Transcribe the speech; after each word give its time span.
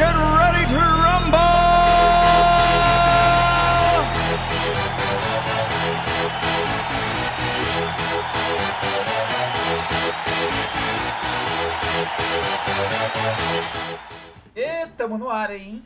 get 0.00 0.16
ready 0.16 0.64
to 0.66 0.78
rumble! 0.78 1.36
E 14.56 14.86
tamo 14.96 15.18
no 15.18 15.28
ar, 15.28 15.54
hein? 15.54 15.82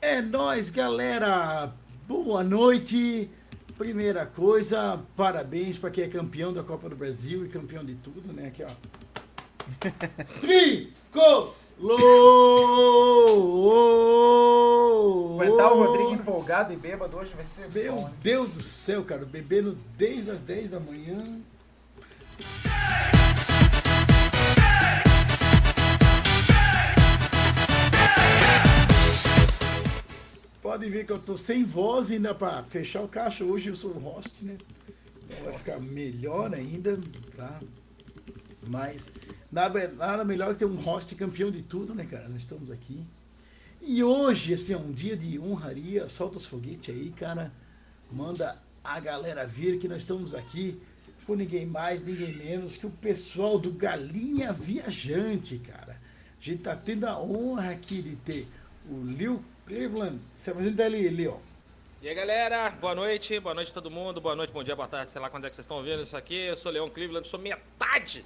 É 0.00 0.22
nóis, 0.22 0.70
galera! 0.70 1.74
Boa 2.08 2.42
noite! 2.42 3.30
Primeira 3.76 4.24
coisa, 4.24 5.02
parabéns 5.14 5.76
para 5.76 5.90
quem 5.90 6.04
é 6.04 6.08
campeão 6.08 6.50
da 6.50 6.62
Copa 6.62 6.88
do 6.88 6.96
Brasil 6.96 7.44
e 7.44 7.48
campeão 7.50 7.84
de 7.84 7.94
tudo, 7.96 8.32
né? 8.32 8.46
Aqui, 8.46 8.64
ó. 8.64 8.70
Tricolor! 10.40 11.65
Vai 15.36 15.48
estar 15.50 15.72
o 15.72 15.84
Rodrigo 15.84 16.14
empolgado 16.14 16.72
e 16.72 16.76
bêbado 16.76 17.18
hoje, 17.18 17.34
vai 17.34 17.44
ser 17.44 17.68
Meu 17.70 17.96
bom? 17.96 18.10
Deus 18.22 18.48
do 18.48 18.62
céu, 18.62 19.04
cara, 19.04 19.26
bebendo 19.26 19.76
desde 19.96 20.30
as 20.30 20.40
10 20.40 20.70
da 20.70 20.80
manhã. 20.80 21.38
Pode 30.62 30.88
ver 30.90 31.04
que 31.04 31.12
eu 31.12 31.18
tô 31.18 31.36
sem 31.36 31.62
voz 31.62 32.10
ainda 32.10 32.34
pra 32.34 32.62
fechar 32.62 33.02
o 33.02 33.08
caixa. 33.08 33.44
Hoje 33.44 33.68
eu 33.68 33.76
sou 33.76 33.90
o 33.90 33.98
host, 33.98 34.42
né? 34.44 34.56
Vai 35.44 35.58
ficar 35.58 35.78
melhor 35.78 36.54
ainda, 36.54 36.98
tá? 37.36 37.60
Mas 38.66 39.12
nada, 39.56 39.88
nada 39.88 40.22
melhor 40.22 40.52
que 40.52 40.58
ter 40.58 40.64
um 40.66 40.76
host 40.76 41.14
campeão 41.14 41.50
de 41.50 41.62
tudo, 41.62 41.94
né, 41.94 42.04
cara? 42.04 42.28
Nós 42.28 42.42
estamos 42.42 42.70
aqui. 42.70 43.02
E 43.80 44.04
hoje, 44.04 44.52
assim, 44.52 44.74
é 44.74 44.76
um 44.76 44.92
dia 44.92 45.16
de 45.16 45.38
honraria. 45.38 46.10
Solta 46.10 46.36
os 46.36 46.44
foguetes 46.44 46.94
aí, 46.94 47.10
cara. 47.16 47.50
Manda 48.12 48.58
a 48.84 49.00
galera 49.00 49.46
vir 49.46 49.78
que 49.78 49.88
nós 49.88 49.98
estamos 49.98 50.34
aqui 50.34 50.78
com 51.26 51.34
ninguém 51.34 51.64
mais, 51.64 52.02
ninguém 52.02 52.34
menos 52.34 52.76
que 52.76 52.86
o 52.86 52.90
pessoal 52.90 53.58
do 53.58 53.72
Galinha 53.72 54.52
Viajante, 54.52 55.58
cara. 55.58 55.98
A 56.38 56.44
gente 56.44 56.62
tá 56.62 56.76
tendo 56.76 57.06
a 57.06 57.18
honra 57.18 57.70
aqui 57.70 58.02
de 58.02 58.14
ter 58.16 58.46
o 58.88 59.02
Lil 59.04 59.42
Cleveland. 59.64 60.20
Se 60.34 60.50
apresenta 60.50 60.84
ali, 60.84 61.08
Lil. 61.08 61.40
E 62.02 62.08
aí 62.08 62.14
galera, 62.14 62.70
boa 62.70 62.94
noite, 62.94 63.40
boa 63.40 63.54
noite 63.54 63.70
a 63.70 63.74
todo 63.74 63.90
mundo, 63.90 64.20
boa 64.20 64.36
noite, 64.36 64.52
bom 64.52 64.62
dia, 64.62 64.76
boa 64.76 64.86
tarde, 64.86 65.10
sei 65.10 65.20
lá 65.20 65.30
quando 65.30 65.46
é 65.46 65.50
que 65.50 65.56
vocês 65.56 65.64
estão 65.64 65.78
ouvindo 65.78 66.02
isso 66.02 66.16
aqui. 66.16 66.34
Eu 66.34 66.56
sou 66.56 66.70
Leon 66.70 66.90
Cleveland, 66.90 67.26
sou 67.26 67.40
metade 67.40 68.24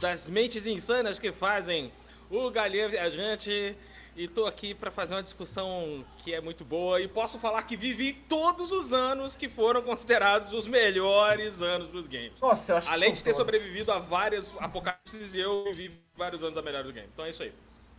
das 0.00 0.28
mentes 0.28 0.66
insanas 0.66 1.18
que 1.18 1.32
fazem 1.32 1.90
o 2.30 2.50
Galinha 2.50 2.88
Viajante 2.88 3.74
e 4.16 4.26
tô 4.26 4.46
aqui 4.46 4.74
para 4.74 4.90
fazer 4.90 5.14
uma 5.14 5.22
discussão 5.22 6.04
que 6.24 6.32
é 6.32 6.40
muito 6.40 6.64
boa 6.64 7.00
e 7.00 7.06
posso 7.08 7.38
falar 7.38 7.62
que 7.62 7.76
vivi 7.76 8.12
todos 8.12 8.72
os 8.72 8.92
anos 8.92 9.36
que 9.36 9.48
foram 9.48 9.82
considerados 9.82 10.52
os 10.52 10.66
melhores 10.66 11.60
anos 11.60 11.90
dos 11.90 12.06
games. 12.06 12.40
Nossa, 12.40 12.72
eu 12.72 12.76
acho 12.78 12.88
que 12.88 12.94
Além 12.94 13.08
são 13.10 13.14
de 13.16 13.24
ter 13.24 13.32
todos. 13.32 13.46
sobrevivido 13.46 13.92
a 13.92 13.98
vários 13.98 14.52
apocalipses, 14.58 15.34
eu 15.34 15.64
vivi 15.72 15.98
vários 16.16 16.42
anos 16.42 16.54
da 16.54 16.62
melhor 16.62 16.82
do 16.82 16.92
game. 16.92 17.08
Então 17.12 17.24
é 17.24 17.30
isso 17.30 17.42
aí. 17.42 17.52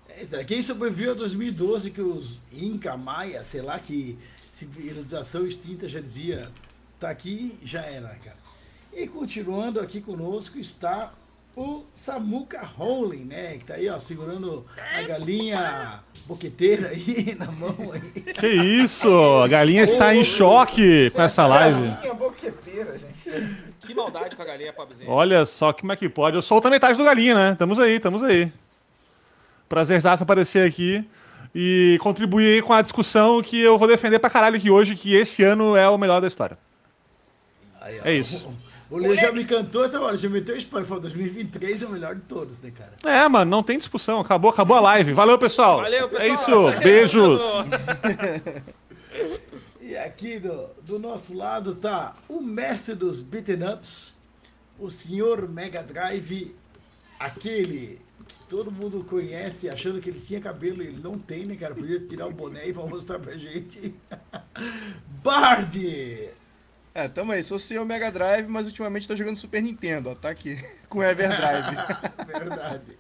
É 0.10 0.22
isso 0.22 0.32
daí. 0.32 0.46
Quem 0.46 0.64
sobreviveu 0.64 1.12
a 1.12 1.16
2012, 1.16 1.92
que 1.92 2.02
os 2.02 2.42
Inca, 2.52 2.98
Maia, 2.98 3.44
sei 3.44 3.62
lá, 3.62 3.78
que 3.80 4.18
civilização 4.52 5.46
extinta 5.46 5.88
já 5.88 6.00
dizia, 6.00 6.52
tá 7.00 7.10
aqui, 7.10 7.58
já 7.64 7.82
era, 7.82 8.10
cara. 8.16 8.38
E 8.92 9.06
continuando 9.08 9.80
aqui 9.80 10.02
conosco 10.02 10.58
está 10.58 11.14
o 11.58 11.84
Samuca 11.92 12.62
Rowling, 12.62 13.26
né? 13.26 13.58
Que 13.58 13.66
tá 13.66 13.74
aí, 13.74 13.90
ó, 13.90 13.98
segurando 14.00 14.64
a 14.78 15.02
galinha 15.02 16.04
boqueteira 16.28 16.90
aí 16.90 17.34
na 17.40 17.52
mão 17.52 17.76
aí. 17.92 18.22
Que 18.34 18.48
isso? 18.48 19.10
A 19.44 19.48
galinha 19.48 19.84
está 19.84 20.14
em 20.14 20.24
choque 20.24 21.10
com 21.10 21.22
essa 21.24 21.48
live. 21.48 21.88
Galinha 21.90 22.14
boqueteira, 22.14 22.96
gente. 23.00 23.58
Que 23.80 23.94
maldade 23.96 24.36
com 24.36 24.44
a 24.44 24.46
galinha 24.46 24.72
pobrezinha. 24.72 25.10
Olha 25.10 25.44
só 25.46 25.74
como 25.74 25.92
é 25.92 25.96
que 25.96 26.08
pode. 26.08 26.36
Eu 26.36 26.44
sou 26.44 26.58
outra 26.58 26.70
metade 26.70 26.96
do 26.96 27.04
galinha, 27.04 27.34
né? 27.34 27.52
Estamos 27.54 27.80
aí, 27.80 27.96
estamos 27.96 28.22
aí. 28.22 28.52
Prazerzaço 29.68 30.22
aparecer 30.22 30.68
aqui 30.68 31.04
e 31.56 31.98
contribuir 32.02 32.54
aí 32.54 32.62
com 32.62 32.72
a 32.74 32.84
discussão 32.84 33.42
que 33.42 33.60
eu 33.60 33.80
vou 33.80 33.88
defender 33.88 34.20
pra 34.20 34.30
caralho 34.30 34.58
aqui 34.58 34.70
hoje, 34.70 34.96
que 34.96 35.16
esse 35.16 35.44
ano 35.44 35.76
é 35.76 35.90
o 35.90 35.98
melhor 35.98 36.22
da 36.22 36.28
história. 36.28 36.56
Aí. 37.82 38.00
É 38.04 38.14
isso. 38.14 38.48
O 38.90 38.98
Leo 38.98 39.16
já 39.16 39.32
me 39.32 39.44
cantou 39.44 39.84
essa 39.84 40.00
hora, 40.00 40.16
já 40.16 40.30
meteu 40.30 40.56
spoiler, 40.56 40.88
falou 40.88 41.02
2023 41.02 41.82
é 41.82 41.86
o 41.86 41.90
melhor 41.90 42.16
de 42.16 42.22
todos, 42.22 42.62
né, 42.62 42.72
cara? 42.72 42.94
É, 43.04 43.28
mano, 43.28 43.52
não 43.52 43.62
tem 43.62 43.78
discussão. 43.78 44.20
Acabou, 44.20 44.50
acabou 44.50 44.78
a 44.78 44.80
live. 44.80 45.12
Valeu, 45.14 45.38
pessoal. 45.38 45.82
Valeu, 45.82 46.08
pessoal. 46.10 46.70
É 46.70 46.74
isso. 46.74 46.82
Beijos. 46.82 47.44
E 49.88 49.96
aqui 49.96 50.38
do, 50.38 50.68
do 50.86 51.00
nosso 51.00 51.34
lado 51.34 51.74
tá 51.74 52.18
o 52.28 52.42
mestre 52.42 52.94
dos 52.94 53.22
beaten 53.22 53.64
ups, 53.74 54.18
o 54.78 54.90
senhor 54.90 55.48
Mega 55.48 55.82
Drive, 55.82 56.54
aquele 57.18 58.02
que 58.28 58.40
todo 58.50 58.70
mundo 58.70 59.06
conhece, 59.10 59.70
achando 59.70 60.02
que 60.02 60.10
ele 60.10 60.20
tinha 60.20 60.42
cabelo 60.42 60.84
e 60.84 60.88
ele 60.88 61.00
não 61.02 61.18
tem, 61.18 61.46
né, 61.46 61.56
cara? 61.56 61.74
Podia 61.74 62.02
tirar 62.02 62.28
o 62.28 62.34
boné 62.34 62.68
e 62.68 62.74
pra 62.74 62.86
mostrar 62.86 63.18
pra 63.18 63.38
gente. 63.38 63.96
Bard! 65.24 65.80
É, 66.98 67.08
tamo 67.08 67.32
aí. 67.32 67.44
Sou 67.44 67.60
CEO 67.60 67.86
Mega 67.86 68.10
Drive, 68.12 68.48
mas 68.48 68.66
ultimamente 68.66 69.08
tô 69.08 69.16
jogando 69.16 69.38
Super 69.38 69.62
Nintendo, 69.62 70.10
ó. 70.10 70.16
Tá 70.16 70.30
aqui. 70.30 70.58
Com 70.90 71.04
Everdrive. 71.04 71.78
Verdade. 72.26 72.98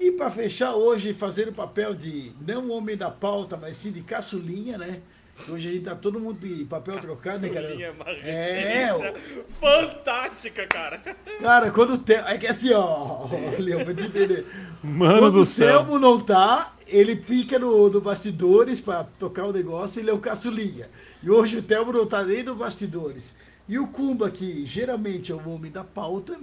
E 0.00 0.10
para 0.10 0.32
fechar 0.32 0.74
hoje, 0.74 1.14
fazer 1.14 1.46
o 1.46 1.52
papel 1.52 1.94
de 1.94 2.32
não 2.44 2.72
homem 2.72 2.96
da 2.96 3.08
pauta, 3.08 3.56
mas 3.56 3.76
sim 3.76 3.92
de 3.92 4.02
caçulinha, 4.02 4.76
né? 4.76 5.00
Hoje 5.48 5.68
a 5.68 5.72
gente 5.72 5.84
tá 5.84 5.94
todo 5.94 6.18
mundo 6.18 6.40
de 6.40 6.64
papel 6.64 6.98
trocado, 6.98 7.38
né, 7.38 7.48
cara? 7.48 7.66
Caçulinha, 7.68 7.92
uma 7.92 8.10
É, 8.10 9.14
Fantástica, 9.60 10.66
cara. 10.66 11.00
Cara, 11.40 11.70
quando 11.70 11.94
o 11.94 11.98
Telmo. 11.98 12.28
É 12.28 12.36
que 12.36 12.48
assim, 12.48 12.72
ó, 12.72 13.28
Leão, 13.60 13.84
pra 13.84 13.94
te 13.94 14.02
entender. 14.02 14.44
Mano 14.82 15.20
quando 15.20 15.34
do 15.34 15.42
o 15.42 15.46
céu. 15.46 15.84
Telmo 15.84 16.00
não 16.00 16.18
tá, 16.18 16.73
ele 16.86 17.16
fica 17.16 17.58
no, 17.58 17.88
no 17.88 18.00
bastidores 18.00 18.80
pra 18.80 19.04
tocar 19.04 19.46
o 19.46 19.52
negócio, 19.52 20.00
ele 20.00 20.10
é 20.10 20.12
o 20.12 20.18
caçulinha. 20.18 20.88
E 21.22 21.30
hoje 21.30 21.58
o 21.58 21.62
Telmo 21.62 21.92
não 21.92 22.06
tá 22.06 22.22
nem 22.22 22.42
no 22.42 22.54
bastidores. 22.54 23.34
E 23.68 23.78
o 23.78 23.86
Kumba, 23.86 24.30
que 24.30 24.66
geralmente 24.66 25.32
é 25.32 25.34
o 25.34 25.48
homem 25.48 25.70
da 25.70 25.82
pauta, 25.82 26.38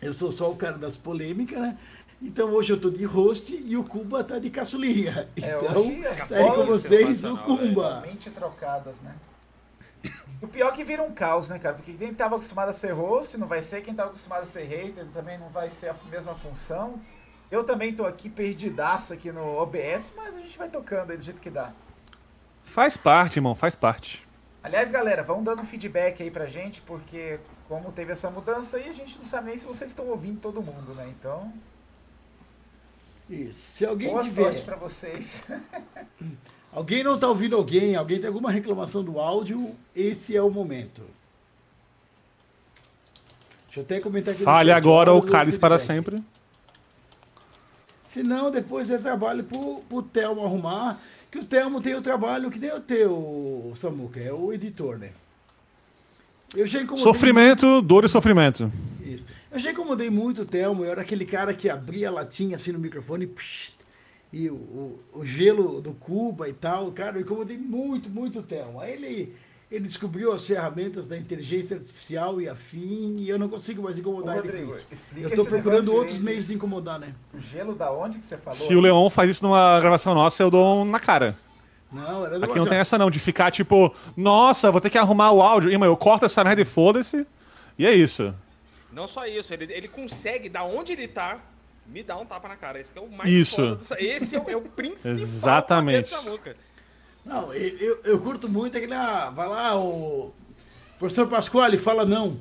eu 0.00 0.12
sou 0.12 0.30
só 0.30 0.48
o 0.50 0.56
cara 0.56 0.78
das 0.78 0.96
polêmicas, 0.96 1.58
né? 1.60 1.76
Então 2.20 2.50
hoje 2.50 2.72
eu 2.72 2.80
tô 2.80 2.90
de 2.90 3.04
host 3.04 3.54
e 3.64 3.76
o 3.76 3.84
Kumba 3.84 4.24
tá 4.24 4.38
de 4.38 4.50
caçulinha. 4.50 5.28
É, 5.36 5.56
Então, 5.56 6.10
as 6.10 6.28
tá 6.28 6.36
aí 6.36 6.50
com 6.50 6.66
vocês 6.66 7.24
o 7.24 7.36
sensacional, 7.36 7.44
Kumba. 7.44 8.00
Mente 8.06 8.30
trocadas, 8.30 9.00
né? 9.00 9.14
O 10.40 10.46
pior 10.46 10.68
é 10.68 10.72
que 10.72 10.84
vira 10.84 11.02
um 11.02 11.12
caos, 11.12 11.48
né, 11.48 11.58
cara? 11.58 11.74
Porque 11.74 11.92
quem 11.92 12.14
tava 12.14 12.36
acostumado 12.36 12.68
a 12.68 12.72
ser 12.72 12.92
host 12.92 13.36
não 13.36 13.46
vai 13.46 13.62
ser, 13.62 13.82
quem 13.82 13.94
tava 13.94 14.10
acostumado 14.10 14.44
a 14.44 14.46
ser 14.46 14.62
hater 14.64 15.04
também 15.12 15.38
não 15.38 15.48
vai 15.48 15.68
ser 15.70 15.88
a 15.90 15.96
mesma 16.08 16.34
função. 16.34 17.00
Eu 17.50 17.64
também 17.64 17.94
tô 17.94 18.04
aqui 18.04 18.28
perdidaço 18.28 19.12
aqui 19.12 19.32
no 19.32 19.56
OBS, 19.56 20.12
mas 20.16 20.36
a 20.36 20.40
gente 20.40 20.58
vai 20.58 20.68
tocando 20.68 21.10
aí 21.10 21.16
do 21.16 21.24
jeito 21.24 21.40
que 21.40 21.50
dá. 21.50 21.72
Faz 22.62 22.96
parte, 22.96 23.38
irmão, 23.38 23.54
faz 23.54 23.74
parte. 23.74 24.26
Aliás, 24.62 24.90
galera, 24.90 25.22
vão 25.22 25.42
dando 25.42 25.64
feedback 25.64 26.22
aí 26.22 26.30
pra 26.30 26.46
gente, 26.46 26.82
porque 26.82 27.40
como 27.68 27.90
teve 27.92 28.12
essa 28.12 28.28
mudança 28.28 28.76
aí, 28.76 28.88
a 28.88 28.92
gente 28.92 29.16
não 29.18 29.24
sabe 29.24 29.48
nem 29.48 29.58
se 29.58 29.64
vocês 29.64 29.90
estão 29.90 30.06
ouvindo 30.08 30.40
todo 30.40 30.60
mundo, 30.60 30.94
né? 30.94 31.08
Então, 31.18 31.50
Isso. 33.30 33.60
Se 33.76 33.86
alguém 33.86 34.10
boa 34.10 34.22
tiver. 34.22 34.42
sorte 34.42 34.62
pra 34.62 34.76
vocês. 34.76 35.42
Alguém 36.70 37.02
não 37.02 37.14
está 37.14 37.26
ouvindo 37.26 37.56
alguém, 37.56 37.96
alguém 37.96 38.18
tem 38.18 38.28
alguma 38.28 38.50
reclamação 38.50 39.02
do 39.02 39.18
áudio, 39.18 39.74
esse 39.96 40.36
é 40.36 40.42
o 40.42 40.50
momento. 40.50 41.02
Deixa 43.66 43.80
eu 43.80 43.84
até 43.84 44.00
comentar 44.00 44.34
aqui 44.34 44.42
Fale 44.42 44.70
agora 44.70 45.10
ou 45.10 45.22
do 45.22 45.26
cálice 45.26 45.58
para 45.58 45.78
sempre. 45.78 46.22
Se 48.08 48.22
não, 48.22 48.50
depois 48.50 48.90
é 48.90 48.96
trabalho 48.96 49.44
pro, 49.44 49.82
pro 49.86 50.02
Telmo 50.02 50.42
arrumar, 50.42 50.98
que 51.30 51.38
o 51.38 51.44
Telmo 51.44 51.78
tem 51.78 51.94
o 51.94 52.00
trabalho 52.00 52.50
que 52.50 52.58
nem 52.58 52.72
o 52.72 52.80
teu, 52.80 53.70
Samuca, 53.76 54.18
é 54.18 54.32
o 54.32 54.50
editor, 54.50 54.96
né? 54.96 55.10
Eu 56.56 56.66
já 56.66 56.80
incomodei 56.80 57.04
Sofrimento, 57.04 57.82
dor 57.82 58.06
e 58.06 58.08
sofrimento. 58.08 58.72
Isso. 59.04 59.26
Eu 59.52 59.58
já 59.58 59.72
incomodei 59.72 60.08
muito 60.08 60.40
o 60.40 60.46
Telmo, 60.46 60.86
eu 60.86 60.90
era 60.90 61.02
aquele 61.02 61.26
cara 61.26 61.52
que 61.52 61.68
abria 61.68 62.08
a 62.08 62.12
latinha 62.12 62.56
assim 62.56 62.72
no 62.72 62.78
microfone 62.78 63.26
psh, 63.26 63.74
e 64.32 64.48
o, 64.48 64.54
o, 64.54 65.00
o 65.12 65.24
gelo 65.26 65.78
do 65.78 65.92
Cuba 65.92 66.48
e 66.48 66.54
tal. 66.54 66.90
Cara, 66.92 67.18
eu 67.18 67.20
incomodei 67.20 67.58
muito, 67.58 68.08
muito 68.08 68.38
o 68.38 68.42
Telmo. 68.42 68.80
Aí 68.80 68.94
ele, 68.94 69.36
ele 69.70 69.84
descobriu 69.84 70.32
as 70.32 70.46
ferramentas 70.46 71.06
da 71.06 71.16
inteligência 71.16 71.76
artificial 71.76 72.40
e 72.40 72.48
afim, 72.48 73.16
e 73.18 73.28
eu 73.28 73.38
não 73.38 73.48
consigo 73.48 73.82
mais 73.82 73.98
incomodar 73.98 74.36
Ô, 74.36 74.38
ele 74.40 74.48
Rodrigo, 74.48 74.70
com 74.72 74.76
isso. 74.76 74.86
Eu 75.16 75.30
tô 75.30 75.42
esse 75.42 75.50
procurando 75.50 75.88
outros 75.92 76.12
direito. 76.16 76.24
meios 76.24 76.46
de 76.46 76.54
incomodar, 76.54 76.98
né? 76.98 77.14
O 77.34 77.38
gelo 77.38 77.74
da 77.74 77.92
onde 77.92 78.18
que 78.18 78.26
você 78.26 78.36
falou? 78.38 78.58
Se 78.58 78.74
o 78.74 78.80
Leon 78.80 79.10
faz 79.10 79.30
isso 79.30 79.44
numa 79.44 79.78
gravação 79.80 80.14
nossa, 80.14 80.42
eu 80.42 80.50
dou 80.50 80.82
um 80.82 80.84
na 80.84 80.98
cara. 80.98 81.36
Não, 81.92 82.24
era 82.24 82.44
Aqui 82.44 82.58
não 82.58 82.66
tem 82.66 82.78
essa 82.78 82.98
não, 82.98 83.10
de 83.10 83.18
ficar 83.18 83.50
tipo, 83.50 83.94
nossa, 84.16 84.70
vou 84.70 84.80
ter 84.80 84.90
que 84.90 84.98
arrumar 84.98 85.32
o 85.32 85.40
áudio. 85.42 85.70
Irmão, 85.70 85.88
eu 85.88 85.96
corto 85.96 86.24
essa 86.24 86.44
merda 86.44 86.60
e 86.62 86.64
foda-se. 86.64 87.26
E 87.78 87.86
é 87.86 87.94
isso. 87.94 88.34
Não 88.92 89.06
só 89.06 89.26
isso, 89.26 89.52
ele, 89.54 89.72
ele 89.72 89.88
consegue, 89.88 90.48
da 90.48 90.64
onde 90.64 90.92
ele 90.92 91.08
tá, 91.08 91.38
me 91.86 92.02
dá 92.02 92.16
um 92.18 92.26
tapa 92.26 92.48
na 92.48 92.56
cara. 92.56 92.78
Esse 92.80 92.92
que 92.92 92.98
é 92.98 93.02
o 93.02 93.08
mais 93.10 93.30
Isso. 93.30 93.56
foda 93.56 93.76
do- 93.76 94.02
Esse 94.02 94.36
é 94.36 94.40
o, 94.40 94.50
é 94.50 94.56
o 94.56 94.60
principal 94.62 95.12
Exatamente. 95.16 96.14
Não, 97.28 97.52
eu, 97.52 98.00
eu, 98.04 98.18
curto 98.20 98.48
muito 98.48 98.76
aquele. 98.76 98.94
Ah, 98.94 99.30
vai 99.34 99.46
lá, 99.48 99.76
o 99.78 100.32
professor 100.98 101.26
Pasquale 101.26 101.76
fala 101.76 102.06
não. 102.06 102.38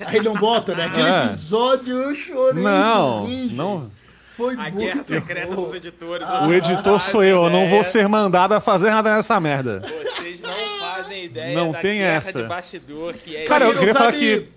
Aí 0.00 0.20
não 0.20 0.34
bota, 0.34 0.74
né? 0.74 0.84
Aquele 0.86 1.08
É. 1.08 1.24
episódio 1.24 1.94
eu 1.96 2.14
chorei. 2.14 2.62
Não, 2.62 3.24
de 3.26 3.34
rir, 3.34 3.52
não. 3.54 3.82
gente. 3.84 4.06
Foi 4.36 4.52
A 4.54 4.58
muito 4.64 4.76
guerra 4.76 5.02
secreta 5.04 5.54
bom. 5.54 5.62
dos 5.64 5.72
editores. 5.74 6.28
O 6.46 6.52
editor 6.52 7.00
sou 7.00 7.24
eu, 7.24 7.44
eu 7.44 7.50
não 7.50 7.70
vou 7.70 7.82
ser 7.82 8.06
mandado 8.06 8.52
a 8.52 8.60
fazer 8.60 8.90
nada 8.90 9.16
nessa 9.16 9.40
merda. 9.40 9.80
Vocês 9.80 10.42
não 10.42 10.52
fazem 10.78 11.24
ideia 11.24 11.56
Não 11.56 11.72
da 11.72 11.78
tem 11.80 12.00
guerra 12.00 12.16
essa. 12.16 12.42
de 12.42 12.46
bastidor 12.46 13.14
que 13.14 13.34
é 13.34 13.44
Cara, 13.44 13.64
eu 13.64 13.72
queria 13.72 13.94
não 13.94 13.98
falar 13.98 14.12
sabe 14.12 14.18
que- 14.18 14.48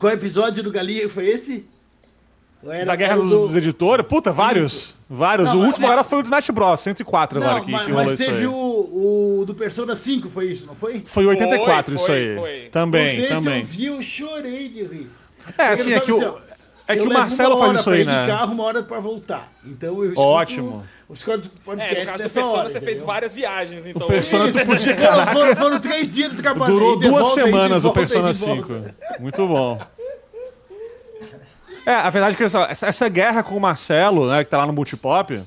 Qual 0.00 0.12
episódio 0.12 0.64
do 0.64 0.72
Galinha 0.72 1.08
foi 1.08 1.26
esse? 1.28 1.64
Da 2.84 2.96
Guerra 2.96 3.14
do- 3.18 3.28
dos 3.28 3.54
Editores? 3.54 4.04
Puta, 4.04 4.32
vários. 4.32 4.97
Vários. 5.10 5.48
Não, 5.48 5.56
o 5.56 5.58
mas- 5.60 5.66
último 5.68 5.86
agora 5.86 6.04
foi 6.04 6.18
o 6.18 6.22
do 6.22 6.26
Smash 6.26 6.50
Bros. 6.50 6.80
104 6.80 7.38
agora 7.38 7.54
Não, 7.54 7.64
que, 7.64 7.70
mas, 7.72 7.84
que 7.84 7.90
rolou 7.90 8.04
mas 8.04 8.20
isso 8.20 8.24
teve 8.30 8.40
aí. 8.40 8.46
o, 8.46 9.38
o 9.40 9.44
do 9.46 9.54
Persona 9.54 9.96
5, 9.96 10.28
foi 10.28 10.46
isso, 10.46 10.66
não 10.66 10.74
foi? 10.74 11.02
Foi 11.06 11.26
84 11.26 11.96
Foi, 11.98 12.02
isso 12.02 12.12
aí. 12.12 12.34
foi, 12.36 12.60
foi. 12.60 12.68
Também, 12.70 13.26
também. 13.28 13.60
eu 13.60 13.64
vi, 13.64 13.86
eu 13.86 14.02
chorei 14.02 14.68
de 14.68 14.82
rir. 14.82 15.10
É, 15.46 15.50
Porque 15.52 15.62
assim, 15.62 15.92
é 15.94 16.00
que 16.00 16.12
o, 16.12 16.16
assim, 16.16 16.24
ó, 16.26 16.34
é 16.86 16.94
que 16.94 17.00
eu 17.02 17.06
o 17.06 17.12
Marcelo 17.12 17.56
faz 17.58 17.80
isso 17.80 17.90
aí, 17.90 18.00
ir 18.00 18.04
de 18.04 18.10
né? 18.10 18.26
carro, 18.26 18.52
uma 18.52 18.64
hora 18.64 18.82
pra 18.82 19.00
voltar. 19.00 19.50
Então 19.64 19.94
eu 19.96 20.04
escuto 20.10 20.20
Ótimo. 20.20 20.84
os 21.08 21.22
códigos 21.22 21.48
do 21.48 21.52
É, 21.54 21.58
no 21.58 21.64
podcast 21.64 22.04
caso 22.06 22.18
nessa 22.22 22.40
Persona, 22.40 22.58
hora. 22.60 22.68
você 22.68 22.80
fez 22.82 23.00
várias 23.00 23.34
viagens, 23.34 23.86
então. 23.86 24.06
O 24.06 24.10
Persona 24.10 24.52
tu 24.52 24.66
podia... 24.66 24.94
Foram, 24.96 25.26
foram, 25.26 25.56
foram 25.56 25.80
três 25.80 26.10
dias 26.10 26.32
do 26.34 26.42
trabalho. 26.42 26.70
Durou 26.72 26.98
de 26.98 27.08
duas 27.08 27.22
volta, 27.28 27.40
de 27.40 27.46
semanas 27.46 27.78
o 27.78 27.80
volta, 27.92 28.00
aí 28.00 28.06
Persona 28.06 28.32
de 28.34 28.38
volta. 28.40 28.94
5. 29.16 29.22
Muito 29.22 29.46
bom. 29.48 29.80
É, 31.88 31.94
a 31.94 32.10
verdade 32.10 32.34
é 32.34 32.36
que 32.36 32.44
essa, 32.44 32.86
essa 32.86 33.08
guerra 33.08 33.42
com 33.42 33.56
o 33.56 33.60
Marcelo, 33.60 34.28
né, 34.28 34.44
que 34.44 34.50
tá 34.50 34.58
lá 34.58 34.66
no 34.66 34.74
Multipop, 34.74 35.42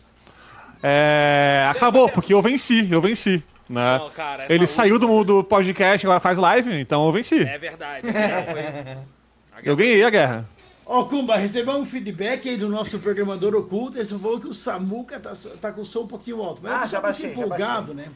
é, 0.81 1.67
acabou, 1.69 2.09
porque 2.09 2.33
eu 2.33 2.41
venci, 2.41 2.87
eu 2.91 2.99
venci. 2.99 3.43
Né? 3.69 3.99
Não, 3.99 4.09
cara, 4.09 4.47
Ele 4.49 4.65
saiu 4.65 4.97
do, 4.97 5.23
do 5.23 5.43
podcast, 5.43 6.03
agora 6.03 6.19
faz 6.19 6.39
live, 6.39 6.73
então 6.79 7.05
eu 7.05 7.11
venci. 7.11 7.43
É 7.43 7.59
verdade. 7.59 8.07
Eu 9.63 9.75
ganhei 9.75 10.03
a 10.03 10.09
guerra. 10.09 10.49
Ó, 10.83 11.03
Kumba, 11.03 11.35
recebeu 11.35 11.75
um 11.75 11.85
feedback 11.85 12.49
aí 12.49 12.57
do 12.57 12.67
nosso 12.67 12.97
programador 12.97 13.53
oculto. 13.53 13.95
Ele 13.99 14.05
só 14.07 14.17
falou 14.17 14.39
que 14.39 14.47
o 14.47 14.55
Samuca 14.55 15.19
tá, 15.19 15.33
tá 15.61 15.71
com 15.71 15.81
o 15.81 15.85
som 15.85 16.01
um 16.01 16.07
pouquinho 16.07 16.41
alto. 16.41 16.61
Mas 16.63 16.71
Ah, 16.73 16.83
é 16.83 16.87
já 16.87 16.97
um 16.97 17.01
pouquinho 17.03 17.35
já 17.35 17.45
empolgado, 17.45 17.93
né? 17.93 18.07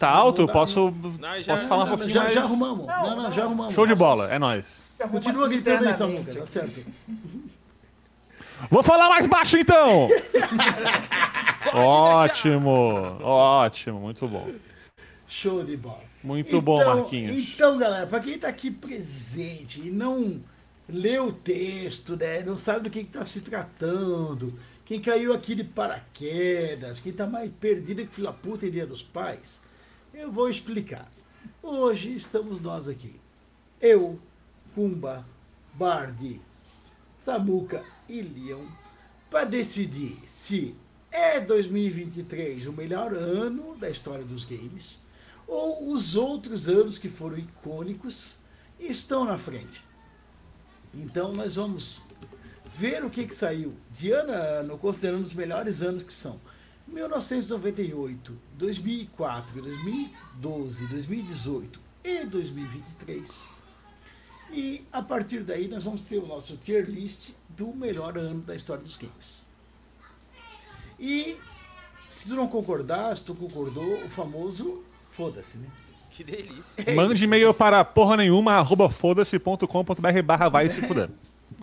Tá 0.00 0.08
alto? 0.08 0.46
dá, 0.46 0.52
Posso, 0.54 0.90
Não, 1.18 1.42
já- 1.42 1.54
posso 1.54 1.68
falar 1.68 1.84
um 1.84 1.86
Não, 1.88 1.96
pouquinho 1.98 2.14
já, 2.14 2.22
mais? 2.22 2.32
já 2.34 2.40
arrumamos. 2.42 2.86
Não, 2.86 3.16
Não, 3.16 3.32
já 3.32 3.44
arrumamos. 3.44 3.74
Show 3.74 3.86
de 3.86 3.94
bola, 3.94 4.32
é 4.32 4.38
nóis. 4.38 4.82
Continua 5.10 5.46
gritando 5.46 5.86
aí, 5.86 5.92
Samuca, 5.94 6.34
tá 6.34 6.46
certo. 6.46 6.86
Vou 8.70 8.82
falar 8.82 9.10
mais 9.10 9.26
baixo 9.26 9.58
então! 9.58 10.08
ótimo, 11.74 13.18
ótimo, 13.22 14.00
muito 14.00 14.26
bom. 14.26 14.48
Show 15.26 15.62
de 15.64 15.76
bola. 15.76 16.00
Muito 16.24 16.60
bom, 16.62 16.82
Marquinhos. 16.82 17.36
Então, 17.54 17.76
galera, 17.76 18.06
pra 18.06 18.20
quem 18.20 18.38
tá 18.38 18.48
aqui 18.48 18.70
presente 18.70 19.86
e 19.86 19.90
não 19.90 20.40
leu 20.88 21.26
o 21.28 21.32
texto, 21.32 22.16
né? 22.16 22.42
Não 22.42 22.56
sabe 22.56 22.80
do 22.80 22.90
que, 22.90 23.04
que 23.04 23.10
tá 23.10 23.24
se 23.24 23.40
tratando, 23.42 24.58
quem 24.84 24.98
caiu 25.00 25.32
aqui 25.34 25.54
de 25.54 25.64
paraquedas, 25.64 27.00
quem 27.00 27.12
tá 27.12 27.26
mais 27.26 27.50
perdido 27.60 28.04
que 28.06 28.14
fila 28.14 28.32
puta 28.32 28.66
em 28.66 28.70
Dia 28.70 28.86
dos 28.86 29.02
Pais, 29.02 29.60
eu 30.12 30.30
vou 30.30 30.48
explicar. 30.48 31.10
Hoje 31.62 32.14
estamos 32.14 32.60
nós 32.60 32.88
aqui. 32.88 33.20
Eu, 33.80 34.20
Kumba, 34.74 35.24
Bardi, 35.74 36.40
Samuca 37.24 37.84
e 38.08 38.20
Leon 38.20 38.64
para 39.30 39.44
decidir 39.44 40.16
se 40.26 40.74
é 41.10 41.40
2023 41.40 42.66
o 42.66 42.72
melhor 42.72 43.14
ano 43.14 43.76
da 43.76 43.88
história 43.88 44.24
dos 44.24 44.44
games 44.44 45.00
ou 45.46 45.90
os 45.92 46.16
outros 46.16 46.68
anos 46.68 46.98
que 46.98 47.08
foram 47.08 47.38
icônicos 47.38 48.38
estão 48.78 49.24
na 49.24 49.38
frente. 49.38 49.84
Então 50.92 51.32
nós 51.32 51.56
vamos 51.56 52.04
ver 52.76 53.04
o 53.04 53.10
que, 53.10 53.26
que 53.26 53.34
saiu 53.34 53.74
de 53.90 54.12
ano 54.12 54.32
a 54.32 54.36
ano, 54.36 54.78
considerando 54.78 55.24
os 55.24 55.34
melhores 55.34 55.82
anos 55.82 56.02
que 56.02 56.12
são 56.12 56.40
1998, 56.90 58.36
2004, 58.54 59.62
2012, 59.62 60.86
2018 60.86 61.80
e 62.04 62.24
2023. 62.26 63.44
E 64.52 64.84
a 64.92 65.00
partir 65.00 65.44
daí 65.44 65.68
nós 65.68 65.84
vamos 65.84 66.02
ter 66.02 66.18
o 66.18 66.26
nosso 66.26 66.56
tier 66.56 66.84
list 66.88 67.30
do 67.48 67.68
melhor 67.68 68.18
ano 68.18 68.40
da 68.42 68.54
história 68.54 68.82
dos 68.82 68.96
games. 68.96 69.44
E 70.98 71.36
se 72.08 72.28
tu 72.28 72.34
não 72.34 72.48
concordar, 72.48 73.16
se 73.16 73.24
tu 73.24 73.34
concordou, 73.34 74.04
o 74.04 74.10
famoso 74.10 74.82
foda-se, 75.10 75.58
né? 75.58 75.68
Que 76.10 76.24
delícia. 76.24 76.94
Mande 76.94 77.24
e-mail 77.24 77.54
para 77.54 77.84
porra 77.84 78.16
nenhuma, 78.16 78.54
arroba 78.54 78.90
foda-se.com.br 78.90 80.22
barra 80.24 80.48
vai 80.48 80.68
se 80.68 80.82
fuder. 80.82 81.08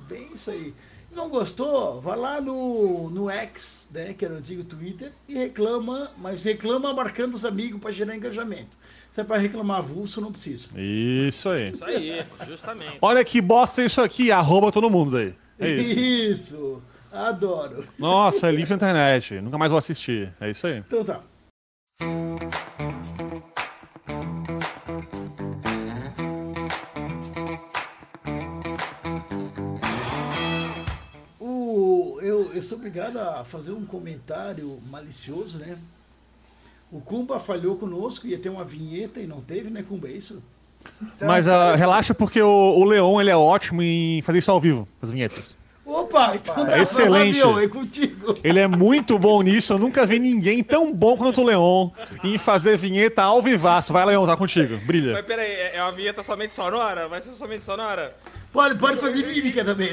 Bem 0.08 0.30
isso 0.34 0.50
aí. 0.50 0.74
Não 1.12 1.30
gostou? 1.30 2.00
Vá 2.02 2.16
lá 2.16 2.40
no, 2.42 3.10
no 3.10 3.30
X, 3.30 3.90
né, 3.92 4.14
que 4.14 4.24
era 4.24 4.34
o 4.34 4.38
antigo 4.38 4.64
Twitter, 4.64 5.12
e 5.28 5.34
reclama, 5.34 6.12
mas 6.18 6.44
reclama 6.44 6.94
marcando 6.94 7.34
os 7.34 7.46
amigos 7.46 7.80
para 7.82 7.92
gerar 7.92 8.16
engajamento. 8.16 8.78
Se 9.12 9.22
é 9.22 9.24
para 9.24 9.38
reclamar 9.38 9.80
avulso, 9.80 10.22
não 10.22 10.32
precisa. 10.32 10.68
Isso 10.76 11.50
aí. 11.50 11.72
Isso 11.72 11.86
aí, 11.86 12.26
justamente. 12.48 12.98
Olha 13.02 13.26
que 13.26 13.42
bosta 13.42 13.84
isso 13.84 14.00
aqui, 14.00 14.32
arroba 14.32 14.72
todo 14.72 14.90
mundo 14.90 15.18
aí. 15.18 15.34
É 15.58 15.72
isso. 15.72 16.00
Isso. 16.00 16.84
Adoro. 17.12 17.88
Nossa, 17.98 18.48
é 18.48 18.52
livro 18.52 18.70
na 18.72 18.76
internet. 18.76 19.42
Nunca 19.42 19.58
mais 19.58 19.72
vou 19.72 19.80
assistir. 19.80 20.32
É 20.40 20.52
isso 20.52 20.68
aí. 20.68 20.78
Então 20.78 21.04
tá. 21.04 21.24
Eu, 32.58 32.64
sou 32.64 32.78
obrigado 32.78 33.18
a 33.18 33.44
fazer 33.44 33.72
um 33.72 33.86
comentário 33.86 34.80
malicioso, 34.90 35.58
né? 35.58 35.78
O 36.92 37.02
Kumba 37.02 37.40
falhou 37.40 37.76
conosco, 37.76 38.28
ia 38.28 38.38
ter 38.38 38.50
uma 38.50 38.64
vinheta 38.64 39.20
e 39.20 39.28
não 39.28 39.42
teve, 39.42 39.70
né, 39.70 39.84
Kumba? 39.88 40.08
É 40.08 40.12
isso? 40.12 40.42
Então, 41.02 41.28
Mas 41.28 41.48
ah, 41.48 41.76
relaxa 41.76 42.14
porque 42.14 42.42
o, 42.42 42.50
o 42.50 42.84
Leon 42.84 43.20
ele 43.20 43.30
é 43.30 43.36
ótimo 43.36 43.82
em 43.82 44.22
fazer 44.22 44.40
isso 44.40 44.52
ao 44.52 44.60
vivo, 44.60 44.88
as 45.02 45.12
vinhetas. 45.12 45.56
Opa, 45.86 46.36
então 46.36 46.66
tá, 46.66 46.80
excelente. 46.80 47.40
Fabio, 47.40 47.60
é 47.60 47.68
contigo. 47.68 48.38
Ele 48.44 48.60
é 48.60 48.68
muito 48.68 49.18
bom 49.18 49.42
nisso. 49.42 49.72
Eu 49.72 49.80
nunca 49.80 50.06
vi 50.06 50.20
ninguém 50.20 50.62
tão 50.62 50.94
bom 50.94 51.16
quanto 51.16 51.42
o 51.42 51.46
Leon 51.46 51.92
em 52.26 52.38
fazer 52.38 52.78
vinheta 52.78 53.24
ao 53.24 53.42
vivaço. 53.42 53.94
Vai, 53.94 54.06
Leon, 54.06 54.26
tá 54.26 54.36
contigo. 54.36 54.78
Brilha. 54.86 55.14
Mas 55.14 55.26
peraí, 55.26 55.50
é 55.50 55.78
é 55.78 55.82
uma 55.82 55.94
vinheta 55.94 56.22
somente 56.24 56.54
sonora? 56.54 57.08
Vai 57.08 57.22
ser 57.22 57.32
somente 57.32 57.64
sonora? 57.64 58.14
Pode, 58.58 58.76
pode 58.80 58.98
fazer 58.98 59.24
mímica 59.24 59.64
também. 59.64 59.92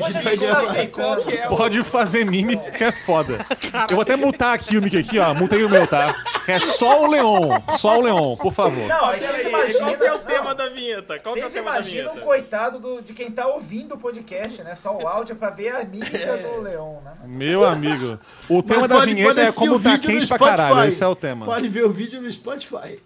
Qual 0.91 1.17
que 1.23 1.37
é. 1.37 1.47
Pode 1.49 1.83
fazer 1.83 2.25
mime, 2.25 2.57
que 2.57 2.83
é 2.83 2.91
foda. 2.93 3.45
Eu 3.91 3.97
vou 3.97 4.01
até 4.01 4.17
mutar 4.17 4.55
aqui 4.55 4.79
o 4.79 4.83
mic 4.83 4.97
aqui, 4.97 5.19
ó. 5.19 5.35
Mutei 5.35 5.63
o 5.63 5.69
meu, 5.69 5.87
tá? 5.87 6.15
É 6.49 6.59
só 6.59 7.03
o 7.03 7.11
Leon. 7.11 7.61
Só 7.77 7.99
o 7.99 8.03
Leon, 8.03 8.37
por 8.37 8.55
favor. 8.55 8.89
Não, 8.89 9.05
aí 9.05 9.21
Peraí, 9.21 9.35
vocês 9.43 9.47
imaginam. 9.49 9.79
qual 9.85 9.97
que 9.99 10.05
é 10.07 10.13
o 10.13 10.17
não, 10.17 10.25
tema 10.25 10.55
da 10.55 10.69
vinheta? 10.71 11.19
Qual 11.19 11.35
que 11.35 11.41
é 11.43 11.47
o 11.47 11.51
tema 11.51 11.73
da 11.75 11.81
vinheta? 11.81 12.13
o 12.13 12.21
coitado 12.23 12.79
do- 12.79 13.03
de 13.03 13.13
quem 13.13 13.31
tá 13.31 13.47
ouvindo 13.47 13.97
o 13.97 13.99
podcast, 13.99 14.63
né? 14.63 14.75
Só 14.75 14.97
o 14.97 15.07
áudio 15.07 15.37
pra 15.37 15.51
ver 15.51 15.69
a 15.77 15.85
mímica 15.85 16.37
do 16.39 16.63
Leon, 16.63 17.01
né? 17.05 17.13
Meu 17.27 17.67
amigo. 17.67 18.19
O 18.49 18.63
tema 18.63 18.81
Mas 18.81 18.89
da 18.89 18.95
pode- 18.97 19.15
vinheta 19.15 19.35
pode 19.35 19.47
é 19.47 19.53
como 19.53 19.79
tá 19.79 19.99
quente 19.99 20.27
pra 20.27 20.37
Spotify. 20.39 20.57
caralho. 20.57 20.89
Esse 20.89 21.05
é 21.05 21.07
o 21.07 21.15
tema. 21.15 21.45
Pode 21.45 21.69
ver 21.69 21.85
o 21.85 21.91
vídeo 21.91 22.23
no 22.23 22.33
Spotify. 22.33 22.99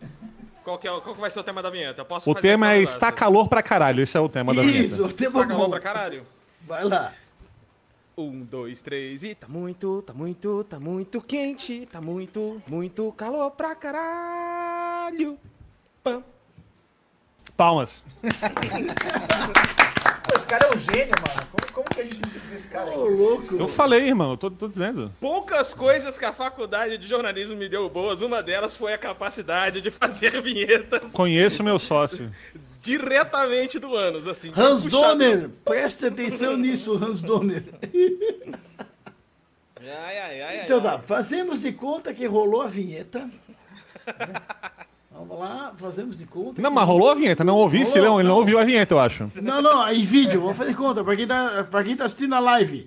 Qual 0.69 0.79
que, 0.79 0.87
é, 0.87 0.91
qual 1.01 1.15
que 1.15 1.21
vai 1.23 1.31
ser 1.31 1.41
o 1.41 1.43
tema 1.43 1.63
da 1.63 1.71
vinheta? 1.71 2.03
Eu 2.03 2.05
posso 2.05 2.31
O 2.31 2.35
fazer 2.35 2.47
tema 2.47 2.75
é 2.75 2.83
está 2.83 3.11
calor 3.11 3.49
pra 3.49 3.63
caralho. 3.63 4.03
Esse 4.03 4.19
é 4.19 4.21
o 4.21 4.29
tema 4.29 4.53
da 4.55 4.63
Isso, 4.63 4.97
vinheta. 4.97 5.03
o 5.03 5.13
tema 5.15 5.41
Está 5.41 5.47
calor 5.47 5.65
bom. 5.65 5.71
pra 5.71 5.81
caralho? 5.81 6.27
Vai 6.67 6.85
lá. 6.85 7.15
Um, 8.19 8.45
dois, 8.45 8.83
três 8.83 9.23
e 9.23 9.35
tá 9.35 9.49
muito, 9.49 10.03
tá 10.03 10.13
muito, 10.13 10.65
tá 10.65 10.79
muito 10.79 11.23
quente, 11.23 11.89
tá 11.91 12.03
muito, 12.03 12.61
muito 12.69 13.11
calor 13.13 13.51
pra 13.53 13.75
caralho. 13.75 15.39
Pam. 16.05 16.23
Palmas. 17.57 18.05
Pô, 20.29 20.37
esse 20.37 20.47
cara 20.47 20.67
é 20.67 20.77
um 20.77 20.79
gênio, 20.79 21.15
mano. 21.27 21.49
Como, 21.51 21.73
como 21.73 21.89
que 21.89 22.01
a 22.01 22.05
gente 22.05 22.21
não 22.21 22.31
sabe 22.31 22.47
desse 22.49 22.69
cara 22.69 22.91
Ô, 22.91 23.05
louco. 23.09 23.57
Eu 23.57 23.67
falei, 23.69 24.07
irmão. 24.09 24.33
Eu 24.33 24.37
tô, 24.37 24.51
tô 24.51 24.69
dizendo. 24.69 25.11
Poucas 25.21 25.73
coisas 25.73 26.19
que 26.19 26.25
a 26.25 26.33
faculdade 26.33 26.99
de 26.99 27.09
jornalismo 27.09 27.57
me 27.57 27.69
deu 27.69 27.89
boas, 27.89 28.21
uma 28.21 28.43
delas 28.43 28.77
foi 28.77 28.93
a 28.93 28.99
capacidade 28.99 29.81
de 29.81 29.91
fazer 29.91 30.41
vinhetas 30.43 31.13
Conheço 31.13 31.63
meu 31.65 31.79
sócio. 31.79 32.31
diretamente 32.83 33.79
do 33.79 33.95
ânus, 33.95 34.29
assim. 34.29 34.53
Hans 34.57 34.85
puxado. 34.85 35.19
Donner, 35.19 35.49
preste 35.65 36.07
atenção 36.07 36.57
nisso, 36.57 36.95
Hans 37.03 37.23
Donner. 37.23 37.65
Ai, 39.81 40.19
ai, 40.19 40.43
ai, 40.43 40.65
Então 40.65 40.81
tá, 40.83 40.99
fazemos 40.99 41.63
de 41.63 41.73
conta 41.73 42.13
que 42.13 42.27
rolou 42.27 42.61
a 42.63 42.67
vinheta. 42.67 43.29
Vamos 45.29 45.39
lá, 45.45 45.75
fazemos 45.77 46.17
de 46.19 46.25
conta. 46.25 46.61
Não, 46.63 46.71
mas 46.71 46.87
rolou 46.87 47.11
a 47.11 47.15
vinheta. 47.15 47.45
Não 47.45 47.55
ouvi 47.57 47.83
Rolou, 47.85 48.01
Leon. 48.03 48.21
Ele 48.21 48.29
não 48.29 48.37
ouviu 48.37 48.59
a 48.59 48.65
vinheta, 48.65 48.95
eu 48.95 48.99
acho. 48.99 49.31
Não, 49.43 49.61
não, 49.61 49.93
em 49.93 50.03
vídeo, 50.05 50.41
vamos 50.41 50.57
fazer 50.57 50.75
conta, 50.75 51.05
pra 51.05 51.15
quem 51.15 51.27
tá, 51.27 51.67
pra 51.71 51.85
quem 51.85 51.95
tá 51.97 52.05
assistindo 52.05 52.35
a 52.35 52.39
live. 52.39 52.87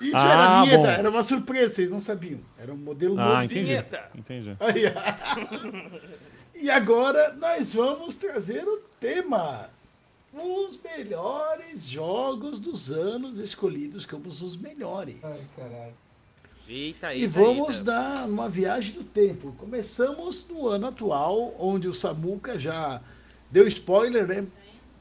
Isso 0.00 0.16
Ah, 0.16 0.28
era 0.30 0.62
vinheta, 0.62 0.78
bom. 0.82 0.86
era 0.88 1.10
uma 1.10 1.22
surpresa, 1.24 1.74
vocês 1.74 1.90
não 1.90 1.98
sabiam. 2.00 2.38
Era 2.58 2.72
um 2.72 2.76
modelo 2.76 3.18
Ah, 3.18 3.24
novo. 3.30 3.42
entendi. 3.42 3.64
Vinheta. 3.64 4.04
Entendi. 4.14 4.56
Aí, 4.60 4.82
e 6.54 6.70
agora 6.70 7.32
nós 7.34 7.74
vamos 7.74 8.14
trazer 8.16 8.62
o 8.64 8.76
tema. 9.00 9.68
Os 10.32 10.78
melhores 10.84 11.88
jogos 11.88 12.60
dos 12.60 12.92
anos 12.92 13.40
escolhidos 13.40 14.04
como 14.04 14.28
os 14.28 14.56
melhores. 14.56 15.16
Ai, 15.24 15.40
caralho. 15.56 15.94
Eita, 16.68 17.14
E 17.14 17.22
eita, 17.22 17.32
vamos 17.32 17.76
eita. 17.78 17.84
dar 17.84 18.26
uma 18.28 18.48
viagem 18.48 18.92
do 18.92 19.04
tempo. 19.04 19.52
Começamos 19.58 20.46
no 20.48 20.68
ano 20.68 20.88
atual, 20.88 21.54
onde 21.58 21.86
o 21.88 21.94
Samuca 21.94 22.58
já 22.58 23.00
deu 23.50 23.66
spoiler, 23.68 24.26
né? 24.26 24.44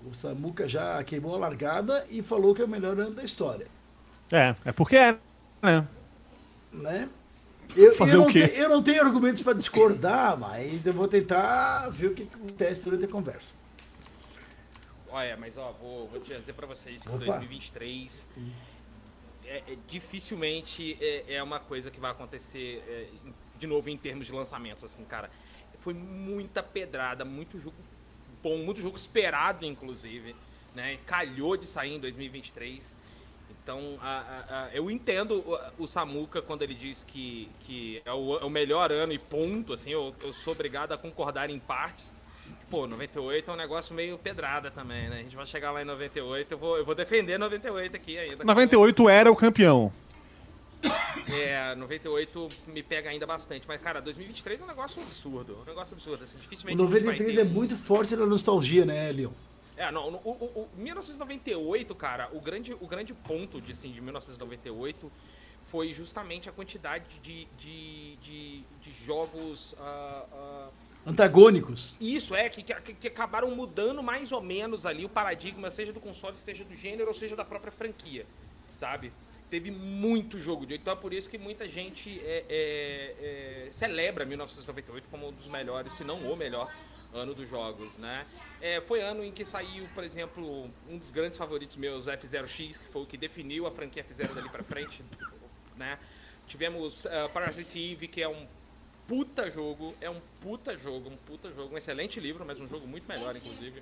O 0.05 0.13
Samuca 0.13 0.67
já 0.67 1.03
queimou 1.03 1.33
a 1.35 1.39
largada 1.39 2.05
e 2.11 2.21
falou 2.21 2.53
que 2.53 2.61
é 2.61 2.65
o 2.65 2.67
melhor 2.67 2.99
ano 2.99 3.11
da 3.15 3.23
história, 3.23 3.65
É, 4.31 4.55
é 4.63 4.71
porque 4.71 4.95
é, 4.95 5.17
né? 5.63 5.87
né? 6.71 7.09
Eu, 7.75 7.95
Fazer 7.95 8.15
eu 8.15 8.21
o 8.21 8.25
não 8.25 8.31
quê? 8.31 8.47
te- 8.47 8.59
eu 8.59 8.69
não 8.69 8.83
tenho 8.83 9.01
argumentos 9.03 9.41
para 9.41 9.53
discordar, 9.53 10.37
mas 10.39 10.85
eu 10.85 10.93
vou 10.93 11.07
tentar 11.07 11.89
ver 11.89 12.07
o 12.07 12.13
que 12.13 12.23
acontece 12.31 12.83
durante 12.85 13.05
a 13.05 13.07
conversa. 13.07 13.55
Olha, 15.09 15.35
mas 15.37 15.57
ó, 15.57 15.71
vou, 15.81 16.07
vou 16.07 16.19
dizer 16.19 16.53
pra 16.53 16.67
vocês 16.67 17.01
que 17.01 17.09
Opa. 17.09 17.17
2023 17.25 18.27
é, 19.47 19.63
é, 19.67 19.77
dificilmente 19.87 20.97
é, 21.01 21.35
é 21.35 21.43
uma 21.43 21.59
coisa 21.59 21.89
que 21.91 21.99
vai 21.99 22.11
acontecer 22.11 22.83
é, 22.87 23.07
de 23.57 23.67
novo 23.67 23.89
em 23.89 23.97
termos 23.97 24.27
de 24.27 24.33
lançamentos, 24.33 24.83
assim, 24.83 25.03
cara. 25.05 25.29
Foi 25.79 25.93
muita 25.93 26.63
pedrada, 26.63 27.23
muito 27.23 27.57
jogo 27.59 27.75
bom, 28.41 28.57
muito 28.57 28.81
jogo 28.81 28.95
esperado, 28.95 29.65
inclusive, 29.65 30.35
né? 30.73 30.97
Calhou 31.05 31.55
de 31.57 31.65
sair 31.65 31.93
em 31.95 31.99
2023. 31.99 32.93
Então, 33.49 33.97
a- 34.01 34.19
a- 34.49 34.65
a- 34.65 34.69
eu 34.73 34.89
entendo 34.91 35.39
o, 35.77 35.83
o 35.83 35.87
Samuca 35.87 36.41
quando 36.41 36.61
ele 36.61 36.75
diz 36.75 37.03
que, 37.03 37.49
que 37.61 38.01
é, 38.05 38.11
o, 38.13 38.37
é 38.37 38.45
o 38.45 38.49
melhor 38.49 38.91
ano 38.91 39.13
e 39.13 39.17
ponto, 39.19 39.73
assim, 39.73 39.91
eu, 39.91 40.13
eu 40.21 40.31
sou 40.33 40.53
obrigado 40.53 40.91
a 40.91 40.97
concordar 40.97 41.49
em 41.49 41.57
partes. 41.59 42.13
Pô, 42.69 42.87
98 42.87 43.49
é 43.49 43.53
um 43.53 43.57
negócio 43.57 43.93
meio 43.93 44.17
pedrada 44.17 44.71
também, 44.71 45.07
né? 45.07 45.19
A 45.19 45.23
gente 45.23 45.35
vai 45.35 45.45
chegar 45.45 45.71
lá 45.71 45.81
em 45.81 45.85
98, 45.85 46.51
eu 46.51 46.57
vou, 46.57 46.77
eu 46.77 46.85
vou 46.85 46.95
defender 46.95 47.37
98 47.37 47.95
aqui 47.95 48.17
ainda. 48.17 48.43
98 48.43 49.09
era 49.09 49.31
o 49.31 49.35
campeão. 49.35 49.93
É, 51.31 51.75
98 51.75 52.49
me 52.67 52.83
pega 52.83 53.09
ainda 53.09 53.25
bastante. 53.25 53.67
Mas, 53.67 53.81
cara, 53.81 54.01
2023 54.01 54.61
é 54.61 54.63
um 54.63 54.67
negócio 54.67 55.01
absurdo. 55.01 55.59
Um 55.61 55.65
negócio 55.65 55.95
absurdo. 55.95 56.23
Assim, 56.23 56.37
O 56.37 56.41
dificilmente 56.41 56.77
vai 56.77 56.85
93 56.85 57.35
ter 57.35 57.41
é 57.41 57.43
muito 57.43 57.75
forte 57.75 58.15
na 58.15 58.25
nostalgia, 58.25 58.85
né, 58.85 59.11
Leon? 59.11 59.31
É, 59.77 59.91
não, 59.91 60.07
o, 60.07 60.29
o, 60.29 60.45
o 60.61 60.69
1998, 60.77 61.93
cara, 61.95 62.29
o 62.31 62.39
grande, 62.39 62.73
o 62.73 62.87
grande 62.87 63.13
ponto 63.13 63.59
de, 63.59 63.73
assim, 63.73 63.91
de 63.91 63.99
1998 63.99 65.11
foi 65.69 65.93
justamente 65.93 66.47
a 66.47 66.51
quantidade 66.51 67.05
de, 67.21 67.45
de, 67.57 68.15
de, 68.17 68.63
de 68.81 68.91
jogos. 69.05 69.75
ah, 69.79 70.25
ah, 70.31 70.69
Antagônicos. 71.05 71.95
isso 72.01 72.33
é, 72.33 72.49
que, 72.49 72.63
que, 72.63 72.93
que 72.93 73.07
acabaram 73.07 73.51
mudando 73.51 74.01
mais 74.01 74.31
ou 74.31 74.41
menos 74.41 74.85
ali 74.85 75.05
o 75.05 75.09
paradigma, 75.09 75.69
seja 75.69 75.93
do 75.93 75.99
console, 75.99 76.35
seja 76.35 76.63
do 76.63 76.75
gênero, 76.75 77.07
ou 77.07 77.13
seja 77.13 77.35
da 77.35 77.45
própria 77.45 77.71
franquia, 77.71 78.25
sabe? 78.79 79.13
Teve 79.47 79.69
muito 79.69 80.39
jogo 80.39 80.65
de 80.65 80.73
então 80.73 80.91
é 80.91 80.95
por 80.95 81.13
isso 81.13 81.29
que 81.29 81.37
muita 81.37 81.69
gente 81.69 82.19
é, 82.25 82.43
é, 82.49 83.65
é, 83.67 83.71
celebra 83.71 84.25
1998 84.25 85.07
como 85.11 85.29
um 85.29 85.31
dos 85.31 85.47
melhores, 85.47 85.93
se 85.93 86.03
não 86.03 86.17
o 86.19 86.35
melhor 86.35 86.73
ano 87.13 87.35
dos 87.35 87.47
jogos, 87.47 87.93
né? 87.97 88.25
É, 88.59 88.81
foi 88.81 89.01
ano 89.01 89.23
em 89.23 89.31
que 89.31 89.45
saiu, 89.45 89.87
por 89.93 90.03
exemplo, 90.03 90.69
um 90.89 90.97
dos 90.97 91.11
grandes 91.11 91.37
favoritos 91.37 91.77
meus, 91.77 92.07
F0X, 92.07 92.79
que 92.79 92.91
foi 92.91 93.03
o 93.03 93.05
que 93.05 93.15
definiu 93.15 93.67
a 93.67 93.71
franquia 93.71 94.03
F0 94.03 94.33
dali 94.33 94.49
pra 94.49 94.63
frente, 94.63 95.03
né? 95.77 95.99
Tivemos 96.47 97.05
uh, 97.05 97.29
Parasite 97.33 97.79
Eve, 97.79 98.07
que 98.07 98.21
é 98.21 98.27
um 98.27 98.45
puta 99.07 99.49
jogo, 99.51 99.93
é 100.01 100.09
um 100.09 100.19
puta 100.41 100.77
jogo, 100.77 101.09
um 101.09 101.17
puta 101.25 101.51
jogo, 101.51 101.73
um 101.73 101.77
excelente 101.77 102.19
livro, 102.19 102.43
mas 102.45 102.59
um 102.59 102.67
jogo 102.67 102.87
muito 102.87 103.07
melhor, 103.07 103.35
inclusive. 103.35 103.81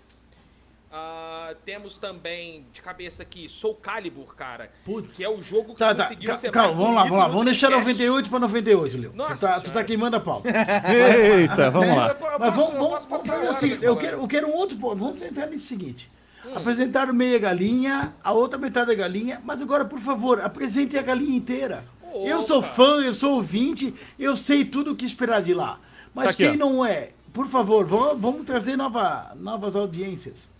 Ah, 0.96 1.56
temos 1.65 1.98
também 1.98 2.68
de 2.72 2.80
cabeça 2.80 3.24
aqui 3.24 3.50
Soul 3.50 3.74
Calibur, 3.75 4.36
cara, 4.36 4.70
Putz. 4.86 5.18
que 5.18 5.24
é 5.24 5.30
o 5.30 5.42
jogo 5.42 5.74
que 5.74 5.80
Tá, 5.80 5.96
tá. 5.96 6.03
conseguiu 6.03 6.30
Ca- 6.30 6.38
ser 6.38 6.51
Calma, 6.51 6.75
vamos 6.75 6.96
lá, 6.96 7.01
vamos 7.03 7.18
lá. 7.18 7.27
Vamos 7.30 7.46
deixar 7.46 7.68
Dreamcast. 7.70 7.94
98 8.06 8.30
para 8.30 8.39
98, 8.39 8.98
Leon. 8.98 9.12
Nossa 9.15 9.34
Tu 9.36 9.39
tá, 9.39 9.60
tu 9.62 9.72
tá 9.72 9.84
queimando 9.84 10.18
a 10.18 10.20
pau. 10.20 10.44
Eita, 10.46 11.72
vamos 11.72 11.96
lá. 11.98 12.15
Mas 12.39 12.56
vamos, 12.56 13.06
fazer 13.06 13.48
assim. 13.48 13.77
Eu 13.82 13.98
quero, 13.98 14.18
eu 14.18 14.27
quero 14.27 14.48
um 14.48 14.53
outro 14.53 14.77
ponto. 14.77 14.98
Vamos 14.98 15.20
entrar 15.24 15.48
nesse 15.48 15.65
seguinte. 15.65 16.12
Hum. 16.46 16.58
Apresentaram 16.58 17.12
meia 17.12 17.39
galinha, 17.39 18.13
a 18.24 18.32
outra 18.32 18.60
metade 18.60 18.88
da 18.88 18.94
galinha, 18.96 19.42
mas 19.44 19.63
agora, 19.63 19.86
por 19.86 20.00
favor, 20.00 20.42
apresente 20.42 20.96
a 20.96 21.01
galinha 21.01 21.36
inteira. 21.36 21.84
Eu 22.13 22.41
sou 22.41 22.62
fã, 22.62 23.01
eu 23.01 23.13
sou 23.13 23.36
ouvinte, 23.36 23.93
eu 24.20 24.36
sei 24.36 24.63
tudo 24.63 24.91
o 24.91 24.96
que 24.96 25.05
esperar 25.05 25.41
de 25.41 25.53
lá. 25.53 25.79
Mas 26.13 26.25
Tá 26.25 26.32
aqui, 26.32 26.43
quem 26.43 26.62
ó. 26.62 26.65
não 26.65 26.86
é, 26.86 27.10
por 27.32 27.48
favor, 27.48 27.86
vamos, 27.86 28.22
vamos 28.22 28.43
trazer 28.46 28.77
nova, 28.77 29.36
novas 29.39 29.75
audiências. 29.75 30.51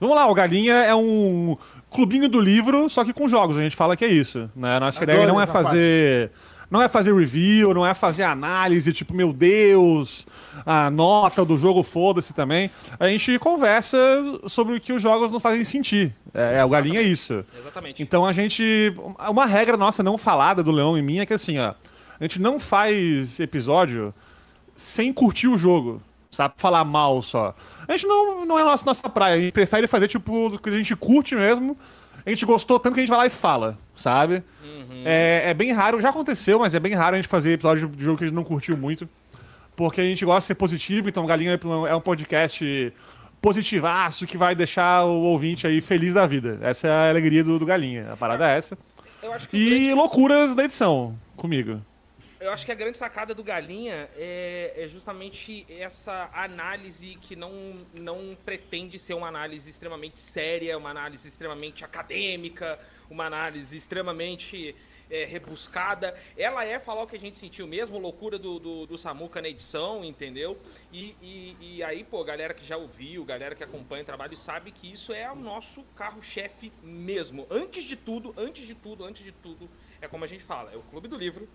Vamos 0.00 0.14
lá, 0.14 0.30
o 0.30 0.34
Galinha 0.34 0.74
é 0.74 0.94
um 0.94 1.56
clubinho 1.90 2.28
do 2.28 2.40
livro, 2.40 2.88
só 2.88 3.04
que 3.04 3.12
com 3.12 3.26
jogos. 3.28 3.58
A 3.58 3.62
gente 3.62 3.74
fala 3.74 3.96
que 3.96 4.04
é 4.04 4.08
isso. 4.08 4.48
Né? 4.54 4.78
Nossa 4.78 5.02
Adoro 5.02 5.16
ideia 5.18 5.28
não 5.32 5.40
é 5.40 5.46
fazer. 5.46 6.30
Não 6.70 6.82
é 6.82 6.88
fazer 6.88 7.14
review, 7.14 7.72
não 7.72 7.86
é 7.86 7.94
fazer 7.94 8.24
análise, 8.24 8.92
tipo, 8.92 9.14
meu 9.14 9.32
Deus, 9.32 10.26
a 10.66 10.90
nota 10.90 11.44
do 11.44 11.56
jogo, 11.56 11.82
foda-se 11.82 12.34
também. 12.34 12.70
A 13.00 13.08
gente 13.08 13.38
conversa 13.38 13.98
sobre 14.46 14.76
o 14.76 14.80
que 14.80 14.92
os 14.92 15.00
jogos 15.00 15.30
nos 15.30 15.40
fazem 15.40 15.64
sentir. 15.64 16.14
É, 16.34 16.62
o 16.64 16.68
Galinha 16.68 17.00
é 17.00 17.02
isso. 17.02 17.44
Exatamente. 17.58 18.02
Então 18.02 18.26
a 18.26 18.32
gente. 18.32 18.94
Uma 19.30 19.46
regra 19.46 19.76
nossa 19.76 20.02
não 20.02 20.18
falada 20.18 20.62
do 20.62 20.70
Leão 20.70 20.98
e 20.98 21.02
minha 21.02 21.22
é 21.22 21.26
que 21.26 21.34
assim, 21.34 21.58
ó. 21.58 21.74
A 22.20 22.24
gente 22.24 22.40
não 22.40 22.58
faz 22.58 23.40
episódio 23.40 24.12
sem 24.74 25.12
curtir 25.12 25.48
o 25.48 25.56
jogo. 25.56 26.02
Sabe? 26.30 26.54
Falar 26.58 26.84
mal 26.84 27.22
só. 27.22 27.54
A 27.86 27.92
gente 27.92 28.06
não, 28.06 28.44
não 28.44 28.58
é 28.58 28.64
nossa, 28.64 28.84
nossa 28.84 29.08
praia. 29.08 29.36
A 29.36 29.40
gente 29.40 29.52
prefere 29.52 29.86
fazer, 29.86 30.08
tipo, 30.08 30.48
o 30.48 30.58
que 30.58 30.68
a 30.68 30.72
gente 30.72 30.94
curte 30.94 31.34
mesmo. 31.34 31.76
A 32.24 32.30
gente 32.30 32.44
gostou 32.44 32.78
tanto 32.78 32.94
que 32.94 33.00
a 33.00 33.02
gente 33.02 33.10
vai 33.10 33.18
lá 33.18 33.26
e 33.26 33.30
fala, 33.30 33.78
sabe? 33.94 34.42
É, 35.04 35.44
é 35.50 35.54
bem 35.54 35.72
raro, 35.72 36.00
já 36.00 36.10
aconteceu, 36.10 36.58
mas 36.58 36.74
é 36.74 36.80
bem 36.80 36.94
raro 36.94 37.14
a 37.14 37.18
gente 37.18 37.28
fazer 37.28 37.52
episódio 37.52 37.88
de 37.88 38.04
jogo 38.04 38.18
que 38.18 38.24
a 38.24 38.26
gente 38.26 38.34
não 38.36 38.44
curtiu 38.44 38.76
muito. 38.76 39.08
Porque 39.76 40.00
a 40.00 40.04
gente 40.04 40.24
gosta 40.24 40.40
de 40.40 40.46
ser 40.46 40.54
positivo, 40.56 41.08
então 41.08 41.24
Galinha 41.24 41.58
é 41.88 41.94
um 41.94 42.00
podcast 42.00 42.92
positivaço 43.40 44.26
que 44.26 44.36
vai 44.36 44.54
deixar 44.54 45.04
o 45.04 45.20
ouvinte 45.22 45.66
aí 45.66 45.80
feliz 45.80 46.14
da 46.14 46.26
vida. 46.26 46.58
Essa 46.60 46.88
é 46.88 46.90
a 46.90 47.10
alegria 47.10 47.44
do, 47.44 47.58
do 47.58 47.64
Galinha. 47.64 48.12
A 48.12 48.16
parada 48.16 48.50
é 48.50 48.56
essa. 48.58 48.76
O 49.22 49.28
grande- 49.28 49.48
E 49.52 49.94
loucuras 49.94 50.54
da 50.54 50.64
edição 50.64 51.16
comigo. 51.36 51.80
Eu 52.40 52.52
acho 52.52 52.64
que 52.64 52.70
a 52.70 52.74
grande 52.74 52.96
sacada 52.96 53.34
do 53.34 53.42
Galinha 53.42 54.08
é, 54.16 54.72
é 54.76 54.86
justamente 54.86 55.66
essa 55.68 56.30
análise 56.32 57.16
que 57.20 57.34
não, 57.34 57.84
não 57.92 58.38
pretende 58.44 58.96
ser 58.96 59.14
uma 59.14 59.26
análise 59.26 59.68
extremamente 59.68 60.20
séria, 60.20 60.78
uma 60.78 60.90
análise 60.90 61.26
extremamente 61.26 61.84
acadêmica, 61.84 62.78
uma 63.10 63.24
análise 63.24 63.76
extremamente 63.76 64.76
é, 65.10 65.24
rebuscada. 65.24 66.16
Ela 66.36 66.64
é 66.64 66.78
falar 66.78 67.02
o 67.02 67.08
que 67.08 67.16
a 67.16 67.20
gente 67.20 67.36
sentiu 67.36 67.66
mesmo, 67.66 67.98
loucura 67.98 68.38
do, 68.38 68.60
do, 68.60 68.86
do 68.86 68.96
Samuca 68.96 69.42
na 69.42 69.48
edição, 69.48 70.04
entendeu? 70.04 70.60
E, 70.92 71.16
e, 71.20 71.56
e 71.60 71.82
aí, 71.82 72.04
pô, 72.04 72.22
galera 72.22 72.54
que 72.54 72.64
já 72.64 72.76
ouviu, 72.76 73.24
galera 73.24 73.56
que 73.56 73.64
acompanha 73.64 74.04
o 74.04 74.06
trabalho 74.06 74.36
sabe 74.36 74.70
que 74.70 74.92
isso 74.92 75.12
é 75.12 75.28
o 75.28 75.34
nosso 75.34 75.82
carro-chefe 75.96 76.72
mesmo. 76.84 77.48
Antes 77.50 77.82
de 77.82 77.96
tudo, 77.96 78.32
antes 78.36 78.64
de 78.64 78.76
tudo, 78.76 79.04
antes 79.04 79.24
de 79.24 79.32
tudo, 79.32 79.68
é 80.00 80.06
como 80.06 80.24
a 80.24 80.28
gente 80.28 80.44
fala, 80.44 80.72
é 80.72 80.76
o 80.76 80.82
Clube 80.82 81.08
do 81.08 81.16
Livro, 81.16 81.48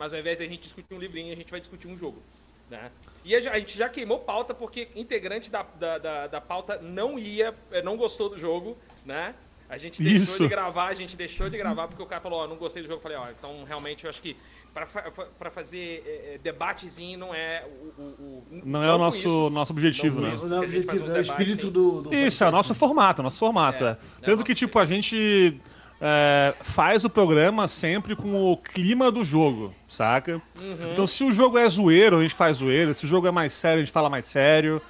mas 0.00 0.14
ao 0.14 0.18
invés 0.18 0.38
de 0.38 0.44
a 0.44 0.48
gente 0.48 0.62
discutir 0.62 0.94
um 0.94 0.98
livrinho, 0.98 1.30
a 1.30 1.36
gente 1.36 1.50
vai 1.50 1.60
discutir 1.60 1.86
um 1.86 1.96
jogo. 1.96 2.22
Né? 2.70 2.90
E 3.24 3.34
a 3.36 3.58
gente 3.58 3.76
já 3.76 3.88
queimou 3.88 4.20
pauta 4.20 4.54
porque 4.54 4.88
integrante 4.96 5.50
da, 5.50 5.62
da, 5.78 5.98
da, 5.98 6.26
da 6.26 6.40
pauta 6.40 6.78
não 6.80 7.18
ia, 7.18 7.52
eh, 7.70 7.82
não 7.82 7.96
gostou 7.96 8.28
do 8.30 8.38
jogo, 8.38 8.78
né? 9.04 9.34
A 9.68 9.76
gente 9.76 10.02
deixou 10.02 10.22
Isso. 10.22 10.42
de 10.44 10.48
gravar, 10.48 10.86
a 10.86 10.94
gente 10.94 11.16
deixou 11.16 11.48
de 11.50 11.56
gravar 11.58 11.86
porque 11.88 12.02
o 12.02 12.06
cara 12.06 12.20
falou, 12.20 12.40
ó, 12.40 12.46
não 12.48 12.56
gostei 12.56 12.82
do 12.82 12.86
jogo. 12.88 12.98
Eu 12.98 13.02
falei, 13.02 13.18
ó, 13.18 13.28
então 13.30 13.62
realmente 13.64 14.04
eu 14.04 14.10
acho 14.10 14.22
que 14.22 14.36
pra 14.72 15.50
fazer 15.50 16.02
eh, 16.06 16.38
debatezinho 16.42 17.18
não 17.18 17.34
é 17.34 17.64
o... 17.66 18.00
o- 18.00 18.44
o- 18.50 18.62
Não 18.64 18.82
é 18.82 18.92
o 18.94 18.98
nosso, 18.98 19.18
isso. 19.18 19.50
nosso 19.50 19.72
objetivo, 19.72 20.20
Não 20.20 20.28
né? 20.28 20.36
Não, 20.44 20.68
gente 20.68 20.86
faz 20.86 21.00
objetivo, 21.00 21.16
é 21.16 21.18
o 21.18 21.20
espírito 21.22 21.70
do, 21.70 22.02
do 22.02 22.14
Isso, 22.14 22.42
é 22.44 22.48
o 22.48 22.52
nosso 22.52 22.74
formato, 22.74 23.22
nosso 23.22 23.38
formato. 23.38 23.84
É, 23.84 23.88
É, 23.88 23.90
é 23.90 23.96
Tanto 24.20 24.30
nosso 24.30 24.44
que, 24.44 24.54
tipo, 24.54 24.78
a 24.78 24.84
gente 24.84 25.60
é, 26.00 26.54
faz 26.62 27.04
o 27.04 27.10
programa 27.10 27.68
sempre 27.68 28.16
com 28.16 28.50
o 28.50 28.56
clima 28.56 29.10
do 29.10 29.22
jogo, 29.22 29.74
saca? 29.88 30.40
Uhum. 30.58 30.92
Então, 30.92 31.06
se 31.06 31.22
o 31.24 31.30
jogo 31.30 31.58
é 31.58 31.68
zoeiro, 31.68 32.18
a 32.18 32.22
gente 32.22 32.34
faz 32.34 32.56
zoeira. 32.56 32.94
Se 32.94 33.04
o 33.04 33.08
jogo 33.08 33.26
é 33.26 33.30
mais 33.30 33.52
sério, 33.52 33.82
a 33.82 33.84
gente 33.84 33.92
fala 33.92 34.08
mais 34.08 34.24
sério. 34.24 34.80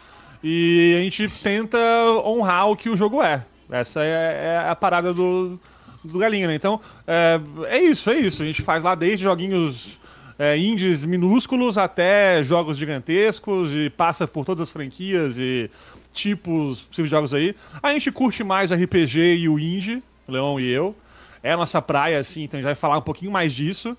E 0.43 0.95
a 0.99 1.03
gente 1.03 1.29
tenta 1.43 1.79
honrar 2.25 2.69
o 2.71 2.77
que 2.77 2.89
o 2.89 2.97
jogo 2.97 3.23
é. 3.23 3.45
Essa 3.71 4.03
é, 4.03 4.63
é 4.65 4.69
a 4.69 4.75
parada 4.75 5.13
do, 5.13 5.59
do 6.05 6.19
Galinha, 6.19 6.47
né? 6.47 6.55
Então, 6.55 6.81
é, 7.07 7.41
é 7.67 7.83
isso, 7.83 8.09
é 8.11 8.19
isso. 8.19 8.43
A 8.43 8.47
gente 8.47 8.63
faz 8.63 8.83
lá 8.83 8.95
desde 8.95 9.25
joguinhos 9.25 10.01
é, 10.39 10.57
indies 10.57 11.05
minúsculos 11.05 11.77
até 11.77 12.43
jogos 12.43 12.79
gigantescos 12.79 13.75
e 13.75 13.91
passa 13.91 14.27
por 14.27 14.45
todas 14.45 14.63
as 14.63 14.71
franquias 14.71 15.37
e 15.37 15.71
tipos 16.13 16.81
possíveis 16.81 17.11
de 17.11 17.17
jogos 17.17 17.35
aí. 17.35 17.55
A 17.83 17.93
gente 17.93 18.11
curte 18.11 18.43
mais 18.43 18.73
RPG 18.73 19.37
e 19.37 19.49
o 19.49 19.59
indie, 19.59 20.03
o 20.31 20.33
Leon 20.33 20.61
e 20.61 20.69
eu. 20.71 20.95
é 21.43 21.53
a 21.53 21.57
nossa 21.57 21.81
praia, 21.83 22.19
assim, 22.19 22.43
então 22.45 22.59
a 22.59 22.61
gente 22.61 22.67
vai 22.67 22.75
falar 22.75 22.99
um 22.99 23.03
pouquinho 23.03 23.31
mais 23.31 23.53
disso. 23.53 23.97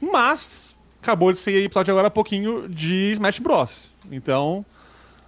Mas 0.00 0.74
acabou 1.02 1.32
de 1.32 1.38
sair 1.38 1.64
episódio 1.64 1.92
agora 1.92 2.08
há 2.08 2.10
pouquinho 2.10 2.68
de 2.68 3.10
Smash 3.12 3.38
Bros. 3.38 3.90
Então, 4.10 4.64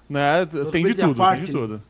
né, 0.09 0.47
tem 0.71 0.85
de 0.85 0.95
tudo, 0.95 1.14
parte, 1.16 1.47
tem 1.47 1.47
de 1.47 1.52
tudo. 1.52 1.83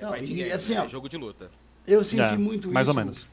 Não, 0.00 0.12
Fight 0.12 0.32
e, 0.32 0.52
assim, 0.52 0.74
é 0.74 0.82
ó, 0.82 0.88
jogo 0.88 1.08
de 1.08 1.16
luta. 1.16 1.50
eu 1.86 2.02
senti 2.04 2.22
É, 2.22 2.36
muito 2.36 2.70
mais 2.70 2.86
isso. 2.86 2.96
ou 2.98 3.04
menos. 3.04 3.26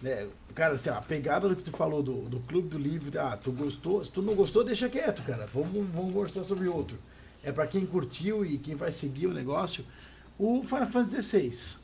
né, 0.00 0.28
cara, 0.54 0.74
assim, 0.74 0.88
a 0.90 1.00
pegada 1.00 1.48
do 1.48 1.56
que 1.56 1.62
tu 1.64 1.70
falou 1.76 2.02
do, 2.02 2.22
do 2.28 2.38
Clube 2.40 2.68
do 2.68 2.78
Livro, 2.78 3.18
ah, 3.20 3.36
tu 3.36 3.50
gostou, 3.52 4.04
se 4.04 4.10
tu 4.10 4.22
não 4.22 4.34
gostou, 4.34 4.62
deixa 4.64 4.88
quieto, 4.88 5.22
cara. 5.22 5.46
Vamos, 5.52 5.72
vamos 5.92 6.12
conversar 6.12 6.44
sobre 6.44 6.68
outro. 6.68 6.96
É 7.42 7.50
pra 7.52 7.66
quem 7.66 7.84
curtiu 7.86 8.44
e 8.44 8.58
quem 8.58 8.74
vai 8.74 8.90
seguir 8.92 9.26
o 9.26 9.32
negócio. 9.34 9.84
O 10.38 10.62
Final 10.62 10.86
Fantasy 10.86 11.22
XVI. 11.22 11.76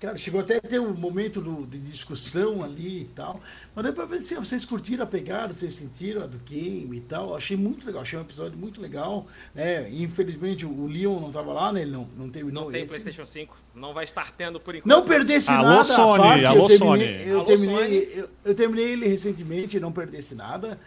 Cara, 0.00 0.16
chegou 0.16 0.40
até 0.40 0.58
a 0.58 0.60
ter 0.60 0.78
um 0.80 0.94
momento 0.94 1.40
do- 1.40 1.66
de 1.66 1.76
discussão 1.78 2.62
ali 2.62 3.00
e 3.00 3.04
tal. 3.06 3.40
Mas 3.74 3.84
deu 3.84 3.92
pra 3.92 4.04
ver 4.04 4.20
se 4.20 4.32
vocês 4.36 4.64
curtiram 4.64 5.02
a 5.02 5.06
pegada, 5.06 5.52
vocês 5.54 5.74
sentiram 5.74 6.22
a 6.22 6.26
do 6.26 6.38
game 6.38 6.96
e 6.96 7.00
tal. 7.00 7.34
Achei 7.34 7.56
muito 7.56 7.84
legal, 7.84 8.02
achei 8.02 8.16
um 8.16 8.22
episódio 8.22 8.56
muito 8.56 8.80
legal. 8.80 9.26
Né? 9.52 9.90
Infelizmente 9.90 10.64
o 10.64 10.86
Leon 10.86 11.18
não 11.18 11.32
tava 11.32 11.52
lá, 11.52 11.72
né? 11.72 11.82
Ele 11.82 11.90
não, 11.90 12.08
não 12.16 12.30
terminou 12.30 12.66
Não 12.66 12.70
tem 12.72 12.82
esse. 12.82 12.90
PlayStation 12.92 13.26
5, 13.26 13.56
não 13.74 13.92
vai 13.92 14.04
estar 14.04 14.30
tendo 14.36 14.60
por 14.60 14.72
enquanto. 14.76 14.88
Não 14.88 15.04
perdesse 15.04 15.50
Alô, 15.50 15.68
nada. 15.68 15.84
Sony, 15.84 16.22
parte, 16.22 16.44
alô, 16.44 16.60
eu 16.62 16.66
terminei, 16.68 16.78
Sony. 17.18 17.28
Eu, 17.28 17.36
Alô, 17.38 17.44
terminei, 17.46 17.76
Sony. 17.76 18.18
Eu, 18.20 18.30
eu 18.44 18.54
terminei 18.54 18.92
ele 18.92 19.08
recentemente, 19.08 19.80
não 19.80 19.90
perdesse 19.90 20.34
nada. 20.36 20.78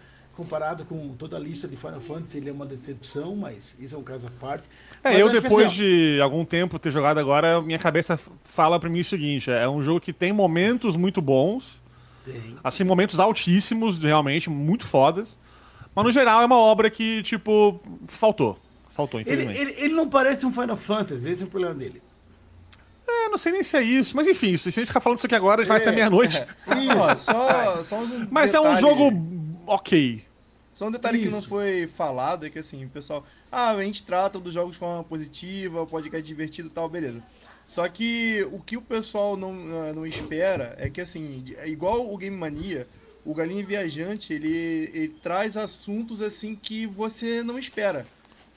Comparado 0.44 0.86
com 0.86 1.10
toda 1.16 1.38
a 1.38 1.40
lista 1.40 1.68
de 1.68 1.76
Final 1.78 2.02
Fantasy, 2.02 2.38
ele 2.38 2.50
é 2.50 2.54
uma 2.54 2.66
decepção, 2.66 3.36
mas 3.36 3.78
isso 3.80 3.96
é 3.96 3.98
um 3.98 4.04
caso 4.04 4.28
à 4.28 4.32
parte. 4.32 4.68
Mas 5.04 5.16
É, 5.16 5.22
eu 5.22 5.28
acho 5.28 5.36
que 5.36 5.42
depois 5.42 5.68
assim, 5.68 5.76
de 5.78 6.20
algum 6.22 6.44
tempo 6.46 6.80
ter 6.80 6.90
jogado 6.92 7.20
agora, 7.20 7.62
minha 7.62 7.78
cabeça 7.80 8.20
fala 8.44 8.80
pra 8.80 8.90
mim 8.90 9.02
o 9.02 9.06
seguinte: 9.06 9.52
é 9.52 9.68
um 9.70 9.82
jogo 9.84 10.00
que 10.00 10.12
tem 10.14 10.34
momentos 10.34 10.96
muito 10.96 11.22
bons, 11.22 11.82
tem. 12.26 12.56
assim, 12.64 12.84
momentos 12.84 13.20
altíssimos, 13.20 13.98
realmente, 13.98 14.50
muito 14.50 14.86
fodas. 14.86 15.38
Mas 15.94 16.06
no 16.06 16.12
geral 16.12 16.42
é 16.42 16.46
uma 16.46 16.58
obra 16.58 16.90
que, 16.90 17.22
tipo, 17.24 17.80
faltou. 18.08 18.58
Faltou, 18.90 19.20
Ele, 19.20 19.30
infelizmente. 19.30 19.60
ele, 19.60 19.86
ele 19.86 19.94
não 19.94 20.10
parece 20.10 20.46
um 20.46 20.52
Final 20.52 20.76
Fantasy, 20.78 21.30
esse 21.30 21.44
é 21.44 21.46
o 21.46 21.50
problema 21.50 21.76
dele. 21.76 22.02
É, 23.08 23.30
não 23.30 23.38
sei 23.38 23.52
nem 23.52 23.62
se 23.64 23.76
é 23.78 23.82
isso, 23.82 24.16
mas 24.16 24.26
enfim, 24.28 24.56
se 24.58 24.70
a 24.70 24.72
gente 24.72 24.86
ficar 24.88 25.00
falando 25.02 25.18
isso 25.18 25.26
aqui 25.28 25.36
agora, 25.36 25.62
a 25.62 25.64
gente 25.64 25.70
vai 25.70 25.80
É. 25.80 25.82
até 25.84 25.92
meia-noite. 25.92 26.42
Ó, 26.68 27.16
só, 27.16 27.84
só 27.84 27.98
um 28.00 28.28
Mas 28.32 28.54
é 28.54 28.60
um 28.60 28.64
detalhe- 28.64 28.82
jogo 28.82 29.12
ok. 29.68 30.24
Só 30.82 30.88
um 30.88 30.92
detalhe 30.92 31.20
que 31.20 31.30
não 31.30 31.38
Isso. 31.38 31.48
foi 31.48 31.86
falado 31.86 32.44
é 32.44 32.50
que 32.50 32.58
assim, 32.58 32.84
o 32.86 32.90
pessoal, 32.90 33.24
ah, 33.52 33.70
a 33.70 33.84
gente 33.84 34.02
trata 34.02 34.40
dos 34.40 34.52
jogos 34.52 34.72
de 34.72 34.80
forma 34.80 35.04
positiva, 35.04 35.86
podcast 35.86 36.28
divertido 36.28 36.70
e 36.70 36.72
tal, 36.72 36.90
beleza. 36.90 37.22
Só 37.68 37.88
que 37.88 38.44
o 38.52 38.60
que 38.60 38.78
o 38.78 38.82
pessoal 38.82 39.38
não, 39.38 39.52
ah, 39.52 39.94
não 39.94 40.08
espera 40.08 40.76
é 40.80 40.90
que 40.90 41.00
assim, 41.00 41.54
é 41.58 41.70
igual 41.70 42.12
o 42.12 42.18
Game 42.18 42.36
Mania, 42.36 42.88
o 43.24 43.32
Galinha 43.32 43.64
Viajante, 43.64 44.34
ele, 44.34 44.90
ele 44.92 45.10
traz 45.22 45.56
assuntos 45.56 46.20
assim 46.20 46.56
que 46.56 46.88
você 46.88 47.44
não 47.44 47.60
espera. 47.60 48.08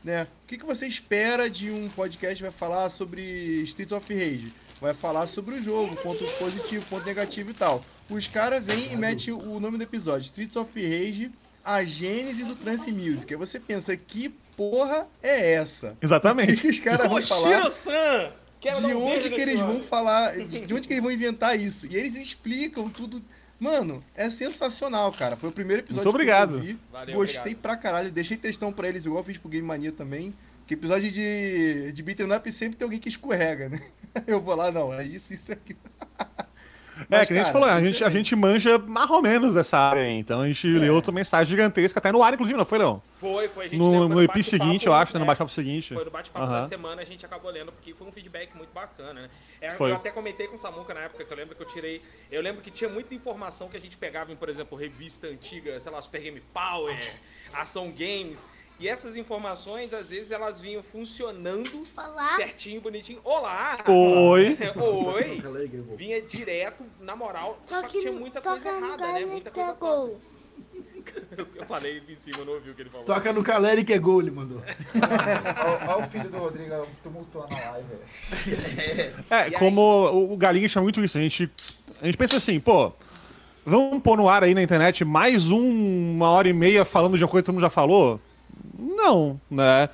Né? 0.02 0.22
O 0.22 0.46
que, 0.46 0.56
que 0.56 0.64
você 0.64 0.86
espera 0.86 1.50
de 1.50 1.70
um 1.70 1.90
podcast 1.90 2.36
que 2.36 2.42
vai 2.42 2.50
falar 2.50 2.88
sobre 2.88 3.20
Streets 3.64 3.92
of 3.92 4.14
Rage? 4.14 4.50
Vai 4.80 4.94
falar 4.94 5.26
sobre 5.26 5.56
o 5.56 5.62
jogo, 5.62 5.94
ponto 5.96 6.24
positivo, 6.38 6.86
ponto 6.86 7.04
negativo 7.04 7.50
e 7.50 7.54
tal. 7.54 7.84
Os 8.08 8.26
caras 8.26 8.64
vêm 8.64 8.94
e 8.94 8.96
metem 8.96 9.34
o 9.34 9.60
nome 9.60 9.76
do 9.76 9.84
episódio, 9.84 10.24
Streets 10.24 10.56
of 10.56 10.72
Rage, 10.74 11.30
a 11.64 11.82
gênese 11.82 12.44
do 12.44 12.54
trance 12.54 12.92
music. 12.92 13.32
Aí 13.32 13.38
você 13.38 13.58
pensa, 13.58 13.96
que 13.96 14.28
porra 14.56 15.08
é 15.22 15.54
essa? 15.54 15.92
O 15.92 15.96
que, 15.96 16.06
Exatamente. 16.06 16.56
que 16.60 16.68
os 16.68 16.80
caras 16.80 17.08
vão 17.08 17.22
falar? 17.22 17.70
De 18.60 18.94
onde 18.94 19.30
que 19.30 19.40
eles 19.40 19.60
vão 19.60 19.80
falar? 19.82 20.32
De 20.44 20.74
onde 20.74 20.86
que 20.86 20.94
eles 20.94 21.02
vão 21.02 21.12
inventar 21.12 21.58
isso? 21.58 21.86
E 21.86 21.96
eles 21.96 22.14
explicam 22.14 22.88
tudo. 22.88 23.22
Mano, 23.58 24.04
é 24.14 24.28
sensacional, 24.28 25.12
cara. 25.12 25.36
Foi 25.36 25.48
o 25.48 25.52
primeiro 25.52 25.82
episódio 25.82 26.04
Muito 26.04 26.14
obrigado. 26.14 26.50
que 26.50 26.56
eu 26.56 26.60
vi. 26.60 26.78
Valeu, 26.92 27.14
Gostei 27.16 27.40
obrigado. 27.40 27.62
pra 27.62 27.76
caralho. 27.76 28.10
Deixei 28.10 28.36
textão 28.36 28.72
pra 28.72 28.88
eles, 28.88 29.06
igual 29.06 29.20
eu 29.20 29.24
fiz 29.24 29.38
pro 29.38 29.48
Game 29.48 29.66
Mania 29.66 29.92
também. 29.92 30.34
Que 30.66 30.74
episódio 30.74 31.10
de, 31.10 31.92
de 31.92 32.02
beat'em 32.02 32.32
up 32.32 32.50
sempre 32.50 32.76
tem 32.76 32.84
alguém 32.86 32.98
que 32.98 33.08
escorrega, 33.08 33.68
né? 33.68 33.80
Eu 34.26 34.40
vou 34.40 34.54
lá, 34.54 34.70
não, 34.70 34.94
é 34.94 35.04
isso, 35.04 35.34
isso 35.34 35.52
aqui. 35.52 35.76
É, 37.10 37.24
que 37.24 37.32
a 37.32 37.36
gente 37.36 37.52
falou, 37.52 37.68
a 37.68 37.80
gente, 37.80 38.04
a 38.04 38.10
gente 38.10 38.36
manja 38.36 38.78
mais 38.78 39.10
ou 39.10 39.20
menos 39.20 39.54
dessa 39.54 39.78
área 39.78 40.02
aí. 40.02 40.18
Então 40.18 40.40
a 40.40 40.46
gente 40.46 40.66
leu 40.66 40.94
outra 40.94 41.12
mensagem 41.12 41.50
gigantesca, 41.50 41.98
até 41.98 42.12
no 42.12 42.22
ar, 42.22 42.34
inclusive, 42.34 42.56
não 42.56 42.64
foi, 42.64 42.78
Leão? 42.78 43.02
Foi, 43.20 43.48
foi. 43.48 43.66
A 43.66 43.68
gente 43.68 43.78
No, 43.78 44.08
no 44.08 44.22
EP 44.22 44.42
seguinte, 44.42 44.86
eu 44.86 44.92
acho, 44.92 45.12
né, 45.14 45.18
no 45.18 45.24
é, 45.24 45.26
bate-papo 45.26 45.50
seguinte. 45.50 45.94
Foi 45.94 46.04
no 46.04 46.10
bate-papo 46.10 46.46
da 46.46 46.68
semana, 46.68 47.02
a 47.02 47.04
gente 47.04 47.24
acabou 47.24 47.50
lendo, 47.50 47.72
porque 47.72 47.94
foi 47.94 48.06
um 48.06 48.12
feedback 48.12 48.56
muito 48.56 48.72
bacana, 48.72 49.22
né? 49.22 49.30
É, 49.60 49.70
Foi. 49.70 49.90
Eu 49.90 49.96
até 49.96 50.10
comentei 50.10 50.46
com 50.46 50.56
o 50.56 50.58
Samuca 50.58 50.92
na 50.92 51.00
época, 51.00 51.24
que 51.24 51.32
eu 51.32 51.36
lembro 51.36 51.54
que 51.54 51.62
eu 51.62 51.66
tirei... 51.66 52.00
Eu 52.30 52.42
lembro 52.42 52.60
que 52.60 52.70
tinha 52.70 52.90
muita 52.90 53.14
informação 53.14 53.68
que 53.68 53.76
a 53.76 53.80
gente 53.80 53.96
pegava 53.96 54.30
em, 54.30 54.36
por 54.36 54.48
exemplo, 54.48 54.76
revista 54.76 55.26
antiga, 55.26 55.80
sei 55.80 55.90
lá, 55.90 56.00
Super 56.02 56.20
Game 56.20 56.40
Power, 56.52 56.98
Ação 57.52 57.90
Games... 57.90 58.46
E 58.80 58.88
essas 58.88 59.16
informações, 59.16 59.94
às 59.94 60.10
vezes, 60.10 60.32
elas 60.32 60.60
vinham 60.60 60.82
funcionando 60.82 61.86
Olá. 61.96 62.34
certinho, 62.34 62.80
bonitinho. 62.80 63.20
Olá! 63.22 63.78
Oi. 63.86 64.58
Oi! 64.76 65.42
Vinha 65.96 66.20
direto, 66.22 66.84
na 67.00 67.14
moral, 67.16 67.58
só 67.66 67.82
que 67.82 68.00
tinha 68.00 68.12
muita 68.12 68.40
coisa 68.40 68.68
errada, 68.68 69.12
né? 69.12 69.24
Muita 69.24 69.50
coisa 69.50 69.72
torta. 69.72 69.84
gol. 69.96 70.20
Eu 71.56 71.66
falei 71.66 72.00
em 72.08 72.16
cima, 72.16 72.44
não 72.44 72.54
ouvi 72.54 72.70
o 72.70 72.74
que 72.74 72.82
ele 72.82 72.90
falou. 72.90 73.04
Toca 73.06 73.32
no 73.32 73.42
Caleri 73.42 73.84
que 73.84 73.92
é 73.92 73.98
gol, 73.98 74.20
ele 74.20 74.30
mandou. 74.30 74.62
Olha 75.88 76.04
o 76.06 76.08
filho 76.08 76.30
do 76.30 76.38
Rodrigo 76.38 76.86
tumultuando 77.02 77.54
a 77.56 77.70
live. 77.72 77.88
É, 79.30 79.48
E 79.48 79.50
como 79.52 79.80
o- 79.80 80.32
o 80.32 80.36
Galinha 80.36 80.68
chama 80.68 80.84
muito 80.84 81.02
isso, 81.02 81.18
a 81.18 81.20
gente, 81.20 81.50
a 82.00 82.06
gente 82.06 82.16
pensa 82.16 82.36
assim, 82.36 82.58
pô, 82.60 82.92
vamos 83.66 84.02
pôr 84.02 84.16
no 84.16 84.28
ar 84.28 84.42
aí 84.44 84.54
na 84.54 84.62
internet 84.62 85.04
mais 85.04 85.50
um- 85.50 86.12
uma 86.16 86.30
hora 86.30 86.48
e 86.48 86.52
meia 86.52 86.84
falando 86.84 87.16
de 87.18 87.24
uma 87.24 87.28
coisa 87.30 87.42
que 87.42 87.46
todo 87.46 87.54
mundo 87.54 87.62
já 87.62 87.70
falou? 87.70 88.20
Não, 88.78 89.40
né? 89.50 89.88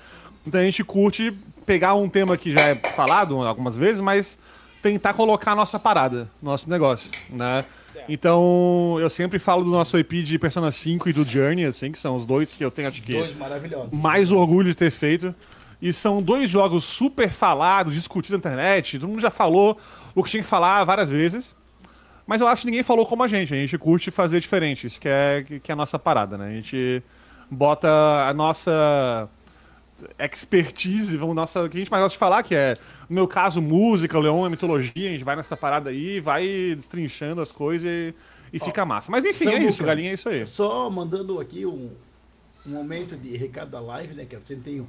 Então 0.46 0.60
a 0.60 0.64
gente 0.64 0.84
curte 0.84 1.32
pegar 1.66 1.94
um 1.94 2.08
tema 2.08 2.36
que 2.36 2.50
já 2.52 2.60
é 2.68 2.74
falado 2.74 3.36
algumas 3.42 3.76
vezes, 3.76 4.00
mas 4.00 4.38
tentar 4.82 5.14
colocar 5.14 5.52
a 5.52 5.56
nossa 5.56 5.78
parada, 5.78 6.30
nosso 6.42 6.68
negócio, 6.68 7.10
né? 7.28 7.64
Então, 8.08 8.96
eu 8.98 9.10
sempre 9.10 9.38
falo 9.38 9.62
do 9.62 9.70
nosso 9.70 9.96
EP 9.98 10.10
de 10.24 10.38
Persona 10.38 10.70
5 10.70 11.08
e 11.08 11.12
do 11.12 11.24
Journey, 11.24 11.64
assim, 11.64 11.92
que 11.92 11.98
são 11.98 12.16
os 12.16 12.24
dois 12.26 12.52
que 12.52 12.64
eu 12.64 12.70
tenho, 12.70 12.88
acho 12.88 13.02
que 13.02 13.12
Dois 13.12 13.36
maravilhosos. 13.36 13.92
mais 13.92 14.32
orgulho 14.32 14.68
de 14.68 14.74
ter 14.74 14.90
feito. 14.90 15.34
E 15.82 15.92
são 15.92 16.20
dois 16.22 16.50
jogos 16.50 16.84
super 16.84 17.30
falados, 17.30 17.94
discutidos 17.94 18.32
na 18.32 18.38
internet. 18.38 18.98
Todo 18.98 19.08
mundo 19.08 19.20
já 19.20 19.30
falou 19.30 19.78
o 20.14 20.22
que 20.22 20.30
tinha 20.30 20.42
que 20.42 20.48
falar 20.48 20.82
várias 20.84 21.08
vezes. 21.08 21.54
Mas 22.26 22.40
eu 22.40 22.48
acho 22.48 22.62
que 22.62 22.66
ninguém 22.66 22.82
falou 22.82 23.06
como 23.06 23.22
a 23.22 23.28
gente. 23.28 23.52
A 23.54 23.56
gente 23.56 23.76
curte 23.78 24.10
fazer 24.10 24.40
diferente. 24.40 24.86
Isso 24.86 25.00
que 25.00 25.08
é, 25.08 25.44
que 25.62 25.70
é 25.70 25.72
a 25.72 25.76
nossa 25.76 25.98
parada, 25.98 26.36
né? 26.36 26.48
A 26.48 26.52
gente 26.52 27.02
bota 27.50 27.88
a 28.28 28.34
nossa 28.34 29.28
expertise, 30.18 31.16
vamos, 31.16 31.34
nossa, 31.34 31.62
o 31.64 31.68
que 31.68 31.76
a 31.76 31.80
gente 31.80 31.90
mais 31.90 32.02
gosta 32.02 32.14
de 32.14 32.18
falar, 32.18 32.42
que 32.42 32.54
é, 32.54 32.76
no 33.10 33.14
meu 33.14 33.26
caso, 33.26 33.60
música, 33.60 34.16
o 34.16 34.20
Leon 34.20 34.46
é 34.46 34.48
mitologia, 34.48 35.08
a 35.08 35.12
gente 35.12 35.24
vai 35.24 35.34
nessa 35.34 35.56
parada 35.56 35.90
aí, 35.90 36.20
vai 36.20 36.76
destrinchando 36.76 37.42
as 37.42 37.50
coisas 37.50 37.84
e, 37.84 38.14
e 38.52 38.60
fica 38.60 38.86
massa. 38.86 39.10
Mas 39.10 39.24
enfim, 39.24 39.48
é 39.48 39.58
isso, 39.64 39.82
galinha 39.82 40.12
é 40.12 40.14
isso 40.14 40.28
aí. 40.28 40.46
Só 40.46 40.88
mandando 40.88 41.40
aqui 41.40 41.66
um, 41.66 41.90
um 42.64 42.70
momento 42.70 43.16
de 43.16 43.36
recado 43.36 43.72
da 43.72 43.80
live, 43.80 44.14
né? 44.14 44.24
Que 44.24 44.36
eu 44.36 44.40
sempre 44.40 44.62
tenho 44.62 44.86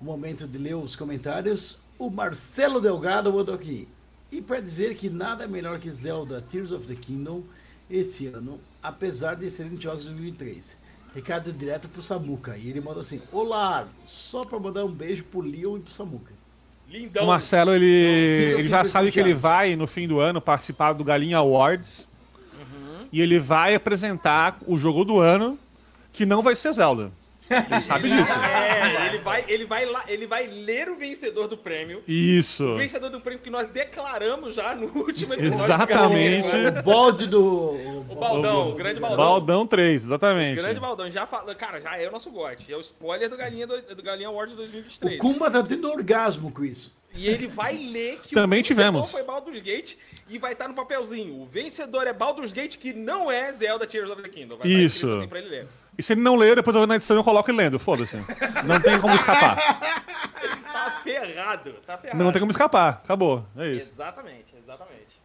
um 0.00 0.04
momento 0.04 0.46
de 0.46 0.56
ler 0.56 0.76
os 0.76 0.94
comentários. 0.94 1.76
O 1.98 2.08
Marcelo 2.08 2.80
Delgado 2.80 3.32
mandou 3.32 3.56
aqui. 3.56 3.88
E 4.30 4.40
para 4.40 4.60
dizer 4.60 4.94
que 4.94 5.10
nada 5.10 5.42
é 5.42 5.48
melhor 5.48 5.80
que 5.80 5.90
Zelda 5.90 6.40
Tears 6.40 6.70
of 6.70 6.86
the 6.86 6.94
Kingdom 6.94 7.42
esse 7.90 8.28
ano, 8.28 8.60
apesar 8.80 9.34
de 9.34 9.46
excelentes 9.46 9.80
jogos 9.80 10.04
de 10.04 10.10
2003. 10.10 10.76
Recado 11.12 11.52
direto 11.52 11.88
pro 11.88 12.00
Samuca. 12.00 12.56
E 12.56 12.70
ele 12.70 12.80
mandou 12.80 13.00
assim: 13.00 13.20
Olá, 13.32 13.88
só 14.04 14.44
para 14.44 14.60
mandar 14.60 14.84
um 14.84 14.92
beijo 14.92 15.24
pro 15.24 15.40
Leon 15.40 15.78
e 15.78 15.80
pro 15.80 15.92
Samuca. 15.92 16.35
Lindão. 16.88 17.24
O 17.24 17.26
Marcelo, 17.26 17.74
ele, 17.74 17.86
ele 17.86 18.68
já 18.68 18.84
sabe 18.84 19.10
que 19.10 19.18
ele 19.18 19.34
vai, 19.34 19.74
no 19.74 19.86
fim 19.86 20.06
do 20.06 20.20
ano, 20.20 20.40
participar 20.40 20.92
do 20.92 21.02
Galinha 21.02 21.38
Awards. 21.38 22.06
Uhum. 22.54 23.06
E 23.12 23.20
ele 23.20 23.38
vai 23.38 23.74
apresentar 23.74 24.58
o 24.66 24.78
jogo 24.78 25.04
do 25.04 25.18
ano, 25.18 25.58
que 26.12 26.24
não 26.24 26.42
vai 26.42 26.54
ser 26.54 26.72
Zelda. 26.72 27.10
Ele 27.48 27.82
sabe 27.82 28.08
disso. 28.08 28.32
É, 28.32 29.06
ele 29.06 29.18
vai, 29.18 29.44
ele, 29.46 29.64
vai 29.64 29.84
lá, 29.86 30.04
ele 30.08 30.26
vai 30.26 30.46
ler 30.46 30.88
o 30.88 30.96
vencedor 30.96 31.46
do 31.48 31.56
prêmio. 31.56 32.02
Isso. 32.06 32.64
O 32.64 32.76
vencedor 32.76 33.10
do 33.10 33.20
prêmio 33.20 33.42
que 33.42 33.50
nós 33.50 33.68
declaramos 33.68 34.54
já 34.54 34.74
no 34.74 34.86
último 34.96 35.34
episódio. 35.34 35.64
Exatamente. 35.64 36.48
O 36.48 36.82
balde 36.82 37.26
do. 37.26 38.04
O 38.08 38.14
Baldão, 38.14 38.70
o 38.70 38.74
grande 38.74 39.00
Baldão. 39.00 39.16
Baldão 39.16 39.66
3, 39.66 40.04
exatamente. 40.04 40.56
Grande 40.56 40.80
Baldão, 40.80 41.10
já 41.10 41.26
fala, 41.26 41.54
cara, 41.54 41.80
já 41.80 41.96
é 41.96 42.08
o 42.08 42.12
nosso 42.12 42.30
gote. 42.30 42.72
É 42.72 42.76
o 42.76 42.80
spoiler 42.80 43.28
do 43.28 43.36
Galinha, 43.36 43.66
do, 43.66 43.80
do 43.94 44.02
Galinha 44.02 44.28
Awards 44.28 44.54
O 44.54 44.58
2023. 44.58 45.20
Kumba 45.20 45.50
tá 45.50 45.62
tendo 45.62 45.88
orgasmo 45.90 46.50
com 46.50 46.64
isso. 46.64 46.96
E 47.14 47.28
ele 47.28 47.46
vai 47.46 47.76
ler 47.76 48.20
que 48.22 48.34
Também 48.34 48.60
o 48.60 48.62
vencedor 48.62 48.84
tivemos. 48.84 49.10
foi 49.10 49.22
Baldur's 49.22 49.60
Gate 49.60 49.94
e 50.28 50.38
vai 50.38 50.52
estar 50.52 50.68
no 50.68 50.74
papelzinho. 50.74 51.40
O 51.40 51.46
vencedor 51.46 52.06
é 52.06 52.12
Baldur's 52.12 52.52
Gate, 52.52 52.76
que 52.76 52.92
não 52.92 53.30
é 53.30 53.50
Zelda 53.52 53.86
Tears 53.86 54.10
of 54.10 54.20
the 54.22 54.28
Kingdom. 54.28 54.56
Vai 54.58 54.68
estar 54.68 54.82
Isso. 54.82 55.10
assim 55.12 55.28
pra 55.28 55.38
ele 55.38 55.48
ler. 55.48 55.66
E 55.98 56.02
se 56.02 56.12
ele 56.12 56.20
não 56.20 56.36
ler, 56.36 56.56
depois 56.56 56.74
eu 56.74 56.80
vou 56.80 56.86
na 56.86 56.96
edição 56.96 57.16
e 57.16 57.20
eu 57.20 57.24
coloco 57.24 57.50
ele 57.50 57.58
lendo. 57.58 57.78
Foda-se. 57.78 58.16
Não 58.64 58.80
tem 58.80 59.00
como 59.00 59.14
escapar. 59.14 59.56
Tá 60.76 61.00
ferrado, 61.02 61.72
tá 61.86 61.96
ferrado. 61.96 62.22
Não 62.22 62.30
tem 62.32 62.40
como 62.40 62.50
escapar. 62.50 63.00
Acabou. 63.04 63.44
É 63.56 63.72
isso. 63.72 63.90
Exatamente, 63.92 64.54
exatamente. 64.62 65.20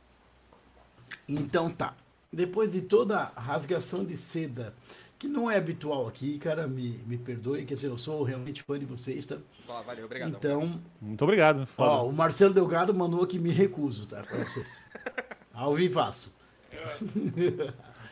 Então 1.27 1.69
tá. 1.69 1.93
Depois 2.31 2.71
de 2.71 2.81
toda 2.81 3.31
a 3.35 3.39
rasgação 3.41 4.03
de 4.05 4.15
seda, 4.15 4.73
que 5.19 5.27
não 5.27 5.51
é 5.51 5.57
habitual 5.57 6.07
aqui, 6.07 6.39
cara, 6.39 6.67
me, 6.67 6.99
me 7.05 7.17
perdoe, 7.17 7.65
quer 7.65 7.73
dizer, 7.75 7.87
eu 7.87 7.97
sou 7.97 8.23
realmente 8.23 8.63
fã 8.63 8.79
de 8.79 8.85
vocês, 8.85 9.25
tá? 9.25 9.37
Ó, 9.67 9.81
valeu, 9.83 10.05
obrigado. 10.05 10.29
Então, 10.29 10.79
Muito 11.01 11.21
obrigado. 11.23 11.61
ó, 11.63 11.65
Foda. 11.65 12.03
o 12.03 12.13
Marcelo 12.13 12.53
Delgado 12.53 12.93
mandou 12.93 13.25
que 13.27 13.37
me 13.37 13.51
recuso, 13.51 14.05
tá? 14.07 14.21
Pra 14.23 14.37
vocês. 14.43 14.79
Ao 15.53 15.73
vivaço. 15.73 16.33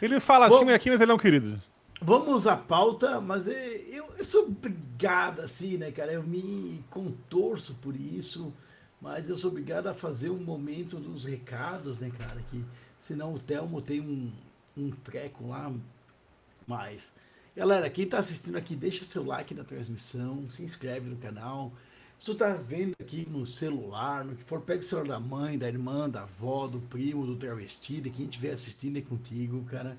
Ele 0.02 0.20
fala 0.20 0.50
Bom- 0.50 0.56
assim 0.56 0.72
aqui, 0.72 0.90
mas 0.90 1.00
ele 1.02 1.12
é 1.12 1.16
um 1.16 1.20
querido. 1.20 1.60
Vamos 2.02 2.48
à 2.48 2.56
pauta, 2.56 3.20
mas 3.20 3.48
é- 3.48 3.78
eu, 3.90 4.06
eu 4.18 4.24
sou 4.24 4.44
obrigado, 4.48 5.42
assim, 5.42 5.78
né, 5.78 5.92
cara? 5.92 6.14
Eu 6.14 6.24
me 6.24 6.84
contorço 6.90 7.76
por 7.76 7.96
isso, 7.96 8.54
mas 9.02 9.30
eu 9.30 9.36
sou 9.36 9.52
obrigado 9.52 9.88
a 9.88 9.94
fazer 9.94 10.30
um 10.30 10.38
momento 10.44 10.98
dos 10.98 11.26
recados, 11.26 12.00
né, 12.00 12.10
cara? 12.18 12.42
Que 12.50 12.64
senão 12.98 13.34
o 13.34 13.40
Telmo 13.40 13.82
tem 13.82 14.00
um, 14.00 14.32
um 14.78 14.92
treco 14.92 15.48
lá. 15.50 15.74
Mas, 16.66 17.14
galera, 17.56 17.90
quem 17.90 18.08
tá 18.08 18.20
assistindo 18.20 18.56
aqui, 18.58 18.76
deixa 18.76 19.04
seu 19.04 19.26
like 19.26 19.54
na 19.54 19.64
transmissão, 19.66 20.48
se 20.48 20.64
inscreve 20.64 21.10
no 21.10 21.18
canal. 21.18 21.74
Se 22.18 22.26
tu 22.28 22.36
tá 22.36 22.54
vendo 22.54 22.96
aqui 23.02 23.28
no 23.30 23.46
celular, 23.46 24.24
no 24.26 24.36
que 24.36 24.44
for, 24.44 24.62
pega 24.62 24.80
o 24.82 24.84
celular 24.84 25.08
da 25.08 25.20
mãe, 25.20 25.58
da 25.58 25.68
irmã, 25.68 26.10
da 26.10 26.22
avó, 26.24 26.68
do 26.68 26.80
primo, 26.80 27.26
do 27.26 27.36
travesti, 27.36 28.00
de 28.02 28.10
quem 28.10 28.26
estiver 28.26 28.52
assistindo 28.52 28.98
é 28.98 29.02
contigo, 29.02 29.64
cara. 29.66 29.98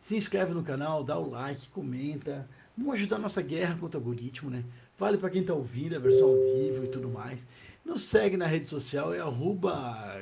Se 0.00 0.16
inscreve 0.16 0.54
no 0.54 0.62
canal, 0.62 1.04
dá 1.04 1.18
o 1.18 1.30
like, 1.30 1.68
comenta. 1.70 2.48
Vamos 2.76 2.94
ajudar 2.94 3.16
a 3.16 3.20
nossa 3.20 3.42
guerra 3.42 3.76
contra 3.76 3.98
o 3.98 4.02
algoritmo, 4.02 4.50
né? 4.50 4.64
Vale 4.96 5.18
para 5.18 5.30
quem 5.30 5.44
tá 5.44 5.54
ouvindo 5.54 5.96
a 5.96 5.98
versão 5.98 6.28
audível 6.28 6.84
e 6.84 6.88
tudo 6.88 7.08
mais. 7.08 7.46
Nos 7.84 8.02
segue 8.02 8.36
na 8.36 8.46
rede 8.46 8.68
social, 8.68 9.14
é 9.14 9.20
arroba 9.20 10.20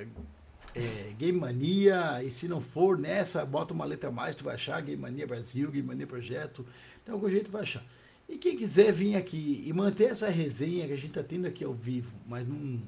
é, 0.74 1.12
Game 1.18 1.38
Mania. 1.38 2.22
E 2.22 2.30
se 2.30 2.46
não 2.48 2.60
for 2.60 2.98
nessa, 2.98 3.44
bota 3.44 3.72
uma 3.72 3.84
letra 3.84 4.10
mais, 4.10 4.36
tu 4.36 4.44
vai 4.44 4.54
achar 4.54 4.80
Game 4.80 5.00
Mania 5.00 5.26
Brasil, 5.26 5.70
Game 5.70 5.86
Mania 5.86 6.06
Projeto. 6.06 6.64
De 7.04 7.10
algum 7.10 7.28
jeito 7.28 7.50
vai 7.50 7.62
achar. 7.62 7.84
E 8.28 8.36
quem 8.36 8.56
quiser 8.56 8.92
vir 8.92 9.16
aqui 9.16 9.62
e 9.66 9.72
manter 9.72 10.10
essa 10.10 10.28
resenha 10.28 10.86
que 10.86 10.92
a 10.92 10.96
gente 10.96 11.12
tá 11.12 11.22
tendo 11.22 11.46
aqui 11.46 11.64
ao 11.64 11.72
vivo, 11.72 12.12
mas 12.26 12.46
num 12.46 12.82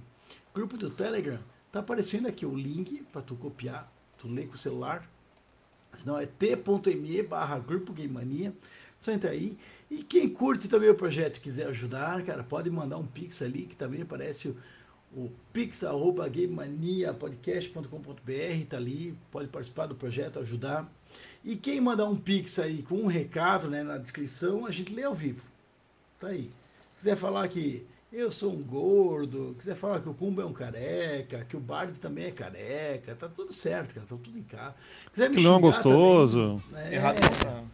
grupo 0.53 0.77
do 0.77 0.91
Telegram, 0.91 1.39
tá 1.71 1.79
aparecendo 1.81 2.27
aqui 2.27 2.45
o 2.45 2.57
link 2.57 3.05
para 3.13 3.23
tu 3.23 3.37
copiar, 3.37 3.93
tu 4.19 4.27
lê 4.27 4.47
com 4.47 4.55
o 4.55 4.59
celular. 4.59 5.09
Senão 5.97 6.19
é 6.19 6.27
t.me 6.27 7.23
barra 7.23 7.59
Grupo 7.59 7.95
Mania. 8.09 8.53
Só 8.99 9.13
entra 9.13 9.31
aí. 9.31 9.57
E 9.91 10.03
quem 10.03 10.29
curte 10.29 10.69
também 10.69 10.91
o 10.91 10.95
projeto 10.95 11.37
e 11.37 11.41
quiser 11.41 11.69
ajudar, 11.69 12.23
cara, 12.23 12.45
pode 12.45 12.69
mandar 12.71 12.99
um 12.99 13.07
pix 13.07 13.41
ali, 13.41 13.63
que 13.63 13.75
também 13.75 14.03
aparece 14.03 14.49
o, 14.49 14.57
o 15.13 15.31
gamemaniapodcast.com.br, 16.31 18.67
tá 18.69 18.77
ali, 18.77 19.17
pode 19.31 19.49
participar 19.49 19.87
do 19.87 19.95
projeto, 19.95 20.39
ajudar. 20.41 20.93
E 21.43 21.57
quem 21.57 21.81
mandar 21.81 22.05
um 22.05 22.17
pix 22.17 22.59
aí 22.59 22.83
com 22.83 22.97
um 22.97 23.07
recado 23.07 23.71
né, 23.71 23.83
na 23.83 23.97
descrição, 23.97 24.67
a 24.67 24.71
gente 24.71 24.95
lê 24.95 25.05
ao 25.05 25.15
vivo. 25.15 25.43
Tá 26.21 26.29
aí. 26.29 26.51
Se 26.95 27.05
quiser 27.05 27.17
falar 27.17 27.49
que 27.49 27.87
eu 28.13 28.31
sou 28.31 28.53
um 28.53 28.63
gordo, 28.63 29.55
quiser 29.59 29.75
falar 29.75 30.01
que 30.01 30.09
o 30.09 30.15
Kumba 30.15 30.43
é 30.43 30.47
um 30.47 30.53
careca, 30.53 31.45
que 31.45 31.57
o 31.57 31.61
Bard 31.61 31.99
também 32.01 32.27
é 32.27 32.31
careca, 32.31 33.15
tá 33.15 33.29
tudo 33.29 33.53
certo, 33.53 33.95
cara, 33.95 34.07
tá 34.07 34.17
tudo 34.17 34.39
em 34.39 34.43
casa. 34.43 34.75
Quiser 35.13 35.31
me 35.31 35.37
Que 35.37 35.43
não 35.43 35.57
é 35.57 35.61
gostoso. 35.61 36.63
também, 36.71 36.87
é, 36.87 36.95
Errado 36.95 37.19
não 37.23 37.31
tá. 37.31 37.65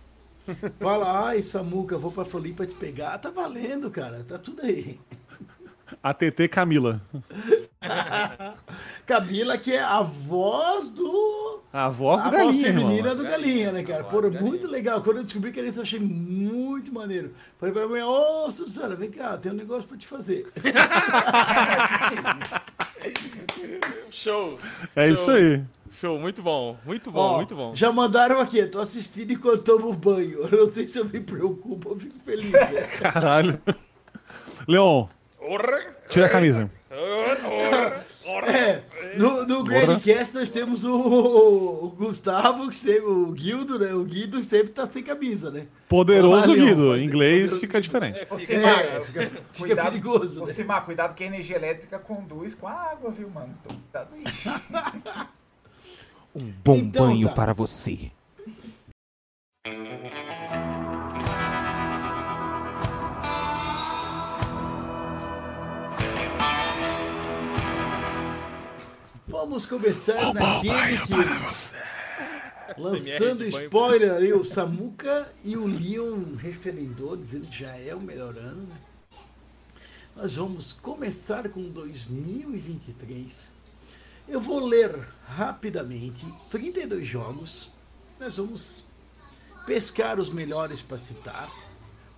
Fala, 0.78 1.26
ai, 1.26 1.40
Samuca, 1.42 1.96
vou 1.96 2.12
pra 2.12 2.24
Floripa 2.24 2.66
te 2.66 2.74
pegar. 2.74 3.16
Tá 3.18 3.30
valendo, 3.30 3.90
cara, 3.90 4.22
tá 4.24 4.36
tudo 4.38 4.62
aí. 4.62 4.98
A 6.02 6.12
TT 6.14 6.48
Camila. 6.48 7.00
Camila, 9.06 9.58
que 9.58 9.72
é 9.72 9.80
a 9.82 10.00
voz 10.02 10.90
do. 10.90 11.60
A 11.72 11.88
voz 11.88 12.22
do 12.22 12.28
a 12.28 12.30
voz 12.30 12.56
galinha, 12.56 12.64
feminina 12.64 13.08
irmão. 13.10 13.16
do 13.16 13.22
Galinha, 13.30 13.72
né, 13.72 13.82
cara? 13.82 14.00
A 14.00 14.08
voz 14.08 14.32
Pô, 14.36 14.40
muito 14.44 14.66
legal. 14.68 15.02
Quando 15.02 15.18
eu 15.18 15.24
descobri 15.24 15.52
que 15.52 15.58
era 15.58 15.68
isso, 15.68 15.78
eu 15.80 15.82
achei 15.82 15.98
muito 16.00 16.92
maneiro. 16.94 17.34
Falei 17.58 17.72
pra 17.72 17.86
minha 17.86 18.04
mãe, 18.06 18.08
ô, 18.08 18.50
Suzana, 18.50 18.94
vem 18.94 19.10
cá, 19.10 19.36
tem 19.36 19.50
um 19.52 19.56
negócio 19.56 19.86
pra 19.88 19.96
te 19.98 20.06
fazer. 20.06 20.46
Show. 24.10 24.58
É 24.94 25.08
isso 25.08 25.30
aí. 25.30 25.62
Show, 26.00 26.18
muito 26.18 26.42
bom. 26.42 26.76
Muito 26.84 27.10
bom, 27.10 27.20
Ó, 27.20 27.36
muito 27.36 27.54
bom. 27.54 27.74
Já 27.74 27.92
mandaram 27.92 28.40
aqui, 28.40 28.64
tô 28.66 28.80
assistindo 28.80 29.32
enquanto 29.32 29.62
tomo 29.62 29.92
banho. 29.92 30.46
Eu 30.50 30.66
não 30.66 30.72
sei 30.72 30.86
se 30.88 30.98
eu 30.98 31.04
me 31.04 31.20
preocupo, 31.20 31.90
eu 31.90 31.98
fico 31.98 32.18
feliz. 32.24 32.50
né? 32.50 32.82
Caralho. 33.00 33.60
Leon, 34.66 35.06
tira 36.08 36.26
a 36.26 36.28
camisa. 36.28 36.70
É, 38.46 38.82
no, 39.16 39.46
no 39.46 39.64
Grandcast 39.64 40.34
nós 40.34 40.50
temos 40.50 40.84
o, 40.84 40.94
o 40.94 41.90
Gustavo, 41.90 42.68
que 42.70 42.76
sempre, 42.76 43.04
o 43.04 43.32
Guildo, 43.32 43.78
né? 43.78 43.92
O 43.92 44.04
Guido 44.04 44.42
sempre 44.42 44.68
tá 44.68 44.86
sem 44.86 45.02
camisa, 45.02 45.50
né? 45.50 45.66
Poderoso 45.88 46.52
Leon, 46.52 46.66
Guido. 46.66 46.96
Em 46.96 47.04
inglês 47.04 47.58
fica 47.58 47.80
diferente. 47.80 48.20
É, 48.20 48.26
fica, 48.26 49.02
fica 49.02 49.30
cuidado, 49.58 49.90
perigoso, 49.90 50.44
né? 50.44 50.52
Simar, 50.52 50.84
cuidado 50.84 51.14
que 51.14 51.24
a 51.24 51.26
energia 51.26 51.56
elétrica 51.56 51.98
conduz 51.98 52.54
com 52.54 52.66
a 52.66 52.72
água, 52.72 53.10
viu, 53.10 53.28
mano? 53.28 53.54
Então, 53.60 53.76
cuidado 53.76 54.08
aí. 54.14 55.26
Um 56.36 56.52
bom 56.64 56.78
Então 56.78 57.06
banho 57.06 57.28
tá. 57.28 57.34
para 57.34 57.52
você. 57.52 58.10
Vamos 69.44 69.66
começar 69.66 70.32
naquele 70.32 70.98
que. 71.06 72.80
Lançando 72.80 73.44
de 73.44 73.50
banho. 73.50 73.64
spoiler 73.64 74.14
ali, 74.14 74.32
o 74.32 74.42
Samuca 74.42 75.30
e 75.44 75.54
o 75.54 75.66
Leon 75.66 76.34
referendou, 76.34 77.14
dizendo 77.14 77.46
que 77.48 77.58
já 77.58 77.76
é 77.76 77.94
o 77.94 78.00
melhor 78.00 78.38
ano, 78.38 78.62
né? 78.62 78.80
Nós 80.16 80.36
vamos 80.36 80.72
começar 80.72 81.46
com 81.50 81.62
2023. 81.62 83.50
Eu 84.26 84.40
vou 84.40 84.64
ler 84.64 84.98
rapidamente 85.26 86.24
32 86.50 87.06
jogos. 87.06 87.70
Nós 88.18 88.38
vamos 88.38 88.86
pescar 89.66 90.18
os 90.18 90.30
melhores 90.30 90.80
para 90.80 90.96
citar. 90.96 91.52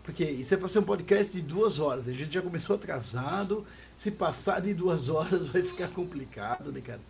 Porque 0.04 0.22
isso 0.22 0.54
é 0.54 0.56
para 0.56 0.68
ser 0.68 0.78
um 0.78 0.84
podcast 0.84 1.32
de 1.32 1.42
duas 1.42 1.80
horas. 1.80 2.06
A 2.06 2.12
gente 2.12 2.32
já 2.32 2.40
começou 2.40 2.76
atrasado. 2.76 3.66
Se 3.96 4.12
passar 4.12 4.60
de 4.60 4.72
duas 4.72 5.08
horas 5.08 5.48
vai 5.50 5.64
ficar 5.64 5.88
complicado, 5.88 6.70
né, 6.70 6.80
cara? 6.80 7.00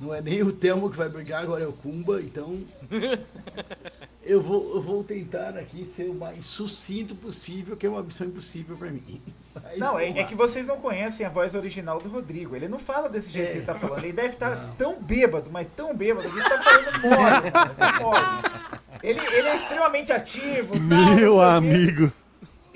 Não 0.00 0.14
é 0.14 0.20
nem 0.20 0.42
o 0.42 0.52
Telmo 0.52 0.90
que 0.90 0.96
vai 0.96 1.08
brigar, 1.08 1.42
agora 1.42 1.64
é 1.64 1.66
o 1.66 1.72
Kumba, 1.72 2.20
então. 2.22 2.58
eu, 4.24 4.40
vou, 4.40 4.76
eu 4.76 4.80
vou 4.82 5.02
tentar 5.02 5.56
aqui 5.56 5.84
ser 5.84 6.08
o 6.08 6.14
mais 6.14 6.44
sucinto 6.46 7.14
possível, 7.16 7.76
que 7.76 7.84
é 7.86 7.90
uma 7.90 8.02
missão 8.02 8.26
impossível 8.26 8.76
para 8.76 8.90
mim. 8.90 9.20
Mas 9.54 9.78
Não, 9.78 9.98
é, 9.98 10.10
é 10.10 10.24
que 10.24 10.36
vocês 10.36 10.66
não 10.68 10.76
conhecem 10.80 11.26
a 11.26 11.28
voz 11.28 11.54
original 11.56 12.00
do 12.00 12.08
Rodrigo. 12.08 12.54
Ele 12.54 12.68
não 12.68 12.78
fala 12.78 13.08
desse 13.08 13.30
jeito 13.32 13.48
É. 13.48 13.52
que 13.52 13.58
ele 13.58 13.66
tá 13.66 13.74
falando. 13.74 14.04
Ele 14.04 14.12
deve 14.12 14.34
estar 14.34 14.54
Não. 14.54 14.74
tão 14.76 15.02
bêbado, 15.02 15.50
mas 15.50 15.66
tão 15.76 15.94
bêbado, 15.96 16.30
que 16.30 16.38
ele 16.38 16.48
tá 16.48 16.62
falando 16.62 17.00
mole. 17.00 18.00
mole. 18.00 18.78
Ele, 19.02 19.20
ele 19.20 19.48
é 19.48 19.56
extremamente 19.56 20.12
ativo. 20.12 20.78
Meu 20.78 21.40
amigo. 21.42 22.12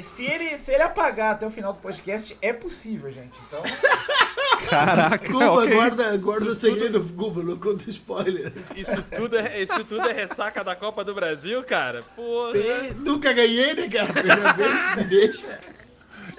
Se 0.00 0.24
ele, 0.24 0.58
se 0.58 0.72
ele 0.72 0.82
apagar 0.82 1.34
até 1.34 1.46
o 1.46 1.50
final 1.50 1.72
do 1.72 1.78
podcast, 1.78 2.36
é 2.42 2.52
possível, 2.52 3.10
gente. 3.12 3.38
Então, 3.46 3.62
Caraca, 4.68 5.18
Kumba, 5.30 5.52
ok. 5.52 5.74
guarda, 5.74 6.16
guarda 6.18 6.50
o 6.50 6.54
segredo, 6.54 7.00
Kumba, 7.16 7.42
não 7.42 7.56
conta 7.58 7.88
spoiler. 7.90 8.52
Isso 8.76 9.02
tudo, 9.14 9.36
é, 9.38 9.62
isso 9.62 9.84
tudo 9.84 10.08
é 10.08 10.12
ressaca 10.12 10.62
da 10.64 10.74
Copa 10.74 11.04
do 11.04 11.14
Brasil, 11.14 11.62
cara? 11.62 12.02
Porra. 12.16 12.52
Nunca 12.98 13.32
ganhei, 13.32 13.74
né, 13.74 13.88
cara? 13.88 14.12
Primeira 14.12 14.52
vez, 14.52 14.96
me 14.96 15.04
deixa. 15.04 15.60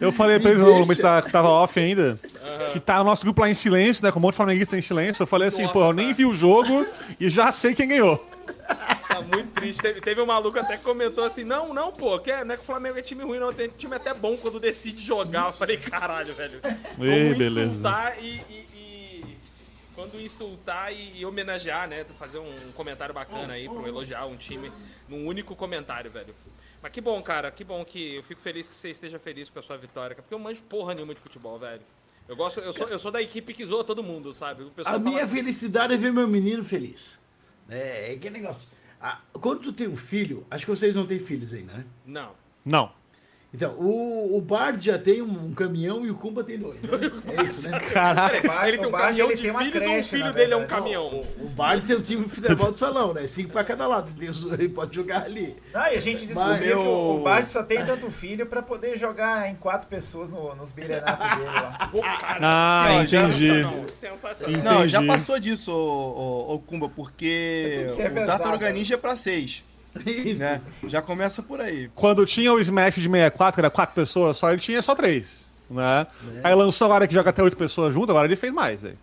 Eu 0.01 0.11
falei 0.11 0.39
pra 0.39 0.49
eles 0.51 0.61
no 0.61 0.69
momento 0.73 0.95
que 1.23 1.31
tava- 1.31 1.49
off 1.49 1.79
ainda, 1.79 2.19
que 2.73 2.79
tá 2.79 2.99
o 3.01 3.03
nosso 3.03 3.21
grupo 3.23 3.41
lá 3.41 3.49
em 3.49 3.53
silêncio, 3.53 4.03
né? 4.03 4.11
Com 4.11 4.19
um 4.19 4.21
monte 4.21 4.31
de 4.33 4.37
flamenguista 4.37 4.77
em 4.77 4.81
silêncio. 4.81 5.21
Eu 5.23 5.27
falei 5.27 5.47
assim, 5.49 5.61
Nossa, 5.61 5.73
pô, 5.73 5.83
eu 5.85 5.93
nem 5.93 6.11
vi 6.13 6.25
o 6.25 6.33
jogo 6.33 6.85
e 7.19 7.29
já 7.29 7.51
sei 7.51 7.73
quem 7.75 7.87
ganhou. 7.87 8.25
Tá 9.13 9.21
muito 9.21 9.51
triste. 9.53 9.81
Teve, 9.81 10.01
teve 10.01 10.21
um 10.21 10.25
maluco 10.25 10.57
até 10.59 10.77
que 10.77 10.83
comentou 10.83 11.23
assim: 11.23 11.43
não, 11.43 11.73
não, 11.73 11.91
pô, 11.91 12.19
que 12.19 12.31
é, 12.31 12.43
não 12.43 12.53
é 12.53 12.57
que 12.57 12.63
o 12.63 12.65
Flamengo 12.65 12.97
é 12.97 13.01
time 13.01 13.23
ruim, 13.23 13.39
não. 13.39 13.53
Tem 13.53 13.69
time 13.69 13.95
até 13.95 14.13
bom 14.13 14.35
quando 14.37 14.59
decide 14.59 15.01
jogar. 15.03 15.47
Eu 15.47 15.53
falei, 15.53 15.77
caralho, 15.77 16.33
velho. 16.33 16.59
Como 16.95 17.05
Ei, 17.05 17.33
beleza. 17.33 17.63
insultar 17.63 18.17
e. 18.23 18.27
e- 18.49 18.67
e- 18.73 19.37
Quando 19.95 20.19
insultar 20.19 20.91
e, 20.91 21.19
e 21.19 21.25
homenagear, 21.25 21.87
né? 21.87 22.03
Fazer 22.17 22.39
um 22.39 22.55
comentário 22.73 23.13
bacana 23.13 23.53
aí 23.53 23.69
pra 23.69 23.87
elogiar 23.87 24.25
um 24.25 24.35
time 24.35 24.71
num 25.07 25.27
único 25.27 25.55
comentário, 25.55 26.09
velho. 26.09 26.33
Mas 26.81 26.91
que 26.91 26.99
bom, 26.99 27.21
cara, 27.21 27.51
que 27.51 27.63
bom 27.63 27.85
que 27.85 28.15
eu 28.15 28.23
fico 28.23 28.41
feliz 28.41 28.67
que 28.67 28.73
você 28.75 28.89
esteja 28.89 29.19
feliz 29.19 29.49
com 29.49 29.59
a 29.59 29.61
sua 29.61 29.77
vitória, 29.77 30.15
porque 30.15 30.33
eu 30.33 30.39
manjo 30.39 30.61
porra 30.63 30.93
nenhuma 30.95 31.13
de 31.13 31.21
futebol, 31.21 31.57
velho. 31.59 31.81
Eu 32.27 32.35
gosto, 32.35 32.59
eu 32.59 32.73
sou, 32.73 32.87
eu 32.89 32.97
sou 32.97 33.11
da 33.11 33.21
equipe 33.21 33.53
que 33.53 33.65
zoa 33.65 33.83
todo 33.83 34.01
mundo, 34.01 34.33
sabe? 34.33 34.63
O 34.63 34.71
pessoal 34.71 34.95
A 34.95 34.99
minha 34.99 35.27
felicidade 35.27 35.93
é 35.93 35.97
ver 35.97 36.11
meu 36.11 36.27
menino 36.27 36.63
feliz. 36.63 37.21
É, 37.69 38.09
é 38.11 38.15
aquele 38.15 38.39
negócio. 38.39 38.67
Ah, 39.05 39.19
quando 39.33 39.59
tu 39.59 39.73
tem 39.73 39.85
um 39.89 39.97
filho, 39.97 40.45
acho 40.49 40.63
que 40.63 40.71
vocês 40.71 40.95
não 40.95 41.05
têm 41.05 41.19
filhos 41.19 41.53
ainda, 41.53 41.73
né? 41.73 41.85
Não. 42.05 42.31
Não. 42.63 42.89
Então, 43.55 43.73
o, 43.77 44.35
o 44.35 44.41
Bard 44.41 44.83
já 44.83 44.97
tem 44.97 45.21
um, 45.21 45.45
um 45.45 45.53
caminhão 45.53 46.03
e 46.03 46.09
o 46.09 46.15
Kumba 46.15 46.43
tem 46.43 46.57
dois. 46.57 46.81
né? 46.81 46.89
É 47.37 47.43
isso, 47.43 47.69
né? 47.69 47.79
Caralho. 47.79 48.41
Bard- 48.41 48.67
ele 48.67 48.77
tem 48.79 48.85
um 48.85 48.89
o 48.89 48.91
Bard, 48.91 49.05
caminhão 49.05 49.27
ele 49.27 49.35
de 49.35 49.41
filhos 49.43 49.61
ou 49.63 49.67
o 49.67 49.71
creche, 49.93 50.09
filho 50.09 50.33
dele 50.33 50.53
é 50.53 50.57
um 50.57 50.65
caminhão? 50.65 51.21
O 51.39 51.49
Bard 51.49 51.85
tem 51.85 51.95
um 51.95 52.01
time 52.01 52.25
de 52.25 52.29
futebol 52.33 52.71
de 52.71 52.79
salão, 52.79 53.13
né? 53.13 53.27
Cinco 53.27 53.51
pra 53.51 53.63
cada 53.63 53.85
lado. 53.85 54.09
Ele, 54.19 54.31
ele 54.53 54.69
pode 54.69 54.95
jogar 54.95 55.23
ali. 55.25 55.55
Não, 55.71 55.81
e 55.85 55.95
a 55.95 55.99
gente 55.99 56.25
descobriu 56.25 56.57
Mas 56.57 56.67
que 56.67 56.73
o, 56.73 57.15
o 57.19 57.23
Bart 57.23 57.45
só 57.45 57.61
tem 57.61 57.85
tanto 57.85 58.09
filho 58.09 58.47
pra 58.47 58.63
poder 58.63 58.97
jogar 58.97 59.47
em 59.47 59.53
quatro 59.55 59.87
pessoas 59.87 60.29
no, 60.29 60.55
nos 60.55 60.71
up 60.71 60.81
dele 60.81 60.99
lá. 60.99 61.91
Ah, 62.41 62.85
Não, 62.89 63.05
já- 63.05 63.21
entendi. 63.27 63.47
Sensacional, 63.49 63.85
sensacional. 63.93 64.63
Não, 64.63 64.87
já 64.87 65.03
passou 65.05 65.39
disso, 65.39 65.71
ô, 65.71 66.49
ô, 66.49 66.53
ô 66.55 66.59
Kumba, 66.59 66.89
porque 66.89 67.85
Porque 67.89 68.01
é 68.01 68.23
o 68.23 68.25
Tartaruga 68.25 68.67
né? 68.67 68.73
Ninja 68.73 68.95
é 68.95 68.97
pra 68.97 69.15
seis, 69.15 69.63
Isso. 70.05 70.39
né? 70.39 70.61
Já 70.87 71.01
começa 71.01 71.41
por 71.43 71.59
aí. 71.61 71.89
Quando 71.95 72.25
tinha 72.25 72.51
o 72.53 72.59
Smash 72.59 72.95
de 72.95 73.09
64, 73.09 73.53
que 73.55 73.61
era 73.61 73.69
quatro 73.69 73.95
pessoas 73.95 74.37
só, 74.37 74.51
ele 74.51 74.61
tinha 74.61 74.81
só 74.81 74.95
três. 74.95 75.47
Né? 75.69 76.05
Aí 76.43 76.53
lançou 76.53 76.85
agora 76.85 77.07
que 77.07 77.13
joga 77.13 77.29
até 77.29 77.41
oito 77.43 77.57
pessoas 77.57 77.93
junto, 77.93 78.09
agora 78.11 78.27
ele 78.27 78.35
fez 78.35 78.51
mais. 78.53 78.83
Aí. 78.85 78.93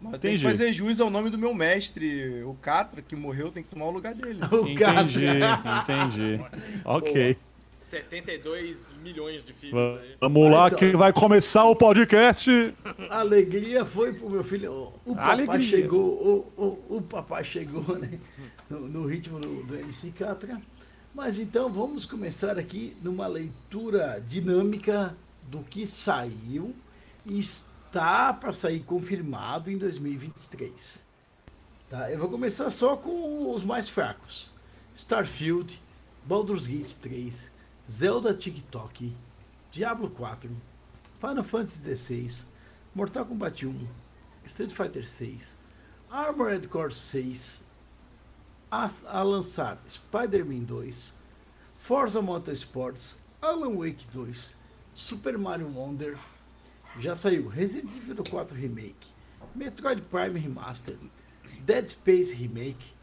Mas 0.00 0.20
tem 0.20 0.36
que 0.36 0.42
fazer 0.42 0.70
jus 0.72 1.00
ao 1.00 1.08
nome 1.08 1.30
do 1.30 1.38
meu 1.38 1.54
mestre, 1.54 2.42
o 2.44 2.54
Catra, 2.60 3.00
que 3.00 3.16
morreu, 3.16 3.50
tem 3.50 3.62
que 3.62 3.70
tomar 3.70 3.86
o 3.86 3.90
lugar 3.90 4.14
dele. 4.14 4.38
O. 4.52 4.66
Entendi, 4.68 5.26
entendi. 5.82 6.40
Ok. 6.84 7.36
72 7.88 8.88
milhões 9.02 9.44
de 9.44 9.52
filhos 9.52 10.00
aí. 10.00 10.16
Vamos 10.20 10.50
lá 10.50 10.66
Então- 10.66 10.78
que 10.78 10.96
vai 10.96 11.12
começar 11.12 11.64
o 11.64 11.76
podcast. 11.76 12.74
A 13.08 13.20
alegria 13.20 13.84
foi 13.84 14.12
pro 14.12 14.28
meu 14.28 14.42
filho. 14.42 14.72
O, 14.72 15.12
o 15.12 15.14
papai 15.14 15.32
Alegria. 15.32 15.68
chegou, 15.68 16.00
o, 16.56 16.62
o, 16.90 16.96
o 16.96 17.02
papai 17.02 17.44
chegou 17.44 17.96
né, 17.98 18.10
no, 18.68 18.80
no 18.80 19.06
ritmo 19.06 19.38
do, 19.38 19.62
do 19.64 19.76
MC 19.76 20.10
Catra. 20.10 20.60
Mas 21.14 21.38
então 21.38 21.70
vamos 21.70 22.06
começar 22.06 22.58
aqui 22.58 22.96
numa 23.02 23.26
leitura 23.26 24.22
dinâmica 24.26 25.16
do 25.48 25.60
que 25.60 25.86
saiu 25.86 26.74
e 27.24 27.38
está 27.38 28.32
para 28.32 28.52
sair 28.52 28.80
confirmado 28.80 29.70
em 29.70 29.78
2023. 29.78 31.04
Tá? 31.88 32.10
Eu 32.10 32.18
vou 32.18 32.28
começar 32.28 32.70
só 32.70 32.96
com 32.96 33.52
os 33.54 33.64
mais 33.64 33.88
fracos: 33.88 34.50
Starfield, 34.96 35.80
Baldur's 36.24 36.66
Gate 36.66 36.94
3, 36.94 37.52
Zelda 37.88 38.34
TikTok, 38.34 39.12
Diablo 39.70 40.10
4, 40.10 40.50
Final 41.20 41.44
Fantasy 41.44 41.96
XVI, 41.96 42.46
Mortal 42.94 43.26
Kombat 43.26 43.66
1, 43.66 43.86
Street 44.44 44.72
Fighter 44.72 45.08
6, 45.08 45.56
Armored 46.10 46.68
Core 46.68 46.92
6, 46.92 47.63
a, 48.74 48.90
a 49.06 49.22
lançar 49.22 49.78
Spider-Man 49.86 50.64
2, 50.64 51.12
Forza 51.78 52.20
Motorsports, 52.20 53.20
Alan 53.40 53.76
Wake 53.76 54.04
2, 54.12 54.56
Super 54.92 55.38
Mario 55.38 55.68
Wonder, 55.68 56.18
já 56.98 57.14
saiu 57.14 57.48
Resident 57.48 57.94
Evil 57.96 58.24
4 58.24 58.56
Remake, 58.56 59.06
Metroid 59.54 60.00
Prime 60.10 60.38
Remaster, 60.38 60.96
Dead 61.64 61.88
Space 61.88 62.32
Remake, 62.32 62.94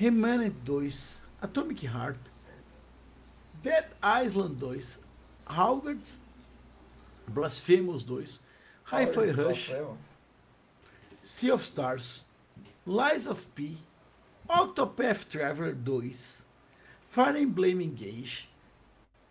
Remnant 0.00 0.54
2, 0.64 1.20
Atomic 1.42 1.84
Heart, 1.84 2.18
Dead 3.62 3.86
Island 4.02 4.58
2, 4.58 5.00
Hogwarts, 5.46 6.20
Blasphemous 7.26 8.02
2, 8.02 8.24
Hi-Fi 8.84 9.30
Rush, 9.32 9.72
Sea 11.22 11.50
of 11.50 11.64
Stars, 11.66 12.24
Lies 12.86 13.26
of 13.26 13.46
P, 13.54 13.76
Octopath 14.48 15.24
Traveler 15.24 15.74
2, 15.74 16.46
Fire 17.10 17.40
Emblem 17.40 17.82
Engage. 17.82 18.48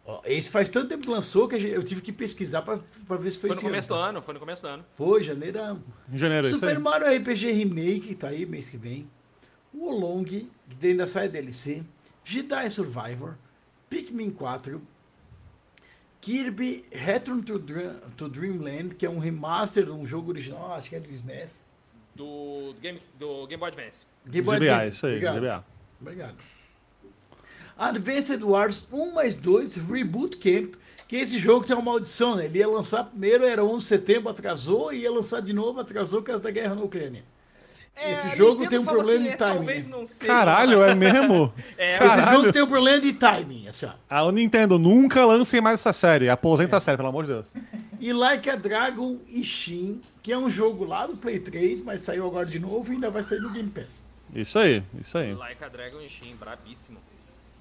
Ó, 0.06 0.22
esse 0.24 0.50
faz 0.50 0.70
tanto 0.70 0.88
tempo 0.88 1.04
que 1.04 1.10
lançou 1.10 1.48
que 1.50 1.56
eu 1.56 1.84
tive 1.84 2.02
que 2.02 2.14
pesquisar 2.14 2.62
pra, 2.62 2.80
pra 3.08 3.18
ver 3.18 3.32
se 3.32 3.40
foi, 3.40 3.50
Foi 3.50 3.56
no 3.56 3.60
esse 3.60 3.66
começo 3.66 3.88
do 3.90 3.96
ano. 3.96 4.04
ano, 4.04 4.22
foi 4.22 4.34
no 4.36 4.40
começo 4.40 4.62
do 4.62 4.68
ano. 4.70 4.86
Foi, 4.96 5.22
janeiro. 5.22 5.60
Em 6.10 6.18
janeiro, 6.18 6.48
é 6.48 6.50
isso 6.50 6.56
aí. 6.64 6.70
Super 6.72 6.80
Mario 6.80 7.08
RPG 7.18 7.52
Remake, 7.52 8.16
tá 8.16 8.30
aí 8.30 8.46
mês 8.46 8.70
que 8.70 8.78
vem. 8.78 9.10
O 9.74 9.92
Long, 9.92 10.24
que 10.24 10.50
ainda 10.82 11.06
sai 11.08 11.28
DLC. 11.28 11.84
Jedi 12.24 12.70
Survivor. 12.70 13.36
Pikmin 13.90 14.30
4. 14.32 14.82
Kirby 16.22 16.86
Return 16.92 17.42
to 17.44 18.28
Dreamland, 18.30 18.96
que 18.96 19.06
é 19.06 19.10
um 19.10 19.20
remaster 19.20 19.86
de 19.86 19.92
um 19.92 20.06
jogo 20.06 20.32
original, 20.32 20.74
acho 20.74 20.90
que 20.90 20.96
é 20.96 21.00
do 21.00 21.10
SNES. 21.12 21.64
Do, 22.18 22.74
Game, 22.82 23.00
do 23.20 23.46
Game 23.48 23.60
Boy 23.60 23.70
Advance. 23.70 24.06
Game 24.26 24.46
Boy 24.46 24.58
GBA, 24.58 24.74
Advance. 24.74 24.96
isso 24.96 25.06
aí, 25.06 25.14
Obrigado. 25.14 25.40
GBA. 25.40 25.66
Obrigado. 26.02 26.36
Advanced 27.78 28.42
Wars 28.44 28.88
1 28.92 29.14
mais 29.14 29.36
2 29.36 29.76
Reboot 29.76 30.38
Camp, 30.38 30.74
que 31.08 31.16
esse 31.16 31.38
jogo 31.38 31.66
tem 31.66 31.76
uma 31.76 31.82
maldição, 31.84 32.36
né? 32.36 32.46
Ele 32.46 32.60
ia 32.60 32.68
lançar 32.68 33.04
primeiro, 33.04 33.46
era 33.46 33.64
11 33.64 33.78
de 33.78 33.84
setembro, 33.84 34.30
atrasou, 34.30 34.92
e 34.92 35.02
ia 35.02 35.12
lançar 35.12 35.42
de 35.42 35.54
novo, 35.54 35.80
atrasou 35.80 36.22
por 36.22 36.28
causa 36.28 36.44
da 36.44 36.52
guerra 36.52 36.76
na 36.76 36.82
Ucrânia. 36.82 37.24
Esse 38.00 38.28
a 38.28 38.36
jogo 38.36 38.68
tem 38.68 38.78
um 38.78 38.86
problema 38.86 39.20
assim, 39.20 39.24
de 39.24 39.30
é, 39.30 39.36
timing, 39.38 39.56
Talvez 39.56 39.88
não 39.88 40.06
seja. 40.06 40.26
Caralho, 40.26 40.84
é 40.84 40.94
mesmo? 40.94 41.52
É, 41.78 41.96
Esse 41.96 42.16
Caralho. 42.16 42.38
jogo 42.38 42.52
tem 42.52 42.62
um 42.62 42.68
problema 42.68 43.00
de 43.00 43.14
timing, 43.14 43.68
assim, 43.68 43.88
ó. 43.88 43.92
Ah, 44.08 44.32
Nintendo, 44.32 44.78
nunca 44.78 45.26
lancem 45.26 45.62
mais 45.62 45.80
essa 45.80 45.92
série. 45.94 46.30
Aposenta 46.30 46.78
a 46.78 46.80
série, 46.80 46.98
pelo 46.98 47.10
amor 47.10 47.26
de 47.26 47.32
Deus. 47.34 47.48
E 48.00 48.14
Like 48.14 48.50
a 48.50 48.56
Dragon 48.56 49.18
e 49.28 49.44
Shin, 49.44 50.02
que 50.28 50.34
é 50.34 50.38
um 50.38 50.50
jogo 50.50 50.84
lá 50.84 51.08
do 51.08 51.16
Play 51.16 51.40
3, 51.40 51.80
mas 51.86 52.02
saiu 52.02 52.28
agora 52.28 52.46
de 52.46 52.60
novo 52.60 52.92
e 52.92 52.96
ainda 52.96 53.10
vai 53.10 53.24
sair 53.24 53.40
no 53.40 53.50
Game 53.50 53.70
Pass. 53.70 54.04
Isso 54.36 54.60
aí, 54.60 54.84
isso 55.00 55.18
aí. 55.18 55.34
Like 55.34 55.64
a 55.64 55.70
Dragon 55.70 56.06
Shin, 56.06 56.36
brabíssimo. 56.38 56.98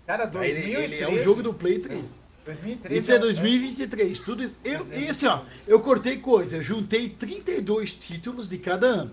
Cara, 0.05 0.25
Ele, 0.25 0.33
2013. 0.33 0.83
ele 0.83 0.97
é 1.05 1.09
um 1.09 1.17
jogo 1.17 1.45
do 1.45 1.55
Play 1.55 1.79
3. 1.79 2.05
2013. 2.45 2.97
Isso 2.99 3.13
é 3.13 3.21
2023. 3.21 4.21
Tudo 4.21 4.43
isso. 4.43 4.57
Eu, 4.65 4.85
e 4.99 5.09
assim, 5.09 5.27
ó, 5.29 5.43
eu 5.65 5.79
cortei 5.79 6.17
coisa. 6.17 6.57
Eu 6.57 6.63
juntei 6.65 7.09
32 7.09 7.95
títulos 7.95 8.49
de 8.49 8.59
cada 8.59 8.85
ano. 8.89 9.13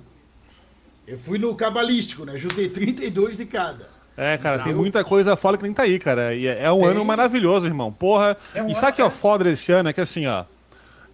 Eu 1.06 1.20
fui 1.20 1.38
no 1.38 1.54
cabalístico, 1.54 2.26
né? 2.26 2.36
Juntei 2.36 2.70
32 2.70 3.38
de 3.38 3.46
cada. 3.46 3.88
É, 4.18 4.36
cara, 4.36 4.64
tem 4.64 4.72
Eu- 4.72 4.78
muita 4.80 5.04
coisa 5.04 5.36
fora 5.36 5.58
que 5.58 5.64
nem 5.64 5.74
tá 5.74 5.84
aí, 5.84 6.00
cara. 6.00 6.34
E 6.34 6.48
é 6.48 6.64
é 6.64 6.72
um 6.72 6.80
Tem. 6.80 6.88
ano 6.90 7.06
maravilhoso, 7.06 7.68
irmão. 7.68 7.94
Porra. 7.94 8.36
É 8.56 8.64
um 8.64 8.68
e 8.68 8.74
sabe 8.74 8.94
o 8.94 8.96
que 8.96 9.02
é 9.04 9.06
é. 9.06 9.10
foda 9.12 9.44
desse 9.44 9.72
ano? 9.72 9.90
É 9.90 9.94
que 9.94 10.02
assim, 10.02 10.26
ó. 10.26 10.46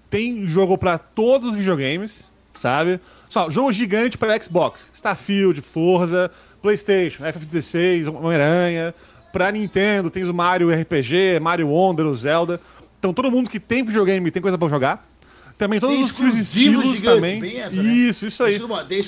Tem 0.09 0.47
jogo 0.47 0.77
pra 0.77 0.97
todos 0.97 1.49
os 1.49 1.55
videogames, 1.57 2.28
sabe? 2.59 2.99
Só, 3.29 3.49
jogo 3.49 3.71
gigante 3.71 4.17
pra 4.17 4.39
Xbox. 4.41 4.91
Starfield, 4.93 5.61
Forza, 5.61 6.29
PlayStation, 6.61 7.23
FF16, 7.23 8.07
Homem-Aranha. 8.13 8.93
Pra 9.31 9.51
Nintendo, 9.51 10.09
tem 10.09 10.23
os 10.23 10.31
Mario 10.31 10.71
RPG, 10.71 11.39
Mario 11.39 11.67
Wonder, 11.67 12.05
o 12.07 12.13
Zelda. 12.15 12.59
Então 12.97 13.13
todo 13.13 13.29
mundo 13.31 13.47
que 13.49 13.59
tem 13.59 13.83
videogame 13.83 14.31
tem 14.31 14.41
coisa 14.41 14.57
pra 14.57 14.67
jogar. 14.67 15.07
Também 15.55 15.77
todos 15.79 15.93
Tem 15.95 16.03
os 16.05 16.11
exclusivos 16.11 16.97
gigantes, 16.97 17.03
também. 17.03 17.59
essa, 17.59 17.75
né? 17.83 17.83
Isso, 17.93 18.25
isso 18.25 18.41
aí. 18.43 18.59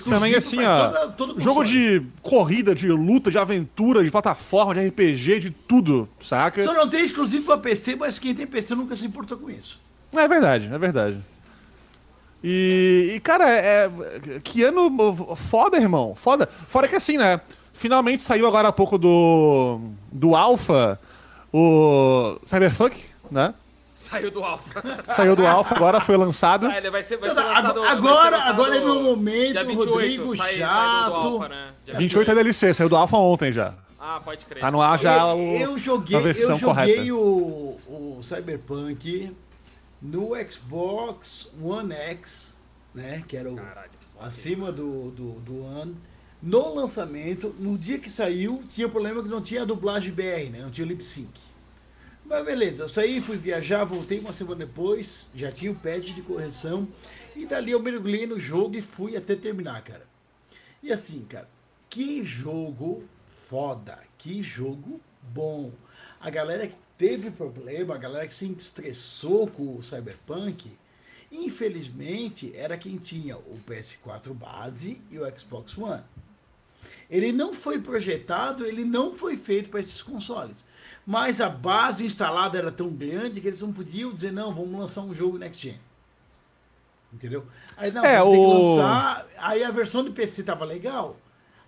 Também 0.10 0.36
assim, 0.36 0.62
ó. 0.62 0.90
toda- 0.90 1.08
todo 1.14 1.40
jogo 1.42 1.64
de 1.64 2.02
corrida, 2.22 2.76
de 2.76 2.90
luta, 2.90 3.32
de 3.32 3.38
aventura, 3.38 4.04
de 4.04 4.12
plataforma, 4.12 4.74
de 4.76 4.86
RPG, 4.88 5.40
de 5.40 5.50
tudo, 5.50 6.10
saca? 6.20 6.62
Só 6.64 6.74
não 6.74 6.90
tem 6.90 7.06
exclusivo 7.06 7.46
pra 7.46 7.58
PC, 7.58 7.96
mas 7.96 8.20
quem 8.20 8.36
tem 8.36 8.46
PC 8.46 8.76
nunca 8.76 8.96
se 8.98 9.06
importou 9.06 9.38
com 9.38 9.50
isso. 9.50 9.80
É 10.14 10.28
verdade, 10.28 10.70
é 10.72 10.78
verdade. 10.78 11.18
E, 12.44 13.14
e, 13.16 13.20
cara, 13.20 13.50
é, 13.50 13.90
que 14.44 14.64
ano 14.64 15.36
foda, 15.36 15.78
irmão. 15.78 16.16
Foda. 16.16 16.48
Fora 16.68 16.88
que 16.88 16.96
assim, 16.96 17.18
né? 17.18 17.40
Finalmente 17.74 18.24
saiu 18.24 18.48
agora 18.48 18.68
há 18.70 18.72
pouco 18.72 18.98
do. 18.98 19.80
do 20.12 20.36
Alpha 20.36 21.00
o 21.54 22.38
Cyberpunk, 22.46 23.04
né? 23.30 23.54
Saiu 23.96 24.32
do 24.32 24.44
Alpha. 24.44 24.82
Saiu 25.10 25.36
do 25.36 25.46
Alpha, 25.46 25.76
agora 25.76 26.00
foi 26.00 26.18
lançado. 26.18 26.66
Sai, 26.66 26.78
ele 26.78 26.90
vai 26.90 27.04
ser, 27.04 27.18
vai 27.18 27.30
ser 27.30 27.40
Então, 27.40 27.54
lançado, 27.54 27.82
vai 27.82 27.90
agora- 27.92 28.24
ser 28.24 28.32
lançado 28.32 28.50
agora 28.54 28.76
é 28.78 28.80
meu 28.80 29.04
momento, 29.04 29.52
dia 29.52 29.64
28, 29.64 29.90
Rodrigo 29.92 30.36
sai- 30.38 30.56
chato. 30.58 31.14
Alpha, 31.14 31.50
né? 31.50 31.68
Dia 31.86 31.94
28 31.96 32.32
é 32.32 32.36
DLC, 32.36 32.74
saiu 32.74 32.90
do 32.90 32.96
Alpha 32.96 33.18
ontem 33.18 33.52
já. 33.52 33.76
Ah, 34.00 34.20
pode 34.26 34.44
crer. 34.48 34.60
Tá 34.60 34.72
no 34.72 34.82
ar 34.82 34.98
já 34.98 35.16
eu, 35.30 35.38
o, 35.38 35.58
eu 35.58 35.78
joguei, 35.78 36.18
a 36.18 36.20
versão 36.20 36.56
eu 36.56 36.60
joguei 36.60 36.96
correta. 36.96 37.14
o, 37.14 37.78
o 38.18 38.20
Cyberpunk 38.24 39.32
no 40.02 40.32
Xbox 40.50 41.52
One 41.62 41.94
X, 41.94 42.58
né? 42.94 43.24
Que 43.28 43.38
era 43.38 43.52
o 43.52 43.56
Caralho. 43.56 43.92
acima 44.20 44.72
do, 44.72 45.12
do, 45.12 45.32
do 45.42 45.64
One. 45.64 45.96
No 46.42 46.74
lançamento, 46.74 47.56
no 47.60 47.78
dia 47.78 48.00
que 48.00 48.10
saiu, 48.10 48.64
tinha 48.68 48.90
problema 48.90 49.22
que 49.22 49.30
não 49.30 49.42
tinha 49.42 49.66
dublagem 49.66 50.12
BR, 50.12 50.50
né? 50.52 50.62
Não 50.62 50.72
tinha 50.72 50.88
lip 50.88 51.04
sync. 51.06 51.30
Mas 52.26 52.46
beleza, 52.46 52.84
eu 52.84 52.88
saí, 52.88 53.22
fui 53.22 53.38
viajar, 53.38 53.84
voltei 53.84 54.20
uma 54.20 54.34
semana 54.34 54.66
depois, 54.66 55.30
já 55.36 55.52
tinha 55.52 55.72
o 55.72 55.76
patch 55.76 56.14
de 56.16 56.22
correção. 56.22 56.88
E 57.36 57.46
dali 57.46 57.72
eu 57.72 57.80
mergulhei 57.82 58.26
no 58.26 58.40
jogo 58.40 58.76
e 58.76 58.82
fui 58.82 59.16
até 59.16 59.36
terminar, 59.36 59.84
cara. 59.84 60.08
E 60.82 60.92
assim, 60.92 61.24
cara, 61.26 61.48
que 61.90 62.24
jogo 62.24 63.04
foda, 63.48 64.00
que 64.22 64.42
jogo 64.44 65.02
bom. 65.34 65.72
A 66.20 66.30
galera 66.30 66.68
que 66.68 66.76
teve 66.98 67.32
problema, 67.32 67.96
a 67.96 67.98
galera 67.98 68.28
que 68.28 68.34
se 68.34 68.46
estressou 68.52 69.48
com 69.48 69.78
o 69.78 69.84
Cyberpunk, 69.84 70.72
infelizmente 71.32 72.52
era 72.56 72.78
quem 72.78 72.98
tinha 72.98 73.36
o 73.38 73.60
PS4 73.68 74.32
base 74.34 75.02
e 75.10 75.18
o 75.18 75.38
Xbox 75.38 75.76
One. 75.78 76.04
Ele 77.10 77.32
não 77.32 77.54
foi 77.54 77.80
projetado, 77.82 78.66
ele 78.66 78.86
não 78.86 79.16
foi 79.16 79.36
feito 79.38 79.70
para 79.70 79.80
esses 79.80 80.02
consoles. 80.04 80.66
Mas 81.06 81.42
a 81.42 81.50
base 81.50 82.06
instalada 82.06 82.58
era 82.58 82.72
tão 82.72 82.90
grande 82.90 83.42
que 83.42 83.48
eles 83.48 83.62
não 83.62 83.74
podiam 83.74 84.14
dizer, 84.14 84.32
não, 84.32 84.54
vamos 84.54 84.80
lançar 84.80 85.02
um 85.02 85.14
jogo 85.14 85.38
next 85.38 85.68
gen. 85.68 85.80
Entendeu? 87.12 87.46
Aí 87.76 87.92
não, 87.92 88.06
É, 88.06 88.22
o- 88.24 88.54
lançar. 88.54 89.28
Aí 89.38 89.64
a 89.64 89.72
versão 89.72 90.04
de 90.04 90.12
PC 90.12 90.44
tava 90.44 90.64
legal. 90.64 91.18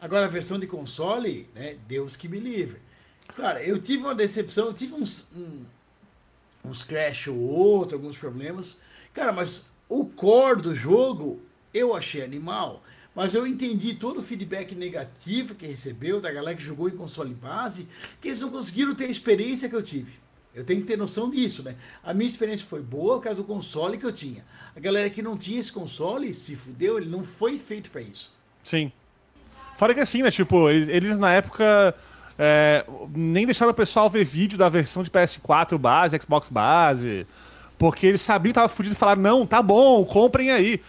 Agora 0.03 0.25
a 0.25 0.29
versão 0.29 0.59
de 0.59 0.67
console, 0.67 1.47
né? 1.55 1.77
Deus 1.87 2.17
que 2.17 2.27
me 2.27 2.37
livre. 2.37 2.77
Cara, 3.37 3.63
eu 3.63 3.79
tive 3.79 4.03
uma 4.03 4.13
decepção, 4.13 4.65
eu 4.65 4.73
tive 4.73 4.93
uns, 4.93 5.25
um- 5.33 5.63
uns 6.65 6.83
crash 6.83 7.29
ou 7.29 7.37
outro, 7.39 7.95
alguns 7.95 8.17
problemas. 8.17 8.81
Cara, 9.13 9.31
mas 9.31 9.65
o 9.87 10.03
core 10.05 10.61
do 10.61 10.75
jogo 10.75 11.41
eu 11.73 11.95
achei 11.95 12.21
animal. 12.21 12.83
Mas 13.15 13.33
eu 13.33 13.47
entendi 13.47 13.93
todo 13.95 14.19
o 14.19 14.23
feedback 14.23 14.75
negativo 14.75 15.55
que 15.55 15.65
recebeu 15.65 16.19
da 16.19 16.29
galera 16.33 16.57
que 16.57 16.61
jogou 16.63 16.89
em 16.89 16.97
console 16.97 17.33
base, 17.33 17.87
que 18.19 18.27
eles 18.27 18.41
não 18.41 18.49
conseguiram 18.49 18.93
ter 18.93 19.05
a 19.05 19.09
experiência 19.09 19.69
que 19.69 19.75
eu 19.75 19.83
tive. 19.83 20.11
Eu 20.53 20.65
tenho 20.65 20.81
que 20.81 20.87
ter 20.87 20.97
noção 20.97 21.29
disso, 21.29 21.63
né? 21.63 21.77
A 22.03 22.13
minha 22.13 22.29
experiência 22.29 22.65
foi 22.67 22.81
boa 22.81 23.15
por 23.19 23.23
causa 23.23 23.37
do 23.37 23.45
console 23.45 23.97
que 23.97 24.05
eu 24.05 24.11
tinha. 24.11 24.43
A 24.75 24.81
galera 24.81 25.09
que 25.09 25.21
não 25.21 25.37
tinha 25.37 25.61
esse 25.61 25.71
console 25.71 26.33
se 26.33 26.57
fudeu, 26.57 26.97
ele 26.97 27.09
não 27.09 27.23
foi 27.23 27.57
feito 27.57 27.89
pra 27.89 28.01
isso. 28.01 28.33
Sim. 28.65 28.91
Fora 29.75 29.93
que 29.93 29.99
assim, 29.99 30.21
né? 30.21 30.31
Tipo, 30.31 30.69
eles, 30.69 30.87
eles 30.87 31.19
na 31.19 31.33
época 31.33 31.95
é, 32.37 32.85
nem 33.15 33.45
deixaram 33.45 33.71
o 33.71 33.75
pessoal 33.75 34.09
ver 34.09 34.23
vídeo 34.23 34.57
da 34.57 34.69
versão 34.69 35.03
de 35.03 35.09
PS4 35.09 35.77
base, 35.77 36.19
Xbox 36.21 36.49
base. 36.49 37.27
Porque 37.77 38.07
eles 38.07 38.21
sabiam 38.21 38.51
que 38.51 38.55
tava 38.55 38.69
fudido 38.69 38.95
e 38.95 38.97
falaram, 38.97 39.21
não, 39.21 39.45
tá 39.45 39.61
bom, 39.61 40.03
comprem 40.05 40.51
aí. 40.51 40.81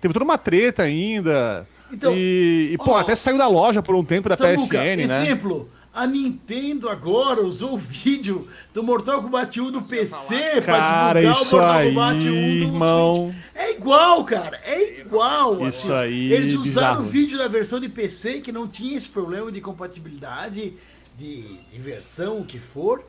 Teve 0.00 0.14
toda 0.14 0.24
uma 0.24 0.38
treta 0.38 0.84
ainda. 0.84 1.66
Então, 1.92 2.12
e, 2.14 2.70
e, 2.72 2.78
pô, 2.78 2.92
ó, 2.92 2.98
até 2.98 3.14
saiu 3.14 3.38
da 3.38 3.48
loja 3.48 3.82
por 3.82 3.94
um 3.94 4.04
tempo 4.04 4.28
da 4.28 4.36
Samuca, 4.36 4.78
PSN, 4.78 5.06
né? 5.08 5.22
exemplo, 5.24 5.70
a 5.98 6.06
Nintendo 6.06 6.88
agora 6.88 7.42
usou 7.42 7.72
o 7.74 7.76
vídeo 7.76 8.46
do 8.72 8.84
Mortal 8.84 9.20
Kombat 9.20 9.60
1 9.60 9.72
do 9.72 9.82
PC 9.82 10.60
pra 10.62 10.78
Cara, 10.78 11.20
divulgar 11.20 11.42
isso 11.42 11.56
o 11.56 11.58
Mortal 11.60 11.76
aí, 11.76 11.88
Kombat 11.88 12.20
1 12.20 12.22
do 12.22 12.38
irmão. 12.38 13.14
Switch. 13.32 13.44
É 13.56 13.70
igual, 13.72 14.24
cara, 14.24 14.60
é 14.64 15.00
igual. 15.00 15.68
Isso 15.68 15.92
assim. 15.92 16.02
aí, 16.04 16.32
Eles 16.32 16.54
usaram 16.54 16.62
bizarro. 16.62 17.00
o 17.00 17.04
vídeo 17.04 17.36
da 17.36 17.48
versão 17.48 17.80
de 17.80 17.88
PC 17.88 18.40
que 18.40 18.52
não 18.52 18.68
tinha 18.68 18.96
esse 18.96 19.08
problema 19.08 19.50
de 19.50 19.60
compatibilidade, 19.60 20.74
de, 21.18 21.42
de 21.42 21.78
versão, 21.80 22.38
o 22.38 22.44
que 22.44 22.60
for. 22.60 23.04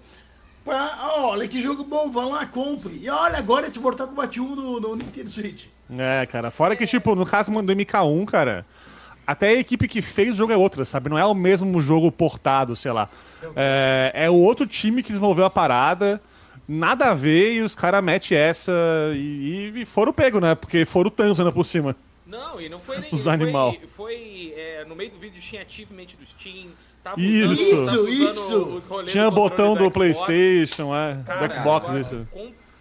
Pra, 0.65 0.97
ó, 1.15 1.29
olha 1.29 1.47
que 1.47 1.61
jogo 1.61 1.83
bom, 1.83 2.09
vão 2.09 2.31
lá, 2.31 2.47
compre. 2.47 2.99
E 3.01 3.07
olha 3.07 3.37
agora 3.37 3.67
esse 3.67 3.79
Mortal 3.79 4.07
Kombat 4.07 4.39
1 4.39 4.55
no, 4.55 4.79
no 4.79 4.95
Nintendo 4.95 5.29
Switch. 5.29 5.65
É, 5.95 6.25
cara. 6.25 6.49
Fora 6.49 6.75
que, 6.75 6.87
tipo, 6.87 7.13
no 7.13 7.25
caso 7.25 7.51
do 7.51 7.73
MK1, 7.75 8.25
cara, 8.25 8.65
até 9.29 9.49
a 9.49 9.59
equipe 9.59 9.87
que 9.87 10.01
fez 10.01 10.33
o 10.33 10.35
jogo 10.35 10.51
é 10.51 10.57
outra, 10.57 10.83
sabe? 10.83 11.07
Não 11.07 11.17
é 11.17 11.23
o 11.23 11.35
mesmo 11.35 11.79
jogo 11.79 12.11
portado, 12.11 12.75
sei 12.75 12.91
lá. 12.91 13.07
É, 13.55 14.11
é 14.13 14.29
o 14.29 14.33
outro 14.33 14.65
time 14.65 15.03
que 15.03 15.09
desenvolveu 15.09 15.45
a 15.45 15.51
parada, 15.51 16.19
nada 16.67 17.11
a 17.11 17.13
ver, 17.13 17.53
e 17.53 17.61
os 17.61 17.75
caras 17.75 18.03
metem 18.03 18.35
essa 18.35 18.71
e, 19.13 19.71
e 19.75 19.85
foram 19.85 20.11
pego, 20.11 20.39
né? 20.39 20.55
Porque 20.55 20.83
foram 20.83 21.09
o 21.09 21.11
Tanzana 21.11 21.51
por 21.51 21.63
cima. 21.63 21.95
Não, 22.25 22.59
e 22.59 22.69
não 22.69 22.79
foi 22.79 22.97
nem. 22.97 23.09
Os 23.11 23.23
foi, 23.23 23.33
animal. 23.33 23.75
Foi. 23.95 24.53
é, 24.57 24.85
no 24.85 24.95
meio 24.95 25.11
do 25.11 25.19
vídeo 25.19 25.39
tinha 25.39 25.61
achievement 25.61 26.07
do 26.19 26.25
Steam. 26.25 26.69
Tava 27.03 27.21
Isso. 27.21 27.73
usando, 27.73 27.85
tava 27.85 28.01
usando 28.01 28.33
Isso, 28.33 28.57
os 28.75 28.85
rolês 28.87 29.11
Tinha 29.11 29.25
do 29.25 29.31
botão 29.31 29.73
do, 29.73 29.85
Xbox. 29.85 29.93
PlayStation, 29.93 30.95
é, 30.95 31.19
Cara, 31.23 31.47
do 31.47 31.53
Xbox, 31.53 31.85
agora, 31.85 31.99
isso. 31.99 32.27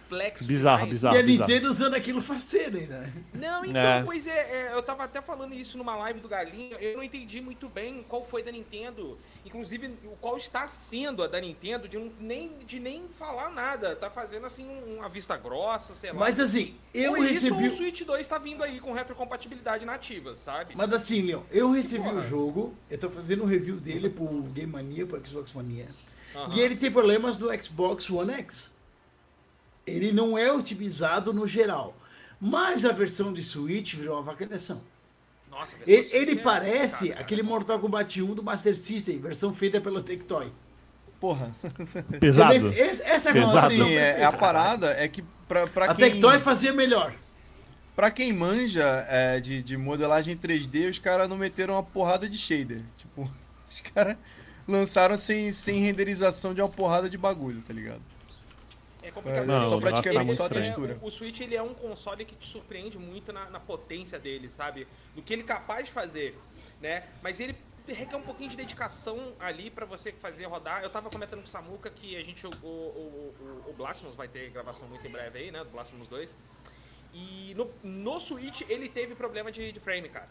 Complexo 0.09 0.43
Bizarro, 0.45 0.77
demais. 0.77 0.91
bizarro. 0.93 1.15
e 1.15 1.19
a 1.19 1.23
Nintendo 1.23 1.69
usando 1.69 1.93
aquilo 1.93 2.19
faceiro 2.21 2.77
ainda. 2.77 2.99
né? 3.01 3.13
Não, 3.33 3.63
então, 3.63 3.79
É. 3.81 4.03
pois 4.03 4.25
é, 4.25 4.31
é, 4.31 4.69
eu 4.73 4.81
tava 4.81 5.03
até 5.03 5.21
falando 5.21 5.53
isso 5.53 5.77
numa 5.77 5.95
live 5.97 6.19
do 6.19 6.27
Galinha, 6.27 6.75
eu 6.79 6.97
não 6.97 7.03
entendi 7.03 7.39
muito 7.39 7.69
bem 7.69 8.03
qual 8.09 8.25
foi 8.25 8.41
da 8.41 8.51
Nintendo, 8.51 9.19
inclusive 9.45 9.87
o 10.05 10.15
qual 10.19 10.35
está 10.37 10.67
sendo 10.67 11.21
a 11.23 11.27
da 11.27 11.39
Nintendo, 11.39 11.87
de, 11.87 11.97
não- 11.97 12.11
nem, 12.19 12.57
de 12.65 12.79
nem 12.79 13.05
falar 13.19 13.51
nada, 13.51 13.95
tá 13.95 14.09
fazendo 14.09 14.47
assim 14.47 14.67
um- 14.67 14.95
uma 14.97 15.09
vista 15.09 15.37
grossa, 15.37 15.93
sei 15.93 16.11
lá. 16.11 16.19
Mas 16.19 16.39
assim, 16.39 16.75
eu 16.93 17.15
isso, 17.23 17.45
recebi. 17.45 17.63
ou 17.67 17.69
o 17.69 17.71
Switch 17.75 18.01
2 18.03 18.27
tá 18.27 18.39
vindo 18.39 18.63
aí 18.63 18.79
com 18.79 18.91
retrocompatibilidade 18.91 19.85
nativa, 19.85 20.35
sabe? 20.35 20.73
Mas 20.75 20.91
assim, 20.91 21.21
Leon, 21.21 21.41
eu 21.51 21.69
recebi 21.71 22.03
Porra. 22.03 22.17
o 22.17 22.21
jogo, 22.23 22.73
eu 22.89 22.97
tô 22.97 23.09
fazendo 23.11 23.43
um 23.43 23.47
review 23.47 23.75
dele 23.77 24.09
pro 24.09 24.25
Game 24.43 24.71
Mania, 24.71 25.05
pro 25.05 25.23
Xbox 25.25 25.53
Mania. 25.53 25.87
Aham. 26.35 26.55
E 26.55 26.59
ele 26.61 26.75
tem 26.75 26.91
problemas 26.91 27.37
do 27.37 27.47
Xbox 27.61 28.09
One 28.09 28.33
X. 28.33 28.71
Ele 29.89 30.11
não 30.11 30.37
é 30.37 30.51
otimizado 30.51 31.33
no 31.33 31.47
geral. 31.47 31.95
Mas 32.39 32.85
a 32.85 32.91
versão 32.91 33.33
de 33.33 33.41
Switch 33.43 33.95
virou 33.95 34.15
uma 34.15 34.23
vacalhação. 34.23 34.81
Nossa, 35.51 35.75
a 35.75 35.79
Ele, 35.85 36.09
ele 36.11 36.31
é 36.33 36.35
parece 36.43 36.93
complicada, 36.95 37.09
cara. 37.13 37.21
aquele 37.21 37.43
Mortal 37.43 37.79
Kombat 37.79 38.21
1 38.21 38.35
do 38.35 38.43
Master 38.43 38.77
System, 38.77 39.19
versão 39.19 39.53
feita 39.53 39.81
pela 39.81 40.01
Tectoy. 40.01 40.51
Porra. 41.19 41.53
Pesado. 42.19 42.53
Esse- 42.71 43.01
Essa 43.03 43.27
é 43.27 43.31
a 43.31 43.33
Pesado. 43.33 43.57
Assim, 43.67 43.91
é, 43.93 44.21
é 44.21 44.23
a 44.23 44.31
parada 44.31 44.91
é 44.91 45.07
que 45.07 45.21
pra, 45.47 45.67
pra 45.67 45.85
A 45.91 45.95
quem... 45.95 46.11
Tectoy 46.11 46.39
fazia 46.39 46.71
melhor. 46.71 47.13
Pra 47.95 48.09
quem 48.09 48.31
manja 48.31 49.05
é, 49.09 49.41
de, 49.41 49.61
de 49.61 49.75
modelagem 49.75 50.37
3D, 50.37 50.89
os 50.89 50.97
caras 50.99 51.27
não 51.27 51.35
meteram 51.37 51.73
uma 51.73 51.83
porrada 51.83 52.29
de 52.29 52.37
shader. 52.37 52.81
Tipo, 52.95 53.29
os 53.69 53.81
caras 53.81 54.15
lançaram 54.65 55.17
sem, 55.17 55.51
sem 55.51 55.79
renderização 55.81 56.53
de 56.53 56.61
uma 56.61 56.69
porrada 56.69 57.09
de 57.09 57.17
bagulho, 57.17 57.61
tá 57.67 57.73
ligado? 57.73 58.01
É 59.09 59.11
complicado. 59.11 59.45
Não, 59.45 59.69
só 59.69 59.79
praticamente 59.79 60.35
só 60.35 60.43
a 60.43 60.45
ele 60.47 60.55
é- 60.55 60.61
textura. 60.61 60.99
O, 61.01 61.07
o 61.07 61.11
Switch 61.11 61.39
ele 61.41 61.55
é 61.55 61.61
um 61.61 61.73
console 61.73 62.23
que 62.25 62.35
te 62.35 62.47
surpreende 62.47 62.97
muito 62.97 63.33
na, 63.33 63.49
na 63.49 63.59
potência 63.59 64.19
dele, 64.19 64.49
sabe? 64.49 64.87
Do 65.15 65.21
que 65.21 65.33
ele 65.33 65.41
é 65.41 65.45
capaz 65.45 65.85
de 65.85 65.91
fazer, 65.91 66.37
né? 66.79 67.07
Mas 67.21 67.39
ele 67.39 67.55
requer 67.87 68.17
um 68.17 68.21
pouquinho 68.21 68.49
de 68.49 68.55
dedicação 68.57 69.33
ali 69.39 69.71
pra 69.71 69.85
você 69.85 70.11
fazer 70.11 70.45
rodar. 70.45 70.83
Eu 70.83 70.89
tava 70.89 71.09
comentando 71.09 71.39
com 71.39 71.45
o 71.45 71.49
Samuca 71.49 71.89
que 71.89 72.15
a 72.15 72.23
gente 72.23 72.41
jogou 72.41 72.69
o, 72.69 73.35
o, 73.39 73.69
o 73.69 73.73
Blasphemous, 73.73 74.15
vai 74.15 74.27
ter 74.27 74.49
gravação 74.51 74.87
muito 74.87 75.05
em 75.05 75.09
breve 75.09 75.39
aí, 75.39 75.51
né? 75.51 75.63
Do 75.63 75.71
Blasphemous 75.71 76.07
2. 76.07 76.35
E 77.13 77.55
no, 77.55 77.69
no 77.83 78.19
Switch 78.19 78.61
ele 78.69 78.87
teve 78.87 79.15
problema 79.15 79.51
de, 79.51 79.71
de 79.71 79.79
frame, 79.79 80.07
cara. 80.09 80.29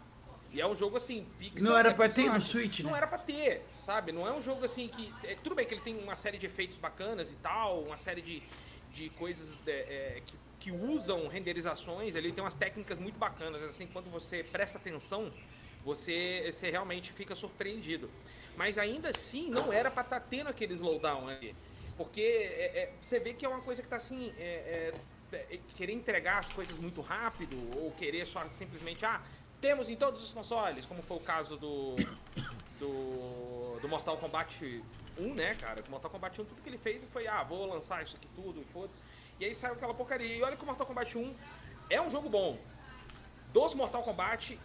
E 0.50 0.60
é 0.60 0.66
um 0.66 0.74
jogo 0.74 0.96
assim, 0.96 1.26
pixel. 1.38 1.68
Não 1.70 1.76
era 1.76 1.90
é 1.90 1.94
pra 1.94 2.08
ter 2.08 2.32
no. 2.32 2.40
Switch, 2.40 2.80
Não 2.80 2.92
né? 2.92 2.98
era 2.98 3.06
pra 3.06 3.18
ter, 3.18 3.62
sabe? 3.84 4.12
Não 4.12 4.26
é 4.26 4.32
um 4.32 4.40
jogo 4.40 4.64
assim 4.64 4.88
que. 4.88 5.12
é, 5.24 5.34
tudo 5.42 5.54
bem 5.54 5.66
que 5.66 5.74
ele 5.74 5.82
tem 5.82 5.98
uma 5.98 6.16
série 6.16 6.38
de 6.38 6.46
efeitos 6.46 6.76
bacanas 6.76 7.30
e 7.30 7.34
tal, 7.36 7.82
uma 7.82 7.96
série 7.96 8.22
de, 8.22 8.42
de 8.98 9.08
coisas 9.10 9.56
é, 9.66 9.70
é, 9.70 10.22
que, 10.26 10.36
que 10.58 10.72
usam 10.72 11.28
renderizações. 11.28 12.14
Ele 12.14 12.32
tem 12.32 12.42
umas 12.42 12.56
técnicas 12.56 12.98
muito 12.98 13.18
bacanas. 13.18 13.62
Assim, 13.62 13.86
quando 13.86 14.10
você 14.10 14.42
presta 14.42 14.76
atenção, 14.78 15.32
você, 15.84 16.50
você 16.52 16.70
realmente 16.70 17.12
fica 17.12 17.34
surpreendido. 17.34 18.10
Mas 18.56 18.76
ainda 18.76 19.10
assim, 19.10 19.48
não 19.48 19.72
era 19.72 19.90
pra 19.90 20.02
estar 20.02 20.20
tendo 20.20 20.48
aquele 20.48 20.74
slowdown 20.74 21.28
ali. 21.28 21.54
Porque 21.96 22.20
é, 22.20 22.82
é, 22.82 22.92
você 23.00 23.20
vê 23.20 23.32
que 23.32 23.46
é 23.46 23.48
uma 23.48 23.60
coisa 23.60 23.80
que 23.82 23.88
tá 23.88 23.96
assim. 23.96 24.32
é, 24.38 24.92
é, 25.32 25.36
é, 25.36 25.60
querer 25.76 25.92
entregar 25.92 26.38
as 26.38 26.52
coisas 26.52 26.76
muito 26.78 27.00
rápido, 27.00 27.56
ou 27.76 27.90
querer 27.92 28.26
só 28.26 28.48
simplesmente, 28.48 29.04
ah, 29.04 29.20
temos 29.60 29.90
em 29.90 29.96
todos 29.96 30.22
os 30.22 30.32
consoles, 30.32 30.86
como 30.86 31.02
foi 31.02 31.16
o 31.16 31.20
caso 31.20 31.56
do. 31.56 31.96
do. 32.80 33.78
do 33.80 33.88
Mortal 33.88 34.16
Kombat 34.16 34.82
1, 35.18 35.34
né, 35.34 35.54
cara? 35.54 35.82
Mortal 35.88 36.10
Kombat 36.10 36.40
1, 36.40 36.44
tudo 36.44 36.62
que 36.62 36.68
ele 36.68 36.78
fez 36.78 37.04
foi, 37.12 37.26
ah, 37.26 37.42
vou 37.42 37.66
lançar 37.66 38.02
isso 38.02 38.16
aqui 38.16 38.28
tudo, 38.34 38.60
e 38.60 38.64
foda-se. 38.72 38.98
E 39.40 39.44
aí 39.44 39.54
saiu 39.54 39.74
aquela 39.74 39.94
porcaria. 39.94 40.36
E 40.36 40.42
olha 40.42 40.56
que 40.56 40.62
o 40.62 40.66
Mortal 40.66 40.86
Kombat 40.86 41.16
1 41.16 41.34
é 41.90 42.00
um 42.00 42.10
jogo 42.10 42.28
bom. 42.28 42.58
Dos 43.52 43.74
Mortal 43.74 44.02
Kombat, 44.02 44.58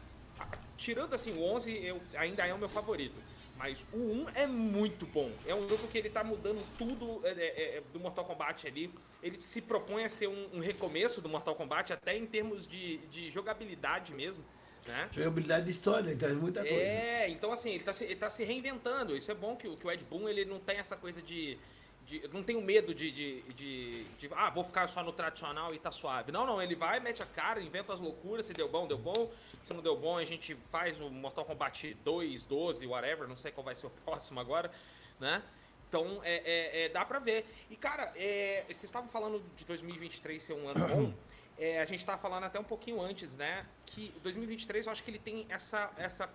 tirando 0.77 1.13
assim 1.13 1.31
o 1.37 1.43
11, 1.43 1.71
eu, 1.71 2.01
ainda 2.15 2.45
é 2.45 2.53
o 2.53 2.57
meu 2.57 2.69
favorito. 2.69 3.15
Mas 3.57 3.85
o 3.93 3.97
1 3.97 4.25
é 4.35 4.47
muito 4.47 5.05
bom. 5.05 5.31
É 5.45 5.53
um 5.53 5.67
jogo 5.67 5.87
que 5.87 5.97
ele 5.97 6.09
tá 6.09 6.23
mudando 6.23 6.61
tudo 6.77 7.21
é, 7.23 7.29
é, 7.31 7.77
é, 7.77 7.83
do 7.93 7.99
Mortal 7.99 8.25
Kombat 8.25 8.67
ali. 8.67 8.93
Ele 9.21 9.39
se 9.39 9.61
propõe 9.61 10.03
a 10.03 10.09
ser 10.09 10.27
um, 10.27 10.49
um 10.53 10.59
recomeço 10.59 11.21
do 11.21 11.29
Mortal 11.29 11.55
Kombat, 11.55 11.93
até 11.93 12.17
em 12.17 12.25
termos 12.25 12.67
de, 12.67 12.97
de 13.07 13.29
jogabilidade 13.29 14.13
mesmo, 14.13 14.43
né? 14.87 15.09
Jogabilidade 15.11 15.65
de 15.65 15.71
história, 15.71 16.09
ele 16.09 16.19
traz 16.19 16.35
muita 16.35 16.61
coisa. 16.61 16.75
É, 16.75 17.29
então 17.29 17.51
assim, 17.51 17.71
ele 17.71 17.83
tá, 17.83 17.93
se, 17.93 18.03
ele 18.05 18.15
tá 18.15 18.29
se 18.29 18.43
reinventando. 18.43 19.15
Isso 19.15 19.31
é 19.31 19.35
bom 19.35 19.55
que, 19.55 19.67
o- 19.67 19.77
que 19.77 19.85
o 19.87 19.91
Ed 19.91 20.03
Boon 20.05 20.27
ele 20.29 20.45
não 20.45 20.59
tem 20.59 20.77
essa 20.77 20.95
coisa 20.97 21.21
de. 21.21 21.57
de- 22.05 22.27
não 22.33 22.43
tem 22.43 22.55
o 22.57 22.61
medo 22.61 22.93
de, 22.93 23.11
de, 23.11 23.41
de, 23.53 24.03
de, 24.19 24.29
Ah, 24.35 24.49
vou 24.49 24.63
ficar 24.63 24.87
só 24.87 25.01
no 25.03 25.11
tradicional 25.13 25.73
e 25.73 25.79
tá 25.79 25.91
suave. 25.91 26.31
Não, 26.31 26.45
não, 26.45 26.61
ele 26.61 26.75
vai, 26.75 26.99
mete 26.99 27.23
a 27.23 27.25
cara, 27.25 27.61
inventa 27.61 27.93
as 27.93 27.99
loucuras. 27.99 28.45
Se 28.45 28.53
deu 28.53 28.67
bom, 28.67 28.88
deu 28.88 28.97
bom. 28.97 29.31
Se 29.63 29.73
não 29.73 29.81
deu 29.81 29.95
bom, 29.95 30.17
a 30.17 30.25
gente 30.25 30.55
faz 30.69 30.99
o 30.99 31.09
Mortal 31.09 31.45
Kombat 31.45 31.93
2, 32.03 32.43
12, 32.45 32.86
whatever. 32.86 33.27
Não 33.27 33.38
sei 33.38 33.51
qual 33.51 33.63
vai 33.63 33.75
ser 33.75 33.88
o 33.88 33.89
próximo 33.89 34.39
agora, 34.39 34.69
né? 35.19 35.41
Então, 35.88 36.19
é, 36.23 36.36
é- 36.43 36.86
é, 36.86 36.89
dá 36.89 37.05
pra 37.05 37.19
ver. 37.19 37.45
E, 37.69 37.75
cara, 37.75 38.11
é, 38.15 38.63
vocês 38.67 38.84
estavam 38.86 39.07
falando 39.07 39.41
de 39.55 39.63
2023 39.63 40.41
ser 40.41 40.53
um 40.53 40.67
ano 40.67 40.88
bom. 40.88 41.13
É, 41.58 41.82
a 41.82 41.86
gente 41.86 42.06
tava 42.06 42.18
falando 42.18 42.43
até 42.45 42.60
um 42.60 42.64
pouquinho 42.64 43.01
antes, 43.01 43.36
né? 43.36 43.66
Que 43.86 44.14
2023 44.24 44.86
eu 44.86 44.91
acho 44.91 45.04
que 45.04 45.12
ele 45.12 45.20
tem 45.20 45.45
essa, 45.49 45.91
essa 45.97 46.30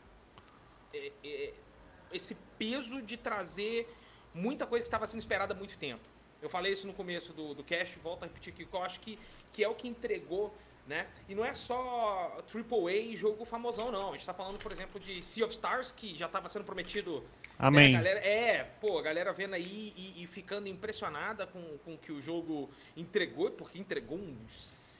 é, 0.94 1.12
é, 1.24 1.52
esse 2.12 2.36
peso 2.58 3.02
de 3.02 3.16
trazer 3.16 3.92
muita 4.32 4.66
coisa 4.66 4.82
que 4.82 4.88
estava 4.88 5.06
sendo 5.06 5.20
esperada 5.20 5.54
há 5.54 5.56
muito 5.56 5.76
tempo. 5.78 6.04
Eu 6.40 6.48
falei 6.48 6.72
isso 6.72 6.86
no 6.86 6.94
começo 6.94 7.32
do, 7.32 7.54
do 7.54 7.64
cast, 7.64 7.98
volto 7.98 8.22
a 8.22 8.26
repetir 8.26 8.52
aqui, 8.52 8.64
que 8.64 8.74
eu 8.74 8.82
acho 8.82 9.00
que, 9.00 9.18
que 9.52 9.64
é 9.64 9.68
o 9.68 9.74
que 9.74 9.88
entregou 9.88 10.54
né? 10.88 11.06
E 11.28 11.34
não 11.34 11.44
é 11.44 11.54
só 11.54 12.42
AAA 12.52 12.92
e 12.92 13.16
jogo 13.16 13.44
famosão, 13.44 13.92
não. 13.92 14.08
A 14.08 14.12
gente 14.12 14.24
tá 14.24 14.32
falando, 14.32 14.58
por 14.58 14.72
exemplo, 14.72 14.98
de 14.98 15.22
Sea 15.22 15.44
of 15.44 15.54
Stars, 15.54 15.92
que 15.92 16.16
já 16.16 16.26
tava 16.26 16.48
sendo 16.48 16.64
prometido. 16.64 17.22
Amém. 17.58 17.92
Né, 17.92 17.98
galera, 17.98 18.20
é, 18.20 18.64
pô, 18.80 18.98
a 18.98 19.02
galera 19.02 19.32
vendo 19.34 19.54
aí 19.54 19.92
e, 19.94 20.22
e 20.22 20.26
ficando 20.26 20.66
impressionada 20.66 21.46
com, 21.46 21.76
com 21.84 21.94
o 21.94 21.98
que 21.98 22.10
o 22.10 22.20
jogo 22.20 22.70
entregou, 22.96 23.50
porque 23.50 23.78
entregou 23.78 24.16
um 24.16 24.34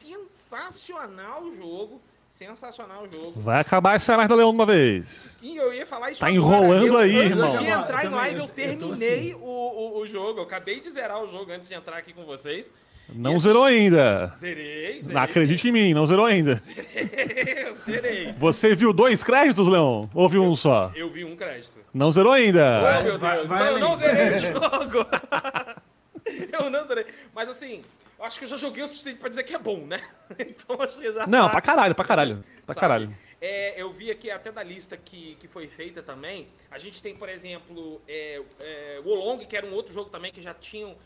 sensacional 0.08 1.50
jogo. 1.52 2.00
Sensacional 2.30 3.08
jogo. 3.10 3.32
Vai 3.40 3.60
acabar 3.60 3.96
essa 3.96 4.16
merda 4.16 4.34
Leão 4.34 4.50
de 4.50 4.54
uma 4.56 4.66
vez. 4.66 5.36
E 5.42 5.56
eu 5.56 5.72
ia 5.72 5.84
falar 5.86 6.10
isso 6.12 6.20
Tá 6.20 6.28
agora. 6.28 6.38
enrolando 6.38 6.86
Eu- 6.86 6.98
aí, 6.98 7.16
antes 7.18 7.30
irmão. 7.30 7.56
de 7.58 7.64
entrar 7.66 8.02
em 8.04 8.06
Eu 8.06 8.12
live, 8.14 8.36
eu, 8.36 8.42
eu- 8.42 8.48
terminei 8.48 9.18
assim. 9.30 9.34
o, 9.34 9.46
o, 9.46 9.98
o 10.00 10.06
jogo. 10.06 10.38
Eu 10.40 10.44
acabei 10.44 10.78
de 10.80 10.90
zerar 10.90 11.22
o 11.22 11.30
jogo 11.30 11.50
antes 11.50 11.66
de 11.68 11.74
entrar 11.74 11.96
aqui 11.96 12.12
com 12.12 12.24
vocês. 12.24 12.70
Não 13.08 13.38
zerou 13.40 13.64
ainda. 13.64 14.26
Zerei, 14.38 15.00
zerei. 15.02 15.14
Não 15.14 15.22
acredite 15.22 15.66
em 15.68 15.72
mim, 15.72 15.94
não 15.94 16.04
zerou 16.04 16.26
ainda. 16.26 16.60
eu 16.94 17.72
zerei. 17.74 18.32
Você 18.34 18.74
viu 18.74 18.92
dois 18.92 19.24
créditos, 19.24 19.66
Leão? 19.66 20.08
Ou 20.14 20.28
viu 20.28 20.44
um 20.44 20.54
só? 20.54 20.92
Eu 20.94 21.08
vi 21.10 21.24
um 21.24 21.34
crédito. 21.34 21.78
Não 21.92 22.12
zerou 22.12 22.30
ainda. 22.32 22.78
Oh, 23.00 23.02
meu 23.04 23.18
vai- 23.18 23.36
Deus. 23.38 23.48
vai 23.48 23.62
então 23.62 23.72
eu 23.72 23.78
não 23.88 23.96
zerei 23.96 24.38
o 24.38 24.52
jogo. 24.52 25.06
eu 26.52 26.70
não 26.70 26.86
zerei. 26.86 27.06
Mas 27.34 27.48
assim, 27.48 27.82
acho 28.20 28.38
que 28.38 28.44
eu 28.44 28.48
já 28.48 28.56
joguei 28.56 28.82
o 28.82 28.88
suficiente 28.88 29.18
pra 29.18 29.28
dizer 29.28 29.44
que 29.44 29.54
é 29.54 29.58
bom, 29.58 29.86
né? 29.86 30.00
Então 30.38 30.80
acho 30.82 30.98
que 30.98 31.12
já 31.12 31.26
Não, 31.26 31.46
tá. 31.46 31.50
pra 31.50 31.60
caralho, 31.60 31.94
pra 31.94 32.04
caralho. 32.04 32.44
Pra 32.66 32.74
sabe? 32.74 32.80
caralho. 32.80 33.18
É, 33.40 33.80
eu 33.80 33.92
vi 33.92 34.10
aqui 34.10 34.30
até 34.30 34.50
da 34.50 34.62
lista 34.62 34.96
que, 34.96 35.36
que 35.36 35.46
foi 35.46 35.68
feita 35.68 36.02
também. 36.02 36.48
A 36.70 36.78
gente 36.78 37.00
tem, 37.02 37.14
por 37.16 37.28
exemplo, 37.28 38.00
é, 38.08 38.42
é, 38.60 39.00
o 39.04 39.08
Olong, 39.08 39.46
que 39.46 39.56
era 39.56 39.64
um 39.64 39.72
outro 39.72 39.92
jogo 39.94 40.10
também 40.10 40.32
que 40.32 40.42
já 40.42 40.52
tinham 40.52 40.96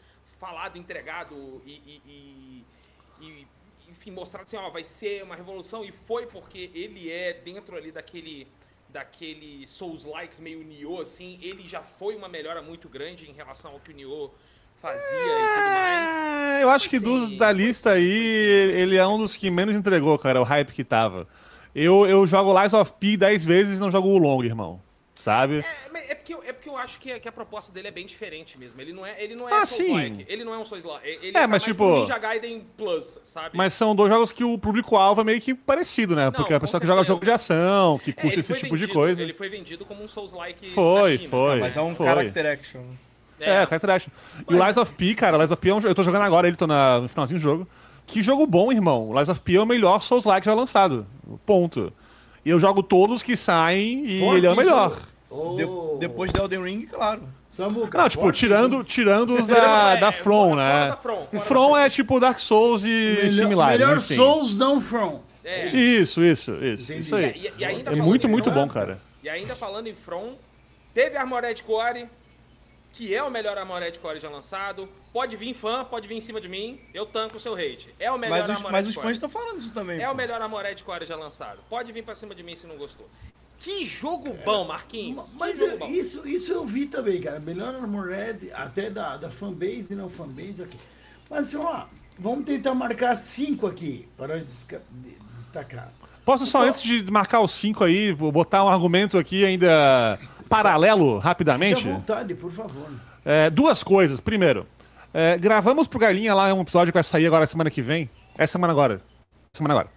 falado, 0.41 0.77
entregado 0.79 1.63
e, 1.67 1.73
e- 1.73 2.03
e- 2.07 2.65
e, 3.21 3.47
enfim, 3.91 4.11
mostrado 4.11 4.45
assim, 4.45 4.57
ó, 4.57 4.71
vai 4.71 4.83
ser 4.83 5.23
uma 5.23 5.37
revolução. 5.37 5.85
E 5.85 5.93
foi 5.93 6.27
porque 6.27 6.71
ele 6.75 7.11
é 7.13 7.33
dentro 7.35 7.77
ali 7.77 7.93
daquele 7.93 8.49
daquele 8.89 9.67
Souls-likes 9.67 10.39
meio 10.39 10.63
Nioh, 10.63 11.01
assim, 11.01 11.39
ele 11.41 11.67
já 11.67 11.83
foi 11.83 12.15
uma 12.15 12.29
melhora 12.29 12.61
muito 12.61 12.91
grande 12.91 13.27
em 13.31 13.33
relação 13.33 13.73
ao 13.73 13.81
que 13.81 13.91
o 13.91 13.95
Nioh 13.95 14.31
fazia 14.83 15.01
e 15.01 15.55
tudo 15.55 15.70
mais. 15.74 16.59
É, 16.59 16.62
eu 16.64 16.70
acho 16.70 16.91
que 16.91 16.99
dos 16.99 17.37
da 17.39 17.51
lista 17.53 17.91
sim, 17.95 17.97
aí, 17.97 18.72
ele 18.74 18.97
é 18.97 19.07
um 19.07 19.18
dos 19.18 19.37
que 19.37 19.51
menos 19.51 19.74
entregou, 19.74 20.18
cara, 20.18 20.41
o 20.41 20.45
hype 20.45 20.72
que 20.72 20.85
tava. 20.85 21.26
Eu, 21.74 22.05
eu 22.07 22.26
jogo 22.26 22.59
Lies 22.61 22.74
of 22.74 22.93
P 23.01 23.16
10 23.16 23.45
vezes 23.45 23.78
e 23.78 23.80
não 23.80 23.91
jogo 23.91 24.09
o 24.09 24.18
Long, 24.18 24.43
irmão. 24.45 24.80
Sabe? 25.18 25.64
É, 25.95 26.11
é 26.11 26.14
porque, 26.16 26.35
eu- 26.35 26.43
é 26.45 26.53
porque 26.53 26.68
eu 26.68 26.76
acho 26.76 26.99
que, 26.99 27.12
a- 27.12 27.20
que 27.20 27.28
a 27.28 27.33
proposta 27.33 27.72
dele 27.72 27.87
é 27.87 27.91
bem 27.93 28.05
diferente 28.05 28.59
mesmo. 28.59 28.80
Ele 28.80 28.93
não 28.93 29.07
é, 29.07 29.22
ele 29.22 29.37
não 29.37 29.49
é 29.49 29.53
Ah, 29.55 29.64
Souls-like. 29.64 30.16
sim. 30.16 30.24
Ele 30.28 30.43
não 30.43 30.53
é 30.53 30.59
um 30.59 30.64
Souls-like. 30.64 31.07
Ele 31.07 31.28
É, 31.28 31.41
tá 31.43 31.47
mas 31.49 31.62
tipo- 31.62 32.01
Ninja 32.01 32.18
Gaiden 32.18 32.66
Plus, 32.76 33.18
sabe? 33.24 33.57
Mas 33.57 33.72
são 33.72 33.95
dois 33.95 34.11
jogos 34.11 34.33
que 34.33 34.43
o 34.43 34.59
público-alvo 34.59 35.20
é 35.20 35.24
meio 35.24 35.41
que 35.41 35.55
parecido, 35.55 36.16
né? 36.16 36.28
Porque 36.33 36.53
a 36.53 36.59
pessoa 36.59 36.80
que 36.80 36.87
joga 36.89 37.05
jogo 37.05 37.24
de 37.24 37.30
ação, 37.30 38.01
que 38.01 38.11
É, 38.11 38.14
curte 38.14 38.33
ele 38.35 38.41
esse 38.41 38.53
tipo 38.55 38.64
de 38.74 38.80
vendido- 38.83 38.93
coisa. 38.93 39.22
Ele 39.22 39.33
foi 39.33 39.49
vendido 39.49 39.85
como 39.85 40.03
um 40.03 40.09
Souls-like 40.09 40.68
Foi, 40.70 41.12
na 41.12 41.18
China. 41.18 41.30
foi. 41.30 41.61
Mas 41.61 41.76
é 41.76 41.80
um 41.83 41.95
foi. 41.95 42.07
character 42.07 42.47
action. 42.47 42.83
É, 43.45 43.66
Character 43.66 43.90
Action. 43.90 44.11
E 44.49 44.55
o 44.55 44.64
Lies 44.64 44.76
of 44.76 44.93
P, 44.95 45.14
cara, 45.14 45.36
Lies 45.36 45.51
of 45.51 45.61
P 45.61 45.68
é 45.70 45.74
um 45.74 45.80
jogo. 45.80 45.90
Eu 45.90 45.95
tô 45.95 46.03
jogando 46.03 46.22
agora 46.22 46.47
ele, 46.47 46.57
tô 46.57 46.66
na- 46.66 47.01
no 47.01 47.09
finalzinho 47.09 47.38
do 47.38 47.43
jogo. 47.43 47.68
Que 48.07 48.20
jogo 48.22 48.47
bom, 48.47 48.72
irmão. 48.72 49.09
O 49.11 49.16
Lies 49.18 49.28
of 49.28 49.40
P 49.40 49.57
é 49.57 49.61
o 49.61 49.66
melhor 49.66 50.01
Souls-like 50.03 50.45
já 50.47 50.55
lançado. 50.55 51.07
Ponto. 51.47 51.93
E 52.45 52.51
eu 52.51 52.59
jogo 52.59 52.82
todos 52.82 53.22
que 53.22 53.36
saem 53.36 54.05
e 54.07 54.20
Forte 54.20 54.36
ele 54.38 54.47
é 54.47 54.51
o 54.51 54.57
melhor. 54.57 54.99
Ô, 55.30 55.57
De- 55.57 55.99
depois 56.01 56.32
de 56.32 56.38
Elden 56.40 56.62
Ring, 56.64 56.86
claro. 56.86 57.22
Samuca, 57.49 57.99
Não, 57.99 58.09
tipo, 58.09 58.32
tirando, 58.32 58.82
tirando 58.82 59.34
os 59.34 59.47
da, 59.47 59.93
É, 59.95 60.01
da 60.01 60.09
é, 60.09 60.12
From, 60.12 60.51
fora- 60.51 60.57
né? 60.57 60.72
fora 60.72 60.90
da 60.90 60.97
From, 60.97 61.14
fora 61.16 61.28
o 61.30 61.36
da 61.38 61.40
From 61.40 61.76
é 61.78 61.90
tipo 61.90 62.18
Dark 62.20 62.38
Souls 62.38 62.82
e. 62.84 62.88
Melhor, 62.88 63.30
similares, 63.30 63.78
melhor 63.80 63.97
enfim. 63.99 64.14
Souls 64.16 64.57
não 64.57 64.80
From. 64.80 65.20
É. 65.45 65.66
Isso, 65.68 66.24
isso, 66.24 66.53
isso. 66.64 66.84
Entendi. 66.84 67.01
Isso 67.03 67.14
aí. 67.14 67.30
E, 67.36 67.61
e 67.61 67.64
ainda 67.64 67.93
É 67.93 67.95
muito, 67.97 68.28
muito 68.28 68.45
From- 68.45 68.55
bom, 68.55 68.68
cara. 68.68 69.01
E 69.22 69.28
ainda 69.28 69.55
falando 69.55 69.86
em 69.86 69.95
From, 69.95 70.34
teve 70.95 71.16
Armored 71.16 71.62
Core, 71.62 72.07
que 72.93 73.14
é 73.14 73.22
o 73.22 73.30
melhor 73.30 73.57
Armored 73.57 73.99
Core 73.99 74.20
já 74.20 74.28
lançado. 74.28 74.88
Pode 75.12 75.36
vir 75.36 75.55
fã, 75.55 75.84
pode 75.84 76.07
vir 76.07 76.14
em 76.16 76.20
cima 76.20 76.40
de 76.40 76.49
mim, 76.49 76.78
eu 76.93 77.07
tanco 77.07 77.36
o 77.36 77.40
seu 77.40 77.55
hate. 77.55 77.95
É 77.99 78.11
o 78.11 78.18
melhor 78.18 78.47
Mas 78.47 78.59
os, 78.59 78.62
mas 78.70 78.86
os 78.88 78.95
Core. 78.95 79.07
fãs 79.07 79.12
estão 79.16 79.28
falando 79.28 79.59
isso 79.59 79.72
também. 79.72 80.01
É 80.01 80.07
pô. 80.07 80.12
o 80.12 80.16
melhor 80.16 80.40
Armored 80.40 80.84
Core 80.84 81.07
já 81.07 81.16
lançado. 81.16 81.61
Pode 81.68 81.90
vir 81.93 82.05
pra 82.05 82.14
cima 82.14 82.34
de 82.34 82.43
mim 82.43 82.55
se 82.55 82.66
não 82.66 82.76
gostou. 82.76 83.09
Que 83.59 83.84
jogo 83.86 84.36
bom, 84.45 84.64
Marquinhos. 84.64 85.24
Mas 85.34 85.61
eu- 85.61 85.78
bom. 85.78 85.86
isso, 85.86 86.26
isso 86.28 86.53
eu 86.53 86.66
vi 86.66 86.86
também, 86.86 87.20
cara. 87.20 87.38
Melhor 87.38 87.74
Armored, 87.74 88.51
até 88.53 88.90
da, 88.90 89.16
da 89.16 89.30
fanbase 89.30 89.93
e 89.93 89.97
não 89.97 90.11
fanbase 90.11 90.62
aqui. 90.62 90.76
Mas 91.30 91.47
assim, 91.47 91.57
ó, 91.57 91.84
vamos 92.18 92.45
tentar 92.45 92.74
marcar 92.74 93.16
cinco 93.16 93.66
aqui, 93.66 94.09
para 94.16 94.34
nós 94.34 94.66
destacar. 95.36 95.93
Posso 96.24 96.45
só, 96.47 96.62
antes 96.62 96.82
de 96.82 97.11
marcar 97.11 97.40
os 97.40 97.53
cinco 97.53 97.82
aí, 97.84 98.12
botar 98.12 98.64
um 98.64 98.68
argumento 98.68 99.16
aqui 99.18 99.45
ainda 99.45 100.18
paralelo, 100.57 101.14
Fique 101.16 101.18
à 101.26 101.28
rapidamente? 101.28 101.84
vontade, 101.84 102.34
por 102.34 102.53
favor. 102.53 102.88
É, 103.24 103.48
duas 103.50 103.82
coisas. 103.82 104.20
Primeiro, 104.20 104.66
é, 105.14 105.36
gravamos 105.38 105.86
pro 105.86 105.98
Galinha 105.98 106.34
lá 106.34 106.53
um 106.55 106.61
episódio 106.62 106.92
que 106.92 106.96
vai 106.96 107.03
sair 107.03 107.26
agora 107.26 107.46
semana 107.46 107.70
que 107.70 107.80
vem. 107.82 108.11
Essa 108.36 108.53
semana 108.53 108.72
agora. 108.72 109.00
Semana 109.53 109.74
agora. 109.74 109.88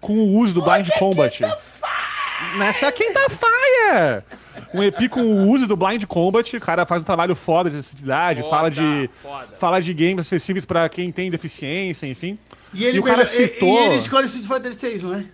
Com 0.00 0.14
o 0.14 0.36
uso 0.38 0.54
do 0.54 0.62
Blind 0.62 0.88
Combat. 0.98 1.40
Nessa 2.56 2.86
é 2.86 2.92
quem 2.92 3.12
tá 3.12 3.26
fire! 3.28 4.22
Um 4.74 4.82
EP 4.82 5.08
com 5.10 5.20
o 5.22 5.50
uso 5.50 5.66
do 5.66 5.76
Blind 5.76 6.04
Combat. 6.04 6.56
O 6.56 6.60
cara 6.60 6.86
faz 6.86 7.02
um 7.02 7.04
trabalho 7.04 7.34
foda 7.34 7.68
de 7.70 7.76
acessibilidade, 7.76 8.40
Foda, 8.42 8.50
fala 8.50 8.70
de. 8.70 9.10
foda. 9.22 9.48
Fala 9.56 9.80
de 9.80 9.92
games 9.94 10.20
acessíveis 10.26 10.64
pra 10.64 10.88
quem 10.88 11.10
tem 11.10 11.30
deficiência, 11.30 12.06
enfim. 12.06 12.38
E 12.72 12.84
ele, 12.84 12.98
E 12.98 13.00
o 13.00 13.02
cara 13.02 13.24
citou- 13.26 13.78
E, 13.80 13.82
e 13.82 13.86
ele 13.86 13.94
escolhe 13.96 14.26
Street 14.26 14.46
Fighter 14.46 14.74
6, 14.74 15.02
não 15.02 15.14
é? 15.14 15.24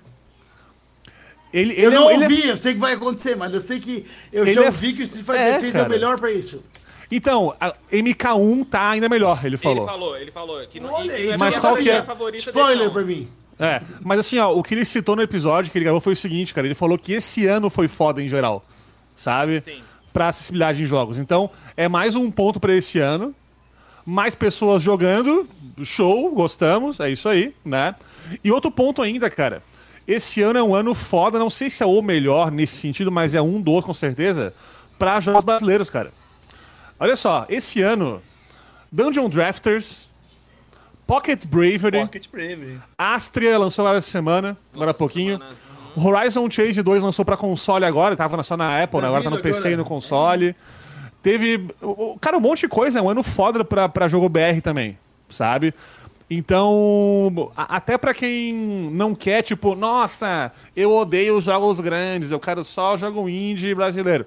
Ele, 1.55 1.73
Eu 1.75 1.91
ele, 1.91 1.95
não 1.95 2.11
ele 2.11 2.25
é 2.25 2.27
ouvi, 2.27 2.49
eu 2.49 2.57
sei 2.57 2.75
que 2.75 2.81
vai 2.81 2.95
acontecer, 2.95 3.37
mas 3.37 3.55
eu 3.55 3.61
sei 3.61 3.79
que 3.79 4.05
eu 4.33 4.43
Ele 4.43 4.55
já 4.55 4.63
é 4.63 4.67
ouvi 4.67 4.89
f- 4.89 4.97
que 4.97 5.03
o 5.03 5.05
Street 5.05 5.25
Fighter 5.25 5.41
é, 5.41 5.61
6 5.61 5.75
é 5.77 5.83
o 5.85 5.89
melhor 5.89 6.19
pra 6.19 6.33
isso. 6.33 6.65
Então, 7.11 7.55
a 7.61 7.73
MK1 7.93 8.67
tá 8.69 8.91
ainda 8.91 9.09
melhor, 9.09 9.39
ele 9.45 9.57
falou. 9.57 9.85
Ele 9.85 9.87
falou, 9.93 10.17
ele 10.19 10.31
falou. 10.33 10.67
Que 10.67 10.81
não, 10.81 10.93
Olha 10.93 11.17
isso, 11.19 11.39
Mas 11.39 11.55
é 11.55 11.59
a 11.59 11.61
qual 11.61 11.77
que 11.77 11.83
é? 11.89 11.93
franquia 11.95 12.05
favorita 12.05 12.51
dele, 12.53 12.59
Spoiler 12.65 12.91
pra 12.91 13.03
mim. 13.03 13.29
É, 13.61 13.81
mas 14.03 14.19
assim, 14.19 14.37
ó, 14.41 14.53
o 14.53 14.65
que 14.65 14.75
ele 14.75 14.85
citou 14.85 15.15
no 15.15 15.23
episódio 15.23 15.71
que 15.71 15.79
ele 15.79 15.85
gravou 15.85 16.01
foi 16.01 16.15
o 16.15 16.17
seguinte, 16.17 16.53
cara. 16.53 16.67
Ele 16.67 16.75
falou 16.75 16.99
que 16.99 17.13
esse 17.13 17.47
ano 17.47 17.71
foi 17.71 17.87
foda 17.87 18.21
em 18.21 18.27
geral, 18.27 18.65
sabe? 19.15 19.61
Sim. 19.61 19.81
Pra 20.13 20.29
acessibilidade 20.29 20.83
em 20.83 20.87
jogos. 20.87 21.19
Então, 21.19 21.49
é 21.77 21.89
mais 21.89 22.17
um 22.17 22.29
ponto 22.33 22.59
pra 22.59 22.75
esse 22.75 22.99
ano. 22.99 23.33
Mais 24.05 24.35
pessoas 24.35 24.83
jogando, 24.83 25.49
show, 25.85 26.31
gostamos, 26.35 26.99
é 27.01 27.11
isso 27.11 27.29
aí, 27.29 27.55
né? 27.65 27.95
E 28.43 28.51
outro 28.51 28.71
ponto 28.73 29.01
ainda, 29.01 29.31
cara. 29.31 29.63
Esse 30.07 30.43
ano 30.43 30.59
é 30.59 30.63
um 30.63 30.75
ano 30.75 30.95
foda, 30.95 31.39
não 31.39 31.49
sei 31.49 31.71
se 31.71 31.83
é 31.83 31.87
o 31.87 32.03
melhor 32.03 32.51
nesse 32.51 32.77
sentido, 32.77 33.11
mas 33.11 33.35
é 33.35 33.41
um 33.41 33.61
dos, 33.61 33.85
com 33.85 33.95
certeza, 33.95 34.53
pra 34.99 35.19
jogos 35.21 35.45
brasileiros, 35.45 35.89
cara. 35.89 36.13
Olha 37.01 37.17
só, 37.17 37.47
esse 37.49 37.81
ano, 37.81 38.23
Dungeon 38.93 39.29
Drafters, 39.29 40.09
Pocket 41.07 41.45
Bravery, 41.47 42.01
Pocket 42.01 42.29
Bravery. 42.31 42.81
Astria 42.97 43.59
lançou 43.59 43.85
agora 43.85 43.99
essa 43.99 44.11
semana, 44.11 44.57
agora 44.75 44.91
há 44.91 44.95
pouquinho. 44.95 45.39
semana. 45.39 45.65
Horizon 45.97 46.51
Chase 46.51 46.83
2 46.83 47.03
lançou 47.03 47.25
pra 47.25 47.37
console 47.37 47.85
agora, 47.85 48.17
tava 48.17 48.43
só 48.43 48.57
na 48.57 48.83
Apple, 48.83 49.01
né? 49.01 49.07
agora 49.07 49.23
tá 49.23 49.31
no 49.31 49.41
PC 49.41 49.69
e 49.69 49.77
no 49.77 49.83
agora. 49.83 49.89
console. 49.89 50.57
Teve. 51.23 51.69
Cara, 52.21 52.37
um 52.37 52.41
monte 52.41 52.61
de 52.61 52.69
coisa, 52.69 52.99
é 52.99 53.03
um 53.03 53.09
ano 53.09 53.23
foda 53.23 53.65
pra, 53.65 53.89
pra 53.89 54.09
jogo 54.09 54.29
BR 54.29 54.61
também, 54.63 54.99
sabe? 55.29 55.73
Então, 56.37 57.51
até 57.57 57.97
pra 57.97 58.13
quem 58.13 58.53
não 58.93 59.15
quer, 59.15 59.43
tipo, 59.43 59.75
nossa, 59.75 60.53
eu 60.77 60.93
odeio 60.93 61.37
os 61.39 61.45
jogos 61.45 61.81
grandes, 61.81 62.31
eu 62.31 62.41
quero 62.41 62.65
só 62.65 62.97
jogo 62.97 63.29
indie 63.29 63.75
brasileiro. 63.75 64.27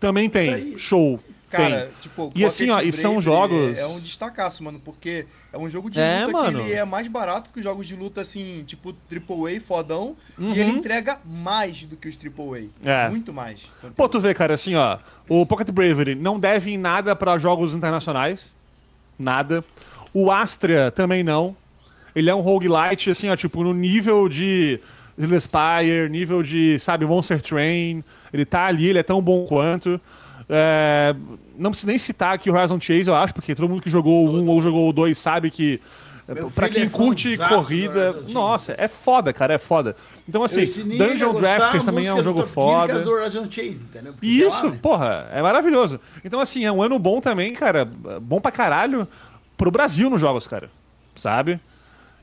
Também 0.00 0.28
tem, 0.28 0.76
show. 0.78 1.18
Cara, 1.48 1.82
tem. 1.82 1.88
tipo, 2.02 2.32
E 2.34 2.44
assim, 2.44 2.68
ó, 2.70 2.80
e 2.80 2.90
são 2.92 3.20
jogos- 3.20 3.78
É, 3.78 3.86
um 3.86 4.00
destacaço, 4.00 4.62
mano, 4.64 4.80
porque 4.84 5.26
é 5.52 5.56
um 5.56 5.70
jogo 5.70 5.88
de 5.88 5.98
É, 6.00 6.26
luta 6.26 6.32
mano. 6.32 6.58
que 6.58 6.64
ele 6.66 6.74
é 6.74 6.84
mais 6.84 7.06
barato 7.08 7.50
que 7.50 7.58
os 7.60 7.64
jogos 7.64 7.86
de 7.86 7.94
luta, 7.94 8.20
assim, 8.20 8.64
tipo 8.66 8.92
AAA, 9.08 9.60
fodão, 9.60 10.16
Uhum. 10.36 10.52
e 10.52 10.58
ele 10.60 10.72
entrega 10.72 11.18
mais 11.24 11.84
do 11.84 11.96
que 11.96 12.08
os 12.08 12.16
AAA. 12.16 12.64
É. 12.84 13.08
Muito 13.08 13.32
mais. 13.32 13.62
Pô, 13.94 14.08
tu 14.08 14.18
vê, 14.20 14.34
cara, 14.34 14.54
assim, 14.54 14.74
ó. 14.74 14.98
O 15.28 15.46
Pocket 15.46 15.70
Bravery 15.70 16.14
não 16.16 16.38
deve 16.38 16.72
em 16.72 16.78
nada 16.78 17.14
pra 17.16 17.38
jogos 17.38 17.72
internacionais. 17.74 18.50
Nada. 19.18 19.64
O 20.18 20.30
Astria 20.30 20.90
também 20.90 21.22
não. 21.22 21.54
Ele 22.14 22.30
é 22.30 22.34
um 22.34 22.40
roguelite, 22.40 23.10
assim, 23.10 23.28
ó, 23.28 23.36
tipo, 23.36 23.62
no 23.62 23.74
nível 23.74 24.30
de 24.30 24.80
Slay 25.18 25.40
Spire, 25.40 26.08
nível 26.08 26.42
de, 26.42 26.78
sabe, 26.78 27.04
Monster 27.04 27.42
Train. 27.42 28.02
Ele 28.32 28.46
tá 28.46 28.64
ali, 28.64 28.86
ele 28.86 28.98
é 28.98 29.02
tão 29.02 29.20
bom 29.20 29.44
quanto. 29.44 30.00
É, 30.48 31.14
não 31.58 31.68
preciso 31.68 31.88
nem 31.88 31.98
citar 31.98 32.34
aqui 32.34 32.50
o 32.50 32.54
Horizon 32.54 32.80
Chase, 32.80 33.08
eu 33.08 33.14
acho, 33.14 33.34
porque 33.34 33.54
todo 33.54 33.68
mundo 33.68 33.82
que 33.82 33.90
jogou 33.90 34.26
o 34.26 34.40
1 34.40 34.48
ou 34.48 34.62
jogou 34.62 34.88
o 34.88 34.92
2 34.94 35.18
sabe 35.18 35.50
que. 35.50 35.82
Filho 36.26 36.70
quem 36.72 36.84
é 36.84 36.88
curte 36.88 37.36
corrida, 37.36 38.24
nossa, 38.30 38.74
é 38.76 38.88
foda, 38.88 39.34
cara, 39.34 39.52
é 39.52 39.58
foda. 39.58 39.94
Então, 40.26 40.42
assim, 40.42 40.64
Dungeon 40.96 41.34
Drafters 41.34 41.84
também 41.84 42.06
é 42.06 42.14
um 42.14 42.24
jogo 42.24 42.40
por 42.40 42.48
foda. 42.48 43.00
do 43.00 43.10
Horizon 43.10 43.44
Chase, 43.50 43.84
entendeu? 43.84 44.14
Porque 44.14 44.26
Isso, 44.26 44.62
tem 44.62 44.70
lá, 44.70 44.74
né? 44.74 44.78
porra, 44.82 45.28
é 45.30 45.42
maravilhoso. 45.42 46.00
Então, 46.24 46.40
assim, 46.40 46.64
é 46.64 46.72
um 46.72 46.82
ano 46.82 46.98
bom 46.98 47.20
também, 47.20 47.52
cara. 47.52 47.84
Bom 47.84 48.40
pra 48.40 48.50
caralho 48.50 49.06
pro 49.56 49.70
Brasil 49.70 50.08
nos 50.10 50.20
jogos, 50.20 50.46
cara. 50.46 50.70
Sabe? 51.14 51.60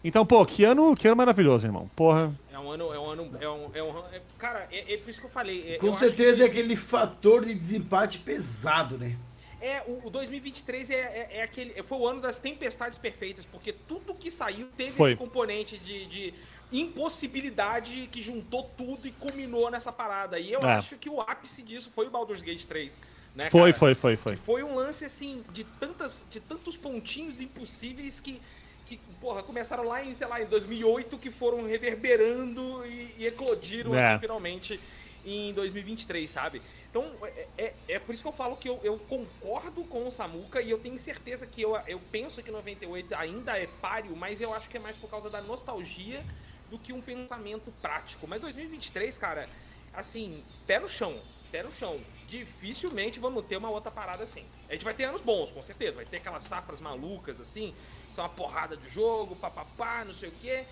Então, 0.04 0.26
pô, 0.26 0.46
que 0.46 0.64
ano, 0.66 0.96
que 0.96 1.08
ano 1.08 1.16
maravilhoso, 1.18 1.66
irmão. 1.66 1.90
Porra. 1.96 2.34
É 2.52 2.60
um 2.60 2.70
ano. 2.70 2.94
É 2.94 3.00
um 3.00 3.10
ano. 3.10 3.38
É 3.40 3.50
um, 3.50 3.70
é 3.74 3.84
um, 3.84 3.98
é- 4.12 4.22
cara, 4.38 4.68
é, 4.72 4.94
é 4.94 4.98
por 4.98 5.10
isso 5.10 5.20
que 5.20 5.26
eu 5.26 5.32
falei. 5.32 5.74
é- 5.76 5.78
Com 5.78 5.88
eu 5.88 5.94
certeza 5.94 6.38
que- 6.38 6.44
é 6.44 6.46
aquele 6.46 6.76
fator 6.76 7.46
de 7.46 7.54
desempate 7.54 8.20
pesado, 8.20 8.98
né? 8.98 9.16
É, 9.62 9.82
o, 9.88 10.08
o 10.08 10.10
2023 10.10 10.90
é, 10.90 10.94
é, 10.96 11.30
é 11.38 11.42
aquele. 11.44 11.82
Foi 11.84 11.98
o 11.98 12.06
ano 12.06 12.20
das 12.20 12.38
tempestades 12.38 12.98
perfeitas, 12.98 13.46
porque 13.46 13.72
tudo 13.72 14.14
que 14.14 14.30
saiu 14.30 14.68
teve 14.76 14.92
Foi. 14.92 15.12
esse 15.12 15.18
componente 15.18 15.78
de, 15.78 16.06
de 16.06 16.34
impossibilidade 16.72 18.08
que 18.12 18.22
juntou 18.22 18.70
tudo 18.78 19.08
e 19.08 19.12
culminou 19.12 19.70
nessa 19.72 19.92
parada. 19.92 20.40
E 20.40 20.52
eu 20.52 20.60
É. 20.62 20.74
acho 20.74 20.98
que 20.98 21.10
o 21.10 21.22
ápice 21.22 21.62
disso 21.62 21.90
foi 21.96 22.08
o 22.08 22.10
Baldur's 22.10 22.42
Gate 22.42 22.66
3. 22.66 23.00
Né, 23.36 23.50
Foi, 23.50 23.72
cara? 23.72 23.74
foi, 23.74 23.96
foi, 23.96 24.16
foi. 24.16 24.36
Que 24.36 24.42
foi 24.44 24.64
um 24.64 24.76
lance, 24.76 25.06
assim, 25.06 25.44
de, 25.52 25.64
tantas, 25.64 26.26
de 26.30 26.40
tantos 26.40 26.78
pontinhos 26.78 27.42
impossíveis 27.42 28.20
que, 28.20 28.40
que, 28.86 28.98
porra, 29.20 29.42
começaram 29.42 29.86
lá 29.86 30.04
em, 30.04 30.14
sei 30.14 30.28
lá, 30.28 30.42
em 30.42 30.46
2008, 30.46 31.18
que 31.18 31.32
foram 31.32 31.66
reverberando 31.66 32.86
e, 32.86 33.16
e 33.18 33.26
eclodiram 33.26 33.96
É. 33.96 34.14
aqui, 34.14 34.22
finalmente 34.22 34.80
em 35.26 35.54
2023, 35.54 36.30
sabe? 36.30 36.62
Então, 36.90 37.10
é, 37.24 37.48
é, 37.58 37.74
é 37.88 38.00
por 38.00 38.14
isso 38.14 38.22
que 38.22 38.28
eu 38.28 38.34
falo 38.34 38.58
que 38.58 38.70
eu, 38.70 38.80
eu 38.84 39.00
concordo 39.00 39.84
com 39.86 40.06
o 40.06 40.12
Samuka 40.12 40.62
e 40.62 40.70
eu 40.70 40.78
tenho 40.78 40.98
certeza 41.00 41.48
que 41.48 41.62
eu, 41.62 41.76
eu 41.88 42.00
penso 42.12 42.44
que 42.44 42.52
98 42.52 43.16
ainda 43.16 43.58
é 43.58 43.68
páreo, 43.82 44.16
mas 44.16 44.42
eu 44.42 44.54
acho 44.54 44.70
que 44.70 44.78
é 44.78 44.80
mais 44.80 44.96
por 44.98 45.10
causa 45.10 45.30
da 45.30 45.42
nostalgia 45.42 46.24
do 46.70 46.78
que 46.78 46.92
um 46.94 47.02
pensamento 47.02 47.72
prático. 47.82 48.28
Mas 48.28 48.42
2023, 48.42 49.18
cara, 49.18 49.48
assim, 49.94 50.44
pé 50.68 50.80
no 50.80 50.90
chão, 50.90 51.18
pé 51.52 51.64
no 51.64 51.72
chão. 51.72 52.00
Dificilmente 52.28 53.20
vamos 53.20 53.46
ter 53.46 53.58
uma 53.58 53.70
outra 53.70 53.92
parada 53.92 54.24
assim. 54.24 54.44
A 54.70 54.74
gente 54.74 54.84
vai 54.86 54.94
ter 54.94 55.04
anos 55.06 55.22
bons, 55.22 55.52
com 55.52 55.62
certeza. 55.64 55.96
Vai 55.98 56.06
ter 56.06 56.18
aquelas 56.18 56.44
safras 56.44 56.82
malucas, 56.82 57.40
assim, 57.40 57.74
são 58.16 58.24
uma 58.24 58.30
porrada 58.30 58.76
de 58.78 58.90
jogo, 58.90 59.36
papapá, 59.36 60.04
não 60.06 60.14
sei 60.14 60.30
o 60.30 60.34
quê. 60.42 60.64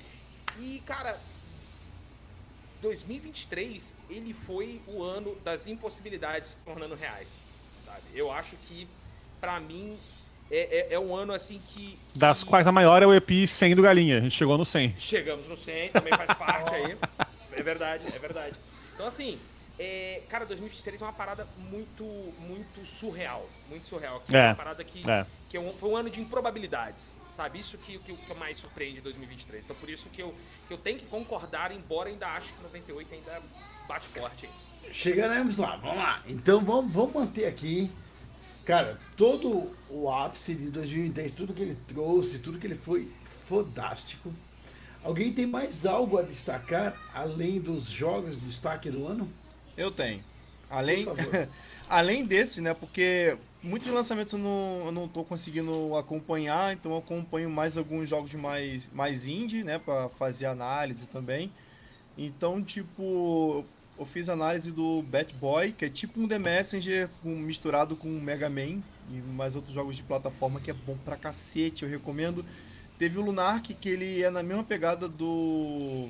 E, 0.59 0.81
cara, 0.85 1.19
2023, 2.81 3.95
ele 4.09 4.33
foi 4.33 4.81
o 4.87 5.03
ano 5.03 5.35
das 5.43 5.67
impossibilidades 5.67 6.51
se 6.51 6.57
tornando 6.65 6.95
reais, 6.95 7.27
sabe? 7.85 8.01
Eu 8.13 8.31
acho 8.31 8.55
que, 8.67 8.87
pra 9.39 9.59
mim, 9.59 9.97
é, 10.49 10.87
é, 10.89 10.93
é 10.95 10.99
um 10.99 11.15
ano, 11.15 11.31
assim, 11.31 11.59
que... 11.59 11.97
Das 12.15 12.43
que- 12.43 12.49
quais 12.49 12.65
a 12.65 12.71
maior 12.71 13.03
é 13.03 13.05
o 13.07 13.13
EP 13.13 13.45
100 13.47 13.75
do 13.75 13.81
Galinha. 13.83 14.17
A 14.17 14.21
gente 14.21 14.35
chegou 14.35 14.57
no 14.57 14.65
100. 14.65 14.95
Chegamos 14.97 15.47
no 15.47 15.55
100, 15.55 15.89
também 15.91 16.11
faz 16.15 16.33
parte 16.37 16.73
aí. 16.73 16.97
É 17.53 17.61
verdade, 17.61 18.07
é 18.07 18.17
verdade. 18.17 18.55
Então, 18.95 19.05
assim, 19.05 19.37
é, 19.81 20.21
cara, 20.29 20.45
2023 20.45 21.01
é 21.01 21.05
uma 21.05 21.11
parada 21.11 21.47
muito, 21.57 22.03
muito 22.39 22.85
surreal. 22.85 23.49
Muito 23.67 23.87
surreal. 23.87 24.21
Que 24.27 24.35
é, 24.35 24.39
É, 24.39 24.47
uma 24.49 24.55
parada 24.55 24.83
que, 24.83 25.09
é. 25.09 25.25
que 25.49 25.57
é 25.57 25.59
um, 25.59 25.73
foi 25.73 25.89
um 25.89 25.97
ano 25.97 26.09
de 26.11 26.21
improbabilidades. 26.21 27.11
Sabe? 27.35 27.59
Isso 27.59 27.79
que, 27.79 27.97
que, 27.97 28.15
que 28.15 28.33
mais 28.35 28.57
surpreende 28.57 28.99
em 28.99 29.01
2023. 29.01 29.65
Então, 29.65 29.75
por 29.77 29.89
isso 29.89 30.07
que 30.09 30.21
eu, 30.21 30.35
que 30.67 30.73
eu 30.75 30.77
tenho 30.77 30.99
que 30.99 31.05
concordar, 31.07 31.71
embora 31.71 32.09
ainda 32.09 32.27
acho 32.27 32.53
que 32.53 32.61
98 32.61 33.15
ainda 33.15 33.41
bate 33.87 34.07
forte. 34.09 34.47
Chegaremos 34.91 35.57
lá, 35.57 35.75
vamos 35.77 35.97
lá. 35.97 36.21
Então 36.27 36.63
vamos, 36.63 36.93
vamos 36.93 37.13
manter 37.13 37.45
aqui. 37.45 37.89
Cara, 38.65 38.99
todo 39.17 39.75
o 39.89 40.11
ápice 40.11 40.53
de 40.53 40.69
2010, 40.69 41.31
tudo 41.31 41.53
que 41.55 41.61
ele 41.63 41.77
trouxe, 41.87 42.37
tudo 42.37 42.59
que 42.59 42.67
ele 42.67 42.75
foi 42.75 43.11
fodástico. 43.23 44.31
Alguém 45.03 45.33
tem 45.33 45.47
mais 45.47 45.87
algo 45.87 46.19
a 46.19 46.21
destacar 46.21 46.95
além 47.15 47.59
dos 47.59 47.85
jogos 47.85 48.39
de 48.39 48.45
destaque 48.45 48.91
do 48.91 49.07
ano? 49.07 49.27
Eu 49.75 49.91
tenho. 49.91 50.23
Além, 50.69 51.05
além 51.87 52.25
desse, 52.25 52.61
né? 52.61 52.73
Porque 52.73 53.37
muitos 53.61 53.91
lançamentos 53.91 54.33
eu 54.33 54.39
não, 54.39 54.83
eu 54.85 54.91
não 54.91 55.07
tô 55.07 55.23
conseguindo 55.23 55.95
acompanhar, 55.95 56.73
então 56.73 56.91
eu 56.93 56.97
acompanho 56.97 57.49
mais 57.49 57.77
alguns 57.77 58.09
jogos 58.09 58.33
mais, 58.35 58.89
mais 58.91 59.25
indie, 59.25 59.63
né? 59.63 59.79
Pra 59.79 60.09
fazer 60.09 60.45
análise 60.45 61.07
também. 61.07 61.51
Então, 62.17 62.63
tipo, 62.63 63.65
eu 63.97 64.05
fiz 64.05 64.29
análise 64.29 64.71
do 64.71 65.01
Bat 65.03 65.33
Boy, 65.35 65.73
que 65.73 65.85
é 65.85 65.89
tipo 65.89 66.19
um 66.21 66.27
The 66.27 66.39
Messenger 66.39 67.09
misturado 67.23 67.95
com 67.95 68.09
Mega 68.09 68.49
Man 68.49 68.81
e 69.09 69.21
mais 69.21 69.55
outros 69.55 69.73
jogos 69.73 69.95
de 69.95 70.03
plataforma 70.03 70.59
que 70.61 70.71
é 70.71 70.73
bom 70.73 70.97
pra 70.97 71.17
cacete, 71.17 71.83
eu 71.83 71.89
recomendo. 71.89 72.45
Teve 72.97 73.17
o 73.17 73.21
Lunark, 73.21 73.73
que 73.75 73.89
ele 73.89 74.21
é 74.21 74.29
na 74.29 74.43
mesma 74.43 74.63
pegada 74.63 75.07
do 75.09 76.09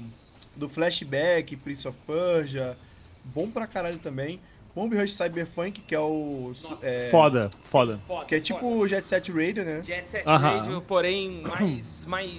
do 0.55 0.68
Flashback, 0.70 1.55
Prince 1.57 1.88
of 1.88 1.97
Persia, 2.05 2.78
bom 3.24 3.50
pra 3.50 3.68
caralho 3.68 4.00
também. 4.00 4.40
Bomb 4.74 4.94
Rush 4.96 5.14
Cyberpunk, 5.16 5.82
que 5.82 5.94
é 5.94 6.00
o 6.00 6.54
Nossa. 6.64 6.88
é, 6.88 7.10
Foda, 7.10 7.50
foda. 7.62 8.00
Que 8.26 8.36
é 8.36 8.40
tipo 8.40 8.62
foda. 8.62 8.76
o 8.78 8.88
Jet 8.88 9.06
Set 9.06 9.30
Radio, 9.30 9.66
né? 9.66 9.84
Jet 9.84 10.10
Set 10.10 10.26
Aham. 10.26 10.60
Radio, 10.60 10.82
porém, 10.82 11.42
mais, 11.42 12.06
mais 12.08 12.32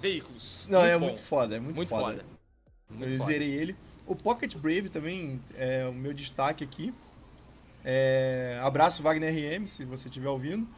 veículos. 0.00 0.66
Não, 0.68 0.84
é 0.84 0.96
bom. 0.96 1.06
muito 1.06 1.20
foda, 1.20 1.56
é 1.56 1.60
muito, 1.60 1.74
Muito 1.76 1.88
foda. 1.88 2.04
foda. 2.18 2.24
Muito 2.88 3.12
eu 3.12 3.18
foda. 3.18 3.30
zerei 3.32 3.50
ele. 3.50 3.74
O 4.06 4.14
Pocket 4.14 4.54
Brave 4.56 4.88
também 4.88 5.40
é 5.56 5.84
o 5.88 5.92
meu 5.92 6.14
destaque 6.14 6.62
aqui. 6.62 6.94
É, 7.84 8.60
Abraço 8.62 9.02
Wagner 9.02 9.32
RM, 9.32 9.66
se 9.66 9.84
você 9.84 10.06
estiver 10.08 10.28
ouvindo. 10.28 10.68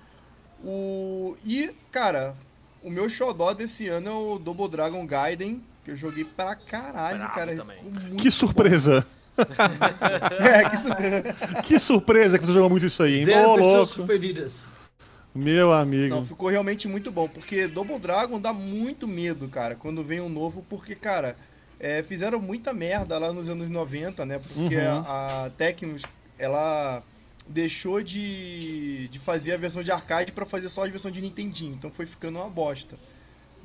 O... 0.64 1.36
E, 1.44 1.74
cara, 1.90 2.34
o 2.82 2.88
meu 2.90 3.08
xodó 3.10 3.52
desse 3.52 3.88
ano 3.88 4.08
é 4.08 4.12
o 4.12 4.38
Double 4.38 4.68
Dragon 4.68 5.04
Gaiden, 5.06 5.62
que 5.84 5.90
eu 5.90 5.96
joguei 5.96 6.24
pra 6.24 6.54
caralho, 6.54 7.18
Brabo 7.18 7.34
cara. 7.34 7.64
muito 7.82 8.22
Que 8.22 8.30
surpresa. 8.30 9.00
bom. 9.02 9.21
É, 10.40 10.68
que 10.68 10.76
surpresa. 10.76 11.22
Que 11.62 11.78
surpresa 11.78 12.38
que 12.38 12.46
você 12.46 12.52
jogou 12.52 12.70
muito 12.70 12.86
isso 12.86 13.02
aí, 13.02 13.18
hein? 13.20 13.24
Zero 13.24 13.48
Ô, 13.50 13.56
louco. 13.56 14.06
perdidas. 14.06 14.64
Meu 15.34 15.72
amigo. 15.72 16.14
Não, 16.14 16.26
ficou 16.26 16.48
realmente 16.50 16.86
muito 16.86 17.10
bom, 17.10 17.26
porque 17.28 17.66
Double 17.66 17.98
Dragon 17.98 18.38
dá 18.38 18.52
muito 18.52 19.08
medo, 19.08 19.48
cara, 19.48 19.74
quando 19.74 20.04
vem 20.04 20.20
um 20.20 20.28
novo, 20.28 20.64
porque, 20.68 20.94
cara, 20.94 21.36
é, 21.80 22.02
fizeram 22.02 22.38
muita 22.38 22.74
merda 22.74 23.18
lá 23.18 23.32
nos 23.32 23.48
anos 23.48 23.70
90, 23.70 24.26
né? 24.26 24.38
Porque 24.38 24.76
Uhum. 24.76 25.02
a, 25.06 25.44
a 25.46 25.50
Tecnos, 25.50 26.02
ela 26.38 27.02
deixou 27.48 28.02
de, 28.02 29.08
de 29.08 29.18
fazer 29.18 29.54
a 29.54 29.56
versão 29.56 29.82
de 29.82 29.90
arcade 29.90 30.32
pra 30.32 30.44
fazer 30.44 30.68
só 30.68 30.84
a 30.84 30.88
versão 30.88 31.10
de 31.10 31.20
Nintendinho, 31.22 31.74
então 31.74 31.90
foi 31.90 32.06
ficando 32.06 32.38
uma 32.38 32.48
bosta. 32.50 32.96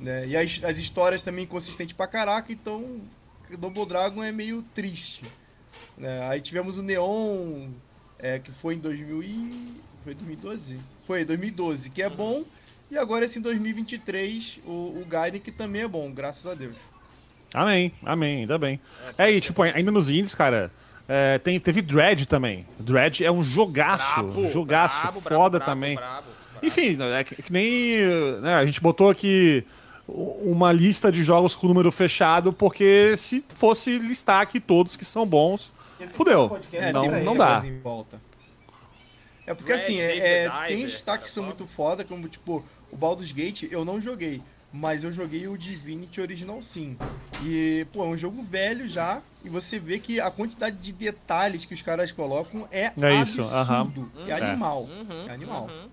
Né? 0.00 0.26
E 0.28 0.36
as, 0.36 0.60
as 0.64 0.78
histórias 0.78 1.22
também 1.22 1.44
inconsistentes 1.44 1.92
pra 1.92 2.06
caraca, 2.06 2.50
então 2.52 3.02
Double 3.58 3.86
Dragon 3.86 4.22
é 4.24 4.32
meio 4.32 4.62
triste. 4.74 5.24
Né? 5.98 6.28
Aí 6.28 6.40
tivemos 6.40 6.78
o 6.78 6.82
Neon, 6.82 7.68
é, 8.18 8.38
que 8.38 8.50
foi 8.50 8.74
em 8.74 8.78
2000 8.78 9.22
e... 9.22 9.88
Foi 10.04 10.14
2012? 10.14 10.78
Foi, 11.06 11.24
2012, 11.24 11.90
que 11.90 12.02
é 12.02 12.08
bom. 12.08 12.44
E 12.90 12.96
agora 12.96 13.24
esse 13.24 13.38
em 13.38 13.42
2023, 13.42 14.60
o, 14.64 14.70
o 14.70 15.04
Gaiden, 15.06 15.40
que 15.40 15.52
também 15.52 15.82
é 15.82 15.88
bom, 15.88 16.10
graças 16.10 16.46
a 16.46 16.54
Deus. 16.54 16.76
Amém, 17.52 17.92
amém, 18.02 18.40
ainda 18.40 18.56
bem. 18.56 18.80
É, 19.16 19.30
e 19.30 19.40
tipo, 19.40 19.62
ainda 19.62 19.90
nos 19.90 20.08
indies, 20.08 20.34
cara, 20.34 20.70
é, 21.08 21.38
tem, 21.38 21.58
teve 21.58 21.82
Dread 21.82 22.26
também. 22.26 22.66
Dread 22.78 23.24
é 23.24 23.30
um 23.30 23.42
jogaço, 23.42 24.22
Brabo, 24.22 24.50
jogaço, 24.50 25.02
brabo, 25.02 25.20
foda 25.20 25.58
brabo, 25.58 25.64
também. 25.64 25.98
Enfim, 26.62 26.96
é 27.00 27.24
que, 27.24 27.42
que 27.42 27.52
nem 27.52 27.98
né, 28.40 28.54
a 28.54 28.66
gente 28.66 28.80
botou 28.80 29.10
aqui 29.10 29.64
uma 30.06 30.72
lista 30.72 31.12
de 31.12 31.22
jogos 31.22 31.54
com 31.54 31.66
número 31.66 31.92
fechado, 31.92 32.52
porque 32.52 33.14
se 33.16 33.44
fosse 33.48 33.98
listar 33.98 34.40
aqui 34.40 34.58
todos 34.58 34.96
que 34.96 35.04
são 35.04 35.26
bons, 35.26 35.70
fudeu. 36.12 36.48
podcast 36.48 36.92
Não, 36.92 37.06
não 37.22 37.36
dá. 37.36 37.52
coisa 37.52 37.66
em 37.66 37.80
volta. 37.80 38.20
É 39.46 39.54
porque 39.54 39.72
Red 39.72 39.80
assim, 39.80 40.00
é, 40.00 40.44
é, 40.44 40.50
tem 40.66 40.84
destaques 40.84 41.28
que 41.28 41.32
são 41.32 41.42
olha 41.42 41.54
muito 41.54 41.66
foda, 41.66 42.04
como 42.04 42.28
tipo, 42.28 42.62
o 42.92 42.96
Baldur's 42.96 43.32
Gate 43.32 43.62
eu 43.70 43.82
não 43.84 43.98
joguei, 44.00 44.42
mas 44.70 45.02
eu 45.02 45.10
joguei 45.10 45.48
o 45.48 45.56
Divinity 45.56 46.20
Original 46.20 46.60
Sim. 46.60 46.98
E, 47.42 47.86
pô, 47.92 48.04
é 48.04 48.08
um 48.08 48.16
jogo 48.16 48.42
velho 48.42 48.86
já, 48.88 49.22
e 49.42 49.48
você 49.48 49.78
vê 49.78 49.98
que 49.98 50.20
a 50.20 50.30
quantidade 50.30 50.76
de 50.76 50.92
detalhes 50.92 51.64
que 51.64 51.72
os 51.72 51.80
caras 51.80 52.12
colocam 52.12 52.68
é, 52.70 52.92
É 53.00 53.14
isso, 53.22 53.40
absurdo. 53.54 54.10
É 54.26 54.34
Uhum. 54.34 54.44
animal. 54.46 54.82
Uhum, 54.84 55.28
É 55.28 55.32
animal. 55.32 55.66
uhum. 55.70 55.88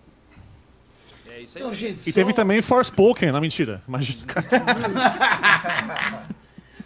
É 1.29 1.39
isso 1.39 1.57
aí. 1.57 1.63
Então, 1.63 1.73
gente, 1.73 1.99
E 2.09 2.11
só, 2.11 2.15
teve 2.15 2.33
também 2.33 2.61
Forspoken, 2.61 3.31
não 3.31 3.39
mentira. 3.39 3.81
Imagina. 3.87 4.25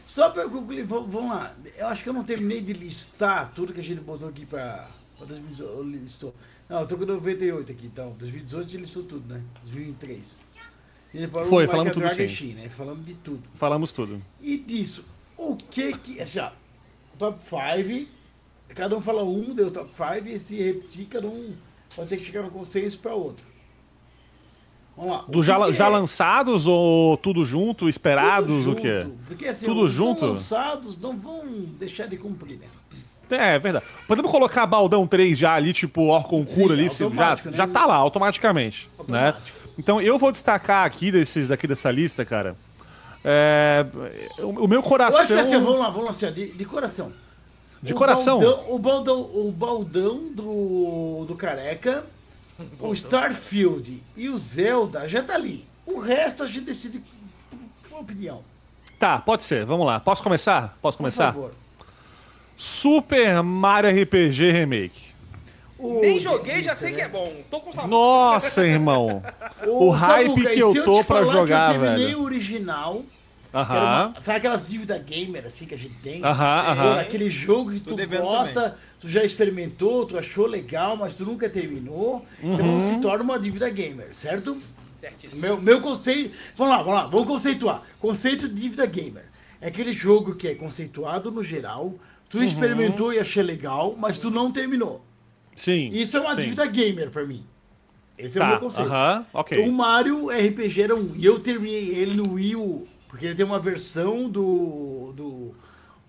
só 0.09 0.33
eu 0.33 0.49
concluir, 0.49 0.83
vamos, 0.85 1.13
lá. 1.13 1.55
Eu 1.77 1.85
acho 1.85 2.01
que 2.01 2.09
eu 2.09 2.13
não 2.13 2.23
terminei 2.23 2.59
de 2.61 2.73
listar 2.73 3.51
tudo 3.53 3.71
que 3.71 3.79
a 3.79 3.83
gente 3.83 4.01
botou 4.01 4.27
aqui 4.27 4.43
pra 4.43 4.89
2018. 5.19 5.71
eu 5.71 5.83
Listou. 5.83 6.35
Não, 6.67 6.79
eu 6.79 6.87
tô 6.87 6.97
com 6.97 7.05
98 7.05 7.71
aqui, 7.71 7.85
então. 7.85 8.15
2018 8.17 8.59
a 8.59 8.69
gente 8.71 8.81
listou 8.81 9.03
tudo, 9.03 9.31
né? 9.31 9.39
2003. 9.65 10.41
A 11.13 11.17
gente 11.17 11.31
parou 11.31 11.47
Foi, 11.47 11.65
no 11.65 11.69
falamos 11.69 11.91
a 11.91 11.93
tudo 11.93 12.09
sim. 12.09 12.27
Shin, 12.27 12.53
né? 12.55 12.69
Falamos 12.69 13.05
de 13.05 13.13
tudo. 13.13 13.43
Falamos 13.53 13.91
tudo. 13.91 14.19
E 14.41 14.57
disso, 14.57 15.05
o 15.37 15.55
que 15.55 15.95
que. 15.99 16.19
Assim, 16.19 16.39
ó, 16.39 16.49
top 17.19 17.43
5, 17.43 18.09
cada 18.69 18.97
um 18.97 19.01
fala 19.01 19.23
um, 19.23 19.53
deu 19.53 19.69
top 19.69 19.91
5, 19.95 20.27
e 20.27 20.39
se 20.39 20.57
repetir, 20.57 21.05
cada 21.05 21.27
um 21.27 21.53
vai 21.95 22.07
ter 22.07 22.17
que 22.17 22.25
chegar 22.25 22.41
no 22.41 22.49
consenso 22.49 22.97
pra 22.97 23.13
outro. 23.13 23.45
Vamos 24.99 25.13
lá. 25.15 25.25
Do 25.29 25.41
já, 25.41 25.71
já 25.71 25.85
é? 25.85 25.89
lançados 25.89 26.67
ou 26.67 27.15
tudo 27.17 27.45
junto, 27.45 27.87
esperados, 27.87 28.65
Tudo 28.65 28.71
o 28.71 28.75
quê? 28.75 29.01
junto, 29.03 29.17
Porque 29.27 29.45
assim, 29.45 29.65
Tudo 29.65 29.87
junto? 29.87 30.25
lançados 30.25 30.99
não 30.99 31.15
vão 31.17 31.45
deixar 31.79 32.05
de 32.07 32.17
cumprir, 32.17 32.59
né? 32.59 32.67
É, 33.31 33.55
é 33.55 33.59
verdade. 33.59 33.85
Podemos 34.07 34.29
colocar 34.29 34.65
Baldão 34.65 35.05
3 35.07 35.37
já 35.37 35.53
ali, 35.53 35.71
tipo 35.71 36.01
Orcon 36.07 36.45
Sim, 36.45 36.61
Cura 36.63 36.73
ali, 36.73 36.89
se- 36.89 37.07
já, 37.13 37.35
né? 37.35 37.41
já 37.53 37.67
tá 37.67 37.85
lá, 37.85 37.95
automaticamente. 37.95 38.89
Né? 39.07 39.33
Então 39.77 40.01
eu 40.01 40.17
vou 40.17 40.31
destacar 40.31 40.83
aqui 40.85 41.11
desses 41.11 41.47
daqui 41.47 41.65
dessa 41.67 41.89
lista, 41.91 42.25
cara. 42.25 42.55
É, 43.23 43.85
o, 44.39 44.65
o 44.65 44.67
meu 44.67 44.79
Eu 44.79 44.83
coração. 44.83 45.19
acho 45.21 45.27
que 45.33 45.39
assim, 45.39 45.59
vamos 45.59 45.79
lá, 45.79 45.89
vamos 45.89 46.05
lá, 46.05 46.09
assim, 46.11 46.31
de, 46.33 46.51
de 46.53 46.65
coração. 46.65 47.11
De 47.81 47.93
O 47.93 47.95
coração. 47.95 48.39
Baldão, 48.39 48.73
o 48.75 48.79
baldão, 48.79 49.21
o 49.21 49.51
baldão 49.51 50.21
do, 50.33 51.25
do 51.27 51.35
careca, 51.35 52.03
o 52.79 52.93
Starfield 52.93 54.01
e 54.15 54.29
o 54.29 54.37
Zelda 54.37 55.07
já 55.07 55.23
tá 55.23 55.35
ali. 55.35 55.65
O 55.85 55.99
resto 55.99 56.43
a 56.43 56.47
gente 56.47 56.61
decide 56.65 57.01
por 57.89 57.99
opinião. 57.99 58.43
Tá, 58.97 59.17
pode 59.19 59.43
ser. 59.43 59.65
Vamos 59.65 59.85
lá. 59.85 59.99
Posso 59.99 60.21
começar? 60.21 60.77
Posso 60.81 60.97
Por 60.97 61.03
começar? 61.03 61.33
favor. 61.33 61.53
Super 62.57 63.41
Mario 63.41 63.89
RPG 64.03 64.51
Remake. 64.51 65.09
O 65.77 66.01
Nem 66.01 66.19
joguei, 66.19 66.61
já 66.61 66.75
sei 66.75 66.89
né? 66.91 66.95
que 66.97 67.01
é 67.03 67.07
bom. 67.07 67.33
Tô 67.49 67.61
com 67.61 67.71
saudade. 67.71 67.89
Nossa, 67.89 68.65
irmão. 68.67 69.23
O 69.65 69.89
hype 69.89 70.27
Samuca, 70.27 70.49
que 70.51 70.59
eu 70.59 70.83
tô 70.85 71.03
falar 71.03 71.25
jogar, 71.25 71.71
que 71.71 71.77
eu 71.77 71.81
terminei 71.81 72.05
velho. 72.07 72.19
o 72.19 72.23
original. 72.23 73.03
Uma- 73.53 74.13
sabe 74.21 74.37
aquelas 74.37 74.67
dívidas 74.67 75.01
gamer 75.03 75.45
assim 75.45 75.65
que 75.65 75.73
a 75.73 75.77
gente 75.77 75.95
tem? 76.03 76.23
Aham, 76.23 76.59
aham. 76.71 76.99
Aquele 76.99 77.29
jogo 77.29 77.71
que 77.71 77.79
tu 77.79 77.95
gosta, 77.95 78.77
tu 78.99 79.07
já 79.07 79.23
experimentou, 79.23 80.05
tu 80.05 80.17
achou 80.17 80.45
legal, 80.45 80.95
mas 80.95 81.15
tu 81.15 81.25
nunca 81.25 81.49
terminou. 81.49 82.25
Uhum. 82.43 82.53
Então 82.53 82.89
se 82.89 83.01
torna 83.01 83.23
uma 83.23 83.39
dívida 83.39 83.69
gamer, 83.69 84.13
certo? 84.13 84.57
Certíssimo. 84.99 85.41
Meu, 85.41 85.59
meu 85.61 85.81
conceito. 85.81 86.35
Vamos 86.55 86.73
lá, 86.75 86.83
vamos 86.83 86.99
lá, 86.99 87.07
vamos 87.07 87.27
conceituar. 87.27 87.83
Conceito 87.99 88.47
de 88.49 88.61
dívida 88.61 88.85
gamer. 88.85 89.25
É 89.61 89.67
aquele 89.67 89.93
jogo 89.93 90.35
que 90.35 90.47
é 90.47 90.55
conceituado 90.55 91.31
no 91.31 91.41
geral, 91.43 91.95
tu 92.29 92.37
Uhum. 92.37 92.43
experimentou 92.43 93.11
e 93.13 93.19
achei 93.19 93.41
legal, 93.43 93.95
mas 93.97 94.19
tu 94.19 94.29
não 94.29 94.51
terminou. 94.51 95.03
Sim. 95.55 95.89
Isso 95.91 96.15
é 96.15 96.19
uma 96.19 96.35
sim. 96.35 96.41
dívida 96.41 96.65
gamer 96.65 97.09
pra 97.09 97.25
mim. 97.25 97.43
Esse 98.17 98.37
é 98.37 98.41
o 98.41 98.43
Tá, 98.45 98.49
meu 98.51 98.59
conceito. 98.59 98.89
aham, 98.91 99.25
ok. 99.33 99.59
O 99.67 99.71
Mario 99.71 100.29
RPG 100.29 100.81
era 100.81 100.95
um. 100.95 101.13
E 101.15 101.25
eu 101.25 101.39
terminei 101.39 101.89
ele 101.95 102.13
no 102.15 102.33
Wii 102.33 102.55
U, 102.57 102.87
porque 103.09 103.25
ele 103.25 103.35
tem 103.35 103.45
uma 103.45 103.59
versão 103.59 104.29
do. 104.29 105.11
do, 105.13 105.55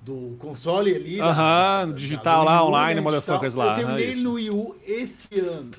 do 0.03 0.37
console 0.39 0.95
ali. 0.95 1.17
da- 1.19 1.25
Aham, 1.31 1.89
da- 1.89 1.95
digital 1.95 2.45
da 2.45 2.51
lá, 2.53 2.63
U, 2.63 2.69
online, 2.69 2.95
né, 2.95 3.01
motherfuckers 3.01 3.55
digital. 3.55 3.67
lá, 3.67 3.73
Eu 3.81 3.87
terminei 3.87 4.13
isso. 4.13 4.23
no 4.23 4.33
Wii 4.35 4.51
U 4.51 4.77
esse 4.87 5.41
ano. 5.41 5.71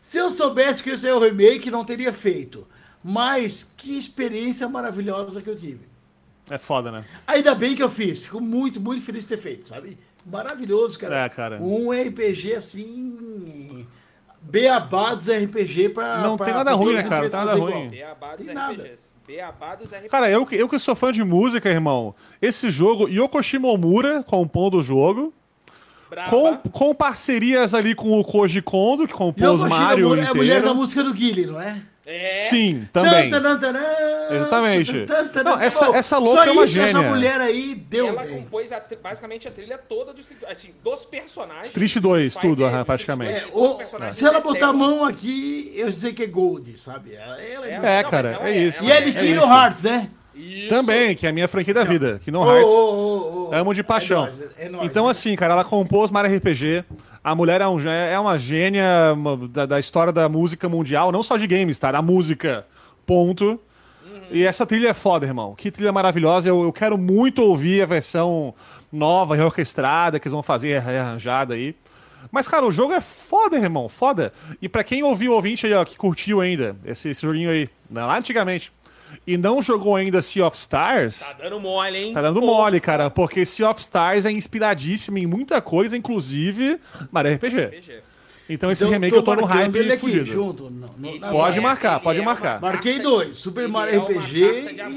Se 0.00 0.18
eu 0.18 0.30
soubesse 0.30 0.82
que 0.82 0.90
esse 0.90 1.08
é 1.08 1.14
o 1.14 1.18
remake, 1.18 1.70
não 1.70 1.84
teria 1.84 2.12
feito. 2.12 2.66
Mas 3.02 3.64
que 3.76 3.96
experiência 3.98 4.68
maravilhosa 4.68 5.40
que 5.42 5.48
eu 5.50 5.56
tive. 5.56 5.88
É 6.50 6.58
foda, 6.58 6.92
né? 6.92 7.04
Ainda 7.26 7.54
bem 7.54 7.74
que 7.74 7.82
eu 7.82 7.88
fiz. 7.88 8.24
Fico 8.24 8.40
muito, 8.40 8.80
muito 8.80 9.02
feliz 9.02 9.24
de 9.24 9.28
ter 9.30 9.38
feito, 9.38 9.64
sabe? 9.66 9.96
Maravilhoso, 10.24 10.98
cara. 10.98 11.24
É, 11.24 11.28
cara. 11.28 11.58
Um 11.60 11.90
RPG 11.90 12.54
assim. 12.54 13.86
Beabá 14.40 15.14
dos 15.14 15.28
RPG 15.28 15.88
pra. 15.90 16.18
Não 16.22 16.36
pra- 16.36 16.46
tem 16.46 16.54
nada 16.54 16.72
ruim, 16.74 16.94
né, 16.94 17.02
cara? 17.04 17.26
empresas 17.26 17.30
Tem 17.38 17.46
nada 17.46 17.58
ruim. 17.60 17.88
Beabá 17.90 18.36
dos 18.36 18.46
Tem 18.46 18.54
nada. 18.54 18.72
RPGs. 18.74 19.11
Beabá 19.36 19.74
dos 19.74 19.88
RPGs. 19.88 20.08
Cara, 20.08 20.28
eu, 20.30 20.44
que- 20.44 20.56
eu 20.56 20.68
que 20.68 20.78
sou 20.78 20.94
fã 20.94 21.10
de 21.10 21.24
música, 21.24 21.68
irmão, 21.70 22.14
esse 22.40 22.70
jogo, 22.70 23.08
Yoko 23.08 23.42
Shimomura 23.42 24.22
compondo 24.22 24.78
o 24.78 24.82
jogo, 24.82 25.32
com, 26.28 26.56
com 26.70 26.94
parcerias 26.94 27.72
ali 27.72 27.94
com 27.94 28.18
o 28.18 28.22
Koji 28.24 28.60
Kondo, 28.60 29.06
que 29.08 29.14
compôs 29.14 29.60
Yoko 29.60 29.70
Mario 29.70 29.96
Shimomura 29.96 30.20
é 30.22 30.26
a 30.26 30.34
mulher 30.34 30.54
da 30.54 30.58
inteiro. 30.60 30.74
música 30.76 31.02
do 31.02 31.14
Guile, 31.14 31.46
não 31.46 31.60
é? 31.60 31.80
É. 32.04 32.40
Sim, 32.40 32.88
também. 32.92 33.30
Tan, 33.30 33.40
tan, 33.40 33.58
tan, 33.60 33.72
tan, 33.72 34.34
Exatamente. 34.34 35.06
tan, 35.06 35.28
tan, 35.28 35.42
Não, 35.44 35.60
essa- 35.60 35.86
Bom, 35.86 35.94
essa 35.94 36.18
louca 36.18 36.36
só 36.36 36.44
é 36.48 36.50
uma 36.52 36.64
isso, 36.64 36.80
Essa 36.80 36.88
gênia. 36.98 37.08
mulher 37.08 37.40
aí 37.40 37.74
deu 37.76 38.08
ela 38.08 38.24
bem. 38.24 38.42
compôs 38.42 38.72
a 38.72 38.82
basicamente 39.00 39.46
a 39.46 39.50
trilha 39.52 39.78
toda 39.78 40.12
do 40.12 40.20
Street, 40.20 40.42
assim, 40.50 40.70
dos 40.82 41.04
personagens. 41.04 41.66
Street 41.66 41.94
do 41.94 42.00
2, 42.00 42.32
Fighter, 42.34 42.50
tudo, 42.50 42.64
Street 42.64 42.86
praticamente. 42.86 43.30
É, 44.00 44.12
se 44.12 44.24
ela 44.26 44.40
botar 44.40 44.68
a 44.68 44.72
mão 44.72 45.04
aqui, 45.04 45.72
eu 45.76 45.92
sei 45.92 46.12
que 46.12 46.24
é 46.24 46.26
Gold, 46.26 46.76
sabe? 46.76 47.14
Ela, 47.14 47.40
ela 47.40 47.66
é, 47.66 47.70
É, 47.70 47.72
muito- 47.74 47.86
É, 47.86 48.02
Não, 48.02 48.10
cara, 48.10 48.38
é 48.42 48.50
é- 48.50 48.58
isso. 48.58 48.84
E 48.84 48.90
é 48.90 49.00
de 49.00 49.10
É 49.10 49.20
Kingdom 49.20 49.44
isso. 49.44 49.52
Hearts, 49.52 49.82
né? 49.82 50.10
Isso. 50.34 50.68
Também, 50.70 51.14
que 51.14 51.26
é 51.26 51.28
a 51.28 51.32
minha 51.32 51.46
franquia 51.46 51.74
da 51.74 51.84
vida, 51.84 52.20
Kingdom 52.24 52.40
Ô, 52.44 52.50
Hearts. 52.50 52.68
ô, 52.72 52.74
ô, 52.74 53.48
ô. 53.50 53.54
Amo 53.54 53.72
de 53.74 53.82
paixão. 53.84 54.22
É 54.24 54.26
nóis, 54.26 54.42
é 54.58 54.68
nóis, 54.68 54.86
então, 54.86 55.04
né? 55.04 55.10
assim, 55.12 55.36
cara, 55.36 55.52
ela 55.52 55.62
compôs 55.64 56.10
Mario 56.10 56.34
RPG. 56.36 56.84
A 57.24 57.34
mulher 57.34 57.60
é, 57.60 57.68
um 57.68 57.78
é 57.88 58.18
uma 58.18 58.36
gênia 58.36 59.14
da, 59.50 59.64
da 59.64 59.78
história 59.78 60.12
da 60.12 60.28
música 60.28 60.68
mundial, 60.68 61.12
não 61.12 61.22
só 61.22 61.36
de 61.36 61.46
games, 61.46 61.78
tá? 61.78 61.92
Da 61.92 62.02
música. 62.02 62.66
Ponto. 63.06 63.60
E 64.30 64.44
essa 64.44 64.66
trilha 64.66 64.88
é 64.88 64.94
foda, 64.94 65.26
irmão. 65.26 65.54
Que 65.54 65.70
trilha 65.70 65.92
maravilhosa. 65.92 66.48
Eu, 66.48 66.62
eu 66.62 66.72
quero 66.72 66.98
muito 66.98 67.42
ouvir 67.42 67.82
a 67.82 67.86
versão 67.86 68.54
nova, 68.90 69.36
reorquestrada, 69.36 70.18
que 70.18 70.26
eles 70.26 70.32
vão 70.32 70.42
fazer, 70.42 70.80
rearranjada 70.80 71.54
aí. 71.54 71.76
Mas, 72.30 72.48
cara, 72.48 72.66
o 72.66 72.70
jogo 72.70 72.92
é 72.92 73.00
foda, 73.00 73.56
irmão. 73.56 73.88
Foda. 73.88 74.32
E 74.60 74.68
pra 74.68 74.82
quem 74.82 75.02
ouviu 75.02 75.32
o 75.32 75.34
ouvinte 75.36 75.66
aí, 75.66 75.74
ó, 75.74 75.84
que 75.84 75.96
curtiu 75.96 76.40
ainda 76.40 76.76
esse, 76.84 77.10
esse 77.10 77.22
joguinho 77.22 77.50
aí, 77.50 77.68
né, 77.90 78.04
lá 78.04 78.18
antigamente, 78.18 78.72
e 79.26 79.36
não 79.36 79.60
jogou 79.62 79.96
ainda 79.96 80.20
Sea 80.22 80.46
of 80.46 80.56
Stars. 80.56 81.20
Tá 81.20 81.32
dando 81.44 81.60
mole, 81.60 81.96
hein? 81.98 82.12
Tá 82.12 82.22
dando 82.22 82.40
Pô, 82.40 82.46
mole, 82.46 82.80
cara, 82.80 83.10
porque 83.10 83.44
Sea 83.46 83.68
of 83.70 83.80
Stars 83.80 84.24
é 84.26 84.30
inspiradíssimo 84.32 85.18
em 85.18 85.26
muita 85.26 85.60
coisa, 85.60 85.96
inclusive 85.96 86.78
Mario 87.10 87.34
RPG. 87.34 87.60
RPG. 87.66 88.00
Então 88.48 88.70
esse 88.70 88.82
Então, 88.82 88.92
remake 88.92 89.14
eu 89.14 89.22
tô 89.22 89.34
no 89.36 89.44
hype 89.44 89.76
ele 89.76 89.92
aqui, 89.92 90.24
junto. 90.24 90.68
no- 90.68 91.18
na- 91.18 91.28
Pode 91.30 91.58
é- 91.58 91.60
marcar, 91.62 92.00
pode 92.00 92.18
é 92.18 92.22
marcar. 92.22 92.60
Marquei 92.60 92.98
dois, 92.98 93.36
Super 93.36 93.68
Mario 93.68 93.94
é 93.94 93.98
RPG 93.98 94.40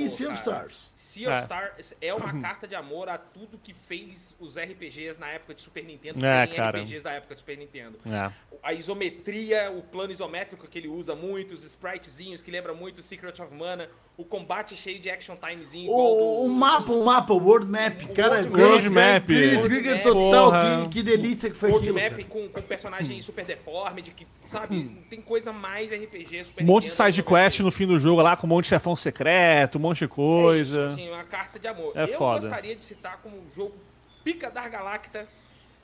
e 0.03 0.09
Sea 0.09 0.30
of 0.30 0.43
cara. 0.43 0.57
Stars. 0.68 0.88
Sea 1.16 1.28
of 1.30 1.38
É. 1.38 1.39
Stars 1.39 1.95
é 2.01 2.13
uma 2.13 2.41
carta 2.41 2.68
de 2.68 2.76
amor 2.76 3.07
a 3.07 3.18
tudo 3.18 3.57
que 3.57 3.74
fez 3.74 4.36
os 4.39 4.57
RPGs 4.57 5.18
na 5.20 5.30
época 5.30 5.53
de 5.53 5.61
Super 5.61 5.84
Nintendo 5.86 6.18
É, 6.26 6.41
serem 6.41 6.55
cara. 6.55 6.80
RPGs 6.80 7.03
da 7.03 7.11
época 7.13 7.36
de 7.36 7.41
Super 7.41 7.57
Nintendo. 7.57 7.97
É. 8.05 8.32
A 8.61 8.74
isometria, 8.74 9.72
o 9.72 9.82
plano 9.82 10.11
isométrico 10.11 10.68
que 10.68 10.78
ele 10.78 10.88
usa 10.88 11.16
muito, 11.16 11.53
os 11.53 11.63
spritezinhos 11.63 12.41
que 12.41 12.51
lembra 12.51 12.74
muito 12.74 13.01
Secret 13.01 13.39
of 13.41 13.53
Mana, 13.53 13.88
o 14.18 14.24
combate 14.24 14.76
cheio 14.76 14.97
de 14.99 15.09
action 15.09 15.36
timezinho 15.36 15.91
O, 15.91 15.95
do... 15.95 16.45
o 16.45 16.49
mapa, 16.49 16.91
o 16.91 17.03
mapa, 17.05 17.34
o 17.34 17.38
World 17.38 17.70
Map, 17.70 18.01
cara. 18.16 18.36
World 18.41 18.59
World 18.61 18.89
Map. 18.89 19.26
Trigger, 19.26 19.53
World 19.59 19.68
trigger 19.68 19.95
Map. 19.95 20.03
total, 20.03 20.84
que, 20.84 20.89
que 20.89 21.03
delícia 21.03 21.49
que 21.49 21.55
foi 21.55 21.70
World 21.70 21.89
aquilo. 21.89 22.01
Map 22.03 22.11
cara. 22.18 22.30
com, 22.30 22.49
com 22.49 22.61
personagem 22.61 23.20
super 23.22 23.45
deformed, 23.45 24.11
que, 24.11 24.26
sabe, 24.45 24.76
não 24.78 25.03
tem 25.03 25.22
coisa 25.22 25.51
mais 25.53 25.91
RPG 25.91 26.45
Super 26.45 26.63
Um 26.63 26.68
monte 26.68 26.86
de 26.86 26.91
side 26.91 27.22
quest 27.24 27.59
no 27.59 27.72
fim 27.72 27.86
do 27.86 27.99
jogo 27.99 28.22
lá, 28.22 28.36
com 28.38 28.47
um 28.47 28.49
monte 28.49 28.63
de 28.66 28.70
chefão 28.70 28.95
secreto, 28.95 29.78
um 29.78 29.82
monte 29.82 29.99
de 29.99 30.07
coisa. 30.07 30.84
É 30.84 30.86
isso, 30.88 30.93
assim, 30.93 31.05
uma 31.10 31.24
carta 31.24 31.60
de 31.60 31.68
amor. 31.68 31.95
É 31.95 32.03
eu 32.03 32.18
foda. 32.18 32.41
gostaria 32.41 32.76
de 32.76 32.84
citar 32.84 33.18
como 33.22 33.38
o 33.38 33.51
jogo 33.53 33.76
Pica 34.24 34.49
da 34.49 34.68
Galacta 34.68 35.28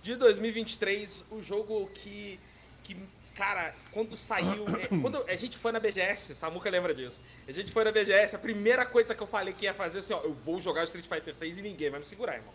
de 0.02 0.16
2023, 0.16 1.26
o 1.30 1.42
jogo 1.42 1.88
que, 1.94 2.40
que 2.84 2.98
cara, 3.36 3.74
quando 3.92 4.18
saiu, 4.18 4.66
é, 4.78 4.88
quando 5.02 5.24
a 5.28 5.36
gente 5.36 5.58
foi 5.58 5.72
na 5.72 5.80
BGS, 5.80 6.36
Samuca 6.36 6.70
lembra 6.70 6.94
disso. 6.94 7.22
A 7.48 7.52
gente 7.52 7.72
foi 7.72 7.84
na 7.84 7.92
BGS, 7.92 8.36
a 8.36 8.40
primeira 8.40 8.86
coisa 8.86 9.16
que 9.16 9.22
eu 9.22 9.28
falei 9.28 9.54
que 9.54 9.66
ia 9.66 9.74
fazer 9.74 10.00
assim, 10.00 10.14
ó, 10.14 10.22
eu 10.22 10.34
vou 10.34 10.60
jogar 10.60 10.82
o 10.82 10.84
Street 10.86 11.08
Fighter 11.08 11.36
6 11.36 11.58
e 11.58 11.62
ninguém 11.62 11.90
vai 11.90 12.00
me 12.00 12.06
segurar, 12.06 12.36
irmão. 12.36 12.54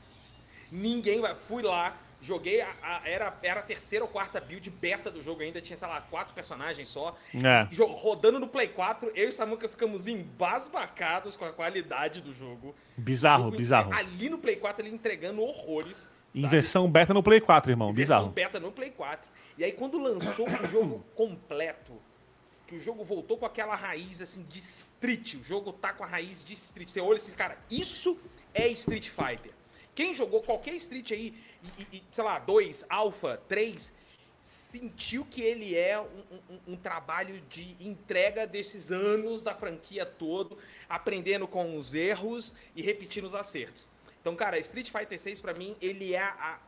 Ninguém 0.70 1.20
vai. 1.20 1.34
Fui 1.34 1.62
lá, 1.62 1.96
joguei. 2.20 2.60
A, 2.60 2.74
a- 2.82 3.02
era, 3.08 3.36
era 3.42 3.60
a 3.60 3.62
terceira 3.62 4.04
ou 4.04 4.10
quarta 4.10 4.40
build 4.40 4.68
beta 4.70 5.10
do 5.10 5.22
jogo 5.22 5.42
ainda. 5.42 5.60
Tinha, 5.60 5.76
sei 5.76 5.86
lá, 5.88 6.00
quatro 6.00 6.34
personagens 6.34 6.88
só. 6.88 7.16
É. 7.34 7.64
Jo- 7.72 7.86
Rodando 7.86 8.38
no 8.40 8.48
Play 8.48 8.68
4, 8.68 9.10
eu 9.14 9.28
e 9.28 9.32
Samuca 9.32 9.68
ficamos 9.68 10.06
embasbacados 10.06 11.36
com 11.36 11.44
a 11.44 11.52
qualidade 11.52 12.20
do 12.20 12.32
jogo. 12.32 12.74
Bizarro, 12.96 13.44
Jogo 13.44 13.56
bizarro. 13.56 13.92
Ali 13.92 14.28
no 14.28 14.38
Play 14.38 14.56
4, 14.56 14.84
ele 14.86 14.94
entregando 14.94 15.42
horrores. 15.42 16.08
Em 16.34 16.42
sabe? 16.42 16.50
versão 16.56 16.90
beta 16.90 17.14
no 17.14 17.22
Play 17.22 17.40
4, 17.40 17.70
irmão. 17.72 17.92
Versão 17.92 18.16
Bizarro. 18.18 18.28
beta 18.32 18.60
no 18.60 18.72
Play 18.72 18.90
4. 18.90 19.28
E 19.58 19.64
aí, 19.64 19.72
quando 19.72 19.98
lançou 19.98 20.46
o 20.48 20.66
jogo 20.66 21.04
completo, 21.16 21.92
que 22.66 22.74
o 22.74 22.78
jogo 22.78 23.04
voltou 23.04 23.38
com 23.38 23.46
aquela 23.46 23.74
raiz 23.76 24.20
assim 24.20 24.42
de 24.42 24.58
Street, 24.58 25.34
o 25.34 25.42
jogo 25.44 25.72
tá 25.72 25.92
com 25.92 26.04
a 26.04 26.06
raiz 26.06 26.44
de 26.44 26.52
Street. 26.54 26.88
Você 26.88 27.00
olha 27.00 27.16
e 27.16 27.20
diz, 27.20 27.32
cara, 27.32 27.56
isso 27.70 28.18
é 28.52 28.68
Street 28.68 29.08
Fighter. 29.08 29.52
Quem 29.94 30.12
jogou 30.12 30.42
qualquer 30.42 30.74
Street 30.74 31.10
aí, 31.12 31.34
e, 31.78 31.96
e- 31.98 32.02
sei 32.10 32.24
lá, 32.24 32.38
2, 32.38 32.84
Alpha, 32.88 33.40
3, 33.48 33.92
sentiu 34.70 35.24
que 35.24 35.40
ele 35.42 35.76
é 35.76 35.98
um, 36.00 36.04
um- 36.50 36.60
um 36.74 36.76
trabalho 36.76 37.40
de 37.48 37.76
entrega 37.80 38.46
desses 38.46 38.90
anos 38.92 39.40
da 39.42 39.54
franquia 39.54 40.04
todo, 40.04 40.58
aprendendo 40.88 41.46
com 41.48 41.76
os 41.76 41.94
erros 41.94 42.52
e 42.74 42.82
repetindo 42.82 43.24
os 43.24 43.34
acertos. 43.34 43.88
Então, 44.20 44.34
cara, 44.36 44.58
Street 44.58 44.90
Fighter 44.90 45.18
6 45.20 45.40
pra 45.40 45.54
mim, 45.54 45.76
ele 45.80 46.14
é 46.14 46.22
a, 46.22 46.58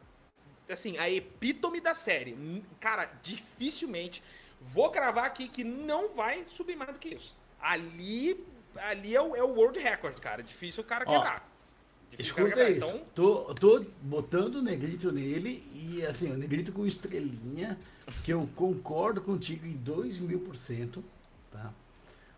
assim, 0.69 0.97
a 0.99 1.11
epítome 1.11 1.81
da 1.81 1.95
série. 1.95 2.63
Cara, 2.81 3.07
dificilmente 3.23 4.23
vou 4.61 4.91
cravar 4.91 5.25
aqui 5.25 5.49
que 5.49 5.63
não 5.65 6.15
vai 6.15 6.45
subir 6.49 6.77
mais 6.77 6.93
do 6.93 6.99
que 6.99 7.11
isso. 7.15 7.37
Ali, 7.61 8.45
ali 8.77 9.15
é 9.15 9.21
o, 9.23 9.35
é 9.37 9.43
o 9.43 9.49
world 9.49 9.79
record, 9.79 10.19
cara. 10.21 10.43
Difícil 10.43 10.83
o 10.83 10.87
cara 10.87 11.05
Ó, 11.07 11.13
quebrar. 11.13 11.49
O 12.13 12.21
Escuta 12.21 12.69
isso. 12.71 12.89
Então, 12.89 13.07
Tô, 13.15 13.55
tô 13.55 13.85
botando 14.03 14.57
o 14.57 14.63
negrito 14.63 15.13
nele 15.13 15.63
e 15.75 16.05
assim, 16.05 16.31
o 16.33 16.37
negrito 16.37 16.73
com 16.73 16.87
estrelinha, 16.87 17.79
que 18.25 18.33
eu 18.33 18.49
concordo 18.57 19.21
contigo 19.21 19.67
em 19.67 19.77
2 19.77 20.19
mil 20.19 20.41
por 20.41 20.57
cento, 20.57 21.05
tá? 21.51 21.73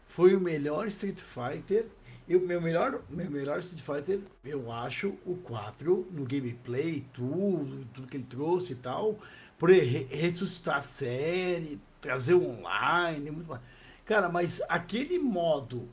Foi 0.07 0.35
o 0.35 0.41
melhor 0.41 0.87
Street 0.89 1.19
Fighter. 1.21 1.87
Eu, 2.29 2.41
meu, 2.41 2.61
melhor, 2.61 3.03
meu 3.09 3.31
melhor 3.31 3.59
Street 3.61 3.83
Fighter, 3.83 4.21
eu 4.45 4.71
acho, 4.71 5.15
o 5.27 5.37
4, 5.37 6.07
no 6.13 6.25
gameplay, 6.25 7.05
tudo, 7.13 7.85
tudo 7.93 8.07
que 8.07 8.17
ele 8.17 8.27
trouxe 8.27 8.75
e 8.75 8.77
tal, 8.77 9.19
por 9.59 9.71
re- 9.71 10.07
ressuscitar 10.11 10.77
a 10.79 10.83
série, 10.83 11.81
trazer 12.01 12.35
o 12.35 12.49
online, 12.49 13.31
muito 13.31 13.49
mais. 13.49 13.63
Cara, 14.05 14.29
mas 14.29 14.61
aquele 14.69 15.19
modo 15.19 15.89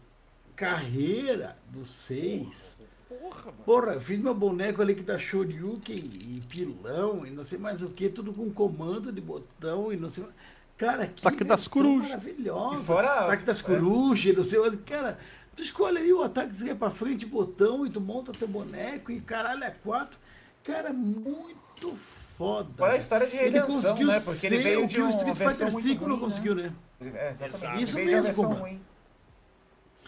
carreira 0.55 1.57
do 1.71 1.85
6. 1.85 2.77
Porra, 3.07 3.45
mano. 3.45 3.63
Porra, 3.65 3.93
eu 3.93 4.01
fiz 4.01 4.19
meu 4.19 4.33
boneco 4.33 4.81
ali 4.81 4.93
que 4.95 5.03
tá 5.03 5.17
Shoryuken 5.17 5.95
e 5.95 6.43
pilão 6.49 7.25
e 7.25 7.31
não 7.31 7.43
sei 7.43 7.57
mais 7.57 7.81
o 7.81 7.89
que, 7.89 8.09
tudo 8.09 8.33
com 8.33 8.51
comando 8.51 9.11
de 9.11 9.21
botão 9.21 9.91
e 9.93 9.97
não 9.97 10.09
sei 10.09 10.23
mais. 10.23 10.35
Cara, 10.77 11.07
que 11.07 11.25
Ataque 11.25 11.43
das 11.43 11.67
corujas. 11.67 12.09
maravilhosa. 12.09 12.81
E 12.81 12.83
fora- 12.83 13.25
Ataque 13.25 13.43
das 13.43 13.59
é. 13.59 13.63
corujas, 13.63 14.35
não 14.35 14.43
sei 14.43 14.59
mais. 14.59 14.75
Cara, 14.85 15.17
tu 15.55 15.61
escolhe 15.63 15.97
aí 15.97 16.13
o 16.13 16.21
ataque 16.21 16.49
que 16.49 16.55
você 16.55 16.65
quer 16.65 16.75
pra 16.75 16.91
frente, 16.91 17.25
botão, 17.25 17.85
e 17.85 17.89
tu 17.89 17.99
monta 18.01 18.31
teu 18.31 18.47
boneco 18.47 19.11
e 19.11 19.19
caralho, 19.21 19.63
é 19.63 19.71
quatro. 19.71 20.19
Cara, 20.63 20.91
muito 20.93 21.95
foda. 22.37 22.69
Fora 22.77 22.93
a 22.93 22.97
história 22.97 23.25
de 23.25 23.35
Ele 23.37 23.45
redenção, 23.57 23.67
conseguiu 23.75 24.07
né? 24.07 24.19
Porque 24.19 24.45
ele 24.47 24.57
veio 24.63 24.83
o 24.83 24.87
de 24.87 24.95
que 24.95 25.01
o 25.01 25.09
Street 25.09 25.37
Fighter 25.37 25.71
muito 25.71 25.81
5 25.87 26.01
não 26.03 26.09
ruim, 26.11 26.19
conseguiu, 26.19 26.55
né? 26.55 26.73
É, 27.01 27.29
exatamente. 27.31 27.83
Isso 27.83 27.95
veio 27.95 28.07
de 28.09 28.13
uma 28.15 28.21
mesmo, 28.27 28.43
ruim. 28.43 28.81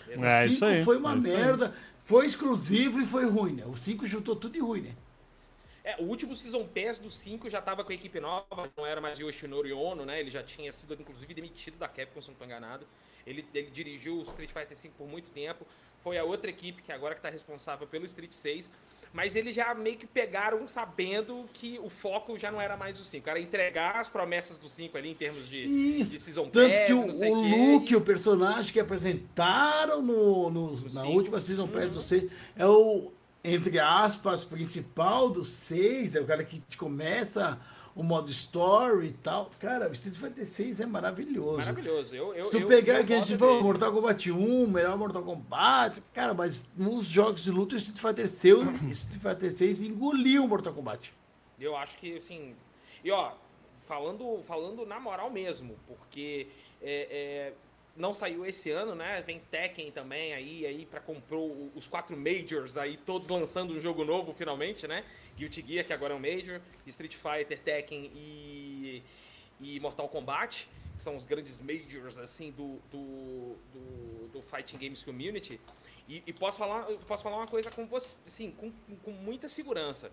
É, 0.10 0.46
isso 0.46 0.54
5 0.56 0.66
aí, 0.66 0.84
foi 0.84 0.98
uma 0.98 1.14
é 1.14 1.18
isso 1.18 1.28
aí. 1.34 1.72
Foi 2.10 2.26
exclusivo 2.26 3.00
e 3.00 3.06
foi 3.06 3.24
ruim, 3.26 3.54
né? 3.54 3.66
O 3.68 3.78
5 3.78 4.08
juntou 4.08 4.36
tudo 4.36 4.54
de 4.54 4.60
ruim, 4.60 4.82
né? 4.82 4.96
É, 5.84 5.96
o 6.02 6.06
último 6.06 6.36
Season 6.36 6.66
Pass 6.66 6.98
do 6.98 7.12
5 7.12 7.48
já 7.52 7.62
tava 7.62 7.84
com 7.84 7.92
a 7.92 7.94
equipe 7.94 8.20
nova, 8.20 8.68
não 8.76 8.84
era 8.84 9.00
mais 9.00 9.20
Yoshinori 9.20 9.72
Ono, 9.72 10.08
né? 10.08 10.20
Ele 10.20 10.32
já 10.32 10.42
tinha 10.42 10.74
sido, 10.74 10.96
inclusive, 10.96 11.32
demitido 11.36 11.78
da 11.78 11.88
Capcom, 11.88 12.20
se 12.20 12.30
não 12.30 12.36
tô 12.36 12.46
enganado. 12.46 12.88
Ele, 13.28 13.46
ele 13.54 13.70
dirigiu 13.70 14.16
o 14.16 14.24
Street 14.24 14.50
Fighter 14.50 14.76
V 14.76 14.90
por 14.98 15.08
muito 15.08 15.30
tempo. 15.30 15.68
Foi 16.02 16.18
a 16.18 16.24
outra 16.24 16.50
equipe 16.50 16.82
que 16.82 16.92
agora 16.92 17.14
que 17.14 17.22
tá 17.22 17.30
responsável 17.30 17.86
pelo 17.86 18.08
Street 18.08 18.32
6. 18.32 18.72
Mas 19.12 19.36
eles 19.36 19.56
já 19.56 19.74
meio 19.74 19.98
que 19.98 20.06
pegaram 20.06 20.68
sabendo 20.68 21.46
que 21.54 21.80
o 21.80 21.90
foco 21.90 22.38
já 22.38 22.52
não 22.52 22.62
era 22.62 22.78
mais 22.78 23.00
o 23.00 23.04
5. 23.04 23.28
Era 23.30 23.40
entregar 23.40 23.96
as 23.96 24.08
promessas 24.08 24.58
do 24.58 24.70
5 24.70 24.96
ali 24.98 25.10
em 25.10 25.16
termos 25.16 25.50
de, 25.50 25.58
Isso. 26.00 26.12
de 26.12 26.20
Season 26.20 26.48
Tanto 26.50 26.72
Pass, 26.72 26.86
que 26.86 26.94
o, 26.94 27.34
o 27.34 27.74
Luke, 27.74 27.94
e- 27.94 27.96
o 27.96 28.02
personagem 28.02 28.72
que 28.72 28.80
apresentaram 28.80 30.02
no, 30.02 30.50
no- 30.52 30.72
na 30.72 30.78
cinco. 30.78 31.08
última 31.08 31.40
Season 31.40 31.68
Pass 31.68 31.90
do 31.90 32.02
6, 32.02 32.30
é 32.56 32.66
o, 32.68 33.12
entre 33.44 33.80
aspas, 33.80 34.44
principal 34.44 35.30
do 35.30 35.44
6, 35.44 36.16
é 36.16 36.22
o 36.22 36.26
cara 36.26 36.44
que 36.44 36.62
começa 36.78 37.60
o 37.96 38.04
modo 38.04 38.32
story 38.32 39.08
e 39.08 39.14
tal. 39.14 39.52
Cara, 39.60 39.90
o 39.90 39.92
Street 39.92 40.16
Fighter 40.16 40.46
6 40.46 40.80
é 40.82 40.86
maravilhoso. 40.86 41.58
Maravilhoso. 41.58 42.16
Eu, 42.16 42.34
eu, 42.34 42.46
Se 42.46 42.52
tu 42.52 42.60
eu- 42.60 42.68
pegar 42.68 43.00
aqui, 43.00 43.14
a 43.14 43.20
gente 43.20 43.38
falou. 43.38 43.62
Mortal 43.64 43.92
Kombat 43.92 44.32
1, 44.32 44.68
melhor 44.68 44.98
Mortal 44.98 45.24
Kombat, 45.24 46.02
cara, 46.14 46.34
mas 46.34 46.70
nos 46.76 47.06
jogos 47.06 47.44
de 47.44 47.52
luta, 47.52 47.76
o 47.76 47.78
Street 47.78 48.00
Fighter 48.00 48.30
6, 48.30 48.62
Street 48.92 49.22
Fighter 49.22 49.52
6 49.52 49.82
engoliu 49.82 50.46
o 50.46 50.48
Mortal 50.48 50.74
Kombat. 50.74 51.14
Eu 51.60 51.76
acho 51.76 51.98
que, 51.98 52.16
assim. 52.18 52.56
E 53.04 53.12
ó, 53.12 53.32
falando, 53.86 54.42
falando 54.44 54.86
na 54.86 55.00
moral 55.00 55.30
mesmo, 55.30 55.76
porque 55.88 56.48
é, 56.82 57.08
é, 57.12 57.54
não 57.98 58.14
saiu 58.14 58.46
esse 58.46 58.70
ano, 58.72 58.96
né? 58.96 59.22
Vem 59.26 59.42
Tekken 59.52 59.92
também 59.92 60.34
aí, 60.34 60.66
aí 60.66 60.86
para 60.86 61.00
comprou 61.02 61.70
os 61.76 61.88
quatro 61.88 62.16
Majors 62.16 62.78
aí, 62.78 62.96
todos 62.98 63.28
lançando 63.28 63.74
um 63.74 63.80
jogo 63.80 64.06
novo 64.06 64.34
finalmente, 64.34 64.88
né? 64.88 65.04
Guilty 65.40 65.66
Gear, 65.66 65.86
que 65.86 65.94
agora 65.94 66.14
é 66.14 66.18
um 66.18 66.20
Major, 66.20 66.60
Street 66.86 67.16
Fighter, 67.16 67.58
Tekken 67.58 68.12
e, 68.14 69.02
e 69.62 69.80
Mortal 69.80 70.10
Kombat, 70.10 70.68
que 70.98 71.02
são 71.02 71.16
os 71.16 71.24
grandes 71.24 71.62
Majors, 71.62 72.18
assim, 72.18 72.52
do, 72.52 72.78
do, 72.92 73.56
do, 73.72 74.28
do 74.34 74.42
Fighting 74.42 74.78
Games 74.78 75.02
Community. 75.02 75.60
E, 76.10 76.22
e 76.28 76.34
posso, 76.34 76.58
falar, 76.58 76.84
posso 77.08 77.24
falar 77.24 77.38
uma 77.38 77.48
coisa 77.48 77.72
com 77.72 77.88
você, 77.88 78.18
assim, 78.28 78.52
com, 78.52 78.70
com 78.98 79.12
muita 79.12 79.48
segurança. 79.48 80.12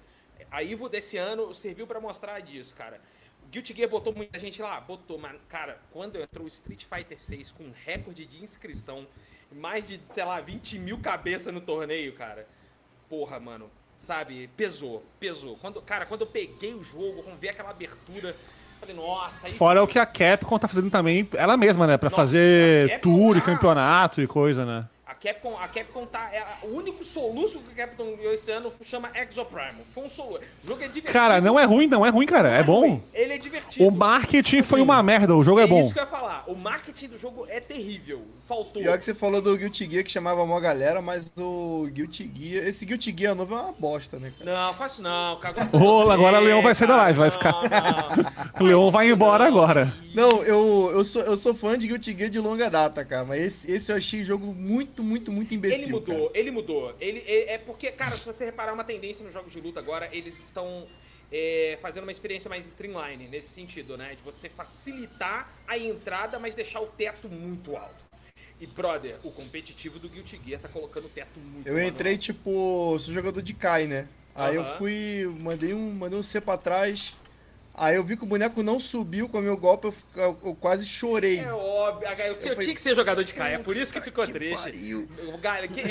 A 0.48 0.62
Ivo 0.62 0.88
desse 0.88 1.16
ano 1.16 1.52
serviu 1.52 1.88
pra 1.88 2.00
mostrar 2.00 2.38
disso, 2.38 2.76
cara. 2.76 3.00
O 3.44 3.48
Guilty 3.48 3.74
Gear 3.74 3.90
botou 3.90 4.14
muita 4.14 4.38
gente 4.38 4.62
lá? 4.62 4.80
Botou, 4.80 5.18
mas, 5.18 5.40
cara, 5.48 5.80
quando 5.90 6.20
entrou 6.20 6.44
o 6.44 6.48
Street 6.48 6.84
Fighter 6.84 7.18
6 7.18 7.50
com 7.50 7.72
recorde 7.84 8.24
de 8.24 8.44
inscrição, 8.44 9.08
mais 9.50 9.88
de, 9.88 10.00
sei 10.10 10.24
lá, 10.24 10.40
20 10.40 10.78
mil 10.78 11.00
cabeças 11.00 11.52
no 11.52 11.60
torneio, 11.60 12.14
cara. 12.14 12.46
Porra, 13.08 13.40
mano, 13.40 13.70
sabe? 13.98 14.48
Pesou, 14.56 15.04
pesou. 15.18 15.56
Quando, 15.60 15.80
cara, 15.82 16.06
quando 16.06 16.22
eu 16.22 16.26
peguei 16.26 16.74
o 16.74 16.82
jogo, 16.82 17.22
quando 17.22 17.38
vi 17.38 17.48
aquela 17.48 17.70
abertura, 17.70 18.34
falei, 18.80 18.94
nossa, 18.94 19.46
aí 19.46 19.52
Fora 19.52 19.82
o 19.82 19.86
que 19.86 19.98
a 19.98 20.06
Capcom 20.06 20.58
tá 20.58 20.68
fazendo 20.68 20.90
também, 20.90 21.28
ela 21.34 21.56
mesma, 21.56 21.86
né? 21.86 21.96
Pra 21.96 22.06
Nossa, 22.10 22.16
fazer 22.22 23.00
tour 23.00 23.36
e 23.36 23.40
tá- 23.40 23.46
campeonato 23.46 24.20
e 24.20 24.26
coisa, 24.26 24.64
né? 24.64 24.84
A 25.16 25.28
Capcom, 25.28 25.56
a 25.58 25.66
Capcom 25.66 26.04
tá. 26.06 26.28
É, 26.30 26.38
a- 26.40 26.58
o 26.64 26.74
único 26.76 27.02
soluço 27.02 27.58
que 27.60 27.80
a 27.80 27.86
Capcom 27.86 28.16
deu 28.20 28.32
esse 28.34 28.50
ano 28.50 28.70
chama 28.84 29.10
Exoprimal. 29.14 29.72
Foi 29.94 30.04
um 30.04 30.08
soluço. 30.10 30.40
O 30.62 30.66
jogo 30.68 30.82
é 30.82 30.88
divertido. 30.88 31.12
Cara, 31.12 31.40
não 31.40 31.58
é 31.58 31.64
ruim, 31.64 31.86
não 31.86 32.04
é 32.04 32.10
ruim, 32.10 32.26
cara. 32.26 32.50
É 32.50 32.62
bom. 32.62 32.80
ruim, 32.80 33.02
Ele 33.14 33.32
é 33.32 33.38
divertido. 33.38 33.86
O 33.86 33.90
marketing 33.90 34.62
foi 34.62 34.80
uma 34.82 35.02
merda, 35.02 35.34
o 35.34 35.42
jogo 35.42 35.58
é 35.60 35.66
bom. 35.66 35.80
isso 35.80 35.92
que 35.94 35.98
eu 35.98 36.04
ia 36.04 36.08
falar. 36.10 36.44
O 36.46 36.54
marketing 36.54 37.08
do 37.08 37.18
jogo 37.18 37.46
é 37.48 37.60
terrível. 37.60 38.22
Faltou. 38.46 38.80
Pior 38.82 38.96
que 38.98 39.04
você 39.04 39.14
falou 39.14 39.40
do 39.40 39.56
Guilty 39.56 39.90
Gear 39.90 40.04
que 40.04 40.12
chamava 40.12 40.44
mó 40.46 40.60
galera, 40.60 41.00
mas 41.02 41.32
o 41.38 41.88
Guilty 41.90 42.30
Gear. 42.34 42.66
Esse 42.66 42.84
Guilty 42.84 43.14
Gear 43.18 43.34
novo 43.34 43.54
é 43.54 43.60
uma 43.60 43.72
bosta, 43.72 44.18
né, 44.18 44.32
cara? 44.38 44.52
Não, 44.66 44.72
faço 44.74 45.00
não, 45.02 45.36
cara. 45.38 45.56
Ô, 45.72 46.10
agora 46.10 46.38
o 46.40 46.44
Leão 46.44 46.62
vai 46.62 46.74
sair 46.74 46.88
da 46.88 46.96
live, 46.98 47.18
vai 47.18 47.30
ficar- 47.30 47.54
O 48.60 48.64
Leão 48.64 48.90
vai 48.90 49.08
embora 49.10 49.44
agora. 49.46 49.92
Não, 50.14 50.42
eu, 50.44 50.90
eu, 50.92 51.04
sou, 51.04 51.22
eu 51.22 51.36
sou 51.36 51.54
fã 51.54 51.76
de 51.76 51.86
Guilty 51.88 52.16
Gear 52.16 52.30
de 52.30 52.38
longa 52.38 52.70
data, 52.70 53.04
cara. 53.04 53.24
Mas 53.24 53.40
esse, 53.42 53.72
esse 53.72 53.92
eu 53.92 53.96
achei 53.96 54.24
jogo 54.24 54.54
muito, 54.54 55.02
muito, 55.06 55.32
muito 55.32 55.54
imbecil. 55.54 55.84
Ele 55.84 55.92
mudou, 55.92 56.26
cara. 56.28 56.38
ele 56.38 56.50
mudou. 56.50 56.96
Ele, 57.00 57.24
é 57.26 57.54
é 57.54 57.58
porque, 57.58 57.90
cara, 57.90 58.16
se 58.16 58.26
você 58.26 58.44
reparar 58.44 58.72
uma 58.72 58.84
tendência 58.84 59.24
nos 59.24 59.32
jogos 59.32 59.52
de 59.52 59.60
luta 59.60 59.80
agora, 59.80 60.08
eles 60.12 60.38
estão 60.42 60.86
é, 61.32 61.78
fazendo 61.80 62.02
uma 62.02 62.12
experiência 62.12 62.48
mais 62.48 62.66
streamline 62.66 63.28
nesse 63.28 63.48
sentido, 63.48 63.96
né? 63.96 64.14
De 64.14 64.22
você 64.22 64.48
facilitar 64.48 65.52
a 65.66 65.78
entrada, 65.78 66.38
mas 66.38 66.54
deixar 66.54 66.80
o 66.80 66.86
teto 66.86 67.28
muito 67.28 67.76
alto. 67.76 68.04
E, 68.60 68.66
brother, 68.66 69.18
o 69.22 69.30
competitivo 69.30 69.98
do 69.98 70.08
Guilty 70.08 70.40
Gear 70.44 70.60
tá 70.60 70.68
colocando 70.68 71.06
o 71.06 71.10
teto 71.10 71.38
muito 71.38 71.66
Eu 71.66 71.82
entrei, 71.82 72.16
tipo, 72.16 72.98
sou 72.98 73.12
jogador 73.12 73.42
de 73.42 73.52
Kai, 73.52 73.86
né? 73.86 74.08
Aí 74.34 74.56
eu 74.56 74.62
Aham. 74.62 74.78
fui, 74.78 75.36
mandei 75.40 75.74
um, 75.74 75.90
mandei 75.92 76.18
um 76.18 76.22
C 76.22 76.40
pra 76.40 76.56
trás. 76.56 77.14
Aí 77.78 77.94
eu 77.96 78.02
vi 78.02 78.16
que 78.16 78.24
o 78.24 78.26
boneco 78.26 78.62
não 78.62 78.80
subiu 78.80 79.28
com 79.28 79.38
o 79.38 79.42
meu 79.42 79.54
golpe, 79.56 79.88
eu, 79.88 79.94
eu- 80.16 80.38
eu 80.46 80.54
quase 80.54 80.86
chorei. 80.86 81.40
É 81.40 81.52
óbvio, 81.52 82.08
eu, 82.08 82.26
eu 82.32 82.40
falei, 82.40 82.56
tinha 82.56 82.74
que 82.74 82.80
ser 82.80 82.94
jogador 82.96 83.22
de 83.22 83.34
Kai, 83.34 83.54
é 83.54 83.62
por 83.62 83.76
isso 83.76 83.92
que 83.92 84.00
ficou 84.00 84.24
Que 84.24 84.32
triste. 84.32 84.64
pariu. 84.64 85.08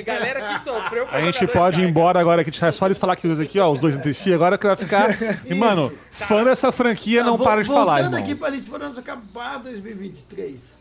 Galera 0.03 0.41
que 0.53 0.59
sofreu 0.61 1.07
A 1.09 1.21
gente 1.21 1.45
pode 1.47 1.81
ir 1.81 1.87
embora 1.87 2.19
agora, 2.19 2.43
que 2.43 2.65
é 2.65 2.71
só 2.71 2.87
eles 2.87 2.97
falar 2.97 3.15
que 3.15 3.27
aqui, 3.39 3.59
ó, 3.59 3.71
os 3.71 3.79
dois 3.79 3.95
entre 3.95 4.13
si, 4.15 4.33
agora 4.33 4.57
que 4.57 4.65
vai 4.65 4.75
ficar. 4.75 5.09
E, 5.45 5.53
mano, 5.53 5.93
fã 6.09 6.43
dessa 6.43 6.71
franquia 6.71 7.23
não 7.23 7.35
Ah, 7.35 7.37
vo- 7.37 7.43
para 7.43 7.61
de 7.61 7.67
falar, 7.67 8.01
Voltando 8.01 8.17
aqui 8.17 8.33
para 8.33 8.55
isso, 8.55 8.67
podemos 8.69 8.97
acabar 8.97 9.59
2023. 9.59 10.79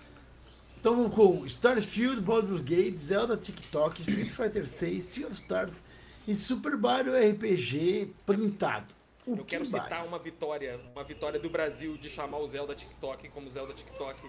Estamos 0.77 1.15
com 1.15 1.45
Starfield, 1.47 2.21
Baldur's 2.21 2.61
Gate, 2.61 2.97
Zelda 2.97 3.37
TikTok, 3.37 4.03
Street 4.03 4.31
Fighter 4.31 4.67
6, 4.67 5.03
Sea 5.05 5.27
of 5.27 5.35
Stars 5.35 5.73
e 6.27 6.35
Super 6.35 6.77
Mario 6.77 7.13
RPG 7.15 8.11
printado. 8.27 8.87
O 9.27 9.33
Eu 9.33 9.37
que 9.39 9.45
quero 9.45 9.65
citar 9.65 9.89
mais? 9.91 10.09
uma 10.09 10.19
vitória, 10.19 10.79
uma 10.95 11.03
vitória 11.05 11.41
do 11.41 11.49
Brasil 11.49 11.97
de 11.97 12.11
chamar 12.11 12.39
o 12.39 12.47
Zelda 12.47 12.75
TikTok 12.75 13.29
como 13.31 13.51
Zelda 13.51 13.73
TikTok. 13.73 14.21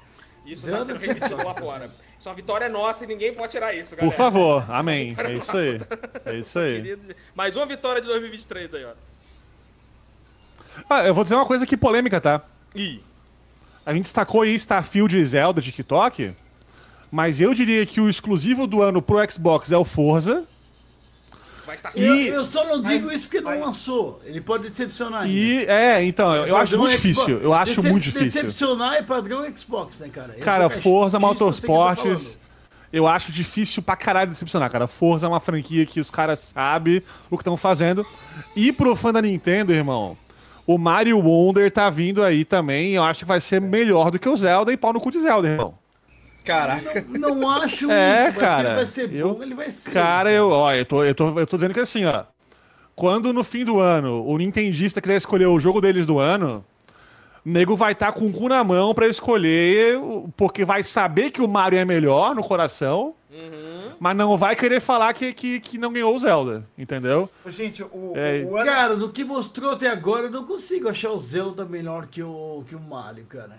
Isso 0.46 0.66
Zelda 0.66 0.80
tá 0.80 0.86
sendo 0.86 1.00
repetido 1.14 1.36
lá 1.38 1.54
TikTok, 1.54 1.60
fora. 1.60 1.92
Isso 2.18 2.28
é 2.28 2.32
uma 2.32 2.36
vitória 2.36 2.70
nossa 2.70 3.04
e 3.04 3.08
ninguém 3.08 3.34
pode 3.34 3.52
tirar 3.52 3.74
isso, 3.74 3.96
galera. 3.96 4.12
Por 4.12 4.18
favor, 4.18 4.66
amém. 4.72 5.10
vitória 5.10 5.34
É 5.34 5.38
isso 5.38 5.58
aí. 5.58 5.82
É 6.24 6.36
isso 6.38 6.60
aí. 6.60 6.98
Mais 7.34 7.56
uma 7.58 7.66
vitória 7.66 8.02
de 8.02 8.08
2023 8.08 8.74
aí, 8.74 8.86
ó. 8.86 8.94
Ah, 10.90 11.06
eu 11.06 11.14
vou 11.14 11.24
dizer 11.24 11.36
uma 11.36 11.46
coisa 11.46 11.64
aqui 11.66 11.76
polêmica, 11.76 12.20
tá? 12.22 12.42
Ih, 12.74 13.02
A 13.86 13.94
gente 13.94 14.04
destacou 14.04 14.42
aí 14.42 14.54
Starfield 14.56 15.18
e 15.18 15.26
Zelda 15.26 15.62
TikTok, 15.62 16.34
mas 17.12 17.40
eu 17.42 17.54
diria 17.54 17.86
que 17.86 18.00
o 18.02 18.10
exclusivo 18.10 18.66
do 18.68 18.82
ano 18.82 19.02
pro 19.02 19.18
Xbox 19.30 19.72
é 19.72 19.78
o 19.78 19.84
Forza. 19.86 20.46
Vai 21.66 21.76
estar 21.76 21.92
Eu, 21.96 22.16
E- 22.16 22.28
eu 22.28 22.46
só 22.46 22.64
não 22.66 22.82
digo 22.82 23.08
Mas- 23.08 23.16
isso 23.18 23.26
porque 23.26 23.42
não 23.42 23.52
mas- 23.52 23.60
lançou. 23.60 24.22
Ele 24.26 24.40
pode 24.42 24.70
decepcionar 24.70 25.24
ainda. 25.24 25.34
E 25.38 25.66
é, 25.66 26.04
então, 26.04 26.34
eu, 26.36 26.46
eu 26.48 26.58
acho 26.58 26.78
muito 26.78 26.92
Xbox. 26.92 27.02
difícil. 27.04 27.40
Eu 27.42 27.54
acho 27.54 27.76
Decep- 27.76 27.92
muito 27.92 28.04
difícil. 28.04 28.26
Decepcionar 28.44 28.94
é 28.96 29.02
padrão 29.02 29.46
Xbox, 29.58 30.00
né, 30.00 30.10
cara? 30.10 30.34
Eu 30.38 30.44
Cara, 30.44 30.70
Forza 30.70 31.20
Motorsports, 31.20 32.40
eu 32.94 33.08
acho 33.08 33.32
difícil 33.32 33.82
pra 33.84 33.96
caralho 33.96 34.30
decepcionar, 34.30 34.70
cara. 34.72 34.88
Forza 34.88 35.26
é 35.28 35.30
uma 35.30 35.40
franquia 35.40 35.86
que 35.86 36.00
os 36.00 36.10
caras 36.10 36.40
sabem 36.40 37.02
o 37.30 37.38
que 37.38 37.42
estão 37.42 37.58
fazendo. 37.58 38.06
E 38.56 38.72
pro 38.72 38.96
fã 38.96 39.12
da 39.12 39.22
Nintendo, 39.22 39.74
irmão, 39.74 40.18
o 40.66 40.78
Mario 40.78 41.20
Wonder 41.20 41.70
tá 41.72 41.90
vindo 41.90 42.24
aí 42.24 42.46
também. 42.46 42.94
Eu 42.94 43.04
acho 43.04 43.20
que 43.20 43.26
vai 43.26 43.42
ser 43.42 43.60
melhor 43.62 44.12
do 44.12 44.20
que 44.20 44.30
o 44.30 44.36
Zelda 44.36 44.72
e 44.72 44.78
pau 44.78 44.94
no 44.94 45.02
cu 45.02 45.12
de 45.12 45.20
Zelda, 45.20 45.48
irmão. 45.48 45.74
Caraca. 46.46 47.06
Não, 47.10 47.36
não 47.36 47.50
acho 47.50 47.90
É, 47.92 48.14
isso, 48.14 48.24
mas 48.28 48.34
que 48.36 48.40
cara, 48.40 48.68
ele 48.70 48.76
vai 48.76 48.86
ser 48.86 49.14
eu- 49.14 49.34
bom, 49.34 49.44
ele 49.44 49.56
vai 49.56 49.72
ser. 49.72 49.92
Cara, 49.92 50.32
eu, 50.32 50.50
ó, 50.50 50.74
eu 50.74 50.86
tô, 50.86 51.04
eu, 51.04 51.16
tô, 51.16 51.40
eu 51.40 51.48
tô 51.48 51.58
dizendo 51.58 51.74
que 51.74 51.80
assim, 51.80 52.06
ó. 52.06 52.24
Quando 52.96 53.34
no 53.34 53.44
fim 53.44 53.66
do 53.66 53.80
ano 53.80 54.24
o 54.26 54.38
Nintendista 54.38 55.02
quiser 55.02 55.18
escolher 55.18 55.48
o 55.48 55.60
jogo 55.60 55.82
deles 55.82 56.06
do 56.06 56.18
ano, 56.20 56.64
o 57.46 57.50
nego 57.50 57.76
vai 57.76 57.92
estar 57.92 58.12
com 58.14 58.26
o 58.28 58.32
cu 58.32 58.48
na 58.48 58.64
mão 58.64 58.94
pra 58.94 59.08
escolher, 59.08 60.00
porque 60.38 60.64
vai 60.64 60.82
saber 60.84 61.32
que 61.32 61.42
o 61.42 61.48
Mario 61.48 61.80
é 61.80 61.84
melhor 61.84 62.34
no 62.34 62.42
coração, 62.44 63.14
mas 64.00 64.16
não 64.16 64.38
vai 64.38 64.56
querer 64.56 64.80
falar 64.80 65.14
que, 65.14 65.34
que, 65.34 65.60
que 65.60 65.78
não 65.78 65.92
ganhou 65.92 66.16
o 66.16 66.20
Zelda, 66.20 66.66
entendeu? 66.78 67.30
Gente, 67.48 67.84
o, 67.84 68.14
É, 68.16 68.46
o 68.48 68.56
ano... 68.56 68.66
Cara, 68.66 68.96
do 68.96 69.10
que 69.10 69.26
mostrou 69.26 69.72
até 69.72 69.90
agora, 69.90 70.28
eu 70.28 70.32
não 70.32 70.46
consigo 70.46 70.88
achar 70.88 71.12
o 71.12 71.20
Zelda 71.20 71.66
melhor 71.66 72.08
que 72.08 72.24
o, 72.24 72.64
que 72.70 72.76
o 72.76 72.80
Mario, 72.80 73.26
cara. 73.26 73.58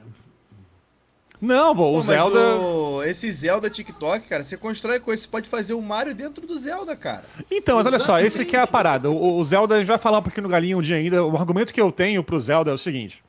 Não, 1.40 1.76
pô, 1.76 1.82
Pô, 1.82 1.90
o 1.92 1.96
mas 1.96 2.06
Zelda. 2.06 2.38
o- 2.38 3.02
esse 3.04 3.30
Zelda 3.30 3.68
TikTok, 3.68 4.26
cara, 4.26 4.42
você 4.42 4.56
constrói 4.56 4.98
coisa, 5.00 5.22
você 5.22 5.28
pode 5.28 5.48
fazer 5.48 5.74
o 5.74 5.82
Mario 5.82 6.14
dentro 6.14 6.46
do 6.46 6.56
Zelda, 6.56 6.96
cara. 6.96 7.24
Então, 7.50 7.76
mas 7.76 7.86
olha 7.86 7.98
só, 7.98 8.18
esse 8.18 8.42
aqui 8.42 8.56
é 8.56 8.60
a 8.60 8.66
parada. 8.66 9.10
O, 9.10 9.36
o 9.38 9.44
Zelda, 9.44 9.74
a 9.74 9.78
gente 9.78 9.88
vai 9.88 9.98
falar 9.98 10.18
um 10.18 10.22
pouquinho 10.22 10.44
no 10.44 10.48
Galinha 10.48 10.76
um 10.78 10.82
dia 10.82 10.96
ainda. 10.96 11.24
O 11.24 11.36
argumento 11.36 11.72
que 11.74 11.80
eu 11.80 11.92
tenho 11.92 12.22
pro 12.24 12.38
Zelda 12.40 12.70
é 12.70 12.74
o 12.74 12.78
seguinte: 12.78 13.22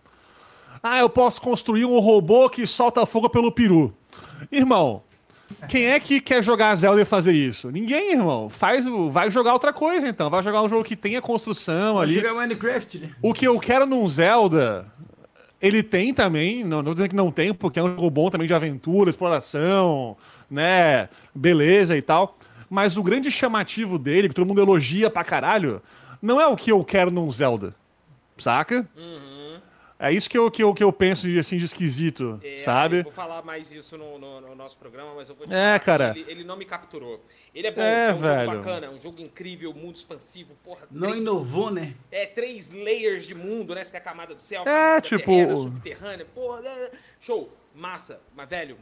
Ah, 0.81 0.99
eu 0.99 1.09
posso 1.09 1.41
construir 1.41 1.85
um 1.85 1.99
robô 1.99 2.49
que 2.49 2.65
solta 2.65 3.05
fogo 3.05 3.29
pelo 3.29 3.51
peru. 3.51 3.93
Irmão, 4.51 5.03
quem 5.67 5.87
é 5.87 5.99
que 5.99 6.21
quer 6.21 6.41
jogar 6.43 6.73
Zelda 6.75 7.01
e 7.01 7.05
fazer 7.05 7.33
isso? 7.33 7.69
Ninguém, 7.71 8.13
irmão. 8.13 8.49
Faz, 8.49 8.87
o- 8.87 9.09
vai 9.09 9.29
jogar 9.29 9.51
outra 9.53 9.73
coisa, 9.73 10.07
então. 10.07 10.29
Vai 10.29 10.41
jogar 10.43 10.61
um 10.61 10.69
jogo 10.69 10.83
que 10.83 10.95
tenha 10.95 11.21
construção 11.21 11.99
ali. 11.99 12.13
Jogar 12.15 12.33
Minecraft, 12.35 12.99
né? 12.99 13.09
O 13.21 13.33
que 13.33 13.45
eu 13.47 13.59
quero 13.59 13.85
num 13.85 14.07
Zelda, 14.07 14.85
ele 15.61 15.81
tem 15.83 16.13
também, 16.13 16.63
não, 16.63 16.77
não 16.77 16.83
vou 16.85 16.93
dizer 16.93 17.09
que 17.09 17.15
não 17.15 17.31
tem, 17.31 17.53
porque 17.53 17.79
é 17.79 17.83
um 17.83 17.89
jogo 17.89 18.09
bom 18.09 18.29
também 18.29 18.47
de 18.47 18.53
aventura, 18.53 19.09
exploração, 19.09 20.15
né, 20.49 21.09
beleza 21.33 21.97
e 21.97 22.01
tal. 22.01 22.37
Mas 22.69 22.97
o 22.97 23.03
grande 23.03 23.31
chamativo 23.31 23.97
dele, 23.97 24.27
que 24.29 24.35
todo 24.35 24.45
mundo 24.47 24.61
elogia 24.61 25.09
pra 25.09 25.23
caralho, 25.23 25.81
não 26.21 26.39
é 26.41 26.47
o 26.47 26.55
que 26.55 26.71
eu 26.71 26.83
quero 26.83 27.09
num 27.09 27.29
Zelda, 27.31 27.73
saca? 28.37 28.87
É 29.99 30.11
isso 30.11 30.29
que 30.29 30.37
eu, 30.37 30.51
que 30.51 30.61
eu, 30.61 30.73
que 30.75 30.83
eu 30.83 30.93
penso 30.93 31.25
de, 31.27 31.39
assim, 31.39 31.57
de 31.57 31.65
esquisito, 31.65 32.39
É, 32.43 32.59
sabe? 32.59 32.99
Eu 32.99 33.03
vou 33.05 33.11
falar 33.11 33.41
mais 33.43 33.71
isso 33.73 33.97
no, 33.97 34.19
no- 34.19 34.41
no 34.41 34.55
nosso 34.55 34.77
programa, 34.77 35.09
mas 35.15 35.27
eu 35.27 35.35
vou 35.35 35.47
te 35.47 35.51
É, 35.53 35.55
falar, 35.55 35.79
cara. 35.79 36.13
Ele, 36.15 36.25
ele 36.29 36.43
não 36.43 36.55
me 36.55 36.65
capturou. 36.65 37.19
Ele 37.57 37.67
é 37.67 37.71
bom, 37.71 37.81
É, 37.81 38.09
é, 38.09 38.13
um 38.13 38.15
velho. 38.17 38.45
jogo 38.51 38.57
bacana, 38.63 38.85
é 38.85 38.89
um 38.91 39.01
jogo 39.01 39.19
incrível, 39.19 39.73
mundo 39.73 39.95
expansivo, 39.95 40.53
porra. 40.63 40.81
Não 40.91 41.07
três- 41.09 41.21
inovou, 41.21 41.71
né? 41.71 41.95
É, 42.11 42.27
três 42.27 42.71
layers 42.71 43.25
de 43.25 43.33
mundo, 43.33 43.73
né? 43.73 43.83
Você 43.83 43.91
tem 43.93 43.99
a 43.99 44.03
camada 44.03 44.35
do 44.35 44.41
céu, 44.41 44.61
a 44.63 44.69
É, 44.97 45.01
tipo- 45.01 45.25
terrena, 45.25 45.55
subterrânea, 45.55 46.25
porra, 46.35 46.61
é, 46.67 46.91
show, 47.19 47.49
massa. 47.73 48.19
Mas, 48.35 48.47
velho, 48.47 48.77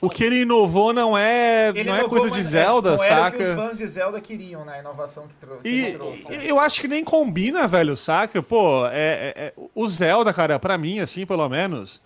O 0.00 0.08
que 0.08 0.22
ele 0.22 0.42
inovou 0.42 0.92
não 0.92 1.18
é, 1.18 1.70
Ele 1.70 1.82
não 1.84 1.96
é 1.96 2.08
coisa 2.08 2.30
de 2.30 2.40
Zelda, 2.40 2.96
não 2.96 3.02
era 3.02 3.14
o 3.14 3.24
saca? 3.24 3.36
que 3.36 3.42
os 3.42 3.48
fãs 3.50 3.76
de 3.78 3.86
Zelda 3.88 4.20
queriam, 4.20 4.64
né? 4.64 4.74
A 4.74 4.78
inovação 4.78 5.26
que, 5.26 5.34
trou 5.34 5.58
que 5.58 5.68
E 5.68 5.84
ele 5.86 5.92
trouxe. 5.98 6.32
e- 6.32 6.48
eu 6.48 6.60
acho 6.60 6.80
que 6.80 6.86
nem 6.86 7.02
combina, 7.02 7.66
velho, 7.66 7.96
saca? 7.96 8.40
Pô, 8.40 8.86
é, 8.86 8.92
é- 8.92 9.34
é- 9.46 9.52
o 9.74 9.88
Zelda, 9.88 10.32
cara, 10.32 10.56
pra 10.58 10.78
mim, 10.78 11.00
assim, 11.00 11.26
pelo 11.26 11.48
menos, 11.48 12.00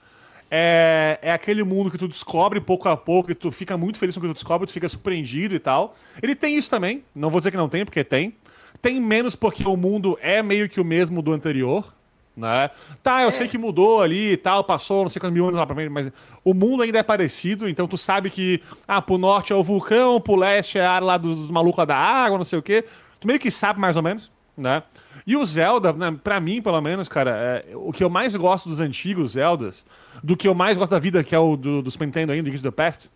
é, 0.55 1.19
é 1.23 1.33
aquele 1.33 1.65
mundo 1.65 1.91
que 1.91 1.97
tu 1.97 2.07
descobre 2.07 2.61
pouco 2.61 2.87
a 2.87 2.95
pouco 2.95 3.31
e 3.31 3.35
tu 3.35 3.51
fica 3.51 3.75
muito 3.75 3.99
feliz 3.99 4.15
com 4.15 4.21
o 4.21 4.23
que 4.23 4.29
tu 4.29 4.35
descobre, 4.35 4.67
tu 4.67 4.73
fica 4.75 4.87
surpreendido 4.87 5.55
e 5.55 5.59
tal. 5.59 5.97
Ele 6.23 6.35
tem 6.35 6.59
isso 6.59 6.69
também, 6.69 7.03
não 7.15 7.31
vou 7.31 7.41
dizer 7.41 7.51
que 7.51 7.57
não 7.57 7.71
tem, 7.71 7.87
porque 7.87 8.05
tem. 8.05 8.37
Tem 8.83 9.01
menos 9.01 9.35
porque 9.35 9.67
o 9.67 9.79
mundo 9.79 10.19
é 10.21 10.43
meio 10.43 10.69
que 10.69 10.79
o 10.79 10.85
mesmo 10.85 11.23
do 11.23 11.33
anterior, 11.33 11.95
né? 12.37 12.71
Tá, 13.03 13.23
eu 13.23 13.33
sei 13.33 13.49
que 13.49 13.57
mudou 13.57 14.03
ali 14.03 14.33
e 14.33 14.37
tal, 14.37 14.63
passou 14.63 15.01
não 15.01 15.09
sei 15.09 15.21
quantos 15.21 15.33
mil 15.33 15.47
anos 15.47 15.59
lá 15.59 15.65
pra 15.65 15.75
frente, 15.75 15.89
mas 15.89 16.13
o 16.45 16.53
mundo 16.53 16.83
ainda 16.83 16.99
é 16.99 17.03
parecido, 17.03 17.67
então 17.67 17.89
tu 17.89 17.97
sabe 17.97 18.29
que, 18.29 18.61
ah, 18.87 19.01
pro 19.01 19.17
norte 19.17 19.55
é 19.55 19.57
o 19.57 19.63
vulcão, 19.63 20.21
pro 20.21 20.37
leste 20.37 20.77
é 20.77 20.85
a 20.85 20.93
área 20.93 21.07
lá 21.07 21.17
dos, 21.17 21.35
dos 21.35 21.51
malucos 21.51 21.87
da 21.87 21.97
água, 21.97 22.37
não 22.37 22.45
sei 22.45 22.59
o 22.59 22.63
quê. 22.63 22.85
Tu 23.19 23.27
meio 23.27 23.41
que 23.41 23.51
sabe 23.51 23.81
mais 23.81 23.97
ou 23.97 24.03
menos, 24.03 24.31
né? 24.55 24.83
E 25.27 25.37
o 25.37 25.45
Zelda, 25.45 25.93
né, 25.93 26.17
pra 26.23 26.41
mim, 26.41 26.61
pelo 26.61 26.81
menos, 26.81 27.09
cara, 27.09 27.31
é, 27.31 27.77
o 27.77 27.93
que 27.93 28.03
eu 28.03 28.11
mais 28.11 28.35
gosto 28.35 28.69
dos 28.69 28.81
antigos 28.81 29.33
Zeldas, 29.33 29.87
do 30.23 30.37
que 30.37 30.49
eu 30.49 30.55
mais 30.55 30.77
gosto 30.77 30.91
da 30.91 30.99
vida, 30.99 31.23
que 31.23 31.35
é 31.35 31.39
o 31.39 31.57
do, 31.57 31.83
do 31.83 31.91
Super 31.91 32.07
Nintendo 32.07 32.33
ainda, 32.33 32.43
do 32.43 32.51
Link 32.51 32.61
to 32.61 32.71
the 32.71 32.75
Past, 32.75 33.09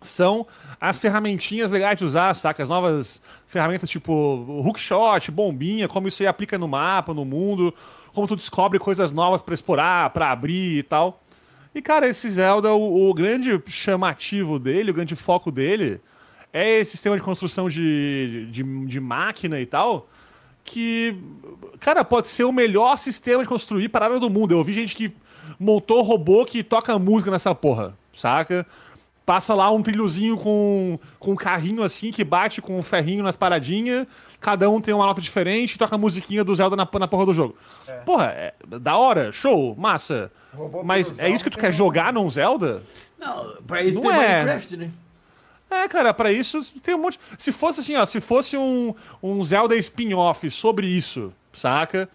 são 0.00 0.46
as 0.80 1.00
ferramentinhas 1.00 1.70
legais 1.70 1.98
de 1.98 2.04
usar, 2.04 2.34
saca? 2.34 2.62
As 2.62 2.68
novas 2.68 3.20
ferramentas 3.46 3.90
tipo 3.90 4.12
hookshot, 4.64 5.30
bombinha, 5.30 5.88
como 5.88 6.08
isso 6.08 6.22
aí 6.22 6.26
aplica 6.26 6.56
no 6.56 6.68
mapa, 6.68 7.12
no 7.12 7.24
mundo, 7.24 7.74
como 8.12 8.26
tu 8.26 8.36
descobre 8.36 8.78
coisas 8.78 9.12
novas 9.12 9.42
pra 9.42 9.54
explorar, 9.54 10.10
pra 10.10 10.30
abrir 10.30 10.78
e 10.78 10.82
tal. 10.82 11.20
E, 11.74 11.82
cara, 11.82 12.08
esse 12.08 12.30
Zelda, 12.30 12.72
o, 12.72 13.10
o 13.10 13.14
grande 13.14 13.60
chamativo 13.66 14.58
dele, 14.58 14.90
o 14.90 14.94
grande 14.94 15.14
foco 15.14 15.50
dele, 15.50 16.00
é 16.52 16.78
esse 16.78 16.92
sistema 16.92 17.16
de 17.16 17.22
construção 17.22 17.68
de, 17.68 18.48
de, 18.50 18.62
de 18.62 19.00
máquina 19.00 19.60
e 19.60 19.66
tal, 19.66 20.08
que, 20.70 21.16
cara, 21.80 22.04
pode 22.04 22.28
ser 22.28 22.44
o 22.44 22.52
melhor 22.52 22.96
sistema 22.96 23.42
de 23.42 23.48
construir 23.48 23.88
parada 23.88 24.18
do 24.18 24.30
mundo. 24.30 24.52
Eu 24.52 24.62
vi 24.64 24.72
gente 24.72 24.94
que 24.94 25.12
montou 25.58 26.02
robô 26.02 26.44
que 26.44 26.62
toca 26.62 26.98
música 26.98 27.30
nessa 27.30 27.54
porra, 27.54 27.94
saca? 28.14 28.66
Passa 29.24 29.54
lá 29.54 29.70
um 29.70 29.82
trilhozinho 29.82 30.38
com, 30.38 30.98
com 31.18 31.32
um 31.32 31.36
carrinho 31.36 31.82
assim 31.82 32.10
que 32.10 32.24
bate 32.24 32.62
com 32.62 32.78
um 32.78 32.82
ferrinho 32.82 33.22
nas 33.22 33.36
paradinhas. 33.36 34.06
Cada 34.40 34.70
um 34.70 34.80
tem 34.80 34.94
uma 34.94 35.04
nota 35.04 35.20
diferente 35.20 35.74
e 35.74 35.78
toca 35.78 35.96
a 35.96 35.98
musiquinha 35.98 36.42
do 36.44 36.54
Zelda 36.54 36.76
na, 36.76 36.88
na 36.98 37.08
porra 37.08 37.26
do 37.26 37.34
jogo. 37.34 37.56
Porra, 38.06 38.26
é 38.26 38.54
da 38.66 38.96
hora, 38.96 39.32
show, 39.32 39.74
massa. 39.76 40.30
Mas 40.84 41.18
é 41.18 41.28
isso 41.28 41.44
que 41.44 41.50
tu 41.50 41.58
quer 41.58 41.68
tem 41.68 41.76
jogar 41.76 42.12
num 42.12 42.28
Zelda? 42.30 42.82
Não, 43.18 43.56
pra 43.66 43.82
isso 43.82 44.00
Não 44.00 44.10
tem 44.10 44.20
é. 44.20 44.38
Minecraft, 44.38 44.76
né? 44.76 44.90
É, 45.70 45.86
cara, 45.86 46.14
pra 46.14 46.32
isso 46.32 46.72
tem 46.80 46.94
um 46.94 46.98
monte. 46.98 47.20
Se 47.36 47.52
fosse 47.52 47.80
assim, 47.80 47.96
ó, 47.96 48.06
se 48.06 48.20
fosse 48.20 48.56
um, 48.56 48.94
um 49.22 49.42
Zelda 49.42 49.76
spin-off 49.76 50.50
sobre 50.50 50.86
isso, 50.86 51.32
saca? 51.52 52.08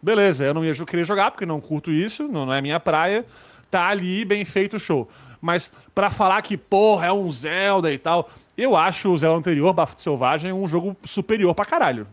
Beleza, 0.00 0.44
eu 0.44 0.54
não 0.54 0.64
ia 0.64 0.72
querer 0.84 1.04
jogar 1.04 1.30
porque 1.30 1.44
não 1.44 1.60
curto 1.60 1.90
isso, 1.90 2.26
não, 2.28 2.52
é 2.52 2.60
minha 2.60 2.80
praia. 2.80 3.26
Tá 3.70 3.88
ali, 3.88 4.24
bem 4.24 4.44
feito 4.44 4.76
o 4.76 4.80
show. 4.80 5.08
Mas 5.40 5.70
pra 5.94 6.10
falar 6.10 6.40
que, 6.42 6.56
porra, 6.56 7.06
é 7.06 7.12
um 7.12 7.30
Zelda 7.30 7.92
e 7.92 7.98
tal, 7.98 8.30
eu 8.56 8.74
acho 8.74 9.10
o 9.12 9.18
Zelda 9.18 9.38
anterior, 9.38 9.72
Bafo 9.72 10.00
Selvagem, 10.00 10.52
um 10.52 10.66
jogo 10.66 10.96
superior 11.04 11.54
pra 11.54 11.64
caralho. 11.64 12.06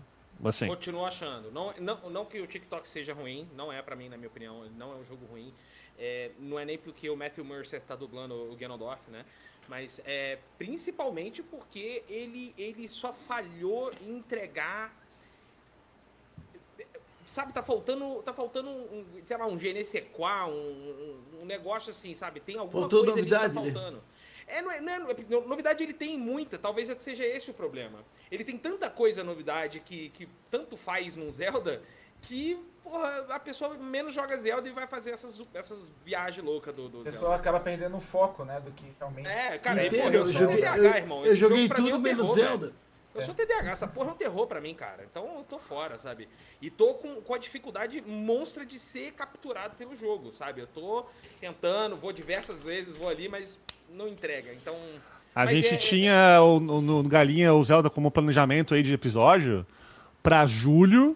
Assim. 0.43 0.67
Continuo 0.67 1.05
achando. 1.05 1.49
Não, 1.51 1.73
não, 1.79 2.09
não 2.09 2.25
que 2.25 2.41
o 2.41 2.47
TikTok 2.47 2.87
seja 2.87 3.13
ruim, 3.13 3.47
não 3.55 3.71
é 3.71 3.81
pra 3.81 3.95
mim, 3.95 4.09
na 4.09 4.17
minha 4.17 4.27
opinião, 4.27 4.65
não 4.77 4.91
é 4.91 4.95
um 4.95 5.05
jogo 5.05 5.25
ruim. 5.31 5.53
É, 5.97 6.31
não 6.39 6.59
é 6.59 6.65
nem 6.65 6.77
porque 6.77 7.09
o 7.09 7.15
Matthew 7.15 7.45
Mercer 7.45 7.81
tá 7.81 7.95
dublando 7.95 8.33
o 8.51 8.55
Ganondorf, 8.55 8.99
né? 9.09 9.23
Mas 9.67 10.01
é 10.05 10.39
principalmente 10.57 11.41
porque 11.41 12.03
ele, 12.09 12.53
ele 12.57 12.87
só 12.87 13.13
falhou 13.13 13.91
em 14.01 14.17
entregar. 14.17 14.93
Sabe, 17.25 17.53
tá 17.53 17.63
faltando, 17.63 18.21
tá 18.21 18.33
faltando 18.33 18.69
um, 18.69 19.05
sei 19.25 19.37
lá, 19.37 19.47
um 19.47 19.57
GNCQA, 19.57 20.45
um, 20.45 21.21
um, 21.41 21.45
negócio 21.45 21.89
assim, 21.89 22.13
sabe? 22.13 22.41
Tem 22.41 22.57
alguma 22.57 22.81
Faltou 22.81 23.05
coisa 23.05 23.17
novidade, 23.17 23.57
ali 23.57 23.67
né? 23.67 23.71
que 23.71 23.73
tá 23.73 23.81
faltando. 23.81 24.03
É, 24.45 24.61
não 24.61 24.71
é, 24.71 24.81
não 24.81 25.09
é- 25.09 25.47
novidade 25.47 25.83
ele 25.83 25.93
tem 25.93 26.17
muita, 26.17 26.57
talvez 26.57 26.89
seja 26.99 27.25
esse 27.25 27.49
o 27.49 27.53
problema. 27.53 28.03
Ele 28.29 28.43
tem 28.43 28.57
tanta 28.57 28.89
coisa 28.89 29.23
novidade 29.23 29.79
que, 29.79 30.09
que 30.09 30.27
tanto 30.51 30.75
faz 30.75 31.15
num 31.15 31.31
Zelda 31.31 31.81
que, 32.21 32.59
porra, 32.83 33.25
a 33.29 33.39
pessoa 33.39 33.73
menos 33.75 34.13
joga 34.13 34.35
Zelda 34.37 34.67
e 34.67 34.71
vai 34.71 34.85
fazer 34.87 35.11
essas, 35.11 35.41
essas 35.53 35.89
viagens 36.05 36.45
loucas 36.45 36.75
do, 36.75 36.89
do 36.89 36.97
A 36.99 37.03
Zelda. 37.03 37.11
pessoa 37.11 37.35
acaba 37.35 37.59
perdendo 37.59 37.97
o 37.97 38.01
foco, 38.01 38.43
né? 38.45 38.59
Do 38.59 38.71
que 38.71 38.85
realmente. 38.99 39.27
É, 39.27 39.57
cara, 39.57 39.85
Entendo, 39.85 40.01
porra, 40.01 40.13
eu 40.15 40.19
eu 40.21 40.27
sou 40.27 40.41
joguei, 40.41 40.57
TDAH, 40.57 40.77
eu- 40.77 40.95
irmão. 40.95 41.19
eu 41.25 41.31
Esse 41.31 41.39
joguei 41.39 41.57
jogo 41.67 41.69
pra 41.73 41.81
mim 41.81 41.87
é 41.87 41.91
tudo 41.91 41.99
um 41.99 42.01
menos 42.03 42.27
terror, 42.33 42.35
Zelda. 42.49 42.65
velho. 42.67 42.83
Eu 43.15 43.21
sou 43.21 43.35
TDAH, 43.35 43.69
essa 43.71 43.85
porra 43.87 44.09
é 44.09 44.11
um 44.13 44.15
terror 44.15 44.47
pra 44.47 44.59
mim, 44.59 44.73
cara. 44.73 45.05
Então 45.09 45.37
eu 45.37 45.43
tô 45.43 45.59
fora, 45.59 45.99
sabe? 45.99 46.27
E 46.59 46.71
tô 46.71 46.95
com, 46.95 47.21
com 47.21 47.35
a 47.35 47.37
dificuldade 47.37 48.01
monstra 48.01 48.65
de 48.65 48.79
ser 48.79 49.11
capturado 49.11 49.75
pelo 49.75 49.95
jogo, 49.95 50.33
sabe? 50.33 50.61
Eu 50.61 50.67
tô 50.67 51.05
tentando, 51.39 51.95
vou 51.95 52.11
diversas 52.11 52.63
vezes, 52.63 52.95
vou 52.97 53.07
ali, 53.07 53.29
mas 53.29 53.59
não 53.87 54.07
entrega. 54.07 54.51
Então. 54.53 54.75
A 55.35 55.41
mas 55.45 55.51
gente 55.51 55.75
é- 55.75 55.77
tinha 55.77 56.41
o- 56.41 56.59
no, 56.59 56.81
no 56.81 57.03
Galinha 57.03 57.53
o 57.53 57.63
Zelda 57.63 57.87
como 57.87 58.09
planejamento 58.09 58.73
aí 58.73 58.81
de 58.81 58.93
episódio 58.93 59.63
pra 60.23 60.45
julho. 60.47 61.15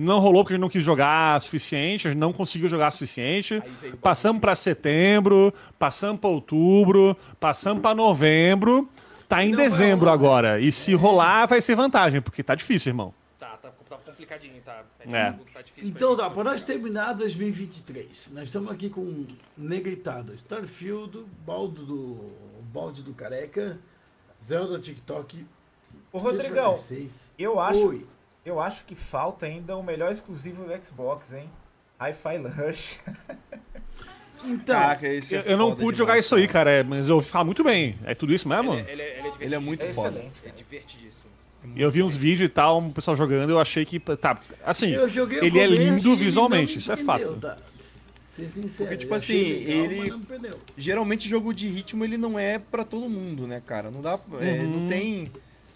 Não 0.00 0.18
rolou 0.18 0.42
porque 0.42 0.54
a 0.54 0.56
gente 0.56 0.62
não 0.62 0.68
quis 0.70 0.82
jogar 0.82 1.38
o 1.38 1.40
suficiente, 1.42 2.08
a 2.08 2.10
gente 2.10 2.18
não 2.20 2.32
conseguiu 2.32 2.68
jogar 2.68 2.88
o 2.88 2.92
suficiente. 2.92 3.62
Passamos 4.00 4.40
pra 4.40 4.54
setembro, 4.54 5.52
passamos 5.78 6.18
pra 6.18 6.30
outubro, 6.30 7.14
passamos 7.38 7.82
pra 7.82 7.94
novembro. 7.94 8.88
Tá 9.28 9.44
em 9.44 9.50
Não 9.50 9.58
vai 9.58 9.68
dezembro 9.68 10.06
né? 10.06 10.12
agora. 10.12 10.58
E 10.58 10.72
se 10.72 10.94
rolar, 10.94 11.46
vai 11.46 11.60
ser 11.60 11.76
vantagem, 11.76 12.22
porque 12.22 12.42
tá 12.42 12.54
difícil, 12.54 12.90
irmão. 12.90 13.12
Tá, 13.38 13.58
tá, 13.58 13.70
tá 13.88 13.96
complicadinho, 13.98 14.60
tá? 14.62 14.82
É. 15.00 15.32
Tá 15.52 15.62
difícil 15.62 15.90
Então 15.90 16.16
tá, 16.16 16.30
para 16.30 16.44
nós 16.44 16.62
terminar 16.62 17.12
2023, 17.14 18.30
nós 18.32 18.44
estamos 18.44 18.70
aqui 18.70 18.88
com 18.88 19.26
Negritado, 19.56 20.34
Starfield, 20.34 21.24
Baldo 21.44 21.84
do, 21.84 22.32
Balde 22.72 23.02
do 23.02 23.12
Careca, 23.12 23.78
Zelda 24.42 24.78
TikTok. 24.78 25.44
Ô, 26.12 26.18
Rodrigão, 26.18 26.76
Fighter 26.76 26.98
6. 26.98 27.30
eu 27.38 27.60
acho, 27.60 27.88
Oi. 27.88 28.06
Eu 28.44 28.60
acho 28.60 28.84
que 28.84 28.94
falta 28.94 29.46
ainda 29.46 29.76
o 29.76 29.82
melhor 29.82 30.10
exclusivo 30.12 30.64
do 30.64 30.84
Xbox, 30.84 31.32
hein? 31.32 31.48
Hi-Fi 32.00 32.36
Rush. 32.38 32.98
Então, 34.42 34.74
Caraca, 34.74 35.06
esse 35.06 35.34
Eu, 35.34 35.42
é 35.42 35.52
eu 35.52 35.58
não 35.58 35.68
pude 35.72 35.80
demais, 35.80 35.98
jogar 35.98 36.18
isso 36.18 36.34
aí, 36.34 36.48
cara. 36.48 36.70
é, 36.70 36.82
mas 36.82 37.10
eu 37.10 37.16
ouvi 37.16 37.28
falar 37.28 37.44
muito 37.44 37.62
bem. 37.62 37.94
É 38.06 38.14
tudo 38.14 38.32
isso 38.32 38.48
mesmo? 38.48 38.72
Ele, 38.72 38.80
é- 38.80 38.92
ele, 38.92 39.02
é- 39.02 39.18
ele 39.18 39.28
é 39.28 39.44
Ele 39.44 39.54
é 39.54 39.58
muito 39.58 39.84
É 39.84 39.92
foda. 39.92 40.08
excelente. 40.16 40.40
É 40.46 40.48
divertidíssimo. 40.50 41.28
Eu 41.76 41.90
vi 41.90 42.02
uns 42.02 42.16
vídeos 42.16 42.46
e 42.46 42.48
tal, 42.48 42.78
um 42.78 42.90
pessoal 42.90 43.14
jogando, 43.14 43.50
eu 43.50 43.60
achei 43.60 43.84
que. 43.84 44.00
Tá, 44.00 44.40
assim, 44.64 44.92
eu 44.94 45.06
joguei 45.10 45.40
o 45.40 45.44
ele 45.44 45.58
é 45.58 45.66
lindo 45.66 46.16
visualmente, 46.16 46.78
isso 46.78 46.90
é 46.90 46.96
prendeu, 46.96 47.14
fato. 47.28 47.36
Tá? 47.38 47.58
Ser 48.30 48.48
sincero, 48.48 48.88
Porque, 48.88 48.96
tipo 48.96 49.14
assim, 49.14 49.42
legal, 49.52 49.84
ele-. 50.32 50.54
Geralmente 50.74 51.28
jogo 51.28 51.52
de 51.52 51.68
ritmo 51.68 52.02
ele 52.02 52.16
não 52.16 52.38
é 52.38 52.58
pra 52.58 52.82
todo 52.82 53.10
mundo, 53.10 53.46
né, 53.46 53.60
cara? 53.60 53.90
Não 53.90 54.00
dá, 54.00 54.18
é, 54.40 54.62
Uhum. 54.62 54.80
não 54.84 54.88
tem. 54.88 55.30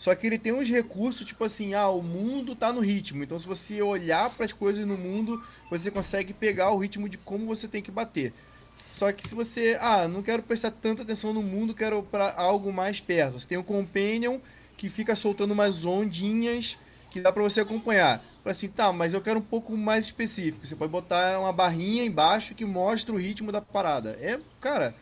Só 0.05 0.15
que 0.15 0.27
ele 0.27 0.39
tem 0.39 0.53
uns 0.53 0.69
recursos, 0.69 1.25
tipo 1.25 1.43
assim, 1.45 1.73
ah, 1.73 1.89
o 1.89 2.03
mundo 2.03 2.55
tá 2.55 2.71
no 2.71 2.81
ritmo. 2.83 3.25
Então 3.25 3.39
se 3.39 3.47
você 3.47 3.81
olhar 3.81 4.29
pras 4.29 4.53
coisas 4.53 4.85
no 4.85 4.99
mundo, 4.99 5.43
você 5.71 5.91
consegue 5.91 6.35
pegar 6.35 6.73
o 6.73 6.77
ritmo 6.77 7.09
de 7.09 7.17
como 7.17 7.47
você 7.47 7.67
tem 7.67 7.81
que 7.81 7.91
bater. 7.91 8.35
Só 8.71 9.11
que 9.13 9.27
se 9.27 9.35
você, 9.35 9.79
ah, 9.81 10.07
não 10.07 10.23
quero 10.23 10.43
prestar 10.43 10.73
tanta 10.73 11.01
atenção 11.01 11.33
no 11.33 11.43
mundo, 11.43 11.75
quero 11.75 12.03
para 12.03 12.35
algo 12.35 12.71
mais 12.71 13.01
perto. 13.01 13.39
Você 13.39 13.49
tem 13.49 13.57
o 13.57 13.65
Companion 13.65 14.41
que 14.77 14.91
fica 14.91 15.17
soltando 15.17 15.53
umas 15.53 15.87
ondinhas 15.87 16.77
que 17.11 17.19
dá 17.23 17.33
pra 17.33 17.43
você 17.43 17.63
acompanhar. 17.63 18.23
Fala 18.43 18.53
assim, 18.53 18.69
tá, 18.69 18.93
mas 18.93 19.15
eu 19.15 19.23
quero 19.23 19.39
um 19.39 19.43
pouco 19.43 19.75
mais 19.75 20.05
específico. 20.05 20.67
Você 20.67 20.77
pode 20.77 20.93
botar 20.93 21.41
uma 21.41 21.51
barrinha 21.51 22.05
embaixo 22.05 22.55
que 22.55 22.67
mostra 22.67 23.15
o 23.15 23.19
ritmo 23.19 23.51
da 23.51 23.63
parada. 23.63 24.19
É, 24.21 24.39
cara, 24.61 24.95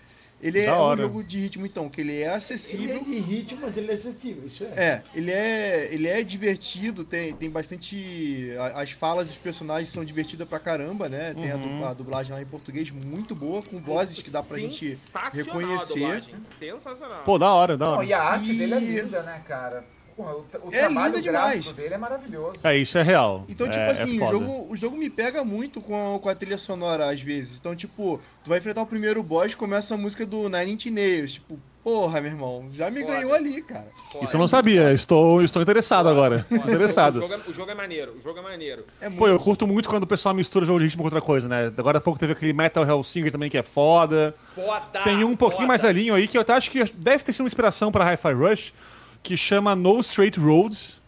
ele 0.42 0.62
Da 0.62 0.70
é 0.72 0.74
um 0.74 0.78
hora. 0.80 1.02
jogo 1.02 1.22
de 1.22 1.38
ritmo 1.38 1.64
então, 1.64 1.88
que 1.88 2.00
ele 2.00 2.12
é 2.12 2.14
Ele 2.16 2.24
é 2.24 2.34
acessível. 2.34 3.04
de 3.04 3.18
ritmo, 3.20 3.60
mas 3.62 3.76
ele 3.76 3.90
é 3.90 3.94
acessível, 3.94 4.46
isso 4.46 4.64
é. 4.64 4.68
É, 4.76 5.02
ele 5.14 5.30
é, 5.30 5.88
ele 5.92 6.08
é 6.08 6.22
divertido, 6.24 7.04
tem, 7.04 7.32
tem 7.34 7.48
bastante. 7.48 8.50
As 8.74 8.90
falas 8.90 9.26
dos 9.26 9.38
personagens 9.38 9.88
são 9.88 10.04
divertidas 10.04 10.48
pra 10.48 10.58
caramba, 10.58 11.08
né? 11.08 11.32
Tem 11.34 11.50
a 11.50 11.56
Uhum. 11.56 11.84
a, 11.86 11.94
dublagem 11.94 12.32
lá 12.32 12.42
em 12.42 12.46
português 12.46 12.90
muito 12.90 13.34
boa, 13.34 13.62
com 13.62 13.78
vozes 13.80 14.20
que 14.22 14.30
dá 14.30 14.42
pra 14.42 14.58
gente 14.58 14.98
reconhecer. 15.32 16.24
Sensacional. 16.58 17.22
Pô, 17.24 17.38
da 17.38 17.52
hora, 17.52 17.76
da 17.76 17.84
Não, 17.86 17.92
hora. 17.98 18.04
e 18.04 18.12
a 18.12 18.20
arte 18.22 18.50
E- 18.52 18.58
dele 18.58 18.74
é 18.74 18.78
linda, 18.80 19.22
né, 19.22 19.40
cara? 19.46 19.84
Porra, 20.16 20.34
o, 20.34 20.40
o 20.64 20.68
É 20.72 20.80
trabalho 20.80 21.14
linda 21.16 21.20
gráfico 21.32 21.58
demais. 21.60 21.72
dele 21.72 21.94
é 21.94 21.98
maravilhoso. 21.98 22.52
É, 22.62 22.76
isso 22.76 22.98
é 22.98 23.02
real. 23.02 23.44
Então, 23.48 23.66
tipo 23.66 23.78
é, 23.82 23.90
assim, 23.90 24.20
é 24.20 24.24
o, 24.24 24.30
jogo, 24.30 24.66
o 24.70 24.76
jogo 24.76 24.96
me 24.96 25.08
pega 25.08 25.42
muito 25.44 25.80
com 25.80 26.16
a, 26.16 26.18
com 26.18 26.28
a 26.28 26.34
trilha 26.34 26.58
sonora 26.58 27.10
às 27.10 27.20
vezes. 27.20 27.58
Então, 27.58 27.74
tipo, 27.74 28.20
tu 28.44 28.50
vai 28.50 28.58
enfrentar 28.58 28.82
o 28.82 28.86
primeiro 28.86 29.22
boss, 29.22 29.54
começa 29.54 29.94
a 29.94 29.98
música 29.98 30.26
do 30.26 30.48
Nine 30.48 30.72
Inch 30.72 30.86
Nails. 30.90 31.32
Tipo, 31.32 31.58
porra, 31.82 32.20
meu 32.20 32.30
irmão, 32.30 32.68
já 32.72 32.90
me 32.90 33.00
Foda. 33.00 33.12
ganhou 33.14 33.34
ali, 33.34 33.60
cara. 33.62 33.86
Foda. 34.12 34.24
Isso 34.24 34.36
eu 34.36 34.38
não 34.40 34.46
sabia. 34.46 34.92
Estou, 34.92 35.42
estou 35.42 35.60
interessado 35.62 36.08
agora. 36.08 36.44
Foda. 36.48 36.60
O 36.60 36.64
interessado. 36.68 37.20
jogo, 37.20 37.34
é, 37.34 37.38
o 37.48 37.52
jogo 37.52 37.70
é 37.70 37.74
maneiro, 37.74 38.14
o 38.18 38.20
jogo 38.22 38.38
é 38.38 38.42
maneiro. 38.42 38.84
É 39.00 39.08
muito 39.08 39.18
Pô, 39.18 39.28
eu 39.28 39.38
curto 39.38 39.66
muito 39.66 39.88
quando 39.88 40.04
o 40.04 40.06
pessoal 40.06 40.34
mistura 40.34 40.64
jogo 40.64 40.78
de 40.78 40.84
ritmo 40.84 41.02
com 41.02 41.06
outra 41.06 41.20
coisa, 41.20 41.48
né? 41.48 41.72
Agora 41.76 41.98
há 41.98 42.00
pouco 42.00 42.18
teve 42.20 42.32
aquele 42.32 42.52
Metal 42.52 42.86
Hellsinger 42.86 43.32
também 43.32 43.50
que 43.50 43.58
é 43.58 43.62
foda. 43.62 44.34
Foda! 44.54 45.00
Tem 45.02 45.24
um 45.24 45.34
pouquinho 45.34 45.62
foda. 45.62 45.68
mais 45.68 45.82
velhinho 45.82 46.14
aí 46.14 46.28
que 46.28 46.36
eu 46.36 46.42
até 46.42 46.52
acho 46.52 46.70
que 46.70 46.84
deve 46.94 47.24
ter 47.24 47.32
sido 47.32 47.42
uma 47.42 47.48
inspiração 47.48 47.90
pra 47.90 48.04
Hi-Fi 48.12 48.32
Rush, 48.34 48.72
que 49.22 49.36
chama 49.36 49.74
No 49.76 50.00
Straight 50.00 50.38
Roads. 50.38 51.00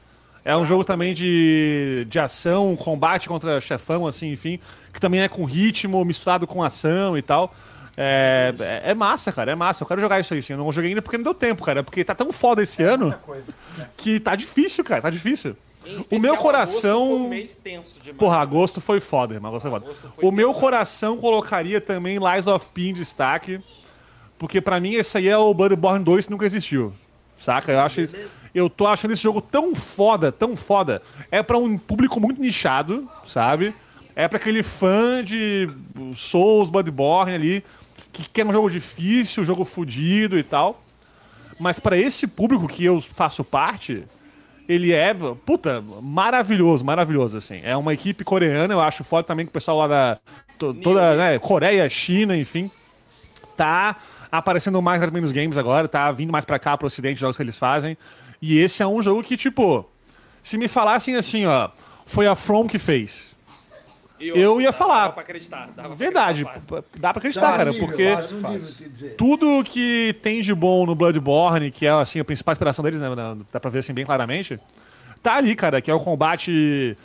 É 0.44 0.54
um 0.56 0.66
jogo 0.66 0.84
também 0.84 1.14
de, 1.14 2.06
de 2.08 2.18
ação, 2.18 2.76
combate 2.76 3.28
contra 3.28 3.58
chefão, 3.60 4.06
assim, 4.06 4.30
enfim, 4.32 4.60
que 4.92 5.00
também 5.00 5.22
é 5.22 5.28
com 5.28 5.44
ritmo, 5.44 6.04
misturado 6.04 6.46
com 6.46 6.62
ação 6.62 7.16
e 7.16 7.22
tal. 7.22 7.54
É, 7.96 8.52
é, 8.58 8.90
é 8.90 8.94
massa, 8.94 9.32
cara, 9.32 9.52
é 9.52 9.54
massa. 9.54 9.82
Eu 9.84 9.88
quero 9.88 10.00
jogar 10.02 10.20
isso 10.20 10.34
aí, 10.34 10.42
sim. 10.42 10.52
Eu 10.52 10.58
não 10.58 10.70
joguei 10.70 10.90
ainda 10.90 11.00
porque 11.00 11.16
não 11.16 11.24
deu 11.24 11.32
tempo, 11.34 11.62
cara. 11.64 11.82
Porque 11.82 12.04
tá 12.04 12.14
tão 12.14 12.30
foda 12.32 12.60
esse 12.60 12.82
ano 12.82 13.06
Muita 13.06 13.18
coisa. 13.18 13.54
que 13.96 14.20
tá 14.20 14.36
difícil, 14.36 14.84
cara, 14.84 15.00
tá 15.00 15.10
difícil. 15.10 15.56
Em 15.86 15.96
O 15.96 16.00
especial, 16.00 16.20
meu 16.22 16.32
agosto 16.32 16.42
coração- 16.44 17.06
Foi 17.08 17.16
um 17.16 17.28
mês 17.28 17.56
tenso 17.56 18.00
demais. 18.00 18.18
Porra, 18.18 18.36
agosto 18.38 18.80
foi 18.80 19.00
foda, 19.00 19.34
irmão. 19.34 19.50
Agosto 19.50 19.62
foi 19.62 19.70
foda. 19.70 19.86
Agosto 19.86 20.12
foi 20.14 20.28
O 20.28 20.32
meu 20.32 20.48
pesado. 20.48 20.60
coração 20.60 21.16
colocaria 21.16 21.80
também 21.80 22.18
Lies 22.18 22.46
of 22.46 22.68
P 22.70 22.88
em 22.88 22.92
destaque. 22.92 23.60
Porque 24.38 24.60
pra 24.60 24.80
mim 24.80 24.94
esse 24.94 25.16
aí 25.16 25.28
é 25.28 25.38
o 25.38 25.54
Bloodborne 25.54 26.04
2 26.04 26.26
que 26.26 26.32
nunca 26.32 26.44
existiu. 26.44 26.92
Saca? 27.38 27.72
Eu 27.72 27.80
acho 27.80 28.00
esse- 28.00 28.16
eu 28.54 28.70
tô 28.70 28.86
achando 28.86 29.10
esse 29.12 29.22
jogo 29.22 29.40
tão 29.40 29.74
foda, 29.74 30.30
tão 30.30 30.54
foda. 30.56 31.02
É 31.30 31.42
pra 31.42 31.58
um 31.58 31.76
público 31.76 32.20
muito 32.20 32.40
nichado, 32.40 33.08
sabe? 33.26 33.74
É 34.16 34.28
pra 34.28 34.38
aquele 34.38 34.62
fã 34.62 35.22
de 35.24 35.66
Souls, 36.14 36.70
Bloodborne 36.70 37.34
ali, 37.34 37.64
que 38.12 38.28
quer 38.28 38.46
um 38.46 38.52
jogo 38.52 38.70
difícil, 38.70 39.42
um 39.42 39.46
jogo 39.46 39.64
fudido 39.64 40.38
e 40.38 40.42
tal. 40.44 40.80
Mas 41.58 41.80
pra 41.80 41.96
esse 41.96 42.26
público 42.26 42.68
que 42.68 42.84
eu 42.84 43.00
faço 43.00 43.42
parte, 43.44 44.04
ele 44.68 44.92
é, 44.92 45.12
puta, 45.44 45.82
maravilhoso, 46.00 46.84
maravilhoso, 46.84 47.36
assim. 47.36 47.60
É 47.64 47.76
uma 47.76 47.92
equipe 47.92 48.22
coreana, 48.24 48.72
eu 48.72 48.80
acho 48.80 49.02
foda 49.04 49.24
também 49.24 49.44
que 49.46 49.50
o 49.50 49.52
pessoal 49.52 49.78
lá 49.78 49.88
da. 49.88 50.18
to- 50.58 50.74
toda, 50.74 51.16
né, 51.16 51.38
Coreia, 51.40 51.88
China, 51.90 52.36
enfim. 52.36 52.70
Tá 53.56 53.96
aparecendo 54.38 54.80
mais 54.82 55.00
nas 55.00 55.10
menos 55.10 55.32
games 55.32 55.56
agora, 55.56 55.86
tá 55.88 56.10
vindo 56.12 56.30
mais 56.32 56.44
pra 56.44 56.58
cá, 56.58 56.76
pro 56.76 56.86
ocidente, 56.86 57.20
jogos 57.20 57.36
que 57.36 57.42
eles 57.42 57.56
fazem. 57.56 57.96
E 58.40 58.58
esse 58.58 58.82
é 58.82 58.86
um 58.86 59.00
jogo 59.02 59.22
que, 59.22 59.36
tipo, 59.36 59.88
se 60.42 60.58
me 60.58 60.68
falassem 60.68 61.16
assim, 61.16 61.46
ó, 61.46 61.70
foi 62.06 62.26
a 62.26 62.34
From 62.34 62.66
que 62.66 62.78
fez. 62.78 63.34
eu 64.20 64.60
ia 64.60 64.66
dava 64.68 64.76
falar. 64.78 65.10
pra 65.12 65.22
acreditar. 65.22 65.68
dava 65.74 65.88
pra 65.88 65.96
Verdade, 65.96 66.42
acreditar 66.44 66.82
dá 66.98 67.12
pra 67.12 67.18
acreditar, 67.18 67.50
cara, 67.52 67.64
Fácil, 67.66 67.80
porque 67.86 68.14
fácil, 68.14 68.40
Fácil. 68.40 69.14
tudo 69.18 69.62
que 69.64 70.16
tem 70.22 70.40
de 70.40 70.54
bom 70.54 70.86
no 70.86 70.94
Bloodborne, 70.94 71.70
que 71.70 71.84
é 71.86 71.90
assim 71.90 72.20
a 72.20 72.24
principal 72.24 72.52
inspiração 72.52 72.82
deles, 72.82 73.00
né, 73.00 73.14
dá- 73.14 73.36
dá 73.52 73.60
pra 73.60 73.70
ver 73.70 73.80
assim 73.80 73.92
bem 73.92 74.04
claramente, 74.06 74.58
tá 75.22 75.34
ali, 75.36 75.54
cara, 75.56 75.80
que 75.80 75.90
é 75.90 75.94
o 75.94 76.00
combate 76.00 76.96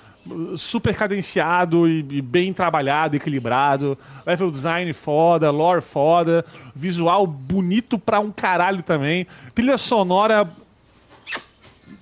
super 0.58 0.96
cadenciado 0.96 1.88
e, 1.88 2.00
e 2.10 2.22
bem 2.22 2.52
trabalhado, 2.54 3.16
equilibrado, 3.16 3.98
level 4.26 4.52
design 4.52 4.92
foda, 4.94 5.50
lore 5.52 5.82
foda, 5.82 6.46
visual 6.76 7.26
bonito 7.28 7.98
pra 7.98 8.20
um 8.20 8.32
caralho 8.32 8.84
também, 8.84 9.26
trilha 9.54 9.78
sonora 9.78 10.50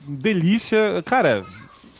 delícia, 0.07 1.01
cara. 1.05 1.45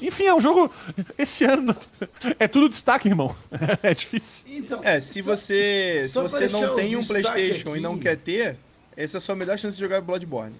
Enfim, 0.01 0.25
é 0.25 0.33
um 0.33 0.39
jogo. 0.39 0.71
Esse 1.17 1.43
ano 1.43 1.75
é 2.39 2.47
tudo 2.47 2.69
destaque, 2.69 3.07
irmão. 3.07 3.35
É 3.81 3.93
difícil. 3.93 4.45
Então, 4.47 4.79
É, 4.83 4.99
se 4.99 5.23
só- 5.23 5.35
você, 5.35 6.05
se 6.07 6.19
você 6.21 6.47
não 6.47 6.75
tem 6.75 6.95
um 6.95 7.03
PlayStation 7.03 7.69
e 7.69 7.73
aqui. 7.73 7.81
não 7.81 7.97
quer 7.97 8.15
ter, 8.17 8.57
essa 8.95 9.17
é 9.17 9.19
a 9.19 9.21
sua 9.21 9.35
melhor 9.35 9.57
chance 9.57 9.75
de 9.75 9.83
jogar 9.83 10.01
Bloodborne. 10.01 10.55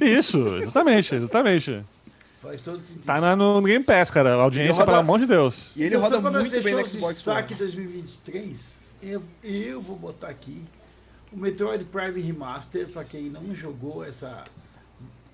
Isso, 0.00 0.56
exatamente, 0.56 1.14
exatamente. 1.14 1.84
Faz 2.44 2.60
todo 2.60 2.78
sentido. 2.78 3.04
Tá 3.06 3.20
na- 3.20 3.34
no 3.34 3.60
Game 3.62 3.84
Pass, 3.84 4.10
cara. 4.10 4.34
A 4.34 4.42
audiência, 4.42 4.72
roda- 4.74 4.84
pelo 4.86 4.98
amor 4.98 5.18
de 5.18 5.26
Deus. 5.26 5.70
E 5.74 5.80
ele 5.82 5.96
Então, 5.96 6.02
roda 6.02 6.30
muito 6.30 6.62
bem 6.62 6.74
no 6.74 6.80
o 6.82 6.86
Xbox 6.86 7.04
One. 7.04 7.14
destaque 7.14 7.54
2023, 7.54 8.78
eu, 9.02 9.22
eu 9.42 9.80
vou 9.80 9.96
botar 9.96 10.28
aqui 10.28 10.62
o 11.32 11.36
Metroid 11.38 11.84
Prime 11.84 12.20
Remaster, 12.20 12.86
pra 12.88 13.02
quem 13.02 13.30
não 13.30 13.54
jogou 13.54 14.04
essa 14.04 14.44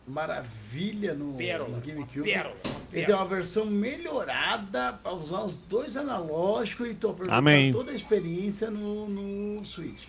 maravilha 0.06 1.14
no, 1.14 1.34
Pérola, 1.34 1.76
no 1.76 1.80
GameCube. 1.80 2.22
pérola, 2.22 2.56
Ele 2.64 2.74
tem 2.90 3.04
pérola. 3.06 3.22
uma 3.24 3.28
versão 3.28 3.66
melhorada 3.66 4.92
para 4.94 5.12
usar 5.12 5.42
os 5.44 5.54
dois 5.68 5.96
analógicos 5.96 6.88
e 6.88 6.94
tô 6.94 7.14
toda 7.72 7.92
a 7.92 7.94
experiência 7.94 8.70
no, 8.70 9.08
no 9.08 9.64
Switch. 9.64 10.04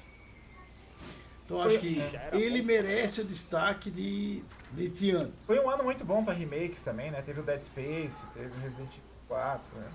Então 1.55 1.61
acho 1.67 1.79
que 1.79 2.01
era 2.13 2.37
ele 2.39 2.61
merece 2.61 3.21
o 3.21 3.23
destaque 3.23 3.89
de, 3.91 4.41
desse 4.71 5.11
ano. 5.11 5.31
Foi 5.45 5.59
um 5.59 5.69
ano 5.69 5.83
muito 5.83 6.03
bom 6.05 6.23
pra 6.23 6.33
remakes 6.33 6.81
também, 6.83 7.11
né? 7.11 7.21
Teve 7.25 7.39
o 7.39 7.43
Dead 7.43 7.61
Space, 7.63 8.17
teve 8.33 8.47
o 8.47 8.59
Resident 8.61 8.89
Evil 8.89 9.01
4, 9.27 9.61
né? 9.77 9.85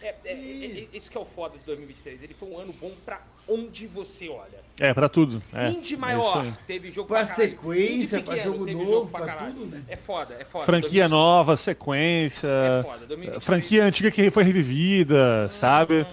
É, 0.00 0.06
é, 0.06 0.16
é, 0.26 0.32
é, 0.32 0.80
isso 0.96 1.10
que 1.10 1.18
é 1.18 1.20
o 1.20 1.24
foda 1.24 1.58
de 1.58 1.64
2023. 1.64 2.22
Ele 2.22 2.32
foi 2.32 2.48
um 2.48 2.56
ano 2.60 2.72
bom 2.74 2.92
pra 3.04 3.20
onde 3.48 3.88
você 3.88 4.28
olha. 4.28 4.60
É, 4.78 4.94
pra 4.94 5.08
tudo. 5.08 5.42
É, 5.52 5.70
Indie 5.70 5.94
é 5.94 5.96
maior, 5.96 6.44
isso 6.44 6.54
aí. 6.56 6.66
teve 6.68 6.92
jogo 6.92 7.08
Pra 7.08 7.24
pra 7.24 7.26
caralho. 7.34 7.50
sequência, 7.50 8.16
Indie 8.18 8.24
pra 8.24 8.34
pequeno, 8.36 8.52
jogo 8.52 8.66
novo, 8.84 9.10
pra 9.10 9.20
pra 9.22 9.34
caralho. 9.34 9.54
tudo, 9.54 9.66
né? 9.66 9.82
É 9.88 9.96
foda, 9.96 10.34
é 10.38 10.44
foda. 10.44 10.64
Franquia 10.66 11.08
2023. 11.08 11.10
nova, 11.10 11.56
sequência. 11.56 12.46
É 12.46 12.82
foda. 12.84 13.06
2023. 13.06 13.44
Franquia 13.44 13.84
antiga 13.84 14.10
que 14.12 14.30
foi 14.30 14.44
revivida, 14.44 15.48
sabe? 15.50 16.06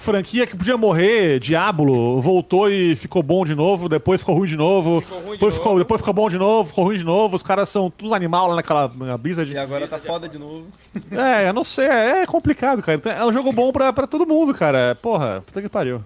Franquia 0.00 0.46
que 0.46 0.56
podia 0.56 0.78
morrer, 0.78 1.38
Diablo, 1.38 2.18
voltou 2.22 2.70
e 2.70 2.96
ficou 2.96 3.22
bom 3.22 3.44
de 3.44 3.54
novo, 3.54 3.86
depois 3.86 4.22
ficou 4.22 4.34
ruim 4.34 4.48
de 4.48 4.56
novo, 4.56 5.02
Ficou 5.02 5.18
ruim 5.18 5.24
de 5.26 5.32
depois, 5.32 5.54
ficou, 5.54 5.72
novo. 5.72 5.78
depois 5.84 6.00
ficou 6.00 6.14
bom 6.14 6.28
de 6.30 6.38
novo, 6.38 6.68
ficou 6.70 6.84
ruim 6.84 6.96
de 6.96 7.04
novo, 7.04 7.36
os 7.36 7.42
caras 7.42 7.68
são 7.68 7.90
todos 7.90 8.14
animal 8.14 8.48
lá 8.48 8.54
naquela 8.56 8.88
na 8.88 9.18
brisa 9.18 9.44
de. 9.44 9.52
E 9.52 9.58
agora 9.58 9.86
tá 9.86 9.96
é 9.96 10.00
foda 10.00 10.26
de 10.26 10.38
novo. 10.38 10.66
É, 11.12 11.48
eu 11.48 11.52
não 11.52 11.62
sei, 11.62 11.86
é 11.86 12.26
complicado, 12.26 12.82
cara. 12.82 12.96
Então, 12.96 13.12
É 13.12 13.24
um 13.26 13.32
jogo 13.32 13.52
bom 13.52 13.70
pra, 13.72 13.92
pra 13.92 14.06
todo 14.06 14.26
mundo, 14.26 14.54
cara. 14.54 14.96
Porra, 15.02 15.42
puta 15.44 15.60
que 15.60 15.68
pariu. 15.68 16.02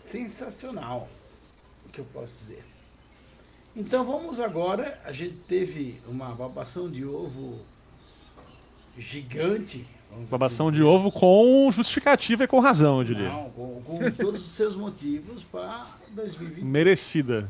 sensacional, 0.00 1.08
o 1.86 1.88
que 1.90 2.00
eu 2.00 2.06
posso 2.12 2.38
dizer. 2.40 2.64
Então 3.76 4.04
vamos 4.04 4.40
agora, 4.40 4.98
a 5.04 5.12
gente 5.12 5.34
teve 5.48 6.00
uma 6.08 6.30
babação 6.30 6.90
de 6.90 7.04
ovo 7.04 7.60
gigante. 8.98 9.86
Babação 10.30 10.68
assim 10.68 10.76
de 10.76 10.82
ovo 10.82 11.12
com 11.12 11.70
justificativa 11.70 12.44
e 12.44 12.46
com 12.46 12.58
razão, 12.58 12.98
eu 12.98 13.04
diria. 13.04 13.28
Não, 13.28 13.50
com, 13.50 13.82
com 13.82 14.10
todos 14.10 14.40
os 14.40 14.52
seus 14.52 14.74
motivos 14.74 15.42
para 15.42 15.86
2020. 16.10 16.64
Merecida. 16.64 17.46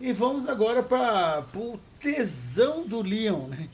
E 0.00 0.12
vamos 0.12 0.48
agora 0.48 0.82
para 0.82 1.44
o 1.54 1.78
tesão 2.00 2.86
do 2.86 3.02
Leon, 3.02 3.48
né? 3.48 3.68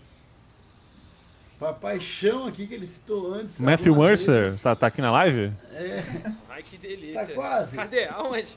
Pra 1.59 1.75
paixão 1.75 2.47
aqui 2.47 2.67
que 2.67 2.73
ele 2.73 2.87
citou 2.87 3.35
antes. 3.35 3.61
Matthew 3.61 3.95
Mercer, 3.95 4.59
tá, 4.61 4.75
tá 4.75 4.87
aqui 4.87 5.03
na 5.03 5.11
live? 5.11 5.53
É, 5.75 6.03
Ai, 6.49 6.63
que 6.63 6.79
delícia. 6.79 7.27
Tá 7.27 7.35
quase. 7.35 7.77
Cadê? 7.77 8.07
Aonde? 8.07 8.57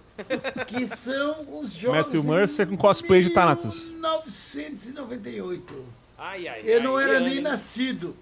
que 0.67 0.87
são 0.87 1.59
os 1.59 1.73
jogos 1.73 1.97
Matthew 1.97 2.23
Mercer 2.23 2.67
com 2.67 2.77
cosplay 2.77 3.21
de 3.23 3.31
Thanatos. 3.31 3.83
1998. 3.83 6.02
Ai, 6.17 6.47
ai, 6.47 6.61
Eu 6.65 6.77
ai, 6.77 6.83
não 6.83 6.99
era 6.99 7.19
nem 7.19 7.41
nascido. 7.41 8.15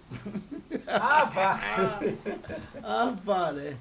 Ah, 0.87 1.25
vá! 1.25 1.59
Ah, 2.83 3.13
vale. 3.23 3.75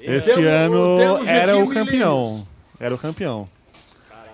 Esse 0.00 0.34
Temos- 0.34 0.48
ano 0.50 0.96
temos 0.98 1.28
era 1.28 1.56
o 1.58 1.68
campeão. 1.68 2.46
Era 2.78 2.94
o 2.94 2.98
campeão. 2.98 3.48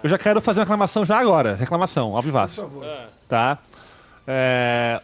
Eu 0.03 0.11
já 0.11 0.19
quero 0.19 0.41
fazer 0.43 0.61
uma 0.61 0.65
reclamação 0.65 1.07
já 1.07 1.19
agora. 1.19 1.55
Reclamação, 1.55 2.09
ao 2.09 2.17
Por 2.17 2.25
vivaço. 2.25 2.61
favor. 2.63 2.85
Ah, 2.85 3.07
Tá? 3.27 3.59
É, 4.27 5.01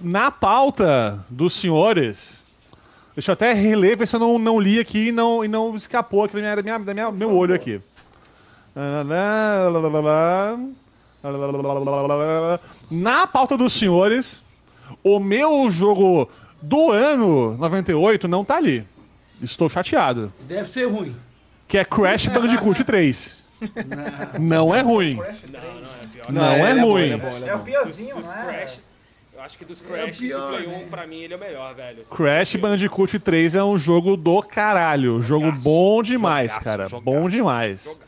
na 0.00 0.30
pauta 0.30 1.22
dos 1.28 1.54
senhores 1.54 2.44
Deixa 3.14 3.30
eu 3.30 3.34
até 3.34 3.52
reler, 3.52 3.96
ver 3.98 4.06
se 4.06 4.14
eu 4.14 4.20
não, 4.20 4.38
não 4.38 4.60
li 4.60 4.78
aqui 4.78 5.08
e 5.08 5.12
não, 5.12 5.44
e 5.44 5.48
não 5.48 5.74
escapou 5.74 6.22
aqui 6.22 6.34
da 6.34 6.40
minha, 6.40 6.54
da 6.56 6.62
minha, 6.62 6.78
da 6.78 6.94
minha- 6.94 7.10
meu 7.10 7.34
olho 7.36 7.52
aqui. 7.52 7.80
Na 12.90 13.26
pauta 13.26 13.56
dos 13.56 13.72
senhores, 13.72 14.42
o 15.02 15.18
meu 15.18 15.70
jogo 15.70 16.28
do 16.62 16.90
ano 16.90 17.56
98 17.58 18.28
não 18.28 18.44
tá 18.44 18.56
ali. 18.56 18.84
Estou 19.42 19.68
chateado. 19.68 20.32
Deve 20.42 20.68
ser 20.68 20.86
ruim. 20.88 21.14
Que 21.66 21.78
é 21.78 21.84
Crash 21.84 22.26
Bandicoot 22.26 22.82
3. 22.84 23.44
Não 24.40 24.74
é 24.74 24.80
ruim. 24.80 25.16
Crash 25.18 25.40
3. 25.40 25.52
Não, 25.52 25.60
não, 25.60 25.88
é 26.02 26.06
pior. 26.12 26.32
Não 26.32 26.66
é 26.66 26.70
ele 26.70 26.80
ruim. 26.80 27.02
É 27.10 27.46
é 27.46 27.48
É 27.48 27.54
o 27.54 27.58
piorzinho, 27.60 28.16
dos 28.16 28.24
não 28.26 28.32
é? 28.32 28.44
Crashes, 28.44 28.92
eu 29.36 29.42
acho 29.42 29.58
que 29.58 29.64
dos 29.64 29.82
É 29.82 29.84
o 29.84 29.88
Crashes 29.88 30.18
pior, 30.18 30.40
do 30.40 30.48
Play 30.56 30.66
1, 30.66 30.70
né? 30.70 30.86
pra 30.90 31.06
mim, 31.06 31.20
ele 31.20 31.34
é 31.34 31.36
o 31.36 31.40
melhor, 31.40 31.74
velho. 31.74 32.02
Crash 32.04 32.56
Bandicoot 32.56 33.18
3 33.18 33.54
é 33.56 33.62
um 33.64 33.76
jogo 33.76 34.16
do 34.16 34.42
caralho. 34.42 35.22
Jogo 35.22 35.46
Jogaço, 35.46 35.62
bom 35.62 36.02
demais, 36.02 36.50
jogaço, 36.52 36.64
cara. 36.64 36.84
jogaço, 36.88 37.02
Bom 37.04 37.28
demais. 37.28 37.98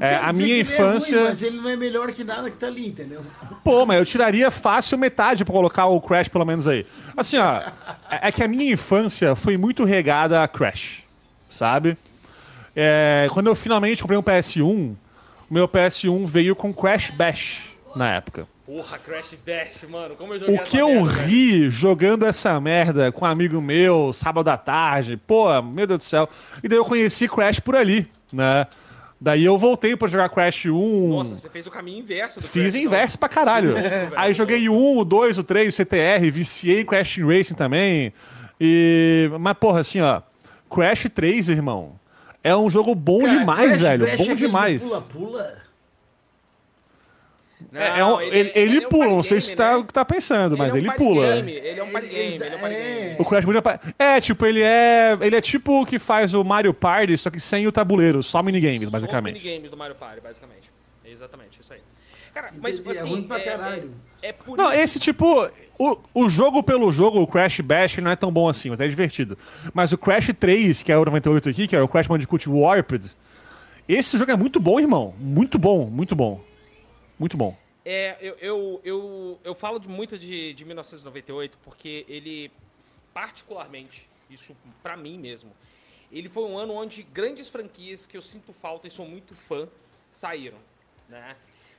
É, 0.00 0.16
a 0.16 0.32
minha 0.32 0.48
é 0.48 0.52
ruim, 0.52 0.60
infância- 0.60 1.24
mas 1.24 1.42
ele 1.42 1.56
não 1.58 1.68
é 1.68 1.76
melhor 1.76 2.10
que 2.12 2.24
nada 2.24 2.50
que 2.50 2.56
tá 2.56 2.66
ali, 2.66 2.88
entendeu? 2.88 3.22
Pô, 3.62 3.86
mas 3.86 3.98
eu 3.98 4.04
tiraria 4.04 4.50
fácil 4.50 4.98
metade 4.98 5.44
pra 5.44 5.52
colocar 5.54 5.86
o 5.86 6.00
Crash 6.00 6.28
pelo 6.28 6.44
menos 6.44 6.66
aí. 6.66 6.84
Assim, 7.16 7.38
ó, 7.38 7.60
é 8.10 8.28
é 8.28 8.32
que 8.32 8.42
a 8.42 8.48
minha 8.48 8.72
infância 8.72 9.34
foi 9.36 9.56
muito 9.56 9.84
regada 9.84 10.42
a 10.42 10.48
Crash, 10.48 11.02
sabe? 11.48 11.96
É, 12.74 13.28
quando 13.32 13.46
eu 13.48 13.54
finalmente 13.54 14.02
comprei 14.02 14.18
um 14.18 14.22
PS1, 14.22 14.94
o 15.50 15.54
meu 15.54 15.68
PS1 15.68 16.24
veio 16.26 16.54
com 16.56 16.72
Crash 16.72 17.10
Bash 17.10 17.62
na 17.94 18.14
época. 18.14 18.46
Porra, 18.66 18.98
Crash 18.98 19.34
Bash, 19.44 19.84
mano. 19.90 20.14
Como 20.14 20.34
eu 20.34 20.38
joguei 20.40 20.54
O 20.56 20.62
que 20.62 20.78
eu 20.78 20.88
merda, 20.88 21.10
velho. 21.10 21.26
ri 21.28 21.70
jogando 21.70 22.24
essa 22.24 22.60
merda 22.60 23.10
com 23.10 23.24
um 23.24 23.28
amigo 23.28 23.60
meu, 23.60 24.12
sábado 24.12 24.48
à 24.48 24.56
tarde, 24.56 25.16
pô, 25.16 25.60
meu 25.60 25.86
Deus 25.88 25.98
do 25.98 26.04
céu. 26.04 26.28
E 26.62 26.68
daí 26.68 26.78
eu 26.78 26.84
conheci 26.84 27.28
Crash 27.28 27.58
por 27.58 27.74
ali, 27.74 28.06
né? 28.32 28.66
Daí 29.20 29.44
eu 29.44 29.58
voltei 29.58 29.94
pra 29.94 30.08
jogar 30.08 30.30
Crash 30.30 30.66
1. 30.66 31.08
Nossa, 31.08 31.36
você 31.36 31.50
fez 31.50 31.66
o 31.66 31.70
caminho 31.70 31.98
inverso 31.98 32.40
do 32.40 32.48
Fiz 32.48 32.72
Crash, 32.72 32.82
inverso 32.82 33.18
pra 33.18 33.28
caralho. 33.28 33.74
Aí 34.16 34.32
joguei 34.32 34.66
o 34.68 34.72
1, 34.72 34.98
o 34.98 35.04
2, 35.04 35.38
o 35.38 35.44
3, 35.44 35.74
o 35.74 35.76
CTR, 35.76 36.30
viciei 36.30 36.80
em 36.80 36.86
Crash 36.86 37.18
Racing 37.18 37.54
também. 37.54 38.14
E. 38.58 39.30
Mas, 39.38 39.56
porra, 39.58 39.80
assim, 39.80 40.00
ó. 40.00 40.22
Crash 40.74 41.06
3, 41.14 41.50
irmão. 41.50 42.00
É 42.42 42.56
um 42.56 42.70
jogo 42.70 42.94
bom 42.94 43.20
Cara, 43.20 43.38
demais, 43.38 43.68
Crash 43.68 43.80
velho. 43.80 44.06
É 44.06 44.16
Bom 44.16 44.24
de 44.24 44.34
demais. 44.36 44.82
Não, 47.72 47.80
É, 47.80 48.00
é 48.00 48.04
um- 48.04 48.20
ele, 48.20 48.52
ele 48.54 48.78
é 48.82 48.86
um 48.86 48.88
pula, 48.90 49.06
não 49.06 49.22
sei 49.22 49.40
se 49.40 49.54
tá, 49.54 49.70
né? 49.72 49.76
o 49.76 49.84
que 49.84 49.92
tá 49.92 50.04
pensando, 50.04 50.58
mas 50.58 50.70
é 50.70 50.74
um 50.74 50.76
ele 50.78 50.90
pula. 50.92 51.34
game, 51.36 51.52
Ele 51.52 51.78
é 51.78 51.82
um 51.84 51.90
party 51.90 52.06
Ele- 52.08 52.14
game, 52.16 52.34
ele 52.34 52.44
ele 52.44 52.54
é 52.54 52.56
um 52.56 52.60
party 52.60 52.74
é- 52.74 53.04
game. 53.04 53.16
O 53.20 53.24
Crash 53.24 53.44
Bandicoot 53.44 53.80
é, 53.98 54.16
é, 54.16 54.20
tipo, 54.20 54.44
ele 54.46 54.60
é. 54.62 55.16
Ele 55.20 55.36
é 55.36 55.40
tipo 55.40 55.82
o 55.82 55.86
que 55.86 55.98
faz 55.98 56.34
o 56.34 56.42
Mario 56.42 56.74
Party, 56.74 57.16
só 57.16 57.30
que 57.30 57.38
sem 57.38 57.66
o 57.68 57.72
tabuleiro, 57.72 58.22
só 58.22 58.42
minigames, 58.42 58.82
os 58.82 58.88
basicamente. 58.88 59.34
minigames 59.34 59.70
do 59.70 59.76
Mario 59.76 59.94
Party, 59.94 60.20
basicamente. 60.20 60.70
É 61.04 61.10
exatamente, 61.12 61.60
isso 61.60 61.72
aí. 61.72 61.78
Cara, 62.34 62.50
mas 62.60 62.78
Entendi, 62.78 62.96
é 62.96 63.00
assim... 63.00 63.10
ruim 63.10 63.22
pra 63.24 63.40
caralho. 63.40 63.90
É, 64.22 64.28
é 64.28 64.32
por 64.32 64.56
Não, 64.56 64.72
isso- 64.72 64.80
esse 64.82 64.98
tipo. 65.00 65.48
O, 65.78 65.96
o 66.14 66.28
jogo 66.28 66.62
pelo 66.62 66.90
jogo, 66.92 67.20
o 67.20 67.26
Crash 67.26 67.60
Bash, 67.60 67.98
não 67.98 68.10
é 68.10 68.16
tão 68.16 68.30
bom 68.32 68.48
assim, 68.48 68.70
mas 68.70 68.80
é 68.80 68.86
divertido. 68.88 69.36
Mas 69.74 69.92
o 69.92 69.98
Crash 69.98 70.30
3, 70.38 70.82
que 70.82 70.90
é 70.92 70.96
o 70.98 71.04
98 71.04 71.48
aqui, 71.48 71.66
que 71.68 71.74
é 71.76 71.80
o 71.80 71.88
Crash 71.88 72.06
Bandicoot 72.08 72.48
Warped, 72.48 73.10
esse 73.88 74.16
jogo 74.18 74.30
é 74.30 74.36
muito 74.36 74.58
bom, 74.60 74.78
irmão. 74.78 75.14
Muito 75.18 75.58
bom, 75.58 75.86
muito 75.86 76.14
bom. 76.16 76.40
Muito 77.18 77.36
bom. 77.36 77.56
É, 77.84 78.16
eu, 78.20 78.36
eu, 78.40 78.80
eu, 78.84 79.40
eu 79.42 79.54
falo 79.54 79.78
de- 79.78 79.88
muito 79.88 80.18
de, 80.18 80.52
de 80.52 80.64
1998 80.64 81.56
porque 81.64 82.04
ele, 82.08 82.50
particularmente, 83.14 84.08
isso 84.28 84.56
pra 84.82 84.96
mim 84.96 85.18
mesmo, 85.18 85.50
ele 86.12 86.28
foi 86.28 86.44
um 86.44 86.58
ano 86.58 86.74
onde 86.74 87.02
grandes 87.02 87.48
franquias 87.48 88.06
que 88.06 88.16
eu 88.16 88.22
sinto 88.22 88.52
falta 88.52 88.86
e 88.86 88.90
sou 88.90 89.06
muito 89.06 89.34
fã 89.34 89.68
saíram, 90.12 90.58
né? 91.08 91.36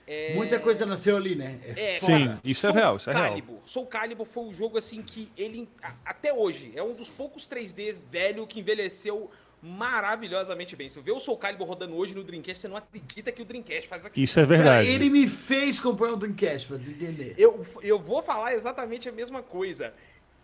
É, 0.07 0.33
Muita 0.33 0.59
coisa 0.59 0.85
nasceu 0.85 1.15
ali, 1.15 1.35
né? 1.35 1.59
É, 1.77 1.99
Sim, 1.99 2.25
cara, 2.27 2.41
isso 2.43 2.65
é 2.65 2.69
Soul 2.69 2.73
real, 2.81 2.95
isso 2.97 3.09
é 3.09 3.13
real. 3.13 3.29
Calibur. 3.29 3.59
Soul 3.65 3.85
Calibur 3.85 4.25
foi 4.25 4.43
um 4.45 4.51
jogo 4.53 4.77
assim 4.77 5.01
que 5.03 5.31
ele, 5.37 5.69
até 6.03 6.33
hoje, 6.33 6.73
é 6.75 6.81
um 6.81 6.93
dos 6.93 7.07
poucos 7.09 7.47
3Ds 7.47 7.99
velho 8.09 8.47
que 8.47 8.59
envelheceu 8.59 9.29
maravilhosamente 9.61 10.75
bem. 10.75 10.89
Se 10.89 10.95
você 10.95 11.01
vê 11.01 11.11
o 11.11 11.19
Soul 11.19 11.37
Calibur 11.37 11.67
rodando 11.67 11.95
hoje 11.95 12.15
no 12.15 12.23
Dreamcast, 12.23 12.61
você 12.61 12.67
não 12.67 12.77
acredita 12.77 13.31
que 13.31 13.41
o 13.41 13.45
Dreamcast 13.45 13.87
faz 13.87 14.05
aquilo. 14.05 14.23
Isso 14.23 14.39
é 14.39 14.43
Cara, 14.43 14.55
verdade. 14.57 14.87
ele 14.89 15.09
me 15.09 15.27
fez 15.27 15.79
comprar 15.79 16.13
um 16.13 16.17
Dreamcast, 16.17 16.67
pra 16.67 16.77
entender. 16.77 17.35
Eu, 17.37 17.65
eu 17.81 17.99
vou 17.99 18.23
falar 18.23 18.53
exatamente 18.53 19.07
a 19.07 19.11
mesma 19.11 19.43
coisa. 19.43 19.93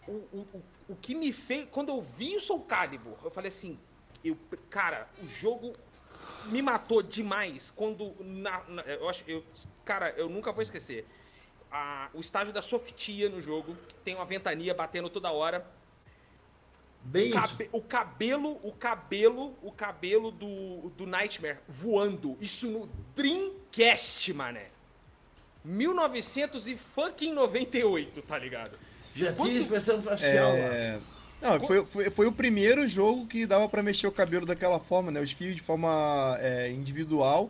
O, 0.08 0.12
o, 0.12 0.48
o, 0.54 0.64
o 0.90 0.96
que 0.96 1.16
me 1.16 1.34
fez. 1.34 1.68
Quando 1.72 1.90
eu 1.90 2.02
vi 2.02 2.36
o 2.36 2.40
Soul 2.40 2.62
Calibur, 2.62 3.18
eu 3.24 3.30
falei 3.32 3.50
assim. 3.50 3.78
Eu, 4.24 4.38
cara, 4.70 5.08
o 5.22 5.28
jogo 5.28 5.74
me 6.48 6.62
matou 6.62 7.02
demais 7.02 7.72
quando. 7.72 8.14
Na, 8.20 8.62
na- 8.68 8.82
eu 8.84 9.10
acho, 9.10 9.24
eu, 9.28 9.44
cara, 9.84 10.14
eu 10.18 10.30
nunca 10.30 10.52
vou 10.52 10.62
esquecer. 10.62 11.06
A- 11.72 12.10
o 12.14 12.20
estágio 12.20 12.54
da 12.54 12.62
Softia 12.62 13.30
no 13.30 13.42
jogo, 13.42 13.76
que 13.88 13.96
tem 13.96 14.16
uma 14.16 14.26
ventania 14.26 14.74
batendo 14.74 15.10
toda 15.10 15.32
hora. 15.32 15.66
Bem 17.10 17.30
isso. 17.30 17.40
Cabe- 17.40 17.70
o 17.72 17.82
cabelo, 17.82 18.60
o 18.62 18.72
cabelo, 18.74 19.56
o 19.62 19.72
cabelo 19.72 20.30
do, 20.30 20.90
do 20.98 21.06
Nightmare 21.06 21.60
voando. 21.68 22.36
Isso 22.42 22.70
no 22.70 22.90
Dreamcast, 23.16 24.34
mané. 24.34 24.66
1998, 25.64 28.22
tá 28.22 28.38
ligado? 28.38 28.78
Já 29.16 29.32
Quando- 29.34 29.50
tinha 29.50 29.62
expressão 29.62 30.02
facial 30.02 30.52
lá. 30.52 30.58
É... 30.58 31.00
Não, 31.42 31.60
foi, 31.68 31.86
foi, 31.86 32.10
foi 32.10 32.26
o 32.28 32.32
primeiro 32.32 32.88
jogo 32.88 33.28
que 33.28 33.46
dava 33.46 33.70
pra 33.70 33.84
mexer 33.84 34.08
o 34.08 34.12
cabelo 34.12 34.46
daquela 34.46 34.80
forma, 34.80 35.12
né? 35.12 35.22
Os 35.22 35.32
fios 35.32 35.56
de 35.56 35.62
forma 35.62 36.36
é, 36.42 36.72
individual. 36.72 37.50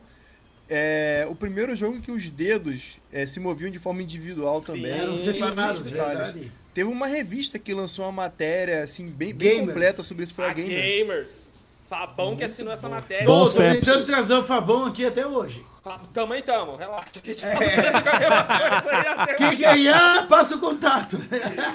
É, 0.69 1.25
o 1.29 1.35
primeiro 1.35 1.73
jogo 1.75 2.01
que 2.01 2.11
os 2.11 2.29
dedos 2.29 2.99
é, 3.11 3.25
se 3.25 3.39
moviam 3.39 3.71
de 3.71 3.79
forma 3.79 4.01
individual 4.03 4.59
Sim. 4.59 4.65
também. 4.67 4.91
Eram 4.91 5.17
separados, 5.17 5.89
verdade. 5.89 6.51
Teve 6.77 6.91
uma 6.91 7.07
revista 7.07 7.57
que 7.57 7.73
lançou 7.73 8.05
uma 8.05 8.11
matéria 8.11 8.83
assim 8.83 9.09
bem, 9.09 9.33
bem 9.33 9.65
completa 9.65 10.03
sobre 10.03 10.23
isso, 10.23 10.35
foi 10.35 10.45
a 10.45 10.49
A 10.51 10.53
Gamers. 10.53 10.93
Gamers. 10.93 11.53
Fabão 11.89 12.35
que 12.35 12.43
assinou 12.43 12.71
essa 12.71 12.87
matéria. 12.87 13.25
Pô, 13.25 13.45
tô 13.49 13.57
tentando 13.57 14.05
trazer 14.05 14.35
o 14.35 14.43
Fabão 14.43 14.85
aqui 14.85 15.03
até 15.03 15.25
hoje. 15.25 15.65
Fa- 15.83 15.99
Também 16.13 16.43
tamo, 16.43 16.75
relaxa. 16.75 17.09
Que 17.19 17.31
aí 17.43 19.07
até 19.07 19.33
Quem 19.33 19.57
ganhar, 19.57 20.27
passa 20.27 20.55
o 20.55 20.59
contato. 20.59 21.17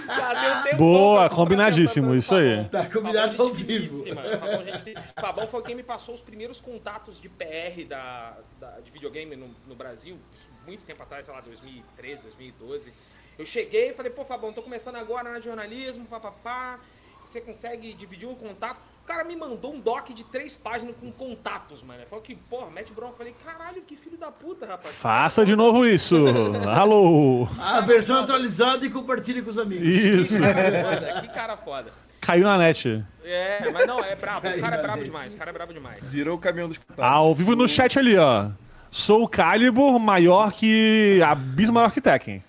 Já 0.07 0.35
deu 0.55 0.63
tempo 0.63 0.77
Boa, 0.77 1.29
combinadíssimo, 1.29 2.15
isso 2.15 2.37
aí. 2.37 2.65
Tá 2.69 2.87
combinado 2.87 3.33
Fabão, 3.33 3.49
ao 3.49 3.53
vivo. 3.55 4.05
Fabão, 4.15 4.65
gente 4.65 4.95
Fabão 5.21 5.47
foi 5.49 5.63
quem 5.65 5.75
me 5.75 5.83
passou 5.83 6.15
os 6.15 6.21
primeiros 6.21 6.61
contatos 6.61 7.21
de 7.21 7.29
PR 7.29 7.85
da, 7.89 8.37
da- 8.61 8.79
de 8.79 8.89
videogame 8.93 9.35
no, 9.35 9.51
no 9.67 9.75
Brasil, 9.75 10.17
muito 10.65 10.85
tempo 10.85 11.03
atrás, 11.03 11.27
sei 11.27 11.35
lá, 11.35 11.41
2013, 11.41 12.23
2012. 12.23 12.93
Eu 13.39 13.47
cheguei 13.47 13.91
e 13.91 13.95
falei, 13.95 14.11
pô, 14.11 14.25
Fabão, 14.25 14.53
tô 14.53 14.63
começando 14.63 14.97
agora 14.97 15.31
na 15.31 15.41
jornalismo, 15.41 16.05
papapá. 16.05 16.79
Você 17.25 17.41
consegue 17.41 17.93
dividir 17.95 18.29
um 18.29 18.35
contato? 18.35 18.79
O 19.03 19.07
cara 19.07 19.25
me 19.25 19.35
mandou 19.35 19.75
um 19.75 19.81
doc 19.81 20.11
de 20.11 20.23
três 20.23 20.55
páginas 20.55 20.95
com 21.01 21.11
contatos, 21.11 21.83
mano. 21.83 22.05
Falou 22.09 22.23
que, 22.23 22.37
porra, 22.37 22.71
mete 22.71 22.93
bronca. 22.93 23.15
Eu 23.15 23.19
falei, 23.19 23.35
caralho, 23.45 23.83
que 23.83 23.97
filho 23.97 24.17
da 24.17 24.31
puta, 24.31 24.65
rapaz. 24.65 24.95
Faça 24.95 25.45
de 25.45 25.57
novo 25.57 25.87
isso. 25.87 26.17
Alô. 26.69 27.49
A 27.59 27.81
versão 27.81 28.21
atualizada 28.21 28.87
e 28.87 28.91
compartilhe 28.91 29.43
com 29.43 29.51
os 29.51 29.59
amigos. 29.59 29.89
Isso. 29.89 30.37
Que 30.37 30.41
cara 30.43 30.83
foda, 30.83 31.21
que 31.21 31.29
cara 31.29 31.57
foda. 31.57 31.93
Caiu 32.21 32.45
na 32.45 32.57
net. 32.57 33.05
É, 33.25 33.71
mas 33.73 33.87
não, 33.87 33.99
é 33.99 34.15
brabo. 34.15 34.47
O 34.47 34.61
cara 34.61 34.77
é 34.77 34.83
brabo 34.83 34.99
Ainda 34.99 35.05
demais, 35.05 35.35
o 35.35 35.37
cara 35.37 35.51
é 35.51 35.53
brabo 35.53 35.73
demais. 35.73 35.99
Virou 36.03 36.37
o 36.37 36.39
caminhão 36.39 36.69
dos 36.69 36.79
contatos. 36.79 37.03
Ao 37.03 37.35
vivo 37.35 37.57
no 37.57 37.67
chat 37.67 37.99
ali, 37.99 38.17
ó. 38.17 38.51
Sou 38.91 39.27
Calibur 39.27 39.99
maior 39.99 40.53
que. 40.53 41.21
Abismo 41.25 41.75
maior 41.75 41.91
que 41.91 42.01
Tekken. 42.01 42.45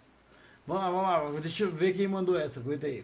Vamos 0.65 0.83
lá, 0.83 0.89
vamos 1.19 1.33
lá. 1.35 1.39
Deixa 1.41 1.63
eu 1.63 1.71
ver 1.71 1.93
quem 1.93 2.07
mandou 2.07 2.37
essa. 2.37 2.59
Aguenta 2.59 2.87
aí. 2.87 3.03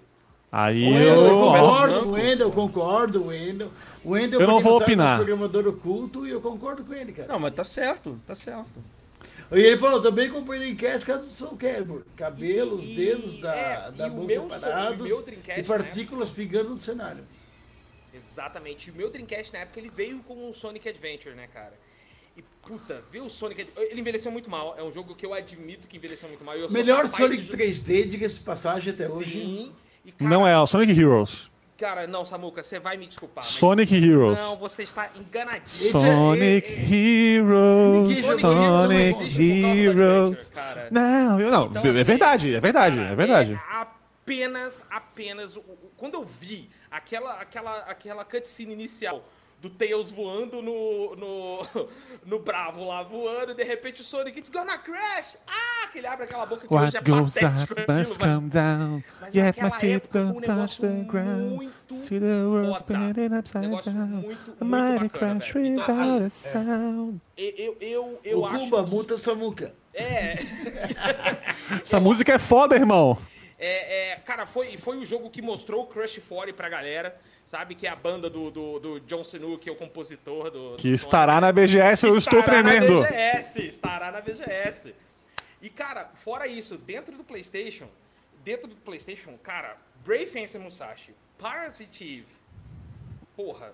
Aí 0.51 0.83
O 0.83 0.93
Wendel, 0.93 1.25
eu 1.25 1.39
concordo, 1.39 2.07
o 2.07 2.11
Wendel, 2.13 2.51
concordo, 2.51 3.21
o 3.21 3.27
Wendel. 3.27 3.71
O 4.03 4.09
Wendel, 4.11 4.41
Eu 4.41 4.47
não 4.47 4.59
vou 4.59 4.73
sabe, 4.79 4.85
opinar. 4.85 5.17
programador 5.17 5.67
oculto 5.67 6.25
e 6.25 6.31
eu 6.31 6.41
concordo 6.41 6.83
com 6.83 6.93
ele, 6.93 7.11
cara. 7.13 7.27
Não, 7.27 7.39
mas 7.39 7.53
tá 7.53 7.63
certo, 7.63 8.19
tá 8.25 8.33
certo. 8.33 8.83
E 9.51 9.59
ele 9.59 9.77
falou, 9.77 10.01
também 10.01 10.29
comprei 10.29 10.59
Dreamcast 10.59 10.99
por 10.99 11.05
causa 11.13 11.21
do 11.21 11.27
Soul 11.29 11.57
Calibur. 11.57 12.03
Cabelo, 12.15 12.75
os 12.77 12.85
E- 12.85 12.95
dedos 12.95 13.37
da, 13.39 13.55
é, 13.55 13.91
da 13.91 14.07
e 14.07 14.11
mão 14.11 14.27
separados 14.27 15.23
Dreamcast, 15.25 15.61
e 15.61 15.63
partículas 15.63 16.29
pingando 16.31 16.69
no 16.69 16.77
cenário. 16.77 17.23
Exatamente. 18.13 18.89
E 18.89 18.91
o 18.91 18.95
meu 18.95 19.09
Dreamcast 19.11 19.53
na 19.53 19.59
época 19.59 19.79
ele 19.79 19.91
veio 19.95 20.19
com 20.19 20.49
o 20.49 20.53
Sonic 20.53 20.87
Adventure, 20.89 21.35
né, 21.35 21.47
cara? 21.53 21.73
E 22.39 22.43
puta, 22.65 23.03
ver 23.11 23.19
o 23.21 23.29
Sonic. 23.29 23.67
Ele 23.75 23.99
envelheceu 23.99 24.31
muito 24.31 24.49
mal. 24.49 24.75
É 24.77 24.83
um 24.83 24.91
jogo 24.93 25.13
que 25.13 25.25
eu 25.25 25.33
admito 25.33 25.87
que 25.87 25.97
envelheceu 25.97 26.29
muito 26.29 26.43
mal. 26.45 26.55
Melhor 26.69 27.07
Sonic 27.07 27.41
de 27.43 27.47
jo- 27.47 27.53
3D, 27.57 28.05
diga-se 28.05 28.39
de 28.39 28.45
passagem 28.45 28.93
até 28.93 29.09
hoje. 29.09 29.31
Sim. 29.41 29.71
E, 30.05 30.11
cara, 30.13 30.29
Não 30.29 30.47
é, 30.47 30.57
o 30.57 30.65
Sonic 30.65 30.97
Heroes. 30.97 31.49
Cara, 31.77 32.05
não, 32.07 32.25
Samuca, 32.25 32.61
você 32.63 32.77
vai 32.79 32.95
me 32.97 33.07
desculpar. 33.07 33.43
mas- 33.43 33.53
Sonic 33.53 33.93
Heroes. 33.95 34.37
Não, 34.37 34.55
você 34.57 34.83
está 34.83 35.09
enganadíssimo. 35.17 35.99
Sonic 36.01 36.67
Heroes. 36.93 38.25
Sonic 38.25 38.39
Sonic 38.39 39.11
causa 39.13 39.35
do 39.35 39.41
Heroes. 39.41 40.31
Adventure, 40.31 40.51
cara. 40.53 40.87
Não, 40.91 41.39
eu 41.39 41.51
não. 41.51 41.65
Então, 41.67 41.85
É 41.85 41.89
assim, 41.89 42.03
verdade, 42.03 42.55
é 42.55 42.59
verdade, 42.59 42.95
cara, 42.97 43.09
é 43.11 43.15
verdade. 43.15 43.53
é 43.53 43.59
apenas, 43.71 44.83
apenas. 44.89 45.57
Quando 45.97 46.13
eu 46.15 46.23
vi 46.23 46.69
aquela, 46.91 47.33
aquela, 47.39 47.77
aquela 47.79 48.25
cutscene 48.25 48.73
inicial 48.73 49.23
do 49.61 49.69
Tails 49.69 50.09
voando 50.09 50.61
no, 50.61 51.15
no, 51.15 51.87
no 52.25 52.39
Bravo 52.39 52.85
lá 52.87 53.03
voando, 53.03 53.51
e 53.51 53.55
de 53.55 53.63
repente 53.63 54.01
o 54.01 54.03
Sonic, 54.05 54.39
it's 54.39 54.49
gonna 54.49 54.77
crash! 54.77 55.37
Ah, 55.47 55.87
que 55.91 55.97
ele 55.97 56.07
abre 56.07 56.23
aquela 56.25 56.45
boca 56.45 56.65
que 56.67 56.73
hoje 56.73 56.83
What 56.85 56.97
é 56.97 57.01
goes 57.01 57.33
patético 57.33 57.73
up 57.73 57.81
aquilo, 57.81 57.97
must 57.99 58.19
mas- 58.19 58.35
come 58.35 58.49
down. 58.49 59.03
mas 59.19 59.33
Yet 59.35 59.61
my 59.63 59.71
feet 59.71 59.93
época 59.95 60.11
foi 60.19 60.21
um 60.21 60.25
don't 60.33 60.45
touch 60.45 60.55
negócio 60.55 60.81
the 60.81 61.03
ground. 61.11 61.55
muito 61.55 61.93
See 61.95 62.19
the 62.19 62.25
world 62.45 62.77
spinning 62.77 63.37
upside 63.37 63.67
Negócio 63.67 63.91
down. 63.91 64.07
muito, 64.07 64.55
A 64.61 64.63
muito 64.63 64.65
mighty 64.65 65.03
bacana, 65.13 65.39
crash 65.39 65.53
velho. 65.53 65.65
Então, 65.65 65.81
without 65.97 66.23
a 66.23 66.25
assim, 66.27 66.49
sound. 66.49 67.21
eu, 67.37 67.53
eu, 67.57 67.77
eu, 67.81 68.19
eu 68.23 68.39
o 68.39 68.45
acho 68.45 68.59
Cuba, 68.65 68.83
que- 68.83 68.89
multa 68.89 69.17
sua 69.17 69.35
muca. 69.35 69.73
É, 69.93 70.37
Essa 71.81 71.99
música 71.99 72.33
é 72.33 72.39
foda, 72.39 72.75
irmão. 72.75 73.17
É, 73.57 74.11
é, 74.11 74.15
cara, 74.17 74.45
foi, 74.45 74.77
foi 74.77 74.97
o 74.97 75.05
jogo 75.05 75.29
que 75.29 75.41
mostrou 75.41 75.83
o 75.83 75.85
Crush 75.87 76.21
40 76.29 76.53
pra 76.53 76.69
galera, 76.69 77.19
sabe? 77.49 77.73
Que 77.73 77.87
é 77.87 77.89
a 77.89 77.95
banda 77.95 78.29
do, 78.29 78.51
do, 78.51 78.79
do 78.79 78.99
John 79.01 79.23
Sinu, 79.23 79.57
que 79.57 79.69
é 79.69 79.71
o 79.71 79.75
compositor 79.75 80.51
do. 80.51 80.75
Que 80.77 80.89
do 80.89 80.95
estará 80.95 81.41
na 81.41 81.51
BGS, 81.51 82.05
eu 82.05 82.17
estou 82.17 82.39
Estará 82.39 82.61
tremendo. 82.61 83.01
Na 83.01 83.07
BGS, 83.07 83.67
estará 83.67 84.11
na 84.11 84.21
BGS. 84.21 84.93
E, 85.61 85.69
cara, 85.69 86.11
fora 86.23 86.47
isso, 86.47 86.77
dentro 86.77 87.17
do 87.17 87.23
PlayStation, 87.23 87.87
dentro 88.45 88.67
do 88.67 88.75
PlayStation, 88.75 89.35
cara, 89.41 89.77
Brave 90.05 90.27
Fence 90.27 90.57
Musashi, 90.59 91.13
Parasite 91.37 92.03
Eve, 92.03 92.27
porra, 93.35 93.73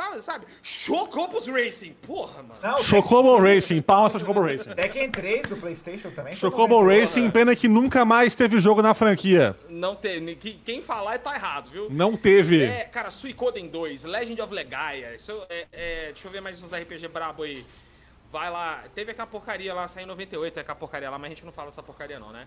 sabe? 0.00 0.22
sabe? 0.22 0.46
Chocobos 0.62 1.46
Racing, 1.46 1.92
porra, 2.06 2.42
mano. 2.42 2.60
Não, 2.62 2.78
Chocobo 2.78 3.36
Racing, 3.38 3.82
palmas 3.82 4.12
pra 4.12 4.20
Chocobo 4.20 4.40
Racing. 4.40 4.70
Tekken 4.74 5.10
3 5.10 5.42
do 5.48 5.56
Playstation 5.56 6.10
também. 6.10 6.34
Chocobo 6.36 6.74
98. 6.74 7.00
Racing, 7.00 7.30
pena 7.30 7.54
que 7.54 7.68
nunca 7.68 8.04
mais 8.04 8.34
teve 8.34 8.58
jogo 8.58 8.82
na 8.82 8.94
franquia. 8.94 9.56
Não 9.68 9.94
tem, 9.94 10.34
que- 10.36 10.54
quem 10.64 10.82
falar 10.82 11.18
tá 11.18 11.34
errado, 11.34 11.70
viu? 11.70 11.88
Não 11.90 12.16
teve. 12.16 12.62
É, 12.64 12.84
cara, 12.84 13.10
Suicoden 13.10 13.68
2, 13.68 14.04
Legend 14.04 14.40
of 14.42 14.52
Legaia, 14.54 15.14
isso 15.14 15.32
é, 15.48 15.66
é, 15.72 16.04
deixa 16.12 16.26
eu 16.28 16.32
ver 16.32 16.40
mais 16.40 16.62
uns 16.62 16.72
RPG 16.72 17.08
brabo 17.08 17.42
aí. 17.42 17.64
Vai 18.32 18.48
lá, 18.48 18.84
teve 18.94 19.10
aquela 19.10 19.26
porcaria 19.26 19.74
lá, 19.74 19.88
saiu 19.88 20.04
em 20.04 20.06
98, 20.08 20.56
é 20.58 20.60
aquela 20.60 20.76
porcaria 20.76 21.10
lá, 21.10 21.18
mas 21.18 21.32
a 21.32 21.34
gente 21.34 21.44
não 21.44 21.52
fala 21.52 21.70
dessa 21.70 21.82
porcaria 21.82 22.18
não, 22.20 22.30
né? 22.30 22.46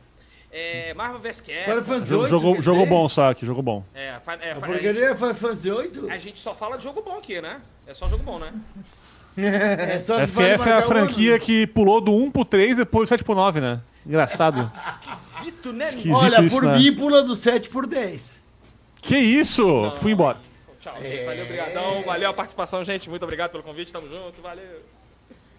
É, 0.55 0.93
Marvel 0.93 1.19
vs. 1.19 1.39
Final 1.39 1.65
Capcom, 1.65 1.83
Fantasy 1.83 2.09
Jogo, 2.09 2.23
8, 2.23 2.29
jogo, 2.29 2.61
jogo 2.61 2.85
bom 2.85 3.09
só 3.09 3.31
aqui, 3.31 3.43
jogo 3.43 3.63
bom. 3.63 3.83
é, 3.95 4.09
é, 4.09 4.51
a, 4.51 4.55
porcaria 4.55 4.93
gente, 4.93 5.03
é 5.03 5.15
Final 5.15 5.33
Fantasy 5.33 5.71
8? 5.71 6.09
a 6.11 6.17
gente 6.19 6.39
só 6.39 6.53
fala 6.53 6.77
de 6.77 6.83
jogo 6.83 7.01
bom 7.01 7.17
aqui, 7.17 7.41
né? 7.41 7.59
É 7.87 7.93
só 7.95 8.07
jogo 8.07 8.21
bom, 8.21 8.37
né? 8.37 8.53
É 9.35 9.97
só 9.97 10.19
que 10.19 10.27
vai 10.27 10.27
FF 10.27 10.41
é 10.51 10.57
marcar 10.57 10.77
a 10.77 10.81
franquia 10.83 11.39
que 11.39 11.65
pulou 11.65 11.99
do 11.99 12.13
1 12.13 12.29
pro 12.29 12.45
3 12.45 12.77
e 12.77 12.79
depois 12.81 13.09
do 13.09 13.13
7 13.13 13.23
pro 13.23 13.33
9, 13.33 13.61
né? 13.61 13.81
Engraçado. 14.05 14.71
Esquisito, 15.33 15.73
né? 15.73 15.85
Esquisito 15.85 16.15
Olha, 16.15 16.41
isso, 16.43 16.55
por 16.55 16.65
né? 16.65 16.77
mim 16.77 16.95
pula 16.95 17.23
do 17.23 17.35
7 17.35 17.69
por 17.69 17.87
10. 17.87 18.45
Que 19.01 19.17
isso? 19.17 19.91
Fui 19.95 20.11
embora. 20.11 20.37
Tchau, 20.79 20.93
gente, 21.01 21.25
valeu, 21.25 21.45
obrigadão, 21.45 22.03
valeu 22.03 22.29
a 22.29 22.33
participação, 22.33 22.83
gente, 22.83 23.09
muito 23.09 23.23
obrigado 23.23 23.49
pelo 23.51 23.63
convite, 23.63 23.91
tamo 23.91 24.07
junto, 24.07 24.39
valeu. 24.41 24.81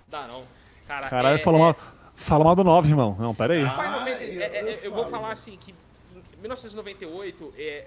Dá 0.08 0.28
não. 0.28 0.44
Cara, 0.86 1.08
Caralho, 1.08 1.36
é- 1.36 1.38
falou, 1.38 1.60
é- 1.60 1.62
mal, 1.64 1.76
falou 2.14 2.44
mal 2.44 2.54
do 2.56 2.64
9, 2.64 2.88
irmão. 2.88 3.16
Não, 3.18 3.34
pera 3.34 3.54
aí. 3.54 3.60
Final 3.60 4.04
Fantasy, 4.04 4.34
eu- 4.34 4.42
é- 4.42 4.46
é- 4.46 4.62
eu 4.62 4.78
eu 4.84 4.92
vou 4.92 5.06
falar 5.08 5.32
assim 5.32 5.56
que 5.56 5.72
em 5.72 6.40
1998 6.40 7.52
é 7.56 7.86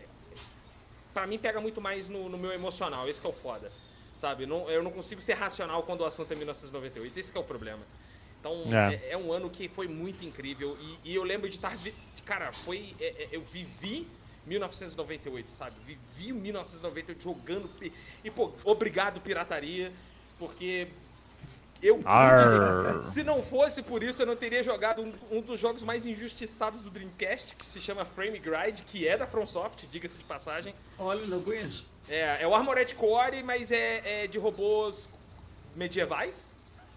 para 1.13 1.25
mim 1.25 1.39
pega 1.39 1.59
muito 1.59 1.81
mais 1.81 2.07
no, 2.07 2.29
no 2.29 2.37
meu 2.37 2.51
emocional, 2.51 3.07
esse 3.09 3.19
que 3.19 3.25
é 3.27 3.29
o 3.29 3.33
foda. 3.33 3.71
Sabe? 4.17 4.45
Não, 4.45 4.69
eu 4.69 4.81
não 4.83 4.91
consigo 4.91 5.21
ser 5.21 5.33
racional 5.33 5.83
quando 5.83 6.01
o 6.01 6.05
assunto 6.05 6.31
é 6.31 6.35
1998, 6.35 7.19
esse 7.19 7.31
que 7.31 7.37
é 7.37 7.41
o 7.41 7.43
problema. 7.43 7.81
Então, 8.39 8.63
É. 8.71 8.95
é, 8.95 9.11
é 9.11 9.17
um 9.17 9.31
ano 9.31 9.49
que 9.49 9.67
foi 9.67 9.87
muito 9.87 10.23
incrível 10.25 10.77
e, 11.03 11.11
e 11.11 11.15
eu 11.15 11.23
lembro 11.23 11.49
de 11.49 11.55
estar 11.55 11.75
cara, 12.25 12.51
foi 12.51 12.93
é- 12.99 13.23
é- 13.23 13.27
eu 13.31 13.41
vivi 13.41 14.07
1998, 14.45 15.49
sabe? 15.51 15.75
Vivi 15.85 16.33
1998 16.33 17.21
jogando 17.23 17.69
e 18.23 18.29
pô, 18.31 18.51
obrigado 18.63 19.19
pirataria, 19.21 19.91
porque 20.39 20.87
eu 21.81 22.01
Arr. 22.05 23.03
se 23.05 23.23
não 23.23 23.41
fosse 23.43 23.81
por 23.83 24.03
isso, 24.03 24.21
eu 24.21 24.25
não 24.25 24.35
teria 24.35 24.63
jogado 24.63 25.01
um, 25.01 25.13
um 25.31 25.41
dos 25.41 25.59
jogos 25.59 25.83
mais 25.83 26.05
injustiçados 26.05 26.81
do 26.81 26.89
Dreamcast, 26.89 27.55
que 27.55 27.65
se 27.65 27.79
chama 27.79 28.05
Frame 28.05 28.39
Gride, 28.39 28.83
que 28.83 29.07
é 29.07 29.17
da 29.17 29.27
FromSoft, 29.27 29.85
diga-se 29.91 30.17
de 30.17 30.23
passagem. 30.23 30.73
Olha, 30.97 31.25
não 31.27 31.41
conheço. 31.41 31.85
É, 32.09 32.41
é 32.41 32.47
o 32.47 32.55
Armored 32.55 32.93
Core, 32.95 33.43
mas 33.43 33.71
é, 33.71 34.23
é 34.23 34.27
de 34.27 34.37
robôs 34.39 35.09
medievais. 35.75 36.47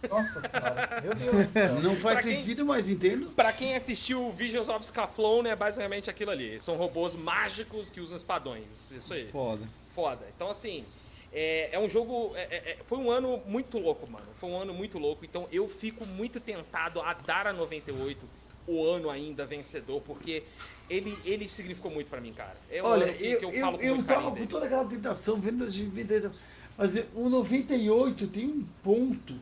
Nossa 0.08 0.40
senhora, 0.48 1.00
meu 1.02 1.14
Deus 1.14 1.46
do 1.46 1.52
céu. 1.52 1.74
Não 1.80 1.96
faz 1.96 2.24
quem- 2.24 2.38
sentido, 2.38 2.64
mas 2.64 2.88
entendo. 2.88 3.26
Pra 3.36 3.52
quem 3.52 3.74
assistiu 3.74 4.32
Visions 4.32 4.68
of 4.68 4.86
Scaflone, 4.86 5.48
é 5.50 5.56
basicamente 5.56 6.08
aquilo 6.08 6.30
ali. 6.30 6.58
São 6.60 6.76
robôs 6.76 7.14
mágicos 7.14 7.90
que 7.90 8.00
usam 8.00 8.16
espadões. 8.16 8.90
Isso 8.90 9.12
aí. 9.12 9.26
Foda. 9.30 9.66
Foda. 9.94 10.26
Então, 10.34 10.48
assim, 10.48 10.86
é, 11.32 11.70
é 11.72 11.78
um 11.78 11.88
jogo. 11.88 12.32
é- 12.34 12.42
é- 12.42 12.70
é- 12.72 12.78
foi 12.86 12.98
um 12.98 13.10
ano 13.10 13.40
muito 13.46 13.78
louco, 13.78 14.10
mano. 14.10 14.26
Foi 14.38 14.50
um 14.50 14.56
ano 14.58 14.74
muito 14.74 14.98
louco. 14.98 15.24
Então, 15.24 15.48
eu 15.52 15.68
fico 15.68 16.04
muito 16.04 16.40
tentado 16.40 17.00
a 17.00 17.12
dar 17.14 17.46
a 17.46 17.52
98 17.52 18.26
o 18.66 18.84
ano 18.86 19.10
ainda 19.10 19.46
vencedor, 19.46 20.00
porque 20.02 20.42
ele, 20.88 21.16
ele 21.24 21.48
significou 21.48 21.90
muito 21.90 22.08
pra 22.08 22.20
mim, 22.20 22.32
cara. 22.32 22.56
É 22.70 22.82
um 22.82 22.86
Olha, 22.86 23.06
ano 23.06 23.14
que, 23.14 23.26
eu, 23.26 23.38
que 23.38 23.44
eu 23.44 23.50
eu, 23.52 23.60
falo 23.60 23.78
com 23.78 23.84
eu 23.84 23.94
muito 23.94 24.06
tava 24.06 24.30
com 24.30 24.46
toda 24.46 24.66
aquela 24.66 24.84
tentação, 24.84 25.40
vendo 25.40 25.64
os 25.64 25.76
98. 25.78 26.32
Mas 26.76 26.96
o 27.14 27.28
98 27.28 28.26
tem 28.28 28.46
um 28.46 28.64
ponto 28.82 29.34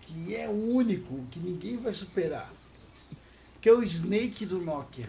que 0.00 0.34
é 0.34 0.48
único, 0.48 1.24
que 1.30 1.38
ninguém 1.38 1.76
vai 1.76 1.92
superar. 1.92 2.50
Que 3.60 3.68
é 3.68 3.72
o 3.72 3.82
Snake 3.82 4.46
do 4.46 4.58
Nokia. 4.58 5.08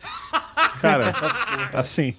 Cara, 0.80 1.12
assim, 1.72 2.14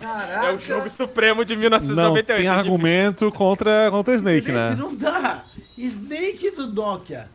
Caraca! 0.00 0.46
É 0.48 0.54
o 0.54 0.58
jogo 0.58 0.90
supremo 0.90 1.44
de 1.44 1.54
não 1.54 1.60
1998. 1.62 2.26
tem 2.26 2.46
é 2.46 2.48
argumento 2.48 3.30
contra, 3.32 3.90
contra 3.90 4.14
Snake, 4.14 4.50
né? 4.50 4.74
não 4.76 4.94
dá. 4.94 5.44
Snake 5.76 6.50
do 6.50 6.66
Nokia. 6.66 7.28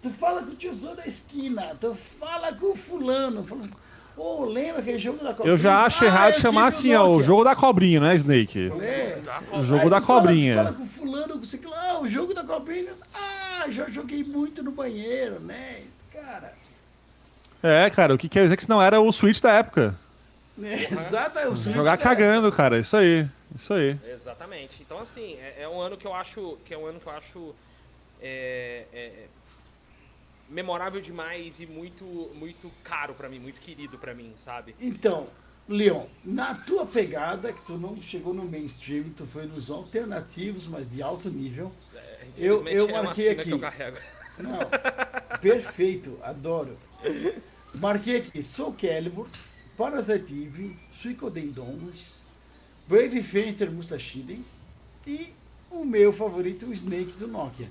Tu 0.00 0.10
fala 0.10 0.42
com 0.42 0.52
o 0.52 0.54
tiozão 0.54 0.94
da 0.94 1.06
esquina, 1.06 1.72
tu 1.80 1.94
fala 1.94 2.52
com 2.52 2.72
o 2.72 2.76
fulano. 2.76 3.44
Fala, 3.44 3.62
assim, 3.62 3.70
Ô, 4.16 4.44
lembra 4.44 4.80
aquele 4.80 4.98
jogo 4.98 5.22
da 5.22 5.32
Copa? 5.32 5.48
Eu 5.48 5.56
já 5.56 5.84
acho 5.84 6.04
errado 6.04 6.34
chamar 6.34 6.66
assim, 6.66 6.92
ó, 6.92 7.06
o 7.08 7.22
jogo 7.22 7.44
da 7.44 7.54
cobrinha, 7.54 8.00
não 8.00 8.08
é 8.08 8.16
Snake? 8.16 8.72
É. 8.80 9.18
O 9.52 9.62
jogo 9.62 9.84
Aí 9.84 9.90
da 9.90 10.00
fala- 10.00 10.20
cobrinha. 10.20 10.54
Tu 10.54 10.56
fala 10.64 10.72
com 10.72 10.86
fulano, 10.86 11.34
com 11.38 11.74
ah, 11.74 12.00
o 12.00 12.08
jogo 12.08 12.34
da 12.34 12.42
cobrinha. 12.42 12.92
Ah, 13.14 13.66
já 13.70 13.88
joguei 13.88 14.24
muito 14.24 14.62
no 14.62 14.72
banheiro, 14.72 15.38
né? 15.38 15.82
Cara. 16.12 16.52
É, 17.62 17.90
cara, 17.90 18.14
o 18.14 18.18
que 18.18 18.28
quer 18.28 18.44
dizer 18.44 18.56
que 18.56 18.62
isso 18.62 18.70
não 18.70 18.80
era 18.82 19.00
o 19.00 19.12
Switch 19.12 19.40
da 19.40 19.52
época. 19.52 19.94
É, 20.62 20.92
exato, 20.92 21.38
é 21.38 21.48
o 21.48 21.56
Switch, 21.56 21.74
Jogar 21.74 21.96
cagando, 21.98 22.50
cara, 22.52 22.78
isso 22.78 22.96
aí. 22.96 23.26
Isso 23.54 23.72
aí. 23.72 23.98
Exatamente. 24.04 24.82
Então, 24.82 24.98
assim, 25.00 25.34
é, 25.34 25.62
é 25.62 25.68
um 25.68 25.80
ano 25.80 25.96
que 25.96 26.06
eu 26.06 26.14
acho 26.14 26.58
que 26.64 26.74
é 26.74 26.78
um 26.78 26.86
ano 26.86 27.00
que 27.00 27.06
eu 27.06 27.12
acho 27.12 27.54
é, 28.20 28.84
é, 28.92 29.26
memorável 30.48 31.00
demais 31.00 31.60
e 31.60 31.66
muito 31.66 32.04
muito 32.34 32.70
caro 32.82 33.14
pra 33.14 33.28
mim, 33.28 33.38
muito 33.38 33.60
querido 33.60 33.98
pra 33.98 34.14
mim, 34.14 34.32
sabe? 34.38 34.74
Então, 34.80 35.26
Leon, 35.68 36.04
na 36.24 36.54
tua 36.54 36.86
pegada, 36.86 37.52
que 37.52 37.64
tu 37.66 37.74
não 37.76 38.00
chegou 38.00 38.32
no 38.32 38.44
mainstream, 38.44 39.04
tu 39.16 39.26
foi 39.26 39.46
nos 39.46 39.70
alternativos, 39.70 40.66
mas 40.66 40.88
de 40.88 41.02
alto 41.02 41.28
nível. 41.28 41.72
Eu- 42.36 42.56
Infelizmente, 42.56 42.76
eu 42.76 42.88
é 42.88 43.02
marquei 43.02 43.30
aqui. 43.30 43.50
Não, 44.38 45.38
perfeito, 45.40 46.18
adoro. 46.22 46.76
Marquei 47.74 48.16
aqui 48.18 48.42
Soul 48.42 48.74
Calibur, 48.80 49.26
Parasite 49.76 50.32
Eve, 50.34 50.76
Suicoden 51.00 51.48
Dons, 51.48 52.26
Brave 52.88 53.22
Fencer 53.22 53.70
Musashiden 53.70 54.44
e 55.06 55.28
o 55.70 55.84
meu 55.84 56.12
favorito, 56.12 56.66
o 56.66 56.72
Snake 56.72 57.12
do 57.18 57.28
Nokia. 57.28 57.68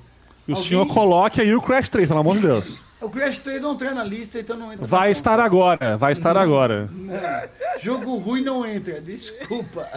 E 0.48 0.52
o 0.52 0.56
Alguém- 0.56 0.70
senhor 0.70 0.88
coloque 0.88 1.42
aí 1.42 1.54
o 1.54 1.62
Crash 1.62 1.90
3, 1.90 2.08
pelo 2.08 2.20
amor 2.20 2.36
de 2.38 2.44
Deus. 2.44 2.78
O 3.02 3.10
Crash 3.10 3.40
3 3.40 3.62
não 3.62 3.74
entra 3.74 3.94
na 3.94 4.04
lista, 4.04 4.40
então 4.40 4.58
não 4.58 4.72
entra 4.74 4.86
Vai 4.88 5.12
estar 5.12 5.40
agora, 5.40 5.98
vai 5.98 6.14
estar 6.14 6.36
agora. 6.38 6.90
Não, 6.92 7.80
jogo 7.80 8.18
ruim 8.18 8.44
não 8.44 8.66
entra, 8.66 9.00
desculpa. 9.02 9.88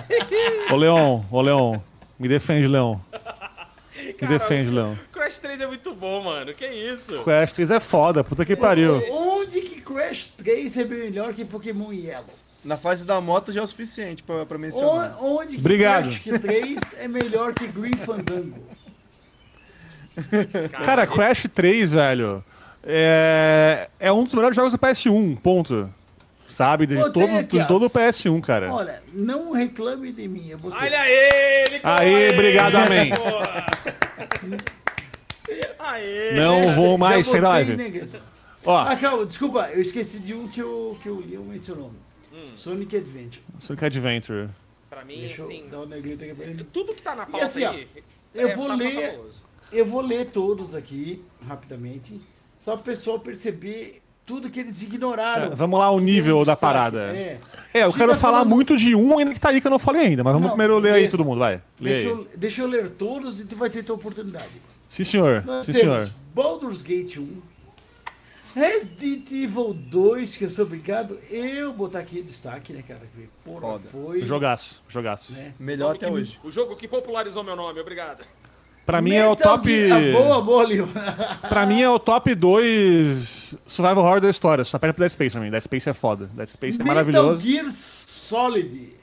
Ô, 0.72 0.76
Leon, 0.76 1.22
ô, 1.30 1.40
Leon. 1.40 1.78
Me 2.18 2.28
defende, 2.28 2.66
Leon. 2.68 2.98
Me 4.06 4.12
Cara, 4.14 4.32
defende, 4.38 4.70
Leon. 4.70 4.94
Crash 5.12 5.38
3 5.40 5.60
é 5.60 5.66
muito 5.66 5.94
bom, 5.94 6.22
mano. 6.24 6.52
Que 6.54 6.66
isso? 6.66 7.22
Crash 7.22 7.52
3 7.52 7.70
é 7.72 7.80
foda, 7.80 8.22
puta 8.24 8.44
que 8.44 8.56
pariu. 8.56 9.02
Onde 9.10 9.60
que 9.60 9.80
Crash 9.80 10.28
3 10.36 10.76
é 10.78 10.84
melhor 10.84 11.32
que 11.34 11.44
Pokémon 11.44 11.92
Yellow? 11.92 12.24
Na 12.64 12.76
fase 12.76 13.06
da 13.06 13.20
moto 13.20 13.52
já 13.52 13.60
é 13.60 13.62
o 13.62 13.66
suficiente 13.66 14.22
pra, 14.22 14.44
pra 14.44 14.58
mencionar. 14.58 15.16
O- 15.22 15.38
Onde 15.38 15.54
que 15.54 15.60
Obrigado. 15.60 16.04
Crash 16.20 16.40
3 16.40 16.80
é 16.98 17.08
melhor 17.08 17.54
que 17.54 17.66
Green 17.66 17.94
Fandango? 17.94 18.58
Cara, 20.84 21.06
Crash 21.06 21.46
3, 21.54 21.92
velho, 21.92 22.44
é, 22.84 23.88
é 23.98 24.12
um 24.12 24.24
dos 24.24 24.34
melhores 24.34 24.56
jogos 24.56 24.72
do 24.72 24.78
PS1, 24.78 25.36
ponto. 25.40 25.88
Sabe? 26.50 26.86
De, 26.86 26.96
todo, 26.96 27.22
aqui, 27.38 27.58
de 27.58 27.66
todo 27.68 27.86
o 27.86 27.90
PS1, 27.90 28.40
cara. 28.40 28.72
Olha, 28.72 29.02
não 29.12 29.52
reclame 29.52 30.12
de 30.12 30.26
mim. 30.28 30.48
Eu. 30.50 30.58
Olha 30.64 31.00
aí, 31.00 31.12
ele 31.66 31.80
aí, 31.82 32.30
obrigado, 32.32 32.74
amém. 32.74 33.10
Aê. 35.78 36.34
Não 36.34 36.72
vou 36.72 36.98
mais 36.98 37.26
botei 37.26 37.40
live. 37.40 37.76
negativo. 37.76 38.22
Ó, 38.64 38.76
Ah, 38.78 38.96
calma, 38.96 39.24
desculpa, 39.24 39.70
eu 39.72 39.80
esqueci 39.80 40.18
de 40.18 40.34
um 40.34 40.46
que 40.48 40.62
o, 40.62 40.96
que 41.02 41.08
o 41.08 41.20
Leon 41.20 41.42
mencionou. 41.44 41.92
Hum. 42.32 42.50
Sonic 42.52 42.96
Adventure. 42.96 43.42
Sonic 43.58 43.84
Adventure. 43.86 44.48
Pra 44.88 45.04
mim, 45.04 45.20
Deixa 45.20 45.40
eu 45.42 45.46
assim, 45.46 45.68
dar 45.70 45.80
um 45.80 45.86
negrito 45.86 46.22
aqui 46.24 46.34
pra 46.34 46.44
ele. 46.46 46.64
tudo 46.64 46.94
que 46.94 47.02
tá 47.02 47.14
na 47.14 47.24
pauta 47.26 47.46
assim, 47.46 47.64
ó, 47.64 47.70
aí... 47.70 47.86
eu 48.34 48.48
é, 48.48 48.54
vou 48.54 48.66
tá 48.66 48.74
ler- 48.74 49.06
fabuloso. 49.06 49.42
Eu 49.72 49.86
vou 49.86 50.00
ler 50.00 50.26
todos 50.26 50.74
aqui, 50.74 51.22
rapidamente, 51.46 52.20
só 52.58 52.72
para 52.72 52.80
o 52.80 52.84
pessoal 52.84 53.20
perceber 53.20 54.02
tudo 54.30 54.48
que 54.48 54.60
eles 54.60 54.80
ignoraram. 54.82 55.46
É, 55.46 55.54
vamos 55.56 55.78
lá, 55.80 55.90
o 55.90 55.98
nível 55.98 56.36
da 56.44 56.52
destaque, 56.52 56.60
parada. 56.60 57.00
É. 57.16 57.38
É, 57.74 57.82
eu 57.84 57.90
Giga 57.90 57.98
quero 58.06 58.14
falar 58.18 58.38
falando- 58.38 58.48
muito 58.54 58.76
de 58.76 58.94
um 58.94 59.18
ainda 59.18 59.34
que 59.34 59.40
tá 59.40 59.48
aí 59.48 59.60
que 59.60 59.66
eu 59.66 59.70
não 59.70 59.78
falei 59.78 60.02
ainda, 60.06 60.22
mas 60.22 60.32
vamos 60.32 60.42
Não, 60.48 60.50
primeiro 60.56 60.78
ler 60.78 60.92
aí 60.94 61.08
todo 61.08 61.24
mundo, 61.24 61.38
vai. 61.40 61.60
Deixa, 61.80 62.06
eu, 62.08 62.28
deixa 62.36 62.62
eu 62.62 62.68
ler 62.68 62.90
todos 62.90 63.40
e 63.40 63.44
tu 63.44 63.56
vai 63.56 63.68
ter 63.68 63.82
tua 63.82 63.96
oportunidade. 63.96 64.48
Sim, 64.88 65.02
senhor. 65.04 65.44
Nós 65.44 65.66
Sim, 65.66 65.72
temos 65.72 66.02
senhor. 66.04 66.14
Baldur's 66.34 66.82
Gate 66.82 67.16
1, 67.16 67.28
Resident 68.54 69.30
Evil 69.30 69.72
2, 69.74 70.36
que 70.36 70.44
eu 70.44 70.50
sou 70.50 70.64
obrigado 70.64 71.18
eu 71.30 71.72
botar 71.72 72.00
aqui 72.00 72.18
em 72.18 72.22
destaque, 72.24 72.72
né, 72.72 72.82
cara? 72.86 73.00
Porra, 73.44 73.60
Foda. 73.60 73.84
foi. 73.92 74.24
Jogaço, 74.24 74.82
jogaço. 74.88 75.32
Né? 75.32 75.52
Melhor 75.58 75.88
Nome 75.94 75.96
até 75.98 76.06
que- 76.08 76.12
hoje. 76.12 76.38
O 76.42 76.50
jogo 76.50 76.74
que 76.76 76.88
popularizou 76.88 77.44
meu 77.44 77.54
nome, 77.54 77.80
obrigado. 77.80 78.24
Pra 78.90 79.00
mim 79.00 79.14
é 79.14 79.24
o 79.24 79.30
Metal 79.30 79.56
top. 79.56 79.88
Boa, 80.12 80.42
boa, 80.42 80.66
Leon. 80.66 80.88
Pra 81.48 81.64
mim 81.64 81.80
é 81.80 81.88
o 81.88 81.96
top 81.96 82.34
2 82.34 83.56
survival 83.64 84.04
horror 84.04 84.20
da 84.20 84.28
história. 84.28 84.64
Só 84.64 84.80
perde 84.80 84.94
pro 84.94 85.02
Dead 85.02 85.10
Space 85.12 85.30
pra 85.30 85.40
mim. 85.40 85.48
Dead 85.48 85.62
Space 85.62 85.88
é 85.88 85.92
foda. 85.92 86.28
Dead 86.34 86.48
Space 86.48 86.80
é 86.80 86.84
maravilhoso. 86.84 87.36
Metal 87.36 87.40
Gear 87.40 87.66
Solid. 87.70 88.94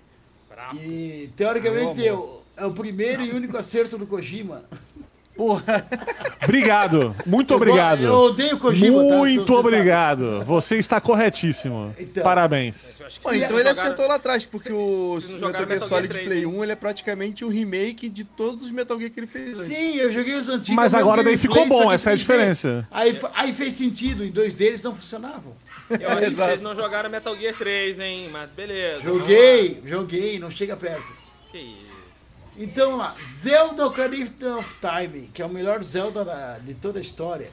Que 0.72 1.32
teoricamente 1.38 2.06
é 2.06 2.14
o, 2.14 2.42
é 2.58 2.66
o 2.66 2.72
primeiro 2.72 3.22
e 3.22 3.32
único 3.32 3.56
acerto 3.56 3.98
do 3.98 4.06
Kojima. 4.06 4.64
Porra, 5.38 5.86
Obrigado. 6.44 7.16
Muito 7.26 7.54
Eu 7.54 7.58
obrigado. 7.58 8.02
Eu 8.04 8.14
odeio 8.14 8.58
Kojima. 8.58 8.98
tá? 8.98 9.04
Muito 9.18 9.46
sabe. 9.54 9.60
obrigado. 9.68 10.44
Você 10.46 10.78
está 10.78 11.00
corretíssimo. 11.00 11.94
Então. 12.00 12.24
Parabéns. 12.24 12.98
Pô, 13.22 13.32
então 13.34 13.52
não 13.52 13.60
ele 13.60 13.70
acertou 13.70 14.08
lá 14.08 14.16
atrás, 14.16 14.46
porque 14.46 14.70
se- 14.70 14.76
o 14.76 15.20
se 15.20 15.34
Metal 15.38 15.52
Gear 15.68 15.82
Solid 15.82 16.08
Gear 16.14 16.26
3, 16.26 16.28
Play 16.28 16.40
hein? 16.40 16.46
1 16.46 16.64
ele 16.64 16.72
é 16.72 16.76
praticamente 16.76 17.46
o 17.46 17.50
remake 17.50 18.10
de 18.10 18.24
todos 18.24 18.64
os 18.64 18.72
Metal 18.72 18.98
Gear 18.98 19.12
que 19.12 19.20
ele 19.20 19.28
fez 19.28 19.60
antes. 19.60 19.68
Sim, 19.78 19.96
eu 19.98 20.12
joguei 20.12 20.36
os 20.36 20.48
antigos. 20.50 20.76
Mas 20.76 20.94
agora 20.94 21.24
daí 21.24 21.38
ficou 21.38 21.68
bom, 21.68 21.84
só 21.84 21.88
que 21.90 21.94
essa 21.96 22.10
é 22.10 22.14
a 22.14 22.16
3D. 22.16 22.20
diferença. 22.20 22.88
Aí, 22.90 23.20
aí 23.34 23.54
fez 23.54 23.74
sentido, 23.74 24.24
em 24.24 24.32
dois 24.32 24.56
deles 24.56 24.82
não 24.82 24.96
funcionavam. 24.96 25.54
Eu 25.90 26.08
acho 26.10 26.18
que 26.20 26.26
Exato. 26.26 26.50
vocês 26.50 26.62
não 26.62 26.76
jogaram 26.76 27.10
Metal 27.10 27.36
Gear 27.38 27.54
3, 27.58 28.00
hein? 28.00 28.30
Mas 28.32 28.50
beleza. 28.52 29.02
Joguei, 29.04 29.82
joguei, 29.86 30.40
não 30.40 30.50
chega 30.50 30.76
perto. 30.76 31.04
Que 31.52 31.58
isso. 31.60 31.87
Então, 32.58 32.96
lá, 32.98 33.16
Zelda 33.42 33.86
Ocarina 33.86 34.58
of 34.58 34.76
Time, 34.82 35.30
que 35.34 35.42
é 35.42 35.46
o 35.46 35.50
melhor 35.50 35.84
Zelda 35.84 36.26
da- 36.26 36.58
de 36.60 36.74
toda 36.74 36.98
a 36.98 37.02
história. 37.02 37.50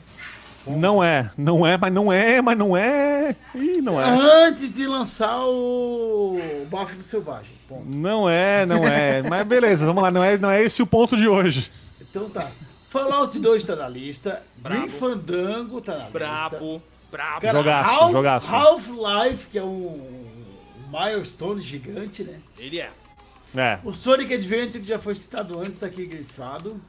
Não 0.66 1.04
é, 1.04 1.30
não 1.36 1.66
é, 1.66 1.76
mas 1.76 1.92
não 1.92 2.10
é, 2.10 2.40
mas 2.40 2.56
não 2.56 2.74
é. 2.74 3.36
Ih, 3.54 3.82
não 3.82 4.00
é. 4.00 4.04
Antes 4.46 4.72
de 4.72 4.86
lançar 4.86 5.44
o 5.44 6.38
Bafo 6.70 6.96
do 6.96 7.02
Selvagem. 7.02 7.52
Ponto. 7.68 7.84
Não 7.86 8.26
é, 8.28 8.64
não 8.64 8.82
é. 8.82 9.22
Mas 9.28 9.44
beleza, 9.46 9.84
vamos 9.86 10.02
lá. 10.02 10.10
Não 10.10 10.22
é, 10.24 10.36
não 10.38 10.50
é 10.50 10.62
esse 10.62 10.82
o 10.82 10.86
ponto 10.86 11.16
de 11.18 11.26
hoje. 11.28 11.70
Então 12.00 12.28
tá. 12.30 12.50
Fallout 12.88 13.38
2 13.38 13.62
tá 13.64 13.74
na 13.76 13.88
lista. 13.88 14.42
Brabo. 14.56 14.88
Fandango 14.88 15.80
tá 15.82 15.92
na 15.92 15.98
lista. 16.04 16.18
Brabo, 16.18 16.82
brabo. 17.10 17.40
Cara, 17.42 17.58
Jogaço, 17.58 17.90
Half- 17.90 18.12
jogaço. 18.12 18.54
Half-Life, 18.54 19.46
que 19.48 19.58
é 19.58 19.62
um 19.62 20.26
milestone 20.90 21.60
gigante, 21.62 22.22
né? 22.22 22.38
Ele 22.58 22.80
é. 22.80 22.90
É. 23.56 23.78
O 23.84 23.92
Sonic 23.92 24.34
Adventure, 24.34 24.80
que 24.82 24.88
já 24.88 24.98
foi 24.98 25.14
citado 25.14 25.58
antes, 25.58 25.78
tá 25.78 25.86
aqui 25.86 26.06
grifado. 26.06 26.80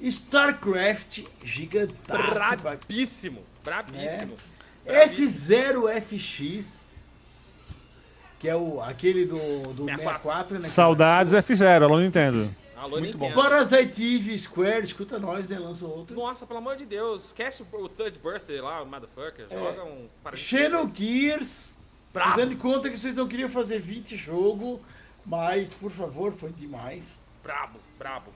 StarCraft, 0.00 1.24
gigantaço. 1.42 2.62
Brabíssimo. 2.62 3.42
Brabíssimo. 3.64 4.36
É. 4.84 5.06
Brabíssimo. 5.06 5.28
F0FX, 5.28 6.82
que 8.38 8.48
é 8.48 8.54
o, 8.54 8.80
aquele 8.80 9.24
do, 9.24 9.36
do 9.72 9.84
64, 9.84 9.86
64, 9.86 10.54
né? 10.58 10.60
Saudades 10.62 11.32
F0, 11.32 11.82
alô 11.82 11.98
Nintendo. 11.98 12.54
Alô, 12.76 12.98
Muito 13.00 13.18
Nintendo. 13.18 13.34
Parasite 13.34 14.16
Eve 14.16 14.38
Square, 14.38 14.84
escuta 14.84 15.18
nós, 15.18 15.48
né? 15.48 15.58
Lança 15.58 15.86
outro. 15.86 16.14
Nossa, 16.14 16.46
pelo 16.46 16.58
amor 16.58 16.76
de 16.76 16.84
Deus. 16.84 17.26
Esquece 17.26 17.62
o, 17.62 17.76
o 17.76 17.88
Third 17.88 18.18
Birthday 18.22 18.60
lá, 18.60 18.82
o 18.82 18.86
motherfucker. 18.86 19.46
É. 19.50 19.58
Joga 19.58 19.84
um... 19.84 20.08
Xenogears, 20.34 21.74
Brabo. 22.12 22.32
fazendo 22.32 22.50
de 22.50 22.56
conta 22.56 22.90
que 22.90 22.98
vocês 22.98 23.16
não 23.16 23.26
queriam 23.26 23.48
fazer 23.48 23.80
20 23.80 24.14
jogo, 24.14 24.80
mas, 25.26 25.74
por 25.74 25.90
favor, 25.90 26.32
foi 26.32 26.50
demais. 26.52 27.22
Brabo, 27.42 27.78
brabo. 27.98 28.30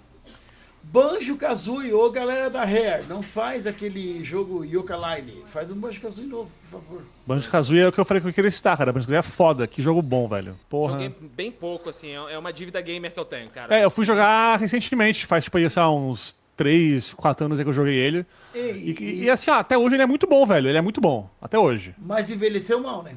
Banjo 0.83 1.37
Kazooie, 1.37 1.93
ô 1.93 2.11
galera 2.11 2.49
da 2.49 2.65
Rare, 2.65 3.05
não 3.07 3.23
faz 3.23 3.67
aquele 3.67 4.25
jogo 4.25 4.65
Yooka-Line, 4.65 5.43
faz 5.45 5.71
um 5.71 5.77
Banjo 5.77 6.01
Kazooie 6.01 6.27
novo, 6.27 6.51
por 6.71 6.81
favor. 6.81 7.03
Banjo 7.27 7.51
Kazooie 7.51 7.81
é 7.83 7.89
o 7.89 7.93
que 7.93 8.01
eu 8.01 8.05
falei 8.05 8.23
que 8.23 8.29
eu 8.29 8.33
queria 8.33 8.51
citar, 8.51 8.79
cara. 8.79 8.91
Banjo 8.91 9.05
Kazooie 9.07 9.19
é 9.19 9.23
foda, 9.23 9.67
que 9.67 9.83
jogo 9.83 10.01
bom, 10.01 10.27
velho. 10.27 10.57
Porra. 10.71 10.93
Joguei 10.93 11.15
bem 11.37 11.53
pouco, 11.53 11.91
assim. 11.91 12.09
É 12.09 12.33
é 12.33 12.39
uma 12.39 12.51
dívida 12.51 12.81
gamer 12.81 13.13
que 13.13 13.21
eu 13.21 13.27
tenho, 13.27 13.51
cara. 13.51 13.77
É, 13.79 13.85
eu 13.85 13.91
fui 13.91 14.07
jogar 14.07 14.59
recentemente, 14.59 15.27
faz 15.27 15.45
tipo 15.45 15.59
aí, 15.59 15.69
sei 15.69 15.83
lá, 15.83 15.93
uns 15.93 16.35
3, 16.57 17.13
4 17.13 17.45
anos 17.45 17.59
aí 17.59 17.65
que 17.65 17.69
eu 17.69 17.75
joguei 17.75 17.95
ele. 17.97 18.25
E, 18.55 18.59
e- 18.99 19.25
e, 19.25 19.31
assim, 19.31 19.51
ó, 19.51 19.57
até 19.57 19.77
hoje 19.77 19.97
ele 19.97 20.03
é 20.03 20.07
muito 20.07 20.27
bom, 20.27 20.47
velho. 20.47 20.67
Ele 20.69 20.79
é 20.79 20.83
muito 20.83 21.01
bom. 21.01 21.29
Até 21.43 21.59
hoje. 21.59 21.95
Mas 21.99 22.31
envelheceu 22.31 22.81
mal, 22.81 23.03
né? 23.03 23.17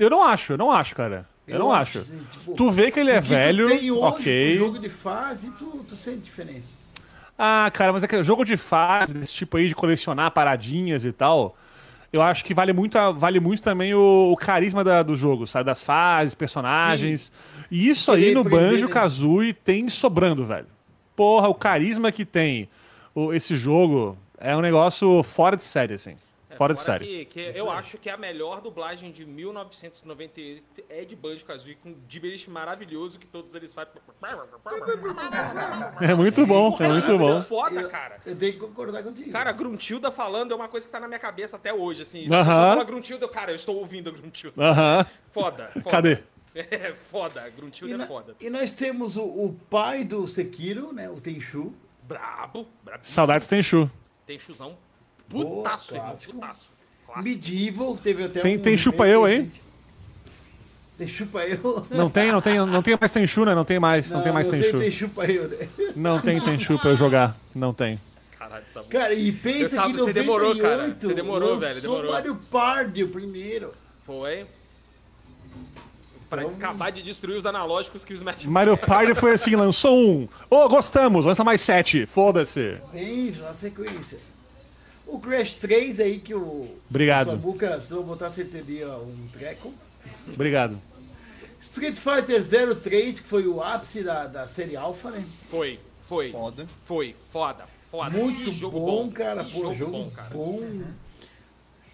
Eu 0.00 0.08
não 0.08 0.22
acho, 0.22 0.54
eu 0.54 0.58
não 0.58 0.70
acho, 0.72 0.96
cara. 0.96 1.28
Eu, 1.46 1.58
não 1.60 1.72
acho. 1.72 1.98
assim, 1.98 2.20
tipo, 2.30 2.54
Tu 2.54 2.70
vê 2.70 2.90
que 2.90 2.98
ele 2.98 3.10
é 3.10 3.20
tu 3.20 3.26
velho, 3.28 3.68
tem 3.68 3.90
hoje 3.90 4.02
ok. 4.04 4.54
jogo 4.56 4.78
de 4.78 4.88
fase, 4.88 5.50
tu, 5.52 5.84
tu 5.86 5.94
sente 5.94 6.18
diferença. 6.18 6.74
Ah, 7.38 7.70
cara, 7.72 7.92
mas 7.92 8.02
é 8.02 8.08
que 8.08 8.22
jogo 8.24 8.44
de 8.44 8.56
fase, 8.56 9.14
desse 9.14 9.32
tipo 9.32 9.56
aí 9.56 9.68
de 9.68 9.74
colecionar 9.74 10.30
paradinhas 10.30 11.04
e 11.04 11.12
tal, 11.12 11.56
eu 12.12 12.22
acho 12.22 12.44
que 12.44 12.54
vale 12.54 12.72
muito, 12.72 12.98
vale 13.14 13.38
muito 13.38 13.62
também 13.62 13.94
o, 13.94 14.30
o 14.32 14.36
carisma 14.36 14.82
da- 14.82 15.02
do 15.02 15.14
jogo, 15.14 15.46
sabe? 15.46 15.66
Das 15.66 15.84
fases, 15.84 16.34
personagens. 16.34 17.30
E 17.70 17.88
isso 17.88 18.10
aí 18.10 18.32
no 18.32 18.42
Banjo? 18.42 18.88
Kazooie 18.88 19.52
tem 19.52 19.88
sobrando, 19.88 20.44
velho. 20.44 20.66
Porra, 21.14 21.48
o 21.48 21.54
carisma 21.54 22.10
que 22.10 22.24
tem 22.24 22.68
o- 23.14 23.32
esse 23.32 23.54
jogo 23.56 24.16
é 24.38 24.56
um 24.56 24.60
negócio 24.60 25.22
fora 25.22 25.56
de 25.56 25.62
série, 25.62 25.94
assim. 25.94 26.16
É, 26.56 26.58
fora 26.58 26.74
de 26.74 26.80
série. 26.80 27.04
Que, 27.26 27.52
que 27.52 27.58
eu 27.58 27.70
acho 27.70 27.98
que 27.98 28.08
a 28.08 28.16
melhor 28.16 28.60
dublagem 28.60 29.12
de 29.12 29.24
1998 29.24 30.84
é 30.88 31.04
de 31.04 31.14
Banjo 31.14 31.44
Kazooie, 31.44 31.74
com 31.76 31.90
um 31.90 31.96
gibberish 32.08 32.48
maravilhoso 32.48 33.18
que 33.18 33.26
todos 33.26 33.54
eles 33.54 33.72
fazem. 33.74 33.92
É 36.00 36.14
muito 36.14 36.46
bom, 36.46 36.76
é 36.80 36.88
muito 36.88 37.18
bom. 37.18 37.42
foda, 37.42 37.80
Eu- 37.80 37.88
cara. 37.90 38.18
Eu 38.24 38.36
tenho 38.36 38.52
que 38.54 38.58
concordar 38.58 39.02
contigo. 39.02 39.30
Cara, 39.30 39.52
Gruntilda 39.52 40.10
falando 40.10 40.52
é 40.52 40.54
uma 40.54 40.68
coisa 40.68 40.86
que 40.86 40.92
tá 40.92 41.00
na 41.00 41.08
minha 41.08 41.18
cabeça 41.20 41.56
até 41.56 41.72
hoje, 41.72 42.02
assim. 42.02 42.20
A 42.26 42.28
pessoa 42.28 42.44
fala 42.44 42.84
Gruntilda, 42.84 43.24
eu, 43.24 43.28
cara, 43.28 43.50
eu 43.52 43.56
estou 43.56 43.76
ouvindo 43.76 44.08
a 44.08 44.12
Gruntilda. 44.12 44.62
Aham. 44.62 45.06
Foda, 45.32 45.70
foda. 45.74 45.90
Cadê? 45.90 46.18
É 46.56 46.94
foda, 47.10 47.46
Gruntilda 47.54 47.98
na- 47.98 48.04
é 48.04 48.06
foda. 48.06 48.34
e 48.40 48.48
nós 48.48 48.72
temos 48.72 49.18
o, 49.18 49.24
o 49.24 49.54
pai 49.68 50.04
do 50.04 50.26
Sekiro, 50.26 50.90
né? 50.90 51.06
O 51.10 51.20
Tenchu. 51.20 51.74
Brabo, 52.04 52.66
brabíssimo. 52.82 53.14
Saudades 53.14 53.46
Tenchu. 53.46 53.90
Tem 54.24 54.38
chuzão. 55.30 55.44
Boa, 55.48 55.56
Putaço, 55.62 55.94
irmão, 55.94 56.10
putaço. 56.10 56.30
Clássico. 57.06 57.24
Medieval, 57.24 57.96
teve 57.96 58.24
até 58.24 58.40
Tem- 58.40 58.56
um 58.56 58.60
tem 58.60 58.76
chupa 58.76 59.06
eu 59.06 59.24
aí? 59.24 59.48
Tem 60.98 61.06
chupa 61.06 61.44
eu? 61.44 61.86
Não 61.90 62.08
tem, 62.10 62.32
não 62.32 62.40
tem, 62.40 62.56
não 62.58 62.82
tem 62.82 62.96
mais 62.98 63.12
Tenchu, 63.12 63.44
né? 63.44 63.54
Não 63.54 63.64
tem 63.64 63.78
mais, 63.78 64.10
não, 64.10 64.22
tem 64.22 64.32
mais 64.32 64.46
não 64.46 64.54
Tenchu. 64.58 64.78
Tem 64.78 64.90
chupa 64.90 65.24
eu, 65.26 65.48
né? 65.48 65.68
Não 65.94 66.20
tem 66.20 66.40
Tenchu 66.40 66.78
pra 66.78 66.90
eu 66.90 66.96
jogar. 66.96 67.36
Não 67.54 67.72
tem. 67.74 68.00
Caralho, 68.38 68.64
essa 68.64 68.82
Cara, 68.84 69.12
e 69.14 69.30
pensa 69.32 69.76
tava- 69.76 69.92
que 69.92 69.98
você 69.98 70.12
demorou, 70.12 70.54
98 70.54 70.62
cara. 70.94 70.96
Você 71.00 71.14
demorou, 71.14 71.58
velho, 71.58 71.80
demorou. 71.82 72.12
Mario 72.12 72.36
Party, 72.50 73.04
o 73.04 73.08
primeiro. 73.08 73.72
Foi. 74.06 74.46
Pra 76.30 76.42
Então- 76.42 76.54
acabar 76.56 76.90
de 76.90 77.02
destruir 77.02 77.36
os 77.36 77.46
analógicos 77.46 78.04
que 78.04 78.12
os 78.12 78.20
Smash 78.20 78.44
Mario 78.46 78.76
Party 78.76 79.14
foi 79.14 79.32
assim, 79.32 79.54
lançou 79.54 79.96
um. 79.96 80.28
Ô, 80.50 80.68
gostamos, 80.68 81.24
lança 81.26 81.44
mais 81.44 81.60
sete. 81.60 82.04
Foda-se. 82.06 82.78
Bem, 82.92 83.30
na 83.32 83.52
sequência. 83.54 84.18
O 85.06 85.20
Crash 85.20 85.54
3 85.54 86.00
aí 86.00 86.18
que 86.18 86.34
o... 86.34 86.68
Obrigado. 86.90 87.28
O 87.28 87.30
Samuca, 87.30 87.80
se 87.80 87.92
eu 87.92 88.02
botar 88.02 88.28
você 88.28 88.44
teria 88.44 88.88
um 88.88 89.28
treco. 89.32 89.72
Obrigado. 90.32 90.80
Street 91.60 91.96
Fighter 91.96 92.42
03, 92.80 93.20
que 93.20 93.28
foi 93.28 93.46
o 93.46 93.62
ápice 93.62 94.02
da, 94.02 94.26
da 94.26 94.46
série 94.46 94.76
Alpha, 94.76 95.10
né? 95.10 95.24
Foi, 95.50 95.78
foi, 96.06 96.30
Foda. 96.30 96.66
foi. 96.84 97.14
Foda, 97.32 97.64
foda. 97.90 98.10
Muito 98.10 98.50
jogo 98.52 98.78
bom, 98.80 99.10
cara. 99.10 99.44
Que 99.44 99.52
Pô, 99.52 99.60
jogo, 99.60 99.74
jogo, 99.74 99.92
bom, 99.92 100.10
cara. 100.10 100.30
bom. 100.34 100.82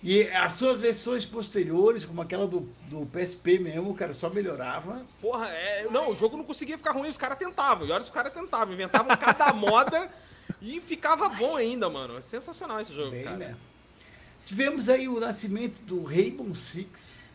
E 0.03 0.25
as 0.31 0.55
suas 0.55 0.81
versões 0.81 1.25
posteriores, 1.25 2.05
como 2.05 2.21
aquela 2.21 2.47
do, 2.47 2.69
do 2.91 3.07
PSP 3.07 3.59
mesmo, 3.61 3.95
cara, 3.95 4.13
só 4.13 4.29
melhorava. 4.29 5.01
Porra, 5.21 5.47
é, 5.49 5.87
não, 5.91 6.11
o 6.11 6.15
jogo 6.17 6.37
não 6.37 6.45
conseguia 6.45 6.77
ficar 6.77 6.91
ruim, 6.91 7.09
os 7.09 7.17
caras 7.17 7.39
tentavam. 7.39 7.87
E 7.87 7.93
olha, 7.93 8.03
os 8.03 8.11
caras 8.11 8.33
tentavam, 8.33 8.75
inventavam 8.75 9.17
cada 9.17 9.53
moda 9.55 10.11
e 10.61 10.81
ficava 10.81 11.29
bom 11.29 11.57
ainda, 11.57 11.89
mano. 11.89 12.17
É 12.17 12.21
sensacional 12.21 12.81
esse 12.81 12.95
jogo, 12.95 13.11
Bem 13.11 13.25
cara. 13.25 13.37
nessa. 13.37 13.71
Tivemos 14.45 14.89
aí 14.89 15.09
o 15.09 15.21
nascimento 15.21 15.81
do 15.83 16.03
Rainbow 16.03 16.53
Six. 16.55 17.35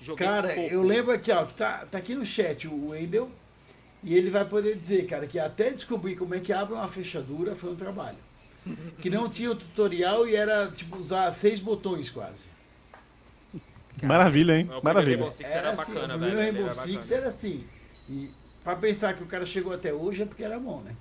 Joguei 0.00 0.26
Cara, 0.26 0.54
pouco. 0.54 0.70
eu 0.74 0.82
lembro 0.82 1.12
aqui, 1.12 1.32
ó, 1.32 1.46
que 1.46 1.54
tá, 1.54 1.86
tá 1.86 1.96
aqui 1.98 2.14
no 2.14 2.26
chat 2.26 2.68
o 2.68 2.88
Wendel. 2.90 3.30
E 4.02 4.14
ele 4.14 4.28
vai 4.30 4.44
poder 4.44 4.76
dizer, 4.76 5.06
cara, 5.06 5.26
que 5.26 5.38
até 5.38 5.70
descobrir 5.70 6.14
como 6.16 6.34
é 6.34 6.40
que 6.40 6.52
abre 6.52 6.74
uma 6.74 6.86
fechadura 6.88 7.56
foi 7.56 7.70
um 7.72 7.76
trabalho. 7.76 8.18
Que 9.00 9.08
não 9.10 9.28
tinha 9.28 9.50
o 9.50 9.54
tutorial 9.54 10.28
e 10.28 10.34
era, 10.36 10.70
tipo, 10.70 10.96
usar 10.98 11.30
seis 11.32 11.60
botões 11.60 12.10
quase. 12.10 12.46
Maravilha, 14.02 14.58
hein? 14.58 14.68
Maravilha. 14.82 15.16
Rainbow 15.16 15.30
Six 15.30 15.50
era, 15.50 15.68
assim, 15.68 15.94
bacana, 15.94 16.16
o 16.16 16.18
velho. 16.18 16.36
Rainbow 16.36 16.62
era 16.64 16.72
Six 16.72 16.94
bacana. 16.96 17.16
era 17.16 17.28
assim. 17.28 17.64
E 18.08 18.30
pra 18.62 18.76
pensar 18.76 19.14
que 19.14 19.22
o 19.22 19.26
cara 19.26 19.46
chegou 19.46 19.72
até 19.72 19.92
hoje 19.92 20.22
é 20.22 20.26
porque 20.26 20.42
era 20.42 20.58
bom, 20.58 20.80
né? 20.80 20.94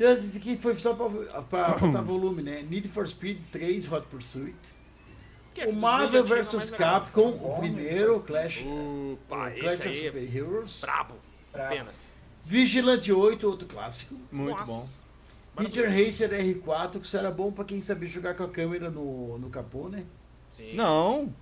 Esse 0.00 0.38
aqui 0.38 0.56
foi 0.56 0.74
só 0.76 0.94
pra, 0.94 1.42
pra 1.42 1.68
botar 1.78 2.00
volume, 2.00 2.42
né? 2.42 2.62
Need 2.62 2.88
for 2.88 3.06
Speed 3.06 3.38
3 3.52 3.92
Hot 3.92 4.06
Pursuit. 4.06 4.54
Que 5.52 5.62
é 5.62 5.66
O 5.66 5.72
Marvel 5.74 6.24
vs. 6.24 6.70
Capcom, 6.70 7.28
o 7.30 7.58
primeiro, 7.58 8.14
for 8.16 8.24
Clash, 8.26 8.64
Opa, 8.64 9.48
o 9.48 9.58
Clash 9.58 9.80
of 9.80 9.88
é 9.88 9.94
Super 9.94 10.36
Heroes. 10.36 10.80
brabo. 10.80 11.14
Brabo. 11.52 11.74
Apenas. 11.74 11.94
Vigilante 12.44 13.12
8, 13.12 13.46
outro 13.46 13.68
clássico. 13.68 14.14
Muito 14.32 14.60
Nossa. 14.60 15.00
bom. 15.56 15.64
Teacher 15.64 15.90
Racer 15.90 16.30
R4, 16.30 17.00
que 17.00 17.06
isso 17.06 17.16
era 17.16 17.30
bom 17.30 17.52
pra 17.52 17.64
quem 17.64 17.80
sabia 17.80 18.08
jogar 18.08 18.34
com 18.34 18.44
a 18.44 18.48
câmera 18.48 18.88
no, 18.88 19.36
no 19.38 19.50
capô, 19.50 19.88
né? 19.88 20.04
Sim. 20.52 20.74
Não. 20.74 21.32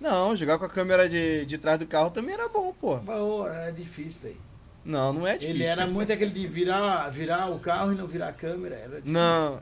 Não, 0.00 0.36
jogar 0.36 0.58
com 0.58 0.66
a 0.66 0.68
câmera 0.68 1.08
de, 1.08 1.46
de 1.46 1.58
trás 1.58 1.78
do 1.78 1.86
carro 1.86 2.10
também 2.10 2.34
era 2.34 2.48
bom, 2.48 2.72
pô. 2.72 3.00
Mas 3.00 3.54
era 3.56 3.70
difícil 3.72 4.30
aí. 4.30 4.36
Não, 4.86 5.12
não 5.12 5.26
é 5.26 5.36
difícil. 5.36 5.56
Ele 5.56 5.64
era 5.64 5.84
muito 5.84 6.12
aquele 6.12 6.30
de 6.30 6.46
virar, 6.46 7.10
virar 7.10 7.50
o 7.50 7.58
carro 7.58 7.92
e 7.92 7.96
não 7.96 8.06
virar 8.06 8.28
a 8.28 8.32
câmera. 8.32 8.76
Era 8.76 9.00
difícil. 9.00 9.12
Não. 9.12 9.60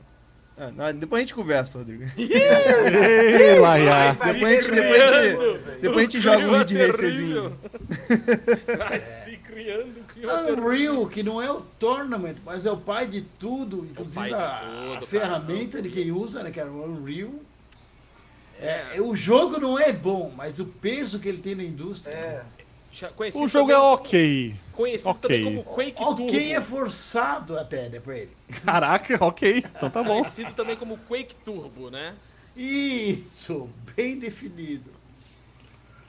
Ah, 0.57 0.71
não, 0.71 0.93
Depois 0.93 1.19
a 1.19 1.23
gente 1.23 1.33
conversa, 1.33 1.79
Rodrigo. 1.79 2.03
Ei, 2.15 3.59
Laia. 3.59 4.13
Depois 4.13 4.43
a 4.43 4.61
gente, 4.61 4.71
depois 4.71 5.01
a 5.01 5.23
gente, 5.23 5.81
depois 5.81 5.97
a 5.97 6.01
gente 6.01 6.21
joga 6.21 6.47
um 6.47 6.57
Ridge 6.57 6.77
Racerzinho. 6.77 7.59
Vai 8.77 9.05
se 9.05 9.37
criando, 9.37 10.05
criando. 10.07 10.53
Unreal, 10.53 11.07
que 11.07 11.23
não 11.23 11.41
é 11.41 11.51
o 11.51 11.59
tournament, 11.77 12.35
mas 12.45 12.65
é 12.65 12.71
o 12.71 12.77
pai 12.77 13.07
de 13.07 13.21
tudo, 13.21 13.85
inclusive 13.91 14.15
pai 14.15 14.29
de 14.29 14.35
a, 14.35 14.59
tudo, 14.59 14.93
a 14.93 15.01
ferramenta 15.07 15.81
de 15.81 15.89
quem 15.89 16.11
usa, 16.11 16.41
né, 16.43 16.51
que 16.51 16.59
era 16.59 16.71
o 16.71 16.85
Unreal. 16.85 17.33
É. 18.61 18.95
É, 18.95 19.01
o 19.01 19.13
jogo 19.13 19.59
não 19.59 19.77
é 19.77 19.91
bom, 19.91 20.31
mas 20.33 20.59
o 20.59 20.65
peso 20.65 21.19
que 21.19 21.27
ele 21.27 21.39
tem 21.39 21.55
na 21.55 21.63
indústria. 21.63 22.13
É. 22.13 22.43
O 23.35 23.47
jogo 23.47 23.71
é 23.71 23.75
também- 23.75 23.89
ok. 23.93 24.55
Conhecido 24.73 25.09
ok. 25.09 25.21
também 25.43 25.43
como 25.63 25.63
Quake 25.75 26.03
Ok, 26.03 26.15
Turbo. 26.27 26.35
é 26.37 26.61
forçado 26.61 27.57
até, 27.57 27.89
né, 27.89 27.99
pra 27.99 28.17
ele. 28.17 28.31
Caraca, 28.65 29.17
ok. 29.25 29.57
Então 29.57 29.89
tá 29.89 30.03
bom. 30.03 30.19
Conhecido 30.21 30.53
também 30.53 30.75
como 30.75 30.97
Quake 30.97 31.35
Turbo, 31.43 31.89
né? 31.89 32.15
Isso, 32.55 33.69
bem 33.95 34.17
definido. 34.17 34.91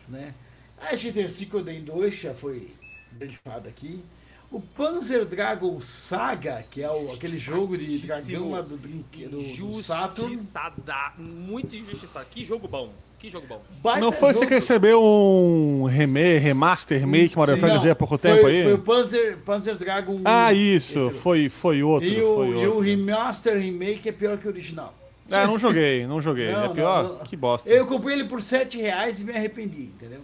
Né? 0.08 0.34
A 0.78 0.94
GT 0.94 1.28
5 1.28 1.62
Den 1.62 1.82
2 1.82 2.14
já 2.14 2.34
foi 2.34 2.74
briefado 3.12 3.68
aqui. 3.68 4.02
O 4.50 4.60
Panzer 4.60 5.24
Dragon 5.24 5.80
Saga, 5.80 6.64
que 6.70 6.80
é 6.82 6.90
o, 6.90 7.12
aquele 7.12 7.36
jogo 7.38 7.76
de 7.76 7.98
dragão 7.98 8.52
lá 8.52 8.60
do, 8.60 8.76
do, 8.76 8.88
do 8.88 9.82
Saturn. 9.82 10.32
Injustiçada. 10.34 11.12
Muito 11.18 11.74
injustiçado. 11.74 12.26
Que 12.30 12.44
jogo 12.44 12.68
bom. 12.68 12.92
Que 13.18 13.30
jogo 13.30 13.46
bom. 13.48 13.62
Baita 13.82 14.00
Não 14.00 14.12
foi 14.12 14.32
você 14.34 14.40
jogo. 14.40 14.48
que 14.48 14.54
recebeu 14.56 15.02
um 15.02 15.84
reme, 15.84 16.36
remaster, 16.38 17.06
make, 17.06 17.34
Modern 17.36 17.56
Sim, 17.56 17.60
Fantasy 17.62 17.84
não, 17.86 17.92
há 17.92 17.96
pouco 17.96 18.18
foi- 18.18 18.30
tempo 18.34 18.46
aí? 18.46 18.62
Foi 18.62 18.72
o 18.74 18.78
Panzer, 18.78 19.38
Panzer 19.38 19.74
Dragon. 19.76 20.20
Ah, 20.24 20.48
1, 20.50 20.52
isso. 20.52 20.98
esse- 21.08 21.18
Foi, 21.18 21.48
foi 21.48 21.82
outro. 21.82 22.06
E 22.08 22.20
o, 22.22 22.36
foi 22.36 22.48
e 22.48 22.54
o 22.66 22.74
outro. 22.74 22.80
remaster 22.80 23.58
remake 23.58 24.08
é 24.08 24.12
pior 24.12 24.36
que 24.36 24.46
o 24.46 24.50
original. 24.50 24.94
Ah, 25.32 25.46
não 25.46 25.58
joguei, 25.58 26.06
não 26.06 26.20
joguei. 26.20 26.52
Não, 26.52 26.64
é 26.64 26.66
não, 26.68 26.74
pior? 26.74 27.02
não. 27.04 27.16
Que 27.20 27.36
bosta. 27.36 27.68
Eu 27.70 27.86
comprei 27.86 28.14
ele 28.14 28.24
por 28.26 28.40
7 28.42 28.78
reais 28.78 29.18
e 29.20 29.24
me 29.24 29.32
arrependi, 29.32 29.82
entendeu? 29.96 30.20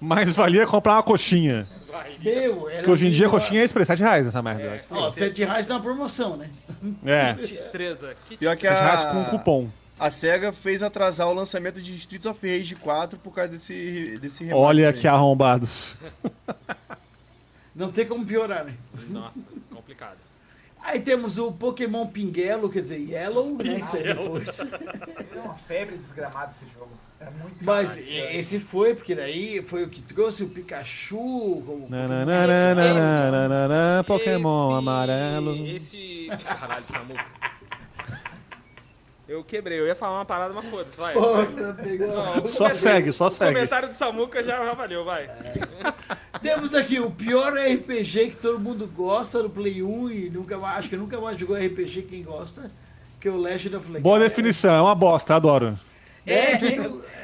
Mas 0.00 0.34
valia 0.36 0.66
comprar 0.66 0.94
uma 0.94 1.02
coxinha. 1.02 1.66
Meu, 2.22 2.68
era 2.68 2.78
Porque 2.78 2.90
hoje 2.90 3.06
em 3.06 3.10
dia 3.10 3.26
a 3.26 3.30
coxinha 3.30 3.60
é 3.60 3.64
express 3.64 3.86
7 3.86 4.00
reais 4.02 4.26
essa 4.26 4.42
merda. 4.42 4.74
acho. 4.74 4.84
Ó, 4.90 5.10
7 5.10 5.44
reais 5.44 5.66
na 5.66 5.78
promoção, 5.80 6.36
né? 6.36 6.48
É, 7.04 7.34
Que 7.34 7.40
destreza. 7.42 8.14
Que 8.28 8.36
Pior 8.36 8.56
que 8.56 8.66
7 8.66 8.78
reais 8.80 9.02
com 9.02 9.20
a, 9.20 9.24
cupom. 9.26 9.68
A 10.00 10.10
SEGA 10.10 10.52
fez 10.52 10.82
atrasar 10.82 11.28
o 11.28 11.34
lançamento 11.34 11.80
de 11.80 11.94
Streets 11.94 12.26
of 12.26 12.46
Rage 12.46 12.74
4 12.76 13.18
por 13.18 13.32
causa 13.34 13.50
desse, 13.50 14.18
desse 14.18 14.44
remaster. 14.44 14.66
Olha 14.66 14.88
aí. 14.88 14.94
que 14.94 15.06
arrombados. 15.06 15.98
Não 17.74 17.90
tem 17.92 18.06
como 18.06 18.24
piorar, 18.24 18.64
né? 18.64 18.74
Nossa, 19.08 19.38
complicado. 19.72 20.16
Aí 20.82 20.98
temos 21.00 21.36
o 21.36 21.52
Pokémon 21.52 22.06
Pinguelo, 22.06 22.70
quer 22.70 22.80
dizer, 22.82 22.96
Yellow, 22.98 23.50
né? 23.62 23.82
Que 23.82 24.02
depois. 24.02 24.58
É 25.36 25.40
uma 25.42 25.54
febre 25.54 25.96
desgramada 25.96 26.50
esse 26.50 26.64
jogo. 26.74 26.90
É 27.20 27.28
muito 27.30 27.62
Mas 27.64 27.90
caro, 27.92 28.02
esse 28.10 28.58
foi, 28.58 28.94
porque 28.94 29.14
daí 29.14 29.62
foi 29.62 29.84
o 29.84 29.88
que 29.90 30.00
trouxe 30.02 30.42
o 30.42 30.48
Pikachu 30.48 31.62
como. 31.66 31.86
Nananana, 31.90 34.02
Pokémon 34.06 34.70
Esse- 34.70 34.78
amarelo. 34.78 35.66
Esse. 35.66 36.28
Caralho, 36.44 36.86
Samuca. 36.86 37.49
Eu 39.30 39.44
quebrei, 39.44 39.78
eu 39.78 39.86
ia 39.86 39.94
falar 39.94 40.18
uma 40.18 40.24
parada, 40.24 40.52
mas 40.52 40.64
foda-se, 40.68 40.98
vai. 40.98 41.14
Porra, 41.14 41.46
pegou. 41.80 42.08
Não, 42.08 42.42
o 42.42 42.48
Só 42.48 42.72
segue, 42.74 43.12
só 43.12 43.28
O 43.28 43.30
segue. 43.30 43.52
comentário 43.54 43.88
do 43.88 43.94
Samuca 43.94 44.42
já, 44.42 44.56
já 44.64 44.72
valeu, 44.74 45.04
vai. 45.04 45.30
Temos 46.42 46.74
aqui 46.74 46.98
o 46.98 47.12
pior 47.12 47.52
RPG 47.52 48.30
que 48.30 48.36
todo 48.38 48.58
mundo 48.58 48.88
gosta 48.88 49.40
do 49.40 49.48
Play 49.48 49.84
1 49.84 50.10
e 50.10 50.30
nunca 50.30 50.58
mais, 50.58 50.78
acho 50.80 50.88
que 50.88 50.96
nunca 50.96 51.20
mais 51.20 51.38
jogou 51.38 51.54
RPG 51.56 52.08
quem 52.10 52.24
gosta, 52.24 52.72
que 53.20 53.28
é 53.28 53.30
o 53.30 53.36
Legend 53.40 53.76
of 53.76 53.86
Legaia. 53.86 54.02
Boa 54.02 54.18
definição, 54.18 54.74
é 54.74 54.80
uma 54.80 54.96
bosta, 54.96 55.36
adoro. 55.36 55.78
É, 56.26 56.56
que, 56.58 56.66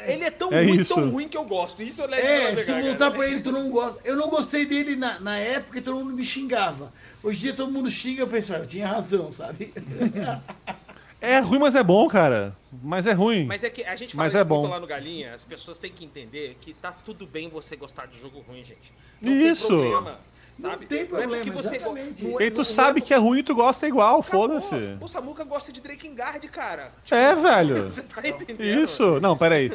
Ele 0.07 0.25
é 0.25 0.31
tão 0.31 0.53
É 0.53 0.63
ruim, 0.63 0.77
isso. 0.77 0.95
tão 0.95 1.11
ruim 1.11 1.27
que 1.27 1.37
eu 1.37 1.45
gosto. 1.45 1.83
Isso 1.83 2.03
eu 2.03 2.09
levo 2.09 2.25
é, 2.25 2.53
pra 2.53 2.57
se 2.59 2.63
tu 2.63 2.67
pegar, 2.67 2.83
voltar 2.83 2.99
cara. 2.99 3.11
pra 3.17 3.27
ele, 3.29 3.41
tu 3.41 3.51
não 3.51 3.69
gosta. 3.69 4.01
Eu 4.05 4.15
não 4.15 4.29
gostei 4.29 4.65
dele 4.65 4.95
na, 4.95 5.19
na 5.19 5.37
época 5.39 5.79
e 5.79 5.83
todo 5.83 5.97
mundo 5.97 6.13
me 6.15 6.25
xingava. 6.25 6.93
Hoje 7.21 7.39
em 7.39 7.43
dia 7.43 7.55
todo 7.55 7.73
mundo 7.73 7.91
xinga, 7.91 8.23
eu 8.23 8.29
pensava, 8.29 8.63
eu 8.63 8.67
tinha 8.69 8.87
razão, 8.87 9.33
sabe? 9.33 9.75
É 11.21 11.39
ruim, 11.39 11.59
mas 11.59 11.75
é 11.75 11.83
bom, 11.83 12.07
cara. 12.09 12.57
Mas 12.83 13.07
é 13.07 13.13
ruim. 13.13 13.47
Mas 13.47 13.65
é 13.65 13.71
que 13.71 13.83
a 13.83 13.97
gente 13.97 14.15
fala 14.15 14.25
Mas 14.25 14.35
é 14.35 14.45
bom. 14.45 14.67
lá 14.67 14.79
no 14.79 14.87
Galinha, 14.87 15.35
as 15.35 15.45
pessoas 15.45 15.79
têm 15.79 15.91
que 15.91 16.05
entender 16.05 16.57
que 16.61 16.75
tá 16.75 16.93
tudo 16.93 17.27
bem 17.27 17.49
você 17.49 17.75
gostar 17.75 18.07
de 18.07 18.19
jogo 18.19 18.41
ruim, 18.41 18.63
gente. 18.63 18.93
Isso. 19.23 19.69
Tem 19.69 19.91
problema, 19.91 20.21
Não 20.59 20.71
sabe? 20.71 20.87
tem 20.87 21.01
é 21.01 21.05
porque 21.05 21.27
problema, 21.27 21.53
você 21.63 21.77
exatamente. 21.77 22.25
não 22.25 22.41
E 22.41 22.51
tu 22.51 22.59
não 22.59 22.65
sabe 22.65 23.01
é- 23.01 23.03
que 23.03 23.13
é 23.13 23.17
ruim 23.19 23.41
e 23.41 23.43
tu 23.43 23.55
gosta 23.55 23.87
igual, 23.87 24.23
foda-se. 24.23 24.75
O 25.01 25.07
Samuca 25.07 25.45
gosta 25.45 25.71
de 25.71 25.81
Drakengard, 25.83 26.49
cara. 26.49 26.93
É, 27.11 27.35
velho. 27.35 27.83
Você 27.89 28.03
tá 28.03 28.27
entendendo? 28.27 28.65
Isso. 28.83 29.21
Não, 29.21 29.37
peraí. 29.37 29.71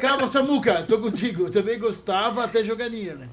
Calma, 0.00 0.26
Samuca, 0.26 0.82
tô 0.88 0.98
contigo. 0.98 1.44
Eu 1.46 1.50
também 1.52 1.78
gostava 1.78 2.42
até 2.44 2.64
jogar 2.64 2.88
Nier, 2.88 3.16
né? 3.16 3.28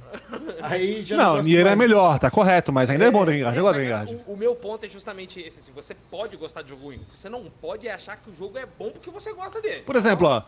Aí 0.62 1.04
já 1.04 1.16
Não, 1.16 1.36
gosto 1.36 1.46
Nier 1.48 1.62
é 1.62 1.64
mais. 1.64 1.78
melhor, 1.78 2.20
tá 2.20 2.30
correto, 2.30 2.72
mas 2.74 2.90
ainda 2.90 3.06
é 3.06 3.12
bom 3.12 3.24
Drakengard. 3.24 3.58
Eu 3.58 3.64
gosto 3.64 3.80
de 3.80 3.88
Mas, 3.90 4.00
Drakengard. 4.02 4.24
o, 4.28 4.34
o 4.34 4.38
meu 4.38 4.56
ponto 4.56 4.86
é 4.86 4.90
justamente 4.90 5.40
esse, 5.40 5.60
assim, 5.60 5.72
você 5.74 5.96
pode 6.10 6.36
gostar 6.36 6.62
de 6.62 6.70
jogo 6.70 6.84
ruim, 6.88 7.00
você 7.14 7.30
não 7.30 7.46
pode 7.62 7.88
achar 7.88 8.18
que 8.18 8.30
o 8.30 8.34
jogo 8.34 8.58
é 8.58 8.66
bom 8.78 8.92
porque 8.92 9.10
você 9.10 9.32
gosta 9.34 9.62
dele. 9.62 9.82
Por 9.86 9.96
exemplo, 9.96 10.28
ó, 10.28 10.42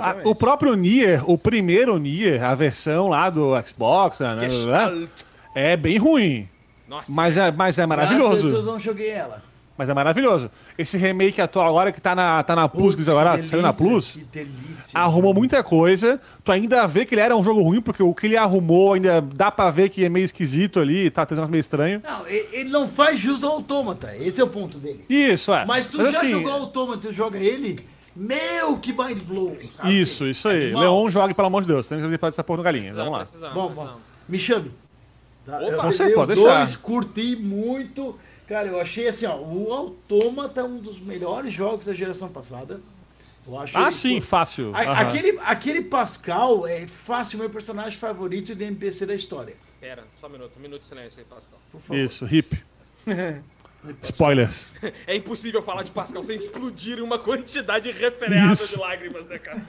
a- 0.00 0.16
o 0.24 0.34
próprio 0.34 0.74
Nier, 0.74 1.28
o 1.28 1.36
primeiro 1.36 1.98
Nier, 1.98 2.42
a 2.44 2.54
versão 2.54 3.08
lá 3.08 3.28
do 3.30 3.50
Xbox, 3.66 4.20
né, 4.20 4.34
né, 4.36 4.48
Gestalt. 4.50 5.08
É 5.58 5.76
bem 5.76 5.98
ruim, 5.98 6.48
Nossa, 6.88 7.10
mas 7.10 7.36
é, 7.36 7.50
mas 7.52 7.78
é 7.78 7.86
Graças 7.86 8.10
a 8.12 8.16
Deus 8.16 8.28
maravilhoso. 8.42 8.56
eu 8.56 8.62
não 8.62 8.78
joguei 8.78 9.10
ela. 9.10 9.42
Mas 9.76 9.88
é 9.88 9.94
maravilhoso. 9.94 10.50
Esse 10.76 10.98
remake 10.98 11.40
atual 11.40 11.68
agora 11.68 11.92
que 11.92 12.00
tá 12.00 12.12
na, 12.12 12.42
tá 12.42 12.56
na 12.56 12.68
Plus, 12.68 12.96
Putz, 12.96 13.08
agora, 13.08 13.38
que 13.38 13.46
saiu 13.46 13.62
na 13.62 13.70
delícia, 13.70 13.86
Plus, 13.88 14.12
Que 14.12 14.24
delícia. 14.24 14.98
arrumou 14.98 15.32
muita 15.32 15.62
coisa. 15.62 16.20
Tu 16.42 16.50
ainda 16.50 16.84
vê 16.88 17.04
que 17.06 17.14
ele 17.14 17.20
era 17.20 17.36
um 17.36 17.44
jogo 17.44 17.62
ruim, 17.62 17.80
porque 17.80 18.02
o 18.02 18.12
que 18.12 18.26
ele 18.26 18.36
arrumou 18.36 18.94
ainda 18.94 19.20
dá 19.20 19.52
pra 19.52 19.70
ver 19.70 19.88
que 19.88 20.04
é 20.04 20.08
meio 20.08 20.24
esquisito 20.24 20.80
ali, 20.80 21.08
tá 21.10 21.24
tendo 21.24 21.46
meio 21.48 21.60
estranho. 21.60 22.02
Não, 22.04 22.26
ele 22.26 22.70
não 22.70 22.88
faz 22.88 23.20
jus 23.20 23.44
ao 23.44 23.52
Autômata. 23.52 24.16
Esse 24.16 24.40
é 24.40 24.44
o 24.44 24.48
ponto 24.48 24.78
dele. 24.78 25.04
Isso, 25.08 25.54
é. 25.54 25.64
Mas 25.64 25.86
tu 25.86 25.96
já 26.02 26.08
assim, 26.08 26.30
jogou 26.30 26.50
Autômata 26.50 27.08
e 27.08 27.12
joga 27.12 27.38
ele? 27.38 27.78
Meu, 28.16 28.78
que 28.78 28.92
mind 28.92 29.22
blow. 29.22 29.56
sabe? 29.70 30.00
Isso, 30.00 30.26
isso 30.26 30.48
aí. 30.48 30.64
Animal. 30.72 30.82
Leon 30.82 31.08
jogue, 31.08 31.34
pelo 31.34 31.46
amor 31.46 31.62
de 31.62 31.68
Deus. 31.68 31.86
Tem 31.86 31.98
que 31.98 32.18
fazer 32.18 32.30
essa 32.30 32.42
porra 32.42 32.56
no 32.56 32.62
galinha. 32.64 32.92
Vamos 32.92 33.12
lá. 33.12 33.18
precisamos, 33.20 33.54
Bom, 33.54 33.66
precisamos. 33.66 33.92
bom. 33.94 34.00
Me 34.28 34.38
chame. 34.40 34.72
Tá? 35.48 35.56
Opa. 35.60 35.66
Eu 35.66 35.82
Você 35.82 36.10
pode 36.10 36.32
os 36.32 36.38
deixar. 36.38 36.56
dois, 36.58 36.76
curti 36.76 37.34
muito. 37.36 38.18
Cara, 38.46 38.66
eu 38.68 38.78
achei 38.80 39.08
assim, 39.08 39.24
ó, 39.26 39.36
o 39.36 39.72
Autômata 39.72 40.60
é 40.60 40.64
um 40.64 40.78
dos 40.78 41.00
melhores 41.00 41.52
jogos 41.52 41.86
da 41.86 41.94
geração 41.94 42.28
passada. 42.28 42.80
Eu 43.46 43.58
acho 43.58 43.76
Ah, 43.78 43.82
ele- 43.84 43.92
sim, 43.92 44.20
fácil. 44.20 44.74
A- 44.74 44.82
Aham. 44.82 44.92
aquele, 44.92 45.38
aquele 45.42 45.82
Pascal 45.82 46.66
é 46.66 46.86
fácil 46.86 47.38
meu 47.38 47.48
personagem 47.48 47.98
favorito 47.98 48.54
de 48.54 48.62
NPC 48.64 49.06
da 49.06 49.14
história. 49.14 49.54
Pera, 49.80 50.04
só 50.20 50.26
um 50.26 50.30
minuto, 50.30 50.52
um 50.58 50.60
minuto 50.60 50.80
de 50.80 50.86
silêncio 50.86 51.18
aí, 51.18 51.24
Pascal. 51.24 51.58
Por 51.72 51.80
favor. 51.80 51.96
Isso, 51.98 52.26
hip. 52.26 52.62
Spoilers. 54.02 54.72
É 55.06 55.14
impossível 55.16 55.62
falar 55.62 55.82
de 55.84 55.92
Pascal 55.92 56.22
sem 56.22 56.36
explodir 56.36 57.02
uma 57.02 57.18
quantidade 57.18 57.90
refreada 57.90 58.52
Isso. 58.52 58.74
de 58.74 58.80
lágrimas, 58.80 59.24
né, 59.26 59.38
cara? 59.38 59.62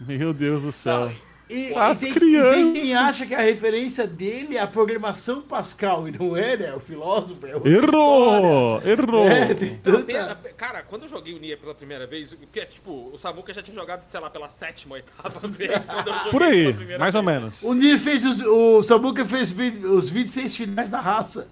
Meu 0.00 0.32
Deus 0.32 0.62
do 0.62 0.72
céu. 0.72 1.12
E, 1.48 1.74
As 1.74 1.98
e 2.00 2.06
tem, 2.06 2.12
crianças. 2.14 2.56
e 2.56 2.62
tem 2.62 2.72
quem 2.72 2.94
acha 2.94 3.26
que 3.26 3.34
a 3.34 3.40
referência 3.40 4.06
dele 4.06 4.56
é 4.56 4.60
a 4.60 4.66
programação 4.66 5.42
Pascal, 5.42 6.08
e 6.08 6.12
não 6.12 6.34
é, 6.34 6.56
né? 6.56 6.72
O 6.74 6.80
filósofo 6.80 7.46
é 7.46 7.50
Errou! 7.50 8.80
Errou! 8.82 9.26
história. 9.28 9.44
É, 9.50 9.54
tem 9.54 9.70
Não, 9.84 10.02
tanta... 10.02 10.34
Cara, 10.56 10.82
quando 10.82 11.02
eu 11.02 11.08
joguei 11.10 11.34
o 11.34 11.38
Nier 11.38 11.58
pela 11.58 11.74
primeira 11.74 12.06
vez, 12.06 12.32
porque, 12.32 12.64
tipo, 12.64 13.10
o 13.12 13.18
Samuka 13.18 13.52
já 13.52 13.62
tinha 13.62 13.74
jogado, 13.74 14.04
sei 14.08 14.20
lá, 14.20 14.30
pela 14.30 14.48
sétima, 14.48 14.94
oitava 14.94 15.40
vez 15.46 15.86
Por 16.30 16.42
aí, 16.42 16.98
mais 16.98 17.14
ou 17.14 17.22
vez. 17.22 17.36
menos. 17.36 17.62
O 17.62 17.74
Nir 17.74 17.98
fez 17.98 18.24
os, 18.24 18.40
o 18.40 18.82
Samuca 18.82 19.24
fez 19.26 19.54
os 19.84 20.08
26 20.08 20.56
finais 20.56 20.88
da 20.88 21.00
raça. 21.00 21.46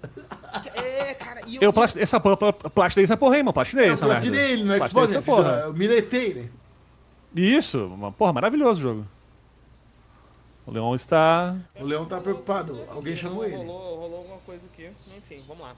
É, 0.73 1.13
cara, 1.13 1.41
e 1.45 1.57
eu... 1.57 1.61
Eu 1.61 1.73
essa 1.97 2.19
porra, 2.19 2.37
pla- 2.37 2.53
platinei 2.53 3.03
essa 3.03 3.15
porra 3.15 3.35
aí, 3.35 3.43
mano. 3.43 3.53
Platinei 3.53 3.89
Eu 3.89 3.93
essa 3.93 4.07
merda. 4.07 4.21
platinei 4.21 4.51
ele 4.53 4.63
no 4.63 4.73
Xbox, 4.87 5.11
essa 5.11 5.19
né? 5.19 5.21
porra. 5.21 5.53
Fiz, 5.57 5.63
Eu 5.65 5.73
miletei, 5.73 6.33
né? 6.33 6.49
Isso, 7.35 7.85
uma 7.85 8.11
porra, 8.11 8.33
maravilhoso 8.33 8.79
o 8.79 8.83
jogo. 8.83 9.07
O 10.65 10.71
Leon 10.71 10.95
está. 10.95 11.55
O 11.79 11.83
Leão 11.85 12.05
tá 12.05 12.19
preocupado. 12.21 12.79
Alguém 12.89 13.15
chamou 13.15 13.43
ele. 13.45 13.55
Rolou, 13.57 13.99
rolou 13.99 14.17
alguma 14.19 14.37
coisa 14.39 14.65
aqui. 14.71 14.89
Enfim, 15.17 15.43
vamos 15.47 15.63
lá. 15.63 15.75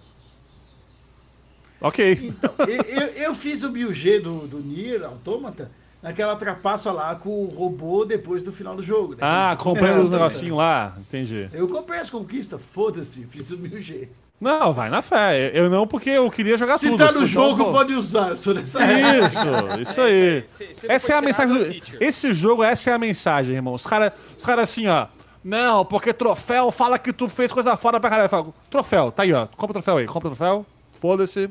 Ok. 1.82 2.12
Então, 2.22 2.53
eu, 2.68 3.07
eu- 3.07 3.36
fiz 3.36 3.64
o 3.64 3.70
Bill-G 3.70 4.20
do, 4.20 4.48
do 4.48 4.60
Nier 4.60 5.03
Automata 5.03 5.70
naquela 6.02 6.36
trapaça 6.36 6.91
lá 6.91 7.16
com 7.16 7.30
o 7.44 7.48
robô 7.48 8.06
depois 8.06 8.41
do 8.44 8.52
final 8.53 8.76
do 8.76 8.82
jogo. 8.84 9.14
né? 9.14 9.20
Ah, 9.22 9.56
Que- 9.57 9.64
comprando 9.64 10.03
os 10.03 10.12
É, 10.12 10.14
negocinhos 10.14 10.57
lá. 10.57 10.95
Entendi. 10.99 11.49
Eu 11.52 11.68
comprei 11.68 11.99
as 11.99 12.10
conquistas, 12.10 12.62
foda-se, 12.62 13.26
fiz 13.26 13.52
o 13.52 13.57
Bill-G. 13.57 14.07
Não, 14.40 14.74
vai 14.74 14.90
na 14.90 15.02
fé. 15.02 15.52
Eu 15.53 15.70
não, 15.70 15.88
porque 15.88 16.10
eu 16.10 16.30
queria 16.30 16.57
jogar 16.57 16.78
Se 16.78 16.90
tudo. 16.90 16.98
tá 17.06 17.12
no 17.12 17.26
jogo, 17.26 17.72
pode 17.72 17.94
usar. 17.94 18.34
Regra. 18.34 19.28
Isso, 19.28 19.40
isso 19.82 20.02
aí. 20.02 20.44
Se- 20.48 20.74
se 20.74 20.88
não 20.88 20.94
Essa 20.95 21.14
é 21.14 21.16
a 21.16 21.22
mensagem. 21.22 21.57
Do... 21.57 21.66
é. 21.66 21.82
Esse 22.06 22.34
jogo, 22.34 22.64
essa 22.64 22.90
é 22.90 22.94
a 22.94 22.98
mensagem, 22.98 23.56
irmão. 23.56 23.74
Os 23.74 23.86
caras 23.88 24.12
os 24.38 24.45
cara 24.45 24.62
assim, 24.62 24.88
ó. 24.88 25.07
Não, 25.44 25.86
porque 25.86 26.12
troféu 26.12 26.72
fala 26.72 26.98
que 26.99 27.14
tu 27.14 27.28
fez 27.30 27.52
coisa 27.52 27.78
fora 27.78 27.99
pra 27.99 28.10
caralho. 28.10 28.26
Eu 28.26 28.30
falo, 28.30 28.53
troféu, 28.70 29.12
tá 29.12 29.24
aí, 29.24 29.32
ó. 29.32 29.45
Compra 29.56 29.72
o 29.72 29.82
troféu 29.82 29.98
aí, 29.98 30.06
compra 30.06 30.28
o 30.30 30.36
troféu. 30.36 30.66
Foda-se. 30.99 31.49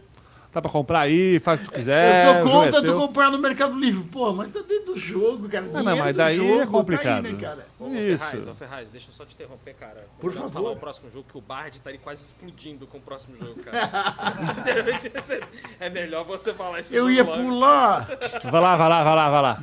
Dá 0.54 0.62
pra 0.62 0.70
comprar 0.70 1.00
aí, 1.00 1.40
faz 1.40 1.58
o 1.58 1.62
que 1.64 1.68
tu 1.68 1.74
quiser. 1.74 2.26
Eu 2.26 2.30
o 2.30 2.44
sou 2.44 2.52
é 2.62 2.64
contra 2.66 2.82
tu 2.82 2.96
comprar 2.96 3.28
no 3.28 3.38
Mercado 3.38 3.76
Livre. 3.76 4.04
Pô, 4.04 4.32
mas 4.32 4.50
tá 4.50 4.60
dentro 4.60 4.94
do 4.94 4.96
jogo, 4.96 5.48
cara. 5.48 5.66
não, 5.66 5.80
Dinheiro 5.80 5.98
mas 5.98 6.14
do 6.14 6.18
daí 6.18 6.36
jogo, 6.36 6.60
é 6.62 6.66
complicado. 6.66 7.22
Tá 7.24 7.28
aí, 7.28 7.32
né, 7.34 7.40
cara? 7.40 7.66
Ô, 7.80 7.84
ô, 7.86 7.94
Isso. 7.94 8.24
Ferraz, 8.24 8.46
ô, 8.48 8.54
Ferraz, 8.54 8.90
deixa 8.90 9.10
eu 9.10 9.14
só 9.14 9.24
te 9.24 9.34
interromper, 9.34 9.74
cara. 9.74 10.06
Por 10.20 10.30
Melhor 10.30 10.42
favor. 10.48 10.52
falar 10.62 10.70
o 10.70 10.76
próximo 10.76 11.10
jogo, 11.10 11.26
que 11.28 11.36
o 11.36 11.40
Bard 11.40 11.80
tá 11.80 11.90
ali 11.90 11.98
quase 11.98 12.22
explodindo 12.24 12.86
com 12.86 12.98
o 12.98 13.00
próximo 13.00 13.36
jogo, 13.44 13.60
cara. 13.64 14.14
é 15.80 15.90
melhor 15.90 16.24
você 16.24 16.54
falar 16.54 16.78
esse 16.80 16.94
Eu 16.94 17.10
ia 17.10 17.24
logo. 17.24 17.36
pular 17.42 18.06
Vai 18.44 18.60
lá, 18.60 18.76
vai 18.76 18.88
lá, 18.88 19.02
vai 19.04 19.14
lá, 19.16 19.30
vai 19.30 19.42
lá. 19.42 19.62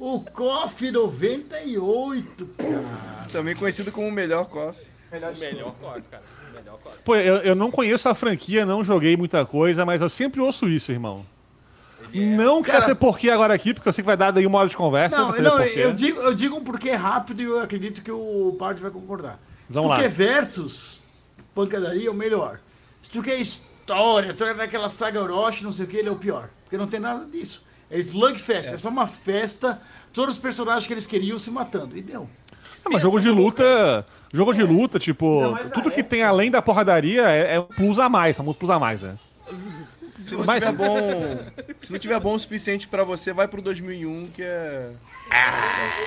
o 0.00 0.20
KOF 0.20 0.90
98, 0.90 2.46
cara. 2.56 3.26
Também 3.30 3.54
conhecido 3.54 3.92
como 3.92 4.08
o 4.08 4.12
melhor 4.12 4.46
coffee. 4.46 4.86
Melhor 5.12 5.32
de 5.32 5.40
Melhor. 5.40 5.72
COF, 5.74 6.02
cara. 6.10 6.22
Pô, 7.08 7.16
eu, 7.16 7.36
eu 7.36 7.54
não 7.54 7.70
conheço 7.70 8.06
a 8.06 8.14
franquia, 8.14 8.66
não 8.66 8.84
joguei 8.84 9.16
muita 9.16 9.42
coisa, 9.46 9.82
mas 9.86 10.02
eu 10.02 10.10
sempre 10.10 10.42
ouço 10.42 10.68
isso, 10.68 10.92
irmão. 10.92 11.24
Não 12.12 12.62
quero 12.62 12.80
Cara- 12.80 12.84
ser 12.84 12.94
porquê 12.96 13.30
agora 13.30 13.54
aqui, 13.54 13.72
porque 13.72 13.88
eu 13.88 13.92
sei 13.94 14.02
que 14.02 14.06
vai 14.06 14.14
dar 14.16 14.30
daí 14.30 14.46
uma 14.46 14.58
hora 14.58 14.68
de 14.68 14.76
conversa. 14.76 15.16
Não, 15.16 15.32
não, 15.32 15.62
eu 15.62 15.94
digo, 15.94 16.20
eu 16.20 16.34
digo 16.34 16.56
um 16.56 16.62
porquê 16.62 16.90
rápido 16.90 17.40
e 17.40 17.46
eu 17.46 17.60
acredito 17.60 18.02
que 18.02 18.12
o 18.12 18.54
Bart 18.60 18.76
vai 18.76 18.90
concordar. 18.90 19.40
Vamos 19.70 19.88
Se 19.90 19.94
tu 19.94 19.96
lá. 19.96 20.02
quer 20.02 20.10
versus, 20.10 21.02
pancadaria 21.54 22.08
é 22.08 22.10
o 22.10 22.14
melhor. 22.14 22.60
Se 23.02 23.08
tu 23.10 23.22
quer 23.22 23.40
história, 23.40 24.34
tu 24.34 24.44
quer 24.44 24.60
aquela 24.60 24.90
saga 24.90 25.22
Orochi, 25.22 25.64
não 25.64 25.72
sei 25.72 25.86
o 25.86 25.88
que, 25.88 25.96
ele 25.96 26.10
é 26.10 26.12
o 26.12 26.16
pior. 26.16 26.50
Porque 26.64 26.76
não 26.76 26.86
tem 26.86 27.00
nada 27.00 27.24
disso. 27.24 27.64
É 27.90 27.98
Slugfest, 27.98 28.74
é, 28.74 28.76
só 28.76 28.90
uma 28.90 29.06
festa, 29.06 29.80
todos 30.12 30.34
os 30.36 30.40
personagens 30.42 30.86
que 30.86 30.92
eles 30.92 31.06
queriam 31.06 31.38
se 31.38 31.50
matando. 31.50 31.96
E 31.96 32.02
deu. 32.02 32.28
Ah, 32.84 32.90
mas 32.92 33.00
jogo 33.00 33.18
de 33.18 33.30
luta. 33.30 34.04
Jogo 34.32 34.52
de 34.52 34.62
luta, 34.62 34.98
tipo, 34.98 35.42
tudo 35.72 35.90
que 35.90 36.00
época. 36.00 36.04
tem 36.04 36.22
além 36.22 36.50
da 36.50 36.60
porradaria 36.60 37.22
é, 37.28 37.54
é 37.54 37.60
um 37.60 37.64
plus 37.64 37.98
a 37.98 38.08
mais, 38.08 38.36
são 38.36 38.46
um 38.46 38.52
plus 38.54 38.70
a 38.70 38.78
mais, 38.78 39.02
né? 39.02 39.16
Se 40.18 40.34
não 40.34 40.44
Mas- 40.44 40.64
tiver 40.64 40.76
bom, 40.76 41.38
se 41.78 41.92
não 41.92 41.98
tiver 41.98 42.20
bom 42.20 42.34
o 42.34 42.38
suficiente 42.38 42.88
pra 42.88 43.04
você, 43.04 43.32
vai 43.32 43.46
pro 43.46 43.62
2001 43.62 44.26
que 44.26 44.42
é 44.42 44.92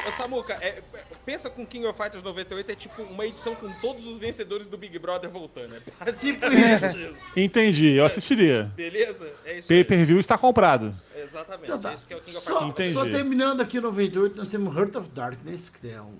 Ô, 0.06 0.10
ô, 0.10 0.12
Samuca, 0.12 0.54
é, 0.60 0.82
pensa 1.26 1.50
com 1.50 1.66
King 1.66 1.86
of 1.86 1.98
Fighters 1.98 2.22
98 2.24 2.72
é 2.72 2.76
tipo 2.76 3.04
uma 3.04 3.26
edição 3.26 3.56
com 3.56 3.72
todos 3.74 4.06
os 4.06 4.20
vencedores 4.20 4.68
do 4.68 4.78
Big 4.78 4.98
Brother 5.00 5.30
voltando. 5.30 5.76
É 5.76 6.06
basicamente 6.06 7.10
isso. 7.12 7.26
Entendi, 7.38 7.92
eu 7.94 8.06
assistiria. 8.06 8.70
Beleza? 8.76 9.32
É 9.46 9.60
isso 9.60 9.72
aí. 9.72 9.84
Pay-per-view 9.84 10.20
está 10.20 10.38
comprado. 10.38 10.94
Exatamente. 11.16 11.66
Então 11.66 11.80
tá. 11.80 11.94
Esse 11.94 12.06
que 12.06 12.14
é 12.14 12.18
o 12.18 12.22
King 12.22 12.36
of 12.38 12.46
Só, 12.46 12.60
Fighters. 12.66 12.90
Entendi. 12.90 12.94
só 12.94 13.06
terminando 13.18 13.62
aqui 13.62 13.78
o 13.78 13.82
98, 13.82 14.36
nós 14.36 14.50
temos 14.50 14.76
Heart 14.76 14.96
of 14.98 15.10
Darkness, 15.10 15.70
que 15.70 15.88
é 15.90 16.02
um 16.02 16.18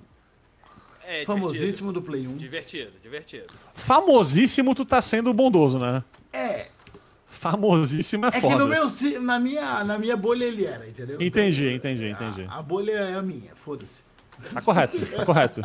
É, 1.12 1.26
famosíssimo 1.26 1.92
do 1.92 2.02
Play 2.02 2.26
1. 2.26 2.38
Divertido, 2.38 2.92
divertido. 3.04 3.48
Famosíssimo, 3.74 4.74
tu 4.74 4.86
tá 4.86 5.02
sendo 5.02 5.34
bondoso, 5.34 5.78
né? 5.78 6.04
É, 6.32 6.68
Famosíssimo 7.28 8.26
é, 8.26 8.28
é 8.28 8.32
que 8.32 8.42
foda. 8.42 8.60
no 8.60 8.68
meu, 8.68 8.86
na, 9.22 9.40
minha, 9.40 9.84
na 9.84 9.98
minha 9.98 10.16
bolha 10.16 10.46
ele 10.46 10.66
era, 10.66 10.88
entendeu? 10.88 11.22
Entendi, 11.22 11.74
entendi, 11.74 12.10
entendi. 12.10 12.44
A, 12.44 12.60
a 12.60 12.62
bolha 12.62 12.92
é 12.92 13.16
a 13.16 13.22
minha, 13.22 13.56
foda-se. 13.56 14.04
Tá 14.54 14.62
correto, 14.62 14.98
tá 15.06 15.26
correto. 15.26 15.62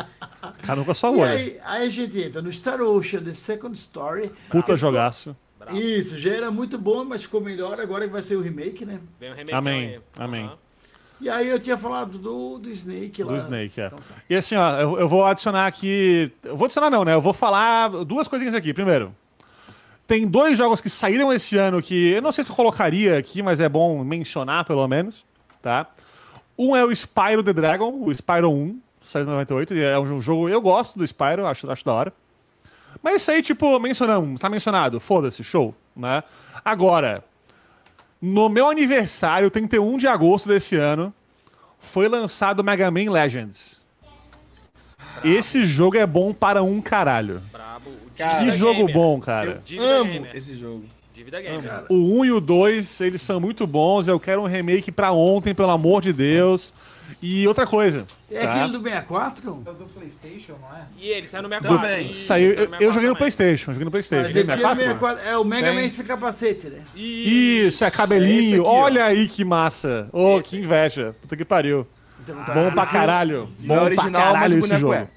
Cada 0.63 0.81
um 0.81 0.85
com 0.85 0.91
a 0.91 0.95
sua 0.95 1.11
E 1.11 1.15
olha. 1.21 1.31
aí, 1.31 1.61
aí 1.65 1.87
a 1.87 1.91
gente 1.91 2.21
entra 2.21 2.43
no 2.43 2.53
Star 2.53 2.81
Ocean, 2.81 3.23
The 3.23 3.35
Second 3.35 3.77
Story. 3.77 4.31
Puta 4.51 4.77
jogaço. 4.77 5.37
Bravo. 5.59 5.77
Isso, 5.77 6.17
já 6.19 6.33
era 6.33 6.51
muito 6.51 6.79
bom, 6.79 7.05
mas 7.05 7.23
ficou 7.23 7.41
melhor 7.41 7.81
agora 7.81 8.07
que 8.07 8.13
vai 8.13 8.23
ser 8.23 8.37
o 8.37 8.41
remake, 8.41 8.85
né? 8.85 9.01
Vem 9.21 9.33
um 9.33 9.35
remake 9.35 9.55
Amém, 9.55 9.89
aí. 9.89 10.01
amém. 10.19 10.45
Aham. 10.47 10.59
E 11.21 11.31
aí 11.31 11.49
eu 11.49 11.59
tinha 11.59 11.79
falado 11.79 12.19
do, 12.19 12.59
do 12.59 12.71
Snake 12.71 13.23
lá. 13.23 13.33
Do 13.33 13.39
Snake, 13.39 13.81
é. 13.81 13.87
Então 13.87 13.99
tá. 13.99 14.15
E 14.29 14.37
assim, 14.37 14.55
ó, 14.55 14.79
eu, 14.79 14.99
eu 15.01 15.09
vou 15.09 15.25
adicionar 15.25 15.67
aqui. 15.67 16.31
Eu 16.45 16.57
vou 16.57 16.67
adicionar, 16.67 16.91
não, 16.91 17.05
né? 17.05 17.15
Eu 17.15 17.21
vou 17.21 17.33
falar 17.33 17.89
duas 18.05 18.29
coisinhas 18.29 18.55
aqui. 18.55 18.75
Primeiro, 18.75 19.15
tem 20.07 20.27
dois 20.27 20.57
jogos 20.57 20.81
que 20.81 20.91
saíram 20.91 21.33
esse 21.33 21.57
ano 21.57 21.83
que 21.83 22.13
eu 22.13 22.23
não 22.23 22.33
sei 22.33 22.45
se 22.45 22.51
eu 22.51 22.57
colocaria 22.57 23.19
aqui, 23.19 23.43
mas 23.43 23.61
é 23.61 23.69
bom 23.69 24.05
mencionar 24.05 24.65
pelo 24.65 24.87
menos, 24.87 25.25
tá? 25.63 25.87
Um 26.59 26.77
é 26.77 26.85
o 26.85 26.95
Spyro 26.95 27.43
the 27.43 27.53
Dragon, 27.53 27.91
o 28.03 28.13
Spyro 28.13 28.51
1, 28.51 28.81
saiu 29.03 29.25
em 29.25 29.29
98. 29.29 29.75
e 29.75 29.83
É 29.83 29.99
um 29.99 30.21
jogo. 30.21 30.49
Eu 30.49 30.61
gosto 30.61 30.99
do 30.99 31.07
Spyro, 31.07 31.47
acho, 31.47 31.71
acho 31.71 31.85
da 31.85 31.93
hora. 31.93 32.13
Mas 33.03 33.17
isso 33.23 33.31
aí, 33.31 33.43
tipo, 33.43 33.79
mencionamos, 33.79 34.41
tá 34.41 34.49
mencionado, 34.49 34.99
foda-se, 35.01 35.45
show, 35.45 35.75
né? 35.95 36.23
Agora, 36.65 37.23
no 38.21 38.49
meu 38.49 38.69
aniversário, 38.71 39.51
31 39.51 39.99
de 39.99 40.07
agosto 40.07 40.49
desse 40.49 40.77
ano, 40.77 41.13
foi 41.79 42.09
lançado 42.09 42.65
Mega 42.65 42.91
Man 42.91 43.11
Legends. 43.11 43.81
Esse 45.25 45.65
jogo 45.67 45.97
é 45.97 46.07
bom 46.07 46.33
para 46.33 46.63
um 46.63 46.81
caralho. 46.81 47.43
Brabo. 47.53 47.91
O 47.91 48.11
Cara, 48.19 48.45
Que 48.45 48.51
jogo 48.51 48.81
Gamer. 48.87 48.95
bom, 48.95 49.21
cara. 49.21 49.47
Eu 49.51 49.59
Dívida 49.65 49.87
amo 49.87 50.13
Gamer. 50.13 50.37
esse 50.37 50.57
jogo. 50.57 50.85
Dívida 51.15 51.41
Gamer. 51.41 51.85
O 51.89 52.21
1 52.21 52.25
e 52.25 52.33
o 52.33 52.41
2, 52.41 53.01
eles 53.03 53.21
são 53.23 53.39
muito 53.41 53.67
bons. 53.67 54.09
Eu 54.09 54.19
quero 54.21 54.43
um 54.43 54.47
remake 54.47 54.91
pra 54.91 55.13
ontem, 55.13 55.55
pelo 55.55 55.71
amor 55.71 56.01
de 56.03 56.13
Deus. 56.13 56.73
E 57.23 57.47
outra 57.49 57.67
coisa. 57.67 58.07
É 58.31 58.41
tá? 58.41 58.51
aquele 58.51 58.73
do 58.73 58.83
64? 58.83 59.63
É 59.67 59.71
o 59.71 59.75
do 59.75 59.85
Playstation, 59.87 60.55
não 60.61 60.77
é? 60.77 60.83
E 60.99 61.09
ele 61.09 61.29
saiu 61.29 61.43
no 61.43 61.49
64. 61.49 61.83
Também. 61.89 62.11
Isso, 62.13 62.27
Saiu, 62.27 62.53
eu, 62.53 62.55
no 62.55 62.61
eu 62.63 62.69
64 62.69 62.93
joguei 62.93 63.09
no 63.09 63.15
também. 63.15 63.17
Playstation, 63.17 63.73
joguei 63.73 63.85
no 63.85 63.91
Playstation. 63.91 64.23
Mas 64.25 64.33
Joguei 64.33 64.43
esse 64.43 64.49
no 64.49 64.55
aqui 64.55 64.83
é, 64.83 64.87
64? 64.87 65.19
64, 65.19 65.29
é 65.29 65.39
o 65.39 65.45
Mega 65.45 65.69
Tem. 65.69 65.83
Man 65.83 65.89
sem 65.89 66.05
capacete, 66.05 66.67
né? 66.69 66.83
Isso, 66.95 67.85
é 67.85 67.89
Esse 67.89 67.97
cabelinho. 67.97 68.61
aqui, 68.61 68.69
ó. 68.69 68.83
Olha 68.83 69.05
aí 69.05 69.29
que 69.29 69.45
massa. 69.45 70.09
Ô, 70.13 70.41
que 70.43 70.57
inveja. 70.57 71.15
Puta 71.21 71.37
que 71.37 71.45
pariu. 71.45 71.87
Então, 72.21 72.37
Bom 72.55 72.73
pra 72.73 72.87
caralho. 72.87 73.49
Não 73.61 73.77
Bom 73.77 73.83
é 73.83 73.85
original, 73.85 74.11
pra 74.11 74.33
caralho 74.33 74.59
esse 74.59 74.79
jogo. 74.79 75.09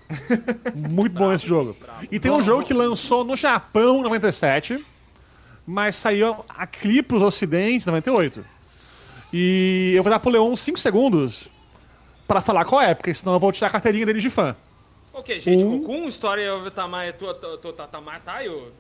Muito 0.76 1.14
bom 1.14 1.34
esse 1.34 1.46
jogo. 1.48 1.76
E 2.12 2.20
tem 2.20 2.32
um 2.32 2.42
jogo 2.42 2.64
que 2.64 2.74
lançou 2.74 3.24
no 3.24 3.36
Japão 3.36 4.00
em 4.00 4.04
97, 4.04 4.84
mas 5.66 5.96
saiu 5.96 6.46
aqui 6.48 7.02
pros 7.02 7.22
ocidentes 7.22 7.88
em 7.88 7.90
98. 7.90 8.46
E 9.34 9.94
eu 9.96 10.04
vou 10.04 10.12
dar 10.12 10.20
pro 10.20 10.32
Leon 10.32 10.56
5 10.56 10.78
segundos 10.80 11.50
pra 12.30 12.42
falar 12.42 12.64
qual 12.64 12.80
é, 12.80 12.94
porque 12.94 13.12
senão 13.12 13.34
eu 13.34 13.40
vou 13.40 13.52
tirar 13.52 13.68
a 13.68 13.72
carteirinha 13.72 14.06
dele 14.06 14.20
de 14.20 14.30
fã. 14.30 14.56
Ok, 15.12 15.40
gente, 15.40 15.66
Um. 15.66 15.84
com 15.84 16.08
história 16.08 16.54
of 16.56 16.70
Tamayo, 16.72 17.14
Tamatayo. 17.92 18.72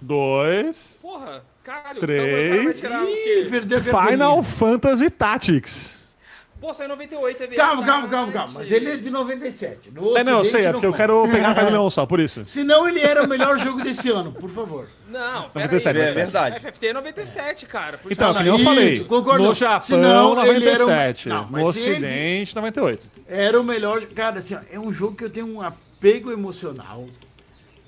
Dois. 0.00 0.98
Porra, 1.02 1.44
caralho. 1.62 2.00
Três. 2.00 2.22
Então, 2.22 2.48
cara 2.48 2.64
vai 2.64 2.74
tirar 2.74 3.02
o 3.02 3.08
Ih. 3.08 4.08
Final 4.08 4.42
Fantasy 4.42 5.10
Tactics. 5.10 5.99
Pô, 6.60 6.74
saiu 6.74 6.86
em 6.86 6.90
98, 6.90 7.42
é 7.42 7.46
Calma, 7.48 7.76
verdade. 7.76 7.86
calma, 7.86 8.08
calma, 8.08 8.32
calma. 8.32 8.52
Mas 8.58 8.70
ele 8.70 8.90
é 8.90 8.96
de 8.98 9.08
97. 9.08 9.90
No 9.92 10.14
É, 10.16 10.22
não, 10.22 10.38
eu 10.40 10.44
sei, 10.44 10.66
é 10.66 10.72
porque 10.72 10.84
eu 10.84 10.92
quero 10.92 11.22
pegar 11.30 11.52
a 11.52 11.54
pé 11.54 11.64
do 11.64 11.70
Leon 11.70 11.88
só, 11.88 12.04
por 12.04 12.20
isso. 12.20 12.42
Senão 12.46 12.86
ele 12.86 13.00
era 13.00 13.22
o 13.22 13.28
melhor 13.28 13.58
jogo 13.58 13.82
desse 13.82 14.10
ano, 14.10 14.30
por 14.30 14.50
favor. 14.50 14.86
Não, 15.08 15.48
pera 15.48 15.64
97, 15.64 15.98
aí. 15.98 16.04
É 16.04 16.12
verdade. 16.12 16.60
FFT 16.60 16.86
é 16.88 16.92
97, 16.92 17.64
cara. 17.66 17.96
Por 17.96 18.12
Então, 18.12 18.30
isso 18.32 18.42
que 18.42 18.48
eu 18.48 18.54
Isso, 18.56 18.64
falei. 18.64 19.04
concordo. 19.04 19.42
No 19.44 19.54
Japão, 19.54 19.80
Senão, 19.80 20.32
ele 20.44 20.68
era 20.68 20.84
um- 20.84 20.88
97. 20.88 21.28
Não, 21.30 21.46
no 21.50 21.72
se 21.72 21.80
Ocidente, 21.90 22.54
98. 22.54 23.06
Era 23.26 23.58
o 23.58 23.64
melhor. 23.64 24.04
Cara, 24.06 24.38
assim, 24.40 24.54
ó, 24.54 24.60
é 24.70 24.78
um 24.78 24.92
jogo 24.92 25.16
que 25.16 25.24
eu 25.24 25.30
tenho 25.30 25.46
um 25.48 25.62
apego 25.62 26.30
emocional. 26.30 27.06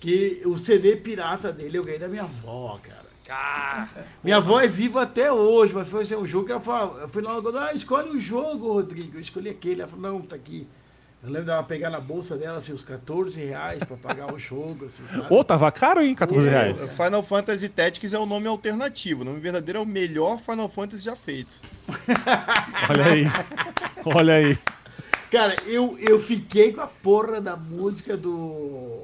Que 0.01 0.43
o 0.47 0.57
CD 0.59 0.97
pirata 0.97 1.53
dele 1.53 1.77
eu 1.79 1.85
ganhei 1.85 2.01
da 2.01 2.09
minha 2.09 2.23
avó, 2.23 2.81
cara. 2.83 3.02
Ah, 3.29 3.89
Minha 4.23 4.39
avó 4.39 4.61
é 4.61 4.67
viva 4.67 5.03
até 5.03 5.31
hoje, 5.33 5.73
mas 5.73 5.89
foi 5.89 6.03
assim, 6.03 6.17
um 6.17 6.27
jogo 6.27 6.47
que 6.47 6.53
ela 6.53 6.61
falou, 6.61 6.99
eu 7.01 7.09
fui 7.09 7.23
lá, 7.23 7.41
ah, 7.69 7.73
escolhe 7.73 8.11
um 8.11 8.19
jogo, 8.19 8.73
Rodrigo. 8.73 9.17
Eu 9.17 9.21
escolhi 9.21 9.49
aquele. 9.51 9.81
Ela 9.83 9.91
falou, 9.91 10.13
não, 10.13 10.21
tá 10.23 10.37
aqui. 10.37 10.67
Eu 11.23 11.31
lembro 11.31 11.47
dela 11.47 11.63
pegar 11.63 11.89
na 11.89 12.01
bolsa 12.01 12.37
dela, 12.37 12.59
assim, 12.59 12.73
os 12.73 12.83
14 12.83 13.41
reais 13.41 13.85
pra 13.85 13.97
pagar 13.97 14.35
o 14.35 14.39
jogo, 14.41 14.87
assim? 14.87 15.05
Ô, 15.31 15.45
tava 15.45 15.71
caro, 15.71 16.03
hein? 16.03 16.17
14 16.17 16.49
É. 16.49 16.51
reais. 16.51 16.91
Final 16.97 17.23
Fantasy 17.23 17.69
Tactics 17.69 18.13
é 18.13 18.19
o 18.19 18.27
nome 18.27 18.49
alternativo. 18.49 19.23
O 19.23 19.25
nome 19.25 19.39
verdadeiro 19.39 19.79
é 19.79 19.83
o 19.83 19.87
melhor 19.87 20.39
Final 20.41 20.69
Fantasy 20.69 21.05
já 21.05 21.15
feito. 21.15 21.61
Olha 22.91 23.05
aí. 23.07 23.25
Olha 24.05 24.35
aí. 24.35 24.59
Cara, 25.31 25.55
eu, 25.65 25.97
eu 26.01 26.19
fiquei 26.19 26.73
com 26.73 26.81
a 26.81 26.89
porra 26.89 27.41
da 27.41 27.57
música 27.57 28.17
do. 28.17 29.01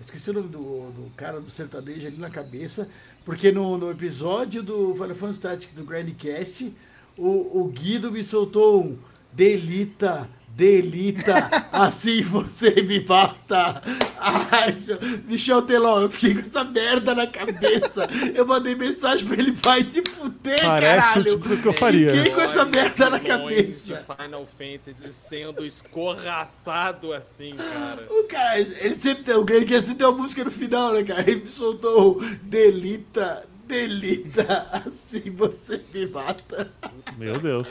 Esqueci 0.00 0.30
o 0.30 0.32
nome 0.32 0.48
do, 0.48 0.90
do 0.92 1.10
cara 1.16 1.40
do 1.40 1.50
sertanejo 1.50 2.06
ali 2.06 2.16
na 2.18 2.30
cabeça, 2.30 2.88
porque 3.24 3.50
no, 3.50 3.76
no 3.76 3.90
episódio 3.90 4.62
do 4.62 4.94
Final 4.94 5.14
Fantasy 5.14 5.40
Tactics 5.40 5.74
do 5.74 5.84
Grandcast, 5.84 6.72
o, 7.16 7.60
o 7.60 7.68
Guido 7.68 8.12
me 8.12 8.22
soltou 8.22 8.84
um 8.84 8.98
Delita 9.32 10.28
Delita, 10.58 11.48
assim 11.70 12.20
você 12.20 12.82
me 12.82 12.98
mata. 13.06 13.80
Ai, 14.18 14.76
seu... 14.76 14.98
Michel 15.28 15.62
Teló, 15.62 16.00
eu 16.00 16.10
fiquei 16.10 16.34
com 16.34 16.40
essa 16.48 16.64
merda 16.64 17.14
na 17.14 17.28
cabeça. 17.28 18.08
Eu 18.34 18.44
mandei 18.44 18.74
mensagem 18.74 19.24
pra 19.24 19.36
ele, 19.36 19.52
vai 19.52 19.84
te 19.84 20.02
fuder, 20.10 20.60
Parece 20.60 20.66
o 20.66 21.12
caralho. 21.12 21.24
tipo 21.24 21.36
de 21.36 21.46
coisa 21.46 21.62
que 21.62 21.68
eu 21.68 21.72
faria. 21.72 22.12
Fiquei 22.12 22.32
com 22.32 22.40
essa 22.40 22.64
merda 22.64 23.08
na 23.08 23.20
cabeça. 23.20 24.04
Final 24.20 24.48
Fantasy 24.58 25.12
sendo 25.12 25.64
escorraçado 25.64 27.12
assim, 27.12 27.54
cara. 27.54 28.08
O 28.10 28.24
cara, 28.24 28.58
ele 28.58 28.96
sempre 28.96 29.22
tem, 29.22 29.56
ele 29.56 29.64
quer 29.64 29.80
sempre 29.80 29.98
ter 29.98 30.06
uma 30.06 30.18
música 30.18 30.42
no 30.42 30.50
final, 30.50 30.92
né, 30.92 31.04
cara? 31.04 31.20
Ele 31.20 31.42
me 31.42 31.50
soltou 31.50 32.18
o 32.18 32.24
Delita, 32.42 33.46
Delita, 33.68 34.66
assim 34.86 35.30
você 35.30 35.80
me 35.94 36.06
mata. 36.06 36.70
Meu 37.16 37.38
Deus. 37.38 37.68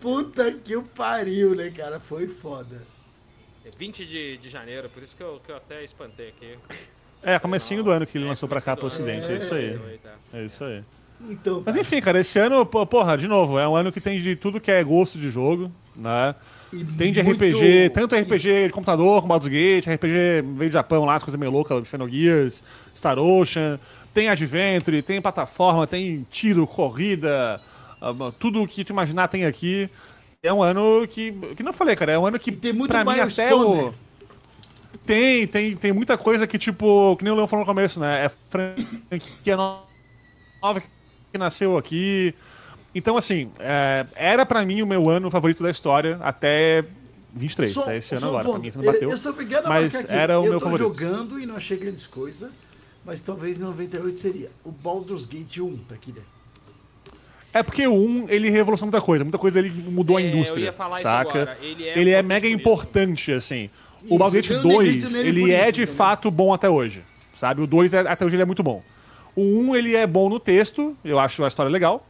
Puta 0.00 0.52
que 0.52 0.76
o 0.76 0.82
pariu, 0.82 1.54
né, 1.54 1.70
cara? 1.70 1.98
Foi 2.00 2.26
foda. 2.28 2.82
É 3.64 3.70
20 3.76 4.04
de, 4.06 4.38
de 4.38 4.48
janeiro, 4.48 4.88
por 4.88 5.02
isso 5.02 5.16
que 5.16 5.22
eu, 5.22 5.40
que 5.44 5.50
eu 5.52 5.56
até 5.56 5.82
espantei 5.84 6.28
aqui. 6.28 6.56
É, 7.22 7.38
comecinho 7.38 7.82
do 7.82 7.90
ano 7.90 8.06
que 8.06 8.16
ele 8.18 8.24
É, 8.24 8.28
lançou 8.28 8.48
pra 8.48 8.60
cá 8.60 8.76
pro 8.76 8.86
ocidente. 8.86 9.26
É 9.26 9.36
isso 9.36 9.54
aí. 9.54 9.70
ano. 9.70 9.82
Tá. 10.02 10.14
É 10.34 10.44
isso 10.44 10.64
aí. 10.64 10.82
Então, 11.28 11.62
Mas 11.64 11.76
enfim, 11.76 12.00
cara, 12.00 12.18
esse 12.18 12.36
ano, 12.38 12.66
porra, 12.66 13.16
de 13.16 13.28
novo, 13.28 13.56
é 13.58 13.68
um 13.68 13.76
ano 13.76 13.92
que 13.92 14.00
tem 14.00 14.20
de 14.20 14.34
tudo 14.34 14.60
que 14.60 14.72
é 14.72 14.82
gosto 14.82 15.18
de 15.18 15.30
jogo, 15.30 15.70
né? 15.94 16.34
E 16.72 16.84
Tem 16.84 17.12
de 17.12 17.22
muito- 17.22 17.36
RPG, 17.44 17.90
tanto 17.90 18.16
RPG 18.16 18.66
de 18.68 18.72
computador 18.72 19.16
como 19.20 19.28
Baldur's 19.28 19.48
Gate, 19.52 19.86
RPG 19.86 20.42
veio 20.54 20.70
do 20.70 20.72
Japão 20.72 21.04
lá, 21.04 21.14
as 21.16 21.22
coisas 21.22 21.38
meio 21.38 21.52
loucas, 21.52 21.86
Xenogears, 21.86 22.64
Star 22.96 23.18
Ocean, 23.18 23.78
tem 24.12 24.28
Adventure, 24.28 25.02
tem 25.02 25.20
plataforma, 25.20 25.86
tem 25.86 26.24
tiro, 26.30 26.66
corrida, 26.66 27.60
ah, 28.00 28.12
tudo 28.38 28.62
o 28.62 28.68
que 28.68 28.84
tu 28.84 28.90
imaginar 28.92 29.28
tem 29.28 29.44
aqui. 29.44 29.88
É 30.42 30.52
um 30.52 30.62
ano 30.62 31.06
que, 31.08 31.32
que 31.56 31.62
não 31.62 31.72
falei, 31.72 31.94
cara, 31.94 32.12
é 32.12 32.18
um 32.18 32.26
ano 32.26 32.38
que 32.38 32.50
E 32.50 32.56
tem 32.56 32.72
muito 32.72 32.90
pra 32.90 33.04
mim 33.04 33.18
até 33.20 33.54
o... 33.54 33.86
né? 33.86 33.92
Tem, 35.06 35.46
tem, 35.46 35.76
tem 35.76 35.92
muita 35.92 36.16
coisa 36.18 36.46
que, 36.46 36.58
tipo, 36.58 37.16
que 37.16 37.24
nem 37.24 37.32
o 37.32 37.36
Leão 37.36 37.46
falou 37.48 37.64
no 37.64 37.66
começo, 37.66 37.98
né? 37.98 38.26
É 38.26 38.30
franquia 38.50 39.56
nova 39.56 40.80
que 41.32 41.38
nasceu 41.38 41.76
aqui. 41.76 42.34
Então, 42.94 43.16
assim, 43.16 43.50
é, 43.58 44.06
era 44.14 44.44
pra 44.44 44.64
mim 44.64 44.82
o 44.82 44.86
meu 44.86 45.08
ano 45.08 45.30
favorito 45.30 45.62
da 45.62 45.70
história 45.70 46.18
até 46.20 46.84
23, 47.34 47.72
Só- 47.72 47.82
até 47.82 47.96
esse 47.96 48.14
ano 48.14 48.26
um 48.26 48.28
agora. 48.28 48.48
Pra 48.50 48.58
mim, 48.58 48.72
não 48.76 48.84
bateu. 48.84 49.02
Eu, 49.02 49.10
eu 49.12 49.16
sou 49.18 49.32
obrigado 49.32 49.66
a 49.66 49.68
mas 49.70 49.94
aqui. 49.94 50.12
era 50.12 50.38
o 50.38 50.44
eu 50.44 50.50
meu 50.50 50.58
tô 50.60 50.64
favorito. 50.66 50.92
jogando 50.92 51.40
e 51.40 51.46
não 51.46 51.56
achei 51.56 51.76
grandes 51.76 52.06
coisas, 52.06 52.50
mas 53.04 53.20
talvez 53.20 53.60
em 53.60 53.64
98 53.64 54.18
seria. 54.18 54.50
O 54.64 54.70
Baldur's 54.70 55.26
Gate 55.26 55.58
1 55.58 55.76
tá 55.88 55.94
aqui, 55.94 56.12
né? 56.12 56.22
É 57.54 57.62
porque 57.62 57.86
o 57.86 57.92
1, 57.94 58.26
ele 58.30 58.48
revolucionou 58.48 58.90
muita 58.92 59.04
coisa. 59.04 59.24
Muita 59.24 59.36
coisa 59.38 59.58
ele 59.58 59.70
mudou 59.70 60.18
É, 60.18 60.22
a 60.22 60.24
eu 60.24 60.28
indústria, 60.34 60.64
ia 60.64 60.72
falar 60.72 60.96
isso 60.96 61.02
saca? 61.02 61.42
agora. 61.42 61.58
Ele 61.60 61.86
é 61.86 61.98
Ele 61.98 62.10
é 62.10 62.22
mega 62.22 62.40
por 62.46 62.46
isso. 62.48 62.56
importante, 62.60 63.32
assim. 63.32 63.68
Isso, 64.02 64.14
o 64.14 64.18
Baldur's 64.18 64.46
Gate 64.46 64.62
tenho 64.62 64.76
um 64.76 64.80
limite 64.82 65.02
2, 65.02 65.12
nele 65.12 65.28
ele 65.28 65.52
é 65.52 65.64
isso 65.64 65.72
de 65.72 65.80
também. 65.82 65.96
fato 65.96 66.30
bom 66.30 66.54
até 66.54 66.70
hoje, 66.70 67.02
sabe? 67.34 67.60
O 67.60 67.66
2, 67.66 67.92
é- 67.92 67.98
até 68.00 68.24
hoje, 68.24 68.36
ele 68.36 68.42
é 68.42 68.46
muito 68.46 68.62
bom. 68.62 68.82
O 69.36 69.42
1, 69.42 69.76
ele 69.76 69.94
é 69.94 70.06
bom 70.06 70.28
no 70.30 70.40
texto, 70.40 70.96
eu 71.04 71.18
acho 71.18 71.44
a 71.44 71.48
história 71.48 71.70
legal. 71.70 72.06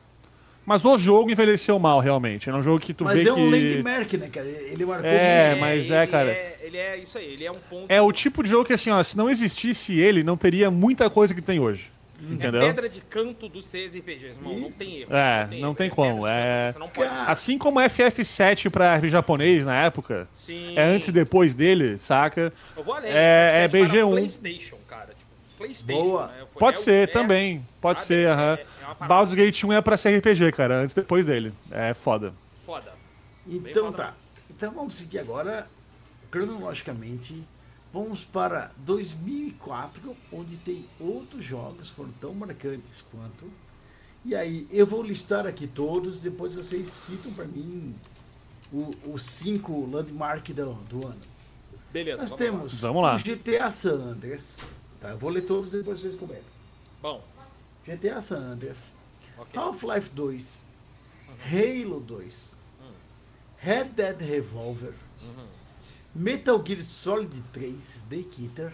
Mas 0.64 0.84
o 0.84 0.97
jogo 0.97 1.30
envelheceu 1.30 1.78
mal, 1.78 1.98
realmente. 2.01 2.48
É 2.48 2.55
um 2.55 2.62
jogo 2.62 2.78
que 2.78 2.94
tu 2.94 3.05
Mas 3.05 3.14
vê 3.18 3.28
é 3.28 3.32
um 3.32 3.51
que... 3.51 3.51
landmark, 3.51 4.12
né, 4.14 4.28
cara? 4.32 4.47
Ele 4.47 4.84
marcou 4.84 5.10
É, 5.10 5.47
muito. 5.48 5.60
mas 5.60 5.90
é, 5.90 6.02
ele 6.02 6.10
cara. 6.10 6.30
É, 6.30 6.56
ele 6.62 6.76
é 6.76 6.97
isso 6.98 7.18
aí, 7.18 7.24
ele 7.32 7.44
é 7.44 7.51
um 7.51 7.56
ponto. 7.68 7.86
É 7.90 8.01
o 8.01 8.12
tipo 8.12 8.43
de 8.43 8.51
jogo 8.51 8.64
que, 8.64 8.72
assim, 8.72 8.90
ó, 8.90 9.02
se 9.02 9.16
não 9.16 9.28
existisse 9.28 9.98
ele, 9.98 10.22
não 10.22 10.36
teria 10.36 10.70
muita 10.70 11.10
coisa 11.10 11.34
que 11.34 11.43
tem 11.43 11.59
hoje. 11.59 11.90
Entendeu? 12.30 12.62
É 12.62 12.66
pedra 12.68 12.89
de 12.89 13.01
canto 13.01 13.48
dos 13.48 13.66
CSRPGs, 13.66 14.26
irmão. 14.36 14.56
Não 14.60 14.68
tem 14.68 14.98
erro. 15.01 15.12
É, 15.12 15.48
não 15.51 15.56
erro, 15.59 15.74
tem 15.74 15.86
é 15.89 15.90
como, 15.90 16.24
é- 16.28 16.72
não 16.78 16.89
Assim 17.26 17.59
como 17.59 17.80
FF7 17.80 18.70
pra 18.70 18.94
RPG 18.94 19.09
japonês 19.09 19.64
na 19.66 19.82
época, 19.84 20.28
Sim. 20.32 20.74
é 20.78 20.84
antes 20.84 21.09
e 21.09 21.12
depois 21.12 21.52
dele, 21.52 21.98
saca? 21.98 22.52
Eu 22.76 22.84
vou 22.84 22.94
além. 22.94 23.10
É- 23.10 23.64
é 23.64 23.68
F7 23.68 23.70
para 23.70 23.80
BG1. 23.80 24.10
PlayStation, 24.10 24.76
cara. 24.89 25.09
Tipo, 25.18 25.30
PlayStation. 25.59 26.01
Boa. 26.02 26.26
Né? 26.28 26.32
Pode 26.56 26.76
é 26.76 26.80
ser 26.80 26.94
é, 27.02 27.06
também, 27.09 27.66
pode 27.80 27.98
sabe? 27.98 28.06
ser, 28.06 28.26
É- 28.28 28.30
aham. 28.30 28.59
é 28.60 28.81
uma 28.98 29.06
Baldur's 29.06 29.35
Gate 29.35 29.64
1 29.64 29.73
é 29.73 29.81
pra 29.81 29.97
ser 29.97 30.16
RPG, 30.19 30.52
cara, 30.52 30.81
antes 30.81 30.97
e 30.97 31.01
depois 31.01 31.27
dele. 31.27 31.52
É 31.70 31.94
foda. 31.94 32.32
Foda. 32.64 32.93
Então 33.47 33.86
foda 33.86 33.97
tá. 33.97 34.14
Então 34.51 34.73
vamos 34.73 34.94
seguir 34.94 35.19
agora, 35.19 35.69
cronologicamente. 36.31 37.43
Vamos 37.93 38.24
para 38.24 38.70
2004, 38.78 40.16
onde 40.32 40.56
tem 40.56 40.86
outros 40.98 41.44
jogos 41.44 41.90
que 41.90 41.97
foram 41.97 42.10
tão 42.20 42.32
marcantes 42.35 43.05
quanto. 43.10 43.51
E 44.24 44.35
aí, 44.35 44.66
eu 44.70 44.86
vou 44.86 45.02
listar 45.02 45.47
aqui 45.47 45.66
todos, 45.66 46.20
depois 46.20 46.55
vocês 46.55 46.89
citam 46.89 47.32
para 47.32 47.44
mim 47.44 47.94
os 49.06 49.23
cinco 49.23 49.86
landmark 49.90 50.48
do, 50.52 50.73
do 50.89 51.06
ano. 51.06 51.20
Beleza. 51.93 52.19
Nós 52.19 52.31
vamos 52.31 52.44
temos 52.44 52.81
Vamos 52.81 53.02
lá. 53.02 53.16
o 53.16 53.19
GTA 53.19 53.70
San 53.70 53.97
Andreas. 53.97 54.59
Tá, 55.01 55.10
eu 55.10 55.19
vou 55.19 55.28
ler 55.28 55.43
todos 55.43 55.73
depois 55.73 56.01
vocês 56.01 56.14
comentam. 56.14 56.44
Lá. 57.02 57.10
Bom, 57.10 57.24
GTA 57.86 58.20
San 58.20 58.38
Andreas, 58.38 58.94
ok. 59.36 59.59
Half-Life 59.59 60.10
2, 60.14 60.64
Halo 61.44 62.00
2, 62.00 62.54
Red 63.59 63.84
Dead 63.84 64.20
Revolver, 64.20 64.94
Metal 66.14 66.62
Gear 66.64 66.82
Solid 66.82 67.42
3, 67.52 67.96
Snake 67.96 68.44
Eater, 68.44 68.72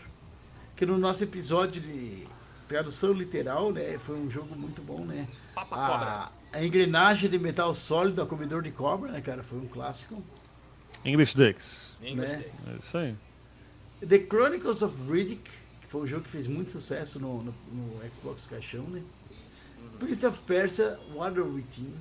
que 0.76 0.84
no 0.84 0.98
nosso 0.98 1.24
episódio 1.24 1.80
de 1.80 2.26
tradução 2.68 3.12
literal, 3.12 3.72
né, 3.72 3.98
foi 3.98 4.16
um 4.16 4.30
jogo 4.30 4.54
muito 4.54 4.82
bom, 4.82 5.04
né? 5.04 5.26
Papa 5.54 5.76
A, 5.76 5.88
Cobra. 5.88 6.32
a 6.52 6.64
engrenagem 6.64 7.30
de 7.30 7.38
metal 7.38 7.72
sólido, 7.72 8.20
a 8.20 8.26
comedor 8.26 8.62
de 8.62 8.70
cobra, 8.70 9.10
né, 9.10 9.20
cara, 9.20 9.42
foi 9.42 9.58
um 9.58 9.66
clássico. 9.66 10.22
English 11.04 11.34
Dicks. 11.36 11.96
English 12.02 12.32
né? 12.32 12.38
Days. 12.38 12.68
É 12.68 12.76
isso 12.82 12.98
aí. 12.98 13.16
The 14.06 14.18
Chronicles 14.26 14.82
of 14.82 14.94
Riddick, 15.10 15.50
foi 15.88 16.02
um 16.02 16.06
jogo 16.06 16.24
que 16.24 16.30
fez 16.30 16.46
muito 16.46 16.70
sucesso 16.70 17.18
no, 17.18 17.42
no, 17.42 17.54
no 17.72 18.10
Xbox 18.14 18.46
Caixão, 18.46 18.82
né? 18.84 19.02
Prince 19.98 20.24
of 20.26 20.38
Persia, 20.46 20.98
Water 21.14 21.44
Within, 21.44 21.92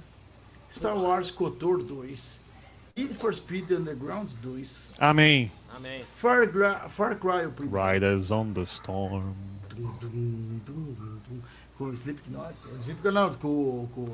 Star 0.72 0.96
Wars 0.96 1.32
KOTOR 1.32 1.82
2, 1.84 2.40
Need 2.96 3.14
for 3.16 3.34
Speed 3.34 3.72
Underground 3.72 4.30
2, 4.42 4.92
Amém. 5.00 5.52
Amém. 5.76 6.04
Far, 6.04 6.48
Gra 6.48 6.90
Far 6.90 7.16
Cry 7.16 7.46
o 7.46 7.52
primeiro. 7.52 7.92
Riders 7.92 8.30
on 8.32 8.52
the 8.54 8.64
Storm. 8.64 9.34
Dum, 9.70 9.92
dum, 10.00 10.10
dum, 10.66 10.94
dum, 10.96 11.18
dum. 11.30 11.42
Com 11.78 11.86
o 11.86 11.94
Slipknot. 11.94 12.54
Slipknot 12.82 13.38
com, 13.38 13.88
com, 13.94 14.06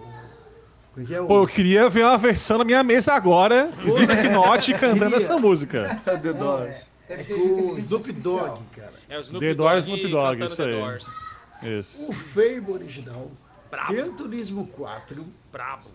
com 0.94 1.06
que 1.06 1.16
é 1.16 1.22
o... 1.22 1.28
Pô, 1.28 1.44
eu 1.44 1.48
queria 1.48 1.90
ver 1.90 2.04
uma 2.04 2.18
versão 2.18 2.58
na 2.58 2.64
minha 2.66 2.84
mesa 2.84 3.14
agora, 3.14 3.72
Slipknot 3.86 4.74
cantando 4.74 5.12
Queria. 5.12 5.18
essa 5.18 5.38
música. 5.38 6.02
The 6.06 6.34
Doors. 6.34 6.93
Deve 7.18 7.22
é 7.22 7.26
ter 7.26 7.40
gente 7.40 7.54
com 7.62 7.74
o 7.74 7.80
Snoop. 7.80 8.12
Dogg, 8.14 8.62
cara. 8.76 8.94
É 9.10 9.18
o 9.18 9.22
Snoop 9.22 9.46
The 9.46 9.54
Doors, 9.54 9.86
Snoop 9.86 10.08
Dogg, 10.08 10.46
isso 10.46 10.62
aí. 10.62 11.80
Isso. 11.80 12.10
O 12.10 12.14
Fable 12.14 12.72
original. 12.74 13.32
Brabo. 13.70 13.94
Gran 13.94 14.14
Turismo 14.14 14.68
4. 14.68 15.26
Brabo. 15.52 15.90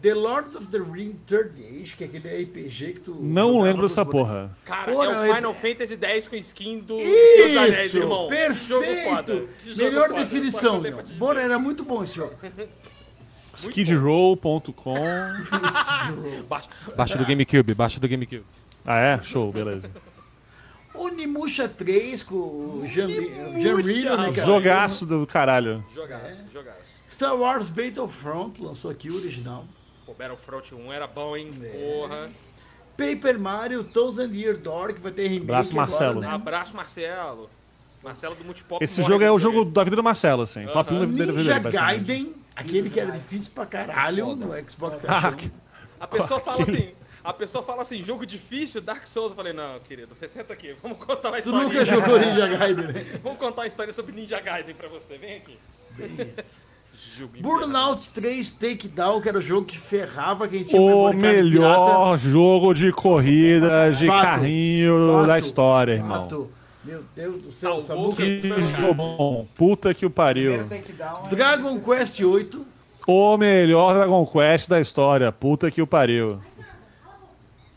The 0.00 0.14
Lords 0.14 0.54
of 0.54 0.68
the 0.68 0.78
Ring 0.78 1.14
Third 1.26 1.62
Age, 1.62 1.94
que 1.94 2.04
é 2.04 2.06
aquele 2.06 2.44
RPG 2.44 2.94
que 2.94 3.00
tu. 3.00 3.14
Não 3.20 3.60
lembro 3.60 3.82
dessa 3.82 4.02
bonecos. 4.02 4.28
porra. 4.30 4.56
Cara, 4.64 4.90
Porra, 4.90 5.26
é 5.26 5.28
é- 5.28 5.30
o 5.30 5.34
Final 5.34 5.54
Fantasy 5.54 5.98
X 6.00 6.28
com 6.28 6.36
skin 6.36 6.78
do 6.78 6.96
dos 6.96 7.56
Anéis, 7.56 7.84
Isso, 7.86 7.98
irmão. 7.98 8.26
Que 8.28 8.52
Jogo 8.52 8.86
foda. 9.04 9.22
perfeito. 9.34 9.76
Melhor 9.76 10.08
foda. 10.08 10.20
definição, 10.20 10.80
meu. 10.80 11.02
Bora, 11.18 11.42
era 11.42 11.58
muito 11.58 11.84
bom 11.84 12.02
esse 12.02 12.16
jogo. 12.16 12.34
Skidrow.com. 13.54 14.94
Baixa, 16.48 16.68
baixa 16.96 17.18
do 17.18 17.24
GameCube, 17.26 17.74
baixa 17.74 18.00
do 18.00 18.08
GameCube. 18.08 18.44
Ah, 18.86 18.98
é? 18.98 19.22
Show, 19.22 19.52
beleza. 19.52 19.90
Onimusha 21.02 21.68
3 21.68 22.22
com 22.22 22.34
o 22.34 22.82
Jean, 22.86 23.08
Jean 23.08 23.76
Reno, 23.76 24.16
né, 24.18 24.32
cara? 24.32 24.44
Jogaço 24.44 25.06
do 25.06 25.26
caralho. 25.26 25.84
Jogaço, 25.94 26.44
jogaço. 26.52 27.00
Star 27.10 27.34
Wars 27.36 27.70
Battlefront 27.70 28.62
lançou 28.62 28.90
aqui 28.90 29.10
o 29.10 29.16
original. 29.16 29.64
Pô, 30.04 30.12
Battlefront 30.12 30.74
1 30.74 30.92
era 30.92 31.06
bom, 31.06 31.36
hein? 31.36 31.50
Porra. 31.52 32.28
Paper 32.96 33.38
Mario 33.40 33.82
Thousand 33.82 34.30
Year 34.34 34.58
Door, 34.58 34.92
que 34.94 35.00
vai 35.00 35.10
ter 35.12 35.22
remake 35.26 35.44
Abraço, 35.44 35.70
agora, 35.72 35.86
Marcelo. 35.88 36.20
né? 36.20 36.28
Abraço, 36.28 36.76
Marcelo. 36.76 37.50
Marcelo 38.04 38.34
do 38.34 38.44
Multipop. 38.44 38.84
Esse 38.84 39.02
jogo 39.02 39.24
é 39.24 39.30
o 39.32 39.38
jogo 39.38 39.64
da 39.64 39.82
vida 39.84 39.96
do 39.96 40.02
Marcelo, 40.02 40.42
assim. 40.42 40.66
Top 40.66 40.92
1 40.92 40.98
da 41.00 41.06
vida 41.06 41.26
Ninja 41.26 41.54
dele, 41.54 41.60
basicamente. 41.60 42.04
Gaiden, 42.04 42.34
aquele 42.54 42.90
que 42.90 43.00
era 43.00 43.10
difícil 43.12 43.52
pra 43.54 43.64
caralho 43.64 44.34
no 44.36 44.48
Xbox 44.68 45.02
Ah, 45.08 45.32
A 45.98 46.06
pessoa 46.06 46.40
fala 46.40 46.62
assim. 46.62 46.90
A 47.22 47.32
pessoa 47.32 47.62
fala 47.62 47.82
assim, 47.82 48.02
jogo 48.02 48.24
difícil, 48.24 48.80
Dark 48.80 49.06
Souls. 49.06 49.30
Eu 49.32 49.36
falei, 49.36 49.52
não, 49.52 49.78
querido, 49.80 50.14
senta 50.26 50.52
aqui, 50.52 50.74
vamos 50.82 50.98
contar 50.98 51.28
uma 51.28 51.36
Tu 51.40 51.48
história. 51.48 51.66
nunca 51.68 51.84
jogou 51.84 52.18
Ninja 52.18 52.46
Gaiden, 52.48 52.86
né? 52.86 53.06
Vamos 53.22 53.38
contar 53.38 53.60
uma 53.62 53.66
história 53.66 53.92
sobre 53.92 54.12
Ninja 54.12 54.40
Gaiden 54.40 54.74
pra 54.74 54.88
você, 54.88 55.18
vem 55.18 55.36
aqui. 55.36 55.58
Jogo 57.16 57.32
Burnout 57.40 58.10
3 58.10 58.52
Takedown, 58.52 59.20
que 59.20 59.28
era 59.28 59.38
o 59.38 59.42
jogo 59.42 59.66
que 59.66 59.76
ferrava 59.78 60.46
quem 60.48 60.64
tinha 60.64 60.80
O 60.80 61.12
melhor 61.12 62.16
jogo 62.18 62.72
de 62.72 62.92
corrida 62.92 63.90
de 63.92 64.06
Fato. 64.06 64.22
carrinho 64.22 65.12
Fato. 65.14 65.26
da 65.26 65.38
história, 65.38 65.94
pirata. 65.94 66.12
irmão. 66.14 66.22
Fato. 66.30 66.50
Meu 66.82 67.04
Deus 67.14 67.42
do 67.42 67.50
céu, 67.50 67.78
Samuca. 67.80 68.16
Que 68.16 68.40
jogo 68.80 68.94
bom. 68.94 69.46
Puta 69.54 69.92
que 69.92 70.06
o 70.06 70.10
pariu. 70.10 70.54
é 70.54 71.28
Dragon. 71.28 71.78
Quest 71.80 72.20
8, 72.20 72.66
O 73.06 73.36
melhor 73.36 73.92
Dragon 73.94 74.24
Quest 74.26 74.68
da 74.68 74.80
história. 74.80 75.30
Puta 75.30 75.70
que 75.70 75.82
o 75.82 75.86
pariu. 75.86 76.40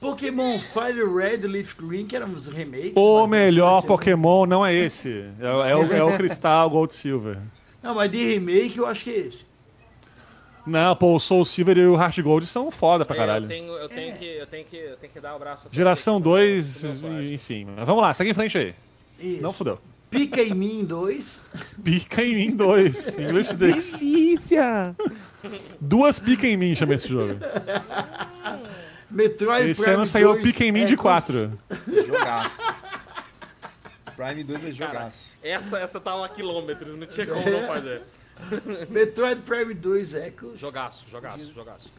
Pokémon 0.03 0.59
Fire 0.59 1.03
Red, 1.15 1.47
Leaf 1.47 1.73
Green, 1.75 2.05
que 2.05 2.15
eram 2.15 2.27
uns 2.27 2.47
remakes. 2.47 2.93
O 2.95 3.25
melhor 3.25 3.81
Pokémon 3.83 4.45
não 4.45 4.65
é 4.65 4.73
esse. 4.75 5.25
É, 5.39 5.49
o- 5.51 5.63
é 5.63 5.75
o, 5.75 5.93
é 5.93 6.03
o 6.03 6.13
Cristal 6.17 6.69
Gold 6.69 6.93
Silver. 6.93 7.37
Não, 7.81 7.95
mas 7.95 8.11
de 8.11 8.23
remake 8.33 8.77
eu 8.77 8.85
acho 8.85 9.03
que 9.03 9.09
é 9.09 9.17
esse. 9.19 9.45
Não, 10.65 10.95
pô, 10.95 11.15
o 11.15 11.19
Soul 11.19 11.43
Silver 11.43 11.77
e 11.77 11.85
o 11.87 11.95
Heart 11.95 12.19
Gold 12.21 12.45
são 12.45 12.71
foda 12.71 13.03
pra 13.03 13.15
É, 13.15 13.19
caralho. 13.19 13.45
Eu 13.45 13.49
tenho, 13.49 13.73
eu 13.73 13.89
tenho 13.89 14.15
que, 14.15 14.25
eu 14.25 14.47
tenho 14.47 14.65
que, 14.65 14.77
eu 14.77 14.95
tenho 14.97 15.11
que 15.13 15.19
dar 15.19 15.35
o 15.35 15.39
braço. 15.39 15.67
Geração 15.71 16.21
pro 16.21 16.31
meu- 16.31 16.39
2, 16.39 16.77
pro 16.79 16.89
meu 16.89 16.97
Flash. 17.15 17.27
enfim. 17.31 17.67
Mas 17.75 17.85
Vamos 17.87 18.01
lá, 18.01 18.13
segue 18.13 18.31
em 18.31 18.33
frente 18.33 18.57
aí. 18.57 18.73
Isso. 19.19 19.37
Senão 19.37 19.51
fudeu. 19.51 19.79
Pica 20.09 20.41
em 20.41 20.53
mim 20.53 20.85
2. 20.85 21.41
Pica 21.83 22.23
em 22.23 22.35
mim 22.35 22.51
2. 22.55 23.19
English 23.19 23.55
Dicks. 23.57 23.99
Delícia! 23.99 24.95
Duas 25.81 26.19
pica 26.19 26.47
em 26.47 26.55
mim 26.55 26.73
chama 26.75 26.93
esse 26.93 27.09
jogo. 27.09 27.33
Metroid 29.13 29.69
Esse 29.69 29.81
Prime 29.81 29.95
ano 29.95 30.05
saiu 30.05 30.33
2, 30.33 30.43
pica 30.43 30.65
em 30.65 30.71
mim 30.71 30.85
de 30.85 30.93
Echoes. 30.93 31.01
4. 31.01 31.59
Jogaço. 32.07 32.61
Prime 34.15 34.43
2 34.43 34.65
é 34.65 34.71
jogaço. 34.71 35.37
Essa, 35.43 35.79
essa 35.79 35.99
tava 35.99 36.25
a 36.25 36.29
quilômetros, 36.29 36.97
não 36.97 37.07
tinha 37.07 37.25
como 37.27 37.49
não 37.49 37.67
fazer. 37.67 38.01
Metroid 38.89 39.41
Prime 39.41 39.73
2 39.73 40.13
Echoes. 40.15 40.59
Jogaço, 40.59 41.05
jogaço, 41.09 41.53
jogaço. 41.53 41.91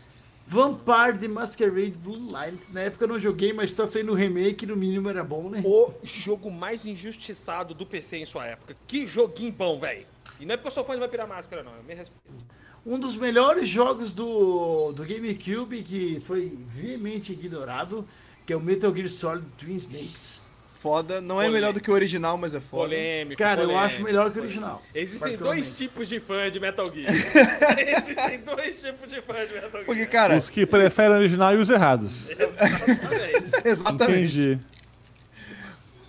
Vampire 0.47 1.19
the 1.19 1.29
Masquerade 1.29 1.93
Blue 1.93 2.19
Lines. 2.19 2.67
Na 2.71 2.83
época 2.83 3.05
eu 3.05 3.09
não 3.09 3.19
joguei, 3.19 3.53
mas 3.53 3.73
tá 3.73 3.87
saindo 3.87 4.13
o 4.13 4.15
remake, 4.15 4.67
no 4.67 4.77
mínimo 4.77 5.09
era 5.09 5.25
bom, 5.25 5.49
né? 5.49 5.63
O 5.65 5.93
jogo 6.03 6.51
mais 6.51 6.85
injustiçado 6.85 7.73
do 7.73 7.87
PC 7.87 8.19
em 8.19 8.27
sua 8.27 8.47
época. 8.47 8.75
Que 8.87 9.07
joguinho 9.07 9.53
bom, 9.53 9.79
velho. 9.79 10.07
E 10.39 10.45
não 10.45 10.55
é 10.55 10.57
porque 10.57 10.69
eu 10.69 10.73
sou 10.73 10.85
fã 10.85 10.95
de 10.95 11.01
Vampira 11.01 11.27
Máscara, 11.27 11.63
não. 11.63 11.75
Eu 11.75 11.83
me 11.83 11.95
respeito. 11.95 12.45
Um 12.87 12.99
dos 12.99 13.17
melhores 13.17 13.67
jogos 13.67 14.13
do, 14.13 14.93
do 14.93 15.05
GameCube 15.05 15.83
que 15.83 16.21
foi 16.21 16.57
veemente 16.69 17.33
ignorado, 17.33 18.07
que 18.45 18.53
é 18.53 18.57
o 18.57 18.61
Metal 18.61 18.95
Gear 18.95 19.09
Solid 19.09 19.47
Twin 19.57 19.77
Snakes. 19.77 20.43
Foda. 20.85 21.19
Não 21.19 21.37
é 21.37 21.47
Polêmico. 21.47 21.55
melhor 21.55 21.73
do 21.73 21.81
que 21.81 21.91
o 21.91 21.95
original, 21.95 22.37
mas 22.37 22.55
é 22.55 22.61
foda. 22.61 22.91
Polêmico. 22.91 23.39
Cara, 23.39 23.63
eu 23.63 23.69
polêmico, 23.69 23.87
acho 23.87 24.03
melhor 24.03 24.31
que 24.31 24.39
o 24.39 24.43
original. 24.43 24.83
Existem 24.95 25.35
dois 25.39 25.75
tipos 25.75 26.07
de 26.07 26.21
fã 26.21 26.51
de 26.51 26.61
Metal 26.61 26.87
Gear. 26.93 27.07
Existem 28.05 28.41
dois 28.41 28.83
tipos 28.83 29.09
de 29.09 29.23
fã 29.23 29.47
de 29.47 29.55
Metal 29.55 29.71
Gear. 29.71 29.85
Porque, 29.87 30.05
cara, 30.05 30.37
Os 30.37 30.51
que 30.51 30.67
preferem 30.67 31.13
o 31.13 31.21
original 31.21 31.55
e 31.55 31.57
os 31.57 31.71
errados. 31.71 32.29
Exatamente. 32.29 33.67
exatamente. 33.67 34.39
Entendi. 34.39 34.61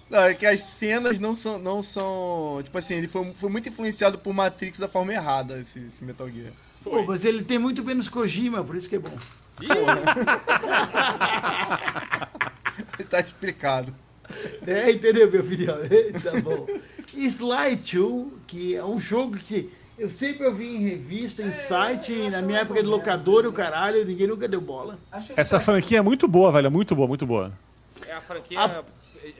Não, 0.10 0.24
é 0.24 0.34
que 0.34 0.46
as 0.46 0.60
cenas 0.60 1.20
não 1.20 1.34
são, 1.34 1.58
não 1.58 1.82
são. 1.82 2.60
Tipo 2.62 2.78
assim, 2.78 2.96
ele 2.96 3.08
foi, 3.08 3.34
foi 3.34 3.50
muito 3.50 3.70
influenciado 3.70 4.20
por 4.20 4.34
Matrix 4.34 4.78
da 4.78 4.90
forma 4.90 5.14
errada, 5.14 5.58
esse, 5.58 5.88
esse 5.88 6.04
Metal 6.04 6.30
Gear. 6.30 6.52
Pô, 6.86 7.04
mas 7.04 7.26
ele 7.26 7.44
tem 7.44 7.60
muito 7.60 7.84
menos 7.84 8.08
Kojima, 8.08 8.64
por 8.64 8.78
isso 8.78 8.88
que 8.88 8.96
é 8.96 9.00
bom. 9.00 9.12
Tá 13.10 13.20
explicado. 13.20 13.94
É, 14.66 14.92
entendeu, 14.92 15.32
meu 15.32 15.44
filho? 15.44 15.68
tá 16.24 16.42
bom. 16.42 16.66
Sly 17.16 17.76
2, 17.76 18.28
que 18.48 18.76
é 18.76 18.84
um 18.84 19.00
jogo 19.00 19.38
que 19.38 19.72
eu 19.98 20.10
sempre 20.10 20.46
ouvi 20.46 20.76
em 20.76 20.80
revista, 20.80 21.42
em 21.44 21.52
site, 21.52 22.14
eu 22.14 22.32
na 22.32 22.42
minha 22.42 22.60
época 22.60 22.82
de 22.82 22.88
locador, 22.90 23.46
o 23.46 23.50
né? 23.52 23.56
caralho, 23.56 24.04
ninguém 24.06 24.28
nunca 24.28 24.48
deu 24.48 24.60
bola. 24.60 24.98
Essa 25.36 25.58
tá- 25.58 25.64
franquia 25.64 26.00
é 26.00 26.02
muito 26.02 26.28
boa, 26.28 26.52
velho. 26.52 26.72
Muito 26.72 26.96
boa, 26.96 27.08
muito 27.08 27.26
boa. 27.26 27.52
É 28.08 28.14
a 28.14 28.22
franquia 28.22 28.60
A- 28.60 28.84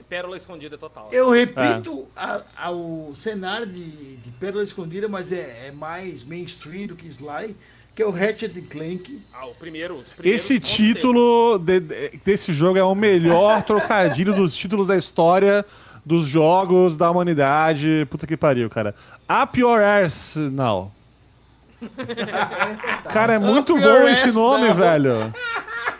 Pérola 0.08 0.36
Escondida 0.36 0.76
total. 0.78 1.08
Eu 1.12 1.30
repito 1.30 2.06
a- 2.16 2.42
a- 2.56 2.70
o 2.70 3.14
cenário 3.14 3.66
de, 3.66 4.16
de 4.16 4.30
Pérola 4.40 4.64
Escondida, 4.64 5.08
mas 5.08 5.32
é, 5.32 5.66
é 5.68 5.72
mais 5.72 6.24
mainstream 6.24 6.86
do 6.86 6.96
que 6.96 7.06
Sly, 7.06 7.54
que 7.94 8.02
é 8.02 8.06
o 8.06 8.10
Ratchet 8.10 8.60
Clank. 8.62 9.20
Ah, 9.32 9.46
o 9.46 9.54
primeiro. 9.54 9.96
os 9.96 10.10
primeiros, 10.10 10.40
Esse 10.42 10.60
título 10.60 11.58
de- 11.58 11.80
de- 11.80 12.20
desse 12.24 12.52
jogo 12.52 12.78
é 12.78 12.82
o 12.84 12.94
melhor 12.94 13.62
trocadilho 13.64 14.34
dos 14.34 14.56
títulos 14.56 14.88
da 14.88 14.96
história 14.96 15.64
dos 16.04 16.26
jogos 16.26 16.96
da 16.96 17.10
humanidade. 17.10 18.06
Puta 18.10 18.26
que 18.26 18.36
pariu, 18.36 18.68
cara. 18.70 18.94
Up 19.42 19.58
Your 19.58 19.80
Arsenal. 19.80 20.92
Cara, 23.12 23.34
é 23.34 23.38
muito 23.38 23.74
Up 23.74 23.82
bom 23.82 24.08
esse 24.08 24.32
nome, 24.32 24.72
velho. 24.72 25.32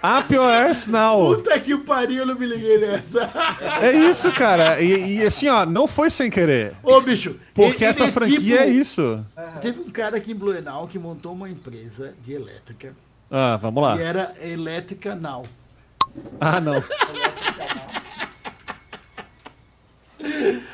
Up 0.02 0.32
Your 0.34 0.44
Arsenal. 0.44 1.18
Puta 1.36 1.58
que 1.58 1.74
o 1.74 1.80
pariu, 1.80 2.18
eu 2.18 2.26
não 2.26 2.34
me 2.34 2.46
liguei 2.46 2.78
nessa. 2.78 3.30
É 3.80 3.92
isso, 3.92 4.30
cara. 4.32 4.80
E, 4.80 5.18
e 5.18 5.26
assim, 5.26 5.48
ó, 5.48 5.64
não 5.66 5.86
foi 5.86 6.10
sem 6.10 6.30
querer. 6.30 6.74
Ô, 6.82 7.00
bicho. 7.00 7.36
Porque 7.54 7.82
ele 7.84 7.90
essa 7.90 8.04
é 8.04 8.10
franquia 8.12 8.38
tipo- 8.38 8.54
é 8.62 8.66
isso. 8.66 9.24
Teve 9.60 9.80
um 9.80 9.90
cara 9.90 10.16
aqui 10.16 10.32
em 10.32 10.34
Blumenau 10.34 10.86
que 10.86 10.98
montou 10.98 11.32
uma 11.32 11.48
empresa 11.48 12.14
de 12.22 12.34
elétrica. 12.34 12.94
Ah, 13.30 13.56
vamos 13.60 13.82
lá. 13.82 13.96
E 13.96 14.02
era 14.02 14.34
Elétrica 14.40 15.14
Now. 15.14 15.44
Ah, 16.40 16.60
não. 16.60 16.82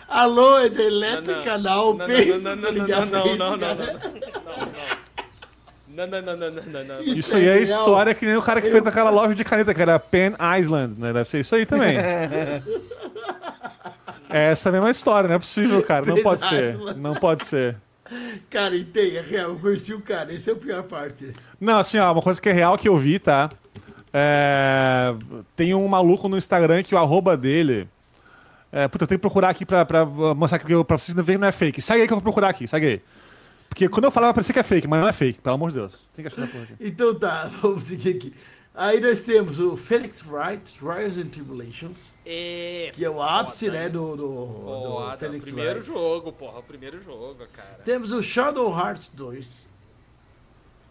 Alô, 0.08 0.58
é 0.58 0.68
da 0.68 0.82
Elétrica 0.82 1.58
Não, 1.58 1.96
pensa, 1.96 2.56
não, 2.56 2.62
tá 2.62 2.72
não, 2.72 2.86
não, 2.86 3.06
não, 3.06 3.26
Isso, 3.26 3.36
não, 3.38 3.56
não. 3.56 3.76
Não, 5.94 6.06
não, 6.06 6.22
não, 6.22 6.36
não, 6.36 6.50
não, 6.50 6.62
não, 6.62 6.84
não. 6.84 7.02
Isso 7.02 7.20
Isso 7.20 7.36
aí 7.36 7.44
é 7.46 7.52
real. 7.52 7.62
história 7.62 8.14
que 8.14 8.24
nem 8.24 8.36
o 8.36 8.42
cara 8.42 8.62
que 8.62 8.70
fez 8.70 8.86
aquela 8.86 9.10
loja 9.10 9.34
de 9.34 9.44
caneta, 9.44 9.74
que 9.74 9.82
era 9.82 9.98
Pen 9.98 10.34
Island, 10.58 10.98
né? 10.98 11.12
Deve 11.12 11.28
ser 11.28 11.40
isso 11.40 11.54
aí 11.54 11.66
também. 11.66 11.96
É 14.34 14.50
essa 14.50 14.72
mesma 14.72 14.90
história, 14.90 15.28
não 15.28 15.36
é 15.36 15.38
possível, 15.38 15.82
cara. 15.82 16.06
Não 16.06 16.22
pode 16.22 16.40
ser. 16.40 16.74
Não 16.96 17.14
pode 17.14 17.44
ser. 17.44 17.76
Cara, 18.48 18.74
e 18.74 18.82
tem, 18.82 19.16
é 19.16 19.20
real, 19.20 19.50
eu 19.50 19.58
conheci 19.58 19.92
o 19.92 20.00
cara, 20.00 20.34
essa 20.34 20.50
é 20.50 20.54
a 20.54 20.56
pior 20.56 20.82
parte. 20.84 21.32
Não, 21.60 21.76
assim, 21.76 21.98
ó, 21.98 22.10
uma 22.10 22.22
coisa 22.22 22.40
que 22.40 22.48
é 22.48 22.52
real 22.52 22.78
que 22.78 22.88
eu 22.88 22.96
vi, 22.96 23.18
tá? 23.18 23.50
É, 24.12 25.14
Tem 25.54 25.74
um 25.74 25.86
maluco 25.86 26.28
no 26.28 26.36
Instagram 26.38 26.82
que 26.82 26.94
o 26.94 26.98
arroba 26.98 27.36
dele. 27.36 27.86
É, 28.72 28.88
puta, 28.88 29.04
eu 29.04 29.08
tenho 29.08 29.18
que 29.18 29.22
procurar 29.22 29.50
aqui 29.50 29.66
pra, 29.66 29.84
pra 29.84 30.04
mostrar 30.06 30.58
que 30.58 30.84
pra 30.84 30.96
vocês 30.98 31.14
verem 31.14 31.38
não 31.38 31.46
é 31.46 31.52
fake. 31.52 31.80
Segue 31.82 32.00
aí 32.00 32.06
que 32.06 32.12
eu 32.12 32.16
vou 32.16 32.22
procurar 32.22 32.48
aqui, 32.48 32.66
segue 32.66 32.86
aí. 32.86 33.02
Porque 33.68 33.88
quando 33.88 34.04
eu 34.04 34.10
falar 34.10 34.28
vai 34.28 34.34
parecer 34.34 34.52
que 34.54 34.58
é 34.58 34.62
fake, 34.62 34.88
mas 34.88 35.00
não 35.00 35.08
é 35.08 35.12
fake, 35.12 35.40
pelo 35.40 35.54
amor 35.54 35.70
de 35.70 35.76
Deus. 35.76 35.94
Tem 36.14 36.22
que 36.24 36.32
achar 36.32 36.42
essa 36.42 36.50
porra 36.52 36.64
aqui. 36.64 36.74
Então 36.80 37.14
tá, 37.14 37.50
vamos 37.60 37.84
seguir 37.84 38.16
aqui. 38.16 38.34
Aí 38.74 39.00
nós 39.00 39.20
temos 39.20 39.60
o 39.60 39.76
Felix 39.76 40.24
Wright, 40.26 40.78
Trials 40.78 41.18
and 41.18 41.26
Tribulations, 41.28 42.14
É, 42.24 42.90
que 42.94 43.04
é 43.04 43.10
o 43.10 43.20
ápice, 43.22 43.66
foda, 43.66 43.78
né, 43.78 43.88
do, 43.90 44.16
do, 44.16 44.16
do 44.16 44.62
Foda, 44.64 45.16
Felix 45.18 45.44
primeiro 45.44 45.74
Wright. 45.80 45.86
jogo, 45.86 46.32
porra, 46.32 46.58
o 46.60 46.62
primeiro 46.62 47.02
jogo, 47.02 47.36
cara. 47.52 47.80
Temos 47.84 48.12
o 48.12 48.22
Shadow 48.22 48.70
Hearts 48.74 49.10
2. 49.14 49.68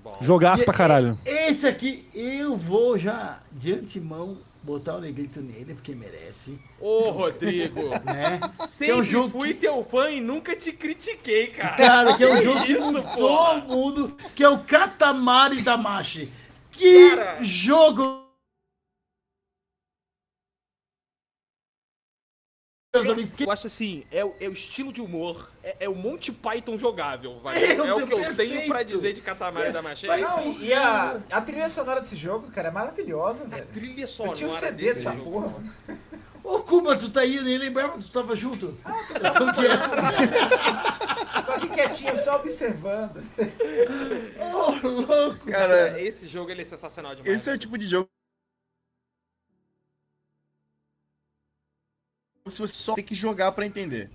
Bom. 0.03 0.17
Jogaço 0.21 0.63
pra 0.63 0.73
caralho. 0.73 1.17
Esse 1.25 1.65
aqui 1.67 2.07
eu 2.13 2.55
vou 2.55 2.97
já 2.99 3.39
de 3.51 3.73
antemão 3.73 4.37
botar 4.63 4.95
o 4.95 5.01
negrito 5.01 5.41
nele, 5.41 5.73
porque 5.73 5.95
merece, 5.95 6.59
Ô, 6.79 7.09
Rodrigo, 7.09 7.81
né? 8.05 8.39
sempre 8.67 8.93
um 8.95 9.03
jogo 9.03 9.39
fui 9.39 9.49
que- 9.53 9.61
teu 9.61 9.83
fã 9.83 10.09
e 10.11 10.21
nunca 10.21 10.55
te 10.55 10.71
critiquei, 10.71 11.47
cara. 11.47 11.75
Cara, 11.77 12.17
que 12.17 12.23
é 12.23 12.31
um 12.33 12.37
jogo 12.43 12.63
que 12.65 12.71
Isso, 12.73 12.81
mudou 12.83 13.03
porra. 13.03 13.53
o 13.53 13.67
mundo, 13.67 14.17
que 14.35 14.43
é 14.43 14.49
o 14.49 14.59
Katamari 14.59 15.61
Damashi. 15.61 16.31
Que 16.71 17.15
Cara. 17.15 17.43
jogo! 17.43 18.20
Meus 22.93 23.07
amigos, 23.07 23.33
que- 23.37 23.45
Eu 23.45 23.51
acho 23.51 23.67
assim, 23.67 24.03
é, 24.11 24.25
o- 24.25 24.35
é 24.37 24.49
o 24.49 24.51
estilo 24.51 24.91
de 24.91 25.01
humor, 25.01 25.49
é, 25.63 25.77
é 25.85 25.89
o 25.89 25.95
Monty 25.95 26.29
Python 26.33 26.77
jogável, 26.77 27.39
vai. 27.39 27.55
É, 27.63 27.71
É, 27.87 27.93
o 27.93 28.05
que 28.05 28.13
eu 28.13 28.17
perfeito. 28.19 28.35
tenho 28.35 28.67
pra 28.67 28.83
dizer 28.83 29.13
de 29.13 29.21
Katamari 29.21 29.71
da 29.71 29.81
Machete. 29.81 30.19
Não, 30.21 30.59
e 30.59 30.73
a, 30.73 31.21
a 31.31 31.41
trilha 31.41 31.69
sonora 31.69 32.01
desse 32.01 32.17
jogo, 32.17 32.51
cara, 32.51 32.67
é 32.67 32.71
maravilhosa, 32.71 33.45
A 33.45 33.47
velho. 33.47 33.67
trilha 33.67 34.01
Eu 34.03 34.07
sonora 34.09 34.35
tinha 34.35 34.49
um 34.49 34.51
CD 34.59 34.71
desse 34.87 34.95
dessa 34.95 35.13
jogo. 35.15 35.31
porra, 35.31 35.47
mano. 35.47 35.73
Ô, 36.43 36.59
Kuma, 36.63 36.97
tu 36.97 37.09
tá 37.09 37.21
aí, 37.21 37.37
eu 37.37 37.43
nem 37.43 37.57
lembrava 37.57 37.97
que 37.97 38.03
tu 38.03 38.11
tava 38.11 38.35
junto. 38.35 38.77
Você 39.13 39.31
tão 39.31 39.53
quieto. 39.53 39.89
Tô 41.45 41.51
aqui 41.53 41.69
quietinho, 41.69 42.17
só 42.17 42.35
observando. 42.35 43.23
Ô, 44.37 44.87
louco. 44.87 45.45
Cara, 45.45 45.97
Esse 46.01 46.27
jogo 46.27 46.51
ele 46.51 46.63
é 46.63 46.65
sensacional 46.65 47.15
demais. 47.15 47.33
esse 47.33 47.49
é 47.49 47.53
o 47.53 47.57
tipo 47.57 47.77
de 47.77 47.87
jogo. 47.87 48.09
Se 52.51 52.59
você 52.61 52.75
só 52.75 52.93
tem 52.95 53.03
que 53.03 53.15
jogar 53.15 53.51
pra 53.53 53.65
entender. 53.65 54.09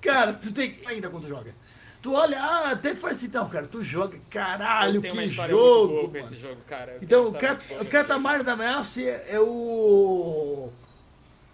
Cara, 0.00 0.32
tu 0.32 0.52
tem 0.54 0.74
que. 0.74 0.86
Ainda 0.86 1.10
quando 1.10 1.24
tu 1.24 1.28
joga. 1.28 1.54
Tu 2.00 2.12
olha, 2.14 2.40
ah, 2.40 2.70
até 2.70 2.94
faz 2.94 3.16
assim, 3.16 3.26
não, 3.28 3.48
cara, 3.48 3.66
tu 3.66 3.82
joga, 3.82 4.16
caralho, 4.30 5.00
que 5.02 5.08
jogo. 5.42 6.10
esse 6.12 6.68
cara. 6.68 6.92
Eu 6.92 7.02
Então, 7.02 7.26
o 7.26 7.32
Cat- 7.32 7.64
Catamar 7.90 8.44
da 8.44 8.52
Ameaça 8.52 9.02
é 9.02 9.40
o, 9.40 10.70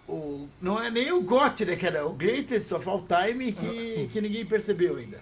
o. 0.07 0.47
Não 0.61 0.79
é 0.79 0.91
nem 0.91 1.11
o 1.11 1.21
GOT, 1.21 1.65
né, 1.65 1.75
cara? 1.75 1.97
É 1.99 2.03
o 2.03 2.13
Greatest 2.13 2.71
of 2.73 2.87
All 2.87 3.01
Time 3.07 3.51
que, 3.53 4.07
que 4.13 4.21
ninguém 4.21 4.45
percebeu 4.45 4.97
ainda. 4.97 5.19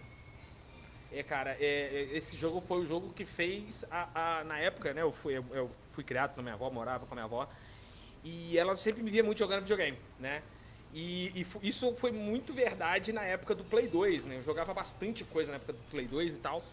É, 1.10 1.24
cara, 1.24 1.56
é, 1.58 2.10
é, 2.12 2.18
esse 2.18 2.36
jogo 2.36 2.60
foi 2.60 2.80
o 2.80 2.86
jogo 2.86 3.14
que 3.14 3.24
fez 3.24 3.86
a, 3.90 4.40
a- 4.40 4.44
na 4.44 4.60
época, 4.60 4.94
né? 4.94 5.04
Eu 5.04 5.14
fui, 5.14 5.38
eu, 5.38 5.46
eu 5.52 5.72
fui 5.92 6.04
criado 6.04 6.34
com 6.34 6.42
a 6.42 6.44
minha 6.44 6.56
avó, 6.56 6.70
morava 6.70 7.06
com 7.06 7.14
a 7.14 7.16
minha 7.16 7.26
avó. 7.26 7.48
E 8.24 8.58
ela 8.58 8.76
sempre 8.78 9.04
me 9.04 9.12
via 9.12 9.24
muito 9.24 9.40
jogando 9.40 9.62
videogame, 9.62 9.98
né? 10.20 10.42
E, 10.94 11.46
e 11.62 11.68
isso 11.68 11.94
foi 11.96 12.12
muito 12.12 12.54
verdade 12.54 13.12
na 13.12 13.24
época 13.24 13.56
do 13.56 13.64
Play 13.64 13.88
2, 13.88 14.26
né? 14.26 14.38
Eu 14.38 14.44
jogava 14.44 14.74
bastante 14.74 15.24
coisa 15.24 15.52
na 15.52 15.56
época 15.58 15.74
do 15.74 15.80
Play 15.90 16.08
2 16.08 16.36
e 16.36 16.38
tal. 16.38 16.64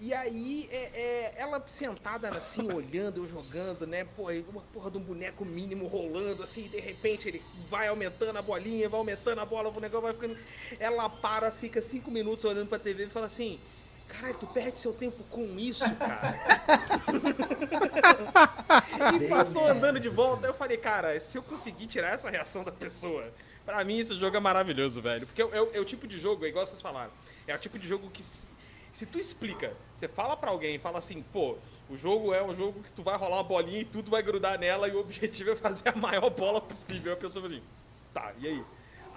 E 0.00 0.14
aí, 0.14 0.68
é, 0.70 0.76
é, 0.76 1.34
ela 1.38 1.60
sentada 1.66 2.28
assim, 2.28 2.62
olhando, 2.72 3.20
eu 3.20 3.26
jogando, 3.26 3.84
né? 3.84 4.04
Pô, 4.04 4.30
uma 4.48 4.62
porra 4.72 4.92
de 4.92 4.98
um 4.98 5.02
boneco 5.02 5.44
mínimo 5.44 5.88
rolando, 5.88 6.42
assim, 6.44 6.68
de 6.68 6.78
repente 6.78 7.26
ele 7.28 7.42
vai 7.68 7.88
aumentando 7.88 8.38
a 8.38 8.42
bolinha, 8.42 8.88
vai 8.88 9.00
aumentando 9.00 9.40
a 9.40 9.44
bola, 9.44 9.68
o 9.68 9.72
boneco 9.72 10.00
vai 10.00 10.12
ficando. 10.12 10.38
Ela 10.78 11.08
para, 11.08 11.50
fica 11.50 11.82
cinco 11.82 12.12
minutos 12.12 12.44
olhando 12.44 12.68
pra 12.68 12.78
TV 12.78 13.06
e 13.06 13.10
fala 13.10 13.26
assim. 13.26 13.58
Caralho, 14.08 14.36
tu 14.40 14.46
perde 14.46 14.80
seu 14.80 14.92
tempo 14.92 15.22
com 15.30 15.44
isso, 15.58 15.84
cara. 15.96 16.34
e 19.22 19.28
passou 19.28 19.66
andando 19.66 20.00
de 20.00 20.08
volta. 20.08 20.46
Eu 20.46 20.54
falei, 20.54 20.76
cara, 20.76 21.18
se 21.20 21.36
eu 21.38 21.42
conseguir 21.42 21.86
tirar 21.86 22.14
essa 22.14 22.30
reação 22.30 22.64
da 22.64 22.72
pessoa, 22.72 23.32
pra 23.64 23.84
mim 23.84 23.98
esse 23.98 24.14
jogo 24.18 24.36
é 24.36 24.40
maravilhoso, 24.40 25.00
velho. 25.00 25.26
Porque 25.26 25.42
é, 25.42 25.44
é- 25.46 25.76
é 25.76 25.80
o 25.80 25.84
tipo 25.84 26.06
de 26.06 26.18
jogo, 26.18 26.44
é 26.44 26.48
igual 26.48 26.64
vocês 26.66 26.80
falaram, 26.80 27.10
é 27.46 27.54
o 27.54 27.58
tipo 27.58 27.78
de 27.78 27.86
jogo 27.86 28.10
que 28.10 28.22
se, 28.22 28.46
se 28.92 29.06
tu 29.06 29.18
explica, 29.18 29.72
você 29.94 30.08
fala 30.08 30.36
pra 30.36 30.50
alguém 30.50 30.76
e 30.76 30.78
fala 30.78 30.98
assim, 30.98 31.22
pô, 31.32 31.56
o 31.88 31.96
jogo 31.96 32.34
é 32.34 32.42
um 32.42 32.54
jogo 32.54 32.82
que 32.82 32.92
tu 32.92 33.02
vai 33.02 33.16
rolar 33.16 33.36
uma 33.36 33.44
bolinha 33.44 33.80
e 33.80 33.84
tudo 33.84 34.10
vai 34.10 34.22
grudar 34.22 34.58
nela 34.58 34.88
e 34.88 34.92
o 34.92 35.00
objetivo 35.00 35.50
é 35.50 35.56
fazer 35.56 35.88
a 35.88 35.96
maior 35.96 36.30
bola 36.30 36.60
possível. 36.60 37.12
A 37.12 37.16
pessoa 37.16 37.42
fala 37.44 37.54
assim, 37.56 37.64
tá, 38.12 38.32
e 38.38 38.46
aí? 38.48 38.64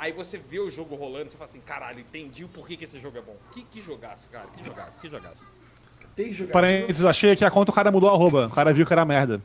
Aí 0.02 0.12
você 0.12 0.40
vê 0.40 0.60
o 0.60 0.72
jogo 0.72 0.96
rolando 0.96 1.28
e 1.28 1.30
você 1.30 1.38
fala 1.38 1.48
assim, 1.48 1.62
caralho, 1.62 2.00
entendi 2.00 2.44
o 2.44 2.48
porquê 2.48 2.76
que 2.76 2.86
esse 2.86 3.00
jogo 3.00 3.20
é 3.20 3.22
bom. 3.22 3.36
Que, 3.54 3.62
que 3.62 3.80
jogaço, 3.80 4.28
cara, 4.32 4.48
que 4.58 4.64
jogaço, 4.64 5.00
que 5.00 5.08
jogaço. 5.08 5.46
Tem 6.16 6.30
que 6.30 6.34
jogar. 6.34 6.54
Parênteses, 6.54 7.06
achei 7.06 7.30
aqui 7.30 7.46
a 7.46 7.52
conta 7.52 7.70
o 7.70 7.74
cara 7.76 7.92
mudou 7.92 8.10
a 8.10 8.14
arroba. 8.14 8.48
O 8.48 8.50
cara 8.50 8.74
viu 8.74 8.84
que 8.84 8.92
era 8.92 9.06
merda. 9.06 9.40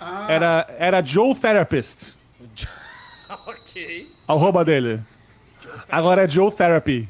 Ah, 0.00 0.26
Era, 0.28 0.74
era 0.76 1.04
Joe 1.04 1.32
Therapist. 1.36 2.14
ok. 3.46 4.12
A 4.26 4.32
arroba 4.32 4.64
dele. 4.64 5.00
Agora 5.88 6.24
é 6.24 6.28
Joe 6.28 6.50
Therapy. 6.50 7.08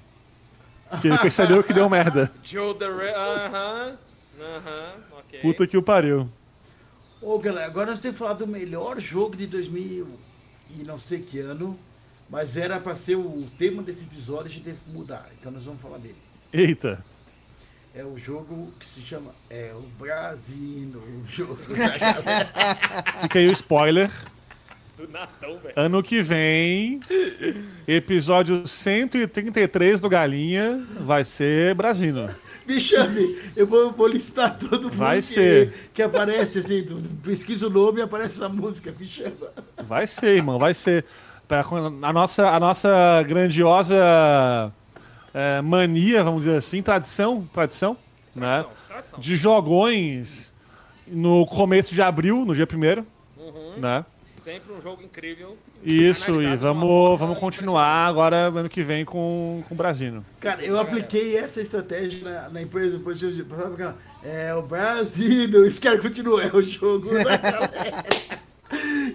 Que 1.00 1.08
ele 1.08 1.16
percebeu 1.16 1.64
que 1.64 1.72
deu 1.72 1.88
merda. 1.88 2.30
Joe 2.44 2.74
the 2.74 2.84
Re... 2.84 3.08
Aham, 3.14 3.98
aham, 4.38 4.92
ok. 5.18 5.40
Puta 5.40 5.66
que 5.66 5.78
o 5.78 5.82
pariu. 5.82 6.28
Ô, 7.22 7.38
galera, 7.38 7.64
agora 7.68 7.92
nós 7.92 8.00
temos 8.00 8.16
que 8.16 8.22
falar 8.22 8.34
do 8.34 8.46
melhor 8.46 9.00
jogo 9.00 9.34
de 9.34 9.46
2000 9.46 10.06
e 10.78 10.84
não 10.84 10.98
sei 10.98 11.22
que 11.22 11.38
ano, 11.38 11.78
mas 12.32 12.56
era 12.56 12.80
pra 12.80 12.96
ser 12.96 13.14
o 13.14 13.46
tema 13.58 13.82
desse 13.82 14.04
episódio, 14.04 14.46
a 14.46 14.48
gente 14.48 14.62
teve 14.62 14.78
que 14.82 14.90
mudar. 14.90 15.28
Então 15.38 15.52
nós 15.52 15.64
vamos 15.64 15.82
falar 15.82 15.98
dele. 15.98 16.16
Eita. 16.50 17.04
É 17.94 18.02
o 18.02 18.16
jogo 18.16 18.72
que 18.80 18.86
se 18.86 19.02
chama 19.02 19.32
É 19.50 19.70
o 19.74 19.82
Brasil, 20.02 20.90
o 20.96 21.28
jogo. 21.28 21.58
Fica 23.20 23.38
aí 23.38 23.48
o 23.48 23.52
spoiler. 23.52 24.10
Do 24.96 25.06
Natão, 25.08 25.58
velho. 25.58 25.74
Ano 25.76 26.02
que 26.02 26.22
vem, 26.22 27.00
episódio 27.86 28.66
133 28.66 30.00
do 30.00 30.08
Galinha 30.08 30.82
vai 31.00 31.24
ser 31.24 31.74
Brasino. 31.74 32.34
Me 32.66 32.80
chame, 32.80 33.38
eu 33.54 33.66
vou, 33.66 33.92
vou 33.92 34.06
listar 34.06 34.56
todo 34.58 34.84
mundo 34.84 34.96
Vai 34.96 35.18
que, 35.18 35.22
ser. 35.22 35.90
que 35.92 36.00
aparece 36.00 36.60
assim, 36.60 36.82
tu 36.82 36.96
pesquisa 37.22 37.66
o 37.66 37.70
nome 37.70 37.98
e 37.98 38.02
aparece 38.02 38.36
essa 38.36 38.48
música, 38.48 38.94
me 38.98 39.04
chama. 39.04 39.52
Vai 39.84 40.06
ser, 40.06 40.36
irmão, 40.36 40.58
vai 40.58 40.72
ser. 40.72 41.04
Pra- 41.48 41.64
A 42.02 42.12
nossa, 42.12 42.48
a 42.48 42.58
nossa 42.60 43.22
grandiosa 43.26 44.72
é, 45.34 45.60
mania, 45.62 46.22
vamos 46.24 46.44
dizer 46.44 46.56
assim, 46.56 46.82
tradição, 46.82 47.46
tradição, 47.52 47.96
né? 48.34 48.62
Tradição, 48.62 48.70
tradição. 48.88 49.18
de 49.20 49.36
jogões 49.36 50.52
no 51.06 51.44
começo 51.46 51.94
de 51.94 52.00
abril, 52.02 52.44
no 52.44 52.54
dia 52.54 52.66
primeiro, 52.66 53.06
né? 53.76 54.04
Sempre 54.42 54.72
um 54.72 54.80
jogo 54.80 55.02
incrível. 55.02 55.56
Isso, 55.84 56.42
e 56.42 56.50
de 56.50 56.56
vamos, 56.56 57.18
vamos 57.18 57.38
continuar 57.38 58.06
agora 58.08 58.48
ano 58.48 58.68
que 58.68 58.82
vem 58.82 59.04
com, 59.04 59.62
com 59.68 59.74
o 59.74 59.76
Brasino. 59.76 60.24
Cara, 60.40 60.62
eu 60.64 60.78
apliquei 60.80 61.36
essa 61.36 61.60
estratégia 61.60 62.24
na, 62.24 62.48
na 62.48 62.62
empresa, 62.62 62.98
depois 62.98 63.22
eu 63.22 63.32
sabe 63.32 63.74
aquela, 63.74 63.96
É 64.24 64.52
o 64.54 64.62
Brasil, 64.62 65.48
os 65.64 65.78
caras 65.78 66.00
continuam, 66.00 66.40
é 66.40 66.50
o 66.52 66.62
jogo 66.62 67.10
da 67.22 67.36
galera. 67.36 67.72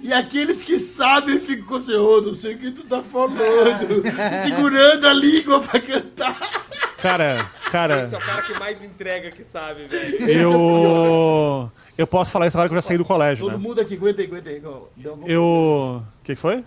E 0.02 0.14
aqueles 0.14 0.62
que 0.64 0.80
sabem 0.80 1.40
ficam 1.40 1.78
assim, 1.78 1.96
ô, 1.96 2.22
não 2.22 2.34
sei 2.34 2.56
o 2.56 2.58
que 2.58 2.72
tu 2.72 2.84
tá 2.84 3.02
falando, 3.04 4.04
segurando 4.44 5.06
a 5.08 5.14
língua 5.14 5.60
pra 5.62 5.80
cantar. 5.80 6.38
Cara, 6.98 7.50
cara, 7.72 8.02
Esse 8.02 8.16
é 8.16 8.18
o 8.18 8.22
cara 8.22 8.42
que 8.44 8.58
mais 8.60 8.84
entrega 8.84 9.30
que 9.32 9.44
sabe, 9.44 9.84
velho. 9.86 10.30
eu. 10.30 11.72
Eu 11.98 12.06
posso 12.08 12.30
falar 12.32 12.48
isso 12.48 12.56
agora 12.58 12.70
que 12.70 12.74
eu 12.74 12.78
já 12.78 12.82
saí 12.82 12.98
do 12.98 13.06
colégio, 13.06 13.46
Todo 13.46 13.58
né? 13.58 13.64
mundo 13.68 13.82
aqui, 13.82 13.96
aguenta 13.96 14.22
aí, 14.22 14.28
aguenta 14.28 14.50
aí. 14.50 14.62
Eu. 15.26 15.44
O 15.44 16.24
que, 16.24 16.36
que 16.36 16.42
foi? 16.42 16.64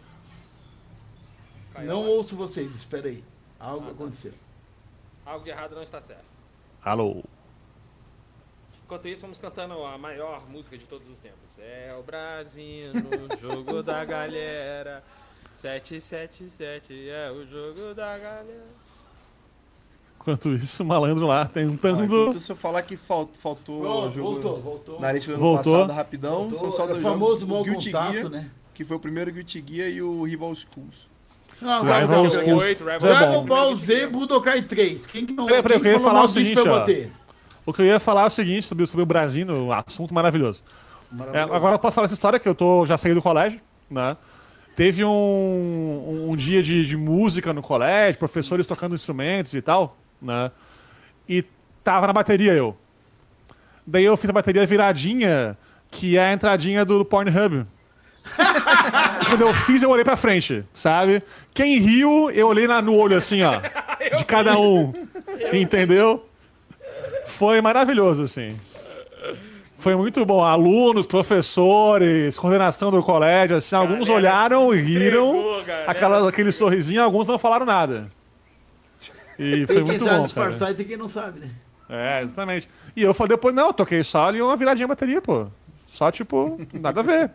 Não 1.85 2.07
ouço 2.07 2.37
vocês, 2.37 2.75
espera 2.75 3.09
aí. 3.09 3.23
Algo 3.59 3.91
aconteceu. 3.91 4.33
Algo 5.25 5.45
de 5.45 5.51
errado 5.51 5.75
não 5.75 5.83
está 5.83 6.01
certo. 6.01 6.25
Alô. 6.85 7.23
Enquanto 8.91 9.07
isso, 9.07 9.23
vamos 9.23 9.39
cantando 9.39 9.75
a 9.85 9.97
maior 9.97 10.43
música 10.51 10.77
de 10.77 10.85
todos 10.85 11.09
os 11.09 11.21
tempos. 11.21 11.57
É 11.61 11.95
o 11.97 12.03
Brasil, 12.03 12.91
jogo 13.41 13.85
da 13.85 14.05
galera. 14.05 15.05
777 15.55 17.09
é 17.09 17.31
o 17.31 17.47
jogo 17.47 17.95
da 17.95 18.19
galera. 18.19 18.67
Enquanto 20.17 20.51
isso, 20.55 20.83
o 20.83 20.87
malandro 20.87 21.25
lá 21.29 21.43
Ah, 21.43 21.47
tentando. 21.47 22.05
enquanto 22.05 22.41
se 22.41 22.51
eu 22.51 22.57
falar 22.57 22.83
que 22.83 22.97
fal- 22.97 23.31
faltou 23.39 23.81
Pronto, 23.81 24.09
o 24.09 24.11
jogo 24.11 24.33
voltou, 24.41 24.61
voltou. 24.61 25.01
na 25.01 25.13
lista 25.13 25.31
do 25.31 25.35
ano 25.35 25.43
Voltou. 25.55 25.73
passado, 25.75 25.93
rapidão, 25.97 26.49
Voltou. 26.51 26.59
são 26.59 26.71
só 26.73 26.83
É 26.83 26.87
dois 26.89 26.99
o 26.99 27.03
jogos. 27.03 27.15
famoso 27.21 27.45
O 27.45 27.49
mau 27.49 27.63
Guilty 27.63 27.93
contato, 27.93 28.13
Gear, 28.13 28.29
né? 28.29 28.51
que 28.75 28.85
foi 28.85 28.97
o 28.97 29.01
primeiro 29.01 29.31
Guilty 29.33 29.65
Gear, 29.69 29.89
e 29.89 30.03
o 30.03 30.25
Rival 30.25 30.53
Schools. 30.57 31.09
Não, 31.61 31.71
agora 31.71 32.01
Rival 32.01 32.29
Schools. 32.31 32.79
Dragon. 33.01 33.45
Ball 33.45 33.75
Z 33.75 34.07
Budokai 34.09 34.63
3. 34.63 35.07
Quem 35.07 35.27
que 35.27 35.33
não 35.33 35.47
Peraí, 35.47 35.63
peraí, 35.63 35.77
eu 35.79 35.83
queria 35.83 36.01
falar 36.01 36.25
o 36.25 36.29
seguinte, 36.29 36.55
pra 36.61 36.71
eu 36.71 36.73
ó. 36.73 36.85
O 37.67 37.73
que 37.73 37.83
eu 37.83 37.87
ia 37.87 38.01
falar 38.01 38.23
é 38.23 38.27
o 38.27 38.31
seguinte 38.31 38.63
sobre, 38.67 38.87
sobre 38.87 39.03
o 39.03 39.07
Brasino, 39.07 39.67
um 39.67 39.73
assunto 39.73 40.13
maravilhoso. 40.15 40.63
É, 41.33 41.41
agora 41.41 41.75
eu 41.75 41.79
posso 41.79 41.95
falar 41.97 42.05
essa 42.07 42.15
história 42.15 42.39
que 42.39 42.49
eu 42.49 42.55
tô, 42.55 42.87
já 42.87 42.97
saí 42.97 43.13
do 43.15 43.23
colégio, 43.23 43.61
né? 43.91 44.17
Teve 44.77 45.05
um, 45.05 46.27
um 46.31 46.37
dia 46.37 46.63
de, 46.63 46.87
de 46.87 46.97
música 46.97 47.53
no 47.53 47.61
colégio, 47.61 48.19
professores 48.19 48.67
tocando 48.67 48.95
instrumentos 48.95 49.53
e 49.55 49.61
tal, 49.61 49.97
né? 50.23 50.51
E 51.29 51.45
tava 51.85 52.07
na 52.07 52.13
bateria 52.13 52.53
eu. 52.55 52.77
Daí 53.87 54.05
eu 54.05 54.17
fiz 54.17 54.31
a 54.31 54.33
bateria 54.33 54.65
viradinha, 54.67 55.57
que 55.91 56.17
é 56.17 56.25
a 56.27 56.33
entradinha 56.33 56.85
do 56.85 57.05
Pornhub. 57.05 57.67
Quando 59.29 59.41
eu 59.43 59.53
fiz, 59.55 59.83
eu 59.83 59.91
olhei 59.91 60.05
pra 60.05 60.17
frente, 60.17 60.65
sabe? 60.75 61.21
Quem 61.53 61.79
riu, 61.79 62.31
eu 62.31 62.47
olhei 62.49 62.67
na- 62.67 62.81
no 62.83 62.95
olho 62.97 63.17
assim, 63.17 63.43
ó. 63.43 63.61
De 64.17 64.25
cada 64.25 64.59
um. 64.59 64.93
Entendeu? 65.53 66.27
Foi 67.41 67.59
maravilhoso, 67.63 68.25
assim. 68.25 68.55
Foi 69.79 69.97
muito 69.97 70.27
bom. 70.27 70.45
Alunos, 70.45 71.07
professores, 71.07 72.39
coordenação 72.39 72.91
do 72.91 73.03
colégio, 73.03 73.57
assim, 73.57 73.75
alguns 73.75 74.09
Galera 74.09 74.59
olharam 74.59 74.75
e 74.75 74.79
riram, 74.79 75.29
entregou, 75.31 75.65
galera. 75.65 75.91
aquela, 75.91 76.29
aquele 76.29 76.53
sorrisinho, 76.53 77.03
alguns 77.03 77.27
não 77.27 77.39
falaram 77.39 77.65
nada. 77.65 78.13
E 79.39 79.65
foi 79.65 79.67
Tem 79.67 79.77
quem 79.77 79.85
muito 79.85 80.05
sabe 80.05 80.17
bom, 80.19 80.23
disfarçar 80.25 80.59
cara. 80.59 80.73
e 80.73 80.75
tem 80.75 80.87
quem 80.87 80.97
não 80.99 81.09
sabe, 81.09 81.41
né? 81.41 81.51
É, 81.89 82.23
exatamente. 82.23 82.69
E 82.95 83.03
eu 83.03 83.15
falei 83.15 83.31
depois, 83.31 83.55
não, 83.55 83.69
eu 83.69 83.73
toquei 83.73 84.05
só 84.05 84.27
ali 84.27 84.43
uma 84.43 84.55
viradinha 84.55 84.85
a 84.85 84.89
bateria, 84.89 85.23
pô. 85.23 85.47
Só, 85.87 86.13
tipo, 86.13 86.59
nada 86.75 87.01
a 87.01 87.03
ver. 87.03 87.31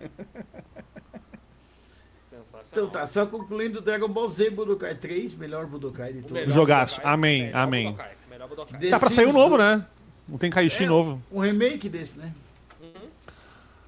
Então 2.72 2.88
tá, 2.90 3.08
só 3.08 3.26
concluindo 3.26 3.82
Dragon 3.82 4.08
Ball 4.08 4.30
Z 4.30 4.52
Budokai 4.52 4.94
3, 4.94 5.34
melhor 5.34 5.66
Budokai 5.66 6.14
de 6.14 6.22
todos. 6.22 6.54
Jogaço. 6.54 7.02
Amém, 7.04 7.46
melhor 7.46 7.58
amém. 7.60 7.86
Budokai, 7.88 8.12
Melhor 8.30 8.48
Budokai. 8.50 8.80
The 8.80 8.90
Tá 8.92 9.00
pra 9.00 9.10
sair 9.10 9.26
um 9.26 9.34
novo, 9.34 9.58
né? 9.58 9.84
Não 10.28 10.38
tem 10.38 10.50
Kaishi 10.50 10.84
É, 10.84 10.88
novo. 10.88 11.22
Um 11.32 11.40
remake 11.40 11.88
desse, 11.90 12.18
né? 12.18 12.34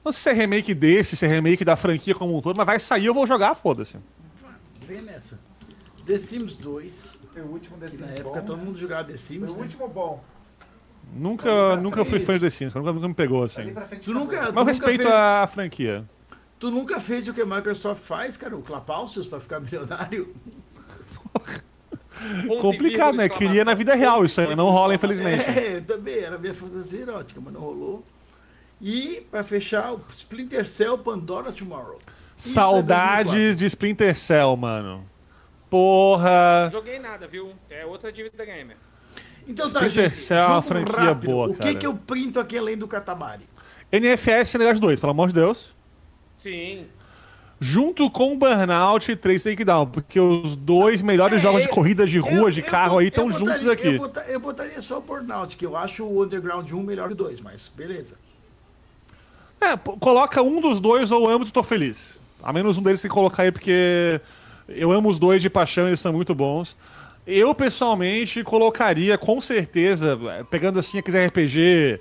Não 0.05 0.11
sei 0.11 0.21
se 0.21 0.29
é 0.29 0.33
remake 0.41 0.73
desse, 0.73 1.15
se 1.17 1.25
é 1.25 1.27
remake 1.27 1.65
da 1.65 1.75
franquia 1.75 2.15
como 2.15 2.37
um 2.37 2.41
todo, 2.41 2.55
mas 2.55 2.65
vai 2.65 2.79
sair, 2.79 3.05
eu 3.07 3.13
vou 3.13 3.27
jogar, 3.27 3.55
foda-se. 3.55 3.97
Vem 4.87 5.01
nessa. 5.01 5.37
The 6.05 6.17
Sims 6.17 6.55
2, 6.55 7.19
Foi 7.33 7.41
o 7.41 7.47
último 7.47 7.75
que 7.75 7.81
desses 7.81 7.99
na 7.99 8.07
bom. 8.07 8.13
época 8.13 8.41
todo 8.41 8.57
mundo 8.57 8.77
jogava 8.77 9.03
The 9.03 9.09
Foi 9.09 9.17
Sims, 9.17 9.51
o 9.51 9.55
né? 9.55 9.61
último 9.63 9.87
bom. 9.89 10.23
Nunca, 11.13 11.43
pra 11.43 11.75
nunca 11.77 12.05
fui 12.05 12.19
fã 12.19 12.33
de 12.35 12.39
The 12.41 12.49
Sims, 12.49 12.73
nunca, 12.73 12.93
nunca 12.93 13.07
me 13.09 13.13
pegou, 13.13 13.43
assim. 13.43 13.73
frente 13.73 14.05
Tu 14.05 14.11
acabou. 14.11 14.13
nunca, 14.13 14.37
tu 14.47 14.53
Mas 14.53 14.55
eu 14.57 14.63
respeito 14.65 15.03
fez, 15.03 15.13
a 15.13 15.47
franquia. 15.47 16.05
tu 16.57 16.71
nunca 16.71 17.01
fez 17.01 17.27
o 17.27 17.33
que 17.33 17.41
a 17.41 17.45
Microsoft 17.45 18.01
faz, 18.01 18.37
cara? 18.37 18.55
O 18.55 18.61
Clapalcios 18.61 19.27
pra 19.27 19.39
ficar 19.41 19.59
milionário? 19.61 20.33
E 21.35 21.66
Complicado, 22.59 23.15
né? 23.15 23.29
Queria 23.29 23.63
na 23.65 23.73
vida 23.73 23.93
real, 23.95 24.25
isso 24.25 24.39
aí 24.41 24.55
não 24.55 24.69
rola, 24.69 24.95
infelizmente. 24.95 25.45
É, 25.45 25.81
também, 25.81 26.19
era 26.19 26.37
minha 26.37 26.53
fantasia 26.53 27.01
erótica, 27.01 27.39
mas 27.43 27.53
não 27.53 27.61
rolou. 27.61 28.03
E, 28.81 29.25
pra 29.31 29.43
fechar, 29.43 29.93
o 29.93 30.01
Splinter 30.11 30.67
Cell 30.67 30.97
Pandora 30.97 31.51
Tomorrow. 31.51 31.97
Isso 32.37 32.59
é 32.59 32.61
2004. 32.61 32.61
Saudades 32.61 33.57
de 33.57 33.65
Splinter 33.65 34.17
Cell, 34.17 34.55
mano. 34.55 35.03
Porra. 35.69 36.65
Não 36.65 36.71
joguei 36.71 36.99
nada, 36.99 37.27
viu? 37.27 37.51
É 37.69 37.85
outra 37.85 38.11
dívida 38.11 38.45
gamer. 38.45 38.77
Então 39.47 39.69
tá, 39.69 39.79
Splinter 39.87 40.05
gente, 40.11 40.17
Cell 40.17 40.37
é 40.43 40.47
uma 40.47 40.61
franquia 40.61 40.95
rápido. 40.95 41.31
boa, 41.31 41.47
O 41.47 41.53
que 41.53 41.59
cara. 41.59 41.75
que 41.75 41.87
eu 41.87 41.95
printo 41.95 42.39
aqui 42.39 42.57
além 42.57 42.77
do 42.77 42.87
Katamari? 42.87 43.43
NFS 43.91 44.55
Negócio 44.55 44.81
2, 44.81 44.99
pelo 44.99 45.11
amor 45.11 45.29
de 45.29 45.33
Deus. 45.35 45.73
Sim. 46.39 46.85
Junto 47.59 48.09
com 48.11 48.33
o 48.33 48.37
Burnout 48.37 49.11
e 49.11 49.15
3 49.15 49.43
Takedown, 49.43 49.87
porque 49.87 50.19
os 50.19 50.55
dois 50.55 51.01
melhores 51.01 51.39
É, 51.39 51.41
jogos 51.41 51.63
de 51.63 51.67
eu- 51.69 51.73
corrida 51.73 52.05
de 52.05 52.17
rua, 52.19 52.49
Eu- 52.49 52.51
de 52.51 52.59
eu 52.59 52.65
carro 52.65 52.91
bot- 52.95 52.99
aí, 52.99 53.05
eu 53.05 53.09
estão 53.09 53.27
botaria- 53.27 53.45
juntos 53.47 53.67
aqui. 53.67 53.87
Eu, 53.87 53.97
bota- 53.97 54.25
eu 54.27 54.39
botaria 54.39 54.81
só 54.81 54.97
o 54.99 55.01
Burnout, 55.01 55.57
que 55.57 55.65
eu 55.65 55.75
acho 55.75 56.03
o 56.03 56.23
Underground 56.23 56.71
1 56.71 56.83
melhor 56.83 57.07
que 57.07 57.13
o 57.13 57.17
2, 57.17 57.41
mas 57.41 57.71
beleza. 57.75 58.15
É, 59.59 59.75
coloca 59.99 60.41
um 60.41 60.61
dos 60.61 60.79
dois 60.79 61.09
ou 61.11 61.27
ambos 61.29 61.49
e 61.49 61.53
tô 61.53 61.63
feliz. 61.63 62.19
A 62.43 62.53
menos 62.53 62.77
um 62.77 62.81
deles 62.83 63.01
tem 63.01 63.09
que 63.09 63.13
colocar 63.15 63.43
aí, 63.43 63.51
porque 63.51 64.21
eu 64.69 64.91
amo 64.91 65.09
os 65.09 65.17
dois 65.17 65.41
de 65.41 65.49
paixão, 65.49 65.87
eles 65.87 65.99
são 65.99 66.13
muito 66.13 66.35
bons. 66.35 66.77
Eu, 67.25 67.53
pessoalmente, 67.55 68.43
colocaria, 68.43 69.17
com 69.17 69.41
certeza, 69.41 70.17
eh, 70.29 70.43
pegando 70.49 70.77
assim 70.79 70.99
aqueles 70.99 71.19
RPG 71.19 71.99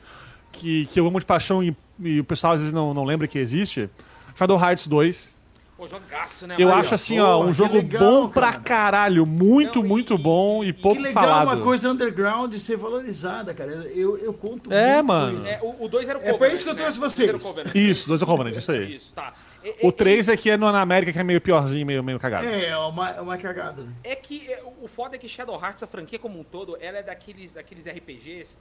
que, 0.52 0.86
que 0.86 1.00
eu 1.00 1.06
amo 1.06 1.18
de 1.18 1.26
paixão 1.26 1.64
e, 1.64 1.74
e 1.98 2.20
o 2.20 2.24
pessoal 2.24 2.52
às 2.52 2.60
vezes 2.60 2.72
não, 2.74 2.92
não 2.94 3.04
lembra 3.04 3.26
que 3.26 3.38
existe, 3.38 3.88
Shadow 4.36 4.58
Hearts 4.60 4.86
2. 4.86 5.34
Pô, 5.76 5.86
jogaço, 5.86 6.46
né? 6.46 6.56
Eu 6.58 6.72
acho 6.72 6.94
assim, 6.94 7.18
boa, 7.18 7.36
ó, 7.36 7.42
um 7.44 7.46
que 7.48 7.52
jogo 7.52 7.74
legal, 7.74 8.02
bom 8.02 8.28
pra 8.30 8.52
cara. 8.52 8.60
caralho, 8.60 9.26
muito, 9.26 9.80
Não, 9.80 9.84
e- 9.84 9.88
muito 9.88 10.16
bom 10.16 10.64
e 10.64 10.68
e 10.68 10.72
pouco 10.72 10.96
que 10.96 11.02
legal 11.02 11.22
falado. 11.24 11.48
uma 11.48 11.56
coisa 11.62 11.90
underground 11.90 12.54
ser 12.56 12.76
valorizada, 12.78 13.52
cara. 13.52 13.70
Eu, 13.72 14.16
eu 14.16 14.32
conto 14.32 14.72
É, 14.72 15.02
mano. 15.02 15.36
isso. 15.36 15.48
É, 15.50 15.60
o, 15.62 15.84
o 15.84 15.88
2 15.88 16.08
era 16.08 16.18
o 16.18 16.22
É 16.22 16.24
pra 16.24 16.32
Covenant, 16.32 16.54
isso 16.54 16.64
que 16.64 16.70
eu 16.70 16.74
né? 16.74 16.80
trouxe 16.80 16.98
O 16.98 17.00
dois 17.00 17.12
vocês. 17.14 17.74
o. 17.74 17.78
Isso, 17.78 18.08
dois 18.08 18.20
do 18.20 18.26
Covenant, 18.26 18.56
isso 18.56 18.72
aí. 18.72 18.94
Isso, 18.96 19.12
tá. 19.14 19.34
É, 19.62 19.74
O 19.82 19.88
é- 19.88 19.92
3 19.92 20.28
aqui 20.30 20.48
é 20.48 20.56
no, 20.56 20.72
na 20.72 20.80
América, 20.80 21.12
que 21.12 21.18
é 21.18 21.24
meio 21.24 21.42
piorzinho, 21.42 21.84
meio, 21.84 22.02
meio 22.02 22.18
cagado. 22.18 22.46
É, 22.46 22.68
é 22.68 22.76
uma, 22.78 23.10
é 23.10 23.20
uma 23.20 23.36
cagada. 23.36 23.82
né? 23.82 23.92
É 24.02 24.16
que 24.16 24.50
é, 24.50 24.62
o 24.80 24.88
foda 24.88 25.16
é 25.16 25.18
que 25.18 25.28
Shadow 25.28 25.60
Hearts, 25.62 25.82
a 25.82 25.86
franquia 25.86 26.18
como 26.18 26.40
um 26.40 26.44
todo, 26.44 26.78
ela 26.80 26.98
é 26.98 27.02
daqueles, 27.02 27.52
daqueles 27.52 27.86
RPGs 27.86 28.56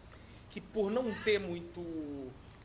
que 0.49 0.59
por 0.59 0.91
não 0.91 1.05
ter 1.23 1.39
muito 1.39 1.81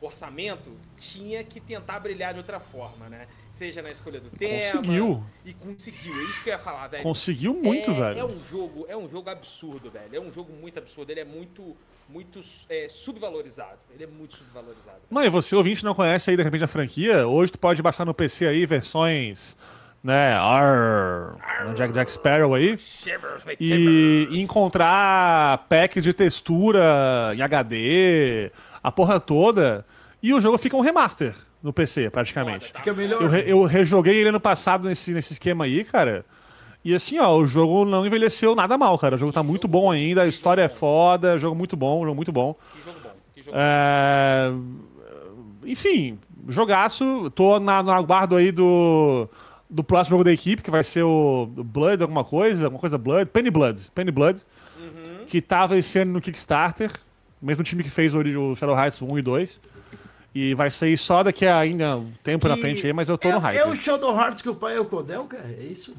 orçamento, 0.05 0.71
tinha 0.99 1.43
que 1.43 1.59
tentar 1.59 1.99
brilhar 1.99 2.33
de 2.33 2.39
outra 2.39 2.59
forma, 2.59 3.07
né? 3.07 3.27
Seja 3.51 3.81
na 3.81 3.91
escolha 3.91 4.19
do 4.19 4.29
tema. 4.29 4.71
Conseguiu. 4.71 5.23
E 5.45 5.53
conseguiu, 5.53 6.19
é 6.19 6.23
isso 6.23 6.43
que 6.43 6.49
eu 6.49 6.53
ia 6.53 6.59
falar, 6.59 6.87
velho. 6.87 7.03
Conseguiu 7.03 7.53
muito, 7.53 7.91
é, 7.91 7.93
velho. 7.93 8.19
É 8.19 8.25
um 8.25 8.43
jogo, 8.43 8.85
é 8.89 8.97
um 8.97 9.07
jogo 9.07 9.29
absurdo, 9.29 9.91
velho. 9.91 10.15
É 10.15 10.19
um 10.19 10.33
jogo 10.33 10.51
muito 10.53 10.79
absurdo. 10.79 11.11
Ele 11.11 11.19
é 11.19 11.25
muito, 11.25 11.75
muito 12.09 12.39
é, 12.69 12.87
subvalorizado. 12.89 13.77
Ele 13.93 14.05
é 14.05 14.07
muito 14.07 14.35
subvalorizado. 14.35 14.99
Não, 15.09 15.23
e 15.23 15.29
você, 15.29 15.55
ouvinte, 15.55 15.83
não 15.83 15.93
conhece 15.93 16.31
aí 16.31 16.37
de 16.37 16.43
repente 16.43 16.63
a 16.63 16.67
franquia, 16.67 17.27
hoje 17.27 17.51
tu 17.51 17.59
pode 17.59 17.81
baixar 17.81 18.05
no 18.05 18.13
PC 18.13 18.47
aí 18.47 18.65
versões, 18.65 19.55
né, 20.03 20.33
Arr, 20.33 21.37
no 21.67 21.75
Jack 21.75 21.93
Jack 21.93 22.11
Sparrow 22.11 22.55
aí, 22.55 22.77
Shivers, 22.77 23.45
e, 23.59 24.27
e 24.31 24.41
encontrar 24.41 25.67
packs 25.69 26.03
de 26.03 26.11
textura 26.11 27.33
em 27.35 27.41
HD, 27.41 28.51
a 28.83 28.91
porra 28.91 29.19
toda, 29.19 29.85
e 30.21 30.33
o 30.33 30.41
jogo 30.41 30.57
fica 30.57 30.75
um 30.77 30.81
remaster 30.81 31.35
no 31.61 31.71
PC, 31.71 32.09
praticamente. 32.09 32.71
Tá? 32.71 32.79
Fica 32.79 32.93
melhor. 32.93 33.21
Eu, 33.21 33.27
re- 33.29 33.43
eu 33.47 33.63
rejoguei 33.65 34.15
ele 34.17 34.29
ano 34.29 34.39
passado 34.39 34.87
nesse, 34.87 35.11
nesse 35.13 35.33
esquema 35.33 35.65
aí, 35.65 35.83
cara. 35.83 36.25
E 36.83 36.95
assim, 36.95 37.19
ó, 37.19 37.35
o 37.37 37.45
jogo 37.45 37.85
não 37.85 38.05
envelheceu 38.05 38.55
nada 38.55 38.75
mal, 38.77 38.97
cara. 38.97 39.15
O 39.15 39.17
jogo 39.19 39.31
tá 39.31 39.43
muito 39.43 39.67
bom 39.67 39.91
ainda, 39.91 40.23
a 40.23 40.27
história 40.27 40.63
é 40.63 40.69
foda, 40.69 41.37
jogo 41.37 41.55
muito 41.55 41.77
bom, 41.77 42.03
jogo 42.03 42.15
muito 42.15 42.31
bom. 42.31 42.55
Que 42.73 42.81
jogo 42.83 42.99
bom. 43.03 43.09
Que 43.35 43.41
jogo 43.43 43.57
É, 43.59 44.51
Enfim, 45.65 46.17
jogaço. 46.47 47.29
Tô 47.35 47.59
na, 47.59 47.83
no 47.83 47.91
aguardo 47.91 48.35
aí 48.35 48.51
do, 48.51 49.29
do 49.69 49.83
próximo 49.83 50.15
jogo 50.15 50.23
da 50.23 50.31
equipe, 50.33 50.61
que 50.63 50.71
vai 50.71 50.83
ser 50.83 51.03
o 51.03 51.45
Blood, 51.45 52.01
alguma 52.01 52.23
coisa, 52.23 52.65
alguma 52.65 52.79
coisa 52.79 52.97
Blood, 52.97 53.29
Penny 53.31 53.51
Blood, 53.51 53.91
Penny 53.93 54.11
Blood, 54.11 54.41
Uhum. 54.79 55.25
que 55.27 55.39
tava 55.41 55.77
esse 55.77 55.99
ano 55.99 56.13
no 56.13 56.21
Kickstarter, 56.21 56.91
mesmo 57.41 57.63
time 57.63 57.83
que 57.83 57.89
fez 57.89 58.13
o, 58.13 58.19
o 58.21 58.55
Shadow 58.55 58.75
Hearts 58.77 59.01
1 59.01 59.17
e 59.19 59.21
2. 59.21 59.61
E 60.33 60.53
vai 60.55 60.69
sair 60.71 60.97
só 60.97 61.23
daqui 61.23 61.45
a 61.45 61.57
ainda 61.59 61.97
um 61.97 62.11
tempo 62.23 62.47
na 62.47 62.55
E 62.55 62.61
frente 62.61 62.85
aí, 62.87 62.93
mas 62.93 63.09
eu 63.09 63.17
tô 63.17 63.27
no 63.29 63.35
é, 63.35 63.39
hype. 63.39 63.57
É 63.57 63.65
o 63.67 63.75
Shadow 63.75 64.15
Hearts 64.17 64.41
que 64.41 64.49
o 64.49 64.55
pai 64.55 64.77
é 64.77 64.79
o 64.79 64.85
Codel, 64.85 65.25
cara? 65.25 65.43
É 65.59 65.63
isso? 65.63 65.93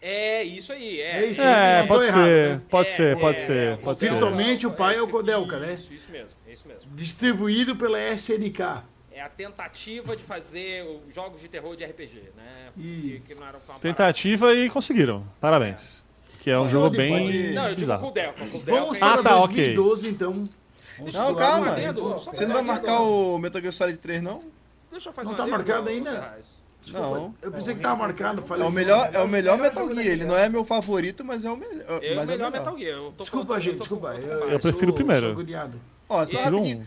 É 0.00 0.42
isso 0.44 0.72
aí, 0.72 1.00
é. 1.00 1.24
É 1.24 1.26
isso. 1.26 1.40
É, 1.40 1.86
pode 1.86 2.04
errado, 2.06 2.24
ser, 2.24 2.48
né? 2.50 2.62
pode 2.70 2.88
É, 2.88 2.92
ser, 2.92 3.18
pode 3.18 3.38
é, 3.38 3.40
ser, 3.40 3.56
é, 3.72 3.76
pode 3.76 3.98
ser. 3.98 4.04
Espiritualmente, 4.06 4.66
o 4.66 4.70
pai 4.72 4.96
é 4.96 5.02
o 5.02 5.08
Codel, 5.08 5.46
cara, 5.46 5.66
né? 5.66 5.74
Isso, 5.74 5.92
isso 5.92 6.10
mesmo, 6.12 6.30
é 6.46 6.52
isso 6.52 6.66
mesmo. 6.68 6.82
Distribuído 6.94 7.74
pela 7.76 7.98
SNK. 8.14 8.82
É 9.12 9.20
a 9.20 9.28
tentativa 9.28 10.16
de 10.16 10.22
fazer 10.22 10.84
os 11.08 11.14
jogos 11.14 11.40
de 11.40 11.48
terror 11.48 11.76
de 11.76 11.84
RPG, 11.84 12.22
né? 12.36 12.68
Isso. 12.76 13.28
que 13.28 13.34
não 13.34 13.42
era 13.46 13.56
uma 13.56 13.60
parada- 13.60 13.80
Tentativa 13.82 14.54
e 14.54 14.70
conseguiram. 14.70 15.24
Parabéns. 15.40 16.02
Que 16.40 16.50
é 16.50 16.56
um 16.58 16.62
Pode- 16.62 16.72
jogo 16.72 16.84
pode- 16.86 16.96
bem 16.96 17.52
Não, 17.52 17.68
eu 17.68 17.74
digo 17.74 18.10
Delco, 18.10 18.96
Ah, 19.00 19.22
tá, 19.22 19.36
ok. 19.38 19.74
2012, 19.74 20.08
então. 20.08 20.44
Deixa 20.98 21.18
Não, 21.18 21.34
calma. 21.34 21.72
um 21.72 22.18
Você 22.18 22.46
não 22.46 22.54
vai 22.54 22.62
marcar 22.62 23.00
o 23.00 23.38
Metal 23.38 23.60
Gear 23.60 23.72
Solid 23.72 23.98
3, 23.98 24.22
não? 24.22 24.42
Deixa 24.90 25.08
eu 25.08 25.12
fazer 25.12 25.30
Não 25.30 25.36
tá 25.36 25.46
marcado 25.46 25.88
ainda? 25.88 26.12
Ferraz. 26.12 26.62
Não. 26.88 27.32
Eu 27.40 27.52
pensei 27.52 27.74
que 27.76 27.80
tava 27.80 27.96
marcado. 27.96 28.42
É 28.42 28.44
Falei, 28.44 28.66
o 28.66 28.70
melhor, 28.70 29.08
é 29.12 29.20
o 29.20 29.28
melhor 29.28 29.56
melhor 29.56 29.58
Metal 29.58 29.92
Gear. 29.94 30.06
Ele 30.06 30.24
não 30.24 30.36
é 30.36 30.48
meu 30.48 30.64
favorito, 30.64 31.24
mas 31.24 31.44
é 31.44 31.50
o 31.50 31.56
melhor. 31.56 32.00
É 32.02 32.12
o 32.12 32.16
mas 32.16 32.28
é 32.28 32.34
o 32.34 32.36
melhor 32.36 32.38
melhor. 32.50 32.50
Metal 32.50 32.78
Gear. 32.78 32.98
Eu 32.98 33.12
tô 33.16 33.22
Desculpa, 33.22 33.60
gente, 33.60 33.78
desculpa. 33.78 34.14
Eu, 34.14 34.50
Eu 34.50 34.58
prefiro 34.60 34.90
o 34.90 34.94
primeiro. 34.94 35.36
Ó, 36.08 36.26
só 36.26 36.38
rapidinho. 36.38 36.78
um. 36.80 36.84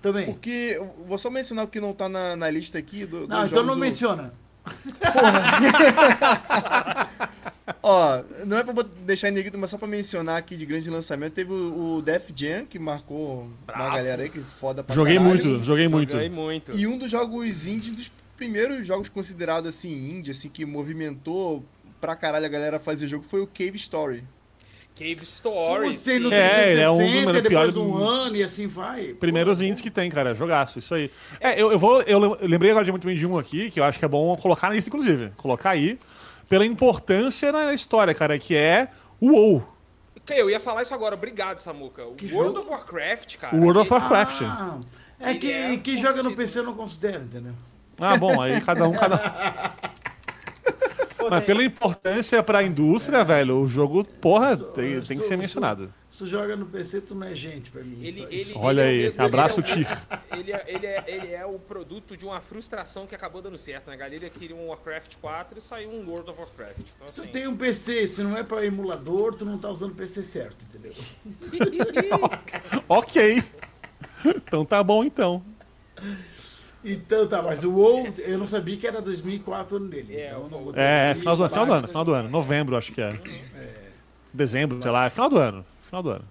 Também. 0.00 0.26
Porque 0.26 0.80
vou 1.06 1.18
só 1.18 1.30
mencionar 1.30 1.64
o 1.64 1.68
que 1.68 1.80
não 1.80 1.92
tá 1.92 2.08
na, 2.08 2.34
na 2.36 2.50
lista 2.50 2.78
aqui 2.78 3.04
do, 3.06 3.26
Não, 3.28 3.42
dos 3.42 3.52
então 3.52 3.62
jogos 3.62 3.66
não 3.66 3.74
do- 3.74 3.80
menciona. 3.80 4.32
Ó, 7.82 8.22
não 8.46 8.58
é 8.58 8.64
pra 8.64 8.74
deixar 9.06 9.28
em 9.28 9.32
negrito, 9.32 9.56
mas 9.58 9.70
só 9.70 9.78
pra 9.78 9.86
mencionar 9.86 10.36
aqui 10.36 10.56
de 10.56 10.66
grande 10.66 10.90
lançamento, 10.90 11.32
teve 11.32 11.52
o, 11.52 11.96
o 11.98 12.02
Def 12.02 12.30
Jam, 12.34 12.64
que 12.66 12.78
marcou 12.78 13.48
Brabo. 13.66 13.82
uma 13.84 13.94
galera 13.94 14.22
aí 14.24 14.28
que 14.28 14.40
foda 14.40 14.82
pra 14.82 14.94
Joguei 14.94 15.16
caralho. 15.16 15.34
muito, 15.44 15.64
joguei 15.64 15.88
muito. 15.88 16.12
Joguei 16.12 16.28
muito. 16.28 16.76
E 16.76 16.86
um 16.86 16.98
dos 16.98 17.10
jogos 17.10 17.66
indie, 17.66 17.90
dos 17.92 18.10
primeiros 18.36 18.84
jogos 18.86 19.08
considerados 19.08 19.68
assim, 19.68 20.08
indie, 20.12 20.32
assim, 20.32 20.48
que 20.48 20.64
movimentou 20.66 21.64
pra 22.00 22.16
caralho 22.16 22.44
a 22.46 22.48
galera 22.48 22.80
fazer 22.80 23.06
jogo, 23.06 23.22
foi 23.24 23.40
o 23.40 23.46
Cave 23.46 23.76
Story. 23.76 24.24
Cave 24.98 25.24
Stories. 25.24 26.00
Você 26.00 26.18
no 26.18 26.28
sim. 26.28 26.34
É, 26.34 26.72
ele 26.72 26.80
é 26.80 26.90
um 26.90 26.96
360, 26.96 27.20
número 27.26 27.42
depois 27.42 27.48
pior 27.48 27.72
de 27.72 27.78
um 27.78 27.92
do- 27.98 28.04
ano 28.04 28.36
e 28.36 28.42
assim 28.42 28.66
vai. 28.66 29.14
Primeiros 29.14 29.58
Pô, 29.58 29.64
indies 29.64 29.80
que 29.80 29.90
tem, 29.90 30.10
cara. 30.10 30.34
Jogaço, 30.34 30.78
isso 30.80 30.94
aí. 30.94 31.10
É, 31.40 31.60
eu, 31.60 31.72
eu 31.72 31.78
vou. 31.78 32.02
Eu 32.02 32.18
lem- 32.18 32.36
eu 32.40 32.48
lembrei 32.48 32.70
agora 32.72 32.84
de 32.84 32.90
muito 32.90 33.06
bem 33.06 33.16
de 33.16 33.24
um 33.26 33.38
aqui, 33.38 33.70
que 33.70 33.80
eu 33.80 33.84
acho 33.84 33.98
que 33.98 34.04
é 34.04 34.08
bom 34.08 34.36
colocar 34.36 34.68
lista, 34.68 34.90
inclusive. 34.90 35.30
Colocar 35.36 35.70
aí. 35.70 35.98
Pela 36.52 36.66
importância 36.66 37.50
na 37.50 37.72
história, 37.72 38.12
cara, 38.14 38.38
que 38.38 38.54
é 38.54 38.88
o 39.18 39.30
WoW. 39.30 39.66
Eu 40.28 40.50
ia 40.50 40.60
falar 40.60 40.82
isso 40.82 40.92
agora. 40.92 41.14
Obrigado, 41.14 41.60
Samuca. 41.60 42.04
O 42.04 42.14
Que 42.14 42.26
World 42.30 42.56
jogo? 42.56 42.58
of 42.60 42.68
Warcraft, 42.68 43.36
cara. 43.38 43.56
O 43.56 43.60
World 43.62 43.78
of 43.80 43.90
ele- 43.90 44.00
Warcraft. 44.02 44.42
Ah, 44.42 44.78
é 45.18 45.34
que 45.34 45.50
é 45.50 45.76
quem 45.78 45.96
joga 45.96 46.22
no. 46.22 46.36
PC 46.36 46.60
não 46.60 46.74
considera, 46.74 47.20
entendeu? 47.22 47.54
Ah, 47.98 48.18
bom, 48.18 48.38
aí 48.38 48.60
cada 48.60 48.86
um, 48.86 48.92
cada 48.92 49.16
Pô, 51.16 51.30
Mas 51.30 51.42
pela 51.44 51.64
importância 51.64 52.42
pra 52.42 52.62
indústria, 52.62 53.24
velho, 53.24 53.58
o 53.62 53.66
jogo, 53.66 54.04
porra, 54.04 54.54
Sou- 54.54 54.66
tem, 54.72 55.00
tem 55.00 55.16
que 55.16 55.24
ser 55.24 55.38
mencionado. 55.38 55.90
Se 56.12 56.18
tu 56.18 56.26
joga 56.26 56.54
no 56.56 56.66
PC, 56.66 57.00
tu 57.00 57.14
não 57.14 57.26
é 57.26 57.34
gente 57.34 57.70
pra 57.70 57.82
mim. 57.82 57.96
Ele, 58.04 58.20
ele, 58.24 58.36
isso. 58.36 58.58
Olha 58.58 58.82
ele 58.82 58.90
é 58.90 58.92
aí, 58.96 59.02
mesmo- 59.04 59.22
abraço 59.22 59.60
é 59.60 59.62
o 59.62 59.66
Tiff. 59.66 59.90
Ele 60.38 60.52
é, 60.52 60.64
ele, 60.66 60.86
é, 60.86 61.04
ele 61.06 61.32
é 61.34 61.46
o 61.46 61.58
produto 61.58 62.16
de 62.16 62.24
uma 62.26 62.40
frustração 62.40 63.06
que 63.06 63.14
acabou 63.14 63.40
dando 63.40 63.56
certo, 63.58 63.88
né? 63.88 63.94
A 63.94 63.96
galera 63.96 64.28
queria 64.30 64.54
um 64.56 64.68
Warcraft 64.68 65.16
4 65.20 65.58
e 65.58 65.62
saiu 65.62 65.90
um 65.90 66.06
World 66.08 66.30
of 66.30 66.38
Warcraft. 66.40 66.78
Então, 66.80 67.06
Se 67.08 67.14
tu 67.14 67.20
assim, 67.22 67.30
tem 67.30 67.46
um 67.46 67.56
PC, 67.56 68.06
se 68.08 68.22
não 68.22 68.36
é 68.36 68.42
pra 68.42 68.64
emulador, 68.64 69.34
tu 69.34 69.44
não 69.44 69.56
tá 69.58 69.68
usando 69.70 69.92
o 69.92 69.94
PC 69.94 70.22
certo, 70.22 70.64
entendeu? 70.68 70.92
Ok. 72.88 73.42
Então 74.24 74.64
tá 74.64 74.82
bom, 74.82 75.04
então. 75.04 75.42
Então 76.84 77.26
tá, 77.28 77.42
mas 77.42 77.62
o 77.64 77.70
WoW, 77.70 78.06
eu 78.18 78.38
não 78.38 78.46
sabia 78.46 78.76
que 78.76 78.86
era 78.86 79.00
2004 79.00 79.76
o 79.76 79.80
ano 79.80 79.88
dele. 79.88 80.16
É, 80.16 80.32
então 80.34 80.48
não 80.48 80.72
É, 80.74 81.14
final 81.14 81.36
do, 81.36 81.42
ano, 81.44 81.50
final 81.50 81.66
do 81.66 81.72
ano, 81.72 81.88
final 81.88 82.04
do 82.04 82.12
ano. 82.14 82.28
Novembro, 82.28 82.76
acho 82.76 82.92
que 82.92 83.00
é. 83.00 83.10
Dezembro, 84.32 84.80
sei 84.82 84.90
lá. 84.90 85.06
é 85.06 85.10
Final 85.10 85.28
do 85.30 85.38
ano. 85.38 85.71
Final 85.92 86.02
do 86.02 86.08
ano. 86.10 86.24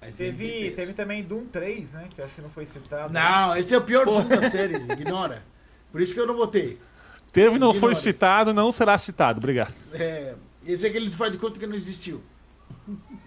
Mas 0.00 0.16
Teve, 0.16 0.70
teve 0.70 0.94
também 0.94 1.22
Doom 1.22 1.44
3, 1.48 1.92
né? 1.92 2.08
Que 2.14 2.22
eu 2.22 2.24
acho 2.24 2.34
que 2.34 2.40
não 2.40 2.48
foi 2.48 2.64
citado. 2.64 3.12
Não, 3.12 3.54
esse 3.54 3.74
é 3.74 3.76
o 3.76 3.82
pior 3.82 4.06
Doom 4.06 4.26
da 4.26 4.48
série, 4.48 4.74
ignora. 4.76 5.42
Por 5.92 6.00
isso 6.00 6.14
que 6.14 6.20
eu 6.20 6.26
não 6.26 6.34
botei. 6.34 6.78
Teve 7.30 7.56
e 7.56 7.58
não 7.58 7.72
foi 7.74 7.90
Ignora. 7.90 7.94
citado, 7.96 8.54
não 8.54 8.72
será 8.72 8.96
citado. 8.96 9.36
Obrigado. 9.38 9.74
É, 9.92 10.34
esse 10.64 10.86
é 10.86 10.88
aquele 10.88 11.10
que 11.10 11.16
faz 11.16 11.30
de 11.30 11.36
conta 11.36 11.60
que 11.60 11.66
não 11.66 11.74
existiu. 11.76 12.22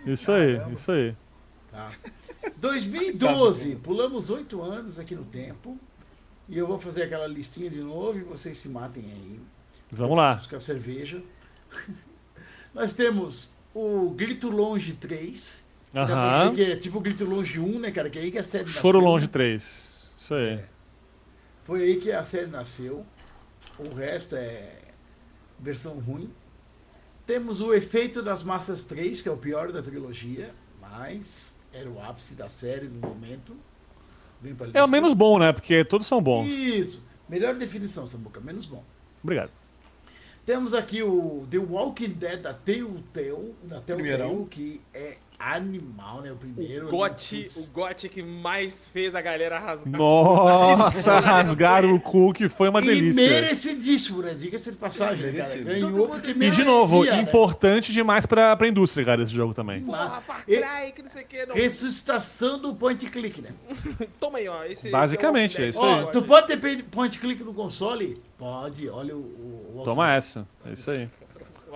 Isso 0.07 0.31
aí, 0.31 0.55
Caramba. 0.57 0.73
isso 0.73 0.91
aí. 0.91 1.15
Tá. 1.71 1.89
2012, 2.57 3.75
pulamos 3.75 4.31
oito 4.31 4.59
anos 4.63 4.97
aqui 4.97 5.13
no 5.13 5.23
tempo. 5.23 5.77
E 6.49 6.57
eu 6.57 6.65
vou 6.65 6.79
fazer 6.79 7.03
aquela 7.03 7.27
listinha 7.27 7.69
de 7.69 7.79
novo 7.81 8.17
e 8.17 8.23
vocês 8.23 8.57
se 8.57 8.67
matem 8.67 9.03
aí. 9.05 9.39
Vamos 9.91 10.17
lá. 10.17 10.35
Buscar 10.35 10.59
cerveja. 10.59 11.21
Nós 12.73 12.91
temos 12.93 13.52
o 13.73 14.09
Grito 14.11 14.49
Longe 14.49 14.93
3. 14.93 15.63
Dá 15.93 16.05
pra 16.05 16.15
Aham. 16.15 16.55
que 16.55 16.63
é 16.63 16.75
tipo 16.75 16.97
o 16.97 17.01
Grito 17.01 17.23
Longe 17.25 17.59
1, 17.59 17.79
né, 17.79 17.91
cara? 17.91 18.09
Que 18.09 18.19
é 18.19 18.21
aí 18.23 18.31
que 18.31 18.39
a 18.39 18.43
série 18.43 18.67
Choro 18.67 18.97
nasceu. 18.97 19.09
Longe 19.11 19.27
3. 19.27 20.13
Isso 20.17 20.33
aí. 20.33 20.59
Foi 21.65 21.81
aí 21.83 21.97
que 21.97 22.11
a 22.11 22.23
série 22.23 22.47
nasceu. 22.47 23.05
O 23.77 23.93
resto 23.93 24.35
é 24.35 24.71
versão 25.59 25.99
ruim. 25.99 26.29
Temos 27.25 27.61
o 27.61 27.73
Efeito 27.73 28.21
das 28.21 28.43
Massas 28.43 28.81
3, 28.83 29.21
que 29.21 29.29
é 29.29 29.31
o 29.31 29.37
pior 29.37 29.71
da 29.71 29.81
trilogia, 29.81 30.53
mas 30.81 31.55
era 31.71 31.89
o 31.89 32.01
ápice 32.01 32.35
da 32.35 32.49
série 32.49 32.87
no 32.87 32.99
momento. 32.99 33.55
É 34.73 34.83
o 34.83 34.87
menos 34.89 35.13
bom, 35.13 35.39
né? 35.39 35.53
Porque 35.53 35.85
todos 35.85 36.05
são 36.05 36.21
bons. 36.21 36.49
Isso. 36.51 37.01
Melhor 37.29 37.55
definição, 37.55 38.05
Samuca. 38.05 38.41
Menos 38.41 38.65
bom. 38.65 38.83
Obrigado. 39.23 39.51
Temos 40.45 40.73
aqui 40.73 41.01
o 41.01 41.47
The 41.49 41.57
Walking 41.57 42.09
Dead 42.09 42.41
da 42.41 42.53
Telltale, 42.53 43.55
da 43.63 43.79
Telltale 43.79 44.45
que 44.49 44.81
é 44.93 45.17
animal, 45.39 46.21
né? 46.21 46.31
O 46.31 46.35
primeiro. 46.35 46.87
O 46.87 46.91
gote, 46.91 47.43
Putz. 47.43 47.57
o 47.57 47.71
gote 47.71 48.09
que 48.09 48.21
mais 48.23 48.85
fez 48.85 49.13
a 49.15 49.21
galera 49.21 49.59
rasgar. 49.59 49.93
Nossa, 49.99 51.19
rasgaram 51.19 51.93
o 51.93 51.99
cu, 51.99 52.33
que 52.33 52.47
foi 52.49 52.69
uma 52.69 52.81
E 52.81 52.85
delícia. 52.85 53.29
merecidíssimo, 53.29 54.21
né? 54.21 54.33
Diga-se 54.33 54.71
de 54.71 54.77
passagem, 54.77 55.31
né, 55.31 55.43
cara. 55.43 55.61
Ganhou 55.61 56.07
porque 56.07 56.31
E 56.31 56.33
merecia, 56.33 56.63
de 56.63 56.69
novo, 56.69 57.03
né? 57.03 57.21
importante 57.21 57.91
demais 57.91 58.25
pra, 58.25 58.55
pra 58.55 58.67
indústria, 58.67 59.05
cara, 59.05 59.23
esse 59.23 59.31
jogo 59.33 59.53
também. 59.53 59.81
Porra, 59.83 60.21
Far 60.21 60.43
E- 60.47 60.57
Cry, 60.57 60.91
que 60.95 61.01
não 61.03 61.09
sei 61.09 61.23
o 61.23 61.25
que. 61.27 61.45
Não. 61.45 61.55
Ressuscitação 61.55 62.59
do 62.59 62.73
point 62.75 63.05
click, 63.07 63.41
né? 63.41 63.49
Toma 64.19 64.37
aí, 64.39 64.47
ó. 64.47 64.63
Esse, 64.63 64.89
Basicamente, 64.89 65.53
esse 65.53 65.61
é 65.61 65.69
isso 65.69 65.79
o- 65.79 65.85
aí. 65.85 66.03
Ó, 66.03 66.05
tu 66.07 66.21
pode 66.21 66.47
ter 66.47 66.83
point 66.83 67.19
click 67.19 67.43
no 67.43 67.53
console? 67.53 68.21
Pode, 68.37 68.89
olha 68.89 69.15
o. 69.15 69.19
o, 69.19 69.79
o 69.79 69.83
Toma 69.83 70.11
essa. 70.13 70.47
É 70.65 70.73
isso 70.73 70.89
aí. 70.91 71.09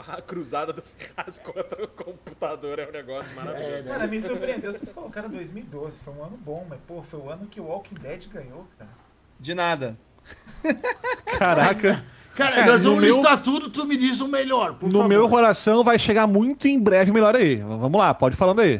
A 0.07 0.21
cruzada 0.21 0.71
do 0.73 0.81
Ferraz 0.81 1.39
contra 1.43 1.83
o 1.83 1.87
computador 1.87 2.79
é 2.79 2.87
um 2.87 2.91
negócio 2.91 3.35
maravilhoso. 3.35 3.71
É, 3.73 3.81
né? 3.81 3.91
Cara, 3.91 4.07
me 4.07 4.21
surpreendeu. 4.21 4.73
Vocês 4.73 4.91
colocaram 4.91 5.29
2012. 5.29 5.99
Foi 6.01 6.13
um 6.13 6.23
ano 6.23 6.37
bom, 6.37 6.65
mas, 6.69 6.79
pô, 6.87 7.01
foi 7.03 7.19
o 7.19 7.29
ano 7.29 7.47
que 7.47 7.59
o 7.59 7.65
Walking 7.65 7.95
Dead 7.95 8.27
ganhou, 8.27 8.67
cara. 8.77 8.91
De 9.39 9.53
nada. 9.53 9.97
Caraca. 11.37 12.03
Cara, 12.35 12.65
nós 12.67 12.83
no 12.83 12.91
vamos 12.91 13.03
meu- 13.03 13.15
listar 13.15 13.41
tudo, 13.41 13.69
tu 13.69 13.85
me 13.85 13.97
diz 13.97 14.19
o 14.21 14.27
melhor, 14.27 14.75
por 14.75 14.85
No 14.87 14.91
favor. 14.99 15.07
meu 15.07 15.27
coração 15.27 15.83
vai 15.83 15.97
chegar 15.97 16.27
muito 16.27 16.67
em 16.67 16.79
breve 16.79 17.11
melhor 17.11 17.35
aí. 17.35 17.55
Vamos 17.55 17.97
lá, 17.99 18.13
pode 18.13 18.35
ir 18.35 18.37
falando 18.37 18.59
aí. 18.59 18.79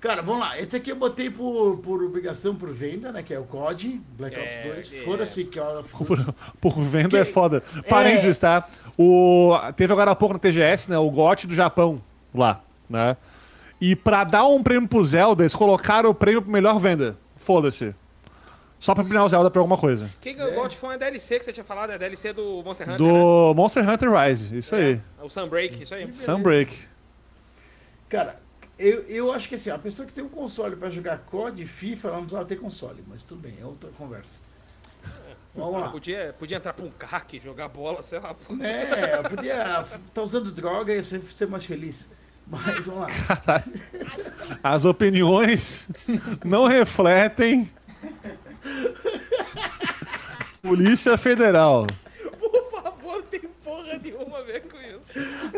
Cara, 0.00 0.22
vamos 0.22 0.40
lá. 0.42 0.58
Esse 0.58 0.76
aqui 0.76 0.90
eu 0.92 0.96
botei 0.96 1.28
por, 1.28 1.78
por 1.78 2.02
obrigação 2.04 2.54
por 2.54 2.70
venda, 2.72 3.10
né? 3.10 3.22
Que 3.22 3.34
é 3.34 3.38
o 3.40 3.44
COD, 3.44 4.00
Black 4.16 4.38
Ops 4.38 4.54
É, 4.54 4.68
2. 4.72 4.92
é. 4.92 4.96
Foda-se 5.00 5.44
que 5.44 5.58
ela. 5.58 5.82
Por, 5.90 6.34
por 6.60 6.80
venda 6.82 7.18
é 7.18 7.24
Que- 7.24 7.32
foda. 7.32 7.62
Parênteses, 7.88 8.38
tá? 8.38 8.68
O, 8.96 9.52
teve 9.76 9.92
agora 9.92 10.12
há 10.12 10.14
pouco 10.16 10.34
na 10.34 10.38
TGS, 10.38 10.88
né? 10.88 10.96
O 10.98 11.10
GOT 11.10 11.46
do 11.48 11.54
Japão 11.54 12.00
lá, 12.32 12.60
né? 12.88 13.16
E 13.80 13.96
pra 13.96 14.22
dar 14.24 14.46
um 14.46 14.62
prêmio 14.62 14.88
pro 14.88 15.02
Zelda, 15.04 15.42
eles 15.42 15.54
colocaram 15.54 16.10
o 16.10 16.14
prêmio 16.14 16.42
pro 16.42 16.50
melhor 16.50 16.78
venda. 16.78 17.16
Foda-se. 17.36 17.92
Só 18.78 18.94
pra 18.94 19.02
premiar 19.02 19.24
o 19.24 19.28
Zelda 19.28 19.50
pra 19.50 19.60
alguma 19.60 19.76
coisa. 19.76 20.08
Quem 20.20 20.36
ganhou 20.36 20.52
o 20.52 20.54
GOT 20.62 20.76
foi 20.76 20.90
uma 20.90 20.98
DLC 20.98 21.40
que 21.40 21.44
você 21.44 21.52
tinha 21.52 21.64
falado, 21.64 21.90
é 21.90 21.94
a 21.96 21.98
DLC 21.98 22.32
do 22.32 22.62
Monster 22.64 22.88
Hunter, 22.88 23.04
né? 23.04 23.12
Do 23.12 23.54
Monster 23.54 23.88
Hunter 23.88 24.12
Rise, 24.12 24.56
isso 24.58 24.74
aí. 24.76 25.00
É, 25.20 25.24
o 25.24 25.28
Sunbreak, 25.28 25.82
isso 25.82 25.92
aí. 25.94 26.12
Sunbreak. 26.12 26.72
Cara, 28.08 28.40
eu, 28.78 29.02
eu 29.02 29.32
acho 29.32 29.48
que 29.48 29.54
assim, 29.54 29.70
a 29.70 29.78
pessoa 29.78 30.06
que 30.06 30.12
tem 30.12 30.22
um 30.22 30.28
console 30.28 30.76
pra 30.76 30.90
jogar 30.90 31.18
COD 31.18 31.62
e 31.62 31.66
FIFA, 31.66 32.08
ela 32.08 32.16
não 32.18 32.24
precisava 32.24 32.48
ter 32.48 32.56
console, 32.56 33.02
mas 33.06 33.22
tudo 33.22 33.40
bem, 33.40 33.56
é 33.60 33.64
outra 33.64 33.90
conversa. 33.98 34.38
Vamos 35.54 35.80
lá. 35.80 35.88
Podia, 35.88 36.34
podia 36.38 36.56
entrar 36.58 36.72
pra 36.72 36.84
um 36.84 36.90
CAC, 36.90 37.40
jogar 37.40 37.68
bola, 37.68 38.02
sei 38.02 38.20
lá. 38.20 38.32
pô. 38.34 38.54
É, 38.62 39.22
podia 39.28 39.82
estar 39.82 40.22
usando 40.22 40.52
droga 40.52 40.94
e 40.94 41.02
ser, 41.02 41.20
ser 41.34 41.48
mais 41.48 41.64
feliz. 41.64 42.08
Mas 42.46 42.86
vamos 42.86 43.08
lá. 43.08 43.64
As 44.62 44.84
opiniões 44.84 45.88
não 46.44 46.66
refletem. 46.66 47.70
Polícia 50.62 51.18
Federal. 51.18 51.86
Por 52.38 52.70
favor, 52.70 53.16
não 53.16 53.22
tem 53.22 53.40
porra 53.40 53.98
nenhuma 53.98 54.38
a 54.38 54.42
ver 54.42 54.66
com 54.66 54.76
isso. 54.78 54.97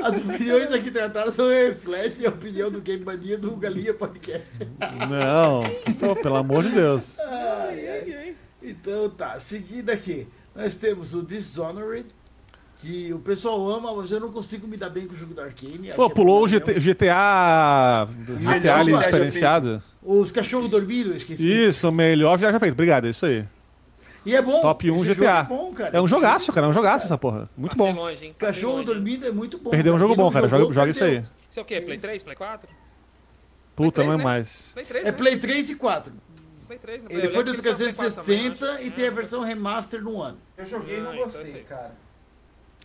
As 0.02 0.18
opiniões 0.18 0.72
aqui 0.72 0.90
tratadas 0.90 1.36
não 1.36 1.48
refletem 1.48 2.26
a 2.26 2.30
opinião 2.30 2.70
do 2.70 2.80
Game 2.80 3.04
Mania 3.04 3.36
do 3.36 3.56
Galinha 3.56 3.92
Podcast. 3.92 4.58
Não, 5.08 5.62
pô, 5.98 6.14
pelo 6.14 6.36
amor 6.36 6.62
de 6.64 6.70
Deus. 6.70 7.18
Ai, 7.20 7.88
ai. 7.88 8.36
Então 8.62 9.08
tá, 9.10 9.38
seguindo 9.40 9.90
aqui, 9.90 10.28
nós 10.54 10.74
temos 10.74 11.14
o 11.14 11.22
Dishonored, 11.22 12.06
que 12.78 13.12
o 13.12 13.18
pessoal 13.18 13.70
ama, 13.70 13.94
mas 13.94 14.10
eu 14.10 14.20
não 14.20 14.30
consigo 14.30 14.66
me 14.66 14.76
dar 14.76 14.90
bem 14.90 15.06
com 15.06 15.14
o 15.14 15.16
jogo 15.16 15.34
da 15.34 15.44
Arkane. 15.44 15.92
Pô, 15.94 16.06
é 16.06 16.08
pulou 16.10 16.44
o. 16.44 16.48
GTA. 16.48 16.72
GTA 16.74 18.06
GTA 18.06 18.84
diferenciado. 18.84 19.82
Os 20.02 20.32
cachorros 20.32 20.68
dormindo, 20.68 21.14
esqueci. 21.14 21.46
Isso, 21.46 21.90
melhor 21.92 22.38
já 22.38 22.58
feito. 22.58 22.72
Obrigado, 22.72 23.06
é 23.06 23.10
isso 23.10 23.26
aí. 23.26 23.44
E 24.24 24.36
é 24.36 24.42
bom. 24.42 24.60
Top 24.60 24.90
1 24.90 24.96
esse 24.96 25.04
GTA. 25.14 25.14
jogo 25.14 25.24
É, 25.24 25.42
bom, 25.44 25.72
cara. 25.72 25.96
É 25.96 26.00
um 26.00 26.06
jogaço, 26.06 26.52
cara. 26.52 26.66
É 26.66 26.70
um 26.70 26.72
jogaço 26.72 27.04
essa 27.06 27.16
porra. 27.16 27.48
Muito 27.56 27.76
Passei 27.76 27.92
bom. 27.92 28.00
longe, 28.00 28.24
hein? 28.26 28.34
Passei 28.38 28.54
Cachorro 28.54 28.72
longe. 28.74 28.86
dormindo 28.86 29.26
é 29.26 29.30
muito 29.30 29.58
bom. 29.58 29.70
Perdeu 29.70 29.94
um 29.94 29.98
jogo 29.98 30.14
bom, 30.14 30.30
cara. 30.30 30.46
jogou, 30.48 30.66
Joga, 30.66 30.74
joga 30.74 30.90
isso 30.90 31.04
aí. 31.04 31.24
Isso 31.50 31.58
é 31.58 31.62
o 31.62 31.64
quê? 31.66 31.80
Play 31.80 31.98
3, 31.98 32.22
Play 32.22 32.36
4? 32.36 32.68
Puta, 33.74 33.94
Play 33.96 34.06
não 34.06 34.14
é 34.14 34.18
né? 34.18 34.24
mais. 34.24 34.70
Play 34.74 34.84
3, 34.84 35.04
É 35.06 35.10
né? 35.10 35.16
Play 35.16 35.38
3 35.38 35.70
e 35.70 35.74
4. 35.74 36.12
Play 36.66 36.78
3, 36.78 37.02
né? 37.04 37.08
Ele 37.12 37.26
Eu 37.26 37.32
foi 37.32 37.44
do 37.44 37.54
que 37.54 37.60
ele 37.66 37.74
saiu 37.76 37.88
no 37.88 37.94
Play 37.94 37.94
4 38.10 38.22
também, 38.22 38.50
360 38.50 38.66
acho. 38.74 38.82
e 38.84 38.90
tem 38.90 39.04
a 39.04 39.08
Ah, 39.08 39.14
versão 39.14 39.40
remaster 39.42 40.02
no 40.02 40.20
ano. 40.22 40.38
Eu 40.56 40.64
joguei 40.66 40.96
e 40.96 41.00
Ah, 41.00 41.02
não 41.02 41.12
então 41.14 41.24
gostei, 41.24 41.52
cara. 41.62 41.92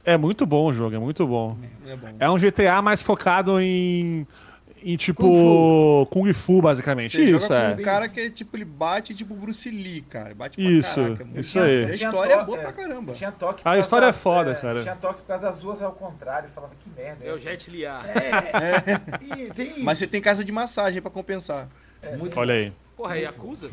É 0.07 0.17
muito 0.17 0.45
bom 0.45 0.67
o 0.67 0.73
jogo, 0.73 0.95
é 0.95 0.99
muito 0.99 1.25
bom. 1.25 1.57
É 1.85 1.95
bom. 1.95 2.07
É 2.19 2.29
um 2.29 2.37
GTA 2.37 2.81
mais 2.81 3.01
focado 3.01 3.59
em. 3.59 4.25
Em 4.87 4.95
tipo. 4.97 6.05
Kung 6.11 6.25
Kung 6.25 6.31
Fu, 6.31 6.61
basicamente. 6.61 7.17
Você 7.17 7.23
isso, 7.23 7.39
joga 7.39 7.55
é. 7.55 7.73
um 7.73 7.81
cara 7.81 8.07
que 8.07 8.19
é 8.19 8.29
tipo, 8.29 8.55
ele 8.55 8.65
bate 8.65 9.15
tipo 9.15 9.33
Bruce 9.33 9.67
Lee, 9.71 10.01
cara. 10.01 10.35
Bate 10.35 10.57
pra 10.57 10.71
Isso, 10.71 10.95
caraca. 10.95 11.27
é 11.33 11.39
isso 11.39 11.59
aí. 11.59 11.85
A 11.85 11.95
história 11.95 12.33
é 12.33 12.43
boa 12.43 12.59
é, 12.59 12.61
pra 12.61 12.71
caramba. 12.71 13.13
Tinha 13.13 13.31
toque 13.31 13.63
A 13.65 13.79
história 13.79 14.05
é 14.05 14.13
foda, 14.13 14.53
cara. 14.53 14.83
Tinha 14.83 14.95
toque 14.95 15.21
por 15.21 15.27
causa 15.27 15.47
das 15.47 15.63
ruas 15.63 15.81
ao 15.81 15.91
contrário. 15.91 16.49
Falava, 16.53 16.73
que 16.79 16.87
merda. 16.95 17.25
É 17.25 17.33
o? 17.33 17.39
Jet 17.39 17.71
Li. 17.71 17.83
É. 17.83 17.95
E 19.35 19.51
tem 19.53 19.83
Mas 19.83 19.97
você 19.97 20.05
tem 20.05 20.21
casa 20.21 20.45
de 20.45 20.51
massagem 20.51 21.01
pra 21.01 21.09
compensar. 21.09 21.67
muito 22.19 22.39
Olha 22.39 22.53
aí. 22.53 22.71
Porra, 22.95 23.17
é 23.17 23.21
Yakuza? 23.21 23.71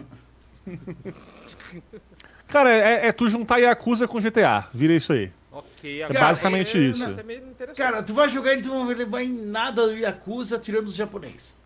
Cara, 2.48 2.70
é, 2.70 3.08
é 3.08 3.12
tu 3.12 3.28
juntar 3.28 3.58
Yakuza 3.58 4.08
com 4.08 4.18
GTA. 4.18 4.66
Vira 4.72 4.94
isso 4.94 5.12
aí. 5.12 5.30
É 5.88 6.12
basicamente 6.12 6.78
isso. 6.90 7.02
Isso 7.04 7.20
é. 7.20 7.74
Cara, 7.74 8.02
tu 8.02 8.14
vai 8.14 8.28
jogar 8.28 8.54
e 8.54 8.62
tu 8.62 8.68
não 8.68 8.86
vai 8.86 8.94
levar 8.94 9.22
em 9.22 9.32
nada 9.32 9.86
do 9.88 9.96
Yakuza 9.96 10.58
tirando 10.58 10.86
os 10.86 10.94
japoneses. 10.94 11.60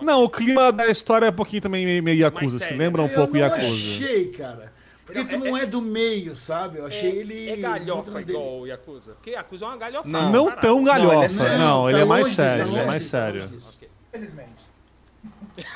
Não, 0.00 0.24
o 0.24 0.28
clima 0.30 0.72
da 0.72 0.86
história 0.88 1.26
é 1.26 1.30
um 1.30 1.34
pouquinho 1.34 1.62
também 1.62 1.84
meio, 1.84 2.02
meio 2.02 2.18
Yakuza, 2.20 2.58
se 2.58 2.74
lembra 2.74 3.02
um 3.02 3.06
eu 3.06 3.14
pouco 3.14 3.34
não 3.34 3.40
Yakuza. 3.40 3.66
achei, 3.66 4.30
cara. 4.32 4.72
Porque 5.06 5.20
Não, 5.20 5.26
tu 5.28 5.34
é- 5.34 5.38
não 5.38 5.56
é 5.56 5.66
do 5.66 5.82
meio, 5.82 6.34
sabe? 6.34 6.78
Eu 6.78 6.86
achei 6.86 7.10
é, 7.10 7.14
ele. 7.16 7.50
É 7.50 7.56
galhofa 7.56 8.20
igual 8.22 8.60
o 8.60 8.66
Yakuza. 8.66 9.12
Porque 9.12 9.30
Yakuza 9.30 9.64
é 9.66 9.68
uma 9.68 9.76
galhofa. 9.76 10.08
Não. 10.08 10.32
Não 10.32 10.50
tão 10.56 10.82
galhofa, 10.82 11.28
Não, 11.28 11.46
ele 11.46 11.54
é 11.54 11.58
não, 11.58 11.88
ele 11.90 11.98
tá 11.98 12.02
é 12.02 12.04
mais 12.06 12.22
longe 12.24 12.34
sério, 12.34 12.64
tá 12.64 12.70
ele 12.70 12.78
é 12.80 12.86
mais 12.86 13.02
tá 13.04 13.10
sério. 13.10 13.46
disso. 13.46 13.80
Infelizmente. 14.08 14.73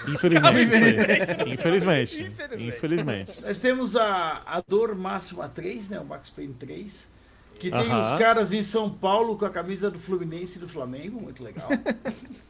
Infelizmente. 0.09 0.62
Infelizmente. 0.64 1.52
Infelizmente. 1.52 2.22
Infelizmente. 2.62 3.40
Nós 3.42 3.59
temos 3.59 3.96
a, 3.96 4.42
a 4.44 4.62
Dor 4.66 4.94
Máxima 4.94 5.48
3, 5.48 5.90
né? 5.90 6.00
O 6.00 6.05
Max 6.05 6.30
Payne 6.30 6.55
3. 6.55 7.09
Que 7.59 7.70
tem 7.70 7.80
Aham. 7.90 8.12
os 8.12 8.18
caras 8.18 8.52
em 8.52 8.62
São 8.62 8.88
Paulo 8.88 9.36
com 9.36 9.44
a 9.44 9.50
camisa 9.50 9.90
do 9.90 9.98
Fluminense 9.98 10.59
e 10.59 10.60
do 10.60 10.68
Flamengo, 10.68 11.20
muito 11.20 11.42
legal. 11.42 11.68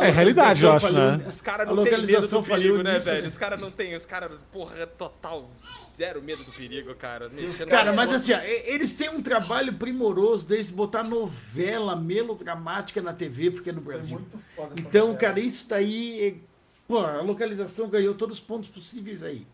É 0.00 0.10
realidade, 0.10 0.62
eu 0.64 0.72
acho, 0.72 0.92
né? 0.92 1.24
Os 1.26 1.40
caras 1.40 1.66
A 1.68 1.70
não 1.74 1.82
têm 1.82 1.92
medo 1.92 2.00
localização 2.02 2.42
do 2.42 2.46
perigo, 2.48 2.82
né, 2.82 2.94
nisso, 2.94 3.06
velho? 3.06 3.22
né? 3.22 3.28
Os 3.28 3.38
caras 3.38 3.60
não 3.60 3.70
têm, 3.70 3.96
os 3.96 4.06
caras, 4.06 4.30
porra, 4.52 4.86
total, 4.86 5.50
zero 5.96 6.22
medo 6.22 6.44
do 6.44 6.52
perigo, 6.52 6.94
cara. 6.94 7.30
Cara, 7.68 7.92
mas 7.92 8.12
assim, 8.14 8.32
ó, 8.32 8.38
eles 8.42 8.94
têm 8.94 9.08
um 9.10 9.22
trabalho 9.22 9.72
primoroso 9.74 10.46
desde 10.48 10.72
botar 10.72 11.04
novela 11.04 11.96
melodramática 11.96 13.00
na 13.02 13.12
TV, 13.12 13.50
porque 13.50 13.70
é 13.70 13.72
no 13.72 13.80
Brasil. 13.80 14.18
muito 14.18 14.38
foda 14.54 14.74
essa 14.76 14.88
Então, 14.88 15.14
cara, 15.16 15.40
isso 15.40 15.68
daí. 15.68 16.28
é- 16.44 16.48
Pô, 16.86 16.98
a 17.00 17.20
localização 17.20 17.86
ganhou 17.88 18.14
todos 18.14 18.38
os 18.38 18.42
pontos 18.42 18.70
possíveis 18.70 19.22
aí, 19.22 19.46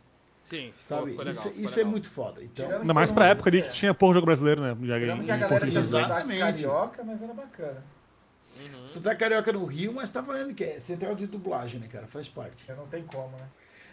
Sim, 0.44 0.72
sabe? 0.78 1.10
legal, 1.10 1.28
isso 1.30 1.52
isso 1.56 1.80
é 1.80 1.84
muito 1.84 2.08
foda. 2.08 2.40
Então, 2.44 2.66
Tirando 2.66 2.82
Ainda 2.82 2.94
mais 2.94 3.10
pra 3.10 3.26
época 3.26 3.50
ali 3.50 3.60
que 3.62 3.72
tinha 3.72 3.92
pouco 3.92 4.14
jogo 4.14 4.26
brasileiro, 4.26 4.60
né? 4.60 4.76
Já 4.82 4.98
em, 5.00 5.24
que 5.24 5.30
a 5.32 5.36
galera 5.36 5.66
sotaque 5.66 5.78
Exatamente. 5.78 6.38
carioca, 6.38 7.02
mas 7.02 7.20
era 7.22 7.34
bacana. 7.34 7.82
Você 8.86 9.00
tá 9.00 9.14
carioca 9.14 9.52
no 9.52 9.64
Rio, 9.64 9.92
mas 9.92 10.10
tá 10.10 10.22
falando 10.22 10.54
que 10.54 10.64
é 10.64 10.80
central 10.80 11.14
de 11.14 11.26
dublagem, 11.26 11.80
né, 11.80 11.88
cara? 11.88 12.06
Faz 12.06 12.28
parte. 12.28 12.64
Não 12.72 12.86
tem 12.86 13.02
como, 13.04 13.36
né? 13.36 13.46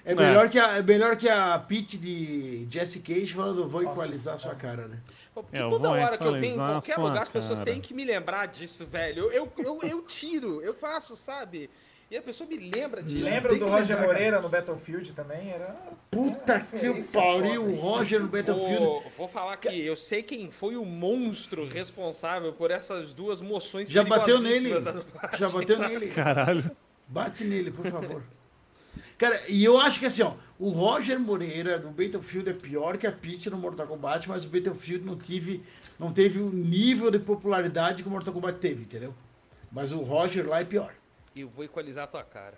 É 0.03 0.13
É. 0.13 0.15
melhor, 0.15 0.49
Que, 0.49 0.57
a, 0.59 0.77
é 0.77 0.81
melhor 0.81 1.15
que 1.15 1.29
a 1.29 1.59
Pete 1.59 1.95
de 1.97 2.65
Jesse 2.69 3.01
Cage 3.01 3.33
falando, 3.33 3.67
vou 3.67 3.83
Nossa, 3.83 3.93
equalizar 3.93 4.37
sua 4.37 4.53
é. 4.53 4.55
cara, 4.55 4.87
né? 4.87 4.99
Porque 5.33 5.57
É, 5.57 5.61
eu 5.61 5.69
toda 5.69 5.89
hora 5.91 6.17
que 6.17 6.25
eu 6.25 6.33
venho 6.33 6.55
em 6.55 6.57
qualquer 6.57 6.97
lugar, 6.97 7.23
as 7.23 7.29
pessoas 7.29 7.59
cara. 7.59 7.71
têm 7.71 7.79
que 7.79 7.93
me 7.93 8.03
lembrar 8.03 8.47
disso, 8.47 8.85
velho. 8.85 9.31
Eu, 9.31 9.31
eu, 9.31 9.51
eu, 9.59 9.89
eu 9.89 10.01
tiro, 10.01 10.61
eu 10.61 10.73
faço, 10.73 11.15
sabe? 11.15 11.69
E 12.11 12.17
a 12.17 12.21
pessoa 12.21 12.45
me 12.45 12.57
lembra 12.57 13.01
disso. 13.01 13.23
Lembra 13.23 13.55
do 13.55 13.65
Roger 13.65 13.95
lembrar, 13.95 14.05
Moreira 14.05 14.41
no 14.41 14.49
Battlefield 14.49 15.13
também? 15.13 15.49
Era. 15.49 15.77
Puta 16.11 16.55
É, 16.55 16.59
que 16.59 16.75
referência 16.75 17.21
pariu, 17.21 17.63
o. 17.63 17.75
Roger 17.75 18.19
no 18.19 18.27
Battlefield. 18.27 18.79
Vou, 18.79 19.03
vou 19.17 19.27
falar 19.29 19.55
que 19.55 19.69
eu 19.79 19.95
sei 19.95 20.21
quem 20.21 20.51
foi 20.51 20.75
o 20.75 20.83
monstro 20.83 21.65
responsável 21.69 22.51
por 22.51 22.69
essas 22.69 23.13
duas 23.13 23.39
moções 23.39 23.89
Já 23.89 24.03
bateu 24.03 24.41
nele? 24.41 24.71
Já 25.39 25.47
bateu 25.47 25.79
nele. 25.79 26.07
Caralho. 26.07 26.69
Bate 27.07 27.45
nele, 27.45 27.71
por 27.71 27.89
favor. 27.89 28.21
Cara, 29.17 29.41
e 29.47 29.63
eu 29.63 29.79
acho 29.79 29.97
que 29.97 30.05
assim, 30.05 30.21
ó, 30.23 30.33
o 30.59 30.69
Roger 30.69 31.17
Moreira 31.17 31.79
no 31.79 31.91
Battlefield 31.91 32.49
é 32.49 32.53
pior 32.53 32.97
que 32.97 33.07
a 33.07 33.11
Peach 33.13 33.49
no 33.49 33.55
Mortal 33.57 33.87
Kombat, 33.87 34.27
mas 34.27 34.43
o 34.43 34.49
Battlefield 34.49 35.05
não 35.05 35.15
teve, 35.15 35.63
não 35.97 36.11
teve 36.11 36.39
o 36.39 36.49
nível 36.49 37.09
de 37.09 37.19
popularidade 37.19 38.03
que 38.03 38.09
o 38.09 38.11
Mortal 38.11 38.33
Kombat 38.33 38.59
teve, 38.59 38.81
entendeu? 38.81 39.13
Mas 39.71 39.93
o 39.93 39.99
Roger 39.99 40.45
lá 40.45 40.59
é 40.59 40.65
pior. 40.65 40.93
Eu 41.35 41.49
vou 41.49 41.63
equalizar 41.63 42.03
a 42.03 42.07
tua 42.07 42.23
cara. 42.23 42.57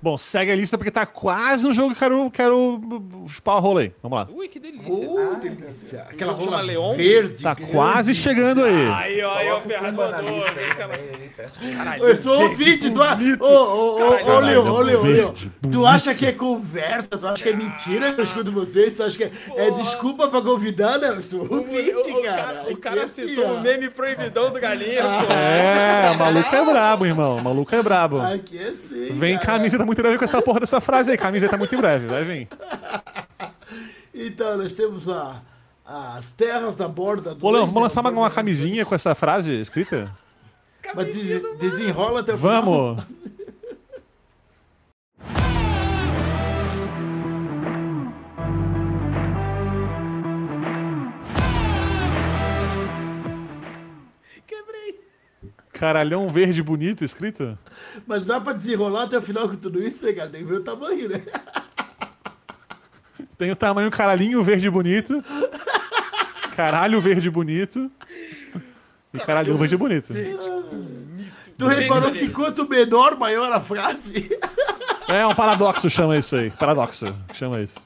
Bom, 0.00 0.16
segue 0.18 0.52
a 0.52 0.54
lista 0.56 0.76
porque 0.76 0.90
tá 0.90 1.04
quase 1.06 1.66
no 1.66 1.72
jogo 1.72 1.88
que 1.88 1.96
eu 1.96 1.98
quero, 1.98 2.30
quero 2.30 3.24
chupar 3.28 3.56
a 3.56 3.58
rola 3.58 3.80
aí. 3.80 3.92
Vamos 4.02 4.18
lá. 4.18 4.28
Ui, 4.30 4.46
que 4.46 4.60
delícia. 4.60 4.86
Oh, 5.10 5.34
delícia. 5.36 6.06
Aquela 6.10 6.32
rola 6.32 6.60
Leon? 6.60 6.94
verde. 6.96 7.42
Tá 7.42 7.54
grande. 7.54 7.72
quase 7.72 8.14
chegando 8.14 8.64
aí. 8.64 8.88
Aí, 8.92 9.22
ó, 9.22 9.34
aí, 9.34 9.48
ó, 9.50 9.58
o 9.58 9.62
o 9.64 9.68
na 9.68 9.92
mandou. 9.92 10.40
Caralho. 11.76 12.04
Eu 12.04 12.14
sou 12.16 12.40
ouvinte, 12.42 12.90
tu, 12.90 13.02
a- 13.02 13.18
ô, 13.40 13.44
ô, 13.44 13.98
ô, 13.98 14.36
ô, 14.36 14.40
Leon, 14.40 14.70
ô, 14.70 14.80
Leon, 14.80 15.02
Leon, 15.02 15.32
tu 15.72 15.86
acha 15.86 16.14
que 16.14 16.26
é 16.26 16.32
conversa, 16.32 17.08
tu 17.08 17.26
acha 17.26 17.42
que 17.42 17.48
é 17.48 17.56
mentira 17.56 18.12
que 18.12 18.20
eu 18.20 18.24
escuto 18.24 18.52
vocês, 18.52 18.92
tu 18.92 19.02
acha 19.02 19.16
que 19.16 19.24
é, 19.24 19.30
é 19.56 19.70
desculpa 19.70 20.28
pra 20.28 20.40
convidar, 20.42 20.98
né? 20.98 21.08
Eu 21.16 21.22
sou 21.22 21.40
O, 21.46 21.54
ouvinte, 21.56 21.90
o- 22.10 22.18
o 22.18 22.22
cara. 22.22 22.64
o 22.70 22.76
cara 22.76 23.04
assim, 23.04 23.28
citou 23.28 23.54
o 23.54 23.60
meme 23.60 23.88
proibidão 23.90 24.52
do 24.52 24.60
galinha, 24.60 25.02
pô. 25.02 25.32
É, 25.32 26.10
o 26.12 26.18
maluco 26.18 26.54
é 26.54 26.64
brabo, 26.64 27.06
irmão. 27.06 27.36
O 27.38 27.42
maluco 27.44 27.74
é 27.74 27.82
brabo. 27.82 28.18
Aqui 28.20 28.58
é 28.58 28.72
sim, 28.74 29.12
Vem 29.14 29.34
cara. 29.36 29.46
camiseta 29.46 29.84
muito 29.86 29.98
em 30.00 30.02
breve 30.02 30.18
com 30.18 30.24
essa 30.24 30.42
porra 30.42 30.60
dessa 30.60 30.80
frase 30.80 31.12
aí. 31.12 31.16
Camiseta 31.18 31.56
muito 31.56 31.74
em 31.74 31.78
breve, 31.78 32.06
vai 32.06 32.24
vir. 32.24 32.48
Então, 34.12 34.56
nós 34.58 34.72
temos 34.72 35.08
a, 35.08 35.40
as 35.84 36.30
terras 36.32 36.74
da 36.76 36.88
borda 36.88 37.34
do. 37.34 37.40
Vamos 37.40 37.72
lançar 37.74 38.00
uma, 38.00 38.10
uma 38.10 38.30
camisinha 38.30 38.84
com 38.84 38.94
essa 38.94 39.14
frase 39.14 39.60
escrita? 39.60 40.10
Mas 40.94 41.14
des- 41.14 41.42
desenrola 41.58 42.20
até 42.20 42.34
o 42.34 42.38
final. 42.38 42.62
Vamos! 42.62 43.04
Caralhão 55.78 56.28
verde 56.28 56.62
bonito 56.62 57.04
escrito? 57.04 57.58
Mas 58.06 58.24
dá 58.26 58.40
pra 58.40 58.52
desenrolar 58.52 59.04
até 59.04 59.18
o 59.18 59.22
final 59.22 59.48
com 59.48 59.56
tudo 59.56 59.82
isso, 59.82 60.04
né, 60.04 60.12
cara? 60.12 60.30
Tem 60.30 60.42
que 60.42 60.48
ver 60.48 60.58
o 60.58 60.64
tamanho, 60.64 61.08
né? 61.08 61.22
Tem 63.36 63.50
o 63.50 63.56
tamanho 63.56 63.90
caralhinho 63.90 64.42
verde 64.42 64.70
bonito. 64.70 65.22
Caralho 66.54 67.00
verde 67.00 67.30
bonito. 67.30 67.90
E 69.12 69.18
caralho 69.18 69.56
verde 69.58 69.76
bonito. 69.76 70.14
Tu 71.58 71.66
reparou 71.66 72.12
que 72.12 72.30
quanto 72.30 72.68
menor, 72.68 73.16
maior 73.18 73.52
a 73.52 73.60
frase? 73.60 74.30
É 75.08 75.26
um 75.26 75.34
paradoxo, 75.34 75.88
chama 75.90 76.16
isso 76.16 76.36
aí. 76.36 76.50
Paradoxo, 76.50 77.14
chama 77.34 77.60
isso. 77.60 77.78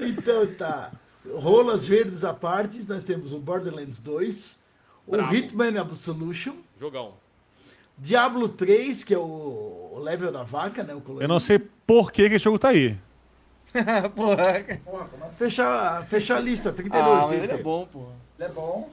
Então 0.00 0.46
tá. 0.54 0.90
Rolas 1.32 1.86
verdes 1.86 2.22
à 2.24 2.34
parte, 2.34 2.84
nós 2.88 3.02
temos 3.02 3.32
o 3.32 3.38
Borderlands 3.38 3.98
2, 4.00 4.56
Bravo. 5.06 5.32
o 5.32 5.34
Hitman 5.34 5.78
Absolution, 5.80 6.54
Jogão. 6.78 7.12
Diablo 7.96 8.48
3, 8.48 9.04
que 9.04 9.14
é 9.14 9.18
o, 9.18 9.92
o 9.94 9.98
level 10.02 10.32
da 10.32 10.42
vaca, 10.42 10.82
né? 10.82 10.94
O 10.94 11.20
Eu 11.20 11.28
não 11.28 11.38
sei 11.38 11.58
por 11.86 12.10
que, 12.10 12.22
esse 12.22 12.38
jogo 12.40 12.58
tá 12.58 12.68
aí. 12.70 12.96
porra. 14.14 14.64
Assim? 15.26 15.36
Fechar, 15.36 16.04
fechar 16.06 16.36
a 16.36 16.40
lista, 16.40 16.72
32. 16.72 17.04
Ah, 17.04 17.20
mas 17.22 17.32
ele 17.32 17.52
é 17.52 17.62
bom, 17.62 17.86
porra. 17.86 18.12
Ele 18.38 18.48
é 18.48 18.52
bom. 18.52 18.90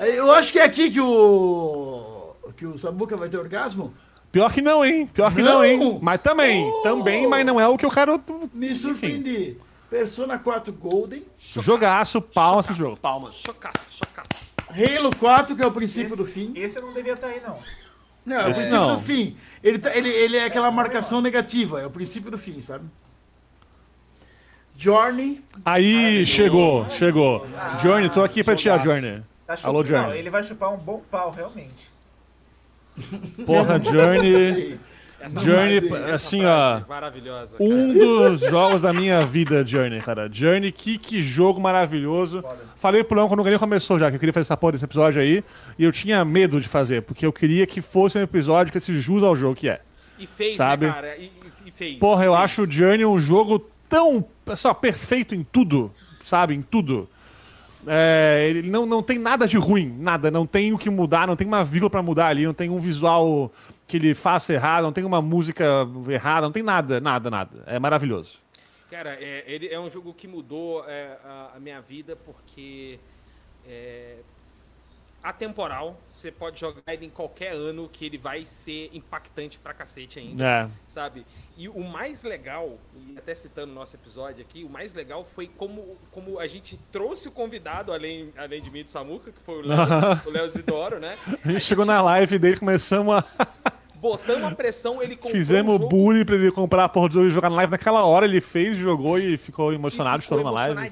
Eu 0.00 0.32
acho 0.32 0.52
que 0.52 0.58
é 0.58 0.64
aqui 0.64 0.90
que 0.90 1.00
o. 1.00 2.34
que 2.56 2.66
o 2.66 2.76
Samuca 2.76 3.16
vai 3.16 3.28
ter 3.28 3.38
orgasmo. 3.38 3.92
Pior 4.30 4.50
que 4.52 4.62
não, 4.62 4.82
hein? 4.84 5.06
Pior 5.06 5.34
que 5.34 5.42
não, 5.42 5.58
Não! 5.58 5.64
hein? 5.64 5.98
Mas 6.00 6.20
também, 6.22 6.64
Oh! 6.64 6.82
também, 6.82 7.26
mas 7.26 7.44
não 7.44 7.60
é 7.60 7.68
o 7.68 7.76
que 7.76 7.84
eu 7.84 7.90
quero. 7.90 8.18
Me 8.54 8.74
surpreendi. 8.74 9.58
Persona 9.90 10.38
4 10.38 10.72
Golden, 10.72 11.22
Jogaço, 11.38 12.22
palmas 12.22 12.64
pro 12.64 12.74
jogo. 12.74 12.98
Palmas. 12.98 13.34
Chocaço, 13.34 13.90
chocaço. 13.92 14.41
Halo 14.72 15.14
4, 15.16 15.54
que 15.56 15.62
é 15.62 15.66
o 15.66 15.72
princípio 15.72 16.06
Esse, 16.08 16.16
do 16.16 16.26
fim. 16.26 16.52
esse 16.56 16.80
não 16.80 16.92
devia 16.92 17.12
estar 17.14 17.26
aí, 17.28 17.40
não. 17.46 17.58
Não, 18.24 18.36
é 18.36 18.40
o 18.40 18.44
princípio 18.44 18.70
não. 18.72 18.94
do 18.94 19.00
fim. 19.00 19.36
Ele, 19.62 19.78
tá- 19.78 19.94
ele, 19.96 20.08
ele 20.08 20.36
é 20.36 20.44
aquela 20.44 20.70
marcação 20.70 21.20
negativa, 21.20 21.80
é 21.80 21.86
o 21.86 21.90
princípio 21.90 22.30
do 22.30 22.38
fim, 22.38 22.60
sabe? 22.62 22.84
Journey, 24.76 25.44
Aí, 25.64 26.24
chegou, 26.26 26.88
chegou. 26.90 27.46
Journey, 27.80 28.08
tô 28.10 28.22
aqui 28.24 28.42
pra 28.42 28.56
ti, 28.56 28.68
a 28.70 28.76
jogaço. 28.78 29.00
Journey. 29.02 29.22
Tá 29.46 29.56
chup- 29.56 29.66
Alô, 29.68 29.78
Não, 29.80 29.86
Journey. 29.86 30.18
ele 30.18 30.30
vai 30.30 30.42
chupar 30.42 30.72
um 30.72 30.78
bom 30.78 31.02
pau, 31.10 31.30
realmente. 31.30 31.90
Porra, 33.46 33.78
Journey. 33.84 34.80
Essa 35.22 35.40
Journey, 35.40 35.80
frase- 35.88 36.10
assim, 36.12 36.44
ó. 36.44 36.80
Maravilhosa. 36.88 37.56
Um 37.60 37.92
dos 37.92 38.40
jogos 38.40 38.82
da 38.82 38.92
minha 38.92 39.24
vida, 39.24 39.64
Journey, 39.64 40.00
cara. 40.00 40.28
Journey, 40.32 40.72
que, 40.72 40.98
que 40.98 41.20
jogo 41.22 41.60
maravilhoso. 41.60 42.42
Falei 42.76 43.04
pro 43.04 43.16
Leão 43.16 43.28
quando 43.28 43.40
o 43.40 43.42
Galinho 43.44 43.60
começou 43.60 43.98
já, 43.98 44.10
que 44.10 44.16
eu 44.16 44.20
queria 44.20 44.32
fazer 44.32 44.42
essa 44.42 44.56
porra 44.56 44.72
desse 44.72 44.84
episódio 44.84 45.22
aí. 45.22 45.44
E 45.78 45.84
eu 45.84 45.92
tinha 45.92 46.24
medo 46.24 46.60
de 46.60 46.66
fazer, 46.68 47.02
porque 47.02 47.24
eu 47.24 47.32
queria 47.32 47.66
que 47.66 47.80
fosse 47.80 48.18
um 48.18 48.22
episódio 48.22 48.72
que 48.72 48.78
esse 48.78 48.92
jus 49.00 49.22
ao 49.22 49.36
jogo 49.36 49.54
que 49.54 49.68
é. 49.68 49.80
E 50.18 50.26
fez, 50.26 50.56
Sabe? 50.56 50.86
né, 50.86 50.92
cara? 50.92 51.16
E, 51.16 51.30
e- 51.66 51.70
fez. 51.70 51.98
Porra, 51.98 52.24
eu 52.24 52.32
fez. 52.32 52.44
acho 52.44 52.62
o 52.62 52.70
Journey 52.70 53.06
um 53.06 53.18
jogo 53.18 53.64
tão, 53.88 54.24
só, 54.56 54.74
perfeito 54.74 55.34
em 55.34 55.42
tudo, 55.44 55.90
sabe? 56.24 56.54
Em 56.54 56.60
tudo. 56.60 57.08
É, 57.86 58.46
ele 58.48 58.70
não, 58.70 58.86
não 58.86 59.02
tem 59.02 59.18
nada 59.18 59.46
de 59.46 59.56
ruim, 59.56 59.92
nada. 59.98 60.30
Não 60.30 60.46
tem 60.46 60.72
o 60.72 60.78
que 60.78 60.88
mudar, 60.88 61.26
não 61.26 61.34
tem 61.34 61.46
uma 61.46 61.64
vírgula 61.64 61.90
pra 61.90 62.02
mudar 62.02 62.28
ali, 62.28 62.44
não 62.46 62.54
tem 62.54 62.70
um 62.70 62.78
visual 62.78 63.52
que 63.86 63.96
ele 63.96 64.14
faça 64.14 64.52
errado, 64.54 64.84
não 64.84 64.92
tem 64.92 65.04
uma 65.04 65.20
música 65.20 65.64
errada, 66.08 66.46
não 66.46 66.52
tem 66.52 66.62
nada, 66.62 67.00
nada, 67.00 67.30
nada. 67.30 67.62
É 67.66 67.78
maravilhoso. 67.78 68.38
Cara, 68.90 69.14
é, 69.20 69.44
ele 69.46 69.68
é 69.68 69.78
um 69.80 69.88
jogo 69.88 70.12
que 70.12 70.28
mudou 70.28 70.84
é, 70.86 71.18
a, 71.24 71.52
a 71.56 71.60
minha 71.60 71.80
vida 71.80 72.14
porque 72.14 72.98
é 73.66 74.16
atemporal. 75.22 75.98
Você 76.08 76.30
pode 76.32 76.58
jogar 76.60 76.82
ele 76.88 77.06
em 77.06 77.10
qualquer 77.10 77.52
ano 77.52 77.88
que 77.88 78.04
ele 78.04 78.18
vai 78.18 78.44
ser 78.44 78.90
impactante 78.92 79.58
pra 79.58 79.72
cacete 79.72 80.18
ainda, 80.18 80.44
É. 80.44 80.70
sabe? 80.88 81.24
E 81.56 81.68
o 81.68 81.80
mais 81.80 82.22
legal, 82.22 82.78
e 82.96 83.16
até 83.18 83.34
citando 83.34 83.72
o 83.72 83.74
nosso 83.74 83.94
episódio 83.94 84.42
aqui, 84.42 84.64
o 84.64 84.68
mais 84.68 84.94
legal 84.94 85.24
foi 85.24 85.46
como, 85.46 85.96
como 86.10 86.38
a 86.38 86.46
gente 86.46 86.78
trouxe 86.90 87.28
o 87.28 87.30
convidado, 87.30 87.92
além, 87.92 88.32
além 88.36 88.62
de 88.62 88.70
mim 88.70 88.80
e 88.80 88.84
do 88.84 88.90
Samuca, 88.90 89.30
que 89.30 89.40
foi 89.40 89.56
o 89.56 89.66
Léo, 89.66 89.78
o 90.26 90.30
Léo 90.30 90.48
Zidoro, 90.48 90.98
né? 90.98 91.18
A 91.44 91.50
gente 91.50 91.64
chegou 91.64 91.84
na 91.84 92.00
live 92.00 92.38
dele, 92.38 92.56
começamos 92.58 93.14
a. 93.14 93.24
Botamos 94.02 94.42
a 94.42 94.54
pressão, 94.56 95.00
ele 95.00 95.14
comprou 95.14 95.30
Fizemos 95.30 95.76
um 95.76 95.78
jogo 95.78 95.88
bullying 95.88 96.24
pra 96.24 96.34
ele 96.34 96.50
comprar 96.50 96.82
a 96.82 96.88
porra 96.88 97.08
do 97.08 97.14
jogo 97.14 97.26
e 97.28 97.30
jogar 97.30 97.48
na 97.48 97.54
live 97.54 97.70
naquela 97.70 98.04
hora. 98.04 98.26
Ele 98.26 98.40
fez, 98.40 98.76
jogou 98.76 99.16
e 99.16 99.36
ficou 99.36 99.72
e 99.72 99.76
emocionado, 99.76 100.20
ficou 100.20 100.38
estourou 100.38 100.58
na 100.58 100.74
live. 100.74 100.90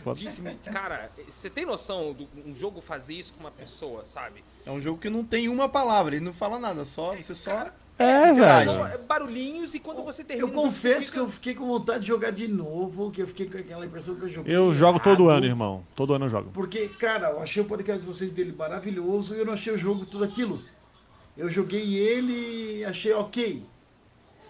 Cara, 0.73 1.11
você 1.29 1.51
tem 1.51 1.67
noção 1.67 2.15
de 2.15 2.29
um 2.49 2.55
jogo 2.55 2.81
fazer 2.81 3.15
isso 3.15 3.33
com 3.33 3.41
uma 3.41 3.51
pessoa, 3.51 4.05
sabe? 4.05 4.45
É 4.65 4.71
um 4.71 4.81
jogo 4.81 5.01
que 5.01 5.11
não 5.11 5.25
tem 5.25 5.49
uma 5.49 5.69
palavra, 5.69 6.15
ele 6.15 6.25
não 6.25 6.33
fala 6.33 6.61
nada, 6.61 6.85
só 6.85 7.17
você 7.17 7.35
só. 7.35 7.71
É, 8.03 8.33
velho. 8.33 8.71
São 8.71 9.07
barulhinhos 9.07 9.75
e 9.75 9.79
quando 9.79 10.03
você 10.03 10.25
termina. 10.25 10.49
eu 10.49 10.53
confesso 10.53 11.13
que 11.13 11.19
eu 11.19 11.29
fiquei 11.29 11.55
com 11.55 11.67
vontade 11.67 12.01
de 12.01 12.07
jogar 12.07 12.31
de 12.31 12.49
novo, 12.49 13.11
que 13.11 13.21
eu 13.21 13.27
fiquei 13.27 13.47
com 13.49 13.59
aquela 13.59 13.85
impressão 13.85 14.15
que 14.15 14.23
eu 14.23 14.29
joguei. 14.29 14.57
Eu 14.57 14.73
jogo 14.73 14.99
todo 14.99 15.25
errado. 15.25 15.37
ano, 15.37 15.47
irmão. 15.47 15.85
Todo 15.95 16.15
ano 16.15 16.25
eu 16.25 16.31
jogo. 16.31 16.51
Porque, 16.53 16.89
cara, 16.89 17.29
eu 17.31 17.41
achei 17.43 17.63
o 17.63 17.67
podcast 17.67 18.01
de 18.01 18.07
vocês 18.07 18.33
dele 18.33 18.55
maravilhoso 18.57 19.35
e 19.35 19.39
eu 19.39 19.45
não 19.45 19.53
achei 19.53 19.73
o 19.73 19.77
jogo 19.77 20.07
tudo 20.07 20.25
aquilo. 20.25 20.63
Eu 21.37 21.51
joguei 21.51 21.95
ele 21.99 22.79
e 22.79 22.85
achei 22.87 23.13
ok. 23.13 23.63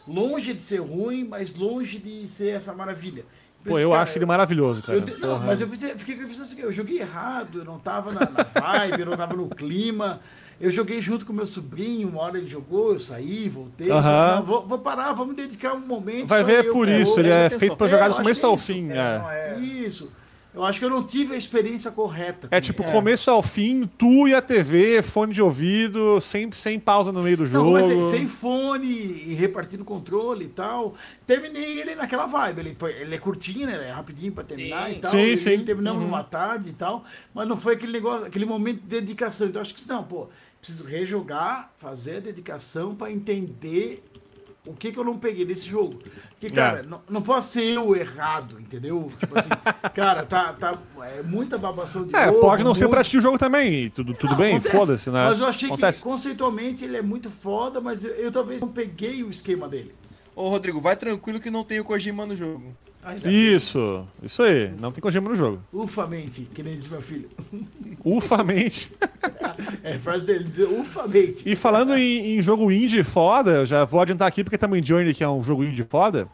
Longe 0.07 0.55
de 0.55 0.61
ser 0.61 0.81
ruim, 0.81 1.25
mas 1.25 1.55
longe 1.55 1.99
de 1.99 2.27
ser 2.29 2.51
essa 2.51 2.73
maravilha. 2.73 3.25
Pô, 3.65 3.79
eu 3.79 3.93
acho 3.93 4.17
ele 4.17 4.25
maravilhoso, 4.27 4.83
cara. 4.83 4.99
Eu 4.99 5.07
não, 5.07 5.29
Porra. 5.35 5.47
mas 5.47 5.61
eu 5.61 5.69
pensei- 5.69 5.95
fiquei 5.99 6.15
com 6.15 6.23
a 6.23 6.25
impressão 6.25 6.45
assim, 6.47 6.61
eu 6.61 6.73
joguei 6.73 6.99
errado, 7.01 7.59
eu 7.59 7.65
não 7.65 7.79
tava 7.79 8.11
na, 8.13 8.21
na 8.21 8.43
vibe, 8.45 9.01
eu 9.01 9.07
não 9.07 9.17
tava 9.17 9.35
no 9.35 9.49
clima. 9.51 10.21
Eu 10.61 10.71
joguei 10.71 11.01
junto 11.01 11.25
com 11.25 11.33
meu 11.33 11.47
sobrinho, 11.47 12.09
uma 12.09 12.21
hora 12.21 12.37
ele 12.37 12.47
jogou, 12.47 12.93
eu 12.93 12.99
saí, 12.99 13.49
voltei. 13.49 13.91
Aham. 13.91 14.03
falei, 14.03 14.37
não, 14.37 14.43
vou, 14.45 14.67
vou 14.67 14.79
parar, 14.79 15.13
vamos 15.15 15.35
dedicar 15.35 15.75
um 15.75 15.81
momento. 15.81 16.27
Vai 16.27 16.45
ver, 16.45 16.65
é 16.65 16.69
eu 16.69 16.73
por 16.73 16.87
pra 16.87 16.99
isso. 16.99 17.11
outro. 17.13 17.25
Ele 17.25 17.33
é 17.33 17.39
atenção. 17.47 17.59
feito 17.61 17.77
pra 17.77 17.87
É, 17.87 17.91
jogar 17.91 18.07
eu 18.07 18.11
do 18.11 18.17
começo 18.17 18.45
é 18.45 18.49
ao 18.49 18.57
fim. 18.59 18.91
É, 18.91 18.97
é. 18.97 19.19
não 19.19 19.31
é. 19.31 19.59
Isso. 19.61 20.13
Eu 20.53 20.65
acho 20.65 20.81
que 20.81 20.85
eu 20.85 20.91
não 20.91 21.05
tive 21.05 21.33
a 21.33 21.37
experiência 21.39 21.93
correta. 21.93 22.49
É 22.51 22.61
tipo, 22.61 22.83
começo 22.83 23.31
ao 23.31 23.41
fim, 23.41 23.89
tu 23.97 24.27
e 24.27 24.35
a 24.35 24.43
TV, 24.43 25.01
fone 25.01 25.33
de 25.33 25.41
ouvido, 25.41 26.21
sem, 26.21 26.51
sem 26.51 26.77
pausa 26.81 27.13
no 27.13 27.23
meio 27.23 27.37
do 27.37 27.45
Não, 27.45 27.51
jogo. 27.51 27.71
mas 27.71 27.87
sem, 27.87 28.03
sem 28.03 28.27
fone 28.27 28.85
e 28.89 29.33
repartindo 29.35 29.85
controle 29.85 30.47
e 30.47 30.49
tal. 30.49 30.97
Terminei 31.25 31.81
ele 31.81 31.95
naquela 31.95 32.27
vibe. 32.27 32.59
Ele, 32.59 32.77
foi, 32.77 32.93
ele 33.01 33.15
é 33.15 33.19
curtinho, 33.19 33.65
né? 33.65 33.91
É 33.91 33.93
rapidinho 33.93 34.33
pra 34.33 34.43
terminar 34.43 34.89
Sim. 34.91 34.97
e 34.97 34.99
tal. 34.99 35.11
Sim, 35.13 35.19
e 35.29 35.37
sim. 35.37 35.59
Terminamos 35.61 36.03
Uhum. 36.03 36.09
numa 36.09 36.25
tarde 36.25 36.71
e 36.71 36.73
tal. 36.73 37.05
Mas 37.33 37.47
não 37.47 37.57
foi 37.57 37.75
aquele 37.75 37.93
negócio, 37.93 38.27
aquele 38.27 38.45
momento 38.45 38.81
de 38.83 38.89
dedicação. 38.89 39.47
Então 39.47 39.63
acho 39.63 39.73
que 39.73 39.89
não, 39.89 40.03
pô, 40.03 40.29
preciso 40.61 40.85
rejogar, 40.85 41.73
fazer 41.79 42.17
a 42.17 42.21
dedicação 42.21 42.95
pra 42.95 43.11
entender 43.11 44.05
o 44.67 44.75
que, 44.75 44.93
que 44.93 44.99
eu 44.99 45.05
não 45.05 45.19
peguei 45.19 45.45
desse 45.45 45.65
jogo. 45.67 45.99
Porque, 46.33 46.51
cara, 46.51 46.81
É. 46.81 46.83
não, 46.83 47.01
não 47.09 47.23
posso 47.23 47.53
ser 47.53 47.63
eu 47.65 47.97
errado, 47.97 48.61
entendeu? 48.61 49.11
Tipo 49.19 49.39
assim, 49.39 49.49
cara, 49.95 50.25
tá, 50.25 50.53
tá 50.53 50.79
é 51.17 51.23
muita 51.23 51.57
babação 51.57 52.05
de 52.07 52.15
É, 52.15 52.27
jogo. 52.27 52.41
pode 52.41 52.63
não 52.63 52.75
ser 52.75 52.85
muito- 52.85 52.91
pra 52.95 53.05
ti 53.05 53.17
o 53.17 53.23
jogo 53.23 53.39
também. 53.39 53.89
Tudo, 53.91 54.13
tudo 54.15 54.31
não, 54.31 54.37
bem, 54.39 54.61
foda-se, 54.61 55.11
né? 55.11 55.25
Mas 55.31 55.39
eu 55.39 55.47
achei 55.47 55.69
Acontece. 55.69 55.99
que 55.99 56.05
conceitualmente 56.05 56.85
ele 56.85 56.97
é 56.99 57.03
muito 57.03 57.31
foda, 57.31 57.81
mas 57.81 58.05
eu, 58.05 58.13
eu 58.13 58.31
talvez 58.31 58.61
não 58.61 58.69
peguei 58.69 59.23
o 59.25 59.31
esquema 59.31 59.67
dele. 59.67 59.95
Ô 60.37 60.49
Rodrigo, 60.51 60.81
vai 60.81 60.95
tranquilo 60.95 61.41
que 61.41 61.51
não 61.51 61.65
tem 61.65 61.81
o 61.81 61.85
Kojima 61.85 62.25
no 62.27 62.37
jogo. 62.37 62.75
Ainda 63.03 63.29
bem. 63.29 63.55
Isso, 63.55 64.07
isso 64.23 64.43
aí. 64.43 64.71
Não 64.79 64.93
tem 64.93 65.01
Kojima 65.01 65.29
no 65.29 65.35
jogo. 65.35 65.63
Ufamente, 65.73 66.43
que 66.55 66.63
nem 66.63 66.77
diz 66.77 66.89
meu 66.89 67.01
filho. 67.01 67.29
Ufamente. 68.05 68.93
É 69.83 69.99
frase 69.99 70.27
dele, 70.27 70.45
dizer 70.45 70.65
ufamente. 70.67 71.43
E 71.47 71.55
falando 71.57 71.95
em, 71.95 72.37
em 72.39 72.43
jogo 72.43 72.71
indie 72.71 73.03
foda, 73.03 73.65
já 73.65 73.85
vou 73.85 74.01
adiantar 74.01 74.29
aqui 74.29 74.43
porque 74.45 74.57
também 74.59 74.83
Journey, 74.83 75.15
que 75.15 75.25
é 75.25 75.29
um 75.29 75.43
jogo 75.43 75.65
indie 75.65 75.85
foda. 75.85 76.29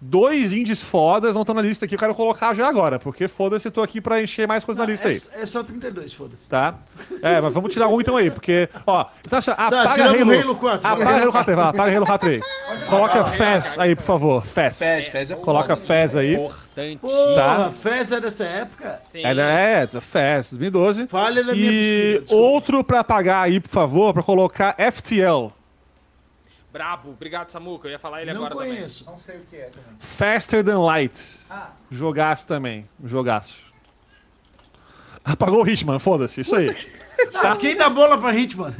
Dois 0.00 0.52
indies 0.52 0.82
fodas 0.82 1.34
não 1.34 1.42
estão 1.42 1.54
na 1.54 1.62
lista 1.62 1.86
aqui, 1.86 1.94
eu 1.94 1.98
quero 1.98 2.14
colocar 2.14 2.52
já 2.54 2.68
agora, 2.68 2.98
porque 2.98 3.26
foda-se, 3.26 3.68
eu 3.68 3.72
tô 3.72 3.82
aqui 3.82 4.00
pra 4.00 4.22
encher 4.22 4.46
mais 4.46 4.62
coisas 4.64 4.78
na 4.84 4.90
lista 4.90 5.08
aí. 5.08 5.20
é, 5.34 5.42
é 5.42 5.46
só 5.46 5.62
32, 5.62 6.12
foda-se. 6.12 6.48
Tá? 6.48 6.74
É, 7.22 7.40
mas 7.40 7.54
vamos 7.54 7.72
tirar 7.72 7.88
um 7.88 8.00
então 8.00 8.16
aí, 8.16 8.30
porque, 8.30 8.68
ó, 8.86 9.06
então 9.24 9.38
assim, 9.38 9.50
apaga 9.52 9.94
tiramos 9.94 10.20
Halo, 10.20 10.30
o 10.30 10.40
Halo 10.42 10.56
4, 10.56 10.86
Apaga. 10.88 11.22
Halo 11.22 11.32
4 11.32 11.50
aí, 11.50 11.56
vai, 11.56 11.66
apaga 11.68 11.96
Halo 11.96 12.06
4 12.06 12.30
aí. 12.30 12.40
Coloca 12.88 13.24
Fez 13.24 13.78
aí, 13.78 13.96
por 13.96 14.02
favor, 14.04 14.44
Fez. 14.44 14.78
Fez, 14.78 15.08
Fez 15.08 15.30
é 15.30 15.34
Coloca. 15.36 15.74
Fez 15.76 16.14
aí. 16.14 16.34
Importante. 16.34 16.98
Porra, 16.98 17.34
Tá. 17.34 17.70
festa 17.72 18.20
dessa 18.20 18.44
época. 18.44 19.00
Sim. 19.10 19.24
É, 19.24 19.88
é, 19.94 20.00
Fez, 20.00 20.50
2012. 20.50 21.06
Falha 21.06 21.42
da 21.42 21.54
minha 21.54 21.70
E 21.72 22.18
pesquisa, 22.20 22.34
outro 22.34 22.84
pra 22.84 23.00
apagar 23.00 23.44
aí, 23.44 23.58
por 23.60 23.70
favor, 23.70 24.12
pra 24.12 24.22
colocar 24.22 24.74
FTL. 24.78 25.52
Brabo. 26.76 27.10
Obrigado, 27.10 27.48
Samuca. 27.50 27.88
Eu 27.88 27.92
ia 27.92 27.98
falar 27.98 28.22
ele 28.22 28.32
Não 28.34 28.44
agora 28.44 28.54
conheço. 28.66 29.04
Não 29.06 29.16
sei 29.18 29.36
o 29.38 29.40
que 29.46 29.56
é 29.56 29.66
também. 29.70 29.96
Faster 29.98 30.62
Than 30.64 30.80
Light. 30.80 31.38
Ah, 31.48 31.70
Jogaço 31.90 32.46
também. 32.46 32.86
Jogaço. 33.04 33.64
Apagou 35.24 35.64
o 35.64 35.68
Hitman, 35.68 35.98
foda-se, 35.98 36.40
isso 36.42 36.54
aí. 36.54 36.68
Ah, 37.42 37.56
quem 37.56 37.74
dá 37.76 37.88
bola 37.90 38.16
pra 38.18 38.32
Hitman? 38.34 38.72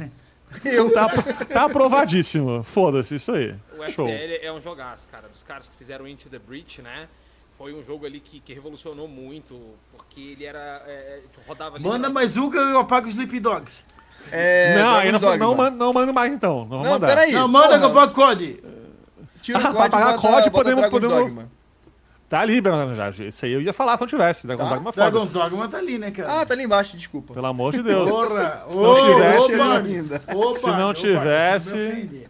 Tá, 0.93 1.07
tá 1.45 1.63
aprovadíssimo. 1.65 2.63
Foda-se, 2.63 3.15
isso 3.15 3.31
aí. 3.33 3.55
também. 3.69 3.87
O 3.87 3.91
Show. 3.91 4.05
FTL 4.05 4.33
é 4.45 4.53
um 4.53 4.59
jogaço, 4.61 5.07
cara. 5.09 5.27
Dos 5.27 5.43
caras 5.43 5.67
que 5.67 5.75
fizeram 5.75 6.07
Into 6.07 6.29
the 6.29 6.39
Breach, 6.39 6.81
né? 6.81 7.07
Foi 7.57 7.73
um 7.73 7.83
jogo 7.83 8.05
ali 8.05 8.19
que, 8.19 8.39
que 8.39 8.53
revolucionou 8.53 9.07
muito, 9.07 9.59
porque 9.91 10.21
ele 10.21 10.45
era. 10.45 10.83
é, 10.87 11.21
tu 11.33 11.41
rodava 11.47 11.75
ali. 11.75 11.83
Manda 11.83 12.07
na- 12.07 12.13
mais 12.13 12.37
um 12.37 12.49
que 12.51 12.55
eu 12.57 12.79
apago 12.79 13.07
os 13.07 13.13
Sleepy 13.15 13.39
Dogs. 13.39 13.83
É, 14.31 14.75
não, 14.75 14.83
Dragon's 14.93 15.05
aí 15.05 15.11
não, 15.11 15.19
Dogma. 15.19 15.37
não, 15.45 15.55
mando, 15.55 15.77
não 15.77 15.93
mando 15.93 16.13
mais 16.13 16.33
então. 16.33 16.59
Não 16.59 16.67
vou 16.67 16.83
Não, 16.83 16.91
mandar. 16.91 17.07
peraí. 17.07 17.31
Não, 17.31 17.47
manda 17.47 17.67
porra. 17.67 17.79
que 17.79 17.85
eu 17.85 18.25
COD. 18.25 18.63
Tira 19.41 19.57
o 19.59 19.61
Ah, 19.61 19.63
COD 19.65 19.75
pra 19.77 19.85
e 19.85 19.89
pagar 19.89 20.05
bota, 20.17 20.19
COD, 20.21 20.51
podemos- 20.51 20.87
podemos- 20.89 21.15
Dogma. 21.17 21.49
Tá 22.29 22.41
ali, 22.41 22.59
Bernardo 22.59 22.93
já. 22.93 23.09
Isso 23.09 23.45
aí 23.45 23.53
eu 23.53 23.61
ia 23.61 23.71
falar 23.71 23.95
se 23.95 24.01
não 24.01 24.07
tivesse. 24.07 24.45
Dragon's 24.45 24.67
Tá. 24.67 24.75
Dogma 24.75 24.89
é 24.89 24.93
foda. 24.93 25.09
Dragon's 25.11 25.29
Dogma 25.31 25.67
tá 25.69 25.77
ali, 25.77 25.97
né, 25.97 26.11
cara? 26.11 26.41
Ah, 26.41 26.45
tá 26.45 26.53
ali 26.53 26.63
embaixo, 26.65 26.97
desculpa. 26.97 27.33
Pelo 27.33 27.45
amor 27.45 27.71
de 27.71 27.81
Deus. 27.81 28.09
Porra! 28.09 28.63
Se 28.67 28.77
não 28.77 28.95
tivesse- 28.95 29.55
opa, 29.55 29.73
ainda. 29.77 30.21
opa, 30.35 30.59
Se 30.59 30.67
não 30.67 30.93
tivesse-. 30.93 32.27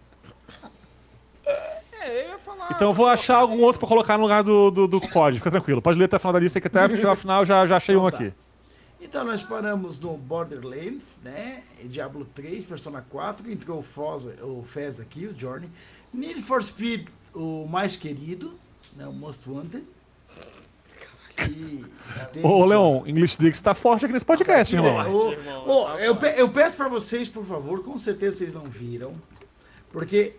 É, 1.46 2.24
eu 2.26 2.30
ia 2.30 2.38
falar. 2.40 2.68
Então 2.72 2.90
eu 2.90 2.94
vou 2.94 3.08
achar 3.08 3.38
algum 3.38 3.60
outro 3.62 3.80
pra 3.80 3.88
colocar 3.90 4.18
no 4.18 4.24
lugar 4.24 4.44
do, 4.44 4.70
do, 4.72 4.88
do 4.88 5.02
COD. 5.02 5.38
Fica 5.40 5.50
tranquilo. 5.52 5.82
Pode 5.82 5.98
ler 5.98 6.06
até 6.06 6.16
o 6.18 6.20
final 6.20 6.34
da 6.34 6.40
lista 6.40 6.62
que 6.62 6.68
até 6.68 6.82
ao 7.06 7.16
final 7.16 7.44
já, 7.46 7.66
já 7.66 7.78
achei 7.78 7.96
um 7.96 8.06
aqui. 8.06 8.32
Então 9.00 9.24
nós 9.24 9.44
paramos 9.44 10.00
no 10.00 10.18
Borderlands, 10.18 11.18
né? 11.24 11.64
Diablo 11.84 12.26
3, 12.34 12.66
Persona 12.66 13.06
4, 13.10 13.50
entrou 13.52 13.80
o 13.80 13.84
Foz, 13.84 14.26
o 14.42 14.64
Fez 14.64 15.00
aqui, 15.00 15.28
o 15.28 15.38
Journey. 15.38 15.70
Need 16.14 16.42
for 16.42 16.64
Speed, 16.64 17.08
o 17.34 17.68
mais 17.68 17.96
querido, 17.96 18.58
né? 18.96 19.06
O 19.08 19.14
Most 19.14 19.48
Wanted. 19.50 19.84
Ô. 22.44 22.66
Leon, 22.66 23.04
English 23.06 23.38
Dix 23.38 23.62
tá 23.62 23.76
forte 23.76 24.06
aqui 24.06 24.14
nesse 24.14 24.26
podcast, 24.26 24.74
irmão. 24.76 25.00
É, 25.02 25.32
irmão, 25.34 25.68
ô, 25.68 25.86
tá 25.86 26.00
eu, 26.02 26.14
bom. 26.16 26.20
pe- 26.20 26.34
eu 26.36 26.50
peço 26.50 26.76
pra 26.76 26.88
vocês, 26.88 27.30
por 27.30 27.46
favor, 27.46 27.84
com 27.84 27.98
certeza 27.98 28.38
vocês 28.38 28.54
não 28.56 28.64
viram, 28.64 29.14
porque 29.92 30.34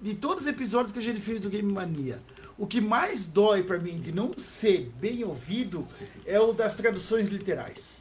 de 0.00 0.14
todos 0.14 0.44
os 0.44 0.46
episódios 0.48 0.92
que 0.92 0.98
a 0.98 1.02
gente 1.02 1.20
fez 1.20 1.40
do 1.40 1.48
Game 1.48 1.70
Mania, 1.72 2.20
o 2.58 2.66
que 2.66 2.80
mais 2.80 3.26
dói 3.26 3.62
pra 3.62 3.78
mim 3.78 3.98
de 3.98 4.12
não 4.12 4.36
ser 4.36 4.90
bem 5.00 5.22
ouvido 5.24 5.86
é 6.26 6.38
o 6.40 6.52
das 6.52 6.74
traduções 6.74 7.28
literais. 7.28 7.99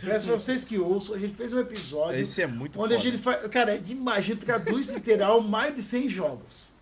Peço 0.00 0.26
pra 0.26 0.34
vocês 0.34 0.64
que 0.64 0.78
ouçam, 0.78 1.14
a 1.14 1.18
gente 1.18 1.34
fez 1.34 1.52
um 1.52 1.60
episódio 1.60 2.20
Esse 2.20 2.42
é 2.42 2.46
muito 2.46 2.80
onde 2.80 2.94
a 2.94 2.96
foda. 2.98 3.10
gente 3.10 3.22
faz. 3.22 3.46
Cara, 3.48 3.74
é 3.74 3.78
demais, 3.78 4.18
a 4.18 4.22
gente 4.22 4.44
traduz 4.44 4.88
literal 4.88 5.40
mais 5.40 5.74
de 5.74 5.82
100 5.82 6.08
jogos. 6.08 6.72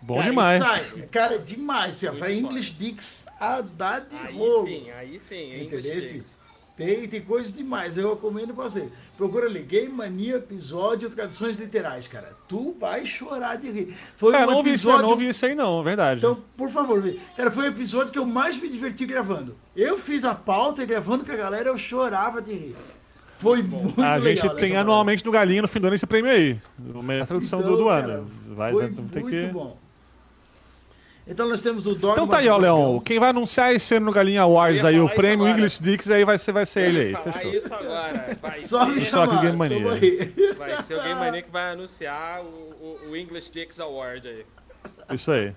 Bom 0.00 0.16
Cara, 0.16 0.30
demais. 0.30 0.62
Sai, 0.64 1.02
cara, 1.10 1.34
é 1.36 1.38
demais. 1.38 2.04
Assim, 2.04 2.18
sai 2.18 2.32
Muito 2.34 2.46
English 2.50 2.72
Dix 2.72 3.26
a 3.38 3.60
dar 3.60 4.00
de 4.00 4.16
Aí 4.16 4.36
rolo. 4.36 4.66
sim, 4.66 4.90
aí 4.90 5.20
sim. 5.20 5.56
Entendeu? 5.60 5.78
English 5.92 6.12
Dicks. 6.12 6.38
Tem, 6.76 7.06
tem 7.06 7.20
coisas 7.20 7.54
demais, 7.54 7.98
eu 7.98 8.14
recomendo 8.14 8.54
pra 8.54 8.64
você. 8.64 8.88
Procura 9.16 9.46
ali, 9.46 9.60
Game 9.62 9.92
Mania, 9.92 10.36
episódio, 10.36 11.10
traduções 11.10 11.56
literais, 11.58 12.08
cara. 12.08 12.32
Tu 12.48 12.74
vai 12.80 13.04
chorar 13.04 13.56
de 13.56 13.70
rir. 13.70 13.94
Foi 14.16 14.34
É, 14.34 14.44
um 14.44 14.50
não 14.50 14.62
vi 14.62 14.70
isso, 14.70 14.88
episódio... 14.88 15.08
não 15.10 15.16
vi 15.16 15.28
isso 15.28 15.44
aí 15.46 15.54
não, 15.54 15.80
é 15.80 15.84
verdade. 15.84 16.18
Então, 16.18 16.38
por 16.56 16.70
favor, 16.70 17.02
cara, 17.36 17.50
foi 17.50 17.64
o 17.64 17.68
episódio 17.68 18.10
que 18.12 18.18
eu 18.18 18.24
mais 18.26 18.56
me 18.60 18.68
diverti 18.70 19.04
gravando. 19.04 19.54
Eu 19.76 19.98
fiz 19.98 20.24
a 20.24 20.34
pauta 20.34 20.82
e 20.82 20.86
gravando 20.86 21.24
com 21.24 21.32
a 21.32 21.36
galera, 21.36 21.68
eu 21.68 21.76
chorava 21.76 22.40
de 22.40 22.52
rir. 22.52 22.76
Foi 23.36 23.60
muito 23.62 24.00
a 24.02 24.14
legal. 24.16 24.48
gente 24.50 24.60
tem 24.60 24.76
anualmente 24.76 25.24
no 25.24 25.32
Galinha 25.32 25.62
no 25.62 25.68
fim 25.68 25.80
do 25.80 25.88
ano 25.88 25.96
esse 25.96 26.06
prêmio 26.06 26.30
aí. 26.30 26.58
A 26.98 27.02
melhor 27.02 27.26
tradução 27.26 27.58
Então, 27.60 27.72
do, 27.72 27.78
do 27.78 27.86
cara, 27.86 28.12
ano. 28.14 28.30
Vai, 28.54 28.72
foi 28.72 28.82
vai 28.88 28.90
ter 29.10 29.20
muito 29.20 29.40
que. 29.40 29.46
bom. 29.52 29.76
Então 31.26 31.48
nós 31.48 31.62
temos 31.62 31.86
o 31.86 31.94
Dogma 31.94 32.14
Então 32.14 32.26
tá 32.26 32.38
aí, 32.38 32.48
ó. 32.48 32.58
Dragão. 32.58 33.00
Quem 33.00 33.18
vai 33.20 33.30
anunciar 33.30 33.72
esse 33.72 33.94
ano 33.94 34.06
no 34.06 34.12
Galinha 34.12 34.42
Awards 34.42 34.84
aí, 34.84 34.98
o 35.00 35.08
prêmio 35.08 35.46
agora. 35.46 35.58
English 35.58 35.80
Dix, 35.80 36.10
aí 36.10 36.24
vai 36.24 36.36
ser, 36.36 36.52
vai 36.52 36.66
ser 36.66 36.88
ele 36.88 37.00
aí. 37.00 37.22
Fechou. 37.22 37.52
isso 37.52 37.72
agora. 37.72 38.36
Vai 38.42 38.58
Só 38.58 38.86
me 38.86 39.00
ser, 39.00 39.10
Só 39.10 39.26
que 39.26 39.30
chamar, 39.30 39.42
Game 39.42 39.56
Mania. 39.56 39.84
vai 40.58 40.82
ser 40.82 40.98
o 40.98 41.02
Game 41.02 41.20
Mania 41.20 41.42
que 41.42 41.50
vai 41.50 41.72
anunciar 41.72 42.42
o, 42.42 42.46
o, 42.46 43.10
o 43.10 43.16
English 43.16 43.52
Dicks 43.52 43.78
Award 43.78 44.26
aí. 44.26 44.46
Isso 45.12 45.30
aí. 45.30 45.54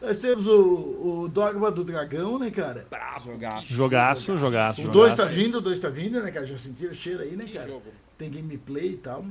Nós 0.00 0.18
temos 0.18 0.46
o, 0.46 1.22
o 1.24 1.28
Dogma 1.28 1.70
do 1.70 1.84
Dragão, 1.84 2.38
né, 2.38 2.50
cara? 2.50 2.86
Bravo. 2.90 3.30
Jogaço. 3.32 3.72
Jogaço, 3.72 4.38
jogaço, 4.38 4.88
O 4.88 4.90
2 4.90 5.14
tá 5.14 5.24
vindo, 5.26 5.58
o 5.58 5.60
2 5.60 5.78
tá 5.78 5.88
vindo, 5.88 6.20
né, 6.20 6.30
cara? 6.30 6.46
Já 6.46 6.56
sentiram 6.56 6.92
o 6.92 6.94
cheiro 6.94 7.22
aí, 7.22 7.36
né, 7.36 7.46
cara? 7.52 7.70
Tem 8.16 8.30
gameplay 8.30 8.92
e 8.92 8.96
tal. 8.96 9.24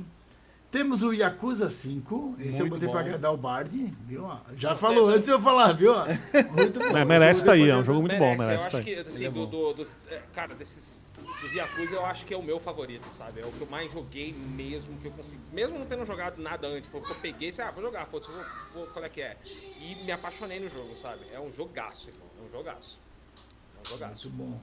Temos 0.74 1.04
o 1.04 1.12
Yakuza 1.12 1.70
5. 1.70 2.34
Esse 2.40 2.58
eu 2.58 2.66
Muito 2.66 2.70
botei 2.70 2.88
bom. 2.88 2.92
pra 2.94 3.00
agradar 3.02 3.32
o 3.32 3.36
Bard, 3.36 3.94
viu? 4.08 4.28
Já 4.56 4.74
falou 4.74 5.08
antes 5.08 5.26
de 5.26 5.30
eu 5.30 5.40
falar, 5.40 5.72
viu? 5.72 5.92
Muito 6.50 6.80
bom. 6.80 6.98
É, 6.98 7.04
merece 7.04 7.44
tá 7.44 7.56
eu 7.56 7.62
aí, 7.62 7.70
é 7.70 7.76
um 7.76 7.84
jogo 7.84 8.00
muito 8.00 8.16
bom, 8.16 8.36
Merece, 8.36 8.42
eu 8.42 8.48
merece 8.48 8.70
tá 8.70 8.78
acho 8.78 8.88
aí. 8.88 8.94
que, 8.96 9.08
assim, 9.08 9.24
é 9.24 9.30
do, 9.30 9.46
do- 9.46 9.72
dos, 9.72 9.96
é, 10.10 10.20
cara, 10.34 10.52
desses 10.56 11.00
dos 11.40 11.54
Yakuza, 11.54 11.94
eu 11.94 12.04
acho 12.04 12.26
que 12.26 12.34
é 12.34 12.36
o 12.36 12.42
meu 12.42 12.58
favorito, 12.58 13.06
sabe? 13.12 13.40
É 13.42 13.46
o 13.46 13.52
que 13.52 13.60
eu 13.60 13.68
mais 13.68 13.92
joguei 13.92 14.32
mesmo, 14.32 14.98
que 14.98 15.06
eu 15.06 15.12
consegui, 15.12 15.38
mesmo 15.52 15.78
não 15.78 15.86
tendo 15.86 16.04
jogado 16.04 16.42
nada 16.42 16.66
antes, 16.66 16.90
foi 16.90 17.00
o 17.00 17.04
que 17.04 17.12
eu 17.12 17.16
peguei, 17.20 17.50
assim, 17.50 17.62
ah, 17.62 17.70
vou 17.70 17.80
jogar, 17.84 18.04
foda-se, 18.06 18.32
vou, 18.32 18.44
vou, 18.74 18.86
qual 18.88 19.04
é 19.04 19.08
que 19.08 19.22
é? 19.22 19.36
E 19.78 19.94
me 20.04 20.10
apaixonei 20.10 20.58
no 20.58 20.68
jogo, 20.68 20.96
sabe? 20.96 21.20
É 21.32 21.38
um 21.38 21.52
jogaço, 21.52 22.10
irmão, 22.10 22.26
é 22.42 22.48
um 22.48 22.50
jogaço. 22.50 22.98
É 23.78 23.80
um 23.80 23.90
jogaço. 23.92 24.28
Muito 24.28 24.36
bom. 24.56 24.60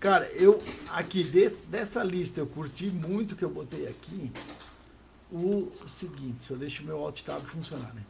Cara, 0.00 0.26
eu 0.32 0.58
aqui 0.90 1.22
desse, 1.22 1.66
dessa 1.66 2.02
lista 2.02 2.40
eu 2.40 2.46
curti 2.46 2.86
muito 2.86 3.36
que 3.36 3.44
eu 3.44 3.50
botei 3.50 3.86
aqui 3.86 4.32
o, 5.30 5.88
seguinte, 5.88 6.44
só 6.44 6.54
deixa 6.54 6.82
o 6.82 6.86
meu 6.86 6.98
alt 6.98 7.22
tab 7.22 7.44
funcionar, 7.44 7.94
né? 7.94 8.02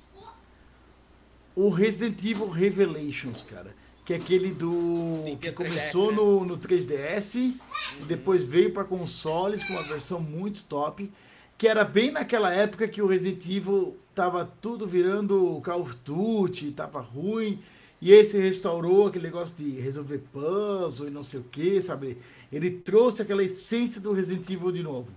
O 1.55 1.71
Resident 1.71 2.23
Evil 2.23 2.49
Revelations, 2.49 3.43
cara, 3.43 3.75
que 4.05 4.13
é 4.13 4.17
aquele 4.17 4.53
do 4.53 5.23
que 5.25 5.37
ter 5.37 5.53
3DS, 5.53 5.55
começou 5.55 6.11
né? 6.11 6.17
no, 6.17 6.45
no 6.45 6.59
3DS 6.59 7.37
e 7.37 8.05
depois 8.05 8.45
veio 8.45 8.73
para 8.73 8.85
consoles 8.85 9.65
com 9.65 9.73
uma 9.73 9.83
versão 9.85 10.21
muito 10.21 10.63
top, 10.65 11.11
que 11.57 11.67
era 11.67 11.83
bem 11.83 12.11
naquela 12.11 12.53
época 12.53 12.87
que 12.87 13.01
o 13.01 13.07
Resident 13.07 13.47
Evil 13.47 13.97
tava 14.15 14.45
tudo 14.61 14.87
virando 14.87 15.61
Call 15.65 15.81
of 15.81 15.97
Duty, 16.05 16.73
tava 16.73 17.01
ruim. 17.01 17.63
E 18.01 18.13
esse 18.13 18.39
restaurou 18.39 19.07
aquele 19.07 19.25
negócio 19.25 19.57
de 19.57 19.81
resolver 19.81 20.19
puzzle 20.31 21.09
e 21.09 21.11
não 21.11 21.23
sei 21.23 21.41
o 21.41 21.45
que, 21.45 21.81
sabe? 21.81 22.19
Ele 22.53 22.71
trouxe 22.71 23.23
aquela 23.23 23.43
essência 23.43 24.01
do 24.03 24.13
Resident 24.13 24.49
Evil 24.51 24.71
de 24.71 24.83
novo. 24.83 25.11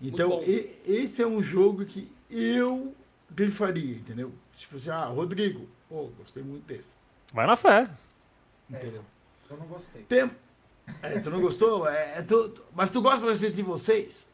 Então, 0.00 0.42
e- 0.42 0.76
esse 0.86 1.22
é 1.22 1.26
um 1.26 1.42
jogo 1.42 1.84
que 1.84 2.10
eu 2.30 2.94
grifaria, 3.30 3.96
entendeu? 3.96 4.32
Tipo 4.56 4.76
assim, 4.76 4.90
ah, 4.90 5.04
Rodrigo, 5.04 5.68
pô, 5.88 6.10
gostei 6.18 6.42
muito 6.42 6.64
desse. 6.66 6.94
Vai 7.32 7.46
na 7.46 7.56
fé. 7.56 7.88
Entendeu? 8.68 9.02
eu 9.50 9.56
não 9.56 9.66
gostei. 9.66 10.02
Tem... 10.02 10.30
É, 11.02 11.18
tu 11.20 11.28
não 11.30 11.40
gostou? 11.40 11.88
É, 11.88 12.18
é, 12.18 12.22
tu- 12.22 12.48
tu- 12.48 12.64
Mas 12.74 12.90
tu 12.90 13.00
gosta 13.02 13.20
do 13.26 13.28
Resident 13.30 13.58
Evil 13.58 13.76
6? 13.78 14.28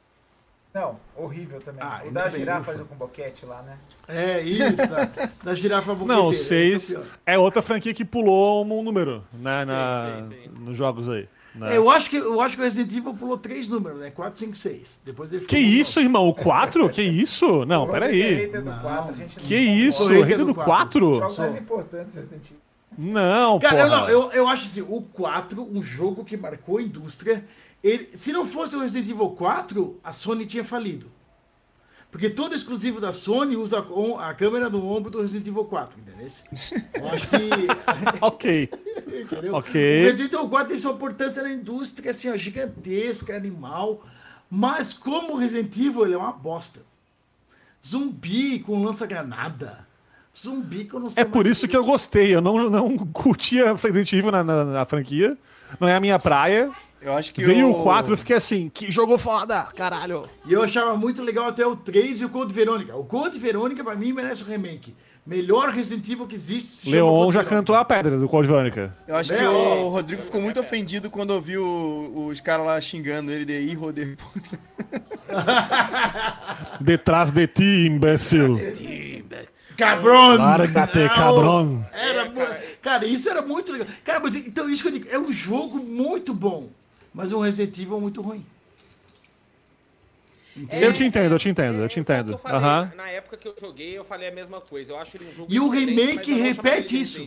Não, 0.73 1.01
horrível 1.15 1.59
também. 1.61 1.83
Ah, 1.83 2.03
o 2.07 2.11
da 2.11 2.29
bem, 2.29 2.33
girafa 2.41 2.73
ufa. 2.73 2.85
com 2.85 2.95
boquete 2.97 3.47
lá, 3.47 3.63
né? 3.63 3.79
É, 4.07 4.43
isso, 4.43 4.77
da, 4.77 5.05
da 5.43 5.55
girafa 5.55 5.95
boqueteira. 5.95 6.21
Não, 6.23 6.29
o 6.29 6.33
esse 6.33 6.55
é 6.55 6.75
o 6.75 6.79
6 6.79 6.91
pior. 6.91 7.07
é 7.27 7.39
outra 7.39 7.63
franquia 7.63 7.93
que 7.95 8.05
pulou 8.05 8.63
um 8.65 8.83
número 8.83 9.25
né, 9.33 9.65
Sim, 9.65 9.71
na, 9.73 10.23
sim, 10.29 10.37
sim. 10.43 10.49
nos 10.61 10.77
jogos 10.77 11.09
aí. 11.09 11.27
Né? 11.57 11.75
É, 11.75 11.77
eu, 11.79 11.91
acho 11.91 12.09
que, 12.11 12.17
eu 12.17 12.41
acho 12.41 12.55
que 12.57 12.61
o 12.61 12.65
Resident 12.65 12.93
Evil 12.93 13.15
pulou 13.15 13.37
três 13.39 13.69
números, 13.69 13.99
né? 13.99 14.11
4, 14.11 14.39
5, 14.39 14.55
6. 14.57 15.01
Depois 15.05 15.33
ele 15.33 15.45
Que 15.47 15.59
isso, 15.59 16.01
irmão? 16.01 16.29
O 16.29 16.35
4? 16.35 16.89
Que 16.91 17.03
isso? 17.03 17.65
Não, 17.65 17.85
O 17.85 17.89
peraí. 17.91 18.47
hater 18.47 18.63
do 18.63 18.71
Não. 18.71 18.79
4, 18.81 19.11
a 19.11 19.15
gente 19.15 19.39
não 19.39 19.45
Que 19.47 19.57
isso? 19.57 19.99
Sou 20.05 20.09
hater 20.09 20.27
Rei 20.27 20.37
do 20.37 20.45
do 20.47 20.55
quatro. 20.55 20.67
4? 20.67 21.09
Os 21.11 21.19
jogos 21.19 21.39
mais 21.39 21.53
Sou. 21.53 21.61
importantes 21.61 22.15
Resident 22.15 22.45
Evil. 22.47 22.59
Não, 22.99 23.59
Cara, 23.59 23.81
eu, 23.81 23.89
porra. 23.89 24.01
não, 24.01 24.09
eu, 24.09 24.33
eu 24.33 24.49
acho 24.49 24.67
assim, 24.67 24.81
o 24.83 25.03
4, 25.03 25.63
um 25.71 25.83
jogo 25.83 26.25
que 26.25 26.37
marcou 26.37 26.79
a 26.79 26.83
indústria. 26.83 27.45
Ele, 27.85 28.09
se 28.15 28.33
não 28.33 28.47
fosse 28.47 28.75
o 28.75 28.81
Resident 28.81 29.11
Evil 29.11 29.31
4, 29.31 30.01
a 30.03 30.13
Sony 30.13 30.47
tinha 30.47 30.65
falido. 30.65 31.07
Porque 32.17 32.31
todo 32.31 32.55
exclusivo 32.55 32.99
da 32.99 33.13
Sony 33.13 33.59
usa 33.59 33.83
com 33.83 34.19
a 34.19 34.33
câmera 34.33 34.71
do 34.71 34.83
ombro 34.89 35.11
do 35.11 35.21
Resident 35.21 35.49
Evil 35.49 35.67
4, 35.67 36.01
entendeu? 36.01 36.27
Eu 36.95 37.09
acho 37.11 37.29
que. 37.29 37.37
Ok. 38.23 38.71
entendeu? 39.07 39.55
Ok. 39.55 40.01
O 40.01 40.05
Resident 40.07 40.33
Evil 40.33 40.49
4 40.49 40.69
tem 40.69 40.79
sua 40.79 40.93
importância 40.93 41.43
na 41.43 41.53
indústria, 41.53 42.13
assim, 42.13 42.31
ó, 42.31 42.37
gigantesca, 42.39 43.37
animal. 43.37 44.03
Mas 44.51 44.95
como 44.95 45.35
o 45.35 45.37
Resident 45.37 45.77
Evil 45.77 46.07
ele 46.07 46.15
é 46.15 46.17
uma 46.17 46.33
bosta. 46.33 46.81
Zumbi 47.87 48.61
com 48.61 48.83
lança-granada. 48.83 49.87
Zumbi 50.35 50.87
que 50.87 50.95
eu 50.95 51.01
não 51.01 51.11
sei 51.11 51.23
É 51.23 51.27
por 51.27 51.47
isso 51.47 51.69
que 51.69 51.77
eu 51.77 51.85
gostei. 51.85 52.35
Eu 52.35 52.41
não, 52.41 52.71
não 52.71 52.97
curtia 52.97 53.75
Resident 53.75 54.11
Evil 54.15 54.33
na, 54.33 54.43
na, 54.43 54.65
na 54.65 54.87
franquia. 54.87 55.37
Não 55.79 55.87
é 55.87 55.95
a 55.95 56.01
minha 56.01 56.19
praia. 56.19 56.73
Eu 57.01 57.13
acho 57.15 57.33
que 57.33 57.45
Veio 57.45 57.71
o 57.71 57.83
4 57.83 58.13
eu 58.15 58.19
fiquei 58.19 58.37
assim, 58.37 58.69
que 58.69 58.91
jogo 58.91 59.17
foda, 59.19 59.63
caralho. 59.77 60.29
E 60.47 60.53
eu 60.53 60.63
achava 60.63 60.97
muito 60.97 61.23
legal 61.23 61.47
até 61.47 61.65
o 61.67 61.77
3 61.77 62.21
e 62.21 62.25
o 62.25 62.29
Code 62.29 62.53
Verônica. 62.53 62.97
O 62.97 63.05
Code 63.05 63.39
Verônica, 63.39 63.85
pra 63.85 63.95
mim, 63.95 64.13
merece 64.13 64.43
um 64.43 64.47
remake. 64.47 64.95
Melhor 65.25 65.69
Resident 65.71 66.09
Evil 66.09 66.27
que 66.27 66.35
existe. 66.35 66.71
se 66.71 66.85
chama 66.85 66.97
Leon 66.97 67.09
Code 67.11 67.35
já 67.35 67.41
Verônica. 67.41 67.57
cantou 67.57 67.75
a 67.77 67.85
pedra 67.85 68.19
do 68.19 68.29
Code 68.29 68.49
Verônica. 68.49 68.97
Eu 69.07 69.17
acho 69.17 69.35
É, 69.35 69.39
que 69.39 69.45
o 69.45 69.89
Rodrigo 69.89 70.23
ficou 70.23 70.41
muito 70.41 70.59
ofendido 70.61 71.11
quando 71.11 71.31
ouviu 71.33 71.65
os 72.29 72.41
caras 72.41 72.65
lá 72.67 72.81
xingando 72.81 73.31
ele 73.33 73.45
de 73.45 73.59
irro 73.61 73.93
de 73.93 74.17
puta. 74.17 74.59
Detrás 76.81 77.31
de 77.31 77.47
ti, 77.47 77.87
imbecil. 77.87 78.59
Cabrón! 79.77 80.37
Larga-te, 80.39 81.01
Não, 81.01 81.09
cabrão. 81.09 81.87
Era, 81.93 82.31
cara, 82.81 83.05
isso 83.05 83.29
era 83.29 83.43
muito 83.43 83.71
legal. 83.73 83.87
Cara, 84.05 84.21
mas 84.21 84.35
então 84.35 84.71
isso 84.71 84.81
que 84.83 84.89
eu 84.89 84.93
digo, 84.93 85.07
é 85.11 85.19
um 85.19 85.31
jogo 85.31 85.79
muito 85.81 86.33
bom, 86.33 86.71
mas 87.17 87.33
um 87.33 87.41
Resident 87.41 87.79
Evil 87.79 87.99
muito 87.99 88.21
ruim. 88.21 88.45
Eu 90.71 90.93
te 90.93 91.03
entendo, 91.03 91.33
eu 91.33 91.39
te 91.39 91.49
entendo, 91.49 91.79
eu 91.81 91.89
te 91.89 91.99
É, 91.99 92.01
o 92.01 92.03
entendo. 92.03 92.33
eu 92.33 92.39
falei. 92.39 92.59
Aham. 92.59 92.93
Na 92.95 93.09
época 93.09 93.37
que 93.39 93.49
eu 93.49 93.55
joguei, 93.59 93.97
eu 93.97 94.05
falei 94.05 94.29
a 94.29 94.33
mesma 94.33 94.61
coisa. 94.61 94.93
Eu 94.93 94.99
acho 94.99 95.17
ele 95.17 95.31
um 95.31 95.35
jogo 95.35 95.49
E 95.53 95.59
o 95.59 95.71
remake 95.71 96.33
repete 96.35 97.01
isso. 97.01 97.27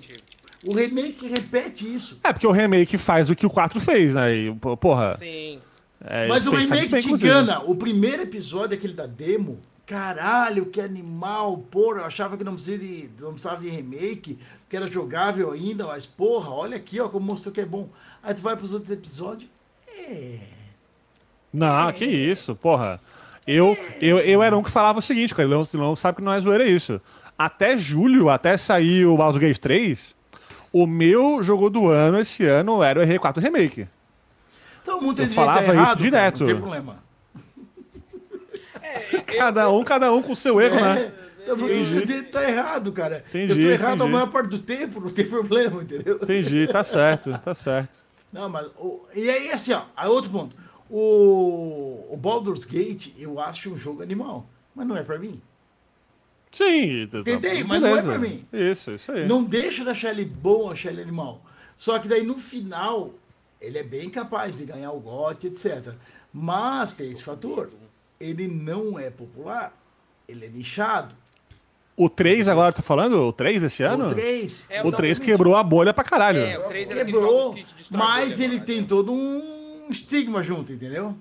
O 0.64 0.74
remake 0.76 1.28
repete 1.28 1.92
isso. 1.92 2.20
É 2.24 2.32
porque 2.32 2.46
o 2.46 2.52
remake 2.52 2.98
faz 3.00 3.30
o 3.32 3.36
que 3.36 3.46
o 3.46 3.50
4 3.50 3.80
fez, 3.80 4.14
né? 4.14 4.36
E, 4.36 4.56
porra. 4.80 5.18
Sim. 5.18 5.60
é, 6.04 6.28
Mas 6.28 6.46
o 6.46 6.52
remake 6.52 6.88
bem, 6.90 7.02
te 7.02 7.12
engana. 7.12 7.60
O 7.62 7.76
primeiro 7.76 8.22
episódio, 8.24 8.78
aquele 8.78 8.94
da 8.94 9.08
demo, 9.08 9.60
caralho, 9.88 10.68
que 10.68 10.80
animal, 10.80 11.58
porra, 11.72 12.02
eu 12.02 12.06
achava 12.06 12.38
que 12.38 12.44
não 12.44 12.54
precisava 12.54 12.78
de, 12.80 13.10
não 13.20 13.32
precisava 13.32 13.62
de 13.62 13.70
remake, 13.70 14.38
que 14.70 14.78
era 14.78 14.86
jogável 14.86 15.52
ainda, 15.52 15.88
mas 15.88 16.06
porra, 16.06 16.52
olha 16.52 16.78
aqui, 16.78 17.00
ó, 17.00 17.10
como 17.10 17.26
mostrou 17.26 17.52
que 17.52 17.62
é 17.62 17.66
bom. 17.66 17.90
Aí 18.22 18.34
tu 18.36 18.42
vai 18.42 18.56
pros 18.56 18.74
outros 18.74 18.92
episódios, 18.92 19.50
é... 19.50 19.59
Não, 21.54 21.92
que 21.92 22.06
isso, 22.06 22.56
porra. 22.56 23.00
Eu, 23.46 23.78
eu, 24.00 24.20
eu 24.20 24.44
era 24.44 24.56
um 24.56 24.62
que 24.62 24.70
falava 24.70 25.00
o 25.00 25.02
seguinte, 25.02 25.34
cara. 25.34 25.48
O 25.48 25.66
Leão, 25.74 25.96
sabe 25.96 26.18
que 26.18 26.24
não 26.24 26.34
é 26.34 26.40
zoeira 26.40 26.66
isso. 26.66 27.02
Até 27.38 27.76
julho, 27.76 28.30
até 28.30 28.58
sair 28.58 29.06
o 29.06 29.18
Baldur's 29.18 29.42
Gate 29.42 29.58
3, 29.58 30.16
o 30.72 30.86
meu 30.86 31.42
jogo 31.42 31.70
do 31.70 31.88
ano 31.88 32.20
esse 32.20 32.46
ano 32.46 32.84
era 32.84 33.00
o 33.00 33.04
R4 33.04 33.40
Remake. 33.40 33.88
Então 34.82 35.02
muita 35.02 35.22
Eu 35.22 35.26
gente 35.28 35.36
falava 35.36 35.62
isso 35.62 35.72
errado, 35.72 35.88
cara, 35.88 36.00
direto. 36.00 36.40
não 36.40 36.46
tem 36.46 36.56
problema. 36.58 36.98
Cada 39.38 39.70
um, 39.70 39.84
cada 39.84 40.12
um 40.12 40.22
com 40.22 40.32
o 40.32 40.36
seu 40.36 40.60
erro, 40.60 40.76
né? 40.76 41.02
É, 41.02 41.12
então, 41.44 41.58
muita 41.58 41.84
gente 41.84 42.24
tá 42.24 42.48
errado, 42.48 42.92
cara. 42.92 43.24
Entendi, 43.30 43.54
eu 43.54 43.62
tô 43.62 43.70
errado 43.70 43.96
entendi. 43.96 44.10
a 44.10 44.12
maior 44.12 44.28
parte 44.28 44.50
do 44.50 44.60
tempo, 44.60 45.00
não 45.00 45.10
tem 45.10 45.26
problema, 45.26 45.82
entendeu? 45.82 46.20
Entendi, 46.22 46.68
tá 46.68 46.84
certo, 46.84 47.38
tá 47.40 47.56
certo. 47.56 48.00
Não, 48.32 48.48
mas. 48.50 48.68
o- 48.78 49.02
e 49.16 49.30
aí, 49.30 49.52
assim, 49.52 49.74
ó, 49.74 49.84
aí 49.96 50.08
outro 50.10 50.30
ponto. 50.30 50.56
O, 50.90 52.08
o 52.12 52.18
Baldur's 52.18 52.66
Gate, 52.66 53.14
eu 53.18 53.40
acho 53.40 53.72
um 53.72 53.78
jogo 53.78 54.02
animal. 54.02 54.48
Mas 54.76 54.88
não 54.88 54.96
é 54.98 55.04
pra 55.04 55.18
mim. 55.20 55.42
Sim, 56.52 57.08
tá- 57.12 57.22
Tentei, 57.24 57.64
mas 57.64 57.80
não 57.82 57.88
é 57.88 57.92
beleza. 57.92 58.10
pra 58.10 58.18
mim. 58.20 58.46
Isso, 58.52 58.92
isso 58.92 59.12
aí. 59.12 59.28
Não 59.28 59.44
deixa 59.44 59.84
de 59.84 59.90
achar 59.90 60.10
ele 60.12 60.26
bom, 60.26 60.72
achar 60.72 60.90
ele 60.92 61.02
animal. 61.02 61.44
Só 61.78 62.00
que 62.00 62.08
daí 62.08 62.24
no 62.24 62.38
final, 62.40 63.14
ele 63.62 63.78
é 63.78 63.84
bem 63.84 64.10
capaz 64.10 64.58
de 64.58 64.66
ganhar 64.66 64.92
o 64.92 65.00
GOT, 65.00 65.48
etc. 65.48 65.94
Mas 66.34 66.92
tem 66.92 67.12
esse 67.12 67.24
fator. 67.24 67.70
Ele 68.20 68.48
não 68.48 68.98
é 68.98 69.10
popular. 69.10 69.74
Ele 70.28 70.46
é 70.46 70.50
nichado. 70.50 71.16
O 72.02 72.10
3 72.10 72.48
agora, 72.48 72.72
tá 72.72 72.82
falando? 72.82 73.20
O 73.28 73.34
3 73.34 73.62
esse 73.62 73.84
ano? 73.84 74.06
O 74.06 74.10
3. 74.14 74.66
É, 74.70 74.82
O 74.82 74.90
3 74.90 75.20
quebrou 75.20 75.54
a 75.58 75.62
bolha 75.62 75.94
pra 75.94 76.02
caralho. 76.02 76.40
É, 76.40 76.58
o 76.58 76.64
3 76.64 76.92
era 76.92 77.02
aquele 77.02 77.18
Quebrou, 77.18 77.42
jogos 77.42 77.56
que 77.60 77.64
te 77.66 77.76
destrói 77.76 78.02
a 78.02 78.06
mas 78.06 78.30
bolha 78.30 78.44
ele 78.46 78.60
tem 78.62 78.80
né? 78.80 78.86
todo 78.88 79.12
um 79.12 79.88
estigma 79.90 80.42
junto, 80.42 80.72
entendeu? 80.72 81.14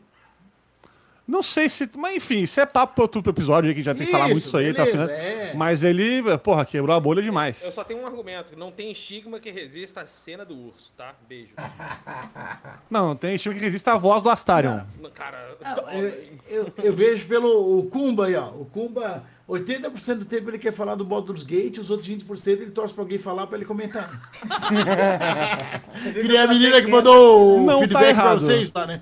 Não 1.29 1.43
sei 1.43 1.69
se. 1.69 1.89
Mas 1.95 2.17
enfim, 2.17 2.39
isso 2.39 2.59
é 2.59 2.65
papo 2.65 2.95
pro 2.95 3.03
outro 3.03 3.21
episódio 3.31 3.75
que 3.75 3.83
já 3.83 3.95
tem 3.95 4.07
que 4.07 4.11
falar 4.13 4.29
muito 4.29 4.47
isso 4.47 4.57
aí, 4.57 4.73
tá 4.73 4.85
beleza, 4.87 5.05
afinal. 5.05 5.21
é. 5.21 5.53
Mas 5.55 5.85
ele, 5.85 6.23
porra, 6.39 6.65
quebrou 6.65 6.97
a 6.97 6.99
bolha 6.99 7.21
demais. 7.23 7.63
Eu 7.63 7.71
só 7.71 7.85
tenho 7.85 8.01
um 8.01 8.07
argumento. 8.07 8.57
Não 8.59 8.73
tem 8.73 8.91
estigma 8.91 9.39
que 9.39 9.51
resista 9.51 10.01
à 10.01 10.07
cena 10.07 10.43
do 10.45 10.55
urso, 10.57 10.91
tá? 10.97 11.15
Beijo. 11.29 11.53
Não, 12.91 13.15
tem 13.15 13.37
time 13.37 13.55
que 13.55 13.61
resiste 13.61 13.89
à 13.91 13.97
voz 13.97 14.23
do 14.23 14.31
Astarion. 14.31 14.81
Cara, 15.15 15.55
Ah, 15.63 15.77
eu, 15.95 16.15
eu- 16.49 16.73
eu 16.83 16.95
vejo 16.95 17.27
pelo 17.27 17.79
o 17.79 17.83
Kumba 17.91 18.27
aí, 18.27 18.35
ó. 18.35 18.47
O 18.49 18.65
Kumba, 18.65 19.23
80% 19.47 20.15
do 20.21 20.25
tempo 20.25 20.49
ele 20.49 20.59
quer 20.59 20.73
falar 20.73 20.95
do 20.95 21.05
Baldur's 21.05 21.43
Gate, 21.43 21.77
os 21.79 21.91
outros 21.91 22.09
20% 22.09 22.47
ele 22.63 22.71
torce 22.71 22.95
pra 22.95 23.03
alguém 23.03 23.19
falar 23.19 23.47
pra 23.47 23.57
ele 23.59 23.67
comentar. 23.67 24.31
que 26.13 26.23
nem 26.29 26.39
a 26.39 26.47
menina 26.47 26.81
que 26.81 26.87
mandou 26.89 27.59
o 27.59 27.67
Não 27.67 27.75
tá 27.75 27.79
feedback 27.81 28.01
pra 28.01 28.09
errado. 28.25 28.41
vocês 28.41 28.73
lá, 28.73 28.87
né? 28.87 29.01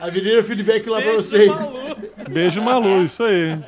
A 0.00 0.10
menina 0.10 0.42
feedback 0.42 0.88
lá 0.88 0.98
pra 1.00 1.12
beijo, 1.12 1.22
vocês. 1.22 1.48
Malu. 1.48 1.96
Beijo 2.30 2.62
Malu, 2.62 3.02
isso 3.04 3.22
aí. 3.22 3.58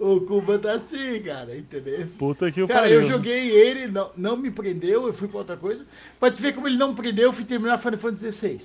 O 0.00 0.20
Kumba 0.22 0.58
tá 0.58 0.72
assim, 0.74 1.20
cara, 1.22 1.56
entendeu? 1.56 2.04
Puta 2.18 2.50
que 2.50 2.60
o 2.62 2.66
Cara, 2.66 2.80
pariu. 2.82 3.00
eu 3.00 3.06
joguei 3.06 3.50
ele, 3.50 3.86
não, 3.86 4.10
não 4.16 4.36
me 4.36 4.50
prendeu, 4.50 5.06
eu 5.06 5.12
fui 5.14 5.28
pra 5.28 5.38
outra 5.38 5.56
coisa. 5.56 5.86
Pra 6.18 6.30
te 6.30 6.42
ver 6.42 6.54
como 6.54 6.66
ele 6.66 6.76
não 6.76 6.88
me 6.88 6.94
prendeu, 6.96 7.26
eu 7.26 7.32
fui 7.32 7.44
terminar 7.44 7.78
Final 7.78 7.98
Fantasy 7.98 8.32
XVI. 8.32 8.58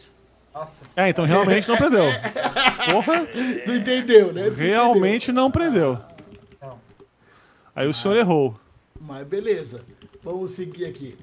Nossa, 0.52 0.84
É, 0.96 1.10
então 1.10 1.26
realmente 1.26 1.68
não 1.70 1.78
prendeu. 1.78 2.06
Porra, 2.92 3.26
Tu 3.66 3.72
entendeu, 3.72 4.34
né? 4.34 4.50
Tu 4.50 4.56
realmente 4.56 5.32
não 5.32 5.52
prendeu. 5.52 6.00
Não. 6.60 6.80
Aí 7.76 7.88
o 7.88 7.94
senhor 7.94 8.18
errou. 8.18 8.60
Mas 9.00 9.28
beleza, 9.28 9.82
vamos 10.24 10.52
seguir 10.52 10.86
aqui. 10.86 11.16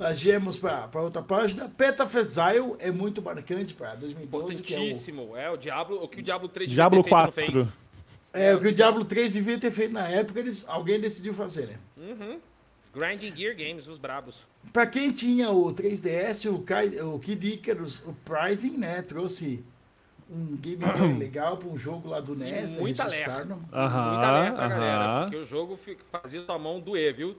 Nós 0.00 0.18
viemos 0.18 0.56
para 0.56 0.88
outra 1.02 1.20
página. 1.20 1.68
Peta 1.68 2.06
Fezile 2.06 2.74
é 2.78 2.90
muito 2.90 3.20
marcante 3.20 3.74
para 3.74 3.96
2012. 3.96 4.62
Que 4.62 4.72
é, 4.72 4.78
o, 4.78 4.80
Importantíssimo. 4.80 5.36
É 5.36 5.50
o 5.50 5.58
Diablo, 5.58 6.02
o 6.02 6.08
que 6.08 6.20
o 6.20 6.22
Diablo 6.22 6.48
3 6.48 6.70
devia 6.70 6.82
Diablo 6.84 7.02
ter 7.04 7.10
feito, 7.10 7.16
não 7.18 7.32
4. 7.32 7.52
fez. 7.52 7.76
é 8.32 8.54
o 8.54 8.60
que 8.60 8.68
o 8.68 8.72
Diablo 8.72 9.04
3 9.04 9.34
devia 9.34 9.58
ter 9.58 9.70
feito 9.70 9.92
na 9.92 10.08
época, 10.08 10.40
eles, 10.40 10.64
alguém 10.66 10.98
decidiu 10.98 11.34
fazer, 11.34 11.66
né? 11.66 11.76
Uhum. 11.98 12.40
Grinding 12.94 13.36
Gear 13.36 13.54
Games, 13.54 13.86
os 13.86 13.98
brabos. 13.98 14.48
Para 14.72 14.86
quem 14.86 15.12
tinha 15.12 15.50
o 15.50 15.70
3DS, 15.70 16.50
o, 16.50 16.60
Kai, 16.62 16.98
o 17.02 17.18
Kid 17.18 17.46
Icarus, 17.52 18.02
o 18.06 18.14
Pricing, 18.24 18.78
né? 18.78 19.02
Trouxe 19.02 19.62
um 20.30 20.56
gameplay 20.56 21.12
legal 21.18 21.58
para 21.58 21.68
um 21.68 21.76
jogo 21.76 22.08
lá 22.08 22.20
do 22.20 22.32
E 22.32 22.36
NES. 22.38 22.78
leca. 22.78 23.04
testaram. 23.04 23.60
Aham, 23.70 24.10
Muita 24.12 24.40
leca 24.40 24.52
pra 24.56 24.68
galera. 24.68 25.20
Porque 25.24 25.36
o 25.36 25.44
jogo 25.44 25.78
fazia 26.10 26.40
tua 26.42 26.58
mão 26.58 26.80
doer, 26.80 27.14
viu? 27.14 27.36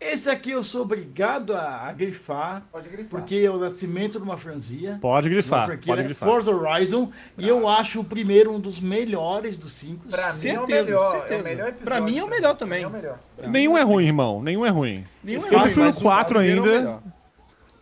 Esse 0.00 0.30
aqui 0.30 0.52
eu 0.52 0.62
sou 0.62 0.82
obrigado 0.82 1.56
a, 1.56 1.88
a 1.88 1.92
grifar, 1.92 2.62
pode 2.70 2.88
grifar. 2.88 3.08
porque 3.10 3.34
é 3.36 3.50
o 3.50 3.56
nascimento 3.58 4.18
de 4.18 4.24
uma 4.24 4.36
franquia. 4.38 4.96
Pode 5.00 5.28
grifar, 5.28 5.66
franquia, 5.66 5.92
pode 5.92 6.04
grifar. 6.04 6.28
Forza 6.28 6.52
Horizon. 6.52 7.10
E 7.36 7.48
eu 7.48 7.66
acho 7.68 8.00
o 8.00 8.04
primeiro 8.04 8.52
um 8.52 8.60
dos 8.60 8.78
melhores 8.78 9.58
dos 9.58 9.72
cinco. 9.72 10.06
Pra 10.08 10.22
mim 10.22 10.28
é 10.28 10.32
o 10.32 10.32
Certeza, 10.32 10.84
melhor. 10.84 11.16
É 11.16 11.18
certeza. 11.18 11.40
o 11.40 11.44
melhor 11.44 11.68
episódio. 11.68 11.84
Pra 11.84 12.00
mim 12.00 12.18
é 12.18 12.24
o 12.24 12.28
melhor 12.30 12.56
também. 12.56 12.82
É 12.84 12.86
o 12.86 12.90
melhor. 12.90 13.18
Nenhum 13.48 13.76
é 13.76 13.82
ruim, 13.82 14.04
irmão. 14.06 14.40
Nenhum 14.40 14.64
é 14.64 14.70
ruim. 14.70 15.04
Nenhum 15.24 15.40
Eu 15.42 15.48
ruim, 15.50 15.60
prefiro 15.62 15.86
mas 15.86 15.98
o 15.98 16.02
4 16.02 16.34
primeiro 16.38 16.64
é 16.64 16.70
o 16.70 16.76
ainda. 16.78 17.02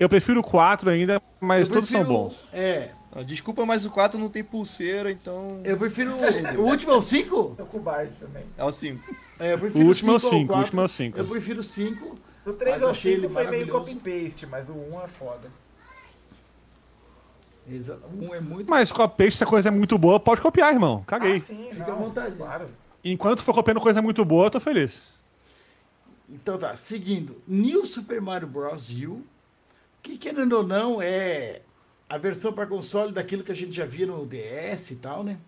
Eu 0.01 0.09
prefiro 0.09 0.41
o 0.41 0.45
4 0.45 0.91
ainda, 0.91 1.23
mas 1.39 1.69
Eu 1.69 1.75
todos 1.75 1.91
são 1.91 2.01
prefiro- 2.01 2.19
bons. 2.25 2.49
É. 2.53 2.89
Ah, 3.17 3.23
Desculpa, 3.23 3.65
mas 3.65 3.87
o 3.87 3.91
4 3.91 4.19
não 4.21 4.29
tem 4.29 4.45
pulseira, 4.45 5.11
então. 5.11 5.63
Eu 5.65 5.79
prefiro. 5.79 6.13
o 6.59 6.63
último 6.63 6.93
é 6.93 6.97
o 6.97 7.01
5? 7.01 7.55
Tô 7.57 7.65
com 7.65 7.79
o 7.79 7.81
Bard 7.81 8.15
também. 8.21 8.45
É 8.59 8.65
o 8.65 8.71
5. 8.71 9.17
É, 9.41 9.55
eu 9.55 9.59
prefiro 9.59 9.85
O 9.85 9.89
último 9.89 10.13
é 10.13 10.15
o 10.17 10.19
cinco 10.21 10.35
ao 10.35 10.41
5, 10.41 10.53
o 10.53 10.59
último 10.59 10.81
é 10.81 10.85
o 10.85 10.89
5. 10.89 11.19
Eu 11.19 11.27
prefiro 11.27 11.63
5. 11.63 12.19
Do 12.45 12.53
3 12.53 12.75
Mas 12.75 12.83
ao 12.83 12.91
achei 12.91 13.15
5 13.15 13.25
ele 13.25 13.33
foi 13.33 13.43
meio 13.49 13.67
maravilhoso. 13.67 14.01
copy-paste, 14.01 14.47
mas 14.47 14.69
o 14.69 14.75
1 14.75 15.01
é 15.01 15.09
foda. 15.09 15.51
Um 18.21 18.35
é 18.35 18.41
muito. 18.41 18.69
Mas 18.71 18.93
copy 18.93 19.31
se 19.31 19.43
a 19.43 19.47
coisa 19.47 19.69
é 19.69 19.73
muito 19.73 19.97
boa, 19.99 20.21
pode 20.21 20.41
copiar, 20.41 20.73
irmão. 20.73 21.03
Caguei. 21.07 21.37
Ah, 21.37 21.41
sim, 21.41 21.69
Fica 21.71 21.87
não, 21.87 21.95
à 21.95 21.97
vontade. 21.97 22.37
Claro. 22.37 22.69
Enquanto 23.03 23.43
for 23.43 23.55
copiando 23.55 23.81
coisa 23.81 24.01
muito 24.03 24.25
boa, 24.25 24.47
eu 24.47 24.51
tô 24.51 24.61
feliz. 24.61 25.09
Então 26.29 26.59
tá, 26.59 26.77
seguindo. 26.77 27.41
New 27.49 27.85
Super 27.87 28.21
Mario 28.21 28.47
Bros. 28.47 28.91
U. 28.91 29.23
Que 30.03 30.17
querendo 30.17 30.53
ou 30.53 30.63
não 30.63 31.03
é 31.03 31.63
a 32.09 32.19
versão 32.19 32.53
para 32.53 32.67
console 32.67 33.13
daquilo 33.13 33.43
que 33.43 33.53
a 33.53 33.55
gente 33.55 33.73
já 33.73 33.85
via 33.85 34.07
no 34.07 34.25
DS 34.27 34.91
e 34.93 34.97
tal, 34.97 35.25
né? 35.25 35.39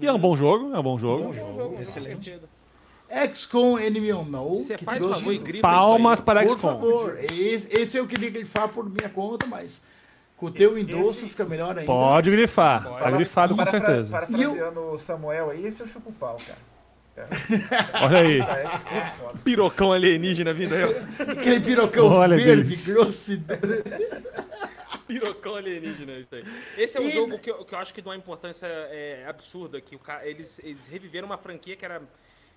E 0.00 0.06
é 0.06 0.12
um 0.12 0.18
bom 0.18 0.36
jogo, 0.36 0.74
é 0.74 0.78
um 0.78 0.82
bom 0.82 0.98
jogo. 0.98 1.24
Bom 1.24 1.32
jogo, 1.32 1.76
Excelente. 1.80 2.38
XCOM 3.32 3.78
Enemy 3.78 4.12
Unknown. 4.12 4.56
Você 4.56 4.76
que 4.76 4.84
faz 4.84 4.98
trouxe- 4.98 5.20
favor 5.20 5.32
e 5.34 5.38
grifa 5.38 5.62
Palmas 5.68 6.20
para 6.20 6.42
Por 6.42 6.50
XCOM. 6.50 6.60
favor, 6.60 7.18
esse, 7.24 7.68
esse 7.74 7.96
eu 7.96 8.06
queria 8.06 8.30
grifar 8.30 8.68
por 8.68 8.88
minha 8.88 9.08
conta, 9.08 9.46
mas 9.46 9.82
Com 10.36 10.46
o 10.46 10.50
teu 10.50 10.76
endosso 10.76 11.10
Esse- 11.20 11.28
fica 11.28 11.44
melhor 11.44 11.70
ainda. 11.78 11.84
Pode 11.86 12.28
grifar. 12.30 12.82
Pode. 12.82 13.00
Tá 13.02 13.10
grifado 13.12 13.52
com 13.54 13.58
Parafra- 13.64 13.78
certeza. 13.80 14.10
Parafraseando 14.10 14.80
o 14.80 14.98
Samuel 14.98 15.50
aí, 15.50 15.64
esse 15.66 15.82
é 15.82 15.84
o 15.84 15.88
chupa 15.88 16.10
o 16.10 16.12
pau, 16.12 16.36
cara. 16.44 16.58
Olha 18.02 18.18
aí. 18.20 18.40
É, 18.40 18.42
é. 18.42 19.38
Pirocão 19.44 19.92
alienígena 19.92 20.52
vindo 20.52 20.74
aí. 20.74 20.82
Aquele 21.38 21.60
pirocão 21.60 22.06
Olha, 22.06 22.36
verde, 22.36 22.62
Denis. 22.62 22.86
grosso. 22.88 23.32
Pirocão 25.06 25.56
alienígena, 25.56 26.12
isso 26.18 26.34
aí. 26.34 26.44
Esse 26.76 26.96
é 26.96 27.00
um 27.00 27.08
E- 27.08 27.10
jogo 27.10 27.38
que 27.38 27.50
eu, 27.50 27.64
que 27.64 27.74
eu 27.74 27.78
acho 27.78 27.92
que 27.92 28.00
de 28.00 28.08
uma 28.08 28.16
importância 28.16 28.66
é, 28.66 29.24
absurda, 29.28 29.80
que 29.80 29.98
eles, 30.24 30.58
eles 30.64 30.86
reviveram 30.86 31.26
uma 31.26 31.36
franquia 31.36 31.76
que 31.76 31.84
era 31.84 32.02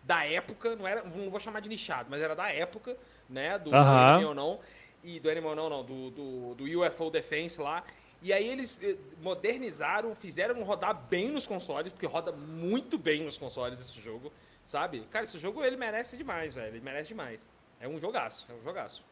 da 0.03 0.23
época, 0.23 0.76
não 0.76 0.88
era, 0.88 1.03
não 1.03 1.30
vou 1.30 1.40
chamar 1.40 1.60
de 1.61 1.68
nichado, 1.68 2.07
mas 2.10 2.22
era 2.22 2.36
da 2.36 2.49
época, 2.52 2.95
né, 3.30 3.57
do, 3.57 3.73
Aham. 3.76 4.10
Enemy 4.11 4.26
ou 4.26 4.36
não, 4.36 4.60
e 5.03 5.19
do 5.19 5.30
ou 5.30 5.56
não, 5.56 5.69
não, 5.69 5.84
do, 5.84 6.11
do, 6.11 6.56
do 6.56 6.64
UFO 6.82 7.10
Defense 7.10 7.60
lá, 7.60 7.84
e 8.22 8.32
aí 8.32 8.48
eles 8.48 8.80
eh, 8.82 8.95
modernizaram, 9.22 10.15
fizeram 10.15 10.64
rodar 10.64 10.94
bem 11.10 11.30
nos 11.32 11.45
consoles, 11.45 11.91
porque 11.91 12.06
roda 12.06 12.32
muito 12.32 12.98
bem 12.98 13.23
nos 13.23 13.38
consoles 13.38 13.80
esse 13.80 13.99
jogo, 13.99 14.32
sabe? 14.66 15.08
Cara, 15.12 15.24
esse 15.24 15.38
jogo 15.40 15.64
ele 15.64 15.78
merece 15.78 16.18
demais, 16.18 16.54
velho, 16.54 16.76
ele 16.76 16.84
merece 16.84 17.10
demais. 17.10 17.46
É 17.80 17.88
um 17.88 18.00
jogaço, 18.00 18.46
é 18.50 18.54
um 18.54 18.64
jogaço. 18.64 19.04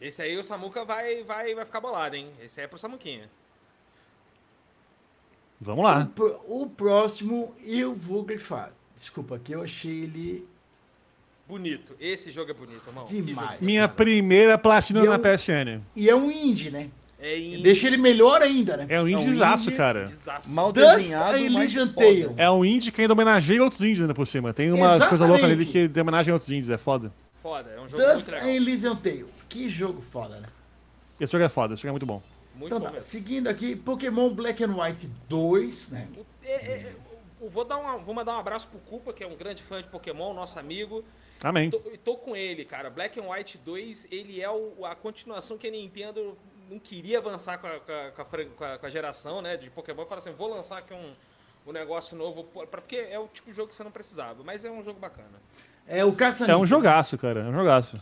Esse 0.00 0.22
aí 0.22 0.36
o 0.36 0.42
Samuca 0.44 0.84
vai, 0.84 1.22
vai, 1.22 1.54
vai 1.54 1.64
ficar 1.64 1.80
bolado, 1.80 2.16
hein? 2.16 2.32
Esse 2.40 2.60
aí 2.60 2.64
é 2.64 2.68
pro 2.68 2.78
Samuquinha. 2.78 3.30
Vamos 5.60 5.84
lá. 5.84 6.10
O, 6.48 6.62
o 6.64 6.70
próximo 6.70 7.54
eu 7.64 7.94
vou 7.94 8.22
grifar. 8.22 8.72
Desculpa, 8.94 9.38
que 9.38 9.52
eu 9.54 9.62
achei 9.62 10.02
ele 10.04 10.46
Bonito. 11.48 11.94
Esse 12.00 12.32
jogo 12.32 12.50
é 12.50 12.54
bonito, 12.54 12.82
irmão. 12.88 13.04
Demais. 13.04 13.50
jogo. 13.52 13.64
Minha 13.64 13.88
primeira 13.88 14.58
platina 14.58 15.00
E 15.00 15.04
eu- 15.06 15.10
na 15.12 15.18
PSN. 15.18 15.80
E 15.94 16.10
é 16.10 16.14
um 16.14 16.28
indie, 16.30 16.70
né? 16.70 16.90
É 17.18 17.38
indie. 17.38 17.62
Deixa 17.62 17.86
ele 17.86 17.96
melhor 17.96 18.42
ainda, 18.42 18.76
né? 18.76 18.86
É 18.90 19.00
um 19.00 19.00
É 19.00 19.02
um 19.04 19.08
indiezaço, 19.08 19.68
indie. 19.68 19.76
cara. 19.76 20.04
Desastre. 20.06 20.52
Mal 20.52 20.70
Dust 20.72 20.86
desenhado, 20.96 21.50
mas 21.50 21.74
foda. 21.74 22.34
É 22.36 22.50
um 22.50 22.64
indie 22.64 22.92
que 22.92 23.00
ainda 23.00 23.14
homenageia 23.14 23.62
outros 23.62 23.80
indies 23.82 24.00
ainda 24.02 24.12
por 24.14 24.26
cima. 24.26 24.52
Tem 24.52 24.70
umas 24.70 25.02
coisas 25.04 25.26
loucas 25.28 25.50
ali 25.50 25.64
que 25.64 25.88
tem 25.88 26.02
homenagem 26.02 26.30
a 26.30 26.34
outros 26.34 26.50
indies, 26.50 26.68
é 26.68 26.76
foda. 26.76 27.10
Foda, 27.42 27.70
é 27.70 27.80
um 27.80 27.88
jogo 27.88 28.02
Dust 28.02 28.26
muito 28.28 28.28
and 28.28 28.32
legal. 28.46 28.48
Elysian 28.50 28.96
Tale. 28.96 29.26
Que 29.48 29.68
jogo 29.68 30.00
foda, 30.02 30.36
né? 30.40 30.48
Esse 31.18 31.32
jogo 31.32 31.44
é 31.44 31.48
foda, 31.48 31.72
esse 31.74 31.82
jogo 31.82 31.90
é 31.90 31.92
muito 31.92 32.06
bom. 32.06 32.22
Muito 32.54 32.74
Então 32.74 32.80
bom 32.88 32.94
tá, 32.94 33.00
seguindo 33.00 33.48
aqui, 33.48 33.74
Pokémon 33.76 34.30
Black 34.34 34.62
and 34.64 34.74
White 34.76 35.08
2, 35.28 35.90
né? 35.90 36.08
É, 36.44 36.52
é, 36.54 36.92
eu 37.40 37.48
vou, 37.48 37.64
dar 37.64 37.76
uma, 37.78 37.96
vou 37.98 38.14
mandar 38.14 38.36
um 38.36 38.40
abraço 38.40 38.66
pro 38.68 38.78
Culpa, 38.80 39.12
que 39.12 39.22
é 39.24 39.26
um 39.26 39.36
grande 39.36 39.62
fã 39.62 39.80
de 39.80 39.88
Pokémon, 39.88 40.34
nosso 40.34 40.58
amigo. 40.58 41.02
Amém. 41.42 41.70
Tô, 41.70 41.80
e 41.92 41.96
tô 41.98 42.16
com 42.16 42.34
ele, 42.36 42.64
cara. 42.64 42.90
Black 42.90 43.18
and 43.20 43.30
White 43.30 43.58
2, 43.64 44.08
ele 44.10 44.40
é 44.40 44.50
o- 44.50 44.84
a 44.84 44.94
continuação 44.94 45.56
que 45.58 45.66
a 45.66 45.70
Nintendo 45.70 46.36
não 46.70 46.78
queria 46.78 47.18
avançar 47.18 47.58
com 47.58 47.66
a, 47.66 47.80
com 47.80 47.92
a- 47.92 48.10
com 48.56 48.64
a 48.64 48.78
com 48.78 48.86
a- 48.86 48.90
geração 48.90 49.40
né, 49.42 49.56
de 49.56 49.70
Pokémon. 49.70 50.04
Fala 50.06 50.20
assim, 50.20 50.32
vou 50.32 50.48
lançar 50.48 50.78
aqui 50.78 50.92
um, 50.94 51.14
um 51.66 51.72
negócio 51.72 52.16
novo, 52.16 52.44
porque 52.70 52.96
é 52.96 53.18
o 53.18 53.28
tipo 53.28 53.50
de 53.50 53.56
jogo 53.56 53.68
que 53.68 53.74
você 53.74 53.84
não 53.84 53.90
precisava. 53.90 54.42
Mas 54.44 54.64
é 54.64 54.70
um 54.70 54.82
jogo 54.82 54.98
bacana. 55.00 55.40
É 55.86 56.04
o 56.04 56.12
caça 56.12 56.44
É 56.50 56.56
um 56.56 56.66
jogaço, 56.66 57.16
cara. 57.16 57.40
É 57.40 57.44
um 57.44 57.52
jogaço. 57.52 58.00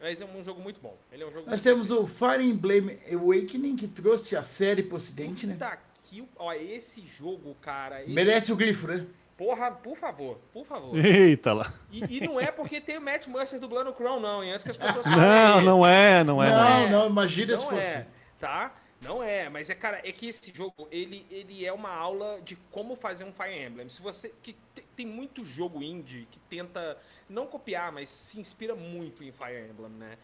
Mas 0.00 0.20
é 0.20 0.24
um 0.26 0.44
jogo 0.44 0.60
muito 0.60 0.78
bom. 0.80 0.96
Ele 1.10 1.22
é 1.22 1.26
um 1.26 1.32
jogo 1.32 1.48
Nós 1.50 1.62
temos 1.62 1.90
o 1.90 2.06
Fire 2.06 2.44
Emblem 2.44 2.98
Awakening, 3.10 3.74
que 3.76 3.88
trouxe 3.88 4.36
a 4.36 4.42
série 4.42 4.82
pro 4.82 4.96
ocidente, 4.96 5.46
né? 5.46 5.54
Puta 5.54 5.78
que... 6.02 6.28
Ó, 6.36 6.52
esse 6.52 7.00
jogo, 7.06 7.54
cara... 7.62 8.02
Esse... 8.02 8.12
Merece 8.12 8.52
o 8.52 8.56
glifo, 8.56 8.86
né? 8.86 9.06
Porra, 9.36 9.70
por 9.72 9.96
favor, 9.96 10.38
por 10.52 10.64
favor. 10.64 10.96
Eita 11.04 11.52
lá. 11.52 11.72
E, 11.90 12.18
e 12.18 12.20
não 12.26 12.40
é 12.40 12.52
porque 12.52 12.80
tem 12.80 12.98
o 12.98 13.00
Matt 13.00 13.26
Mercer 13.26 13.58
dublando 13.58 13.90
o 13.90 13.92
Crown, 13.94 14.20
não. 14.20 14.44
E 14.44 14.50
antes 14.50 14.62
que 14.64 14.70
as 14.70 14.76
pessoas 14.76 15.04
falem... 15.04 15.18
Não, 15.20 15.60
não 15.60 15.86
é, 15.86 16.22
não 16.22 16.42
é. 16.42 16.50
não, 16.50 16.58
Não. 16.82 16.90
não, 16.90 17.08
imagina 17.10 17.56
se 17.56 17.64
Não 17.64 17.70
fosse. 17.70 17.86
é, 17.86 18.06
tá? 18.38 18.72
Não 19.02 19.22
é, 19.22 19.48
mas 19.50 19.68
é, 19.68 19.74
cara, 19.74 20.00
é 20.02 20.12
que 20.12 20.28
esse 20.28 20.52
jogo, 20.54 20.88
ele, 20.90 21.26
ele 21.30 21.66
é 21.66 21.72
uma 21.72 21.90
aula 21.92 22.40
de 22.42 22.56
como 22.70 22.94
fazer 22.96 23.24
um 23.24 23.32
Fire 23.32 23.52
Emblem. 23.66 23.88
Se 23.90 24.00
você. 24.00 24.32
Que 24.42 24.54
te- 24.74 24.82
tem 24.96 25.04
muito 25.04 25.44
jogo 25.44 25.82
indie 25.82 26.26
que 26.30 26.38
tenta 26.48 26.96
não 27.28 27.46
copiar, 27.46 27.92
mas 27.92 28.08
se 28.08 28.40
inspira 28.40 28.74
muito 28.74 29.22
em 29.22 29.30
Fire 29.30 29.68
Emblem, 29.68 29.90
né? 29.90 30.16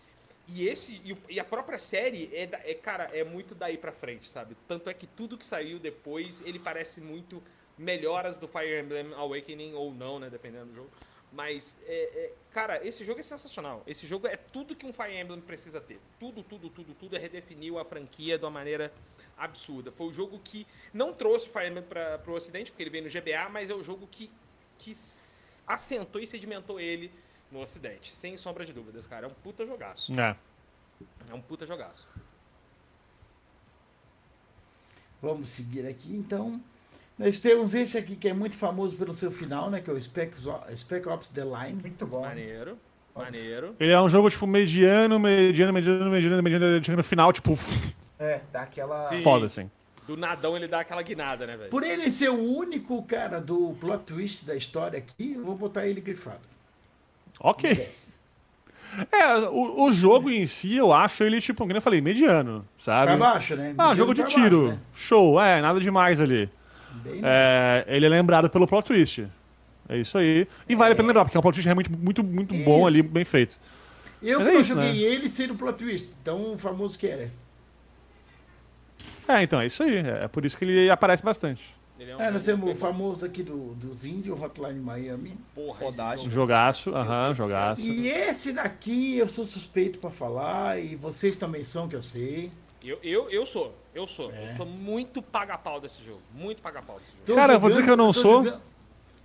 E 0.49 0.67
esse. 0.67 1.03
E, 1.29 1.39
a 1.39 1.45
própria 1.45 1.79
série 1.79 2.31
é, 2.33 2.49
é, 2.71 2.75
cara, 2.75 3.11
é 3.13 3.23
muito 3.23 3.55
daí 3.55 3.77
pra 3.77 3.93
frente, 3.93 4.27
sabe? 4.31 4.57
Tanto 4.67 4.89
é 4.89 4.95
que 4.95 5.07
tudo 5.07 5.37
que 5.37 5.45
saiu 5.45 5.79
depois, 5.79 6.41
ele 6.47 6.59
parece 6.59 7.03
muito 7.03 7.43
melhoras 7.81 8.39
do 8.39 8.47
Fire 8.47 8.79
Emblem 8.79 9.15
Awakening 9.15 9.73
ou 9.75 9.93
não, 9.93 10.19
né? 10.19 10.29
Dependendo 10.29 10.67
do 10.67 10.75
jogo. 10.75 10.91
Mas, 11.33 11.79
é, 11.87 11.95
é- 11.95 12.33
cara, 12.53 12.87
esse 12.87 13.05
jogo 13.05 13.21
é 13.21 13.23
sensacional. 13.23 13.83
Esse 13.87 14.07
jogo 14.07 14.27
é 14.27 14.37
tudo 14.37 14.77
que 14.77 14.85
um 14.85 14.93
Fire 14.93 15.17
Emblem 15.17 15.41
precisa 15.41 15.81
ter. 15.81 15.99
Tudo, 16.19 16.43
tudo, 16.43 16.69
tudo, 16.69 16.95
tudo. 16.95 17.17
É 17.17 17.19
redefiniu 17.19 17.79
a 17.79 17.85
franquia 17.85 18.37
de 18.37 18.45
uma 18.45 18.51
maneira 18.51 18.93
absurda. 19.39 19.91
Foi 19.91 20.09
o 20.09 20.13
jogo 20.13 20.39
que 20.41 20.67
não 20.93 21.13
trouxe 21.15 21.49
o 21.49 21.53
Fire 21.53 21.69
Emblem 21.69 21.85
para 21.85 22.21
o 22.27 22.33
Ocidente, 22.33 22.71
porque 22.71 22.83
ele 22.83 22.91
veio 22.91 23.05
no 23.05 23.11
GBA, 23.11 23.49
mas 23.49 23.71
é 23.71 23.75
o 23.75 23.83
jogo 23.83 24.07
que, 24.09 24.31
que 24.79 24.93
assentou 25.67 26.21
e 26.21 26.27
sedimentou 26.27 26.79
ele 26.79 27.11
no 27.51 27.61
Ocidente. 27.61 28.13
Sem 28.13 28.37
sombra 28.37 28.67
de 28.67 28.73
dúvidas, 28.73 29.07
cara. 29.07 29.27
É 29.27 29.29
um 29.29 29.35
puta 29.35 29.65
jogaço. 29.65 30.13
É. 30.21 30.37
É 31.31 31.35
um 31.35 31.41
puta 31.41 31.65
jogaço. 31.65 32.07
Vamos 35.23 35.49
seguir 35.49 35.87
aqui, 35.87 36.15
então. 36.15 36.61
Nós 37.21 37.39
temos 37.39 37.75
esse 37.75 37.99
aqui 37.99 38.17
que 38.17 38.29
é 38.29 38.33
muito 38.33 38.57
famoso 38.57 38.97
pelo 38.97 39.13
seu 39.13 39.31
final, 39.31 39.69
né? 39.69 39.79
Que 39.83 39.91
é 39.91 39.93
o 39.93 40.01
Spec, 40.01 40.33
Spec 40.75 41.07
Ops 41.07 41.29
The 41.29 41.43
Line. 41.45 41.79
Muito 41.83 42.07
bom. 42.07 42.23
Maneiro. 42.23 42.79
Maneiro. 43.15 43.77
Ele 43.79 43.93
é 43.93 44.01
um 44.01 44.09
jogo, 44.09 44.31
tipo, 44.31 44.47
mediano, 44.47 45.19
mediano, 45.21 45.71
mediano, 45.71 46.11
mediano, 46.11 46.43
mediano, 46.43 46.83
chega 46.83 46.97
no 46.97 47.05
final, 47.05 47.31
tipo, 47.31 47.59
É, 48.19 48.41
dá 48.51 48.63
aquela. 48.63 49.07
Sim. 49.11 49.21
foda, 49.21 49.45
assim. 49.45 49.71
Do 50.07 50.17
nadão 50.17 50.57
ele 50.57 50.67
dá 50.67 50.81
aquela 50.81 51.03
guinada, 51.03 51.47
né, 51.47 51.59
velho? 51.59 51.69
Por 51.69 51.83
ele 51.83 52.11
ser 52.11 52.31
o 52.31 52.41
único 52.41 53.03
cara 53.03 53.39
do 53.39 53.77
plot 53.79 54.05
twist 54.05 54.47
da 54.47 54.57
história 54.57 54.99
aqui, 54.99 55.35
eu 55.37 55.45
vou 55.45 55.55
botar 55.55 55.87
ele 55.87 56.01
grifado. 56.01 56.41
Ok. 57.39 57.71
Yes. 57.71 58.09
É, 59.13 59.37
o, 59.49 59.85
o 59.85 59.93
jogo 59.93 60.29
em 60.31 60.45
si, 60.47 60.75
eu 60.77 60.93
acho 60.93 61.23
ele, 61.23 61.41
tipo, 61.41 61.59
como 61.63 61.73
eu 61.73 61.81
falei, 61.81 62.01
mediano, 62.01 62.67
sabe? 62.77 63.07
Pra 63.07 63.17
baixo, 63.17 63.55
né? 63.55 63.73
Ah, 63.79 63.91
Mediano 63.91 63.97
jogo 63.97 64.15
de 64.15 64.25
tiro. 64.25 64.63
baixo, 64.63 64.73
né? 64.73 64.81
Show, 64.93 65.41
é, 65.41 65.61
nada 65.61 65.79
demais 65.79 66.21
ali. 66.21 66.51
É, 67.23 67.85
ele 67.89 68.07
é 68.07 68.09
lembrado 68.09 68.49
pelo 68.51 68.67
plot 68.67 68.85
twist. 68.87 69.27
É 69.89 69.97
isso 69.97 70.17
aí. 70.19 70.47
E 70.69 70.75
vale 70.77 70.93
a 70.93 70.97
pena 70.97 71.09
lembrar, 71.09 71.25
porque 71.25 71.37
é 71.37 71.41
um 71.41 71.43
plot 71.43 71.55
twist 71.55 71.65
realmente 71.67 71.91
muito, 71.91 72.23
muito 72.23 72.55
bom 72.55 72.87
ali, 72.87 73.03
bem 73.03 73.25
feito. 73.25 73.59
Eu 74.23 74.39
Mas 74.39 74.47
que 74.49 74.51
é 74.51 74.55
não 74.55 74.61
isso, 74.61 74.75
joguei 74.75 74.93
né? 74.93 74.99
ele 75.15 75.29
sendo 75.29 75.55
plot 75.55 75.79
twist, 75.79 76.13
tão 76.23 76.57
famoso 76.59 76.99
que 76.99 77.07
era. 77.07 77.31
É, 79.27 79.43
então, 79.43 79.61
é 79.61 79.67
isso 79.67 79.83
aí. 79.83 79.97
É 79.99 80.29
por 80.29 80.45
isso 80.45 80.57
que 80.57 80.65
ele 80.65 80.91
aparece 80.91 81.25
bastante. 81.25 81.63
Ele 81.99 82.15
um 82.15 82.21
É, 82.21 82.31
nós 82.31 82.45
temos 82.45 82.71
o 82.71 82.75
famoso 82.75 83.25
aqui 83.27 83.43
do, 83.43 83.75
dos 83.75 84.05
índios, 84.05 84.41
Hotline 84.41 84.81
Miami. 84.81 85.37
Porra. 85.55 85.87
Um 85.87 85.93
jogo- 86.17 86.31
jogaço, 86.31 86.95
aham, 86.95 87.29
do 87.31 87.35
jogaço. 87.35 87.83
E 87.83 88.09
esse 88.09 88.53
daqui 88.53 89.19
eu 89.19 89.29
sou 89.29 89.45
suspeito 89.45 89.99
pra 89.99 90.11
falar, 90.11 90.81
e 90.83 90.97
vocês 90.97 91.37
também 91.37 91.63
são, 91.63 91.89
que 91.89 91.95
eu 91.95 92.03
sei. 92.03 92.51
Eu, 92.83 92.99
eu, 93.03 93.31
eu 93.31 93.45
sou, 93.45 93.75
eu 93.95 94.07
sou. 94.07 94.31
É. 94.33 94.45
Eu 94.45 94.49
sou 94.51 94.67
muito 94.67 95.21
paga-pau 95.23 95.81
desse 95.81 96.05
jogo. 96.05 96.21
Muito 96.35 96.61
paga-pau 96.63 96.99
desse 96.99 97.11
jogo. 97.11 97.23
Tô 97.27 97.35
Cara, 97.35 97.55
eu 97.55 97.61
vou 97.61 97.71
dizer 97.71 97.83
que 97.83 97.91
eu 97.91 97.97
não 97.97 98.09
tô 98.09 98.13
sou. 98.21 98.45
jogando- 98.45 98.61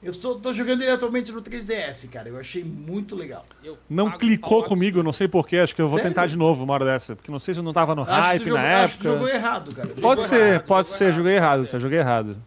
eu 0.04 0.14
sou, 0.14 0.40
tô 0.40 0.54
jogando 0.54 0.84
ele 0.84 0.92
atualmente 0.92 1.32
no 1.32 1.42
3DS, 1.42 2.08
cara. 2.10 2.30
Eu 2.30 2.38
achei 2.40 2.64
muito 2.64 3.16
legal. 3.16 3.42
Eu 3.64 3.78
Não 3.90 4.12
clicou 4.12 4.64
comigo, 4.64 5.02
não 5.02 5.12
sei 5.14 5.28
porquê, 5.28 5.58
acho 5.58 5.76
que 5.76 5.82
eu 5.82 5.88
vou 5.88 5.98
Sério? 5.98 6.12
tentar 6.12 6.28
de 6.28 6.38
novo 6.38 6.64
uma 6.64 6.74
hora 6.76 6.86
dessa. 6.86 7.16
Porque 7.16 7.32
não 7.32 7.40
sei 7.40 7.54
se 7.56 7.60
eu 7.60 7.64
não 7.64 7.74
tava 7.74 7.96
no 7.96 8.02
Acho 8.04 8.12
que, 8.12 8.18
hype 8.22 8.44
jogou, 8.46 8.58
na 8.62 8.84
acho 8.84 8.94
que 8.98 9.00
tu 9.02 9.04
jogou 9.06 9.28
época. 9.28 9.36
errado, 9.48 9.76
cara. 9.76 9.88
Pode 9.88 10.02
Jogou 10.02 10.18
ser, 10.20 10.40
errado. 10.50 10.64
pode 10.66 10.88
ser, 10.90 11.04
errado, 11.06 11.16
joguei 11.16 11.36
errado, 11.36 11.68
você 11.68 11.80
joguei 11.80 12.00
errado. 12.00 12.38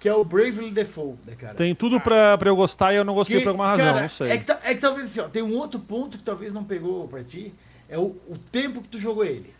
Que 0.00 0.08
é 0.08 0.14
o 0.14 0.24
Bravely 0.24 0.70
Default, 0.70 1.18
né, 1.26 1.34
cara? 1.38 1.54
Tem 1.54 1.74
tudo 1.74 1.98
pra, 2.00 2.36
pra 2.36 2.50
eu 2.50 2.56
gostar 2.56 2.92
e 2.92 2.96
eu 2.96 3.04
não 3.04 3.14
gostei 3.14 3.38
Que, 3.38 3.42
por 3.44 3.50
alguma 3.50 3.68
razão, 3.68 3.86
cara, 3.86 4.00
não 4.02 4.08
sei. 4.08 4.30
É 4.32 4.36
que, 4.38 4.44
ta- 4.44 4.60
é 4.64 4.74
que 4.74 4.80
talvez 4.80 5.06
assim, 5.06 5.20
ó, 5.20 5.28
tem 5.28 5.42
um 5.42 5.56
outro 5.56 5.78
ponto 5.80 6.18
que 6.18 6.24
talvez 6.24 6.52
não 6.52 6.62
pegou 6.64 7.06
pra 7.08 7.22
ti. 7.24 7.54
É 7.88 7.96
o, 7.98 8.16
o 8.28 8.36
tempo 8.50 8.82
que 8.82 8.88
tu 8.88 8.98
jogou 8.98 9.24
ele. 9.24 9.53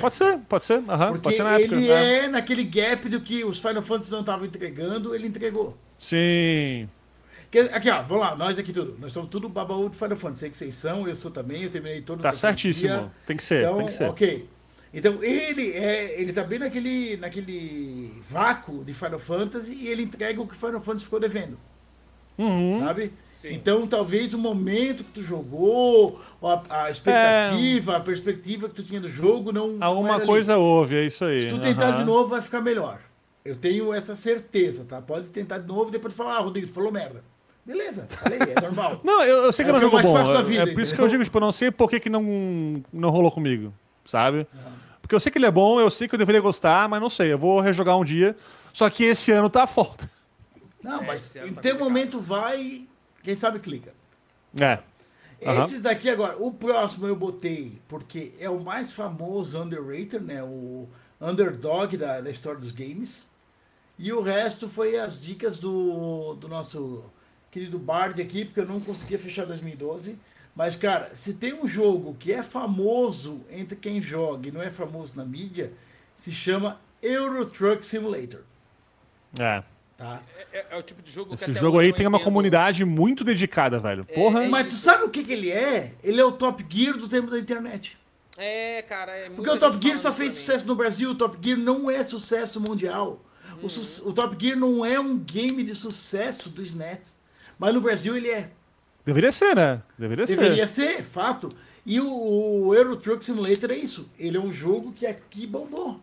Pode 0.00 0.14
ser, 0.14 0.38
pode 0.48 0.64
ser, 0.64 0.82
aham, 0.88 1.08
Porque 1.08 1.22
pode 1.22 1.36
ser 1.36 1.42
na 1.42 1.58
época. 1.58 1.74
ele 1.74 1.88
né? 1.88 2.24
é 2.24 2.28
naquele 2.28 2.64
gap 2.64 3.08
do 3.08 3.20
que 3.20 3.44
os 3.44 3.58
Final 3.58 3.82
Fantasy 3.82 4.10
não 4.12 4.20
estavam 4.20 4.46
entregando, 4.46 5.14
ele 5.14 5.26
entregou. 5.26 5.76
Sim. 5.98 6.88
Aqui, 7.72 7.88
ó, 7.90 8.02
vamos 8.02 8.18
lá, 8.24 8.36
nós 8.36 8.58
aqui 8.58 8.72
tudo. 8.72 8.96
Nós 9.00 9.12
somos 9.12 9.30
tudo 9.30 9.48
babaú 9.48 9.88
de 9.88 9.96
Final 9.96 10.16
Fantasy. 10.16 10.40
Sei 10.40 10.50
que 10.50 10.56
vocês 10.56 10.74
são, 10.74 11.08
eu 11.08 11.14
sou 11.14 11.30
também, 11.30 11.62
eu 11.62 11.70
terminei 11.70 12.00
todos 12.02 12.22
Tá 12.22 12.32
certíssimo. 12.32 13.10
Tem 13.24 13.36
que 13.36 13.42
ser, 13.42 13.62
Então, 13.62 13.76
tem 13.78 13.86
que 13.86 13.92
ser. 13.92 14.04
ok. 14.08 14.48
Então, 14.92 15.22
ele 15.22 15.72
é, 15.72 16.20
ele 16.20 16.32
tá 16.32 16.44
bem 16.44 16.58
naquele, 16.58 17.16
naquele 17.16 18.12
vácuo 18.28 18.84
de 18.84 18.94
Final 18.94 19.18
Fantasy 19.18 19.72
e 19.74 19.88
ele 19.88 20.02
entrega 20.02 20.40
o 20.40 20.46
que 20.46 20.54
Final 20.54 20.80
Fantasy 20.80 21.04
ficou 21.04 21.18
devendo, 21.20 21.58
Uhum. 22.38 22.80
sabe? 22.80 23.12
Sim. 23.36 23.48
Então, 23.52 23.86
talvez 23.86 24.32
o 24.34 24.38
momento 24.38 25.04
que 25.04 25.10
tu 25.12 25.22
jogou, 25.22 26.20
ou 26.40 26.50
a, 26.50 26.62
a 26.84 26.90
expectativa, 26.90 27.96
a 27.96 28.00
perspectiva 28.00 28.68
que 28.68 28.74
tu 28.74 28.82
tinha 28.82 29.00
do 29.00 29.08
jogo 29.08 29.52
não. 29.52 29.72
não 29.72 29.86
Alguma 29.86 30.16
ali. 30.16 30.26
coisa 30.26 30.56
houve, 30.56 30.96
é 30.96 31.04
isso 31.04 31.24
aí. 31.24 31.42
Se 31.42 31.48
tu 31.50 31.60
tentar 31.60 31.88
aham. 31.88 31.98
de 31.98 32.04
novo, 32.04 32.28
vai 32.28 32.40
ficar 32.42 32.60
melhor. 32.60 32.98
Eu 33.44 33.54
tenho 33.54 33.92
essa 33.92 34.16
certeza, 34.16 34.84
tá? 34.88 35.00
Pode 35.00 35.26
tentar 35.28 35.58
de 35.58 35.68
novo 35.68 35.88
e 35.88 35.92
depois 35.92 36.12
tu 36.14 36.16
falar, 36.16 36.36
ah, 36.36 36.40
Rodrigo, 36.40 36.66
tu 36.66 36.72
falou 36.72 36.90
merda. 36.90 37.22
Beleza, 37.64 38.06
falei, 38.08 38.38
é 38.40 38.60
normal. 38.60 39.00
Não, 39.04 39.22
eu, 39.22 39.44
eu 39.44 39.52
sei 39.52 39.64
que 39.64 39.70
É 39.70 39.74
não 39.74 39.80
jogou 39.80 40.00
mais 40.00 40.26
bom. 40.28 40.32
da 40.34 40.40
é 40.40 40.42
vida, 40.42 40.66
por 40.72 40.80
isso 40.80 40.94
que 40.94 41.00
eu 41.00 41.08
digo, 41.08 41.22
tipo, 41.24 41.36
eu 41.36 41.40
não 41.40 41.52
sei 41.52 41.70
por 41.70 41.90
que, 41.90 41.98
que 42.00 42.08
não, 42.08 42.82
não 42.92 43.10
rolou 43.10 43.30
comigo. 43.30 43.72
sabe? 44.04 44.46
Porque 45.02 45.14
eu 45.14 45.20
sei 45.20 45.30
que 45.30 45.38
ele 45.38 45.46
é 45.46 45.50
bom, 45.50 45.78
eu 45.80 45.90
sei 45.90 46.08
que 46.08 46.14
eu 46.14 46.18
deveria 46.18 46.40
gostar, 46.40 46.88
mas 46.88 47.00
não 47.00 47.10
sei, 47.10 47.32
eu 47.32 47.38
vou 47.38 47.60
rejogar 47.60 47.96
um 47.98 48.04
dia. 48.04 48.36
Só 48.72 48.88
que 48.90 49.04
esse 49.04 49.30
ano 49.32 49.48
tá 49.50 49.66
foda. 49.66 50.08
Não, 50.82 51.02
É, 51.02 51.06
mas 51.06 51.34
ano 51.36 51.48
em 51.48 51.52
tá 51.54 51.60
tem 51.60 51.72
complicado. 51.72 51.78
momento 51.88 52.20
vai, 52.20 52.86
quem 53.26 53.34
sabe 53.34 53.58
clica. 53.58 53.92
É. 54.56 54.78
Aham. 55.44 55.64
Esses 55.64 55.82
daqui 55.82 56.08
agora, 56.08 56.40
o 56.40 56.52
próximo 56.52 57.08
eu 57.08 57.16
botei, 57.16 57.82
porque 57.88 58.32
é 58.38 58.48
o 58.48 58.60
mais 58.60 58.92
famoso 58.92 59.60
underrated, 59.60 60.20
né? 60.20 60.44
O 60.44 60.88
underdog 61.20 61.96
da, 61.96 62.20
da 62.20 62.30
história 62.30 62.60
dos 62.60 62.70
games. 62.70 63.28
E 63.98 64.12
o 64.12 64.22
resto 64.22 64.68
foi 64.68 64.96
as 64.96 65.20
dicas 65.20 65.58
do, 65.58 66.34
do 66.34 66.46
nosso 66.46 67.02
querido 67.50 67.80
Bard 67.80 68.22
aqui, 68.22 68.44
porque 68.44 68.60
eu 68.60 68.66
não 68.66 68.80
conseguia 68.80 69.18
fechar 69.18 69.44
2012. 69.44 70.20
Mas, 70.54 70.76
cara, 70.76 71.12
se 71.12 71.34
tem 71.34 71.52
um 71.52 71.66
jogo 71.66 72.14
que 72.14 72.32
é 72.32 72.44
famoso 72.44 73.44
entre 73.50 73.74
quem 73.74 74.00
joga 74.00 74.46
e 74.46 74.52
não 74.52 74.62
é 74.62 74.70
famoso 74.70 75.16
na 75.16 75.24
mídia, 75.24 75.72
se 76.14 76.30
chama 76.30 76.80
Euro 77.02 77.44
Truck 77.44 77.84
Simulator. 77.84 78.42
É. 79.36 79.64
Tá? 79.96 80.20
É, 80.52 80.66
é 80.70 80.76
o 80.76 80.82
tipo 80.82 81.00
de 81.02 81.10
jogo 81.10 81.32
Esse 81.32 81.52
jogo 81.52 81.78
aí 81.78 81.90
tem 81.92 82.06
uma 82.06 82.20
comunidade 82.20 82.84
muito 82.84 83.24
dedicada, 83.24 83.78
velho. 83.78 84.04
Porra. 84.04 84.44
é 84.44 84.48
Mas 84.48 84.72
tu 84.72 84.78
sabe 84.78 85.04
o 85.04 85.08
que, 85.08 85.24
que 85.24 85.32
ele 85.32 85.50
é? 85.50 85.94
Ele 86.04 86.20
é 86.20 86.24
o 86.24 86.32
Top 86.32 86.64
Gear 86.68 86.98
do 86.98 87.08
tempo 87.08 87.30
da 87.30 87.38
internet. 87.38 87.96
É, 88.36 88.82
cara, 88.82 89.12
é 89.12 89.30
Porque 89.30 89.48
o 89.50 89.58
Top 89.58 89.78
Gear 89.82 89.96
só 89.96 90.12
fez 90.12 90.34
sucesso 90.34 90.66
no 90.66 90.74
Brasil, 90.74 91.10
o 91.10 91.14
Top 91.14 91.38
Gear 91.42 91.58
não 91.58 91.90
é 91.90 92.02
sucesso 92.02 92.60
mundial. 92.60 93.22
O, 93.62 93.70
su- 93.70 94.06
o 94.06 94.12
Top 94.12 94.36
Gear 94.38 94.58
não 94.58 94.84
é 94.84 95.00
um 95.00 95.16
game 95.16 95.64
de 95.64 95.74
sucesso 95.74 96.50
do 96.50 96.62
SNES. 96.62 97.18
Mas 97.58 97.72
no 97.72 97.80
Brasil 97.80 98.14
ele 98.14 98.28
é. 98.28 98.50
Deveria 99.04 99.32
ser, 99.32 99.56
né? 99.56 99.82
Deveria, 99.98 100.26
Deveria 100.26 100.66
ser. 100.66 100.96
ser, 100.96 101.04
fato. 101.04 101.50
E 101.86 101.98
o, 102.00 102.66
o 102.66 102.74
Euro 102.74 102.96
Truck 102.96 103.24
Simulator 103.24 103.70
é 103.70 103.76
isso. 103.76 104.10
Ele 104.18 104.36
é 104.36 104.40
um 104.40 104.52
jogo 104.52 104.92
que 104.92 105.06
aqui 105.06 105.46
bombou. 105.46 106.00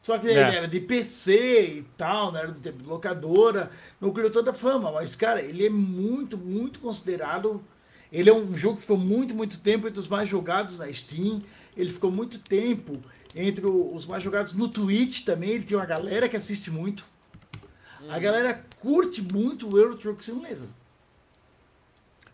Só 0.00 0.16
que 0.18 0.26
ele 0.28 0.38
É. 0.38 0.56
era 0.56 0.68
de 0.68 0.80
PC 0.80 1.62
e 1.78 1.82
tal, 1.96 2.32
não 2.32 2.38
era 2.38 2.52
do 2.52 2.60
tempo 2.60 2.78
de 2.82 2.88
locadora, 2.88 3.70
não 4.00 4.10
criou 4.12 4.30
toda 4.30 4.52
a 4.52 4.54
fama. 4.54 4.90
Mas, 4.92 5.14
cara, 5.14 5.42
ele 5.42 5.66
é 5.66 5.70
muito, 5.70 6.38
muito 6.38 6.78
considerado. 6.80 7.62
Ele 8.12 8.30
é 8.30 8.32
um 8.34 8.54
jogo 8.54 8.76
que 8.76 8.82
ficou 8.82 8.96
muito, 8.96 9.34
muito 9.34 9.60
tempo 9.60 9.86
entre 9.86 9.98
os 10.00 10.08
mais 10.08 10.28
jogados 10.28 10.78
na 10.78 10.90
Steam. 10.92 11.42
Ele 11.76 11.92
ficou 11.92 12.10
muito 12.10 12.38
tempo 12.38 12.98
entre 13.34 13.66
os 13.66 14.06
mais 14.06 14.22
jogados 14.22 14.54
no 14.54 14.68
Twitch 14.68 15.24
também. 15.24 15.50
Ele 15.50 15.64
tem 15.64 15.76
uma 15.76 15.84
galera 15.86 16.28
que 16.28 16.36
assiste 16.36 16.70
muito. 16.70 17.04
A 18.08 18.18
galera 18.18 18.64
curte 18.80 19.20
muito 19.20 19.68
o 19.68 19.76
Euro 19.76 19.94
Truck 19.96 20.24
Simulator. 20.24 20.66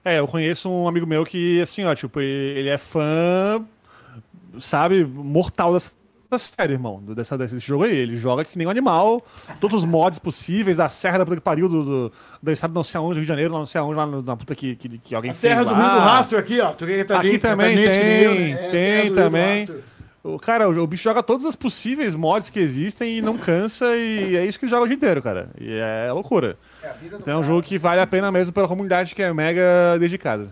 É, 0.05 0.19
eu 0.19 0.28
conheço 0.28 0.70
um 0.70 0.86
amigo 0.86 1.07
meu 1.07 1.24
que, 1.24 1.61
assim, 1.61 1.82
ó, 1.85 1.95
tipo, 1.95 2.20
ele 2.20 2.69
é 2.69 2.77
fã, 2.78 3.66
sabe, 4.61 5.03
mortal 5.05 5.73
dessa 5.73 5.93
série, 6.39 6.73
irmão, 6.73 7.01
do- 7.03 7.15
dessa, 7.15 7.37
desse 7.39 7.59
jogo 7.59 7.85
aí. 7.85 7.97
Ele 7.97 8.17
joga 8.17 8.45
que 8.45 8.57
nem 8.59 8.67
um 8.67 8.71
animal, 8.71 9.23
todos 9.61 9.79
os 9.83 9.85
mods 9.85 10.19
possíveis, 10.19 10.77
da 10.79 10.89
Serra 10.89 11.19
da 11.19 11.25
puta 11.25 11.37
que 11.37 11.43
pariu, 11.43 11.69
do, 11.69 11.85
do, 11.85 12.13
da 12.43 12.53
estado 12.53 12.75
não 12.75 12.83
sei 12.85 12.99
aonde, 12.99 13.15
do 13.15 13.17
Rio 13.17 13.23
de 13.23 13.29
Janeiro, 13.29 13.53
lá 13.53 13.59
não 13.59 13.67
sei 13.67 13.81
aonde, 13.81 13.97
lá 13.97 14.07
na 14.07 14.37
puta 14.37 14.55
que, 14.55 14.75
que, 14.77 14.99
que 14.99 15.15
alguém 15.15 15.31
A 15.31 15.35
Serra 15.35 15.65
do 15.65 15.73
lá. 15.73 15.79
Rio 15.79 15.91
do 15.91 15.99
Rastro 16.01 16.39
aqui, 16.39 16.61
ó. 16.61 16.73
Tu 16.73 16.87
que 16.87 17.05
tá 17.05 17.19
Aqui 17.19 17.29
ali, 17.29 17.39
também 17.39 17.77
tem, 17.77 17.87
né? 17.87 18.51
É, 18.53 18.71
tem 18.71 18.97
do 18.99 19.03
Rio 19.05 19.11
do 19.11 19.17
também. 19.17 19.67
O 20.23 20.39
cara, 20.39 20.69
o, 20.71 20.83
o 20.83 20.87
bicho 20.87 21.03
joga 21.05 21.23
todas 21.23 21.45
as 21.45 21.55
possíveis 21.55 22.15
mods 22.15 22.49
que 22.49 22.59
existem 22.59 23.19
e 23.19 23.21
não 23.23 23.37
cansa, 23.37 23.95
e 23.95 24.35
é 24.37 24.47
isso 24.47 24.59
que 24.59 24.65
ele 24.65 24.71
joga 24.71 24.85
o 24.85 24.87
dia 24.87 24.97
inteiro, 24.97 25.21
cara. 25.23 25.51
E 25.61 25.71
é 25.75 26.11
loucura. 26.11 26.57
É 26.83 26.89
do 27.09 27.17
Então 27.17 27.35
é 27.35 27.37
um 27.37 27.45
jogo 27.45 27.63
que 27.63 27.77
vale 27.77 28.01
a 28.01 28.07
pena 28.07 28.33
mesmo 28.33 28.51
pela 28.51 28.67
comunidade 28.67 29.15
que 29.15 29.23
é 29.23 29.31
mega 29.35 29.99
dedicada. 30.01 30.51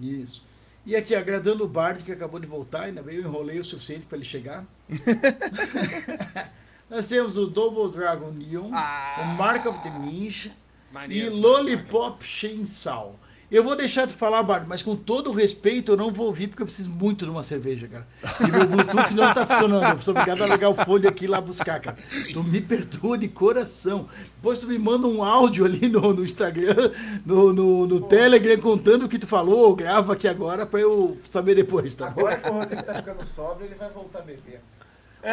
Isso. 0.00 0.42
E 0.84 0.96
aqui, 0.96 1.14
agradando 1.14 1.64
o 1.64 1.68
Bard 1.68 2.02
que 2.02 2.12
acabou 2.12 2.40
de 2.40 2.46
voltar, 2.46 2.82
ainda 2.82 3.02
bem 3.02 3.16
eu 3.16 3.22
enrolei 3.22 3.58
o 3.58 3.64
suficiente 3.64 4.06
para 4.06 4.16
ele 4.16 4.24
chegar. 4.24 4.64
Nós 6.88 7.06
temos 7.06 7.36
o 7.38 7.46
Double 7.46 7.92
Dragon 7.92 8.30
Neon, 8.32 8.70
o 8.70 9.24
Mark 9.36 9.66
of 9.66 9.80
the 9.82 9.90
Ninja 10.00 10.50
e 10.90 10.94
Maneiro. 10.94 11.36
Lollipop 11.36 12.24
Chainsaw. 12.24 13.14
Eu 13.50 13.64
vou 13.64 13.74
deixar 13.74 14.06
de 14.06 14.12
falar, 14.12 14.42
Bard, 14.44 14.64
mas 14.68 14.80
com 14.80 14.94
todo 14.94 15.30
o 15.30 15.32
respeito, 15.32 15.92
eu 15.92 15.96
não 15.96 16.12
vou 16.12 16.26
ouvir 16.26 16.46
porque 16.46 16.62
eu 16.62 16.66
preciso 16.66 16.88
muito 16.88 17.24
de 17.24 17.30
uma 17.30 17.42
cerveja, 17.42 17.88
cara. 17.88 18.06
E 18.40 18.50
meu 18.50 18.66
Bluetooth 18.66 19.12
não 19.12 19.34
tá 19.34 19.44
funcionando. 19.44 19.96
Eu 19.96 20.02
sou 20.02 20.12
obrigado 20.12 20.42
a 20.44 20.46
ligar 20.46 20.68
o 20.68 20.74
fone 20.74 21.08
aqui 21.08 21.24
e 21.24 21.26
ir 21.26 21.30
lá 21.30 21.40
buscar, 21.40 21.80
cara. 21.80 21.96
Tu 22.32 22.44
me 22.44 22.60
perdoa 22.60 23.18
de 23.18 23.26
coração. 23.26 24.08
Depois 24.36 24.60
tu 24.60 24.68
me 24.68 24.78
manda 24.78 25.08
um 25.08 25.24
áudio 25.24 25.64
ali 25.64 25.88
no, 25.88 26.14
no 26.14 26.22
Instagram, 26.22 26.92
no, 27.26 27.52
no, 27.52 27.86
no 27.88 28.00
Telegram, 28.00 28.60
contando 28.60 29.06
o 29.06 29.08
que 29.08 29.18
tu 29.18 29.26
falou. 29.26 29.74
Grava 29.74 30.12
aqui 30.12 30.28
agora 30.28 30.64
pra 30.64 30.78
eu 30.78 31.18
saber 31.28 31.56
depois, 31.56 31.94
tá 31.94 32.08
bom? 32.08 32.20
Agora 32.20 32.36
que 32.36 32.48
o 32.48 32.52
Rodrigo 32.52 32.82
tá 32.84 32.94
ficando 32.94 33.26
sóbrio, 33.26 33.66
ele 33.66 33.74
vai 33.74 33.90
voltar 33.90 34.20
a 34.20 34.22
beber. 34.22 34.60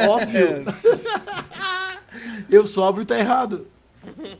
Óbvio. 0.07 0.65
Eu 2.49 2.65
sobro 2.65 3.03
e 3.03 3.05
tá 3.05 3.17
errado. 3.17 3.67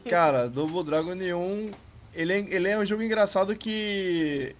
Cara, 0.10 0.48
Double 0.48 0.84
Dragon 0.84 1.14
Neon, 1.14 1.72
ele 2.14 2.34
é, 2.34 2.40
ele 2.56 2.68
é 2.70 2.78
um 2.80 2.86
jogo 2.86 3.04
engraçado 3.04 3.56
que 3.56 4.56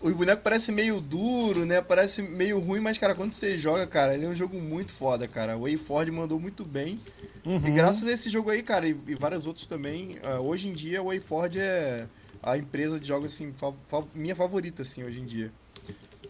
o 0.00 0.10
boneco 0.14 0.42
parece 0.42 0.72
meio 0.72 1.00
duro, 1.00 1.64
né? 1.66 1.82
Parece 1.82 2.22
meio 2.22 2.58
ruim, 2.60 2.80
mas, 2.80 2.98
cara, 2.98 3.14
quando 3.14 3.32
você 3.32 3.56
joga, 3.58 3.86
cara, 3.86 4.14
ele 4.14 4.26
é 4.26 4.28
um 4.28 4.34
jogo 4.34 4.60
muito 4.60 4.94
foda, 4.94 5.26
cara. 5.28 5.56
O 5.56 5.62
Wayford 5.62 6.10
mandou 6.12 6.38
muito 6.40 6.64
bem. 6.64 7.00
E 7.62 7.70
graças 7.70 8.06
a 8.08 8.12
esse 8.12 8.30
jogo 8.30 8.50
aí, 8.50 8.62
cara, 8.62 8.88
e, 8.88 8.90
e 9.08 9.14
vários 9.16 9.46
outros 9.46 9.66
também, 9.66 10.18
ah, 10.22 10.40
hoje 10.40 10.68
em 10.68 10.72
dia 10.74 11.02
o 11.02 11.06
Wayford 11.06 11.60
é 11.60 12.08
a 12.42 12.56
empresa 12.56 13.00
de 13.00 13.08
jogos, 13.08 13.34
assim, 13.34 13.52
fa- 13.52 13.74
fa- 13.86 14.06
minha 14.14 14.36
favorita, 14.36 14.82
assim, 14.82 15.02
hoje 15.04 15.20
em 15.20 15.26
dia. 15.26 15.52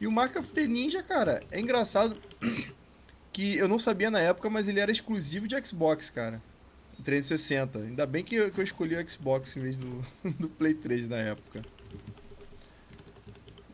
E 0.00 0.06
o 0.06 0.12
Mark 0.12 0.36
of 0.36 0.50
the 0.52 0.66
Ninja, 0.66 1.02
cara, 1.02 1.42
é 1.50 1.60
engraçado 1.60 2.20
que 3.32 3.56
eu 3.56 3.68
não 3.68 3.78
sabia 3.78 4.10
na 4.10 4.20
época, 4.20 4.48
mas 4.50 4.68
ele 4.68 4.80
era 4.80 4.90
exclusivo 4.90 5.46
de 5.46 5.56
Xbox, 5.66 6.10
cara. 6.10 6.42
360. 7.04 7.78
Ainda 7.78 8.06
bem 8.06 8.24
que 8.24 8.34
eu, 8.36 8.50
que 8.50 8.60
eu 8.60 8.64
escolhi 8.64 8.96
o 8.96 9.10
Xbox 9.10 9.56
em 9.56 9.60
vez 9.60 9.76
do, 9.76 10.02
do 10.38 10.48
Play 10.48 10.74
3 10.74 11.08
na 11.08 11.18
época. 11.18 11.62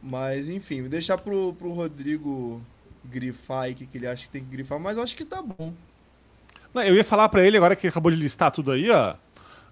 Mas 0.03 0.49
enfim, 0.49 0.83
vou 0.83 0.91
deixar 0.91 1.17
pro, 1.19 1.55
pro 1.55 1.73
Rodrigo 1.73 2.61
grifar 3.05 3.63
aí 3.63 3.73
o 3.73 3.77
que, 3.77 3.87
que 3.87 3.99
ele 3.99 4.07
acha 4.07 4.27
que 4.27 4.31
tem 4.31 4.45
que 4.45 4.51
grifar, 4.51 4.79
mas 4.79 4.99
acho 4.99 5.17
que 5.17 5.25
tá 5.25 5.43
bom. 5.43 5.73
Não, 6.73 6.83
Eu 6.83 6.95
ia 6.95 7.05
falar 7.05 7.29
pra 7.29 7.45
ele, 7.45 7.57
agora 7.57 7.77
que 7.77 7.87
acabou 7.87 8.11
de 8.11 8.17
listar 8.17 8.51
tudo 8.51 8.73
aí, 8.73 8.91
ó. 8.91 9.15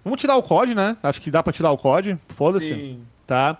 Vamos 0.03 0.19
tirar 0.19 0.35
o 0.35 0.43
COD, 0.43 0.75
né? 0.75 0.97
Acho 1.01 1.21
que 1.21 1.31
dá 1.31 1.41
pra 1.41 1.53
tirar 1.53 1.71
o 1.71 1.77
COD. 1.77 2.17
Foda-se. 2.29 2.73
Sim. 2.73 3.03
Tá? 3.25 3.57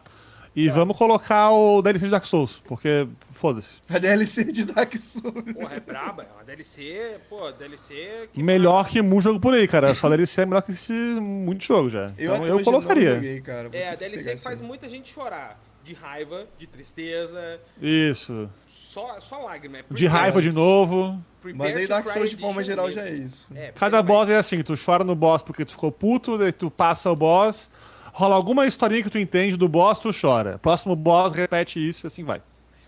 E 0.56 0.70
vamos 0.70 0.96
colocar 0.98 1.52
o 1.52 1.82
DLC 1.82 2.06
de 2.06 2.12
Dark 2.12 2.26
Souls, 2.26 2.62
porque 2.66 3.08
foda-se. 3.32 3.78
A 3.90 3.98
DLC 3.98 4.44
de 4.52 4.66
Dark 4.66 4.94
Souls. 4.96 5.34
Porra, 5.54 5.76
é 5.76 5.80
braba. 5.80 6.24
É 6.24 6.34
uma 6.36 6.44
DLC, 6.44 7.18
pô, 7.30 7.52
DLC 7.52 8.30
que 8.32 8.44
Melhor 8.44 8.88
que 8.88 9.02
muito 9.02 9.24
jogo 9.24 9.40
por 9.40 9.54
aí, 9.56 9.68
cara. 9.68 9.96
Só 9.96 10.08
DLC 10.10 10.42
é 10.42 10.46
melhor 10.46 10.62
que 10.62 10.72
esse 10.72 10.94
muito 10.94 11.64
jogo 11.64 11.90
já. 11.90 12.12
Eu, 12.18 12.34
então 12.34 12.36
até 12.36 12.44
eu 12.52 12.56
hoje 12.56 12.66
não 12.66 12.72
colocaria. 12.74 13.16
joguei, 13.16 13.42
cara. 13.42 13.70
Vou 13.70 13.80
É, 13.80 13.88
a 13.90 13.92
que 13.94 13.98
DLC 13.98 14.36
que 14.36 14.42
faz 14.42 14.58
essa- 14.60 14.68
muita 14.68 14.88
gente 14.88 15.12
chorar. 15.12 15.60
De 15.84 15.94
raiva, 15.94 16.46
de 16.58 16.66
tristeza, 16.66 17.60
Isso. 17.82 18.50
só, 18.68 19.20
só 19.20 19.40
lágrima. 19.44 19.80
É 19.80 19.84
De 19.92 20.08
raiva 20.08 20.42
de 20.42 20.50
novo. 20.52 21.22
Mas 21.56 21.76
aí 21.76 21.88
Dark 21.88 22.08
Souls 22.08 22.30
de 22.30 22.38
forma 22.38 22.64
geral 22.64 22.86
mesmo. 22.86 23.02
já 23.02 23.08
é 23.08 23.14
isso. 23.14 23.52
É, 23.54 23.74
Cada 23.74 24.02
boss 24.02 24.30
é 24.30 24.38
assim, 24.38 24.62
tu 24.62 24.76
chora 24.78 25.04
no 25.04 25.14
boss 25.14 25.42
porque 25.42 25.66
tu 25.66 25.74
ficou 25.74 25.92
puto, 25.92 26.38
daí 26.38 26.54
tu 26.54 26.72
passa 26.72 27.12
o 27.12 27.16
boss, 27.18 27.70
rola 28.14 28.36
alguma 28.36 28.66
historinha 28.66 29.04
que 29.04 29.10
tu 29.10 29.18
entende 29.20 29.58
do 29.58 29.68
boss, 29.68 30.00
tu 30.00 30.10
chora. 30.14 30.58
Próximo 30.60 30.96
boss, 30.96 31.34
repete 31.34 31.86
isso 31.86 32.06
e 32.06 32.08
assim 32.08 32.24
vai. 32.24 32.42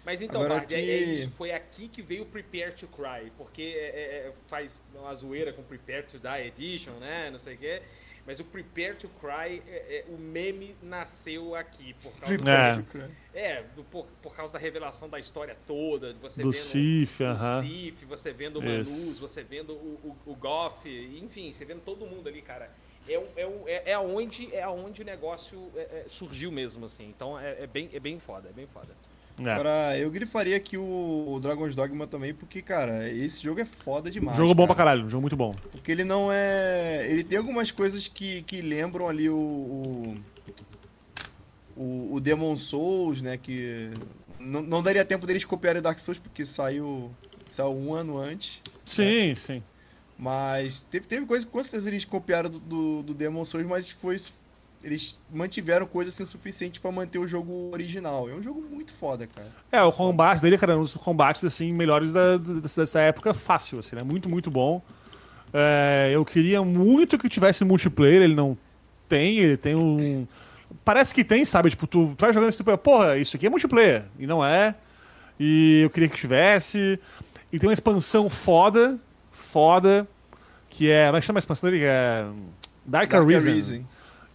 Mas 0.06 0.22
então, 0.22 0.40
Agora 0.40 0.60
Bard, 0.60 0.74
é, 0.74 0.78
que- 0.78 0.90
é 0.92 0.98
isso. 1.00 1.32
Foi 1.32 1.52
aqui 1.52 1.88
que 1.88 2.02
veio 2.02 2.24
o 2.24 2.26
Prepare 2.28 2.72
to 2.74 2.88
Cry. 2.88 3.32
Porque 3.38 3.64
é- 3.76 4.28
é- 4.30 4.34
faz 4.48 4.80
uma 4.94 5.14
zoeira 5.16 5.52
com 5.52 5.64
Prepare 5.64 6.04
to 6.04 6.20
Die 6.20 6.48
Edition, 6.48 6.92
né? 7.00 7.30
Não 7.32 7.40
sei 7.40 7.56
o 7.56 7.58
quê. 7.58 7.82
Mas 8.28 8.40
o 8.40 8.44
Prepare 8.44 8.96
to 8.96 9.10
Cry, 9.20 9.62
é- 9.68 9.72
é- 9.98 10.06
o 10.10 10.18
meme 10.18 10.76
nasceu 10.82 11.56
aqui. 11.56 11.96
Por 12.04 12.12
causa, 12.20 12.26
Prepare 12.36 12.70
É. 12.70 12.82
to 12.82 12.84
Cry. 12.84 13.12
é, 13.34 13.64
do- 13.76 13.84
por, 13.84 14.06
por 14.22 14.36
causa 14.36 14.54
da 14.54 14.60
revelação 14.60 15.10
da 15.10 15.20
história 15.20 15.58
toda. 15.66 16.14
de 16.14 16.20
Você 16.20 16.42
Do 16.44 16.52
vendo 16.52 16.62
Sif, 16.62 17.22
o 17.24 17.26
aham. 17.28 17.62
Sif, 17.64 18.06
você 18.06 18.32
vendo 18.32 18.60
o. 18.60 18.64
Manus, 18.64 19.20
você 19.20 19.44
vendo 19.44 19.74
o, 19.74 20.16
o, 20.26 20.32
o 20.32 20.36
Goff, 20.36 20.88
enfim, 21.20 21.52
você 21.52 21.66
vendo 21.66 21.82
todo 21.82 22.06
mundo 22.06 22.30
ali, 22.30 22.42
cara. 22.44 22.70
É, 23.08 23.20
um- 23.20 23.24
é, 23.36 23.46
um- 23.48 23.68
é, 23.68 23.92
é, 23.92 24.00
onde, 24.00 24.54
é 24.56 24.68
onde 24.68 25.02
o 25.02 25.06
negócio 25.06 25.70
é, 25.76 25.80
é, 25.82 26.06
surgiu 26.10 26.52
mesmo, 26.52 26.86
assim. 26.86 27.08
Então 27.16 27.40
é, 27.40 27.64
é 27.64 27.68
bem, 27.68 27.90
é 27.94 28.00
bem 28.00 28.20
foda, 28.20 28.50
é 28.50 28.54
bem 28.54 28.66
foda. 28.68 28.90
É. 29.38 29.52
Agora, 29.52 29.98
eu 29.98 30.10
grifaria 30.10 30.56
aqui 30.56 30.78
o, 30.78 31.26
o 31.34 31.40
Dragon's 31.42 31.76
Dogma 31.76 32.08
também, 32.08 32.34
porque, 32.34 32.62
cara, 32.62 33.10
esse 33.10 33.44
jogo 33.44 33.60
é 33.60 33.66
foda 33.66 34.10
demais. 34.10 34.38
jogo 34.38 34.54
bom 34.54 34.66
pra 34.66 34.74
cara. 34.74 34.92
caralho, 34.92 35.10
jogo 35.10 35.22
muito 35.22 35.36
bom. 35.36 35.54
Porque 35.72 35.92
ele 35.92 36.06
não 36.06 36.32
é. 36.32 37.06
Ele 37.12 37.22
tem 37.24 37.38
algumas 37.38 37.70
coisas 37.70 38.08
que, 38.08 38.44
que 38.44 38.62
lembram 38.62 39.10
ali 39.10 39.30
o. 39.30 39.36
O, 39.38 40.18
o, 41.76 42.14
o 42.16 42.20
Demon 42.22 42.56
Souls, 42.56 43.22
né? 43.22 43.38
Que. 43.38 43.92
Não, 44.40 44.62
não 44.62 44.82
daria 44.82 45.04
tempo 45.04 45.26
deles 45.28 45.44
copiarem 45.44 45.80
o 45.80 45.84
Dark 45.84 46.00
Souls, 46.00 46.18
porque 46.20 46.46
saiu. 46.46 47.12
Saiu 47.46 47.74
um 47.76 47.94
ano 47.94 48.18
antes. 48.18 48.62
Sim, 48.86 49.36
sim. 49.36 49.62
Mas 50.18 50.88
teve, 50.90 51.06
teve 51.08 51.26
coisa 51.26 51.46
que 51.46 51.52
com 51.52 51.62
certeza 51.62 51.90
eles 51.90 52.06
copiaram 52.06 52.50
do, 52.50 52.60
do, 52.60 53.04
do 53.04 53.14
Demon 53.14 53.44
Souls, 53.44 53.68
mas 53.68 53.90
foi. 53.90 54.18
eles 54.84 55.20
mantiveram 55.34 55.86
coisa 55.86 56.10
assim 56.10 56.24
o 56.24 56.26
suficiente 56.26 56.80
pra 56.80 56.92
manter 56.92 57.20
o 57.20 57.28
jogo 57.28 57.70
original. 57.74 58.30
É 58.30 58.34
um 58.34 58.42
jogo 58.42 58.62
muito 58.62 58.94
foda, 58.94 59.28
cara. 59.28 59.52
É, 59.72 59.82
o 59.84 59.92
combate 59.92 60.42
dele, 60.42 60.58
cara, 60.58 60.74
é 60.74 60.76
um 60.78 60.84
dos 60.84 60.94
combates, 60.94 61.44
assim, 61.44 61.74
melhores 61.74 62.14
da- 62.14 62.38
dessa 62.38 63.00
época, 63.02 63.34
fácil, 63.34 63.80
assim, 63.80 63.96
né? 63.96 64.04
Muito, 64.04 64.30
muito 64.30 64.50
bom. 64.50 64.82
É, 65.54 66.12
eu 66.14 66.24
queria 66.24 66.62
muito 66.64 67.18
que 67.18 67.28
tivesse 67.30 67.66
multiplayer, 67.66 68.22
ele 68.22 68.36
não 68.36 68.58
tem, 69.10 69.38
ele 69.40 69.58
tem 69.58 69.76
um... 69.76 70.26
Parece 70.84 71.14
que 71.14 71.24
tem, 71.24 71.46
sabe? 71.46 71.70
Tipo, 71.70 71.88
tu, 71.88 72.14
tu 72.18 72.22
vai 72.22 72.34
jogando 72.34 72.50
isso, 72.50 72.58
tu 72.58 72.64
pensa, 72.64 72.78
porra, 72.78 73.18
isso 73.18 73.36
aqui 73.36 73.48
é 73.48 73.50
multiplayer, 73.50 74.06
e 74.20 74.26
não 74.28 74.44
é. 74.44 74.76
E 75.40 75.82
eu 75.84 75.90
queria 75.90 76.10
que 76.10 76.18
tivesse. 76.18 77.00
E 77.52 77.60
tem 77.60 77.68
uma 77.70 77.74
expansão 77.74 78.30
foda, 78.30 79.00
foda, 79.56 80.06
que 80.70 80.92
é... 80.92 81.06
Como 81.06 81.18
é 81.18 81.20
que 81.22 81.26
chama 81.26 81.38
a 81.38 81.40
expansão 81.40 81.70
dele? 81.70 81.82
Que 81.84 81.88
é... 81.88 82.26
Dark, 82.86 83.10
Dark 83.10 83.24
Arisen, 83.24 83.54
Arisen. 83.54 83.88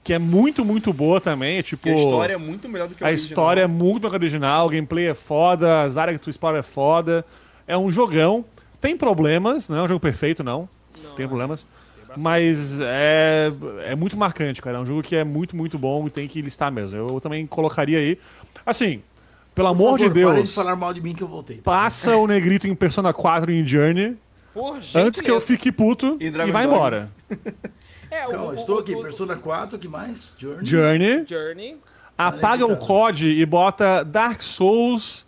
que 0.03 0.15
é 0.15 0.19
muito, 0.19 0.65
muito 0.65 0.95
boa 0.95 1.21
também, 1.21 1.59
é 1.59 1.63
tipo... 1.63 1.83
Que 1.83 1.91
a 1.91 1.95
história 1.95 2.33
é 2.35 2.39
muito 2.39 2.69
melhor 2.71 2.89
do 2.89 2.95
que 2.95 3.05
a, 3.05 3.07
A 3.07 3.11
original. 3.11 3.29
história 3.31 3.61
é 3.61 3.67
muito 3.67 4.03
mais 4.03 4.15
original, 4.15 4.67
o 4.67 4.71
gameplay 4.71 5.09
é 5.09 5.15
foda, 5.15 5.83
as 5.83 5.99
áreas 5.99 6.17
que 6.17 6.25
tu 6.25 6.31
explora 6.31 6.59
é 6.59 6.63
foda. 6.63 7.23
É 7.69 7.77
um 7.77 7.91
jogão. 7.91 8.45
Tem 8.81 8.97
problemas, 8.97 9.69
não 9.69 9.77
é 9.77 9.83
um 9.83 9.89
jogo 9.89 10.01
perfeito, 10.01 10.43
não. 10.43 10.67
Não, 11.05 11.15
Tem 11.15 11.29
problemas. 11.29 11.61
tem 11.63 11.99
bastante. 12.07 12.21
Mas 12.21 12.81
é, 12.81 13.53
é 13.85 13.95
muito 13.95 14.17
marcante, 14.17 14.63
cara. 14.63 14.79
É 14.79 14.81
um 14.81 14.87
jogo 14.87 15.03
que 15.03 15.15
é 15.15 15.23
muito, 15.23 15.55
muito 15.55 15.79
bom 15.79 16.07
e 16.07 16.11
tem 16.11 16.27
que 16.27 16.41
listar 16.41 16.73
mesmo. 16.73 16.97
Eu 16.99 17.21
também 17.21 17.47
colocaria 17.47 17.99
aí. 17.99 18.19
Assim, 18.65 19.03
pelo 19.55 19.69
Por 19.69 19.75
amor 19.75 19.99
de 19.99 20.05
favor, 20.05 20.15
de 20.35 20.35
Deus, 20.41 20.55
falar 20.55 20.75
mal 20.77 20.95
de 20.95 21.01
mim 21.03 21.15
que 21.15 21.23
eu 21.23 21.29
voltei. 21.29 21.59
passa 21.59 22.17
o 22.17 22.27
Negrito 22.27 22.67
em 22.67 22.75
Persona 22.75 23.13
4 23.13 23.53
em 23.53 23.67
Journey 23.67 24.17
antes 24.95 25.20
que 25.20 25.31
eu 25.31 25.41
fique 25.41 25.70
puto 25.73 26.17
E 26.20 26.27
e, 26.27 26.31
vá 26.51 26.65
embora. 26.65 27.11
É, 28.11 28.27
o- 28.27 28.31
Calma, 28.31 28.51
o- 28.51 28.55
estou 28.55 28.77
o- 28.77 28.79
aqui. 28.81 28.95
o- 28.95 29.03
Persona 29.03 29.37
4, 29.37 29.79
que 29.79 29.87
mais? 29.89 30.35
Journey. 30.37 30.67
Journey, 30.67 31.25
Journey. 31.29 31.77
apaga 32.19 32.65
o 32.65 32.70
cara. 32.70 32.81
COD 32.81 33.29
e 33.31 33.47
bota 33.47 34.03
Dark 34.03 34.43
Souls 34.43 35.25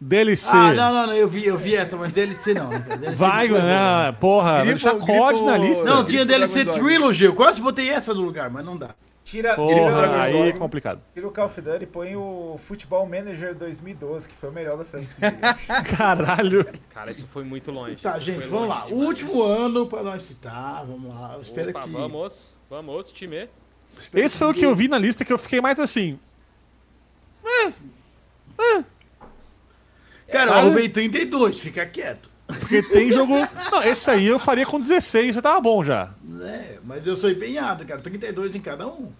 DLC. 0.00 0.50
Ah, 0.56 0.74
não, 0.74 0.92
não, 0.92 1.06
não, 1.06 1.14
eu 1.14 1.28
vi, 1.28 1.46
eu 1.46 1.56
vi 1.56 1.76
essa, 1.76 1.96
mas 1.96 2.12
DLC 2.12 2.54
não. 2.54 2.68
né? 2.70 2.80
DLC 2.98 3.14
Vai, 3.14 3.46
não. 3.48 3.56
né? 3.62 4.12
Porra, 4.20 4.54
vai 4.54 4.66
Grifo- 4.66 4.90
deixar 4.90 5.06
COD 5.06 5.28
grifo- 5.38 5.46
na 5.46 5.56
lista. 5.58 5.84
Não, 5.84 6.04
tinha 6.04 6.26
DLC. 6.26 6.64
Trilogy, 6.64 7.24
eu 7.24 7.34
quase 7.36 7.60
botei 7.60 7.88
essa 7.88 8.12
no 8.12 8.20
lugar, 8.20 8.50
mas 8.50 8.64
não 8.64 8.76
dá. 8.76 8.90
Tira, 9.32 9.54
Tira 9.54 9.62
o 9.62 9.66
Porra, 9.66 9.90
Dragon's 9.92 10.20
aí 10.20 10.48
é 10.50 10.52
complicado. 10.52 11.00
tira 11.14 11.26
o 11.26 11.30
Call 11.30 11.46
of 11.46 11.58
Duty 11.58 11.84
e 11.84 11.86
põe 11.86 12.14
o 12.14 12.60
Futebol 12.62 13.06
Manager 13.06 13.54
2012, 13.54 14.28
que 14.28 14.34
foi 14.34 14.50
o 14.50 14.52
melhor 14.52 14.76
da 14.76 14.84
franquia. 14.84 15.10
Caralho. 15.96 16.66
Cara, 16.92 17.10
isso 17.10 17.26
foi 17.32 17.42
muito 17.42 17.70
longe. 17.70 17.96
Tá, 18.02 18.18
isso 18.18 18.26
gente, 18.26 18.46
vamos 18.46 18.68
lá. 18.68 18.84
Demais. 18.84 19.06
último 19.06 19.42
ano 19.42 19.86
pra 19.86 20.02
nós 20.02 20.22
citar, 20.22 20.84
vamos 20.84 21.08
lá. 21.08 21.32
Eu 21.36 21.40
espero 21.40 21.70
Opa, 21.70 21.84
que. 21.84 21.90
vamos, 21.92 22.58
vamos, 22.68 23.10
time. 23.10 23.48
espero 23.98 24.22
Esse 24.22 24.36
foi 24.36 24.48
o 24.48 24.52
que 24.52 24.66
eu 24.66 24.74
vi 24.74 24.86
na 24.86 24.98
lista 24.98 25.24
que 25.24 25.32
eu 25.32 25.38
fiquei 25.38 25.62
mais 25.62 25.80
assim. 25.80 26.18
Cara, 30.30 30.50
eu 30.50 30.54
arrumei 30.58 30.90
32, 30.90 31.58
fica 31.58 31.86
quieto. 31.86 32.28
Porque 32.46 32.82
tem 32.82 33.10
jogo. 33.10 33.32
Não, 33.70 33.82
esse 33.82 34.10
aí 34.10 34.26
eu 34.26 34.38
faria 34.38 34.66
com 34.66 34.78
16, 34.78 35.36
já 35.36 35.40
tava 35.40 35.58
bom 35.58 35.82
já. 35.82 36.12
É, 36.42 36.78
mas 36.84 37.06
eu 37.06 37.16
sou 37.16 37.30
empenhado, 37.30 37.86
cara. 37.86 37.98
32 37.98 38.54
em 38.54 38.60
cada 38.60 38.86
um. 38.86 39.10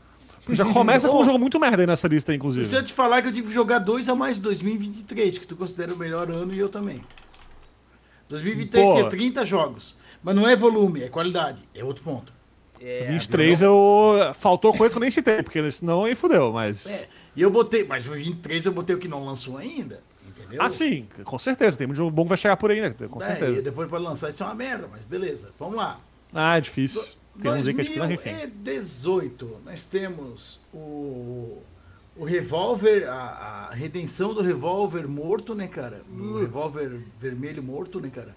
Já 0.50 0.64
começa 0.64 1.08
com 1.08 1.20
um 1.22 1.24
jogo 1.24 1.38
muito 1.38 1.58
merda 1.60 1.82
aí 1.82 1.86
nessa 1.86 2.08
lista, 2.08 2.34
inclusive. 2.34 2.66
Se 2.66 2.74
eu 2.74 2.84
te 2.84 2.92
falar 2.92 3.22
que 3.22 3.28
eu 3.28 3.32
tive 3.32 3.48
que 3.48 3.54
jogar 3.54 3.78
dois 3.78 4.08
a 4.08 4.14
mais 4.14 4.40
2023, 4.40 5.38
que 5.38 5.46
tu 5.46 5.54
considera 5.56 5.94
o 5.94 5.96
melhor 5.96 6.30
ano 6.30 6.52
e 6.52 6.58
eu 6.58 6.68
também. 6.68 7.00
2023 8.28 8.84
Pô. 8.88 8.94
tinha 8.96 9.08
30 9.08 9.44
jogos. 9.44 9.98
Mas 10.22 10.34
não 10.36 10.48
é 10.48 10.54
volume, 10.56 11.02
é 11.02 11.08
qualidade. 11.08 11.62
É 11.74 11.84
outro 11.84 12.02
ponto. 12.02 12.32
É, 12.80 13.04
23 13.04 13.62
eu. 13.62 14.16
Faltou 14.34 14.72
coisa 14.72 14.94
que 14.94 14.98
eu 14.98 15.00
nem 15.02 15.10
citei, 15.10 15.42
porque 15.42 15.70
senão 15.70 16.04
aí 16.04 16.14
fudeu, 16.14 16.52
mas. 16.52 16.86
É. 16.86 17.08
E 17.36 17.42
eu 17.42 17.50
botei, 17.50 17.84
mas 17.84 18.06
o 18.08 18.12
23 18.12 18.66
eu 18.66 18.72
botei 18.72 18.94
o 18.94 18.98
que 18.98 19.08
não 19.08 19.24
lançou 19.24 19.56
ainda. 19.56 20.02
Entendeu? 20.26 20.60
Ah, 20.62 20.68
sim, 20.68 21.06
com 21.24 21.38
certeza. 21.38 21.76
Tem 21.76 21.86
muito 21.86 21.96
jogo 21.98 22.10
bom 22.10 22.24
que 22.24 22.30
vai 22.30 22.38
chegar 22.38 22.56
por 22.56 22.70
aí, 22.70 22.80
né? 22.80 22.90
Com 23.08 23.22
É, 23.22 23.24
certeza. 23.24 23.58
e 23.58 23.62
depois 23.62 23.88
pode 23.88 24.04
lançar 24.04 24.30
isso 24.30 24.42
é 24.42 24.46
uma 24.46 24.54
merda, 24.54 24.88
mas 24.90 25.02
beleza. 25.02 25.50
Vamos 25.58 25.76
lá. 25.76 26.00
Ah, 26.34 26.56
é 26.56 26.60
difícil. 26.60 27.02
Tem 27.02 27.12
que 27.40 27.48
é 27.48 27.60
difícil, 27.60 27.98
mas 27.98 28.10
enfim. 28.10 28.30
2018, 28.30 29.60
nós 29.64 29.84
temos 29.84 30.60
o, 30.72 31.62
o 32.16 32.24
revólver, 32.24 33.08
a, 33.08 33.68
a 33.70 33.74
redenção 33.74 34.34
do 34.34 34.42
revólver 34.42 35.06
morto, 35.08 35.54
né, 35.54 35.66
cara? 35.66 36.02
O 36.10 36.38
revólver 36.38 37.00
vermelho 37.18 37.62
morto, 37.62 38.00
né, 38.00 38.10
cara? 38.10 38.34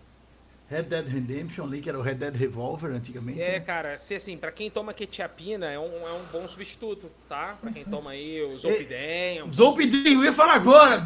Red 0.67 0.83
Dead 0.83 1.07
Redemption 1.07 1.63
ali, 1.65 1.79
que 1.79 1.87
era 1.87 1.99
o 1.99 2.01
Red 2.01 2.15
Dead 2.15 2.35
Revolver 2.35 2.91
antigamente. 2.91 3.39
É, 3.39 3.53
né? 3.53 3.59
cara, 3.59 3.99
se 3.99 4.15
assim, 4.15 4.35
pra 4.35 4.51
quem 4.51 4.69
toma 4.71 4.95
quetiapina, 4.95 5.67
é 5.67 5.77
um, 5.77 6.07
é 6.07 6.11
um 6.11 6.23
bom 6.31 6.47
substituto, 6.47 7.11
tá? 7.29 7.55
Pra 7.61 7.71
quem 7.71 7.83
toma 7.85 8.11
aí 8.11 8.39
É, 8.39 8.43
o 8.43 8.57
Zolpidem, 8.57 9.37
é 9.37 9.43
um 9.43 9.47
bom 9.47 9.53
Zolpidem, 9.53 10.13
eu 10.13 10.23
ia 10.23 10.33
falar 10.33 10.55
agora! 10.55 11.03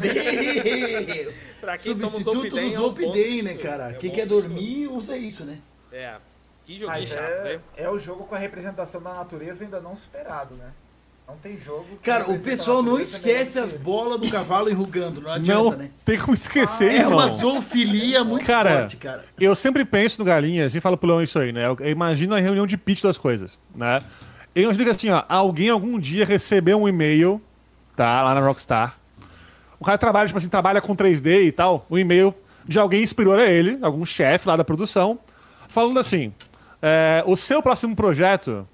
Pra 1.60 1.76
quem 1.76 1.92
toma 1.94 2.06
o 2.06 2.08
Substituto 2.08 2.34
Zolpidem, 2.34 2.50
do 2.50 2.58
é 2.58 2.64
um 2.64 2.70
Zolpidem, 2.70 3.42
né, 3.42 3.54
cara? 3.54 3.90
É 3.90 3.96
um 3.96 3.98
Quem 3.98 4.08
bom 4.08 4.16
quer 4.16 4.26
substituto. 4.26 4.48
dormir, 4.48 4.88
usa 4.88 5.16
isso, 5.18 5.44
né? 5.44 5.58
É. 5.92 6.16
Que 6.70 6.78
joguinho 6.78 7.06
chato, 7.06 7.18
é, 7.20 7.42
velho. 7.42 7.60
é 7.76 7.88
o 7.90 7.98
jogo 7.98 8.24
com 8.24 8.34
a 8.34 8.38
representação 8.38 9.02
da 9.02 9.12
natureza 9.14 9.64
ainda 9.64 9.80
não 9.80 9.96
superado, 9.96 10.54
né? 10.54 10.66
Não 11.26 11.36
tem 11.36 11.56
jogo. 11.56 11.84
que 11.84 11.96
Cara, 12.10 12.28
o 12.30 12.40
pessoal 12.40 12.82
não 12.82 13.00
esquece 13.00 13.58
as 13.58 13.72
bolas 13.72 14.20
do 14.20 14.28
cavalo 14.30 14.68
enrugando, 14.70 15.20
não 15.20 15.30
adianta, 15.32 15.62
Não 15.62 15.70
né? 15.78 15.90
tem 16.04 16.18
como 16.18 16.34
esquecer, 16.34 16.90
É 16.90 16.96
irmão. 16.98 17.12
uma 17.14 17.28
zoofilia 17.28 18.24
muito 18.24 18.44
Cara, 18.46 18.80
forte, 18.80 18.96
cara. 18.96 19.24
Eu 19.38 19.54
sempre 19.54 19.84
penso 19.84 20.18
no 20.20 20.24
Galinhas 20.24 20.74
e 20.74 20.80
falo 20.80 20.96
pro 20.96 21.08
Leão 21.08 21.22
isso 21.22 21.38
aí, 21.38 21.52
né? 21.52 21.66
Eu 21.66 21.76
imagino 21.88 22.34
a 22.34 22.40
reunião 22.40 22.66
de 22.66 22.76
pitch 22.76 23.02
das 23.02 23.16
coisas, 23.18 23.58
né? 23.74 24.02
Eu 24.54 24.64
imagino 24.64 24.84
que 24.84 24.90
assim, 24.90 25.10
ó, 25.10 25.22
alguém 25.28 25.70
algum 25.70 25.98
dia 26.00 26.24
recebeu 26.26 26.80
um 26.82 26.88
e-mail, 26.88 27.40
tá? 27.94 28.22
Lá 28.22 28.34
na 28.34 28.40
Rockstar. 28.40 28.96
O 29.78 29.84
cara 29.84 29.98
trabalha, 29.98 30.26
tipo 30.26 30.38
assim, 30.38 30.48
trabalha 30.48 30.80
com 30.80 30.94
3D 30.96 31.44
e 31.46 31.52
tal. 31.52 31.86
O 31.88 31.96
e-mail 31.98 32.34
de 32.64 32.78
alguém 32.78 33.02
inspirou 33.02 33.34
a 33.34 33.44
ele, 33.46 33.78
algum 33.82 34.04
chefe 34.04 34.48
lá 34.48 34.56
da 34.56 34.64
produção, 34.64 35.18
falando 35.68 35.98
assim: 36.00 36.32
é, 36.82 37.22
o 37.26 37.36
seu 37.36 37.62
próximo 37.62 37.94
projeto 37.94 38.66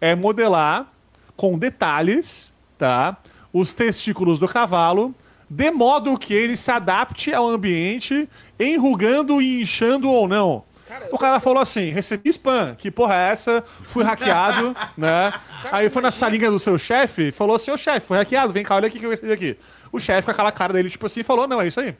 é 0.00 0.14
modelar 0.14 0.92
com 1.36 1.58
detalhes, 1.58 2.52
tá? 2.76 3.16
Os 3.52 3.72
testículos 3.72 4.38
do 4.38 4.48
cavalo, 4.48 5.14
de 5.48 5.70
modo 5.70 6.16
que 6.18 6.34
ele 6.34 6.56
se 6.56 6.70
adapte 6.70 7.32
ao 7.32 7.48
ambiente, 7.48 8.28
enrugando 8.58 9.40
e 9.40 9.62
inchando 9.62 10.10
ou 10.10 10.26
não. 10.26 10.64
Cara, 10.88 11.08
O 11.12 11.18
cara 11.18 11.40
falou 11.40 11.62
assim: 11.62 11.90
recebi 11.90 12.30
spam, 12.30 12.74
que 12.74 12.90
porra 12.90 13.14
é 13.14 13.30
essa? 13.30 13.62
Fui 13.66 14.04
hackeado, 14.04 14.74
né? 14.96 15.32
Aí 15.70 15.88
foi 15.88 16.02
na 16.02 16.10
salinha 16.10 16.50
do 16.50 16.58
seu 16.58 16.76
chefe 16.76 17.28
e 17.28 17.32
falou 17.32 17.56
assim: 17.56 17.70
Ô 17.70 17.76
chefe, 17.76 18.06
fui 18.06 18.16
hackeado, 18.16 18.52
vem 18.52 18.64
cá, 18.64 18.74
olha 18.74 18.88
aqui 18.88 18.98
que 18.98 19.06
eu 19.06 19.10
recebi 19.10 19.32
aqui. 19.32 19.56
O 19.90 20.00
chefe 20.00 20.24
com 20.26 20.30
aquela 20.30 20.52
cara 20.52 20.72
dele, 20.72 20.90
tipo 20.90 21.06
assim, 21.06 21.22
falou: 21.22 21.46
Não, 21.46 21.60
é 21.60 21.66
isso 21.66 21.80
aí. 21.80 21.94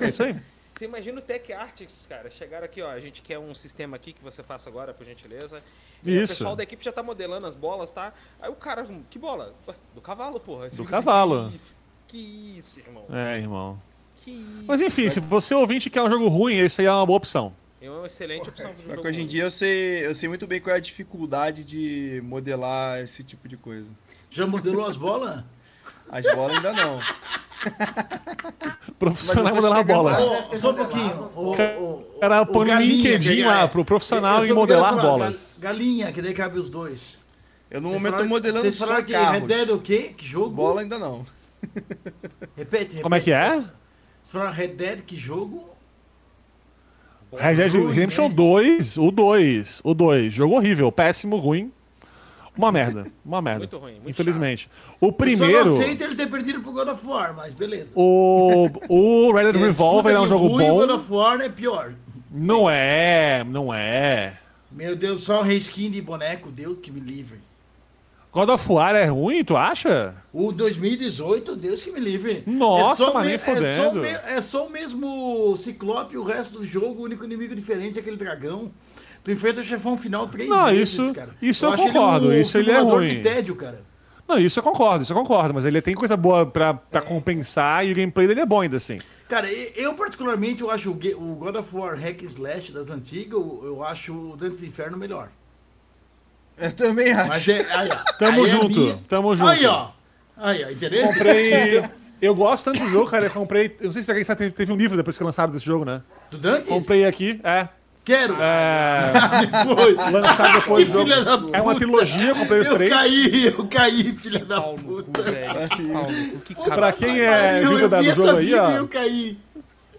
É 0.00 0.08
isso 0.08 0.22
aí. 0.22 0.36
Você 0.76 0.84
imagina 0.84 1.18
o 1.18 1.22
Tech 1.22 1.50
Artists, 1.54 2.04
cara, 2.06 2.28
chegaram 2.28 2.66
aqui, 2.66 2.82
ó, 2.82 2.90
a 2.90 3.00
gente 3.00 3.22
quer 3.22 3.38
um 3.38 3.54
sistema 3.54 3.96
aqui 3.96 4.12
que 4.12 4.22
você 4.22 4.42
faça 4.42 4.68
agora, 4.68 4.92
por 4.92 5.06
gentileza. 5.06 5.62
E 6.04 6.14
Isso. 6.14 6.34
O 6.34 6.36
pessoal 6.36 6.54
da 6.54 6.62
equipe 6.64 6.84
já 6.84 6.92
tá 6.92 7.02
modelando 7.02 7.46
as 7.46 7.56
bolas, 7.56 7.90
tá? 7.90 8.12
Aí 8.38 8.50
o 8.50 8.54
cara, 8.54 8.86
que 9.08 9.18
bola? 9.18 9.54
Do 9.94 10.02
cavalo, 10.02 10.38
porra. 10.38 10.68
Você 10.68 10.76
Do 10.76 10.82
assim, 10.82 10.90
cavalo. 10.90 11.48
Que 11.48 11.56
isso, 11.56 11.74
que 12.08 12.18
isso, 12.58 12.80
irmão. 12.80 13.06
É, 13.10 13.38
irmão. 13.38 13.80
Que 14.16 14.32
isso. 14.32 14.64
Mas 14.66 14.82
enfim, 14.82 15.08
se 15.08 15.18
você 15.18 15.54
ouvinte 15.54 15.88
quer 15.88 16.02
um 16.02 16.10
jogo 16.10 16.28
ruim, 16.28 16.58
esse 16.58 16.82
aí 16.82 16.86
é 16.86 16.92
uma 16.92 17.06
boa 17.06 17.16
opção. 17.16 17.54
É 17.80 17.90
uma 17.90 18.06
excelente 18.06 18.48
opção 18.50 18.70
pro 18.70 18.82
Só 18.82 18.88
jogo. 18.90 19.02
que 19.02 19.08
hoje 19.08 19.22
em 19.22 19.26
dia 19.26 19.44
eu 19.44 19.50
sei, 19.50 20.06
eu 20.06 20.14
sei 20.14 20.28
muito 20.28 20.46
bem 20.46 20.60
qual 20.60 20.74
é 20.74 20.78
a 20.78 20.82
dificuldade 20.82 21.64
de 21.64 22.20
modelar 22.22 23.00
esse 23.00 23.24
tipo 23.24 23.48
de 23.48 23.56
coisa. 23.56 23.90
Já 24.28 24.46
modelou 24.46 24.84
as 24.84 24.96
bolas? 24.96 25.42
As 26.10 26.24
bolas 26.34 26.56
ainda 26.56 26.72
não. 26.72 27.00
Profissional 28.98 29.50
tô 29.50 29.56
modelar 29.56 29.84
bola. 29.84 30.18
Ô, 30.52 30.56
só 30.56 30.70
um 30.70 30.74
pouquinho. 30.74 31.12
O, 31.22 31.28
bolas. 31.34 31.60
o, 31.78 32.04
Era 32.20 32.42
o 32.42 32.46
põe 32.46 32.68
Galinha, 32.68 32.92
LinkedIn 32.96 33.40
é- 33.42 33.46
lá, 33.46 33.68
pro 33.68 33.84
profissional 33.84 34.40
eu 34.42 34.48
só 34.48 34.54
modelar 34.54 34.90
falar, 34.94 35.02
bolas. 35.02 35.58
gal- 35.60 35.72
Galinha, 35.72 36.12
que 36.12 36.22
daí 36.22 36.32
cabe 36.34 36.58
os 36.58 36.70
dois. 36.70 37.20
Eu 37.70 37.80
no 37.80 37.88
Vocês 37.88 38.00
momento 38.00 38.12
tô 38.12 38.16
falaram- 38.18 38.28
modelando 38.30 38.62
Vocês 38.62 38.76
só 38.76 38.86
falaram 38.86 39.04
que 39.04 39.12
carros. 39.12 39.40
Red 39.40 39.46
Dead 39.48 39.68
é 39.68 39.72
o 39.72 39.80
quê? 39.80 40.14
Que 40.16 40.26
jogo? 40.26 40.50
Bola 40.50 40.80
ainda 40.82 40.98
não. 40.98 41.26
Repete, 41.64 42.16
repete. 42.56 43.00
Como 43.02 43.14
é 43.14 43.20
que 43.20 43.32
é? 43.32 43.50
Vocês 43.56 43.66
falaram 44.30 44.52
Red 44.52 44.68
Dead, 44.68 45.00
que 45.02 45.16
jogo? 45.16 45.68
Red 47.36 47.56
Dead 47.56 47.72
Redemption 47.72 48.28
né? 48.28 48.34
2, 48.34 48.96
o 48.98 49.10
2, 49.10 49.80
o 49.84 49.92
2. 49.94 50.32
Jogo 50.32 50.54
horrível, 50.54 50.90
péssimo, 50.92 51.36
ruim. 51.36 51.72
Uma 52.56 52.72
merda, 52.72 53.06
uma 53.24 53.42
merda. 53.42 53.58
Muito 53.60 53.78
ruim, 53.78 53.92
muito 53.94 54.08
Infelizmente. 54.10 54.68
O 55.00 55.06
Eu 55.06 55.10
só 55.10 55.16
primeiro, 55.16 55.64
não 55.66 55.74
aceito 55.80 56.00
ele 56.02 56.14
ter 56.14 56.30
perdido 56.30 56.60
pro 56.60 56.72
God 56.72 56.88
of 56.88 57.06
War, 57.06 57.34
mas 57.34 57.52
beleza. 57.52 57.90
o, 57.94 58.66
o 58.88 59.32
Red 59.32 59.52
Dead 59.52 59.56
É, 59.62 59.66
Revolver 59.66 60.14
é 60.14 60.20
um 60.20 60.26
jogo 60.26 60.46
ruim, 60.46 60.68
God 60.68 60.88
bom. 60.88 60.94
of 60.96 61.12
War 61.12 61.40
é 61.40 61.48
pior. 61.48 61.92
Não 62.30 62.68
é, 62.68 63.44
não 63.44 63.72
é. 63.72 64.38
Meu 64.70 64.96
Deus, 64.96 65.22
só 65.22 65.42
reskin 65.42 65.90
de 65.90 66.00
boneco, 66.02 66.50
Deus 66.50 66.78
que 66.82 66.90
me 66.90 67.00
livre. 67.00 67.38
God 68.32 68.50
of 68.50 68.70
War 68.70 68.94
é 68.94 69.06
ruim, 69.06 69.42
tu 69.42 69.56
acha? 69.56 70.14
O 70.30 70.52
2018, 70.52 71.56
Deus 71.56 71.82
que 71.82 71.90
me 71.90 71.98
livre. 72.00 72.42
Nossa, 72.46 73.04
só 73.04 73.14
mas 73.14 73.24
nem 73.26 73.34
é 73.34 73.38
só, 73.38 73.54
fodendo. 73.54 74.04
é 74.04 74.40
só 74.42 74.66
o 74.66 74.70
mesmo 74.70 75.56
Ciclope, 75.56 76.18
o 76.18 76.22
resto 76.22 76.58
do 76.58 76.64
jogo, 76.66 77.00
o 77.00 77.04
único 77.04 77.24
inimigo 77.24 77.54
diferente 77.54 77.98
é 77.98 78.02
aquele 78.02 78.16
dragão. 78.18 78.70
Tu 79.26 79.32
enfrenta 79.32 79.58
o 79.58 79.64
chefão 79.64 79.98
final 79.98 80.28
três 80.28 80.48
Não, 80.48 80.66
vezes, 80.66 80.90
isso- 80.94 81.12
cara. 81.12 81.30
isso 81.42 81.64
eu 81.66 81.72
acho 81.72 81.82
concordo, 81.82 82.26
Ele 82.30 82.38
um 82.38 82.40
isso 82.40 82.58
ele 82.58 82.70
é 82.70 82.78
ruim. 82.78 83.08
de 83.08 83.22
tédio, 83.22 83.56
cara. 83.56 83.82
Não, 84.28 84.38
isso 84.38 84.56
eu 84.60 84.62
concordo, 84.62 85.02
isso 85.02 85.12
eu 85.12 85.16
concordo, 85.16 85.52
mas 85.52 85.64
ele 85.66 85.82
tem 85.82 85.96
coisa 85.96 86.16
boa 86.16 86.46
pra, 86.46 86.74
pra 86.74 87.00
compensar 87.00 87.84
e 87.84 87.90
o 87.90 87.94
gameplay 87.96 88.28
dele 88.28 88.42
é 88.42 88.46
bom 88.46 88.60
ainda 88.60 88.76
assim. 88.76 89.00
Cara, 89.28 89.50
eu 89.52 89.94
particularmente 89.94 90.62
eu 90.62 90.70
acho 90.70 90.92
o 90.92 90.94
God 90.94 91.56
of 91.56 91.76
War 91.76 91.98
Hack 92.00 92.22
Slash 92.22 92.70
das 92.72 92.88
antigas, 92.88 93.32
eu, 93.32 93.62
eu 93.64 93.82
acho 93.84 94.12
o 94.14 94.36
Dantes 94.36 94.62
Inferno 94.62 94.96
melhor. 94.96 95.28
Eu 96.56 96.72
também 96.72 97.10
acho. 97.12 97.28
Mas 97.28 97.48
é, 97.48 97.66
aí, 97.68 97.88
ó, 97.90 98.12
Tamo 98.18 98.44
aí 98.44 98.48
é 98.48 98.52
junto, 98.52 98.78
minha- 98.80 98.98
tamo 99.08 99.34
junto. 99.34 99.50
Aí, 99.50 99.66
ó. 99.66 99.88
Aí, 100.36 100.64
ó, 100.64 100.70
entendeu? 100.70 101.04
Comprei. 101.08 101.82
Eu 102.22 102.34
gosto 102.34 102.64
tanto 102.72 102.78
do 102.82 102.88
jogo, 102.88 103.10
cara. 103.10 103.26
Eu 103.26 103.30
comprei. 103.30 103.76
Eu 103.78 103.86
não 103.86 103.92
sei 103.92 104.02
se 104.02 104.10
alguém 104.10 104.24
sabe, 104.24 104.38
teve- 104.38 104.50
teve 104.52 104.72
um 104.72 104.76
livro 104.76 104.96
depois 104.96 105.18
que 105.18 105.22
lançaram 105.24 105.52
desse 105.52 105.66
jogo, 105.66 105.84
né? 105.84 106.00
Do 106.30 106.38
Dantes? 106.38 106.66
Comprei 106.66 107.04
aqui, 107.04 107.38
é. 107.44 107.68
Quero. 108.06 108.36
É. 108.40 109.12
Depois. 109.66 110.12
Lançado 110.12 110.52
depois 110.60 110.84
Que 110.86 110.92
do 110.92 110.98
jogo. 111.00 111.04
filha 111.10 111.24
da 111.24 111.38
puta. 111.38 111.56
É 111.58 111.60
uma 111.60 111.74
trilogia, 111.74 112.28
eu 112.28 112.36
comprei 112.36 112.60
os 112.60 112.68
Eu 112.68 112.74
três. 112.76 112.92
caí, 112.92 113.46
eu 113.46 113.66
caí, 113.66 114.12
filha 114.16 114.44
da 114.44 114.60
puta. 114.60 115.22
velho. 115.22 115.92
Pau 115.92 116.10
no 116.10 116.30
cu. 116.30 116.38
Que 116.44 116.54
cara, 116.54 116.74
Pra 116.76 116.92
quem 116.92 117.20
é 117.20 117.60
eu, 117.64 117.78
eu 117.80 117.88
da- 117.88 117.98
vi 118.00 118.04
do 118.06 118.10
essa 118.12 118.22
jogo 118.22 118.38
aí, 118.38 118.44
vida 118.46 118.70
e 118.70 118.76
eu 118.76 118.84
ó. 118.84 118.86
caí. 118.86 119.38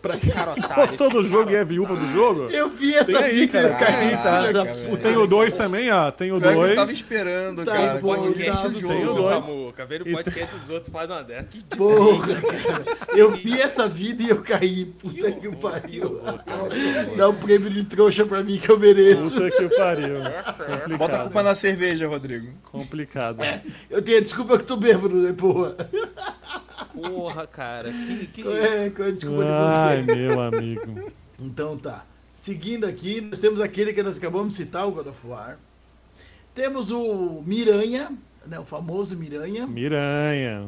Pra 0.02 0.18
quem 0.18 0.32
cara 0.32 0.54
gostou 0.76 1.10
do 1.10 1.24
jogo 1.28 1.50
e 1.52 1.56
é 1.56 1.64
viúva 1.64 1.96
do 1.96 2.06
jogo. 2.12 2.50
Eu 2.52 2.70
vi 2.70 2.94
essa 2.96 3.06
Tem 3.06 3.16
aí, 3.18 3.40
vida 3.48 3.60
e 3.60 3.64
eu 3.64 3.70
cara. 3.72 3.86
caí, 3.86 4.12
Caraca, 4.12 4.40
filha 4.42 4.54
da 4.54 4.64
velho. 4.64 4.90
puta. 4.90 5.04
Tem 5.04 5.18
o 5.18 5.28
dois 5.28 5.54
também, 5.54 5.92
ó. 5.92 6.12
Tem 6.12 6.32
o 6.32 6.40
Pior 6.40 6.52
que 6.52 6.58
eu 6.58 6.62
dois. 6.62 6.76
tava 6.76 6.92
esperando, 6.92 7.66
Tá 7.66 7.72
cara. 7.74 8.00
bom, 8.00 8.16
podcast 8.16 8.62
tá 8.64 8.68
do 8.70 8.78
o 8.78 8.82
jogo. 8.82 9.14
dois. 9.22 9.46
Samuca, 9.46 9.86
ver 9.86 10.02
o 10.04 10.12
podcast 10.12 10.56
dos 10.58 10.70
outros 10.70 10.92
faz 10.94 11.10
uma 11.10 11.24
dessa. 11.24 11.44
Que 11.50 11.64
Porra, 11.76 12.28
eu 13.16 13.32
vi 13.32 13.60
essa 13.60 13.88
vida 13.88 14.24
e 14.24 14.30
eu 14.30 14.42
caí. 14.42 14.86
Puta 14.86 15.32
que, 15.32 15.56
pariu. 15.58 16.22
Dá 17.16 17.30
um 17.30 17.36
prêmio 17.36 17.70
de 17.70 17.84
trouxa 17.84 18.26
pra 18.26 18.44
mim 18.44 18.58
que 18.58 18.70
eu 18.70 18.78
mereço. 18.80 19.34
Puta 19.34 19.52
que 19.52 19.70
pariu. 19.76 20.16
Bota 20.18 20.30
a 20.30 20.80
Complicado. 20.88 21.22
culpa 21.24 21.44
na 21.44 21.56
cerveja, 21.56 22.08
Rodrigo. 22.08 22.48
Complicado. 22.72 23.40
Eu 23.90 24.02
tenho 24.02 24.22
desculpa 24.22 24.58
que 24.58 24.64
tô 24.66 24.78
bêbado, 24.78 25.16
né, 25.16 25.34
porra? 25.34 25.76
Porra, 26.94 27.46
cara. 27.48 27.92
Que, 27.92 28.28
que... 28.28 28.42
É, 28.42 28.90
qual 28.90 29.08
é 29.08 29.12
a 29.12 29.14
desculpa 29.14 29.44
de 29.44 29.50
Ai, 29.88 30.02
meu 30.04 30.40
amigo. 30.42 31.12
Então 31.40 31.78
tá. 31.78 32.04
Seguindo 32.34 32.86
aqui, 32.86 33.22
nós 33.22 33.40
temos 33.40 33.60
aquele 33.62 33.94
que 33.94 34.04
nós 34.04 34.18
acabamos 34.18 34.50
de 34.54 34.64
citar, 34.64 34.88
o 34.88 34.92
God 34.92 35.08
of 35.08 35.28
War. 35.28 35.58
Temos 36.54 36.92
o 36.92 37.44
Miranha, 37.46 38.12
né, 38.46 38.60
o 38.60 38.66
famoso 38.66 39.16
Miranha. 39.18 39.66
Miranha. 39.68 40.66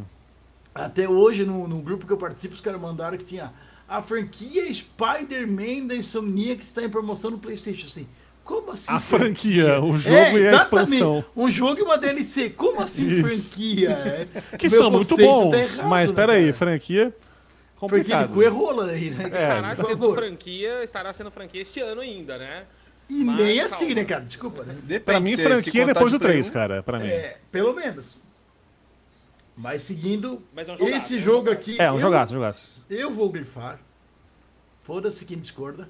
Até 0.74 1.08
hoje, 1.10 1.46
no, 1.46 1.68
no 1.68 1.80
grupo 1.82 2.06
que 2.06 2.14
eu 2.14 2.18
participo, 2.18 2.54
os 2.56 2.62
caras 2.62 2.80
mandaram 2.80 3.18
que 3.18 3.24
tinha 3.26 3.52
a 3.88 4.02
franquia 4.02 4.72
Spider-Man 4.72 5.88
da 5.88 5.96
Insomnia 5.96 6.56
que 6.56 6.64
está 6.64 6.84
em 6.84 6.90
promoção 6.90 7.32
no 7.32 7.40
PlayStation. 7.40 7.88
Assim, 7.88 8.08
como 8.44 8.72
assim? 8.72 8.92
A 8.92 9.00
franquia, 9.00 9.82
o 9.82 9.98
jogo 9.98 10.16
É, 10.16 10.34
e 10.34 10.48
a 10.48 10.56
expansão. 10.58 11.24
Um 11.36 11.50
jogo 11.50 11.80
e 11.80 11.84
uma 11.84 11.98
DLC. 11.98 12.50
Como 12.52 12.82
assim 12.82 13.08
Isso. 13.08 13.28
franquia? 13.28 13.90
É, 13.90 14.58
Que 14.58 14.70
são 14.70 14.90
muito 14.92 15.10
conceito 15.10 15.30
bons. 15.32 15.52
tá 15.52 15.58
errado, 15.60 15.88
mas 15.90 16.10
né, 16.10 16.16
peraí, 16.16 16.42
cara? 16.46 16.54
franquia. 16.54 17.16
Complicado. 17.80 18.28
de 18.28 18.34
cu 18.34 18.42
é 18.44 18.48
rola 18.48 18.88
aí, 18.92 19.06
né? 19.12 19.24
Estará 19.24 19.70
Por 19.70 19.76
sendo 19.78 19.88
favor. 19.90 20.16
franquia, 20.16 20.84
estará 20.84 21.14
sendo 21.14 21.32
franquia 21.32 21.62
este 21.62 21.80
ano 21.80 22.02
ainda, 22.02 22.38
né? 22.38 22.66
E 23.10 23.24
Mas 23.24 23.38
nem 23.38 23.60
calma. 23.60 23.76
assim, 23.76 23.94
né, 23.96 24.04
cara? 24.06 24.22
Desculpa, 24.22 24.64
né? 24.64 24.76
Depende. 24.84 25.00
Pra 25.06 25.20
mim, 25.20 25.38
franquia 25.38 25.84
é 25.84 25.86
depois 25.86 26.12
de 26.12 26.18
do 26.18 26.20
Play 26.22 26.34
3, 26.34 26.50
um. 26.50 26.54
cara. 26.54 26.84
Pra 26.84 27.00
mim. 27.00 27.08
É, 27.08 27.38
pelo 27.52 27.74
menos. 27.74 28.18
Mas 29.58 29.82
seguindo, 29.84 30.42
Mas 30.54 30.70
é 30.70 30.74
um 30.74 30.78
jogaço, 30.78 30.98
esse 30.98 31.14
é 31.16 31.18
um 31.18 31.20
jogo 31.22 31.38
jogaço. 31.48 31.58
aqui. 31.58 31.82
É, 31.82 31.92
um 31.92 31.96
eu- 31.96 32.02
jogaço, 32.02 32.32
um 32.32 32.36
jogaço. 32.36 32.84
Eu 32.90 33.12
vou 33.12 33.30
grifar. 33.30 33.80
Foda-se 34.84 35.26
quem 35.26 35.38
discorda. 35.38 35.88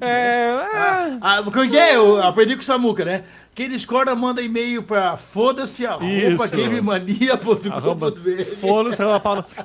É. 0.00 0.48
Ah, 0.74 1.18
ah, 1.20 1.42
como 1.42 1.68
que 1.70 1.78
é? 1.78 1.96
Eu 1.96 2.22
aprendi 2.22 2.54
com 2.56 2.62
o 2.62 2.64
Samuca, 2.64 3.04
né? 3.04 3.24
Quem 3.54 3.68
discorda 3.68 4.14
manda 4.14 4.40
e-mail 4.40 4.82
pra 4.82 5.16
foda-se 5.18 5.84
arroba 5.84 6.06
Isso. 6.06 6.56
Gamemania.com.br 6.56 8.44
Foda-se, 8.58 9.02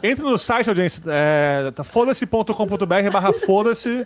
Entra 0.03 0.25
no 0.29 0.37
site, 0.37 0.67
audiência. 0.69 1.01
É, 1.07 1.71
tá 1.71 1.83
foda-se.com.br 1.85 3.11
barra 3.11 3.31
foda-se. 3.31 4.05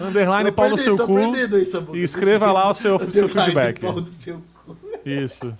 Underline 0.00 0.52
pau 0.52 0.68
no 0.70 0.78
seu 0.78 0.96
cu. 0.96 1.18
e 1.94 2.02
escreva 2.02 2.50
lá 2.52 2.68
o 2.70 2.74
seu- 2.74 2.98
seu 3.10 3.28
feedback. 3.28 3.80
Seu 4.10 4.42
cu. 4.66 4.76
Isso. 5.04 5.54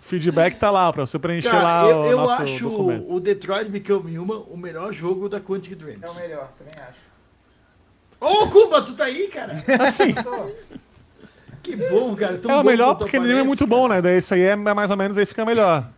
Feedback 0.00 0.56
tá 0.56 0.70
lá 0.70 0.92
pra 0.92 1.04
você 1.04 1.18
preencher 1.18 1.50
Cara, 1.50 1.62
lá 1.82 1.88
eu, 1.90 1.96
o 1.98 2.06
eu 2.12 2.16
nosso 2.18 2.42
acho 2.42 2.68
documento. 2.68 3.12
o 3.12 3.18
Detroit 3.18 3.68
Become 3.68 4.16
Human 4.18 4.44
o 4.48 4.56
melhor 4.56 4.92
jogo 4.92 5.28
da 5.28 5.40
Quantic 5.40 5.74
Dreams. 5.74 6.00
É 6.02 6.08
o 6.10 6.14
melhor, 6.14 6.48
também 6.56 6.84
acho. 6.88 7.00
Ô, 8.20 8.46
Cuba, 8.46 8.80
tu 8.82 8.94
tá 8.94 9.04
aí, 9.04 9.26
cara? 9.28 9.62
Assim, 9.80 10.14
Tô. 10.14 10.48
Que 11.66 11.74
bom, 11.76 12.14
cara. 12.14 12.38
Tão 12.38 12.50
é 12.50 12.54
o 12.54 12.62
bom 12.62 12.70
melhor 12.70 12.94
porque 12.94 13.16
ele 13.16 13.36
é 13.36 13.42
muito 13.42 13.66
bom, 13.66 13.88
né? 13.88 14.00
Daí 14.00 14.18
isso 14.18 14.32
aí 14.32 14.42
é 14.42 14.54
mais 14.54 14.90
ou 14.90 14.96
menos 14.96 15.18
aí 15.18 15.26
fica 15.26 15.44
melhor. 15.44 15.88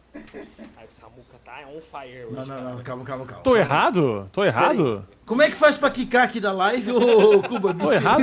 Samuca 0.88 1.34
tá 1.44 1.52
on 1.68 1.80
fire 1.80 2.24
hoje. 2.24 2.34
Não, 2.34 2.47
não, 2.47 2.74
não, 2.76 2.82
calma, 2.82 3.05
calma, 3.05 3.26
calma. 3.26 3.42
Tô 3.44 3.55
errado? 3.55 4.28
Tô 4.32 4.44
errado? 4.44 5.05
Como 5.26 5.42
é 5.42 5.50
que 5.50 5.56
faz 5.56 5.76
pra 5.76 5.90
quicar 5.90 6.24
aqui 6.24 6.40
da 6.40 6.52
live, 6.52 6.90
ô 6.92 7.42
Cuba? 7.42 7.74
Tô 7.74 7.92
errado? 7.92 8.22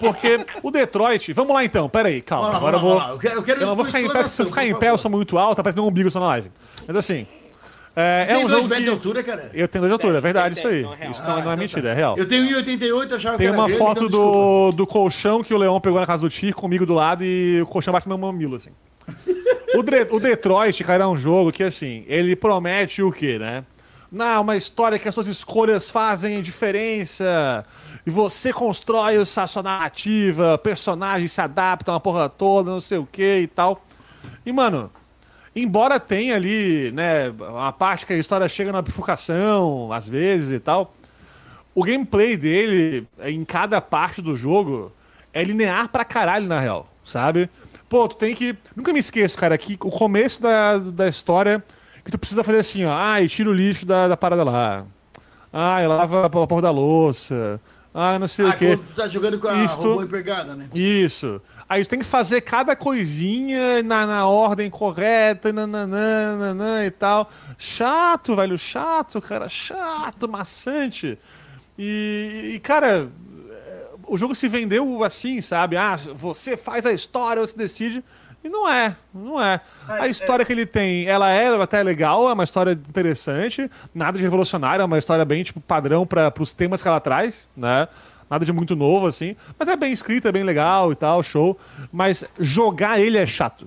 Porque 0.00 0.44
o 0.64 0.70
Detroit. 0.72 1.32
Vamos 1.32 1.54
lá 1.54 1.64
então, 1.64 1.88
pera 1.88 2.08
aí, 2.08 2.20
calma. 2.20 2.48
Lá, 2.48 2.56
Agora 2.56 2.76
eu 2.76 2.80
vamos 2.80 2.94
vou. 2.96 3.02
lá, 3.06 3.10
Eu 3.12 3.18
quero, 3.18 3.34
eu 3.36 3.42
quero 3.44 3.60
Eu 3.60 3.66
não 3.68 3.76
vou 3.76 3.84
ficar 3.84 4.00
em 4.00 4.08
pé, 4.10 4.26
se 4.26 4.42
eu 4.42 4.46
ficar 4.46 4.66
em 4.66 4.74
pé, 4.74 4.90
eu 4.90 4.98
sou 4.98 5.08
muito 5.08 5.38
alto, 5.38 5.56
tá 5.56 5.62
parecendo 5.62 5.84
um 5.84 5.88
umbigo 5.88 6.10
só 6.10 6.18
na 6.18 6.26
live. 6.26 6.50
Mas 6.88 6.96
assim. 6.96 7.24
É, 7.96 8.22
é 8.22 8.26
Tem 8.26 8.36
um 8.36 8.40
dois 8.40 8.50
jogo 8.50 8.62
metros 8.64 8.78
de 8.78 8.84
que. 8.84 8.90
altura, 8.90 9.22
cara? 9.22 9.50
Eu 9.54 9.68
tenho 9.68 9.82
dois 9.82 9.90
de 9.90 9.92
altura, 9.92 10.18
é 10.18 10.20
verdade 10.20 10.54
tem, 10.56 10.64
isso 10.64 10.68
aí. 10.68 10.82
não 10.82 10.94
é. 10.94 11.10
Isso 11.10 11.22
não, 11.22 11.30
Ah, 11.30 11.32
não 11.34 11.38
é 11.38 11.40
então 11.42 11.56
mentira, 11.56 11.82
tá. 11.82 11.88
é 11.90 11.94
real. 11.94 12.14
Eu 12.18 12.26
tenho 12.26 12.44
1,88, 12.60 13.10
eu 13.10 13.16
achava 13.16 13.36
Tem 13.38 13.46
que 13.46 13.52
era 13.52 13.56
uma 13.60 13.68
foto 13.68 14.04
então 14.06 14.08
do, 14.08 14.70
do 14.72 14.86
colchão 14.86 15.42
que 15.42 15.54
o 15.54 15.56
Leão 15.56 15.80
pegou 15.80 16.00
na 16.00 16.06
casa 16.06 16.22
do 16.22 16.28
Tio 16.30 16.54
comigo 16.54 16.84
do 16.84 16.94
lado 16.94 17.22
e 17.24 17.60
o 17.62 17.66
colchão 17.66 17.92
bate 17.92 18.08
no 18.08 18.18
meu 18.18 18.26
mamilo, 18.26 18.56
assim. 18.56 18.70
O, 19.76 19.82
Dre- 19.82 20.06
o 20.10 20.18
Detroit, 20.20 20.82
cara, 20.84 21.04
é 21.04 21.06
um 21.06 21.16
jogo 21.16 21.52
que, 21.52 21.62
assim, 21.62 22.04
ele 22.08 22.34
promete 22.34 23.02
o 23.02 23.12
quê, 23.12 23.38
né? 23.38 23.64
Não, 24.10 24.42
uma 24.42 24.56
história 24.56 24.98
que 24.98 25.08
as 25.08 25.14
suas 25.14 25.26
escolhas 25.26 25.90
fazem 25.90 26.40
diferença. 26.42 27.64
E 28.06 28.10
você 28.10 28.52
constrói 28.52 29.16
a 29.16 29.24
sua 29.24 29.62
narrativa, 29.62 30.56
personagens 30.58 31.32
se 31.32 31.40
adaptam, 31.40 31.94
a 31.94 32.00
porra 32.00 32.28
toda, 32.28 32.70
não 32.70 32.80
sei 32.80 32.98
o 32.98 33.06
que 33.10 33.38
e 33.40 33.46
tal. 33.46 33.84
E, 34.46 34.52
mano, 34.52 34.90
embora 35.54 36.00
tenha 36.00 36.34
ali, 36.34 36.90
né, 36.92 37.32
a 37.58 37.72
parte 37.72 38.06
que 38.06 38.12
a 38.12 38.16
história 38.16 38.48
chega 38.48 38.72
na 38.72 38.82
bifurcação, 38.82 39.92
às 39.92 40.08
vezes 40.08 40.52
e 40.52 40.58
tal, 40.58 40.94
o 41.74 41.82
gameplay 41.82 42.36
dele, 42.36 43.06
em 43.24 43.44
cada 43.44 43.80
parte 43.80 44.22
do 44.22 44.36
jogo, 44.36 44.92
é 45.32 45.42
linear 45.42 45.88
pra 45.88 46.04
caralho, 46.04 46.46
na 46.46 46.60
real, 46.60 46.88
sabe? 47.04 47.50
Pô, 47.88 48.08
tu 48.08 48.16
tem 48.16 48.34
que. 48.34 48.56
Nunca 48.74 48.92
me 48.92 48.98
esqueço, 48.98 49.36
cara, 49.36 49.58
que 49.58 49.74
o 49.74 49.90
começo 49.90 50.40
da, 50.40 50.78
da 50.78 51.08
história 51.08 51.62
que 52.04 52.10
tu 52.10 52.18
precisa 52.18 52.44
fazer 52.44 52.58
assim, 52.58 52.84
ó. 52.84 52.92
Ai, 52.92 53.28
tira 53.28 53.48
o 53.48 53.52
lixo 53.52 53.86
da, 53.86 54.08
da 54.08 54.16
parada 54.16 54.44
lá. 54.44 54.84
Ai, 55.52 55.86
lava 55.86 56.26
a 56.26 56.30
porra 56.30 56.62
da 56.62 56.70
louça. 56.70 57.60
Ai, 57.96 58.18
não 58.18 58.26
sei 58.26 58.46
Ah, 58.46 58.50
o 58.50 58.58
quê. 58.58 58.78
tá 58.96 59.06
jogando 59.06 59.38
com 59.38 59.46
a 59.46 59.62
Isto- 59.64 59.82
robô 59.82 60.02
empregada, 60.02 60.56
né? 60.56 60.68
Isso. 60.74 61.40
Aí 61.68 61.82
você 61.82 61.88
tem 61.90 62.00
que 62.00 62.04
fazer 62.04 62.40
cada 62.40 62.74
coisinha 62.74 63.82
na, 63.84 64.04
na 64.04 64.26
ordem 64.26 64.68
correta, 64.68 65.52
nananã, 65.52 66.36
nananã 66.36 66.84
e 66.84 66.90
tal. 66.90 67.30
Chato, 67.56 68.34
velho, 68.34 68.58
chato, 68.58 69.20
cara, 69.22 69.48
chato, 69.48 70.28
maçante. 70.28 71.16
E, 71.78 72.52
e, 72.56 72.58
cara, 72.60 73.08
é, 73.50 73.86
o 74.08 74.18
jogo 74.18 74.34
se 74.34 74.48
vendeu 74.48 75.04
assim, 75.04 75.40
sabe? 75.40 75.76
Ah, 75.76 75.96
você 76.14 76.56
faz 76.56 76.84
a 76.84 76.92
história, 76.92 77.40
você 77.40 77.56
decide. 77.56 78.04
E 78.44 78.48
não 78.50 78.70
é, 78.70 78.94
não 79.14 79.42
é. 79.42 79.58
A 79.88 80.06
história 80.06 80.44
que 80.44 80.52
ele 80.52 80.66
tem, 80.66 81.06
ela 81.06 81.30
é 81.30 81.48
até 81.60 81.82
legal, 81.82 82.28
é 82.28 82.32
uma 82.34 82.44
história 82.44 82.72
interessante, 82.72 83.70
nada 83.94 84.18
de 84.18 84.22
revolucionário, 84.22 84.82
é 84.82 84.84
uma 84.84 84.98
história 84.98 85.24
bem, 85.24 85.42
tipo, 85.42 85.62
padrão 85.62 86.06
para 86.06 86.30
os 86.38 86.52
temas 86.52 86.82
que 86.82 86.88
ela 86.88 87.00
traz, 87.00 87.48
né? 87.56 87.88
Nada 88.28 88.44
de 88.44 88.52
muito 88.52 88.76
novo, 88.76 89.06
assim. 89.06 89.34
Mas 89.58 89.68
é 89.68 89.76
bem 89.76 89.92
escrita, 89.92 90.28
é 90.28 90.32
bem 90.32 90.42
legal 90.42 90.92
e 90.92 90.94
tal, 90.94 91.22
show. 91.22 91.58
Mas 91.90 92.22
jogar 92.38 93.00
ele 93.00 93.16
é 93.16 93.24
chato. 93.24 93.66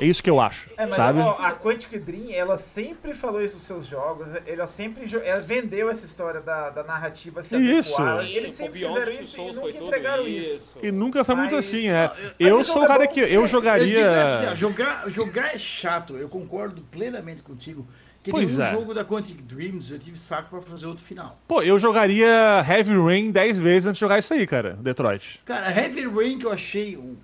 É 0.00 0.06
isso 0.06 0.22
que 0.22 0.30
eu 0.30 0.40
acho, 0.40 0.70
É, 0.76 0.86
mas 0.86 0.96
sabe? 0.96 1.20
ó, 1.20 1.32
a 1.38 1.52
Quantic 1.52 1.98
Dream, 1.98 2.30
ela 2.32 2.56
sempre 2.58 3.12
falou 3.14 3.42
isso 3.42 3.54
nos 3.56 3.64
seus 3.64 3.86
jogos, 3.86 4.26
ela 4.46 4.66
sempre 4.66 5.04
ela 5.24 5.40
vendeu 5.40 5.90
essa 5.90 6.06
história 6.06 6.40
da, 6.40 6.70
da 6.70 6.82
narrativa 6.82 7.42
se 7.44 7.56
Isso. 7.56 8.00
adequar. 8.00 8.24
Eles 8.26 8.54
sempre 8.54 8.80
fizeram 8.80 9.12
isso 9.12 9.36
e 9.40 9.52
nunca 9.52 9.70
entregaram 9.84 10.26
isso. 10.28 10.78
E 10.82 10.90
nunca 10.92 11.24
foi 11.24 11.34
muito 11.34 11.54
Mas- 11.56 11.66
assim, 11.66 11.88
é. 11.88 12.10
Eu 12.38 12.64
sou 12.64 12.84
o 12.84 12.86
cara 12.86 13.04
é 13.04 13.06
bom. 13.06 13.12
que. 13.12 13.20
Eu 13.20 13.26
Eu 13.28 13.46
jogaria. 13.46 14.10
assim, 14.38 14.46
ó, 14.50 14.54
jogar, 14.54 15.08
jogar 15.10 15.54
é 15.54 15.58
chato, 15.58 16.16
eu 16.16 16.28
concordo 16.28 16.82
plenamente 16.90 17.42
contigo. 17.42 17.86
Que 18.22 18.30
Pois 18.30 18.58
nenhum 18.58 18.68
é. 18.70 18.72
jogo 18.72 18.92
da 18.92 19.02
Quantic 19.02 19.40
Dreams 19.42 19.90
eu 19.90 19.98
tive 19.98 20.18
saco 20.18 20.50
pra 20.50 20.60
fazer 20.60 20.86
outro 20.86 21.02
final. 21.02 21.38
Pô, 21.48 21.62
eu 21.62 21.78
jogaria 21.78 22.26
Heavy 22.68 22.94
Rain 22.94 23.30
10 23.30 23.58
vezes 23.58 23.86
antes 23.86 23.96
de 23.96 24.00
jogar 24.00 24.18
isso 24.18 24.34
aí, 24.34 24.46
cara. 24.46 24.76
Detroit. 24.78 25.40
Cara, 25.46 25.70
Heavy 25.70 26.06
Rain 26.06 26.38
que 26.38 26.44
eu 26.44 26.52
achei 26.52 26.98
um, 26.98 27.16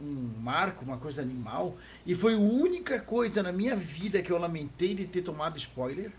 um 0.00 0.30
marco, 0.40 0.84
uma 0.84 0.96
coisa 0.98 1.22
animal, 1.22 1.76
e 2.06 2.14
foi 2.14 2.34
a 2.34 2.38
única 2.38 2.98
coisa 3.00 3.42
na 3.42 3.52
minha 3.52 3.74
vida 3.76 4.20
que 4.22 4.30
eu 4.30 4.38
lamentei 4.38 4.94
de 4.94 5.06
ter 5.06 5.22
tomado 5.22 5.56
spoiler. 5.56 6.10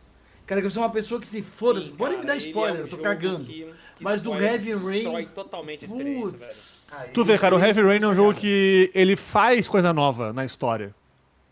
Cara, 0.45 0.61
que 0.61 0.67
eu 0.67 0.71
sou 0.71 0.83
uma 0.83 0.91
pessoa 0.91 1.19
que 1.19 1.25
se 1.27 1.41
foda, 1.41 1.81
Sim, 1.81 1.95
pode 1.95 2.11
me 2.17 2.21
cara, 2.21 2.27
dar 2.27 2.35
ele 2.37 2.47
spoiler, 2.47 2.75
é 2.79 2.83
um 2.83 2.85
eu 2.85 2.89
tô 2.89 2.97
cagando. 2.99 3.45
que- 3.45 3.73
que 3.95 4.03
Mas 4.03 4.21
do 4.21 4.33
Heavy 4.33 4.73
Rain. 4.73 4.91
destrói 5.03 5.25
totalmente 5.25 5.85
a 5.85 5.87
experiência, 5.87 6.21
velho. 6.25 6.31
Putz. 6.37 6.89
Aí, 6.93 7.09
Tu 7.11 7.25
vê, 7.25 7.37
cara, 7.37 7.55
o 7.55 7.59
Heavy 7.59 7.81
Rain 7.81 7.99
é 8.03 8.07
um 8.07 8.13
jogo 8.13 8.29
cara. 8.29 8.41
que 8.41 8.91
ele 8.93 9.15
faz 9.15 9.67
coisa 9.67 9.91
nova 9.91 10.31
na 10.33 10.45
história. 10.45 10.93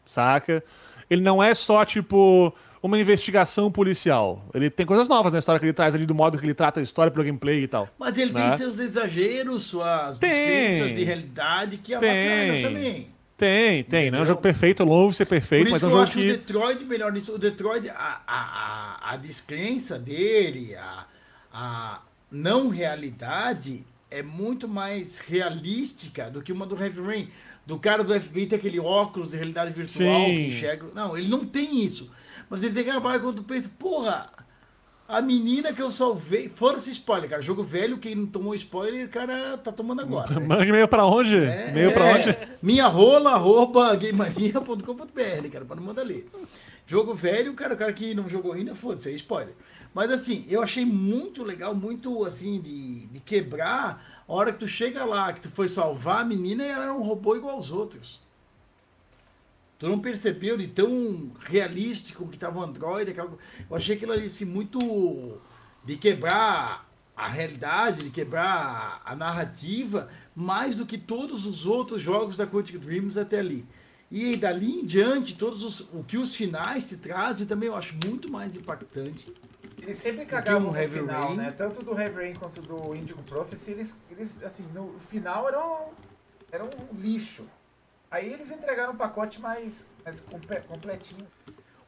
Saca? 0.06 0.64
Ele 1.10 1.22
não 1.22 1.42
é 1.42 1.54
só, 1.56 1.84
tipo, 1.86 2.54
uma 2.84 3.00
investigação 3.00 3.72
policial. 3.72 4.44
Ele 4.54 4.70
tem 4.70 4.86
coisas 4.86 5.08
novas 5.08 5.32
na 5.32 5.40
história 5.40 5.58
que 5.60 5.66
ele 5.66 5.74
traz 5.74 5.96
ali, 5.96 6.06
do 6.06 6.14
modo 6.14 6.38
que 6.38 6.46
ele 6.46 6.54
trata 6.54 6.82
a 6.82 6.84
história 6.84 7.10
pro 7.10 7.24
gameplay 7.24 7.64
e 7.64 7.68
tal. 7.68 7.88
Mas 7.98 8.18
ele 8.18 8.34
Né? 8.34 8.50
tem 8.50 8.58
seus 8.58 8.78
exageros, 8.78 9.64
suas 9.64 10.18
Tem. 10.20 10.30
descrenças 10.30 10.96
de 10.96 11.04
realidade 11.06 11.78
que 11.78 11.98
Tem. 11.98 12.10
avacalham 12.10 12.62
também. 12.62 13.08
Tem, 13.38 13.84
tem. 13.84 14.12
Não 14.12 14.20
é 14.20 14.22
um 14.22 14.26
jogo 14.26 14.42
perfeito, 14.42 14.84
é 14.84 14.86
longe 14.86 15.12
de 15.12 15.16
ser 15.16 15.26
perfeito, 15.26 15.66
Por 15.66 15.72
mas 15.72 15.84
é 15.84 15.86
um 15.86 15.90
que 15.90 15.96
eu 15.96 16.00
jogo 16.00 16.04
acho 16.04 16.20
o 16.20 16.22
que. 16.22 16.32
Detroit 16.32 16.84
melhor 16.86 17.12
nisso. 17.12 17.34
O 17.34 17.38
Detroit, 17.38 17.90
a, 17.90 18.22
a, 18.28 19.00
a, 19.08 19.14
a 19.14 19.18
descrença 19.18 19.98
dele, 19.98 20.76
a, 20.76 21.06
a 21.52 22.02
não 22.32 22.70
realidade 22.70 23.84
é 24.12 24.22
muito 24.22 24.68
mais 24.68 25.18
realística 25.18 26.30
do 26.30 26.42
que 26.42 26.52
uma 26.52 26.66
do 26.66 26.80
Heavy 26.82 27.02
Rain. 27.02 27.30
Do 27.66 27.80
cara 27.80 28.04
do 28.04 28.14
FBI 28.20 28.46
ter 28.46 28.58
aquele 28.58 28.80
óculos 28.80 29.32
de 29.32 29.38
realidade 29.38 29.72
virtual 29.74 30.26
Sim. 30.26 30.36
que 30.36 30.42
enxerga. 30.48 30.86
Não, 30.94 31.18
ele 31.18 31.28
não 31.30 31.46
tem 31.46 31.84
isso. 31.84 32.12
Mas 32.50 32.64
ele 32.64 32.74
tem 32.74 32.84
que 32.84 32.90
acabar 32.90 33.20
quando 33.20 33.38
tu 33.38 33.44
pensa, 33.44 33.70
porra, 33.78 34.30
a 35.08 35.22
menina 35.22 35.74
que 35.74 35.82
eu 35.82 35.92
salvei. 35.92 36.50
Fora-se 36.50 36.92
spoiler, 36.92 37.30
cara. 37.30 37.42
Jogo 37.42 37.64
velho, 37.64 37.98
quem 37.98 38.16
não 38.16 38.26
tomou 38.26 38.56
spoiler, 38.56 39.06
o 39.06 39.10
cara 39.10 39.58
tá 39.58 39.72
tomando 39.72 40.02
agora. 40.02 40.40
né? 40.40 40.46
Mande 40.46 40.72
meio 40.72 40.88
pra 40.88 41.06
onde? 41.06 41.38
É, 41.38 41.72
meio 41.72 41.92
pra 41.92 42.08
é. 42.08 42.14
onde? 42.14 42.38
Minha 42.62 42.88
rola, 42.88 43.32
arroba, 43.32 43.96
gamemania.com.br, 43.96 45.50
cara, 45.52 45.66
pra 45.66 45.76
não 45.76 45.84
mandar 45.84 46.04
ler. 46.04 46.30
Jogo 46.86 47.14
velho, 47.14 47.54
cara, 47.54 47.74
o 47.74 47.78
cara 47.78 47.94
que 47.94 48.14
não 48.14 48.28
jogou 48.28 48.54
ainda, 48.54 48.76
foda-se, 48.76 49.10
é 49.10 49.14
spoiler. 49.14 49.54
Mas 49.94 50.12
assim, 50.12 50.46
eu 50.50 50.62
achei 50.62 50.84
muito 50.84 51.44
legal, 51.44 51.76
muito 51.76 52.26
assim, 52.26 52.60
de, 52.60 53.06
de 53.08 53.20
quebrar 53.20 54.24
a 54.28 54.34
hora 54.34 54.52
que 54.52 54.60
tu 54.60 54.68
chega 54.68 55.06
lá, 55.06 55.32
que 55.32 55.42
tu 55.42 55.50
foi 55.50 55.70
salvar 55.70 56.22
a 56.22 56.26
menina 56.26 56.64
e 56.64 56.70
ela 56.70 56.86
era 56.86 56.94
um 56.94 57.04
robô 57.04 57.36
igual 57.36 57.56
aos 57.56 57.72
outros. 57.72 58.20
Tu 59.78 59.88
não 59.88 60.00
percebeu 60.00 60.58
de 60.58 60.68
tão 60.68 61.32
realístico 61.40 62.28
que 62.28 62.38
tava 62.38 62.60
o 62.60 62.64
Android, 62.64 63.12
aquela... 63.12 63.38
eu 63.70 63.76
achei 63.76 63.96
aquilo 63.96 64.14
ali 64.14 64.28
assim, 64.28 64.46
muito 64.46 65.38
de 65.84 65.98
quebrar 65.98 66.88
a 67.16 67.28
realidade, 67.28 68.06
de 68.06 68.10
quebrar 68.10 69.02
a 69.06 69.16
narrativa, 69.16 70.10
mais 70.36 70.76
do 70.76 70.86
que 70.86 70.98
todos 70.98 71.46
os 71.46 71.66
outros 71.66 72.02
jogos 72.02 72.36
da 72.36 72.48
Quantic 72.48 72.78
Dreams 72.78 73.18
até 73.18 73.40
ali. 73.40 73.66
E 74.10 74.36
dali 74.38 74.80
em 74.80 74.86
diante, 74.86 75.36
todos 75.36 75.64
os, 75.64 75.82
o 75.92 76.04
que 76.04 76.18
os 76.18 76.36
finais 76.36 76.88
te 76.88 76.98
trazem 76.98 77.48
também 77.48 77.68
eu 77.68 77.76
acho 77.76 77.96
muito 78.06 78.32
mais 78.32 78.56
impactante. 78.56 79.34
Eles 79.82 79.98
sempre 79.98 80.26
cagavam 80.26 80.70
um 80.70 80.72
no 80.72 80.78
Heavy 80.78 81.00
final, 81.00 81.28
Rain. 81.30 81.38
né? 81.38 81.52
Tanto 81.52 81.84
do 81.84 82.00
Heavy 82.00 82.16
Rain 82.16 82.36
quanto 82.36 82.62
do 82.62 82.96
Indigo 82.96 83.22
Prophecy, 83.24 83.72
eles, 83.72 83.98
eles 84.10 84.42
assim, 84.44 84.66
no 84.74 84.96
final 85.10 85.48
era 85.48 85.66
um, 85.66 85.90
era 86.52 86.64
um 86.64 86.70
lixo. 87.02 87.44
Aí 88.14 88.32
eles 88.32 88.52
entregaram 88.52 88.94
um 88.94 88.96
pacote 88.96 89.42
mais, 89.42 89.92
mais 90.06 90.24
completinho. 90.68 91.26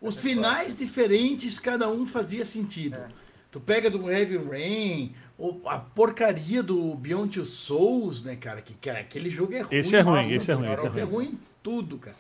Os 0.02 0.18
finais 0.18 0.76
diferentes, 0.76 1.60
cada 1.60 1.88
um 1.88 2.04
fazia 2.04 2.44
sentido. 2.48 2.95
É. 2.95 3.08
Tu 3.52 3.60
pega 3.60 3.92
do 3.92 4.10
Heavy 4.12 4.38
Rain, 4.38 5.16
ou 5.38 5.62
a 5.68 5.78
porcaria 5.78 6.64
do 6.64 6.95
Beyond 6.95 7.36
Two 7.36 7.45
Souls, 7.45 8.24
né, 8.24 8.36
cara? 8.36 8.60
Que, 8.60 8.74
cara, 8.74 9.02
aquele 9.02 9.30
jogo 9.30 9.54
é 9.54 9.62
ruim. 9.62 9.76
Esse 9.78 9.95
é 9.95 10.02
ruim, 10.02 10.16
nossa 10.16 10.34
esse 10.34 10.52
é 10.52 10.54
ruim, 10.56 10.66
senhora, 10.66 10.88
esse 10.88 11.00
é 11.00 11.04
ruim. 11.04 11.26
em 11.28 11.40
tudo, 11.62 12.00
cara. 12.00 12.18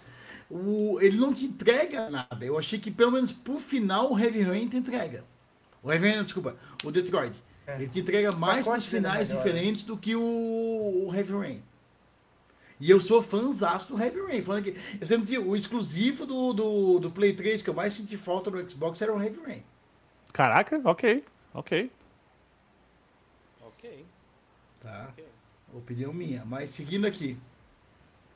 O, 0.51 0.99
ele 1.01 1.17
não 1.17 1.33
te 1.33 1.45
entrega 1.45 2.07
nada. 2.07 2.45
Eu 2.45 2.59
achei 2.59 2.77
que 2.77 2.91
pelo 2.91 3.11
menos 3.11 3.31
pro 3.31 3.57
final 3.57 4.13
o 4.13 4.19
Heavy 4.19 4.43
Rain 4.43 4.67
te 4.67 4.77
entrega. 4.77 5.23
O 5.81 5.91
Heavy 5.91 6.11
Rain, 6.11 6.21
desculpa, 6.21 6.55
o 6.83 6.91
Detroit. 6.91 7.33
É. 7.65 7.77
Ele 7.77 7.87
te 7.87 8.01
entrega 8.01 8.31
mais 8.31 8.67
pros 8.67 8.85
é 8.85 8.89
finais 8.91 9.29
melhor, 9.29 9.43
diferentes 9.43 9.81
do 9.81 9.97
que 9.97 10.15
o, 10.15 10.21
o 10.21 11.11
Heavy 11.11 11.33
Rain. 11.33 11.63
E 12.79 12.89
eu 12.89 12.99
sou 12.99 13.21
fãzaço 13.21 13.93
do 13.93 14.01
Heavy 14.01 14.19
Rain. 14.21 14.41
Falando 14.41 14.63
que, 14.63 14.77
eu 14.99 15.05
sempre 15.05 15.23
dizia, 15.23 15.41
o 15.41 15.55
exclusivo 15.55 16.25
do, 16.25 16.53
do, 16.53 16.99
do 16.99 17.11
Play 17.11 17.33
3 17.33 17.61
que 17.61 17.69
eu 17.69 17.73
mais 17.73 17.93
senti 17.93 18.17
falta 18.17 18.51
no 18.51 18.69
Xbox 18.69 19.01
era 19.01 19.13
o 19.13 19.21
Heavy 19.21 19.39
Rain. 19.45 19.63
Caraca, 20.33 20.81
ok, 20.83 21.23
ok. 21.53 21.91
Ok. 23.61 24.05
Tá? 24.81 25.13
Opinião 25.73 26.13
minha. 26.13 26.43
Mas 26.45 26.69
seguindo 26.69 27.07
aqui. 27.07 27.37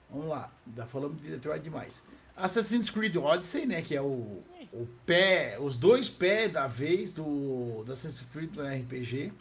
Vamos 0.10 0.30
lá. 0.30 0.50
Já 0.76 0.86
falamos 0.86 1.22
de 1.22 1.30
Detroit 1.30 1.62
demais. 1.62 2.02
Assassin's 2.36 2.90
Creed 2.90 3.18
Odyssey, 3.18 3.66
né? 3.66 3.82
Que 3.82 3.96
é 3.96 4.02
o, 4.02 4.42
o 4.72 4.88
pé, 5.06 5.58
os 5.60 5.78
dois 5.78 6.10
pés 6.10 6.52
da 6.52 6.68
vez 6.68 7.12
do, 7.14 7.84
do 7.84 7.92
Assassin's 7.92 8.28
Creed 8.32 8.56
no 8.56 8.64
RPG. 8.64 9.34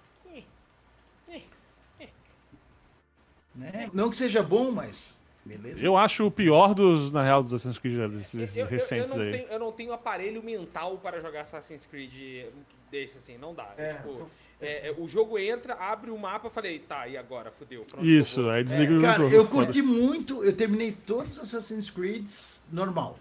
Né? 3.58 3.90
Não 3.92 4.08
que 4.08 4.16
seja 4.16 4.42
bom, 4.42 4.70
mas. 4.70 5.18
Beleza. 5.44 5.84
Eu 5.84 5.96
acho 5.96 6.26
o 6.26 6.30
pior 6.30 6.74
dos, 6.74 7.10
na 7.10 7.22
real, 7.24 7.42
dos 7.42 7.54
Assassin's 7.54 7.78
Creed 7.78 8.10
desses 8.10 8.56
Eu- 8.56 8.64
eu- 8.64 8.70
recentes 8.70 9.12
eu, 9.12 9.18
não 9.18 9.24
aí. 9.24 9.32
Tenho, 9.32 9.48
eu 9.48 9.58
não 9.58 9.72
tenho 9.72 9.92
aparelho 9.92 10.42
mental 10.42 10.98
para 10.98 11.20
jogar 11.20 11.42
Assassin's 11.42 11.86
Creed 11.86 12.46
desse 12.90 13.16
assim, 13.16 13.38
não 13.38 13.54
dá. 13.54 13.72
É, 13.78 13.94
tipo, 13.94 14.08
tô- 14.14 14.26
é, 14.60 14.88
é, 14.88 14.94
o 14.98 15.08
jogo 15.08 15.38
entra, 15.38 15.74
abre 15.74 16.10
o 16.10 16.18
mapa, 16.18 16.50
falei, 16.50 16.78
tá, 16.80 17.08
e 17.08 17.16
agora? 17.16 17.50
Fudeu. 17.50 17.84
pra 17.84 17.98
onde 18.00 18.18
Isso, 18.18 18.42
eu 18.42 18.50
aí 18.50 18.62
desliga 18.62 18.92
o 18.92 18.98
É, 18.98 19.00
Cara, 19.02 19.16
jogo. 19.22 19.34
eu 19.34 19.46
curti 19.48 19.80
muito, 19.82 20.44
eu 20.44 20.54
terminei 20.54 20.92
todos 21.06 21.32
os 21.32 21.38
Assassin's 21.38 21.90
Creeds 21.90 22.62
normal. 22.70 23.18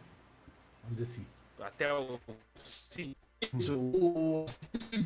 Vamos 0.83 0.98
dizer 0.99 1.03
assim. 1.14 1.25
Até 1.61 1.93
o. 1.93 2.19
Sim. 2.90 3.16
Isso, 3.56 3.77
o, 3.77 4.45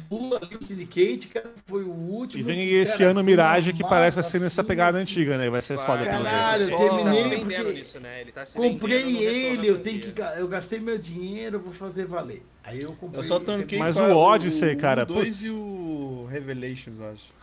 o, 0.10 0.36
ali, 0.36 0.56
o 0.56 0.64
Syndicate, 0.66 1.28
cara, 1.28 1.52
foi 1.66 1.84
o 1.84 1.92
último. 1.92 2.42
E 2.42 2.44
vem 2.44 2.62
esse 2.76 3.00
cara, 3.00 3.12
ano 3.12 3.20
foi 3.20 3.24
Mirage 3.24 3.74
que 3.74 3.84
parece 3.84 4.16
vai 4.16 4.24
ser 4.24 4.40
nessa 4.40 4.62
assim, 4.62 4.68
pegada 4.68 4.98
assim. 4.98 5.12
antiga, 5.12 5.38
né? 5.38 5.50
Vai 5.50 5.62
ser 5.62 5.76
Vai, 5.76 5.86
foda 5.86 6.06
também. 6.06 6.24
Caralho, 6.24 6.64
eu 6.64 6.78
terminei 6.78 7.24
Tá 7.24 7.64
porque 7.64 7.74
nisso, 7.74 8.00
né? 8.00 8.22
Ele 8.22 8.32
tá 8.32 8.46
se 8.46 8.56
comprei 8.58 9.18
ele, 9.18 9.68
eu 9.68 9.80
tenho 9.80 10.00
que 10.00 10.14
eu 10.38 10.48
gastei 10.48 10.80
meu 10.80 10.98
dinheiro, 10.98 11.58
eu 11.58 11.60
vou 11.62 11.74
fazer 11.74 12.06
valer. 12.06 12.42
Aí 12.64 12.82
eu 12.82 12.94
comprei. 12.94 13.20
Eu 13.20 13.24
só 13.24 13.38
tanquei 13.40 13.78
Mas 13.78 13.98
o 13.98 14.16
Odyssey, 14.18 14.76
o 14.76 14.78
cara, 14.78 15.06
2 15.06 15.20
putz. 15.24 15.44
e 15.44 15.50
o 15.50 16.26
Revelations, 16.30 17.02
acho. 17.02 17.42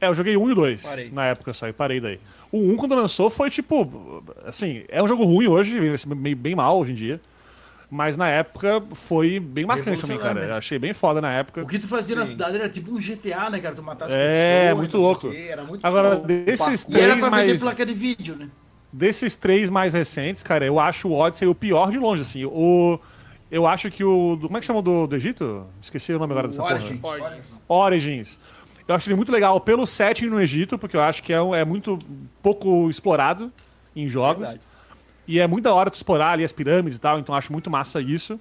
É, 0.00 0.08
eu 0.08 0.14
joguei 0.14 0.36
um 0.36 0.48
e 0.48 0.52
o 0.52 0.54
dois 0.54 0.82
Parei. 0.82 1.10
na 1.10 1.26
época 1.26 1.52
só, 1.54 1.68
e 1.68 1.72
parei 1.72 2.00
daí. 2.00 2.18
O 2.50 2.58
1, 2.58 2.76
quando 2.76 2.94
lançou, 2.96 3.30
foi 3.30 3.50
tipo. 3.50 4.22
Assim, 4.44 4.84
é 4.88 5.00
um 5.02 5.06
jogo 5.08 5.24
ruim 5.24 5.46
hoje, 5.46 5.78
meio 6.08 6.36
bem 6.36 6.54
mal 6.56 6.78
hoje 6.78 6.92
em 6.92 6.94
dia. 6.96 7.20
Mas 7.94 8.16
na 8.16 8.28
época 8.28 8.82
foi 8.92 9.38
bem 9.38 9.64
marcante 9.64 10.00
também, 10.00 10.18
cara. 10.18 10.40
Né? 10.40 10.50
Eu 10.50 10.54
achei 10.56 10.80
bem 10.80 10.92
foda 10.92 11.20
na 11.20 11.32
época. 11.32 11.62
O 11.62 11.66
que 11.68 11.78
tu 11.78 11.86
fazia 11.86 12.16
na 12.16 12.24
Sim. 12.26 12.32
cidade 12.32 12.56
era 12.56 12.68
tipo 12.68 12.90
um 12.92 12.98
GTA, 12.98 13.48
né, 13.50 13.60
cara? 13.60 13.72
Tu 13.72 13.82
matar 13.84 14.06
as 14.06 14.12
É, 14.12 14.62
pessoas. 14.64 14.76
muito 14.78 14.92
não 14.94 15.00
sei 15.00 15.08
louco. 15.30 15.32
Era 15.52 15.62
muito 15.62 15.86
Agora, 15.86 16.16
bom. 16.16 16.26
desses 16.26 16.84
E 16.88 16.92
era 16.96 17.04
três 17.04 17.20
pra 17.20 17.30
vender 17.30 17.46
mais. 17.46 17.62
placa 17.62 17.86
de 17.86 17.94
vídeo, 17.94 18.34
né? 18.34 18.48
Desses 18.92 19.36
três 19.36 19.70
mais 19.70 19.94
recentes, 19.94 20.42
cara, 20.42 20.64
eu 20.66 20.80
acho 20.80 21.06
o 21.08 21.12
Odyssey 21.14 21.46
o 21.46 21.54
pior 21.54 21.92
de 21.92 21.98
longe, 21.98 22.22
assim. 22.22 22.44
O. 22.44 22.98
Eu 23.48 23.64
acho 23.64 23.88
que 23.92 24.02
o. 24.02 24.36
Como 24.42 24.56
é 24.56 24.60
que 24.60 24.66
chama 24.66 24.80
o 24.80 24.82
do, 24.82 25.06
do 25.06 25.14
Egito? 25.14 25.64
Esqueci 25.80 26.12
o 26.12 26.18
nome 26.18 26.32
agora 26.32 26.48
dessa 26.48 26.64
Origins. 26.64 26.98
porra. 27.00 27.22
Origins. 27.22 27.60
Origins. 27.68 28.40
Eu 28.88 28.94
acho 28.96 29.08
ele 29.08 29.14
muito 29.16 29.30
legal 29.30 29.60
pelo 29.60 29.86
setting 29.86 30.26
no 30.26 30.40
Egito, 30.40 30.76
porque 30.76 30.96
eu 30.96 31.00
acho 31.00 31.22
que 31.22 31.32
é, 31.32 31.36
é 31.36 31.64
muito 31.64 31.96
pouco 32.42 32.90
explorado 32.90 33.52
em 33.94 34.08
jogos. 34.08 34.48
Verdade. 34.48 34.60
E 35.26 35.40
é 35.40 35.46
muito 35.46 35.64
da 35.64 35.74
hora 35.74 35.90
tu 35.90 35.94
explorar 35.94 36.32
ali 36.32 36.44
as 36.44 36.52
pirâmides 36.52 36.98
e 36.98 37.00
tal, 37.00 37.18
então 37.18 37.34
acho 37.34 37.52
muito 37.52 37.70
massa 37.70 38.00
isso. 38.00 38.38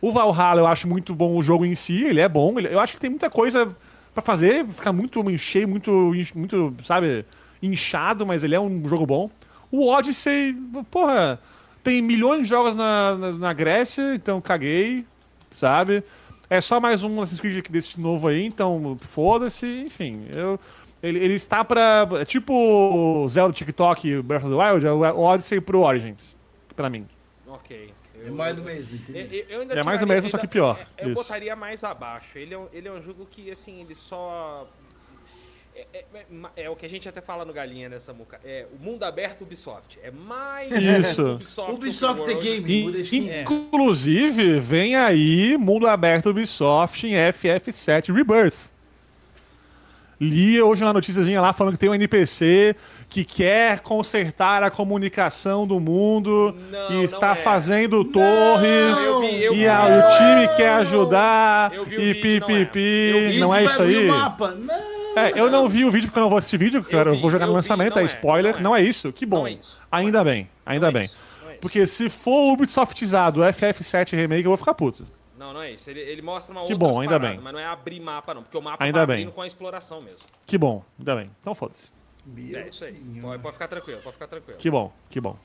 O 0.00 0.12
Valhalla 0.12 0.60
eu 0.60 0.66
acho 0.66 0.86
muito 0.86 1.14
bom 1.14 1.36
o 1.36 1.42
jogo 1.42 1.64
em 1.64 1.74
si, 1.74 2.04
ele 2.04 2.20
é 2.20 2.28
bom. 2.28 2.58
ele- 2.58 2.72
eu 2.72 2.78
acho 2.80 2.94
que 2.94 3.00
tem 3.00 3.10
muita 3.10 3.30
coisa 3.30 3.74
pra 4.14 4.22
fazer, 4.22 4.66
ficar 4.66 4.92
muito 4.92 5.22
cheio, 5.38 5.66
muito, 5.68 6.12
muito, 6.34 6.74
sabe, 6.84 7.24
inchado, 7.62 8.26
mas 8.26 8.44
ele 8.44 8.54
é 8.54 8.60
um 8.60 8.88
jogo 8.88 9.06
bom. 9.06 9.30
O 9.70 9.86
Odyssey, 9.88 10.54
porra, 10.90 11.40
tem 11.82 12.00
milhões 12.02 12.42
de 12.42 12.48
jogos 12.48 12.74
na, 12.74 13.14
na, 13.16 13.32
na 13.32 13.52
Grécia, 13.52 14.14
então 14.14 14.40
caguei, 14.40 15.04
sabe? 15.50 16.02
É 16.50 16.60
só 16.60 16.80
mais 16.80 17.02
um 17.02 17.20
Assassin's 17.20 17.40
Creed 17.40 17.66
desse 17.68 18.00
novo 18.00 18.28
aí, 18.28 18.44
então 18.44 18.96
foda-se, 19.02 19.66
enfim. 19.84 20.22
Eu, 20.32 20.58
ele, 21.02 21.18
ele 21.18 21.34
está 21.34 21.64
pra. 21.64 22.08
É 22.20 22.24
tipo 22.24 22.52
o 22.52 23.26
Zelda 23.28 23.52
TikTok 23.54 24.22
Breath 24.22 24.44
of 24.44 24.54
the 24.54 24.56
Wild, 24.72 24.86
é 24.86 24.92
o 24.92 25.20
Odyssey 25.20 25.60
pro 25.60 25.80
Origins, 25.80 26.34
pra 26.74 26.88
mim. 26.90 27.06
Ok. 27.46 27.92
É 28.24 28.30
mais 28.30 28.56
do 28.56 28.62
mesmo, 28.64 28.96
entendeu? 28.96 29.44
Eu- 29.48 29.62
eu 29.62 29.70
É 29.70 29.82
mais 29.84 30.00
do 30.00 30.04
tiraria- 30.04 30.06
mesmo, 30.06 30.28
só 30.30 30.36
ainda- 30.36 30.46
que 30.46 30.52
pior. 30.52 30.78
Eu 30.98 31.06
Isso. 31.06 31.14
botaria 31.14 31.54
mais 31.54 31.84
abaixo. 31.84 32.36
Ele 32.36 32.52
é, 32.52 32.58
um, 32.58 32.66
ele 32.72 32.88
é 32.88 32.92
um 32.92 33.00
jogo 33.00 33.26
que, 33.30 33.48
assim, 33.50 33.80
ele 33.80 33.94
só. 33.94 34.66
É, 35.76 35.86
é- 35.94 36.04
é- 36.56 36.64
é 36.64 36.70
o 36.70 36.74
que 36.74 36.84
a 36.84 36.88
gente 36.88 37.08
até 37.08 37.20
fala 37.20 37.44
no 37.44 37.52
Galinha 37.52 37.88
nessa 37.88 38.12
muca. 38.12 38.40
É 38.44 38.66
o 38.76 38.84
mundo 38.84 39.04
aberto 39.04 39.42
Ubisoft. 39.42 39.96
É 40.02 40.10
mais 40.10 40.72
Isso. 40.72 41.34
Ubisoft, 41.34 41.72
Ubisoft 41.74 42.24
The 42.24 42.32
World. 42.32 42.60
Game, 42.60 43.02
In-. 43.12 43.30
É. 43.30 43.42
Inclusive, 43.42 44.58
vem 44.58 44.96
aí 44.96 45.56
Mundo 45.56 45.86
Aberto 45.86 46.30
Ubisoft 46.30 47.06
em 47.06 47.12
FF7 47.14 48.12
Rebirth. 48.12 48.72
Li 50.20 50.60
hoje 50.60 50.82
uma 50.84 50.92
noticiazinha 50.92 51.40
lá 51.40 51.52
falando 51.52 51.74
que 51.74 51.78
tem 51.78 51.88
um 51.88 51.94
NPC 51.94 52.74
que 53.08 53.24
quer 53.24 53.80
consertar 53.80 54.62
a 54.62 54.70
comunicação 54.70 55.66
do 55.66 55.78
mundo 55.80 56.54
Não, 56.70 56.90
e 56.90 56.94
não 56.94 57.02
está 57.04 57.32
é. 57.32 57.36
fazendo 57.36 58.04
torres 58.04 58.98
Eu 59.06 59.20
vi, 59.20 59.42
eu 59.44 59.52
e 59.54 59.56
vi. 59.58 59.66
a- 59.68 59.84
o 59.86 60.16
time 60.18 60.56
quer 60.56 60.70
ajudar 60.70 61.72
Eu 61.72 61.86
e 61.86 61.96
não 61.96 62.02
é. 62.02 62.14
pipipi. 62.14 63.34
Eu 63.34 63.40
Não 63.40 63.54
é 63.54 63.62
vai 63.62 63.64
isso 63.64 63.82
aí? 63.82 64.06
Não. 64.08 64.98
É, 65.16 65.32
eu 65.34 65.50
não 65.50 65.68
vi 65.68 65.84
o 65.84 65.90
vídeo 65.90 66.08
porque 66.08 66.18
eu 66.18 66.22
não 66.22 66.28
vou 66.30 66.38
assistir 66.38 66.58
vídeo, 66.58 66.82
cara. 66.84 67.10
Eu, 67.10 67.14
vi, 67.16 67.20
vou 67.22 67.30
jogar 67.30 67.46
no 67.46 67.50
eu 67.50 67.54
vi, 67.54 67.58
lançamento, 67.58 67.94
não 67.94 68.00
é 68.02 68.04
é, 68.04 68.06
spoiler. 68.06 68.52
não 68.54 68.60
é. 68.60 68.62
Não 68.62 68.76
é 68.76 68.82
isso? 68.82 69.12
Que 69.12 69.24
bom. 69.26 69.38
Não 69.38 69.46
é 69.46 69.52
isso. 69.52 69.78
Ainda 69.90 70.22
bem, 70.22 70.48
ainda 70.66 70.90
Não 70.92 70.98
é 70.98 71.00
bem. 71.02 71.10
não 71.44 71.50
é. 71.50 71.54
Porque 71.54 71.86
se 71.86 72.08
for 72.08 72.52
Ubisoftizado 72.52 73.40
o 73.40 73.44
FF7 73.44 74.14
Remake, 74.16 74.44
eu 74.44 74.50
vou 74.50 74.56
ficar 74.56 74.74
puto. 74.74 75.04
Não, 75.38 75.52
não 75.52 75.62
é 75.62 75.70
isso. 75.72 75.88
Ele, 75.88 76.00
ele 76.00 76.20
mostra 76.20 76.52
uma 76.52 76.64
Que 76.66 76.72
outra 76.72 76.88
bom, 76.88 77.00
ainda 77.00 77.18
bem. 77.18 77.38
Mas 77.40 77.52
não 77.52 77.60
é 77.60 77.64
abrir 77.66 78.00
mapa, 78.00 78.34
não. 78.34 78.42
Porque 78.42 78.58
o 78.58 78.62
mapa 78.62 78.82
Ainda 78.84 79.06
vai 79.06 79.18
bem. 79.18 79.30
com 79.30 79.40
a 79.40 79.46
exploração 79.46 80.00
mesmo. 80.02 80.26
Que 80.46 80.58
bom, 80.58 80.82
ainda 80.98 81.14
bem. 81.14 81.30
Então 81.40 81.54
foda-se. 81.54 81.90
É 82.54 82.68
isso 82.68 82.84
aí. 82.84 82.94
Pode, 83.22 83.42
pode 83.42 83.52
ficar 83.54 83.68
tranquilo, 83.68 84.00
pode 84.02 84.14
ficar 84.14 84.26
tranquilo. 84.26 84.58
Que 84.58 84.70
bom, 84.70 84.92
que 85.08 85.20
bom. 85.20 85.36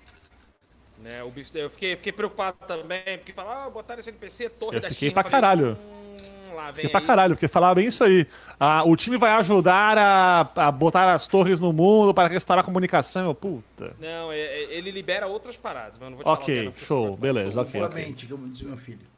Né, 1.00 1.22
o 1.24 1.30
bicho- 1.30 1.56
eu 1.58 1.70
fiquei, 1.70 1.96
fiquei 1.96 2.12
preocupado 2.14 2.58
também, 2.68 3.18
porque 3.18 3.34
falaram, 3.34 3.68
ah, 3.68 3.70
botaram 3.70 4.00
esse 4.00 4.10
NPC, 4.10 4.50
torre 4.50 4.78
Eu 4.78 4.82
da 4.82 4.88
fiquei 4.90 5.10
China. 5.10 5.22
pra 5.22 5.30
caralho. 5.30 5.78
Hum, 5.78 6.54
lá 6.56 6.66
vem 6.66 6.76
Fiquei 6.76 6.90
pra 6.90 7.00
aí. 7.02 7.06
caralho, 7.06 7.36
porque 7.36 7.48
falava 7.48 7.76
bem 7.76 7.88
isso 7.88 8.04
aí. 8.04 8.26
Ah, 8.60 8.84
o 8.86 8.96
time 8.96 9.18
vai 9.18 9.32
ajudar 9.34 9.98
a, 9.98 10.42
a 10.68 10.72
botar 10.72 11.12
as 11.14 11.28
torres 11.28 11.60
no 11.60 11.74
mundo 11.74 12.14
para 12.14 12.30
restaurar 12.30 12.64
a 12.64 12.66
comunicação. 12.66 13.34
Puta. 13.36 13.94
Não, 14.00 14.32
é- 14.32 14.40
é- 14.40 14.74
ele 14.74 14.92
libera 14.92 15.28
outras 15.28 15.58
paradas, 15.58 15.94
mas 16.00 16.04
eu 16.04 16.10
não 16.10 16.18
vou 16.18 16.24
te 16.24 16.26
falar 16.26 16.38
o 16.38 16.46
que 16.46 16.52
é, 16.52 16.68
Ok, 16.70 16.74
show, 16.78 17.18
beleza, 17.18 17.62
ok. 17.62 18.14
Diz 18.14 18.62
meu 18.62 18.78
filho. 18.78 19.13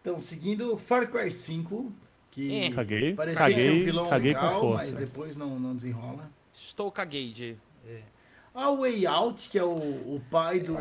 Então, 0.00 0.18
seguindo 0.20 0.76
Far 0.76 1.08
Cry 1.08 1.30
5, 1.30 1.92
que 2.30 2.64
É. 2.64 2.70
Caguei, 2.70 3.14
parecia 3.14 3.44
ser 3.44 3.50
caguei, 3.52 3.70
um 3.80 3.84
vilão 3.84 4.08
caguei 4.08 4.34
com 4.34 4.40
legal, 4.46 4.60
força. 4.60 4.86
mas 4.90 4.96
depois 4.96 5.36
não, 5.36 5.58
não 5.58 5.74
desenrola. 5.74 6.30
Estou 6.54 6.90
caguei 6.90 7.30
de... 7.32 7.56
A 8.52 8.68
Way 8.72 9.06
Out, 9.06 9.48
que 9.48 9.56
é 9.56 9.62
o, 9.62 9.68
o 9.68 10.20
pai 10.28 10.58
do, 10.58 10.74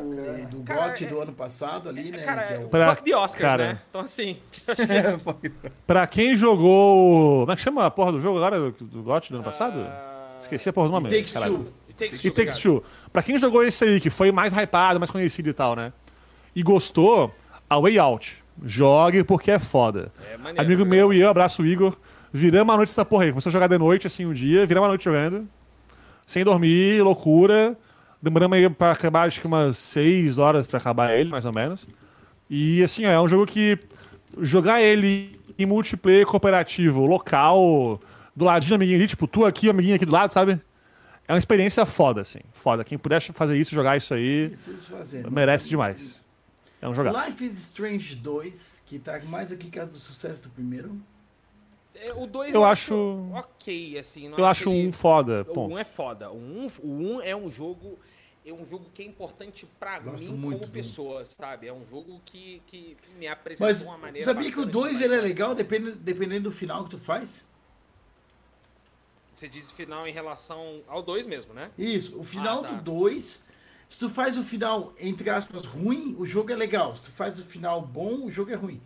do 0.50 0.64
Cara, 0.64 0.88
GOT 0.90 1.06
é- 1.06 1.08
do 1.08 1.22
ano 1.22 1.32
passado 1.34 1.88
ali, 1.88 2.10
né? 2.10 2.18
Cara, 2.24 2.44
que 2.48 2.54
é 2.56 2.60
o- 2.60 2.68
Pra- 2.68 2.96
fuck 2.96 3.04
the 3.08 3.16
Oscars, 3.16 3.40
cara. 3.42 3.74
né? 3.74 3.82
Então 3.92 4.02
assim, 4.02 4.38
Pra 5.86 6.08
quem 6.08 6.36
jogou. 6.36 7.42
Como 7.42 7.52
é 7.52 7.56
que 7.56 7.62
chama 7.62 7.86
a 7.86 7.92
porra 7.92 8.12
do 8.12 8.20
jogo 8.20 8.38
agora 8.38 8.60
do, 8.60 8.72
do 8.72 9.04
GOT 9.04 9.30
do 9.30 9.36
ano 9.36 9.44
passado? 9.44 9.82
Ah, 9.82 10.36
Esqueci 10.40 10.68
a 10.70 10.74
porra 10.74 10.88
do 10.88 10.94
nome. 10.94 11.10
Takes 11.10 11.32
caralho. 11.32 11.58
Two. 11.60 11.74
It 11.90 12.34
Takes 12.34 12.58
E. 12.58 12.62
Two. 12.62 12.84
Pra 13.14 13.22
quem 13.22 13.38
jogou 13.38 13.64
esse 13.64 13.84
aí, 13.84 14.00
que 14.00 14.10
foi 14.10 14.32
mais 14.32 14.52
hypado, 14.52 15.00
mais 15.00 15.12
conhecido 15.12 15.50
e 15.50 15.54
tal, 15.54 15.76
né? 15.76 15.94
E 16.56 16.64
gostou, 16.64 17.32
a 17.70 17.80
Way 17.80 18.00
Out. 18.00 18.36
Jogue 18.64 19.24
porque 19.24 19.52
é 19.52 19.60
foda. 19.60 20.12
É 20.32 20.38
maneiro, 20.38 20.62
Amigo 20.62 20.84
né? 20.84 20.90
meu 20.90 21.14
e 21.14 21.20
eu, 21.20 21.30
abraço 21.30 21.62
o 21.62 21.66
Igor, 21.66 21.98
viramos 22.32 22.74
a 22.74 22.78
noite 22.78 22.90
essa 22.90 23.06
porra 23.06 23.26
aí. 23.26 23.30
Começou 23.30 23.50
a 23.50 23.54
jogar 23.54 23.68
de 23.68 23.78
noite, 23.78 24.08
assim, 24.08 24.26
um 24.26 24.34
dia, 24.34 24.66
viramos 24.66 24.86
a 24.86 24.90
noite 24.90 25.04
jogando. 25.04 25.48
Sem 26.26 26.44
dormir, 26.44 27.02
loucura. 27.02 27.78
Demoramos 28.22 28.58
aí 28.58 28.70
pra 28.70 28.92
acabar, 28.92 29.28
acho 29.28 29.40
que 29.40 29.48
umas 29.48 29.78
6 29.78 30.38
horas 30.38 30.68
pra 30.68 30.78
acabar 30.78 31.14
ele, 31.14 31.30
mais 31.30 31.46
ou 31.46 31.54
menos. 31.54 31.88
E, 32.50 32.84
assim, 32.84 33.06
ó, 33.06 33.10
é 33.12 33.22
um 33.22 33.28
jogo 33.28 33.46
que 33.46 33.80
jogar 34.42 34.82
ele 34.82 35.40
em 35.58 35.66
multiplayer 35.66 36.26
cooperativo, 36.26 37.06
local, 37.06 38.00
do 38.36 38.46
ladinho, 38.46 38.76
amiguinho 38.76 38.98
ali, 38.98 39.08
tipo, 39.08 39.28
tu 39.28 39.46
aqui, 39.46 39.70
amiguinho 39.70 39.96
aqui 39.96 40.06
do 40.06 40.12
lado, 40.12 40.32
sabe? 40.32 40.60
É 41.28 41.34
uma 41.34 41.38
experiência 41.40 41.86
foda, 41.86 42.22
assim. 42.22 42.40
Foda. 42.54 42.84
Quem 42.84 42.98
puder 42.98 43.22
fazer 43.22 43.56
isso, 43.58 43.74
jogar 43.74 43.96
isso 43.98 44.14
aí, 44.14 44.52
fazer. 44.90 45.30
merece 45.30 45.70
demais. 45.70 46.24
É 46.82 46.88
um 46.88 46.96
jogaço. 46.96 47.26
Life 47.30 47.46
is 47.46 47.58
Strange 47.60 48.16
2, 48.16 48.84
que 48.86 49.00
tá 49.00 49.20
mais 49.22 49.52
aqui 49.52 49.66
por 49.66 49.74
causa 49.76 49.92
do 49.92 49.98
sucesso 49.98 50.44
do 50.44 50.50
primeiro. 50.50 51.00
É, 51.94 52.14
O 52.14 52.26
2 52.26 52.54
Eu 52.54 52.64
acho- 52.64 53.30
ok, 53.34 53.98
assim. 54.00 54.30
não 54.30 54.38
Eu 54.38 54.46
acho 54.46 54.70
ele- 54.70 54.88
um 54.88 54.92
foda. 54.94 55.42
O 55.42 55.54
Ponto. 55.54 55.74
1 55.74 55.78
é 55.78 55.84
foda. 55.84 56.32
O 56.32 56.38
1, 56.38 56.72
o 56.82 56.88
1 57.18 57.22
é 57.22 57.36
um 57.36 57.50
jogo. 57.50 58.00
É 58.46 58.54
um 58.54 58.66
jogo 58.66 58.86
que 58.94 59.04
é 59.04 59.06
importante 59.06 59.68
pra 59.80 60.00
Gosto 60.00 60.32
mim 60.32 60.38
muito 60.38 60.60
como 60.62 60.72
pessoa, 60.72 61.24
sabe? 61.26 61.68
É 61.68 61.74
um 61.74 61.86
jogo 61.86 62.22
que, 62.26 62.62
que 62.68 62.96
me 63.18 63.28
apresenta 63.28 63.66
Mas 63.66 63.80
de 63.80 63.86
uma 63.86 63.98
maneira. 63.98 64.26
sabia 64.26 64.50
que 64.50 64.58
o 64.58 64.66
bacana 64.66 64.72
2 64.72 64.92
demais, 64.98 65.12
ele 65.12 65.20
é 65.20 65.22
legal 65.28 65.54
dependendo, 65.54 65.96
dependendo 65.98 66.50
do 66.50 66.56
final 66.56 66.86
que 66.86 66.92
tu 66.92 66.98
faz? 66.98 67.46
Você 69.36 69.48
diz 69.48 69.70
final 69.72 70.08
em 70.08 70.12
relação 70.12 70.82
ao 70.88 71.02
2 71.04 71.26
mesmo, 71.26 71.54
né? 71.54 71.70
Isso, 71.78 72.18
o 72.18 72.24
final 72.24 72.60
Ah, 72.60 72.68
tá. 72.70 72.72
do 72.76 72.82
2, 72.84 73.44
se 73.90 74.00
tu 74.00 74.08
faz 74.10 74.38
o 74.38 74.44
final, 74.44 74.94
entre 75.00 75.30
aspas, 75.30 75.66
ruim, 75.66 76.16
o 76.18 76.26
jogo 76.26 76.52
é 76.54 76.56
legal. 76.56 76.96
Se 76.96 77.06
tu 77.06 77.12
faz 77.12 77.38
o 77.40 77.44
final 77.44 77.82
bom, 77.82 78.24
o 78.26 78.32
jogo 78.32 78.52
é 78.52 78.56
ruim. 78.56 78.80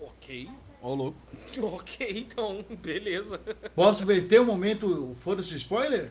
Ok. 0.00 0.48
Ó, 0.80 0.94
louco. 0.94 1.18
Ok, 1.62 2.06
então, 2.10 2.64
beleza. 2.80 3.38
Posso 3.74 4.06
ter 4.22 4.40
um 4.40 4.44
momento, 4.46 5.14
foda-se 5.20 5.52
o 5.52 5.56
spoiler? 5.56 6.10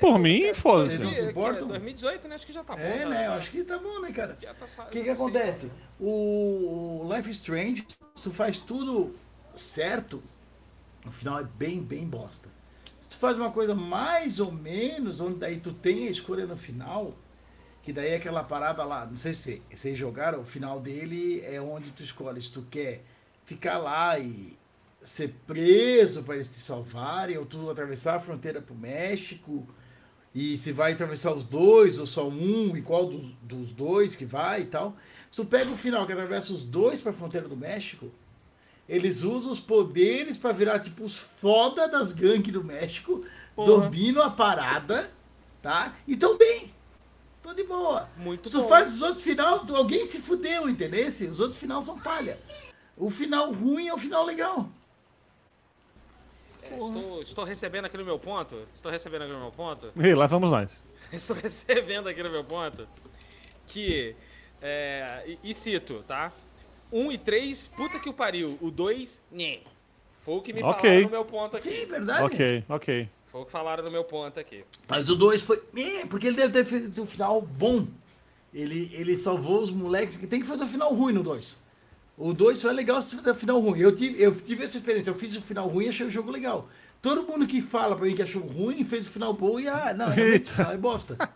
Por 0.00 0.18
mim, 0.18 0.40
Vocês 0.40 0.58
foda-se. 0.58 0.98
não 0.98 1.14
se 1.14 1.20
que 1.22 1.30
importam? 1.30 1.68
2018, 1.68 2.26
né? 2.28 2.34
Acho 2.34 2.46
que 2.46 2.52
já 2.52 2.64
tá 2.64 2.74
bom. 2.74 2.82
é, 2.82 3.04
né? 3.06 3.26
Eu 3.26 3.30
já- 3.30 3.36
acho 3.36 3.50
que 3.52 3.62
tá 3.62 3.78
bom, 3.78 4.00
né, 4.00 4.10
cara? 4.12 4.36
já 4.42 4.52
tá 4.52 4.66
sa- 4.66 4.84
O 4.84 4.88
que 4.90 5.02
que 5.02 5.08
acontece? 5.10 5.70
O 6.00 7.08
Life 7.14 7.30
is 7.30 7.36
Strange, 7.36 7.86
se 8.16 8.22
tu 8.22 8.30
faz 8.32 8.58
tudo 8.58 9.14
certo, 9.54 10.22
o 11.06 11.10
final 11.12 11.38
é 11.38 11.44
bem, 11.44 11.80
bem 11.80 12.04
bosta. 12.06 12.48
Faz 13.24 13.38
uma 13.38 13.50
coisa 13.50 13.74
mais 13.74 14.38
ou 14.38 14.52
menos, 14.52 15.18
onde 15.18 15.38
daí 15.38 15.58
tu 15.58 15.72
tem 15.72 16.08
a 16.08 16.10
escolha 16.10 16.44
no 16.44 16.58
final, 16.58 17.14
que 17.82 17.90
daí 17.90 18.10
é 18.10 18.16
aquela 18.16 18.44
parada 18.44 18.84
lá, 18.84 19.06
não 19.06 19.16
sei 19.16 19.32
se 19.32 19.62
vocês 19.72 19.98
jogaram, 19.98 20.42
o 20.42 20.44
final 20.44 20.78
dele 20.78 21.40
é 21.40 21.58
onde 21.58 21.90
tu 21.92 22.02
escolhe 22.02 22.38
se 22.42 22.52
tu 22.52 22.60
quer 22.70 23.02
ficar 23.46 23.78
lá 23.78 24.18
e 24.18 24.54
ser 25.02 25.34
preso 25.46 26.22
para 26.22 26.34
eles 26.34 26.50
te 26.50 26.60
salvarem, 26.60 27.38
ou 27.38 27.46
tu 27.46 27.70
atravessar 27.70 28.16
a 28.16 28.20
fronteira 28.20 28.60
pro 28.60 28.74
México, 28.74 29.66
e 30.34 30.58
se 30.58 30.70
vai 30.70 30.92
atravessar 30.92 31.32
os 31.32 31.46
dois 31.46 31.98
ou 31.98 32.04
só 32.04 32.28
um, 32.28 32.76
e 32.76 32.82
qual 32.82 33.06
dos, 33.06 33.32
dos 33.40 33.72
dois 33.72 34.14
que 34.14 34.26
vai 34.26 34.60
e 34.60 34.66
tal. 34.66 34.94
Se 35.30 35.40
tu 35.40 35.46
pega 35.46 35.70
o 35.70 35.76
final 35.76 36.04
que 36.04 36.12
atravessa 36.12 36.52
os 36.52 36.62
dois 36.62 37.00
para 37.00 37.12
a 37.12 37.14
fronteira 37.14 37.48
do 37.48 37.56
México, 37.56 38.10
eles 38.88 39.22
usam 39.22 39.52
os 39.52 39.60
poderes 39.60 40.36
para 40.36 40.52
virar 40.52 40.80
tipo 40.80 41.04
os 41.04 41.16
foda 41.16 41.88
das 41.88 42.12
gangues 42.12 42.52
do 42.52 42.62
México, 42.62 43.24
Porra. 43.54 43.82
dominam 43.82 44.22
a 44.22 44.30
parada, 44.30 45.10
tá? 45.62 45.94
E 46.06 46.16
tão 46.16 46.36
bem. 46.36 46.72
Tô 47.42 47.52
de 47.52 47.64
boa. 47.64 48.08
Muito 48.16 48.48
Se 48.48 48.54
tu 48.54 48.62
bom. 48.62 48.68
faz 48.68 48.94
os 48.94 49.02
outros 49.02 49.22
final, 49.22 49.64
alguém 49.74 50.06
se 50.06 50.18
fudeu, 50.18 50.68
entendeu? 50.68 51.06
Os 51.06 51.40
outros 51.40 51.58
final 51.58 51.82
são 51.82 51.98
palha. 51.98 52.38
O 52.96 53.10
final 53.10 53.52
ruim 53.52 53.88
é 53.88 53.94
o 53.94 53.98
final 53.98 54.24
legal. 54.24 54.68
É, 56.62 56.74
estou, 56.74 57.22
estou 57.22 57.44
recebendo 57.44 57.84
aqui 57.84 57.98
no 57.98 58.04
meu 58.04 58.18
ponto. 58.18 58.66
Estou 58.74 58.90
recebendo 58.90 59.22
aqui 59.22 59.32
no 59.32 59.40
meu 59.40 59.50
ponto. 59.50 59.92
Ei, 60.00 60.14
lá 60.14 60.26
vamos 60.26 60.50
nós. 60.50 60.82
Estou 61.12 61.36
recebendo 61.36 62.08
aqui 62.08 62.22
no 62.22 62.30
meu 62.30 62.42
ponto 62.44 62.88
que. 63.66 64.16
É, 64.62 65.24
e, 65.26 65.50
e 65.50 65.54
cito, 65.54 66.02
tá? 66.08 66.32
1 66.94 67.10
e 67.10 67.18
3, 67.18 67.66
puta 67.76 67.98
que 67.98 68.08
o 68.08 68.12
pariu. 68.12 68.56
O 68.60 68.70
2, 68.70 69.20
nhê. 69.32 69.58
Foi 70.24 70.36
o 70.36 70.40
que 70.40 70.52
me 70.52 70.62
Ok. 70.62 70.80
falaram 70.80 71.02
no 71.02 71.10
meu 71.10 71.24
ponto 71.24 71.56
aqui. 71.56 71.80
Sim, 71.80 71.86
verdade. 71.86 72.22
Ok, 72.22 72.64
ok. 72.68 73.08
Foi 73.26 73.40
o 73.40 73.44
que 73.44 73.50
falaram 73.50 73.82
no 73.82 73.90
meu 73.90 74.04
ponto 74.04 74.38
aqui. 74.38 74.64
Mas 74.88 75.08
o 75.08 75.16
2 75.16 75.42
foi. 75.42 75.60
É, 75.76 76.06
porque 76.06 76.28
ele 76.28 76.36
deve 76.36 76.52
ter 76.52 76.64
feito 76.64 77.02
um 77.02 77.04
final 77.04 77.42
bom. 77.42 77.88
Ele, 78.54 78.88
ele 78.94 79.16
salvou 79.16 79.60
os 79.60 79.72
moleques 79.72 80.16
que 80.16 80.28
tem 80.28 80.40
que 80.40 80.46
fazer 80.46 80.62
o 80.62 80.68
final 80.68 80.94
ruim 80.94 81.12
no 81.12 81.24
2. 81.24 81.58
O 82.16 82.32
2 82.32 82.62
foi 82.62 82.72
legal 82.72 83.02
se 83.02 83.16
fizer 83.16 83.32
o 83.32 83.34
final 83.34 83.58
ruim. 83.58 83.80
Eu 83.80 83.94
tive, 83.94 84.22
eu 84.22 84.32
tive 84.32 84.62
essa 84.62 84.78
experiência. 84.78 85.10
Eu 85.10 85.16
fiz 85.16 85.36
o 85.36 85.42
final 85.42 85.66
ruim 85.66 85.86
e 85.86 85.88
achei 85.88 86.06
o 86.06 86.10
jogo 86.10 86.30
legal. 86.30 86.68
Todo 87.02 87.24
mundo 87.24 87.44
que 87.44 87.60
fala 87.60 87.96
pra 87.96 88.06
mim 88.06 88.14
que 88.14 88.22
achou 88.22 88.40
ruim 88.40 88.84
fez 88.84 89.08
o 89.08 89.10
final 89.10 89.34
bom 89.34 89.58
e 89.58 89.66
ah, 89.66 89.92
não, 89.92 90.12
final 90.12 90.72
é 90.72 90.76
bosta. 90.76 91.18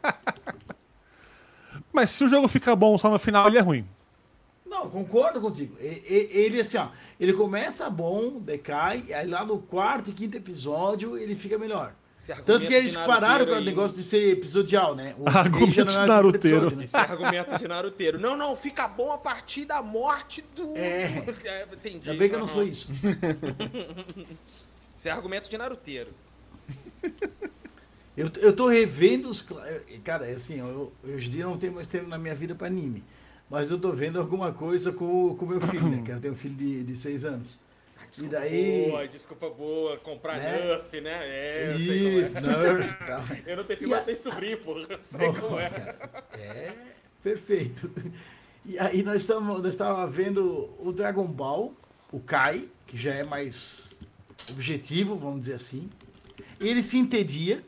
Mas 1.93 2.11
se 2.11 2.23
o 2.23 2.29
jogo 2.29 2.47
fica 2.47 2.77
bom 2.77 2.97
só 2.97 3.11
no 3.11 3.19
final, 3.19 3.49
ele 3.49 3.59
é 3.59 3.61
ruim. 3.61 3.85
Não, 4.69 4.91
concordo 4.91 5.41
contigo. 5.41 5.77
Ele 5.81 6.61
assim, 6.61 6.77
ó, 6.77 6.89
ele 7.19 7.33
começa 7.33 7.89
bom, 7.89 8.39
decai, 8.39 9.13
aí 9.13 9.27
lá 9.27 9.45
no 9.45 9.59
quarto 9.59 10.11
e 10.11 10.13
quinto 10.13 10.37
episódio 10.37 11.17
ele 11.17 11.35
fica 11.35 11.57
melhor. 11.59 11.95
Tanto 12.45 12.67
que 12.67 12.75
eles 12.75 12.97
pararam 12.97 13.47
com 13.47 13.53
o 13.53 13.61
negócio 13.61 13.97
de 13.97 14.03
ser 14.03 14.33
episodial, 14.33 14.95
né? 14.95 15.15
O 15.19 15.29
Argumento 15.29 15.81
é 15.81 15.85
de 15.85 15.99
naruteiro. 16.07 16.57
episódio, 16.57 16.79
né? 16.79 16.85
Esse 16.85 16.97
argumento 16.97 17.59
de 17.59 17.69
naruteiro. 17.69 18.21
Não, 18.21 18.37
não, 18.37 18.57
fica 18.57 18.89
bom 18.89 19.13
a 19.13 19.19
partir 19.19 19.65
da 19.65 19.81
morte 19.81 20.45
do. 20.55 20.77
É. 20.77 21.25
É, 21.45 21.67
entendi. 21.73 22.11
Ainda 22.11 22.19
bem 22.19 22.29
que 22.29 22.35
eu 22.35 22.41
não 22.41 22.49
sou 22.49 22.65
isso. 22.65 22.89
Esse 24.99 25.09
é 25.09 25.13
argumento 25.13 25.49
de 25.49 25.57
naruteiro. 25.57 26.11
Eu, 28.17 28.29
eu 28.41 28.53
tô 28.55 28.69
revendo 28.69 29.29
os. 29.31 29.45
eu- 29.49 30.01
Cara, 30.03 30.27
é 30.29 30.35
assim, 30.35 30.59
eu, 30.59 30.93
eu, 31.05 31.15
hoje 31.15 31.29
em 31.29 31.31
dia 31.31 31.45
eu 31.45 31.51
não 31.51 31.59
tenho 31.59 31.73
mais 31.73 31.87
tempo 31.87 32.09
na 32.09 32.19
minha 32.19 32.35
vida 32.35 32.55
pra 32.55 32.67
anime. 32.67 33.05
Mas 33.51 33.71
eu 33.71 33.79
tô 33.79 33.93
vendo 33.93 34.19
alguma 34.19 34.53
coisa 34.53 34.93
com 34.93 35.31
o 35.33 35.47
meu 35.47 35.61
filho, 35.61 35.89
né? 35.89 36.03
Que 36.05 36.11
eu 36.13 36.21
tenho 36.21 36.35
um 36.35 36.37
filho 36.37 36.55
de, 36.55 36.83
de 36.85 36.97
seis 36.97 37.25
anos. 37.25 37.61
Desculpa 38.11 38.37
daí- 38.41 38.87
boa, 38.91 39.09
desculpa 39.09 39.51
boa. 39.51 39.97
Comprar 39.99 40.39
Né? 40.39 40.65
Nerf, 40.67 41.01
né? 41.01 41.19
É, 41.25 41.73
eu 41.75 41.79
sei 41.79 42.21
Isso, 42.21 42.35
como 42.35 42.47
é. 42.47 42.73
nerd, 42.73 42.97
tal. 43.07 43.25
Eu 43.47 43.57
não 43.59 43.65
tenho 43.65 43.79
filho, 43.79 43.91
E 43.91 43.93
a- 43.93 43.97
mas 43.97 44.05
tenho 44.07 44.19
sobrinho, 44.19 44.59
porra. 44.59 44.81
Eu 44.89 44.99
sei 45.05 45.27
como 45.33 45.41
Bom, 45.51 45.61
é. 45.61 45.69
cara, 45.71 46.27
É, 46.33 46.73
perfeito. 47.23 47.91
E 48.65 48.79
aí 48.79 49.03
nós 49.03 49.17
estamos 49.23 49.63
nós 49.63 49.75
estávamos 49.75 50.15
vendo 50.15 50.71
o 50.79 50.93
Dragon 50.93 51.27
Ball, 51.27 51.75
o 52.13 52.21
Kai, 52.21 52.69
que 52.87 52.97
já 52.97 53.13
é 53.15 53.25
mais 53.25 53.99
objetivo, 54.51 55.15
vamos 55.17 55.41
dizer 55.41 55.55
assim. 55.55 55.89
Ele 56.61 56.83
se 56.83 56.97
entendia. 56.99 57.63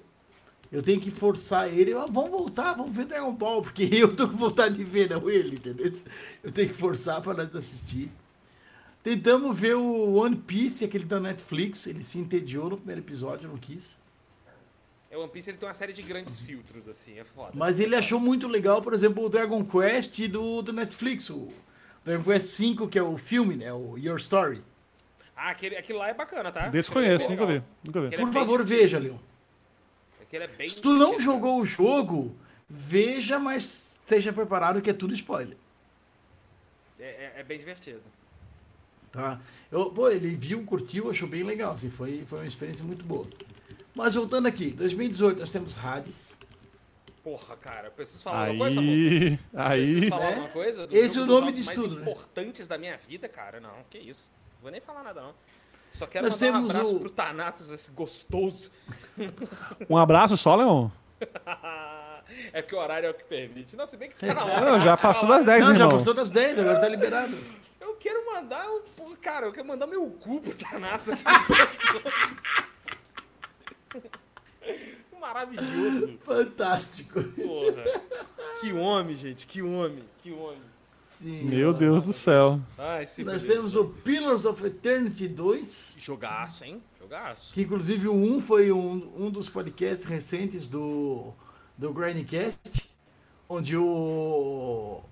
Eu 0.72 0.82
tenho 0.82 1.00
que 1.00 1.10
forçar 1.10 1.68
ele. 1.68 1.92
Ah, 1.92 2.06
vamos 2.08 2.30
voltar, 2.30 2.74
vamos 2.74 2.94
ver 2.94 3.06
Dragon 3.06 3.32
Ball, 3.32 3.60
porque 3.62 3.88
eu 3.92 4.14
tô 4.14 4.28
com 4.28 4.36
vontade 4.36 4.76
de 4.76 4.84
ver, 4.84 5.10
não 5.10 5.28
ele, 5.28 5.56
entendeu? 5.56 5.90
Eu 6.42 6.52
tenho 6.52 6.68
que 6.68 6.74
forçar 6.74 7.20
para 7.20 7.44
nós 7.44 7.54
assistir. 7.56 8.10
Tentamos 9.02 9.58
ver 9.58 9.76
o 9.76 10.14
One 10.14 10.36
Piece, 10.36 10.84
aquele 10.84 11.04
da 11.04 11.18
Netflix. 11.18 11.86
Ele 11.86 12.02
se 12.02 12.18
entediou 12.18 12.68
no 12.68 12.76
primeiro 12.76 13.00
episódio, 13.00 13.48
não 13.48 13.56
quis. 13.56 13.98
É, 15.10 15.16
o 15.16 15.22
One 15.22 15.30
Piece 15.30 15.50
ele 15.50 15.58
tem 15.58 15.66
uma 15.66 15.74
série 15.74 15.92
de 15.92 16.02
grandes 16.02 16.38
filtros, 16.38 16.86
assim, 16.86 17.18
é 17.18 17.24
foda. 17.24 17.52
Mas 17.54 17.80
ele 17.80 17.96
achou 17.96 18.20
muito 18.20 18.46
legal, 18.46 18.82
por 18.82 18.92
exemplo, 18.92 19.24
o 19.24 19.28
Dragon 19.28 19.64
Quest 19.64 20.20
do, 20.28 20.62
do 20.62 20.72
Netflix. 20.72 21.30
O 21.30 21.48
Dragon 22.04 22.22
Quest 22.22 22.46
5, 22.46 22.88
que 22.88 22.98
é 22.98 23.02
o 23.02 23.16
filme, 23.16 23.56
né? 23.56 23.72
O 23.72 23.96
Your 23.96 24.18
Story. 24.18 24.62
Ah, 25.34 25.50
aquele, 25.50 25.76
aquele 25.76 25.98
lá 25.98 26.08
é 26.08 26.14
bacana, 26.14 26.52
tá? 26.52 26.68
Desconheço, 26.68 27.24
é 27.24 27.28
nunca 27.30 27.46
vi. 27.46 27.62
Nunca 27.82 28.00
vi. 28.02 28.14
É 28.14 28.18
Por 28.18 28.30
favor, 28.30 28.62
veja, 28.62 28.98
Leon. 28.98 29.16
É 30.36 30.46
bem 30.46 30.68
Se 30.68 30.80
tu 30.80 30.90
não 30.90 31.10
divertido, 31.12 31.22
jogou 31.24 31.60
o 31.60 31.64
jogo, 31.64 32.36
veja, 32.68 33.38
mas 33.38 33.98
esteja 34.02 34.32
preparado 34.32 34.80
que 34.82 34.90
é 34.90 34.92
tudo 34.92 35.14
spoiler. 35.14 35.56
É, 36.98 37.04
é- 37.04 37.32
é 37.38 37.42
bem 37.42 37.58
divertido. 37.58 38.00
Tá? 39.12 39.40
Eu, 39.72 39.90
pô, 39.90 40.08
ele 40.08 40.34
viu, 40.36 40.62
curtiu, 40.64 41.10
achou 41.10 41.28
bem 41.28 41.42
legal. 41.42 41.72
Assim, 41.72 41.90
foi, 41.90 42.24
foi 42.26 42.40
uma 42.40 42.46
experiência 42.46 42.84
muito 42.84 43.04
boa. 43.04 43.26
Mas 43.94 44.14
voltando 44.14 44.46
aqui, 44.46 44.70
2018 44.70 45.40
nós 45.40 45.50
temos 45.50 45.76
Hades. 45.76 46.38
Porra, 47.24 47.56
cara, 47.56 47.88
eu 47.88 47.92
preciso 47.92 48.22
falar 48.22 48.50
uma 48.50 48.58
coisa, 48.58 48.80
amor? 48.80 48.92
Aí, 48.92 49.38
Preciso 49.82 50.02
aí. 50.04 50.08
falar 50.08 50.30
É. 50.32 50.36
uma 50.36 50.48
coisa? 50.48 50.86
do 50.86 50.96
Esse 50.96 51.18
é 51.18 51.20
o 51.20 51.26
nome 51.26 51.52
disso 51.52 51.66
mais 51.66 51.78
tudo, 51.78 51.96
né? 51.96 52.00
importantes 52.02 52.66
da 52.68 52.78
minha 52.78 52.96
vida, 52.96 53.28
cara. 53.28 53.60
Não, 53.60 53.74
que 53.90 53.98
isso. 53.98 54.30
Não 54.54 54.62
vou 54.62 54.70
nem 54.70 54.80
falar 54.80 55.02
nada, 55.02 55.20
não. 55.20 55.34
Só 55.92 56.06
quero 56.06 56.26
Nós 56.26 56.40
mandar 56.40 56.60
um 56.60 56.64
abraço 56.64 56.96
o- 56.96 57.00
pro 57.00 57.10
Thanatos, 57.10 57.70
esse 57.70 57.90
gostoso. 57.90 58.70
Um 59.88 59.96
abraço 59.96 60.36
só, 60.36 60.56
Leon? 60.56 60.88
é 62.52 62.62
que 62.62 62.74
o 62.74 62.78
horário 62.78 63.06
é 63.08 63.10
o 63.10 63.14
que 63.14 63.24
permite. 63.24 63.76
Não, 63.76 63.86
se 63.86 63.96
bem 63.96 64.08
que 64.08 64.16
tá 64.16 64.32
na 64.34 64.44
hora. 64.44 64.70
Não, 64.72 64.80
já 64.80 64.96
passou 64.96 65.28
das 65.28 65.44
10, 65.44 65.60
Não, 65.60 65.68
já 65.74 65.84
irmão. 65.84 65.98
passou 65.98 66.14
das 66.14 66.30
10, 66.30 66.58
agora 66.58 66.80
tá 66.80 66.88
liberado. 66.88 67.36
Eu 67.80 67.94
quero 67.96 68.24
mandar 68.32 68.66
o. 68.70 68.80
pô, 68.96 69.10
Cara, 69.20 69.46
eu 69.46 69.52
quero 69.52 69.66
mandar 69.68 69.86
meu 69.86 70.06
cu 70.10 70.40
pro 70.40 70.54
Thanatos 70.54 71.10
aqui. 71.10 71.22
gostoso. 71.22 72.36
Maravilhoso. 75.20 76.18
Fantástico. 76.24 77.22
Porra. 77.22 77.84
Que 78.60 78.72
homem, 78.72 79.14
gente. 79.14 79.46
Que 79.46 79.60
homem. 79.62 80.04
Que 80.22 80.32
homem. 80.32 80.62
Sim, 81.22 81.44
Meu. 81.44 81.74
Deus 81.74 82.06
do 82.06 82.14
céu. 82.14 82.58
Ai, 82.78 83.06
Nós 83.24 83.44
temos 83.44 83.76
o 83.76 83.84
Pillars 83.84 84.46
of 84.46 84.64
Eternity 84.64 85.28
2, 85.28 85.96
Jogaço, 85.98 86.64
hein? 86.64 86.82
Jogaço. 86.98 87.52
que 87.52 87.60
inclusive 87.60 88.08
o 88.08 88.14
1 88.14 88.40
foi 88.40 88.72
um, 88.72 89.12
um 89.18 89.30
dos 89.30 89.48
podcasts 89.48 90.06
recentes 90.06 90.66
do, 90.66 91.32
do 91.76 91.92
Grindcast, 91.92 92.88
onde 93.46 93.76
o, 93.76 95.02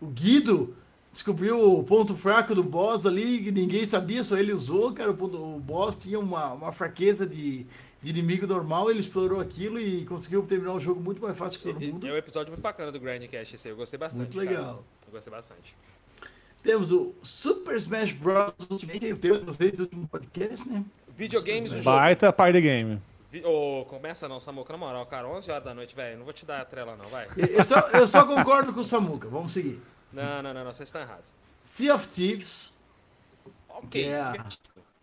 o 0.00 0.06
Guido 0.06 0.76
descobriu 1.12 1.78
o 1.78 1.82
ponto 1.82 2.16
fraco 2.16 2.54
do 2.54 2.62
boss 2.62 3.06
ali, 3.06 3.42
que 3.42 3.50
ninguém 3.50 3.84
sabia, 3.84 4.22
só 4.22 4.36
ele 4.36 4.52
usou, 4.52 4.92
cara. 4.92 5.10
O, 5.10 5.56
o 5.56 5.58
boss 5.58 5.96
tinha 5.96 6.20
uma, 6.20 6.52
uma 6.52 6.70
fraqueza 6.70 7.26
de 7.26 7.66
inimigo 8.08 8.46
normal, 8.46 8.90
ele 8.90 9.00
explorou 9.00 9.40
aquilo 9.40 9.78
e 9.78 10.04
conseguiu 10.04 10.42
terminar 10.42 10.72
o 10.74 10.80
jogo 10.80 11.00
muito 11.00 11.20
mais 11.22 11.36
fácil 11.36 11.58
que 11.58 11.66
todo 11.66 11.80
mundo. 11.80 12.06
É 12.06 12.12
um 12.12 12.16
episódio 12.16 12.52
muito 12.52 12.62
bacana 12.62 12.92
do 12.92 13.00
Grindcast 13.00 13.54
esse 13.54 13.68
aí. 13.68 13.72
Eu 13.72 13.76
gostei 13.76 13.98
bastante. 13.98 14.34
Muito 14.34 14.48
cara. 14.48 14.50
legal. 14.50 14.84
Eu 15.06 15.12
gostei 15.12 15.30
bastante. 15.30 15.76
Temos 16.62 16.90
o 16.92 17.14
Super 17.22 17.76
Smash 17.76 18.12
Bros. 18.12 18.52
Ultimate, 18.70 19.06
eu 19.06 19.18
tenho 19.18 19.44
vocês 19.44 19.78
no 19.78 19.84
último 19.84 20.08
podcast, 20.08 20.68
né? 20.68 20.84
Videogames, 21.16 21.72
o 21.72 21.80
jogo. 21.80 21.96
Baita 21.96 22.32
party 22.32 22.60
game. 22.60 23.00
Ô, 23.44 23.84
começa 23.84 24.28
não, 24.28 24.40
Samuca, 24.40 24.72
na 24.72 24.78
moral, 24.78 25.04
cara, 25.06 25.28
11 25.28 25.50
horas 25.50 25.64
da 25.64 25.74
noite, 25.74 25.94
velho, 25.94 26.16
não 26.16 26.24
vou 26.24 26.32
te 26.32 26.46
dar 26.46 26.60
a 26.60 26.64
trela 26.64 26.96
não, 26.96 27.04
vai. 27.06 27.26
Eu 27.36 27.46
eu 27.46 27.64
só, 27.64 27.80
eu 27.92 28.06
só 28.06 28.24
concordo 28.24 28.72
com 28.72 28.80
o 28.80 28.84
Samuca, 28.84 29.28
vamos 29.28 29.52
seguir. 29.52 29.80
Não, 30.12 30.42
não, 30.42 30.54
não, 30.54 30.64
não, 30.64 30.72
vocês 30.72 30.88
estão 30.88 31.02
errados. 31.02 31.34
Sea 31.62 31.94
of 31.94 32.08
Thieves, 32.08 32.76
Ok, 33.76 33.94
Yeah. 33.94 34.48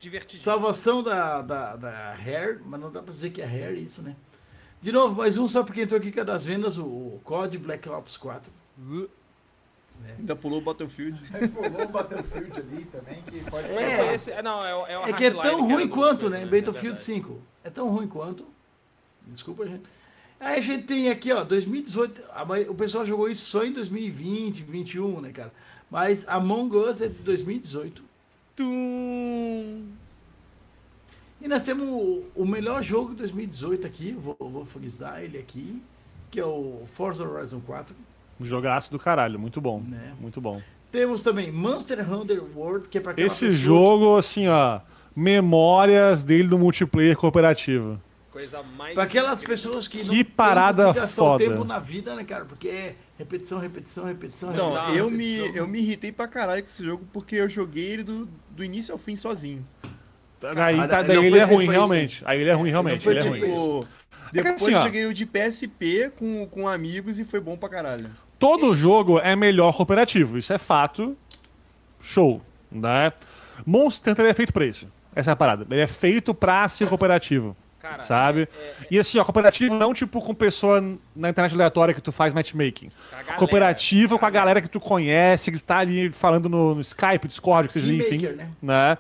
Divertido. 0.04 0.42
Divertidinho. 0.42 0.44
salvação 0.44 1.02
da, 1.02 1.42
da, 1.42 1.76
da 1.76 2.14
Hair, 2.14 2.62
mas 2.66 2.80
não 2.80 2.92
dá 2.92 3.02
pra 3.02 3.10
dizer 3.10 3.32
que 3.32 3.42
é 3.42 3.46
Hair 3.46 3.78
isso, 3.78 4.02
né? 4.02 4.16
De 4.82 4.92
novo, 4.92 5.16
mais 5.16 5.38
um 5.38 5.48
só 5.48 5.64
porque 5.64 5.82
entrou 5.82 6.00
aqui 6.00 6.12
que 6.12 6.20
é 6.20 6.26
das 6.26 6.44
vendas, 6.44 6.78
o, 6.78 6.84
o 6.84 7.22
COD 7.24 7.58
Black 7.58 7.88
Ops 7.88 8.18
4. 8.18 8.52
Ainda 10.20 10.36
pulou 10.36 10.60
o 10.60 10.62
Battlefield. 10.62 11.20
Aí 11.34 11.48
pulou 11.48 11.84
o 11.84 11.88
Battlefield 11.88 12.60
ali 12.60 12.86
também, 12.86 13.22
que 13.22 13.50
pode 13.50 13.72
É. 13.72 14.16
Esse, 14.16 14.32
é, 14.32 14.42
não, 14.42 14.64
é, 14.64 14.94
é, 14.94 15.10
É 15.10 15.14
que 15.14 15.26
é 15.26 15.32
tão 15.32 15.66
ruim 15.66 15.88
quanto, 15.88 16.30
né? 16.30 16.42
é 16.42 16.46
Battlefield 16.46 16.98
verdade. 16.98 17.00
5. 17.00 17.42
É 17.64 17.70
tão 17.70 17.90
ruim 17.90 18.08
quanto. 18.08 18.46
Desculpa, 19.26 19.66
gente. 19.66 19.84
Aí 20.40 20.60
a 20.60 20.62
gente 20.62 20.86
tem 20.86 21.10
aqui, 21.10 21.32
ó, 21.32 21.46
2018. 21.46 22.22
a 22.34 22.44
O 22.70 22.76
pessoal 22.76 23.06
jogou 23.06 23.30
isso 23.30 23.50
só 23.50 23.64
em 23.64 23.72
2020, 23.72 24.64
2021, 24.64 25.22
né, 25.22 25.32
cara? 25.32 25.54
Mas 25.90 26.28
Among 26.28 26.76
Us 26.76 27.02
é 27.02 27.08
de 27.08 27.20
2018. 27.20 28.04
E 31.42 31.48
nós 31.48 31.62
temos 31.64 31.86
o, 31.88 32.24
o 32.36 32.46
melhor 32.46 32.82
jogo 32.82 33.10
de 33.12 33.18
2018 33.18 33.86
aqui, 33.86 34.12
vou, 34.14 34.36
vou 34.40 34.66
frisar 34.66 35.22
ele 35.24 35.38
aqui, 35.38 35.82
que 36.32 36.40
é 36.40 36.46
o 36.46 36.84
Forza 36.88 37.28
Horizon 37.28 37.60
4. 37.60 37.96
Um 38.40 38.46
jogaço 38.46 38.90
do 38.92 38.98
caralho, 39.00 39.38
muito 39.40 39.60
bom. 39.60 39.82
Né? 39.82 40.14
Muito 40.20 40.40
bom. 40.40 40.62
Temos 40.92 41.22
também 41.22 41.52
Monster 41.52 42.00
Hunter 42.12 42.42
World, 42.56 42.88
que 42.88 42.98
é 42.98 43.02
para 43.02 43.12
aquela 43.12 43.28
Esse 43.28 43.46
pessoa- 43.48 43.60
jogo, 43.60 44.18
assim, 44.18 44.48
ó. 44.48 44.80
Memórias 45.16 46.24
dele 46.24 46.48
do 46.48 46.58
multiplayer 46.58 47.16
cooperativo. 47.18 48.00
Coisa 48.32 48.64
mais. 48.64 48.96
Para 48.96 49.04
aquelas 49.04 49.42
incrível. 49.44 49.64
pessoas 49.68 49.88
que 49.88 50.04
Que 50.04 50.24
parada 50.24 50.92
que 50.92 51.00
gastar 51.00 51.16
foda. 51.16 51.44
tempo 51.44 51.64
na 51.64 51.78
vida, 51.78 52.16
né, 52.16 52.24
cara? 52.24 52.46
Porque 52.46 52.68
é 52.68 52.96
repetição, 53.18 53.60
repetição, 53.60 54.06
repetição, 54.06 54.52
Não, 54.54 54.72
repetição. 54.72 54.96
eu 54.96 55.12
me, 55.12 55.36
repetição. 55.36 55.56
eu 55.58 55.68
me 55.68 55.80
irritei 55.80 56.12
pra 56.12 56.28
caralho 56.28 56.64
com 56.64 56.68
esse 56.70 56.84
jogo 56.84 57.06
porque 57.14 57.36
eu 57.36 57.48
joguei 57.48 57.86
ele 57.92 58.02
do, 58.04 58.28
do 58.56 58.64
início 58.64 58.92
ao 58.94 58.98
fim 58.98 59.16
sozinho. 59.16 59.66
Aí, 60.44 60.76
Cara, 60.76 60.88
tá, 60.88 61.02
daí 61.04 61.18
foi 61.18 61.26
ele 61.28 61.40
é 61.40 61.44
ruim, 61.44 61.64
isso. 61.64 61.72
realmente. 61.72 62.22
Aí 62.26 62.42
ele 62.42 62.50
é 62.50 62.54
ruim, 62.54 62.70
realmente. 62.70 63.04
foi 63.04 63.14
Ele 63.14 63.20
é 63.20 63.30
ruim. 63.30 63.40
isso. 63.40 63.48
Tipo, 63.48 63.88
depois 64.34 64.62
assim, 64.64 64.72
joguei 64.74 65.06
o 65.06 65.14
de 65.14 65.26
PSP 65.26 66.12
com, 66.18 66.46
com 66.48 66.68
amigos 66.68 67.20
e 67.20 67.26
foi 67.26 67.40
bom 67.40 67.56
pra 67.56 67.70
caralho. 67.70 68.10
Todo 68.38 68.76
jogo 68.76 69.20
é 69.20 69.36
melhor 69.36 69.74
cooperativo, 69.76 70.38
isso 70.38 70.52
é 70.52 70.58
fato. 70.58 71.16
Show, 72.02 72.42
né? 72.72 73.14
Monster 73.66 74.12
Hunter 74.12 74.26
é 74.26 74.34
feito 74.34 74.52
pra 74.52 74.66
isso. 74.66 74.88
Essa 75.16 75.32
é 75.32 75.34
a 75.34 75.36
parada. 75.36 75.66
Ele 75.70 75.80
é 75.82 75.88
feito 75.88 76.34
pra 76.34 76.68
ser 76.68 76.88
cooperativo, 76.90 77.56
Cara, 77.84 78.02
sabe? 78.02 78.44
é- 78.44 78.88
E 78.90 78.98
assim, 78.98 79.20
ó, 79.20 79.26
cooperativo 79.26 79.76
não 79.76 79.94
tipo 79.94 80.22
com 80.22 80.34
pessoa 80.34 80.80
na 81.14 81.30
internet 81.30 81.54
aleatória 81.54 81.94
que 81.94 82.00
tu 82.00 82.14
faz 82.14 82.34
matchmaking. 82.34 82.90
galera- 83.12 83.36
Cooperativo 83.36 84.18
com 84.18 84.26
a 84.26 84.30
galera 84.30 84.62
que 84.62 84.70
tu 84.70 84.80
conhece, 84.80 85.52
que 85.52 85.58
tu 85.58 85.64
tá 85.66 85.80
ali 85.80 86.10
falando 86.10 86.48
no, 86.48 86.76
no 86.76 86.82
Skype, 86.82 87.28
Discord, 87.28 87.68
que 87.68 87.74
seja 87.74 87.86
ali, 87.86 88.00
enfim. 88.00 88.20
Né? 88.20 88.48
né? 88.62 88.98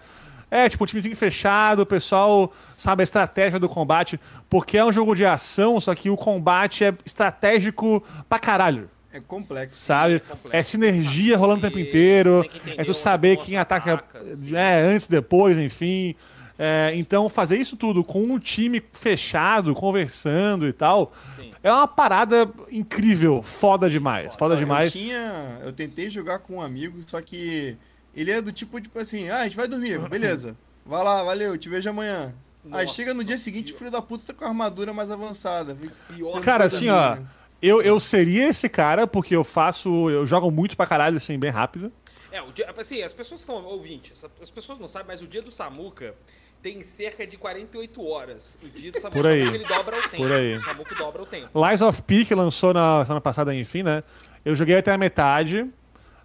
É, 0.51 0.67
tipo, 0.67 0.83
um 0.83 0.87
timezinho 0.87 1.15
fechado, 1.15 1.79
o 1.83 1.85
pessoal 1.85 2.53
sabe 2.75 3.01
a 3.01 3.05
estratégia 3.05 3.57
do 3.57 3.69
combate, 3.69 4.19
porque 4.49 4.77
é 4.77 4.83
um 4.83 4.91
jogo 4.91 5.15
de 5.15 5.25
ação, 5.25 5.79
só 5.79 5.95
que 5.95 6.09
o 6.09 6.17
combate 6.17 6.83
é 6.83 6.93
estratégico 7.05 8.03
pra 8.27 8.37
caralho. 8.37 8.89
É 9.13 9.19
complexo. 9.19 9.77
Sabe? 9.77 10.19
complexo. 10.19 10.49
É 10.51 10.61
sinergia 10.61 11.37
rolando 11.37 11.59
o 11.59 11.61
tempo 11.69 11.79
inteiro. 11.79 12.45
É 12.77 12.83
tu 12.83 12.93
saber 12.93 13.37
quem 13.37 13.55
ataca 13.57 13.93
ataca, 13.93 14.19
assim. 14.19 14.55
é, 14.55 14.81
antes, 14.81 15.07
depois, 15.07 15.57
enfim. 15.57 16.15
É, 16.57 16.91
então, 16.95 17.27
fazer 17.27 17.57
isso 17.57 17.75
tudo 17.75 18.03
com 18.03 18.21
um 18.21 18.37
time 18.37 18.81
fechado, 18.91 19.73
conversando 19.73 20.67
e 20.67 20.73
tal, 20.73 21.11
Sim. 21.35 21.51
é 21.63 21.71
uma 21.71 21.87
parada 21.87 22.49
incrível, 22.71 23.41
foda 23.41 23.89
demais. 23.89 24.35
Foda 24.35 24.53
Eu 24.53 24.59
demais. 24.59 24.91
tinha. 24.91 25.59
Eu 25.63 25.73
tentei 25.73 26.09
jogar 26.09 26.39
com 26.39 26.57
um 26.57 26.61
amigo, 26.61 26.99
só 27.07 27.19
que 27.21 27.75
ele 28.15 28.31
é 28.31 28.41
do 28.41 28.51
tipo, 28.51 28.79
tipo 28.79 28.99
assim, 28.99 29.29
ah, 29.29 29.39
a 29.39 29.43
gente 29.45 29.57
vai 29.57 29.67
dormir, 29.67 29.97
beleza. 30.09 30.55
Vai 30.85 31.03
lá, 31.03 31.23
valeu, 31.23 31.57
te 31.57 31.69
vejo 31.69 31.89
amanhã. 31.89 32.35
Aí 32.65 32.85
Nossa, 32.85 32.95
chega 32.95 33.13
no 33.13 33.23
dia 33.23 33.37
seguinte, 33.37 33.73
o 33.73 33.77
filho 33.77 33.91
da 33.91 34.01
puta 34.01 34.23
tá 34.25 34.33
com 34.33 34.45
a 34.45 34.47
armadura 34.47 34.93
mais 34.93 35.11
avançada. 35.11 35.77
Pior 36.07 36.39
Cara, 36.41 36.65
assim, 36.65 36.87
ó, 36.87 37.17
eu, 37.61 37.81
eu 37.81 37.99
seria 37.99 38.47
esse 38.47 38.69
cara, 38.69 39.05
porque 39.07 39.35
eu 39.35 39.43
faço. 39.43 40.09
Eu 40.09 40.25
jogo 40.25 40.49
muito 40.49 40.77
pra 40.77 40.85
caralho, 40.85 41.17
assim, 41.17 41.37
bem 41.37 41.49
rápido. 41.49 41.91
É, 42.31 42.41
o 42.41 42.51
dia, 42.51 42.73
assim, 42.77 43.01
as 43.01 43.13
pessoas 43.13 43.43
que 43.43 43.51
estão 43.51 43.65
ouvintes, 43.65 44.23
as 44.41 44.49
pessoas 44.49 44.79
não 44.79 44.87
sabem, 44.87 45.07
mas 45.07 45.21
o 45.21 45.27
dia 45.27 45.41
do 45.41 45.51
Samuca 45.51 46.15
tem 46.63 46.81
cerca 46.81 47.27
de 47.27 47.37
48 47.37 48.07
horas. 48.07 48.57
O 48.63 48.69
dia 48.69 48.89
do 48.89 48.99
Samuca, 48.99 49.19
Por 49.19 49.29
aí. 49.29 49.41
ele 49.41 49.65
dobra 49.65 49.99
o 49.99 50.01
tempo. 50.03 50.15
Por 50.15 50.31
aí. 50.31 50.55
O 50.55 50.59
Samuca 50.61 50.95
dobra 50.95 51.21
o 51.21 51.25
tempo. 51.25 51.67
Lies 51.67 51.81
of 51.81 52.01
P, 52.03 52.23
que 52.23 52.33
lançou 52.33 52.73
na 52.73 53.03
semana 53.03 53.19
passada, 53.19 53.53
enfim, 53.53 53.83
né? 53.83 54.01
Eu 54.45 54.55
joguei 54.55 54.77
até 54.77 54.93
a 54.93 54.97
metade, 54.97 55.69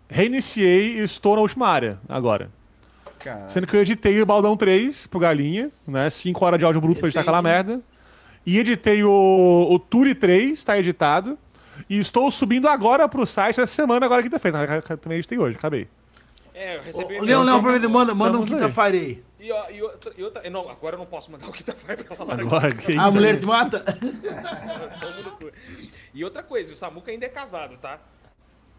reiniciei 0.08 0.98
e 0.98 1.02
estou 1.02 1.34
na 1.34 1.42
última 1.42 1.66
área 1.66 1.98
agora. 2.08 2.50
Sendo 3.48 3.66
que 3.66 3.76
eu 3.76 3.80
editei 3.80 4.22
o 4.22 4.24
Baldão 4.24 4.56
3 4.56 5.08
pro 5.08 5.18
Galinha, 5.18 5.70
né? 5.86 6.08
5 6.08 6.44
horas 6.44 6.58
de 6.58 6.64
áudio 6.64 6.80
bruto 6.80 7.00
pra 7.00 7.08
editar 7.08 7.22
aquela 7.22 7.42
merda. 7.42 7.80
E 8.46 8.58
editei 8.58 9.02
o, 9.02 9.66
o 9.68 9.78
Turi 9.78 10.14
3, 10.14 10.62
tá 10.62 10.78
editado. 10.78 11.36
E 11.90 11.98
estou 11.98 12.30
subindo 12.30 12.68
agora 12.68 13.08
pro 13.08 13.26
site 13.26 13.60
essa 13.60 13.66
semana, 13.74 14.06
agora 14.06 14.22
quinta-feira. 14.22 14.80
Também 14.82 15.18
editei 15.18 15.36
hoje, 15.36 15.56
acabei. 15.56 15.88
É, 16.54 16.76
eu 16.76 16.82
recebi 16.82 17.18
Ô, 17.18 17.22
Leão, 17.22 17.42
Leão, 17.42 17.58
aproveita, 17.58 17.88
manda, 17.88 18.14
manda 18.14 18.38
um 18.38 18.42
Estamos 18.44 18.62
quinta-feira 18.62 18.96
aí. 18.96 19.22
E, 19.40 19.52
ó, 19.52 19.70
e 19.70 19.80
outra, 19.82 20.12
e 20.16 20.22
outra- 20.24 20.50
Não, 20.50 20.68
agora 20.68 20.96
eu 20.96 20.98
não 20.98 21.06
posso 21.06 21.30
mandar 21.30 21.46
o 21.48 21.52
Kita 21.52 21.72
Fire 21.72 22.02
pra 22.02 22.16
falar 22.16 22.40
Agora, 22.40 22.74
que 22.74 22.96
A 22.96 23.10
mulher 23.10 23.38
te 23.38 23.46
mata? 23.46 23.84
E 26.12 26.24
outra 26.24 26.42
coisa, 26.42 26.72
o 26.72 26.76
Samuca 26.76 27.10
ainda 27.10 27.26
é 27.26 27.28
casado, 27.28 27.76
tá? 27.78 27.98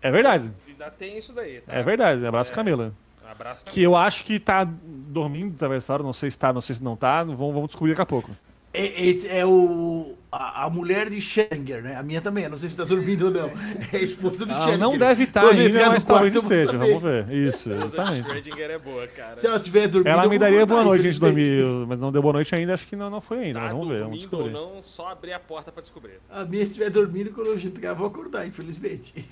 É 0.02 0.12
verdade. 0.12 0.52
Ainda 0.68 0.90
tem 0.92 1.18
isso 1.18 1.34
daí, 1.34 1.62
tá? 1.62 1.74
É 1.74 1.84
verdade. 1.84 2.26
Abraço, 2.26 2.52
Camila. 2.54 2.94
Abraço. 3.30 3.66
Que 3.66 3.82
eu 3.84 3.96
acho 3.96 4.24
que 4.24 4.40
tá 4.40 4.64
dormindo, 4.66 5.56
talvez 5.58 5.84
essa 5.84 5.94
hora. 5.94 6.04
Não 6.04 6.14
sei 6.14 6.32
se 6.32 6.38
tá, 6.40 6.52
não 6.52 6.62
sei 6.62 6.76
se 6.76 6.84
não 6.84 6.96
tá. 6.96 7.24
Vamos, 7.24 7.38
vamos 7.54 7.68
descobrir 7.68 7.92
daqui 7.92 8.02
a 8.02 8.06
pouco. 8.06 8.32
É- 8.74 9.08
Esse 9.08 9.28
é 9.28 9.46
o. 9.46 10.16
A, 10.32 10.66
a 10.66 10.70
mulher 10.70 11.10
de 11.10 11.20
Schenker, 11.20 11.82
né? 11.82 11.96
A 11.96 12.04
minha 12.04 12.22
também, 12.22 12.48
não 12.48 12.56
sei 12.56 12.70
se 12.70 12.78
tá 12.78 12.84
dormindo 12.84 13.26
ou 13.26 13.32
não. 13.32 13.50
É 13.92 13.98
a 13.98 14.00
esposa 14.00 14.46
do 14.46 14.54
Ah, 14.54 14.62
Schenker. 14.62 14.78
não 14.78 14.96
deve 14.96 15.24
estar 15.24 15.42
Quando 15.42 15.60
entrar 15.60 15.80
ainda, 15.80 15.90
mas 15.90 16.06
quarto, 16.06 16.08
talvez 16.32 16.36
esteja. 16.36 16.78
Vamos 16.78 17.02
ver. 17.02 17.32
Isso, 17.34 17.72
A 17.72 17.76
exatamente. 17.76 18.28
Schrödinger 18.30 18.70
é 18.70 18.78
boa, 18.78 19.08
cara. 19.08 19.38
Se 19.38 19.48
ela 19.48 19.58
estiver 19.58 19.88
dormindo. 19.88 20.12
Ela 20.14 20.28
me 20.30 20.38
daria 20.38 20.68
boa 20.68 20.84
noite 20.84 21.02
antes 21.08 21.16
de 21.20 21.26
infelizmente. 21.26 21.62
dormir, 21.64 21.88
mas 21.88 22.00
não 22.00 22.12
deu 22.12 22.22
boa 22.22 22.34
noite 22.34 22.54
ainda. 22.54 22.76
Acho 22.76 22.86
que 22.88 22.96
não, 22.96 23.10
não 23.10 23.20
foi 23.20 23.40
ainda. 23.46 23.60
Tá 23.60 23.66
Mas 23.66 23.72
vamos 23.74 23.88
ver, 23.88 24.04
vamos 24.04 24.26
dormindo 24.28 24.38
ou 24.38 24.50
descobrir. 24.50 24.76
não, 24.76 24.82
só 24.84 25.08
abrir 25.10 25.34
a 25.34 25.40
porta 25.40 25.72
pra 25.72 25.82
descobrir. 25.82 26.20
A 26.30 26.46
minha 26.46 26.62
estiver 26.62 26.92
dormindo, 26.92 27.32
quando 27.32 27.48
eu 27.48 27.58
chegar, 27.58 27.96
vou 27.96 28.06
acordar, 28.06 28.46
infelizmente. 28.46 29.26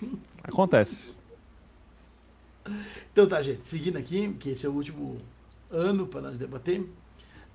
Acontece. 0.43 1.13
Então 3.13 3.27
tá, 3.27 3.39
gente, 3.41 3.65
seguindo 3.65 3.97
aqui, 3.97 4.33
que 4.39 4.49
esse 4.49 4.65
é 4.65 4.69
o 4.69 4.73
último 4.73 5.17
ano 5.71 6.07
para 6.07 6.21
nós 6.21 6.39
debater. 6.39 6.83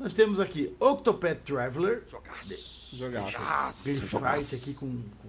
Nós 0.03 0.15
temos 0.15 0.41
aqui 0.41 0.75
Octopath 0.81 1.39
Traveler, 1.45 2.03
Jogaço. 2.11 2.97
Jogaço. 2.97 3.85
Grifice 3.85 4.55
aqui 4.57 4.75
com, 4.75 4.89
com 4.89 5.29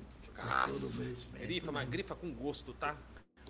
todo 0.67 0.87
o 0.87 0.99
merecimento, 0.99 1.43
Grifa, 1.43 1.71
mas 1.71 1.89
grifa 1.89 2.15
com 2.15 2.33
gosto, 2.33 2.73
tá? 2.73 2.95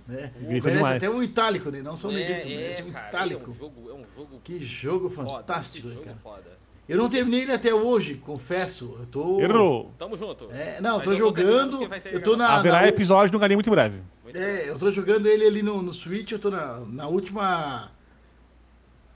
né? 0.05 0.33
Grifa 0.41 0.69
demais. 0.71 0.97
até 0.97 1.09
um 1.09 1.23
itálico, 1.23 1.69
né? 1.69 1.81
Não 1.81 1.95
só 1.95 2.09
um 2.09 2.11
é, 2.11 2.15
negrito, 2.15 2.47
é, 2.47 2.55
merece 2.57 2.83
um 2.83 2.91
cara, 2.91 3.07
itálico. 3.07 3.49
É 3.49 3.53
um 3.53 3.55
jogo, 3.55 3.89
é 3.89 3.93
um 3.93 4.05
jogo 4.15 4.41
Que 4.43 4.61
jogo 4.61 5.09
foda. 5.09 5.29
fantástico, 5.29 5.87
que 5.87 5.87
né, 5.87 5.93
jogo 5.93 6.05
cara? 6.07 6.17
foda. 6.21 6.63
Eu 6.89 6.97
não 6.97 7.09
terminei 7.09 7.43
ele 7.43 7.53
até 7.53 7.73
hoje, 7.73 8.15
confesso. 8.15 8.97
Eu 8.99 9.05
tô. 9.05 9.39
Errou. 9.39 9.93
Tamo 9.97 10.17
junto. 10.17 10.51
É, 10.51 10.81
não, 10.81 10.91
eu 10.91 10.97
Mas 10.97 11.05
tô 11.05 11.15
jogando. 11.15 11.89
Eu 12.11 12.21
tô 12.21 12.35
na. 12.35 12.57
Haverá 12.57 12.81
na- 12.81 12.87
episódio 12.89 13.31
do 13.31 13.39
Galinha 13.39 13.55
muito 13.55 13.69
breve. 13.69 14.01
Muito 14.21 14.37
É, 14.37 14.69
eu 14.69 14.77
tô 14.77 14.91
jogando 14.91 15.27
ele 15.27 15.45
ali 15.45 15.63
no, 15.63 15.81
no 15.81 15.93
Switch, 15.93 16.33
eu 16.33 16.39
tô 16.39 16.49
na, 16.49 16.81
na 16.81 17.07
última 17.07 17.89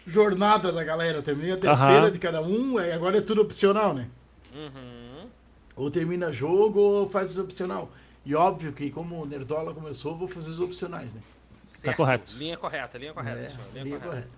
jornada 0.08 0.72
da 0.72 0.84
galera. 0.84 1.18
Eu 1.20 1.24
terminei 1.24 1.52
a 1.52 1.58
terceira 1.58 2.00
Aham. 2.06 2.12
de 2.12 2.18
cada 2.18 2.42
um, 2.42 2.78
agora 2.78 3.18
é 3.18 3.22
tudo 3.22 3.42
opcional, 3.42 3.94
né? 3.94 4.08
Uhum. 4.56 5.28
Ou 5.76 5.92
termina 5.92 6.32
jogo 6.32 6.80
ou 6.80 7.10
faz 7.10 7.32
os 7.32 7.38
opcional. 7.44 7.92
E 8.26 8.34
óbvio 8.34 8.74
que 8.74 8.90
como 8.90 9.22
o 9.22 9.26
Nerdola 9.26 9.74
começou, 9.74 10.14
eu 10.14 10.18
vou 10.18 10.28
fazer 10.28 10.50
os 10.50 10.60
opcionais, 10.60 11.14
né? 11.14 11.22
Certo. 11.66 11.98
correto. 11.98 12.32
Linha 12.38 12.58
correta, 12.58 12.98
linha 12.98 13.14
correta, 13.14 13.40
É, 13.42 13.50
senhor, 13.50 13.62
linha, 13.74 13.84
linha 13.84 14.00
correta. 14.00 14.10
correta. 14.28 14.30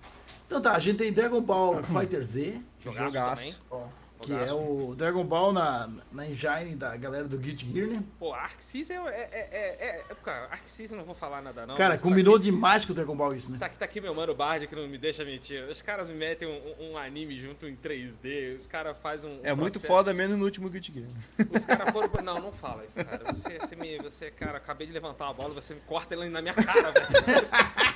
Então 0.48 0.62
tá, 0.62 0.74
a 0.74 0.80
gente 0.80 0.98
tem 0.98 1.14
Dragon 1.14 1.40
Ball 1.42 1.82
Fighter 1.86 2.24
Z, 2.26 2.60
Jogaço, 2.84 3.04
Jogaço. 3.06 3.64
também. 3.70 3.88
Que 4.22 4.34
é 4.34 4.52
o 4.54 4.94
Dragon 4.96 5.24
Ball 5.24 5.54
na, 5.54 5.90
na 6.12 6.28
engine 6.28 6.76
da 6.76 6.96
galera 6.98 7.28
do 7.28 7.38
Guilty 7.38 7.72
Gear, 7.72 7.88
né? 7.88 8.04
Pô, 8.20 8.34
Arc 8.34 8.62
Sys 8.62 8.90
é, 8.90 8.96
é, 8.96 9.00
é, 9.00 9.40
é, 9.80 10.06
é- 10.10 10.16
Cara, 10.24 10.48
Arc 10.52 10.64
Sys 10.70 10.92
eu 10.92 10.98
não 10.98 11.06
vou 11.06 11.16
falar 11.16 11.42
nada 11.42 11.66
não. 11.66 11.76
Cara, 11.76 11.98
combinou 11.98 12.34
Tá 12.36 12.40
aqui, 12.42 12.52
demais 12.52 12.86
com 12.86 12.92
o 12.92 12.96
Dragon 12.96 13.16
Ball 13.16 13.34
isso, 13.36 13.52
né? 13.52 13.58
tá, 13.60 13.66
aqui, 13.68 13.78
tá 13.78 13.86
aqui 13.86 14.02
meu 14.02 14.14
mano 14.14 14.36
Bard 14.36 14.68
que 14.68 14.76
não 14.76 14.88
me 14.88 14.98
deixa 14.98 15.24
mentir. 15.24 15.64
Os 15.70 15.82
caras 15.82 16.10
me 16.10 16.18
metem 16.18 16.48
um, 16.48 16.92
um 16.92 16.98
anime 16.98 17.38
junto 17.38 17.68
em 17.68 17.76
3D, 17.76 18.56
os 18.56 18.68
caras 18.68 18.98
fazem 19.02 19.30
um... 19.32 19.40
É 19.44 19.54
um 19.54 19.58
muito 19.58 19.74
processo- 19.74 19.88
foda, 19.94 20.14
menos 20.14 20.38
no 20.38 20.44
último 20.46 20.70
Guilty 20.70 20.94
Gear. 20.94 21.08
Os 21.56 21.66
caras 21.66 21.90
foram... 21.92 22.10
Não, 22.24 22.36
não 22.36 22.52
fala 22.52 22.84
isso, 22.86 22.96
cara. 23.04 23.24
Você, 23.34 23.58
você, 23.60 23.76
me, 23.76 23.98
você, 24.00 24.30
cara, 24.32 24.58
acabei 24.58 24.86
de 24.86 24.94
levantar 24.94 25.26
uma 25.26 25.34
bola, 25.34 25.54
você 25.54 25.74
me 25.74 25.80
corta 25.82 26.14
ela 26.14 26.26
na 26.30 26.42
minha 26.42 26.54
cara, 26.54 26.92
velho. 26.92 27.48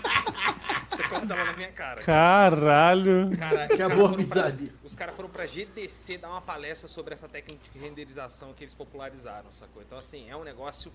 Você 0.90 1.04
corta 1.08 1.34
ela 1.34 1.46
na 1.46 1.54
minha 1.54 1.72
cara. 1.72 2.02
Caralho. 2.04 3.30
Cara, 3.38 3.66
Acabou 3.66 4.06
a 4.06 4.10
pra- 4.10 4.16
amizade. 4.18 4.72
Os 4.84 4.96
caras 4.96 5.16
foram 5.16 5.30
pra 5.30 5.46
GDC 5.46 6.18
dar 6.18 6.30
uma 6.30 6.42
palestra 6.42 6.88
sobre 6.90 7.14
essa 7.14 7.28
técnica 7.30 7.64
de 7.72 7.80
renderização 7.80 8.54
que 8.54 8.64
eles 8.64 8.74
popularizaram, 8.74 9.52
sacou? 9.52 9.82
Então, 9.82 9.98
assim, 9.98 10.30
é 10.30 10.36
um 10.36 10.44
negócio 10.44 10.92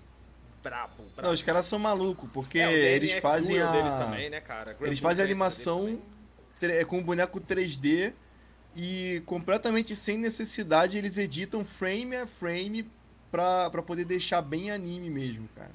brabo. 0.63 1.05
brabo. 1.15 1.23
Não, 1.23 1.31
os 1.33 1.43
caras 1.43 1.65
são 1.67 1.79
malucos, 1.79 2.29
porque 2.33 2.59
É, 2.59 2.73
eles 2.95 3.15
fazem 3.17 3.57
é 3.59 3.63
a. 3.63 3.99
também, 3.99 4.29
né, 4.29 4.43
Eles 4.83 5.01
fazem 5.01 5.23
a 5.23 5.27
animação 5.27 6.01
tre- 6.61 6.85
com 6.85 7.03
boneco 7.03 7.41
3D 7.41 8.13
e 8.77 9.23
completamente 9.25 9.97
sem 9.97 10.19
necessidade 10.19 10.99
eles 10.99 11.17
editam 11.17 11.65
frame 11.65 12.15
a 12.17 12.27
frame 12.27 12.87
pra, 13.31 13.71
pra 13.71 13.83
poder 13.83 14.05
deixar 14.05 14.43
bem 14.43 14.71
anime 14.71 15.09
mesmo, 15.09 15.49
cara. 15.57 15.73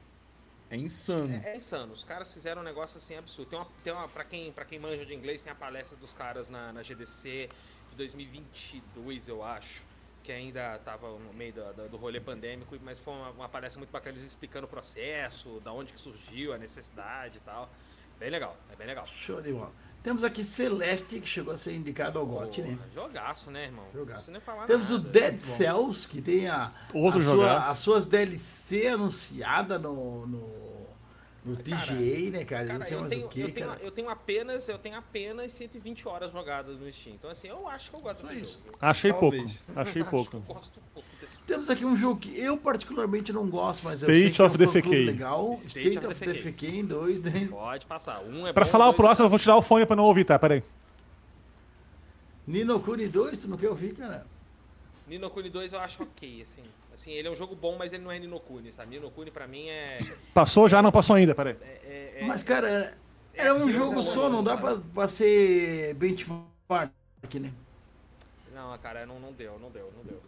É 0.69 0.75
insano. 0.77 1.33
É, 1.43 1.53
é 1.53 1.57
insano, 1.57 1.93
os 1.93 2.03
caras 2.03 2.33
fizeram 2.33 2.61
um 2.61 2.65
negócio 2.65 2.97
assim 2.97 3.15
absurdo. 3.15 3.49
Tem 3.49 3.59
uma, 3.59 3.67
tem 3.83 3.93
uma 3.93 4.07
pra, 4.07 4.23
quem, 4.23 4.51
pra 4.51 4.65
quem 4.65 4.79
manja 4.79 5.05
de 5.05 5.13
inglês, 5.13 5.41
tem 5.41 5.51
a 5.51 5.55
palestra 5.55 5.95
dos 5.97 6.13
caras 6.13 6.49
na, 6.49 6.73
na 6.73 6.81
GDC 6.81 7.49
de 7.93 7.97
2022, 7.97 9.27
eu 9.27 9.43
acho. 9.43 9.83
Que 10.23 10.31
ainda 10.31 10.79
tava 10.85 11.09
no 11.19 11.33
meio 11.33 11.51
da- 11.51 11.71
da- 11.73 11.87
do 11.87 11.97
rolê 11.97 12.19
pandêmico, 12.21 12.77
mas 12.81 12.97
foi 12.97 13.13
uma, 13.13 13.29
uma 13.31 13.49
palestra 13.49 13.77
muito 13.77 13.91
bacana, 13.91 14.15
eles 14.17 14.29
explicando 14.29 14.65
o 14.65 14.69
processo, 14.69 15.59
da 15.65 15.73
onde 15.73 15.91
que 15.91 15.99
surgiu, 15.99 16.53
a 16.53 16.57
necessidade 16.57 17.39
e 17.39 17.41
tal. 17.41 17.69
Bem 18.17 18.29
legal, 18.29 18.55
é 18.71 18.75
bem 18.77 18.87
legal. 18.87 19.05
Show 19.05 19.41
de 19.41 19.51
bola. 19.51 19.71
Temos 20.01 20.23
aqui 20.23 20.41
Celeste, 20.43 21.19
que 21.19 21.27
chegou 21.27 21.53
a 21.53 21.57
ser 21.57 21.73
indicado 21.75 22.19
ao 22.19 22.25
GOT, 22.25 22.61
né? 22.61 22.77
Jogaço, 22.93 23.51
né, 23.51 23.65
irmão? 23.65 23.85
Jogaço. 23.93 24.31
Não 24.31 24.39
falar 24.39 24.65
Temos 24.65 24.89
o 24.91 24.97
nada. 24.97 25.09
Dead 25.09 25.39
Cells, 25.39 26.07
que 26.07 26.21
tem 26.21 26.47
a, 26.47 26.71
Outro 26.93 27.19
a 27.19 27.23
sua- 27.23 27.59
as 27.59 27.77
suas 27.79 28.05
DLC 28.05 28.87
anunciadas 28.87 29.81
no, 29.81 30.25
no, 30.25 30.72
no 31.45 31.57
Cara, 31.57 31.81
TGA, 31.85 32.31
né, 32.31 32.45
cara? 32.45 32.65
Cara, 32.67 32.89
eu 32.89 33.07
tenho, 33.07 33.25
o 33.25 33.29
que, 33.29 33.41
eu, 33.41 33.51
tenho, 33.51 33.67
cara. 33.67 33.79
eu 33.81 33.91
tenho 33.91 34.09
apenas, 34.09 34.69
eu 34.69 34.77
tenho 34.77 34.95
apenas 34.95 35.51
120 35.51 36.07
horas 36.07 36.31
jogadas 36.31 36.79
no 36.79 36.91
Steam. 36.91 37.15
Então 37.15 37.29
assim, 37.29 37.47
eu 37.49 37.67
acho 37.67 37.89
que 37.89 37.95
eu 37.97 37.99
gosto 37.99 38.21
Só 38.21 38.27
desse 38.27 38.41
isso. 38.41 38.59
jogo. 38.65 38.77
Achei 38.79 39.11
Talvez. 39.11 39.43
pouco. 39.43 39.79
Achei 39.79 40.01
Eu 40.01 40.05
pouco. 40.05 40.39
gosto 40.39 40.79
pouco 40.93 41.09
desse. 41.19 41.37
Temos 41.45 41.69
aqui 41.69 41.83
um 41.83 41.95
jogo 41.95 42.21
que 42.21 42.39
eu 42.39 42.57
particularmente 42.57 43.33
não 43.33 43.49
gosto, 43.49 43.83
mas 43.83 44.01
eu 44.01 44.09
State 44.09 44.21
sei 44.21 44.31
que 44.31 44.41
é 44.41 44.43
um 44.43 44.47
of 44.47 44.57
the 44.57 44.89
legal. 45.05 45.53
State 45.55 45.67
State, 45.89 45.97
of 45.97 46.07
of 46.07 46.19
the. 46.25 46.33
Decay 46.51 46.79
em 46.79 46.85
dois, 46.85 47.21
né? 47.21 47.47
Pode 47.49 47.85
passar. 47.85 48.21
Um 48.23 48.47
é 48.47 48.53
Pra 48.53 48.63
bom, 48.63 48.71
falar 48.71 48.85
o 48.85 48.91
dois 48.91 48.97
próximo, 48.97 49.25
é 49.25 49.27
eu 49.27 49.29
vou 49.29 49.39
tirar 49.39 49.57
o 49.57 49.61
fone 49.61 49.85
pra 49.85 49.95
não 49.97 50.05
ouvir, 50.05 50.23
tá? 50.23 50.39
Pera 50.39 50.53
aí. 50.55 50.63
Nino 52.47 52.79
Kuni 52.79 53.07
2, 53.07 53.41
tu 53.41 53.47
não 53.47 53.57
quer 53.57 53.69
ouvir, 53.69 53.93
cara? 53.95 54.25
Nino 55.07 55.29
Kuni 55.29 55.49
2 55.49 55.73
eu 55.73 55.79
acho 55.79 56.03
ok, 56.03 56.41
assim. 56.41 56.61
Assim, 56.93 57.11
ele 57.11 57.27
é 57.27 57.31
um 57.31 57.35
jogo 57.35 57.55
bom, 57.55 57.75
mas 57.77 57.91
ele 57.91 58.03
não 58.03 58.11
é 58.11 58.19
Nino 58.19 58.39
Kuni, 58.39 58.71
sabe? 58.71 58.91
Nino 58.91 59.09
Kuni 59.09 59.31
pra 59.31 59.47
mim 59.47 59.67
é... 59.69 59.97
Passou 60.33 60.69
já? 60.69 60.81
Não 60.81 60.91
passou 60.91 61.15
ainda, 61.15 61.33
pera 61.33 61.49
aí. 61.51 61.57
é- 61.61 62.13
é- 62.21 62.25
Mas, 62.25 62.43
cara, 62.43 62.69
era, 62.69 62.97
era 63.33 63.55
um 63.55 63.69
jogo 63.69 64.01
sabe? 64.03 64.13
só, 64.15 64.29
não 64.29 64.43
dá 64.43 64.55
pra, 64.55 64.77
pra 64.77 65.07
ser 65.07 65.95
benchmark 65.95 66.91
aqui, 67.23 67.39
né? 67.39 67.51
Não, 68.53 68.77
cara, 68.77 69.05
não, 69.07 69.19
não 69.19 69.31
deu, 69.33 69.57
não 69.59 69.71
deu, 69.71 69.91
não 69.97 70.03
deu. 70.03 70.21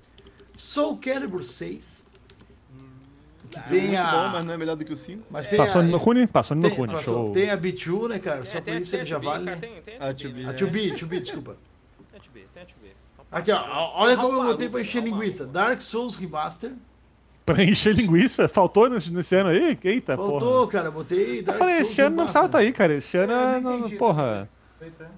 Soul 0.55 0.97
Calibur 0.97 1.43
6. 1.43 2.07
Que 3.51 3.59
É 3.59 3.61
tem 3.61 3.81
muito 3.89 3.97
a... 3.99 4.11
bom, 4.11 4.29
mas 4.33 4.43
não 4.45 4.53
é 4.55 4.57
melhor 4.57 4.75
do 4.75 4.83
que 4.83 4.91
o 4.91 4.95
5. 4.97 5.23
mas 5.29 5.47
Passou 5.55 5.81
a- 5.81 5.83
no 5.83 5.91
Nokuni? 5.91 6.25
Passou 6.25 6.57
no 6.57 6.63
passou- 6.87 6.99
show. 7.03 7.31
tem 7.33 7.51
a 7.51 7.57
B2, 7.57 8.07
né, 8.09 8.17
cara? 8.19 8.43
Só 8.43 8.57
É, 8.57 8.61
por 8.61 8.65
tem- 8.65 8.79
isso 8.81 8.89
tem 8.91 8.99
ele 9.01 9.07
a 9.07 9.11
já 9.11 9.19
2B, 9.19 9.23
vale, 9.23 9.45
cara, 9.45 9.55
né? 9.57 9.61
Tem, 9.61 9.81
tem 9.83 9.97
A 9.99 10.05
a 10.07 10.13
2B, 10.13 10.33
2B, 10.33 10.43
A 10.43 10.51
né? 10.51 10.57
2B, 10.57 10.95
2B, 10.95 11.19
desculpa. 11.21 11.57
Tem 12.11 12.19
a 12.19 12.23
2B, 12.23 12.45
tem 12.51 12.63
a 12.63 12.65
2B. 12.65 12.91
Então 13.13 13.14
Aqui, 13.31 13.51
ó. 13.51 13.91
Olha 13.95 14.15
como 14.15 14.37
eu 14.37 14.43
botei 14.45 14.69
pra 14.69 14.81
encher 14.81 15.03
linguiça. 15.03 15.45
Dark 15.45 15.81
Souls 15.81 16.15
Remaster. 16.15 16.71
Pra 17.45 17.63
encher 17.63 17.93
linguiça? 17.95 18.47
Faltou 18.47 18.89
nesse, 18.89 19.11
nesse 19.11 19.35
ano 19.35 19.49
aí? 19.49 19.77
Eita, 19.83 20.15
Faltou, 20.15 20.39
porra. 20.39 20.67
cara. 20.71 20.91
Botei 20.91 21.39
Eu 21.39 21.43
Dark 21.43 21.57
falei, 21.57 21.75
Souls 21.75 21.89
esse 21.91 22.01
ano 22.01 22.15
não 22.15 22.23
precisava 22.23 22.45
estar 22.47 22.57
aí, 22.59 22.71
cara. 22.71 22.93
Esse 22.95 23.17
ano, 23.17 23.33
É, 23.33 23.35
eu 23.35 23.39
é, 23.57 23.59
não 23.61 23.79
entendi 23.79 23.95
porra. 23.97 24.49
Eita. 24.81 25.11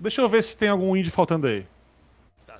Deixa 0.00 0.20
eu 0.20 0.28
ver 0.28 0.42
se 0.42 0.56
tem 0.56 0.68
algum 0.68 0.96
indie 0.96 1.10
faltando 1.10 1.46
aí. 1.46 1.66
Tá. 2.46 2.58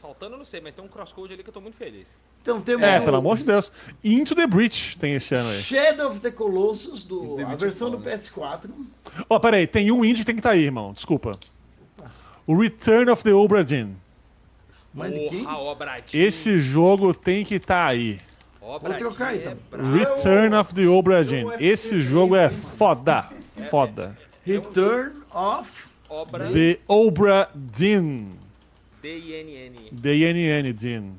Faltando, 0.00 0.34
eu 0.34 0.38
não 0.38 0.44
sei, 0.44 0.60
mas 0.60 0.74
tem 0.74 0.84
um 0.84 0.88
crosscode 0.88 1.32
ali 1.32 1.42
que 1.42 1.48
eu 1.48 1.54
tô 1.54 1.60
muito 1.60 1.76
feliz. 1.76 2.16
Então 2.42 2.60
temos 2.60 2.82
É, 2.82 3.00
pelo 3.00 3.16
amor 3.16 3.36
de 3.38 3.44
Deus. 3.44 3.72
Into 4.02 4.34
the 4.34 4.46
Breach 4.46 4.98
tem 4.98 5.14
esse 5.14 5.34
ano 5.34 5.48
aí. 5.48 5.60
Shadow 5.62 6.10
of 6.10 6.20
the 6.20 6.30
Colossus, 6.30 7.02
do, 7.04 7.36
a 7.38 7.52
é 7.52 7.56
versão 7.56 7.90
do 7.90 7.98
foda. 7.98 8.10
PS4. 8.16 8.70
Ó, 9.28 9.38
pera 9.38 9.56
aí, 9.56 9.66
tem 9.66 9.90
um 9.90 10.04
indie 10.04 10.18
que 10.20 10.26
tem 10.26 10.34
que 10.34 10.40
estar 10.40 10.50
aí, 10.50 10.64
irmão. 10.64 10.92
Desculpa. 10.92 11.38
O 12.46 12.56
Return 12.56 13.10
of 13.10 13.22
the 13.22 13.32
Obra 13.32 13.64
Dinn. 13.64 13.94
Porra, 14.94 15.58
Obradinho. 15.58 16.24
Esse 16.24 16.58
jogo 16.60 17.12
tem 17.12 17.44
que 17.44 17.56
estar 17.56 17.86
aí. 17.86 18.20
Obradinho 18.60 19.08
trocar, 19.10 19.34
é 19.34 19.38
então. 19.38 19.56
brabo. 19.70 19.92
Return 19.92 20.54
of 20.56 20.74
the 20.74 20.86
Obra 20.86 21.24
Dinn. 21.24 21.46
Esse 21.58 22.00
jogo 22.00 22.36
é 22.36 22.50
foda. 22.50 23.28
Foda. 23.70 24.16
Return 24.44 25.12
of. 25.32 25.88
Obra 26.08 26.50
The 26.50 26.78
Obra 26.86 27.50
Dinn. 27.54 28.30
D-I-N-N. 29.02 29.88
D-N-N, 29.90 30.72
Dinn. 30.72 31.12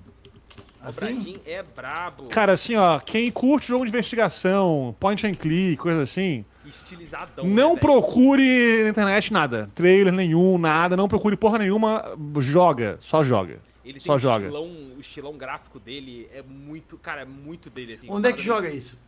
Assim? 0.82 1.06
Obradinho 1.06 1.42
é 1.46 1.64
brabo. 1.64 2.24
Cara, 2.30 2.54
assim, 2.54 2.76
ó, 2.76 3.00
quem 3.00 3.30
curte 3.32 3.68
jogo 3.68 3.84
de 3.84 3.90
investigação, 3.90 4.96
point 5.00 5.26
and 5.28 5.34
click, 5.34 5.78
coisa 5.78 6.04
assim, 6.04 6.46
Estilizadão. 6.68 7.46
não 7.46 7.74
né, 7.76 7.80
procure 7.80 8.84
na 8.84 8.90
internet 8.90 9.32
nada. 9.32 9.70
Trailer 9.76 10.14
nenhum, 10.14 10.58
nada. 10.58 10.96
Não 10.98 11.08
procure 11.08 11.36
porra 11.38 11.60
nenhuma. 11.60 12.16
Joga. 12.40 12.98
Só 13.02 13.24
joga. 13.24 13.60
Ele 13.84 13.94
tem 13.94 14.02
só 14.02 14.16
um 14.16 14.20
joga. 14.20 14.46
estilão, 14.46 14.66
o 14.66 15.00
estilão 15.00 15.38
gráfico 15.38 15.80
dele 15.80 16.28
é 16.34 16.42
muito, 16.42 16.98
cara, 16.98 17.22
é 17.22 17.26
muito 17.26 17.70
dele 17.70 17.94
assim. 17.94 18.08
Onde 18.10 18.30
é 18.30 18.34
que 18.34 18.42
joga 18.42 18.70
isso? 18.70 19.00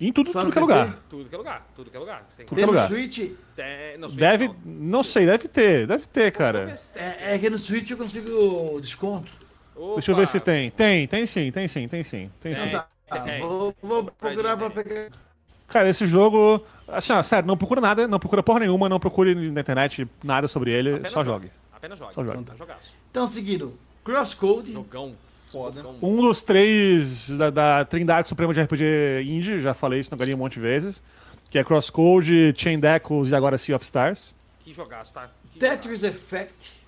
Em 0.00 0.12
tudo, 0.12 0.30
Só 0.30 0.40
tudo 0.40 0.52
que 0.52 0.58
é 0.58 0.60
lugar. 0.62 0.98
Tudo 1.10 1.28
que 1.28 1.34
é 1.34 1.38
lugar, 1.38 1.66
tudo 1.76 1.90
que 1.90 1.96
é 1.96 2.00
lugar. 2.00 2.24
Você 2.26 2.36
tem 2.38 2.46
Tudo 2.46 2.56
que 2.56 2.62
é 2.62 2.66
no 2.66 2.72
lugar. 2.72 2.88
Switch? 2.88 3.18
Tem- 3.54 3.98
no 3.98 4.08
Switch, 4.08 4.18
Deve, 4.20 4.48
não. 4.48 4.54
não 4.64 5.02
sei, 5.02 5.26
deve 5.26 5.46
ter, 5.46 5.86
deve 5.86 6.06
ter, 6.06 6.32
cara. 6.32 6.74
É, 6.94 7.34
é 7.34 7.38
que 7.38 7.50
no 7.50 7.58
Switch 7.58 7.90
eu 7.90 7.98
consigo 7.98 8.80
desconto. 8.80 9.34
Deixa 9.94 10.10
eu 10.10 10.14
ver 10.16 10.22
Opa, 10.22 10.30
se 10.30 10.40
tem. 10.40 10.70
Tem, 10.70 11.06
tem 11.06 11.26
sim, 11.26 11.50
tem 11.50 11.68
sim, 11.68 11.88
tem 11.88 12.02
sim, 12.02 12.30
tem 12.40 12.54
sim. 12.54 12.62
Tem. 12.68 12.80
Tá, 13.08 13.20
Tem. 13.20 13.40
vou, 13.40 13.74
vou 13.82 14.04
procurar 14.04 14.56
pra 14.56 14.70
pegar. 14.70 15.10
Cara, 15.66 15.88
esse 15.88 16.06
jogo, 16.06 16.64
assim, 16.92 17.12
ó, 17.12 17.22
sério, 17.22 17.46
não 17.46 17.56
procura 17.56 17.80
nada, 17.80 18.06
não 18.08 18.18
procura 18.18 18.42
porra 18.42 18.60
nenhuma, 18.60 18.88
não 18.88 19.00
procure 19.00 19.34
na 19.50 19.60
internet 19.60 20.06
nada 20.22 20.48
sobre 20.48 20.72
ele, 20.72 20.90
Apenas 20.94 21.12
só 21.12 21.24
jogue. 21.24 21.46
jogue. 21.46 21.50
Apenas 21.72 21.98
jogue. 21.98 22.14
Só 22.14 22.24
jogue. 22.24 22.44
Tá 22.44 22.54
jogaço. 22.56 22.94
Então, 23.10 23.26
seguindo, 23.26 23.78
Crosscode, 24.04 24.72
Jogão. 24.72 25.12
Foda. 25.50 25.84
Um 26.00 26.20
dos 26.20 26.42
três 26.44 27.28
da, 27.30 27.50
da 27.50 27.84
Trindade 27.84 28.28
Suprema 28.28 28.54
de 28.54 28.62
RPG 28.62 29.24
Indie, 29.24 29.58
já 29.58 29.74
falei 29.74 29.98
isso 29.98 30.10
na 30.12 30.16
galinha 30.16 30.36
um 30.36 30.38
monte 30.38 30.54
de 30.54 30.60
vezes, 30.60 31.02
que 31.50 31.58
é 31.58 31.64
Crosscode, 31.64 32.54
Chain 32.56 32.78
Deckles 32.78 33.30
e 33.30 33.34
agora 33.34 33.58
Sea 33.58 33.74
of 33.74 33.84
Stars. 33.84 34.32
Que 34.60 34.72
jogaço, 34.72 35.12
tá? 35.12 35.28
Que 35.52 35.58
Tetris 35.58 36.04
Effect. 36.04 36.79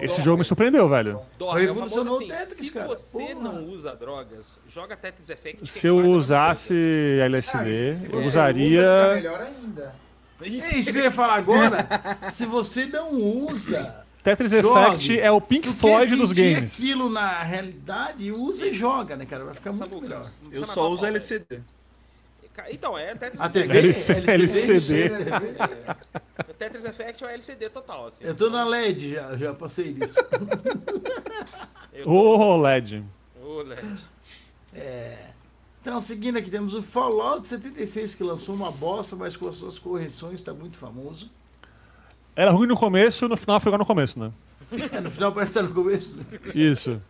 Esse 0.00 0.20
jogo 0.22 0.38
me 0.38 0.44
surpreendeu, 0.44 0.88
velho. 0.88 1.20
Dorme, 1.38 1.60
é 1.62 1.64
Revolucionou 1.66 2.14
famoso 2.18 2.30
o 2.30 2.34
assim, 2.34 2.46
Tetris, 2.50 2.66
se 2.66 2.72
cara. 2.72 2.86
você 2.88 3.18
Porra. 3.34 3.34
não 3.34 3.64
usa 3.68 3.94
drogas, 3.94 4.56
joga 4.68 4.96
Tetris 4.96 5.28
Effect. 5.30 5.66
Se 5.66 5.86
eu 5.86 5.98
usasse 6.06 7.18
Ah, 7.20 7.24
LSD, 7.26 7.94
se 7.94 8.06
eu 8.12 8.18
usa, 8.18 8.28
usaria. 8.28 8.80
fica 8.82 9.14
melhor 9.14 9.40
ainda. 9.42 9.94
coisa. 10.38 10.64
É 10.66 10.78
isso 10.78 10.92
que 10.92 10.98
eu 10.98 11.02
ia 11.04 11.10
falar 11.10 11.34
agora. 11.34 11.86
Se 12.32 12.46
você 12.46 12.86
não 12.86 13.12
usa, 13.12 14.02
Tetris 14.24 14.50
Jogue. 14.52 14.68
Effect 14.68 15.20
é 15.20 15.30
o 15.30 15.40
Pink 15.40 15.68
Floyd 15.70 16.16
dos 16.16 16.32
games. 16.32 16.74
aquilo 16.74 17.08
na 17.08 17.42
realidade, 17.42 18.32
usa 18.32 18.66
e 18.66 18.72
joga, 18.74 19.14
né, 19.16 19.24
cara? 19.26 19.44
Vai 19.44 19.54
ficar 19.54 19.72
muito 19.72 20.00
melhor. 20.00 20.30
Eu 20.50 20.64
só 20.64 20.88
uso. 20.88 21.04
LCD. 21.06 21.60
Então, 22.70 22.96
é 22.98 23.14
Tetris 23.14 23.40
A 23.40 23.46
Effect. 23.46 23.68
TV, 23.68 23.78
LC- 23.78 24.12
LCD. 24.30 25.10
O 26.48 26.54
Tetris 26.54 26.84
Effect 26.84 27.24
é 27.24 27.26
o 27.26 27.30
LCD 27.30 27.68
total, 27.70 28.06
assim. 28.06 28.24
Eu 28.24 28.34
tô 28.34 28.50
na 28.50 28.64
LED 28.64 29.14
já, 29.14 29.36
já 29.36 29.54
passei 29.54 29.92
disso. 29.92 30.16
Eu 31.92 32.04
tô- 32.04 32.10
Ô, 32.10 32.56
LED. 32.56 33.02
Ô, 33.42 33.62
LED. 33.62 33.98
Então, 35.80 36.00
seguindo 36.00 36.38
aqui, 36.38 36.50
temos 36.50 36.74
o 36.74 36.82
Fallout 36.82 37.46
76, 37.48 38.14
que 38.14 38.22
lançou 38.22 38.54
uma 38.54 38.70
bosta, 38.70 39.16
mas 39.16 39.36
com 39.36 39.48
as 39.48 39.56
suas 39.56 39.78
correções 39.78 40.34
está 40.36 40.54
muito 40.54 40.76
famoso. 40.76 41.28
Era 42.36 42.50
ruim 42.50 42.66
no 42.68 42.76
começo, 42.76 43.28
no 43.28 43.36
final 43.36 43.58
foi 43.60 43.70
igual 43.70 43.78
no 43.80 43.86
começo, 43.86 44.18
né? 44.18 44.32
É, 44.92 45.00
no 45.00 45.10
final 45.10 45.32
parece 45.32 45.50
estar 45.52 45.62
no 45.62 45.74
começo. 45.74 46.16
né? 46.16 46.24
Isso. 46.54 47.02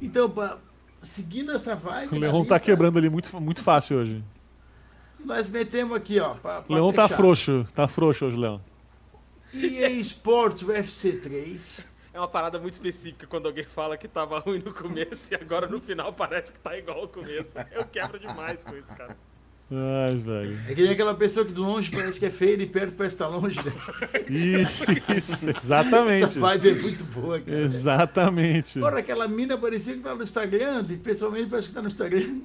Então, 0.00 0.30
pra, 0.30 0.56
seguindo 1.02 1.52
essa 1.52 1.74
vibe. 1.76 2.08
O 2.16 2.20
na 2.20 2.26
Leon 2.26 2.44
tá 2.44 2.54
lista, 2.56 2.60
quebrando 2.60 2.98
ali 2.98 3.08
muito, 3.08 3.40
muito 3.40 3.62
fácil 3.62 3.98
hoje. 3.98 4.24
Nós 5.24 5.48
metemos 5.48 5.96
aqui, 5.96 6.20
ó. 6.20 6.34
Pra, 6.34 6.60
O 6.60 6.62
pra 6.64 6.76
Leon 6.76 6.92
tá 6.92 7.08
fechar. 7.08 7.16
frouxo, 7.16 7.66
tá 7.74 7.88
frouxo 7.88 8.26
hoje, 8.26 8.36
Leon. 8.36 8.58
EA 9.54 9.88
Sports 9.90 10.62
UFC 10.62 11.12
3. 11.12 11.88
É 12.12 12.18
uma 12.18 12.28
parada 12.28 12.58
muito 12.58 12.72
específica 12.74 13.26
quando 13.26 13.46
alguém 13.46 13.64
fala 13.64 13.96
que 13.96 14.08
tava 14.08 14.38
ruim 14.40 14.58
no 14.58 14.72
começo 14.74 15.32
e 15.32 15.36
agora 15.36 15.66
no 15.68 15.80
final 15.80 16.12
parece 16.12 16.52
que 16.52 16.58
tá 16.58 16.76
igual 16.76 17.00
ao 17.00 17.08
começo. 17.08 17.56
Eu 17.72 17.84
quebro 17.86 18.18
demais 18.18 18.64
com 18.64 18.76
isso, 18.76 18.94
cara. 18.96 19.16
Ai, 19.70 20.16
velho. 20.16 20.58
É 20.66 20.74
que 20.74 20.80
nem 20.82 20.92
aquela 20.92 21.14
pessoa 21.14 21.44
que 21.44 21.52
de 21.52 21.60
longe 21.60 21.90
parece 21.90 22.18
que 22.18 22.24
é 22.24 22.30
feia 22.30 22.54
e 22.54 22.56
de 22.56 22.66
perto 22.66 22.94
parece 22.94 23.16
que 23.16 23.18
tá 23.22 23.28
longe, 23.28 23.60
né? 23.62 23.72
Isso, 24.30 24.82
Essa 25.08 25.50
exatamente. 25.50 26.38
vibe 26.38 26.70
é 26.70 26.74
muito 26.74 27.04
boa, 27.04 27.38
cara. 27.38 27.58
Exatamente. 27.58 28.78
Agora, 28.78 29.00
aquela 29.00 29.28
mina 29.28 29.58
parecia 29.58 29.94
que 29.94 30.00
tá 30.00 30.14
no 30.14 30.22
Instagram, 30.22 30.86
e 30.88 30.96
pessoalmente 30.96 31.50
parece 31.50 31.68
que 31.68 31.74
tá 31.74 31.82
no 31.82 31.88
Instagram. 31.88 32.40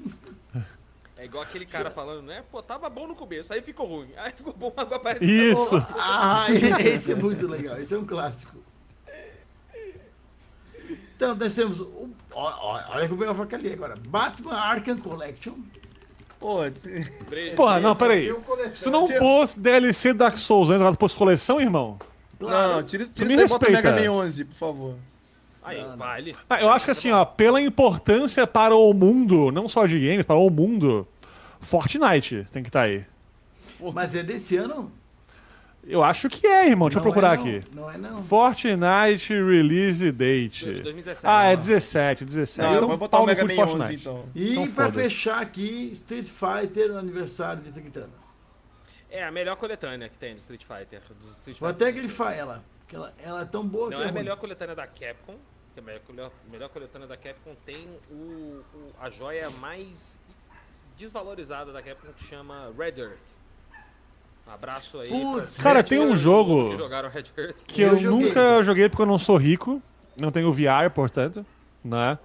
É 1.16 1.24
igual 1.26 1.44
aquele 1.44 1.66
cara 1.66 1.90
falando, 1.90 2.26
né? 2.26 2.44
Pô, 2.52 2.62
tava 2.62 2.90
bom 2.90 3.08
no 3.08 3.16
começo, 3.16 3.54
aí 3.54 3.62
ficou 3.62 3.88
ruim. 3.88 4.10
Aí 4.18 4.34
ficou 4.34 4.52
bom, 4.52 4.74
agora 4.76 5.00
parece 5.00 5.26
que 5.26 5.38
tá 5.38 5.44
Isso. 5.46 5.80
bom. 5.80 5.88
Ah, 5.98 6.48
esse 6.52 7.14
é 7.14 7.16
muito 7.16 7.48
legal, 7.48 7.80
esse 7.80 7.96
é 7.96 7.98
um 7.98 8.06
clássico. 8.06 8.58
Então, 11.16 11.34
nós 11.36 11.56
temos. 11.56 11.82
Olha 12.34 13.08
que 13.08 13.14
eu 13.14 13.18
peguei 13.18 13.32
a 13.32 13.36
faca 13.36 13.56
ali 13.56 13.72
agora. 13.72 13.96
Batman 13.96 14.56
Arkham 14.56 14.98
Collection. 14.98 15.54
Pô, 16.44 16.58
Porra, 17.56 17.80
não, 17.80 17.96
peraí. 17.96 18.36
Se 18.76 18.84
tu 18.84 18.92
não 18.92 19.08
pôs 19.08 19.54
DLC 19.54 20.14
Dark 20.14 20.38
Souls 20.38 20.70
antes, 20.70 20.86
tu 20.86 20.98
pôs 20.98 21.16
coleção, 21.16 21.62
irmão? 21.62 21.98
não, 22.38 22.84
tira, 22.84 23.06
tira 23.06 23.30
me 23.30 23.36
isso 23.36 23.44
aí 23.44 23.48
bota 23.48 23.66
respeita. 23.68 23.94
Mega 23.94 24.10
Man 24.10 24.18
11, 24.18 24.46
por 24.46 24.56
favor. 24.56 24.96
Aí, 25.64 25.82
vale. 25.98 26.36
Ah, 26.50 26.62
eu 26.62 26.70
acho 26.70 26.84
que 26.84 26.92
assim, 26.92 27.12
ó, 27.12 27.24
pela 27.24 27.62
importância 27.62 28.46
para 28.46 28.76
o 28.76 28.94
mundo, 28.94 29.54
não 29.54 29.70
só 29.70 29.86
de 29.86 29.98
games, 29.98 30.26
para 30.26 30.36
o 30.36 30.50
mundo, 30.50 31.08
Fortnite 31.62 32.46
tem 32.52 32.62
que 32.62 32.68
estar 32.68 32.82
aí. 32.82 33.06
Mas 33.94 34.14
é 34.14 34.22
desse 34.22 34.58
ano? 34.58 34.92
Eu 35.86 36.02
acho 36.04 36.30
que 36.30 36.48
é, 36.48 36.68
irmão. 36.70 36.88
Deixa 36.88 37.00
eu 37.00 37.04
Não 37.04 37.12
procurar 37.12 37.34
é, 37.34 37.38
não. 37.38 37.44
aqui. 37.58 37.66
Não 37.76 37.92
é, 37.92 37.98
não. 37.98 38.24
Fortnite 38.24 39.34
Release 39.34 40.12
Date. 40.12 40.66
2017. 40.82 41.22
Ah, 41.28 41.44
é 41.46 41.56
17, 41.58 42.24
17. 42.24 42.66
Não, 42.70 42.76
então, 42.78 42.88
vai 42.88 42.98
botar 42.98 43.20
o 43.20 43.26
Mega 43.26 43.44
Man 43.44 43.52
11 43.52 43.56
Fortnite. 43.56 44.02
então. 44.02 44.26
E 44.34 44.52
Então 44.54 44.72
pra 44.74 44.92
fechar 44.92 45.42
aqui, 45.42 45.90
Street 45.92 46.28
Fighter, 46.30 46.90
no 46.94 46.98
aniversário 47.00 47.62
de 47.62 47.72
30 47.72 48.00
anos. 48.00 48.38
É 49.10 49.24
a 49.24 49.32
melhor 49.32 49.58
coletânea 49.58 50.08
que 50.10 50.18
tem 50.18 50.34
do 50.34 50.40
Street 50.40 50.64
Fighter. 50.64 51.02
Do 51.20 51.28
Street 51.28 51.60
Vou 51.60 51.70
Fighter. 51.70 51.88
até 51.88 51.92
grifar 52.00 52.34
ela. 52.34 52.64
Porque 52.80 52.96
ela, 52.96 53.14
ela 53.22 53.42
é 53.42 53.46
tão 53.46 53.68
boa 53.68 53.90
Não 53.90 53.98
que 53.98 54.04
é 54.04 54.06
é 54.06 54.10
a 54.10 54.12
ruim. 54.12 54.20
melhor 54.24 54.38
coletânea 54.38 54.76
da 54.76 54.88
Capcom. 54.88 55.36
que 55.74 55.80
A 55.80 55.84
melhor, 55.84 56.32
melhor 56.50 56.70
coletânea 56.70 57.08
da 57.08 57.18
Capcom 57.18 57.56
tem 57.66 57.88
o, 58.10 58.14
o- 58.74 58.94
a 59.02 59.10
joia 59.10 59.50
mais 59.60 60.18
desvalorizada 60.98 61.74
da 61.74 61.82
Capcom 61.82 62.14
que 62.14 62.24
chama 62.24 62.72
Red 62.78 63.00
Earth. 63.02 63.33
Um 64.48 64.52
abraço 64.52 65.00
aí. 65.00 65.08
Putz, 65.08 65.58
Cara, 65.58 65.84
tem 65.84 66.00
um 66.00 66.16
jogo 66.18 66.76
que 66.76 67.54
que 67.68 67.82
Eu 67.82 67.94
eu, 67.94 68.00
joguei. 68.00 68.28
nunca 68.28 68.64
joguei 68.64 68.90
porque 68.90 69.02
eu 69.02 69.06
não 69.08 69.18
sou 69.18 69.38
rico, 69.38 69.82
não 70.20 70.32
tenho 70.32 70.52
VR, 70.52 70.90
portanto, 70.94 71.46
né? 71.84 72.18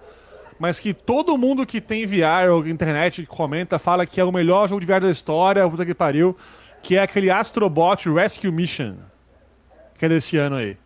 Mas 0.59 0.79
que 0.79 0.93
todo 0.93 1.37
mundo 1.37 1.65
que 1.65 1.79
tem 1.79 2.05
VR 2.05 2.51
ou 2.51 2.67
internet 2.67 3.21
que 3.21 3.27
comenta 3.27 3.79
fala 3.79 4.05
que 4.05 4.19
é 4.19 4.23
o 4.23 4.31
melhor 4.31 4.67
jogo 4.67 4.81
de 4.81 4.85
VR 4.87 4.99
da 4.99 5.09
história, 5.09 5.67
puta 5.69 5.85
que 5.85 5.95
pariu, 5.95 6.35
que 6.83 6.97
é 6.97 7.01
aquele 7.01 7.31
Astrobot 7.31 8.09
Rescue 8.09 8.51
Mission, 8.51 8.95
que 9.97 10.05
é 10.05 10.09
desse 10.09 10.35
ano 10.37 10.57
aí. 10.57 10.77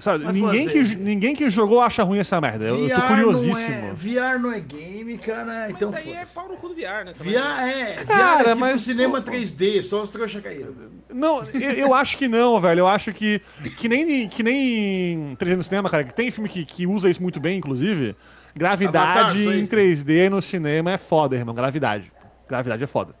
Sabe, 0.00 0.24
Mas 0.24 0.34
ninguém, 0.34 0.68
que, 0.68 0.96
ninguém 0.96 1.34
que 1.34 1.50
jogou 1.50 1.80
acha 1.80 2.02
ruim 2.02 2.18
essa 2.18 2.40
merda. 2.40 2.66
Eu, 2.66 2.88
eu 2.88 2.94
tô 2.94 3.00
VR 3.00 3.06
curiosíssimo. 3.08 3.76
Não 3.76 3.88
é, 3.88 3.92
VR 3.92 4.40
não 4.40 4.52
é 4.52 4.60
game, 4.60 5.18
cara. 5.18 5.70
então 5.70 5.90
Mas 5.90 6.06
aí 6.06 6.12
é 6.12 6.24
pau 6.26 6.48
no 6.48 6.56
cu 6.56 6.68
do 6.68 6.74
VR, 6.74 7.04
né? 7.04 7.12
também. 7.16 7.34
VR 7.34 7.68
é, 7.68 7.96
VR 7.96 8.06
Cara, 8.06 8.40
é 8.40 8.44
tipo 8.48 8.60
mas, 8.60 8.80
cinema 8.80 9.20
pô, 9.20 9.30
3D, 9.30 9.82
só 9.82 10.02
os 10.02 10.10
trouxas 10.10 10.42
caíram. 10.42 10.74
Não, 11.12 11.42
eu, 11.54 11.70
eu 11.72 11.94
acho 11.94 12.16
que 12.16 12.28
não, 12.28 12.60
velho. 12.60 12.80
Eu 12.80 12.88
acho 12.88 13.12
que. 13.12 13.40
Que 13.76 13.88
nem, 13.88 14.28
que 14.28 14.42
nem 14.42 15.36
3D 15.36 15.56
no 15.56 15.62
cinema, 15.62 15.90
cara. 15.90 16.04
Que 16.04 16.14
tem 16.14 16.30
filme 16.30 16.48
que, 16.48 16.64
que 16.64 16.86
usa 16.86 17.10
isso 17.10 17.22
muito 17.22 17.40
bem, 17.40 17.58
inclusive. 17.58 18.16
Gravidade 18.54 19.42
Avatar, 19.42 19.54
em 19.54 19.60
isso. 19.60 19.74
3D 19.74 20.28
no 20.28 20.42
cinema 20.42 20.92
é 20.92 20.98
foda, 20.98 21.36
irmão. 21.36 21.54
Gravidade. 21.54 22.12
Gravidade 22.48 22.84
é 22.84 22.86
foda. 22.86 23.14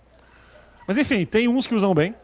Mas 0.86 0.98
enfim, 0.98 1.24
tem 1.24 1.48
uns 1.48 1.66
que 1.66 1.74
usam 1.74 1.94
bem. 1.94 2.14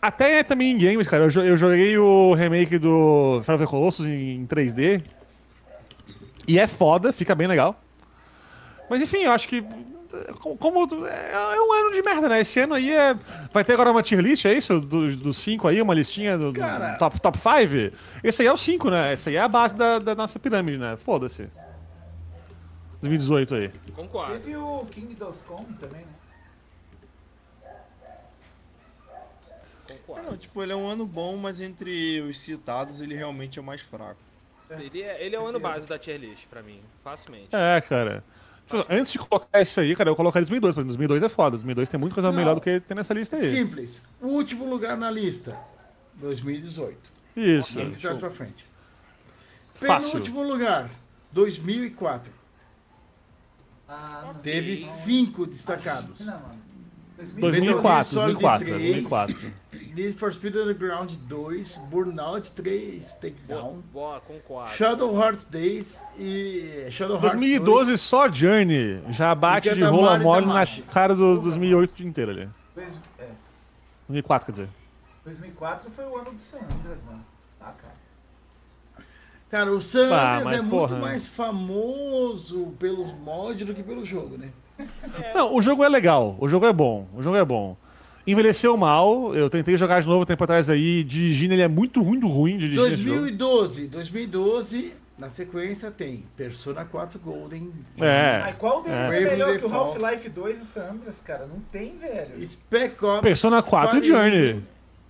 Até 0.00 0.42
também 0.42 0.70
em 0.70 0.78
games, 0.78 1.06
cara. 1.06 1.24
Eu, 1.24 1.44
eu 1.44 1.56
joguei 1.56 1.96
o 1.98 2.32
remake 2.32 2.78
do 2.78 3.42
Shadow 3.44 3.56
of 3.56 3.64
the 3.64 3.70
Colossus 3.70 4.06
em, 4.06 4.36
em 4.36 4.46
3D. 4.46 5.02
E 6.48 6.58
é 6.58 6.66
foda, 6.66 7.12
fica 7.12 7.34
bem 7.34 7.46
legal. 7.46 7.78
Mas 8.88 9.02
enfim, 9.02 9.18
eu 9.18 9.32
acho 9.32 9.48
que. 9.48 9.64
Como, 10.40 11.06
é, 11.06 11.32
é 11.32 11.60
um 11.60 11.72
ano 11.72 11.92
de 11.92 12.02
merda, 12.02 12.28
né? 12.28 12.40
Esse 12.40 12.60
ano 12.60 12.74
aí 12.74 12.90
é. 12.90 13.14
Vai 13.52 13.62
ter 13.62 13.74
agora 13.74 13.90
uma 13.90 14.02
tier 14.02 14.20
list, 14.20 14.44
é 14.46 14.54
isso? 14.54 14.80
Dos 14.80 15.14
do 15.16 15.32
5 15.32 15.68
aí, 15.68 15.80
uma 15.80 15.94
listinha 15.94 16.36
do, 16.36 16.50
do 16.50 16.60
top 16.98 17.16
5? 17.16 17.20
Top 17.20 17.38
five? 17.38 17.92
Esse 18.24 18.42
aí 18.42 18.48
é 18.48 18.52
o 18.52 18.56
5, 18.56 18.90
né? 18.90 19.12
Esse 19.12 19.28
aí 19.28 19.36
é 19.36 19.40
a 19.40 19.48
base 19.48 19.76
da, 19.76 19.98
da 19.98 20.14
nossa 20.14 20.38
pirâmide, 20.38 20.78
né? 20.78 20.96
Foda-se. 20.96 21.48
2018 23.02 23.54
aí. 23.54 23.70
Concordo. 23.94 24.32
Teve 24.32 24.56
o 24.56 24.84
Kingdoms 24.90 25.42
Come 25.42 25.72
também, 25.78 26.00
né? 26.00 26.19
É, 30.18 30.22
não, 30.22 30.36
tipo, 30.36 30.62
ele 30.62 30.72
é 30.72 30.76
um 30.76 30.88
ano 30.88 31.06
bom, 31.06 31.36
mas 31.36 31.60
entre 31.60 32.20
os 32.22 32.38
citados 32.38 33.00
ele 33.00 33.14
realmente 33.14 33.58
é 33.58 33.62
o 33.62 33.64
mais 33.64 33.80
fraco. 33.80 34.20
Ele 34.70 35.02
é, 35.02 35.24
ele 35.24 35.34
é 35.34 35.40
o 35.40 35.46
ano 35.46 35.58
base 35.58 35.86
da 35.86 35.98
tier 35.98 36.18
list 36.20 36.46
pra 36.46 36.62
mim, 36.62 36.80
facilmente. 37.02 37.48
É, 37.52 37.80
cara. 37.80 38.22
Tipo, 38.66 38.86
Antes 38.88 39.10
de 39.10 39.18
colocar 39.18 39.60
isso 39.60 39.80
aí, 39.80 39.96
cara, 39.96 40.10
eu 40.10 40.14
colocaria 40.16 40.46
2002, 40.46 40.74
porque 40.74 40.86
2002 40.86 41.22
é 41.24 41.28
foda. 41.28 41.50
2002 41.56 41.88
tem 41.88 41.98
muita 41.98 42.14
coisa 42.14 42.30
Não. 42.30 42.36
melhor 42.38 42.54
do 42.54 42.60
que 42.60 42.78
tem 42.78 42.94
nessa 42.96 43.12
lista 43.12 43.36
aí. 43.36 43.48
Simples. 43.50 44.06
Último 44.20 44.64
lugar 44.64 44.96
na 44.96 45.10
lista, 45.10 45.58
2018. 46.14 46.96
Isso. 47.36 47.84
De 47.84 48.00
trás 48.00 48.16
pra 48.18 48.30
frente. 48.30 48.64
Fácil. 49.74 50.12
Penúltimo 50.12 50.42
lugar, 50.44 50.88
2004. 51.32 52.32
Ah, 53.88 54.34
Teve 54.40 54.76
sei. 54.76 54.86
cinco 54.86 55.46
destacados. 55.46 56.24
Não, 56.24 56.38
mano. 56.40 56.59
2004, 57.28 58.04
Solid 58.04 58.38
2004, 58.38 58.58
3. 58.64 58.78
2004. 59.04 59.60
Need 59.94 60.12
for 60.14 60.32
Speed 60.32 60.56
Underground 60.56 61.10
2, 61.28 61.78
Burnout 61.90 62.52
3, 62.52 63.00
Takedown, 63.20 63.82
Boa, 63.92 64.20
concordo. 64.20 64.70
Shadow 64.72 65.12
Hearts 65.20 65.44
Days 65.44 66.00
e 66.18 66.86
Shadow 66.90 67.16
Hearts 67.16 67.32
2012 67.34 67.98
só 67.98 68.30
Journey 68.30 69.02
já 69.10 69.34
bate 69.34 69.68
de 69.68 69.80
Katamari 69.80 69.96
rola 69.96 70.18
mole 70.20 70.46
na 70.46 70.52
Damacy. 70.64 70.82
cara 70.82 71.14
do 71.14 71.40
2008 71.40 71.90
o 71.90 71.94
dia 71.96 72.06
inteiro 72.06 72.30
ali. 72.30 72.48
Dois, 72.74 72.98
é, 73.18 73.26
2004, 74.08 74.46
quer 74.46 74.52
dizer. 74.52 74.68
2004 75.24 75.90
foi 75.90 76.04
o 76.04 76.16
ano 76.18 76.34
de 76.34 76.40
San 76.40 76.58
Andreas, 76.58 77.02
mano. 77.04 77.24
Ah, 77.60 77.72
cara. 77.72 77.94
Cara, 79.50 79.72
o 79.72 79.82
San 79.82 80.04
Andreas 80.06 80.58
é 80.58 80.62
porra. 80.62 80.88
muito 80.88 81.02
mais 81.02 81.26
famoso 81.26 82.72
pelos 82.78 83.12
mods 83.12 83.66
do 83.66 83.74
que 83.74 83.82
pelo 83.82 84.04
jogo, 84.06 84.38
né? 84.38 84.50
Não, 85.34 85.54
o 85.54 85.62
jogo 85.62 85.84
é 85.84 85.88
legal, 85.88 86.36
o 86.40 86.48
jogo 86.48 86.66
é 86.66 86.72
bom, 86.72 87.06
o 87.14 87.22
jogo 87.22 87.36
é 87.36 87.44
bom. 87.44 87.76
Envelheceu 88.26 88.76
mal, 88.76 89.34
eu 89.34 89.48
tentei 89.48 89.76
jogar 89.76 90.00
de 90.00 90.08
novo 90.08 90.26
tempo 90.26 90.44
atrás 90.44 90.68
aí, 90.68 91.02
dirigindo 91.02 91.54
ele 91.54 91.62
é 91.62 91.68
muito 91.68 92.02
ruim 92.02 92.18
do 92.18 92.28
ruim 92.28 92.58
de 92.58 92.68
dirigir 92.68 92.92
esse 92.92 93.02
jogo. 93.02 93.20
2012, 93.20 93.86
2012, 93.88 94.92
na 95.18 95.28
sequência 95.28 95.90
tem 95.90 96.24
Persona 96.36 96.84
4 96.84 97.18
Golden, 97.18 97.70
É. 98.00 98.40
Mas 98.40 98.54
qual 98.56 98.82
deles 98.82 98.98
é, 98.98 99.06
Bravely 99.06 99.30
melhor 99.30 99.58
que 99.58 99.64
o 99.64 99.68
Default. 99.68 100.02
Half-Life 100.02 100.28
2 100.28 100.58
e 100.58 100.62
o 100.62 100.64
San 100.64 100.90
Andreas, 100.90 101.20
cara? 101.20 101.46
Não 101.46 101.60
tem, 101.72 101.96
velho. 101.98 102.46
Spec 102.46 103.04
Ops, 103.04 103.22
Persona 103.22 103.62
4 103.62 103.98
e 103.98 104.00
Fire 104.00 104.12
Journey. 104.12 104.62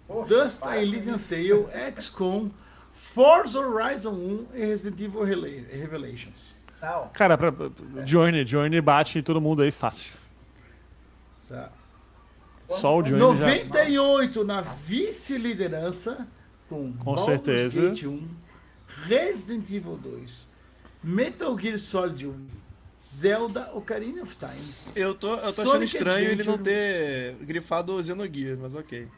Poxa, 0.09 0.35
Dust 0.35 0.47
isso. 0.47 0.61
Tale, 0.61 2.01
XCOM, 2.01 2.51
Forza 2.93 3.61
Horizon 3.61 4.13
1 4.13 4.47
e 4.55 4.65
Resident 4.67 5.01
Evil 5.01 5.23
Revelations. 5.23 6.57
Não, 6.81 7.09
Cara, 7.13 7.37
pra, 7.37 7.53
pra- 7.53 7.71
Journey, 8.07 8.47
Journey 8.47 8.81
bate 8.81 9.19
em 9.19 9.23
todo 9.23 9.41
mundo 9.41 9.63
aí 9.63 9.71
fácil. 9.71 10.13
Tá. 11.49 11.71
Só 12.69 12.99
o 12.99 13.05
Journey 13.05 13.19
já... 13.39 13.47
98 13.47 14.45
na 14.45 14.61
vice-liderança 14.61 16.27
com, 16.69 16.93
Com 16.93 17.05
Baldur's 17.15 17.25
certeza. 17.27 17.89
Gate 17.89 18.05
1, 18.05 18.29
Resident 19.07 19.71
Evil 19.71 19.97
2, 19.97 20.49
Metal 21.03 21.59
Gear 21.59 21.79
Solid 21.79 22.27
1, 22.29 22.47
Zelda 23.03 23.71
Ocarina 23.75 24.23
of 24.23 24.37
Time. 24.37 24.75
Eu 24.95 25.15
tô, 25.15 25.35
eu 25.35 25.53
tô 25.53 25.63
achando 25.63 25.85
estranho 25.85 26.29
ele 26.31 26.45
não 26.45 26.55
Adventure. 26.55 26.63
ter 26.63 27.35
grifado 27.45 28.03
Xenogears, 28.03 28.59
mas 28.59 28.75
ok. 28.75 29.09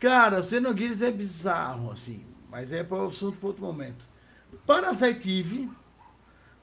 Cara, 0.00 0.42
Xenogears 0.42 1.02
é 1.02 1.10
bizarro, 1.10 1.90
assim, 1.92 2.24
mas 2.50 2.72
é 2.72 2.82
para 2.82 2.98
o 2.98 3.06
assunto 3.08 3.36
para 3.38 3.46
outro 3.48 3.62
momento. 3.64 4.06
Parasite 4.66 5.30
Eve, 5.40 5.70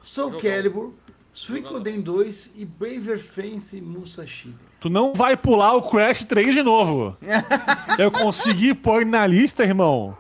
Soul 0.02 0.32
Jogão. 0.34 0.42
Calibur. 0.52 0.94
Suikoden 1.34 2.02
2 2.02 2.54
e 2.56 2.66
Braver 2.66 3.20
Fence 3.20 3.80
Musashi. 3.80 4.54
Tu 4.80 4.90
não 4.90 5.14
vai 5.14 5.38
pular 5.38 5.74
o 5.76 5.82
Crash 5.84 6.24
3 6.24 6.54
de 6.54 6.64
novo. 6.64 7.16
eu 7.98 8.12
consegui 8.12 8.74
pôr 8.74 9.06
na 9.06 9.26
lista, 9.28 9.64
irmão. 9.64 10.18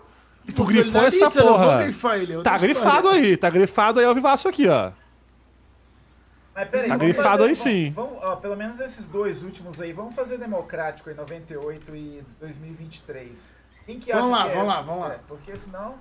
Tu 0.56 0.64
grifou 0.64 1.01
essa 1.03 1.30
vou 1.30 1.43
porra. 1.53 1.83
grifar 1.83 2.19
Tá 2.43 2.58
grifado 2.58 3.09
aí, 3.09 3.38
tá 3.38 3.49
grifado 3.49 3.99
aí 3.99 4.06
ao 4.06 4.16
vivaço 4.16 4.48
aqui, 4.48 4.67
ó. 4.67 4.91
Mas 6.56 6.69
peraí, 6.69 6.90
Tá 6.90 6.98
vamos 6.98 7.14
grifado 7.14 7.43
aí 7.43 7.49
vamos- 7.49 7.58
sim. 7.59 7.91
Vamos, 7.91 8.17
ó, 8.22 8.35
pelo 8.35 8.56
menos 8.58 8.80
esses 8.80 9.08
dois 9.08 9.43
últimos 9.43 9.80
aí, 9.80 9.93
vamos 9.93 10.16
fazer 10.16 10.38
democrático 10.38 11.09
em 11.09 11.14
98 11.14 11.95
e 11.95 12.22
2023. 12.40 13.56
Quem 13.85 13.99
que 13.99 14.11
acha 14.11 14.22
Vamos 14.22 14.38
lá, 14.38 14.45
que 14.45 14.51
é? 14.51 14.56
vamos 14.56 14.67
lá, 14.67 14.82
vamos 14.82 15.01
lá. 15.01 15.14
É, 15.14 15.19
porque 15.27 15.56
senão. 15.58 15.95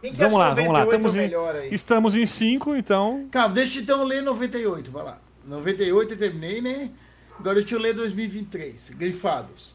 Quem 0.00 0.12
Vamos 0.14 0.38
lá, 0.38 0.54
vamos 0.54 0.72
lá. 0.72 0.84
98 0.84 0.96
Estamos 0.96 1.16
é 1.16 1.18
em, 1.18 1.22
melhor 1.22 1.54
aí? 1.54 1.74
estamos 1.74 2.16
em 2.16 2.26
5, 2.26 2.76
então. 2.76 3.28
Calma, 3.30 3.54
deixa 3.54 3.78
eu 3.78 3.82
então 3.82 4.04
ler 4.04 4.22
98, 4.22 4.90
vai 4.90 5.04
lá. 5.04 5.18
98 5.44 6.14
eu 6.14 6.18
terminei, 6.18 6.60
né? 6.60 6.90
Agora 7.38 7.56
deixa 7.60 7.74
eu 7.74 7.78
ler 7.80 7.94
2023. 7.94 8.90
Grifados. 8.90 9.74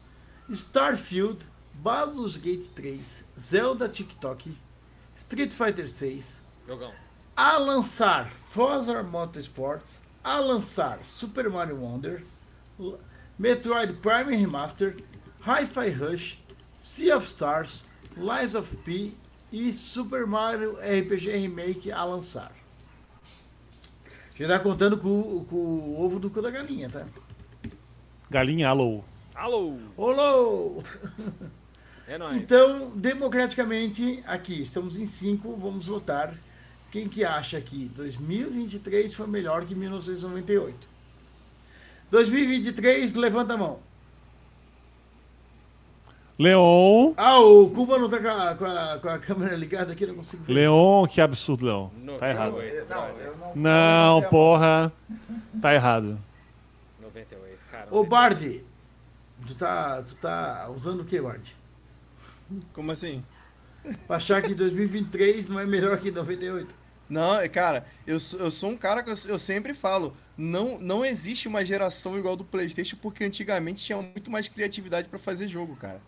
Starfield, 0.50 1.38
Baldur's 1.74 2.36
Gate 2.36 2.66
3, 2.74 3.24
Zelda 3.38 3.88
TikTok, 3.88 4.56
Street 5.14 5.52
Fighter 5.52 5.88
6, 5.88 6.40
Jogão. 6.66 6.92
a 7.34 7.58
lançar 7.58 8.30
Forza 8.30 9.02
Motorsports, 9.02 10.00
a 10.22 10.38
lançar 10.38 10.98
Super 11.02 11.50
Mario 11.50 11.76
Wonder, 11.80 12.22
Metroid 13.38 13.92
Prime 13.94 14.36
Remaster, 14.36 14.96
Hi-Fi 15.40 15.90
Rush, 15.90 16.38
Sea 16.78 17.16
of 17.16 17.26
Stars, 17.26 17.86
Lies 18.16 18.54
of 18.54 18.74
P 18.78 19.12
e 19.52 19.72
Super 19.72 20.26
Mario 20.26 20.76
RPG 20.80 21.30
Remake 21.38 21.90
a 21.92 22.04
lançar. 22.04 22.52
Já 24.38 24.46
tá 24.48 24.58
contando 24.58 24.98
com, 24.98 25.08
o- 25.08 25.46
com 25.48 25.56
o 25.56 26.00
ovo 26.04 26.18
do 26.18 26.28
cu 26.30 26.42
da 26.42 26.50
galinha, 26.50 26.90
tá? 26.90 27.06
Galinha 28.30 28.68
alô. 28.68 29.02
Alô! 29.34 29.78
Olô! 29.96 30.82
É 32.08 32.16
nóis. 32.16 32.40
Então, 32.40 32.92
democraticamente, 32.94 34.22
aqui 34.28 34.62
estamos 34.62 34.96
em 34.96 35.06
5, 35.06 35.56
vamos 35.56 35.86
votar. 35.86 36.32
Quem 36.92 37.08
que 37.08 37.24
acha 37.24 37.60
que 37.60 37.88
2023 37.88 39.12
foi 39.12 39.26
melhor 39.26 39.64
que 39.66 39.74
1998? 39.74 40.86
2023, 42.08 43.14
levanta 43.14 43.54
a 43.54 43.56
mão. 43.56 43.80
Leon. 46.38 47.14
Ah, 47.16 47.40
o 47.40 47.70
Cuba 47.70 47.98
não 47.98 48.08
tá 48.10 48.18
com 48.20 48.28
a, 48.28 48.54
com 48.54 48.64
a- 48.66 48.98
com 49.00 49.08
a 49.08 49.18
câmera 49.18 49.56
ligada 49.56 49.92
aqui, 49.92 50.04
não 50.06 50.14
consigo 50.16 50.44
ver. 50.44 50.52
Leon, 50.52 51.06
que 51.06 51.20
absurdo, 51.20 51.64
Leon. 51.64 51.88
No- 52.02 52.18
Tá 52.18 52.28
errado. 52.28 52.52
no- 52.52 52.60
Eu- 52.62 52.86
Não, 52.86 53.08
eu 53.18 53.36
não. 53.36 53.52
Não, 53.56 54.22
porra. 54.28 54.92
Tá 55.62 55.72
errado. 55.74 56.18
98, 57.00 57.58
cara. 57.70 57.86
Ô, 57.90 58.04
Bard, 58.04 58.62
tu 59.46 59.54
tá, 59.54 60.02
tu 60.02 60.14
tá 60.16 60.68
usando 60.74 61.00
o 61.00 61.04
que, 61.06 61.18
Bard? 61.20 61.56
Como 62.74 62.92
assim? 62.92 63.24
Pra 64.06 64.16
achar 64.16 64.42
que 64.42 64.54
2023 64.54 65.48
não 65.48 65.58
é 65.58 65.64
melhor 65.64 65.98
que 65.98 66.10
98? 66.10 66.74
Não, 67.08 67.38
é, 67.40 67.48
cara, 67.48 67.86
eu, 68.06 68.18
sou- 68.20 68.40
eu 68.40 68.50
sou 68.50 68.70
um 68.70 68.76
cara 68.76 69.02
que 69.02 69.08
eu, 69.08 69.14
eu 69.28 69.38
sempre 69.38 69.72
falo, 69.72 70.12
não, 70.36 70.78
não 70.80 71.04
existe 71.04 71.46
uma 71.48 71.64
geração 71.64 72.18
igual 72.18 72.36
do 72.36 72.44
PlayStation 72.44 72.96
porque 73.00 73.24
antigamente 73.24 73.82
tinha 73.84 74.02
muito 74.02 74.28
mais 74.30 74.48
criatividade 74.48 75.08
pra 75.08 75.18
fazer 75.18 75.46
jogo, 75.48 75.76
cara. 75.76 76.00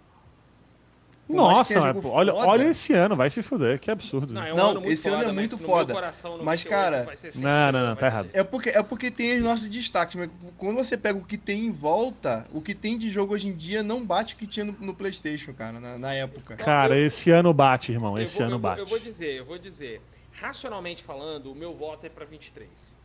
Por 1.29 1.37
Nossa, 1.37 1.79
mas, 1.81 2.05
olha, 2.07 2.33
foda- 2.33 2.35
olha 2.49 2.65
esse 2.71 2.95
ano, 2.95 3.15
vai 3.15 3.29
se 3.29 3.43
fuder, 3.43 3.79
que 3.79 3.91
absurdo. 3.91 4.33
Não, 4.33 4.43
é 4.43 4.53
um 4.53 4.57
Não, 4.57 4.71
ano 4.71 4.87
esse 4.91 5.09
ano 5.09 5.19
foda, 5.19 5.31
é 5.31 5.35
mas 5.35 5.37
muito 5.37 5.59
foda. 5.59 5.93
coração, 5.93 6.31
Mas, 6.43 6.65
98 6.65 6.69
cara, 6.71 7.17
sempre 7.19 7.41
Não, 7.41 7.73
não, 7.73 7.87
não, 7.89 7.97
tá 7.97 8.07
98. 8.07 8.07
errado. 8.07 8.31
É 8.33 8.43
porque, 8.43 8.69
é 8.71 8.83
porque 8.83 9.11
tem 9.11 9.37
os 9.37 9.45
nossos 9.45 9.69
destaques, 9.69 10.17
mas 10.17 10.31
quando 10.57 10.77
você 10.77 10.97
pega 10.97 11.19
o 11.19 11.25
que 11.25 11.37
tem 11.37 11.67
em 11.67 11.71
volta, 11.71 12.47
o 12.51 12.63
que 12.63 12.75
tem 12.75 12.97
de 12.97 13.11
jogo 13.11 13.35
hoje 13.35 13.47
em 13.47 13.55
dia 13.55 13.83
não 13.83 14.03
bate 14.07 14.33
o 14.35 14.37
que 14.39 14.47
tinha 14.47 14.65
no, 14.65 14.73
no 14.81 14.95
PlayStation, 14.95 15.53
cara, 15.53 15.79
na, 15.79 15.99
na 15.99 16.15
época. 16.15 16.57
Cara, 16.57 16.99
esse 16.99 17.31
ano 17.31 17.53
bate, 17.53 17.93
irmão. 17.93 18.17
Eu 18.17 18.25
Esse 18.25 18.39
vou- 18.39 18.47
ano 18.47 18.55
eu 18.55 18.59
vou- 18.59 18.71
bate. 18.71 18.81
Eu 18.81 18.87
vou 18.87 18.99
dizer, 18.99 19.37
eu 19.37 19.45
vou 19.45 19.59
dizer. 19.59 20.01
Racionalmente 20.33 21.03
falando, 21.03 21.53
o 21.53 21.55
meu 21.55 21.75
voto 21.75 22.07
é 22.07 22.09
pra 22.09 22.25
23. 22.25 22.97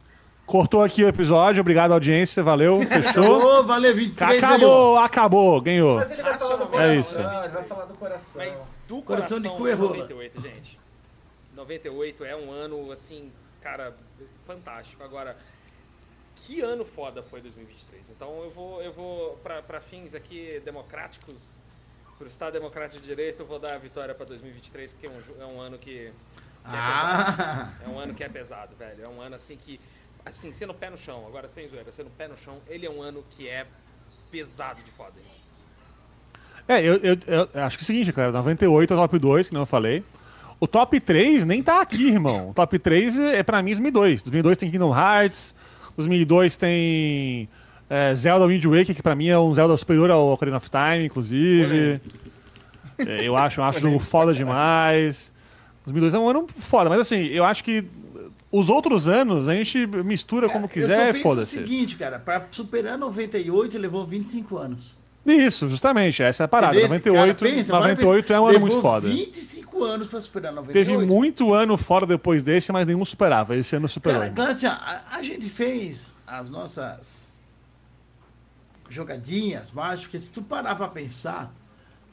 Cortou 0.46 0.84
aqui 0.84 1.04
o 1.04 1.08
episódio, 1.08 1.62
obrigado 1.62 1.94
audiência, 1.94 2.44
valeu, 2.44 2.82
fechou. 2.84 3.60
Ô, 3.60 3.64
valeu, 3.64 3.96
23 3.96 4.42
ganhou. 4.42 4.98
Acabou, 4.98 4.98
acabou, 4.98 5.62
ganhou. 5.62 5.96
Mas 5.98 6.12
ele 6.12 6.22
vai 6.22 6.38
falar 6.38 6.56
do 6.58 6.64
É 6.64 6.68
coração. 6.68 6.94
isso. 6.96 7.20
Ele 7.20 7.48
vai 7.50 7.64
falar 7.64 7.86
do 7.86 7.94
coração. 7.98 8.46
Mas 8.46 8.74
do 8.88 9.02
Coração 9.02 9.38
coração, 9.40 9.40
de 9.40 9.58
cu 9.58 9.68
é 9.68 9.74
rola. 9.74 9.98
98, 9.98 10.42
gente. 10.42 10.80
98 11.56 12.26
é 12.26 12.36
um 12.36 12.52
ano, 12.52 12.92
assim, 12.92 13.32
cara, 13.62 13.96
fantástico. 14.46 15.02
Agora, 15.04 15.38
que 16.36 16.60
ano 16.60 16.84
foda 16.84 17.24
foi 17.24 17.40
2023? 17.42 18.10
Então 18.10 18.44
eu 18.44 18.50
vou, 18.52 18.82
eu 18.82 18.92
vou 18.92 19.40
pra, 19.42 19.62
pra 19.62 19.80
fins 19.80 20.14
aqui 20.14 20.62
democráticos, 20.66 21.62
pro 22.18 22.28
Estado 22.28 22.52
Democrático 22.54 23.00
de 23.00 23.08
Direito, 23.08 23.40
eu 23.42 23.46
vou 23.46 23.60
dar 23.60 23.76
a 23.76 23.78
vitória 23.78 24.14
pra 24.14 24.26
2023, 24.26 24.92
porque 24.92 25.08
é 25.08 25.10
um, 25.10 25.42
é 25.42 25.46
um 25.54 25.62
ano 25.62 25.78
que... 25.78 25.92
que 25.94 26.10
é 26.10 26.12
Ah, 26.66 27.70
É 27.86 27.88
um 27.90 27.98
ano 27.98 28.14
que 28.14 28.24
é 28.24 28.30
pesado, 28.30 28.76
velho. 28.76 29.06
É 29.06 29.08
um 29.08 29.22
ano 29.22 29.36
assim 29.36 29.56
que. 29.56 29.80
Assim, 30.26 30.52
sendo 30.54 30.74
pé 30.74 30.90
no 30.90 30.98
chão, 30.98 31.26
agora 31.28 31.48
sem 31.50 31.68
zoeira, 31.68 31.92
sendo 31.92 32.10
pé 32.12 32.28
no 32.28 32.38
chão, 32.38 32.58
ele 32.70 32.86
é 32.86 32.90
um 32.90 33.02
ano 33.02 33.24
que 33.32 33.48
é 33.48 33.66
pesado 34.32 34.82
de 34.84 34.92
foda. 34.92 35.12
irmão. 35.18 35.34
É, 36.68 36.80
eu, 36.82 36.96
eu- 37.04 37.50
eu 37.54 37.64
acho 37.64 37.78
que 37.78 37.84
é 37.84 37.86
o 37.86 37.88
seguinte, 37.88 38.14
cara, 38.14 38.32
98 38.32 38.94
é 38.94 38.96
o 38.96 39.00
top 39.00 39.20
2, 39.20 39.48
que 39.50 39.54
não 39.54 39.62
eu 39.64 39.66
falei. 39.66 40.04
O 40.60 40.68
top 40.68 40.98
3 41.00 41.44
nem 41.46 41.62
tá 41.62 41.82
aqui, 41.82 42.08
irmão. 42.08 42.52
O 42.52 42.54
top 42.54 42.80
3 42.80 43.20
é 43.20 43.44
pra 43.44 43.62
mim 43.62 43.72
2002. 43.72 44.24
2002 44.24 44.58
tem 44.58 44.72
Kingdom 44.72 44.96
Hearts, 44.98 45.54
2002 45.98 46.56
tem 46.56 47.50
é, 47.90 48.16
Zelda 48.16 48.48
Wind 48.48 48.64
Waker, 48.64 48.96
que 48.96 49.04
pra 49.04 49.14
mim 49.14 49.28
é 49.28 49.38
um 49.38 49.54
Zelda 49.54 49.76
superior 49.76 50.10
ao 50.10 50.32
Ocarina 50.32 50.56
of 50.56 50.70
Time, 50.70 51.06
inclusive. 51.06 52.00
É, 52.98 53.28
eu 53.28 53.36
acho, 53.36 53.60
eu 53.60 53.66
acho 53.66 53.82
jogo 53.82 54.00
foda 54.00 54.34
demais. 54.34 55.34
2002 55.86 56.14
é 56.14 56.20
um 56.20 56.30
ano 56.30 56.48
foda, 56.60 56.90
mas 56.90 57.02
assim, 57.02 57.26
eu 57.26 57.44
acho 57.44 57.62
que 57.62 57.84
os 58.54 58.70
outros 58.70 59.10
anos 59.10 59.48
a 59.48 59.56
gente 59.56 59.88
mistura 59.88 60.48
como 60.48 60.68
só 60.68 60.74
quiser, 60.74 61.12
penso 61.12 61.20
o 61.20 61.22
foda-se. 61.24 61.58
seguinte, 61.58 61.96
cara, 61.96 62.20
pra 62.20 62.46
superar 62.52 63.00
98 63.00 63.80
levou 63.80 64.06
25 64.06 64.58
anos. 64.58 64.96
Isso, 65.26 65.68
justamente, 65.68 66.22
essa 66.22 66.44
é 66.44 66.46
a 66.46 66.48
parada. 66.48 66.74
Beleza? 66.74 66.90
98, 66.90 67.40
Cara, 67.40 67.52
pensa, 67.56 67.76
agora 67.76 67.94
98 67.94 68.24
pensa, 68.26 68.34
é 68.34 68.40
um 68.40 68.46
ano 68.46 68.60
muito 68.60 68.80
foda. 68.82 69.10
25 69.10 69.84
anos 69.84 70.08
pra 70.08 70.22
superar 70.22 70.54
98. 70.54 70.86
Teve 70.86 71.06
muito 71.06 71.52
ano 71.52 71.78
fora 71.78 72.06
depois 72.06 72.44
desse, 72.44 72.72
mas 72.72 72.86
nenhum 72.86 73.04
superava. 73.04 73.56
Esse 73.56 73.76
ano 73.76 73.88
superou. 73.88 74.20
Cara, 74.20 74.32
então, 74.32 74.46
assim, 74.46 74.68
a, 74.68 75.02
a 75.14 75.24
gente 75.24 75.50
fez 75.50 76.14
as 76.28 76.52
nossas 76.52 77.34
jogadinhas 78.88 79.72
mágicas, 79.72 80.04
porque 80.04 80.20
se 80.20 80.32
tu 80.32 80.44
parar 80.44 80.76
pra 80.76 80.90
pensar, 80.90 81.52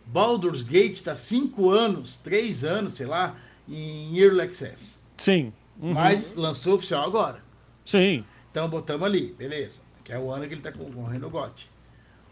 Baldur's 0.07 0.63
Gate 0.63 1.03
tá 1.03 1.15
5 1.15 1.69
anos, 1.69 2.19
3 2.19 2.65
anos, 2.65 2.95
sei 2.95 3.07
lá, 3.07 3.35
em 3.69 4.19
Early 4.19 4.41
Access. 4.41 4.99
Sim. 5.19 5.53
Uhum. 5.81 5.95
Mas 5.95 6.35
lançou 6.35 6.75
oficial 6.75 7.05
agora. 7.05 7.43
Sim. 7.85 8.25
Então 8.51 8.69
botamos 8.69 9.07
ali, 9.07 9.33
beleza. 9.33 9.83
Que 10.05 10.13
é 10.13 10.19
o 10.19 10.31
ano 10.31 10.47
que 10.47 10.55
ele 10.55 10.61
tá 10.61 10.73
concorrendo 10.73 11.27
ao 11.27 11.31
GOT. 11.31 11.71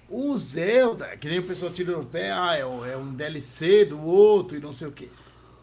O 0.08 0.36
Zelda, 0.38 1.16
que 1.16 1.28
nem 1.28 1.38
o 1.38 1.46
pessoal 1.46 1.72
tira 1.72 1.92
no 1.92 2.04
pé, 2.04 2.32
ah, 2.32 2.56
é 2.56 2.64
um, 2.64 2.84
é 2.84 2.96
um 2.96 3.12
DLC 3.12 3.84
do 3.84 4.00
outro 4.00 4.56
e 4.56 4.60
não 4.60 4.72
sei 4.72 4.88
o 4.88 4.92
quê. 4.92 5.08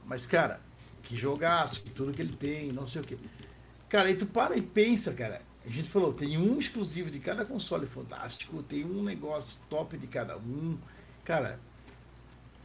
Mas, 0.06 0.26
cara, 0.28 0.62
que 1.02 1.16
jogaço, 1.16 1.84
tudo 1.96 2.14
que 2.14 2.22
ele 2.22 2.36
tem, 2.36 2.72
não 2.72 2.86
sei 2.86 3.02
o 3.02 3.04
quê. 3.04 3.18
Cara, 3.90 4.08
aí 4.08 4.16
tu 4.16 4.26
para 4.26 4.56
e 4.56 4.62
pensa, 4.62 5.14
cara. 5.14 5.42
A 5.66 5.70
gente 5.70 5.90
falou, 5.90 6.14
tem 6.14 6.38
um 6.38 6.60
exclusivo 6.60 7.10
de 7.10 7.20
cada 7.20 7.44
console 7.44 7.88
fantástico, 7.88 8.62
tem 8.62 8.86
um 8.86 9.02
negócio 9.02 9.60
top 9.68 9.98
de 9.98 10.06
cada 10.06 10.38
um. 10.38 10.78
Cara, 11.24 11.60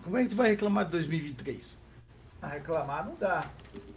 como 0.03 0.19
é 0.19 0.25
que 0.25 0.31
tu 0.31 0.37
vai 0.37 0.51
reclamar 0.51 0.85
de 0.85 0.91
2023? 0.91 1.79
A 2.43 2.47
reclamar 2.49 3.05
não 3.07 3.15
dá. 3.17 3.45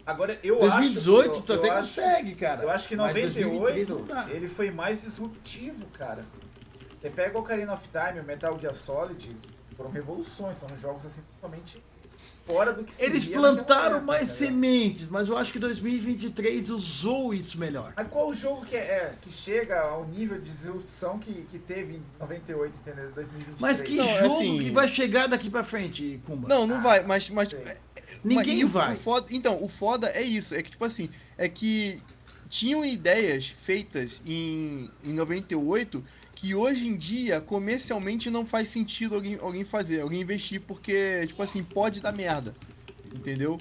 Agora, 0.06 0.38
eu 0.42 0.58
2018 0.58 1.30
acho... 1.30 1.42
tu 1.42 1.52
eu, 1.52 1.58
até 1.58 1.70
consegue, 1.70 2.34
cara. 2.34 2.62
Eu 2.62 2.70
acho 2.70 2.86
que 2.86 2.94
Mas 2.94 3.14
2023 3.14 3.88
98 3.88 3.94
não 3.94 4.04
dá. 4.06 4.30
ele 4.30 4.48
foi 4.48 4.70
mais 4.70 5.02
disruptivo, 5.02 5.86
cara. 5.98 6.24
Você 7.00 7.08
pega 7.10 7.36
o 7.36 7.40
Ocarina 7.40 7.72
of 7.72 7.88
Time, 7.88 8.20
o 8.20 8.24
Metal 8.24 8.58
Gear 8.58 8.74
Solid, 8.74 9.34
foram 9.76 9.90
revoluções, 9.90 10.56
são 10.58 10.68
jogos 10.80 11.06
assim 11.06 11.22
totalmente 11.40 11.82
fora 12.46 12.72
do 12.72 12.84
que 12.84 12.94
se 12.94 13.02
Eles 13.02 13.24
plantaram 13.24 13.96
época, 13.96 14.00
mais 14.06 14.30
tá 14.30 14.40
ligado? 14.40 14.60
sementes, 14.60 15.08
mas 15.08 15.28
eu 15.28 15.36
acho 15.36 15.52
que 15.52 15.58
2023 15.58 16.70
usou 16.70 17.32
isso 17.34 17.58
melhor. 17.58 17.92
Mas 17.96 18.08
qual 18.08 18.28
o 18.28 18.34
jogo 18.34 18.64
que, 18.66 18.76
é, 18.76 18.80
é, 18.80 19.14
que 19.20 19.32
chega 19.32 19.80
ao 19.80 20.04
nível 20.06 20.38
de 20.38 20.50
disrupção 20.50 21.18
que, 21.18 21.32
que 21.50 21.58
teve 21.58 21.94
em 21.96 22.02
98, 22.20 22.74
entendeu? 22.80 23.10
2023? 23.12 23.56
Mas 23.60 23.80
que 23.80 23.96
Não, 23.96 24.04
é 24.08 24.18
jogo 24.22 24.34
assim- 24.34 24.58
que 24.58 24.70
vai 24.70 24.88
chegar 24.88 25.26
daqui 25.26 25.50
pra 25.50 25.64
frente, 25.64 26.20
Kumba? 26.26 26.48
Não, 26.48 26.66
não 26.66 26.82
vai, 26.82 27.02
mas. 27.04 27.28
mas 27.30 27.48
sei. 27.48 27.64
Ninguém 28.24 28.56
mas- 28.62 28.64
o- 28.64 28.68
vai. 28.68 28.94
o 28.94 28.96
foda- 28.96 29.26
então, 29.30 29.62
o 29.62 29.68
foda 29.68 30.08
é 30.08 30.22
isso. 30.22 30.54
É 30.54 30.62
que, 30.62 30.70
tipo 30.70 30.84
assim, 30.84 31.10
é 31.36 31.48
que 31.48 31.98
tinham 32.48 32.84
ideias 32.84 33.46
feitas 33.46 34.20
em, 34.26 34.90
em 35.04 35.12
98 35.12 36.02
que 36.34 36.54
hoje 36.54 36.86
em 36.88 36.96
dia, 36.96 37.40
comercialmente, 37.40 38.30
não 38.30 38.44
faz 38.44 38.68
sentido 38.68 39.14
alguém, 39.14 39.38
alguém 39.40 39.64
fazer, 39.64 40.00
alguém 40.00 40.20
investir, 40.20 40.60
porque, 40.60 41.26
tipo 41.26 41.42
assim, 41.42 41.62
pode 41.62 42.00
dar 42.00 42.12
merda. 42.12 42.54
Entendeu? 43.14 43.58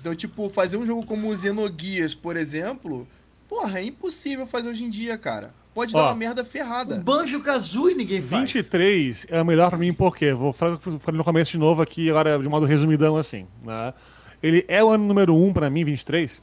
Então, 0.00 0.14
tipo, 0.14 0.48
fazer 0.50 0.76
um 0.76 0.86
jogo 0.86 1.04
como 1.04 1.28
o 1.28 1.36
Xenogears, 1.36 2.14
por 2.14 2.36
exemplo, 2.36 3.06
porra, 3.48 3.80
é 3.80 3.84
impossível 3.84 4.46
fazer 4.46 4.68
hoje 4.70 4.84
em 4.84 4.90
dia, 4.90 5.16
cara. 5.18 5.54
Pode 5.74 5.94
Ó, 5.94 5.98
dar 5.98 6.04
uma 6.10 6.14
merda 6.14 6.44
ferrada. 6.44 7.02
Banjo 7.04 7.40
Kazooie 7.42 7.96
ninguém 7.96 8.22
faz. 8.22 8.52
23 8.52 9.26
é 9.28 9.42
o 9.42 9.44
melhor 9.44 9.70
pra 9.70 9.78
mim 9.78 9.92
porque 9.92 10.32
vou 10.32 10.52
falar 10.52 10.78
no 11.12 11.24
começo 11.24 11.50
de 11.50 11.58
novo 11.58 11.82
aqui 11.82 12.08
agora 12.08 12.38
de 12.38 12.48
modo 12.48 12.64
resumidão 12.64 13.16
assim, 13.16 13.46
né? 13.64 13.92
Ele 14.40 14.64
é 14.68 14.84
o 14.84 14.90
ano 14.90 15.04
número 15.04 15.34
1 15.34 15.46
um 15.46 15.52
pra 15.52 15.68
mim 15.68 15.84
23, 15.84 16.40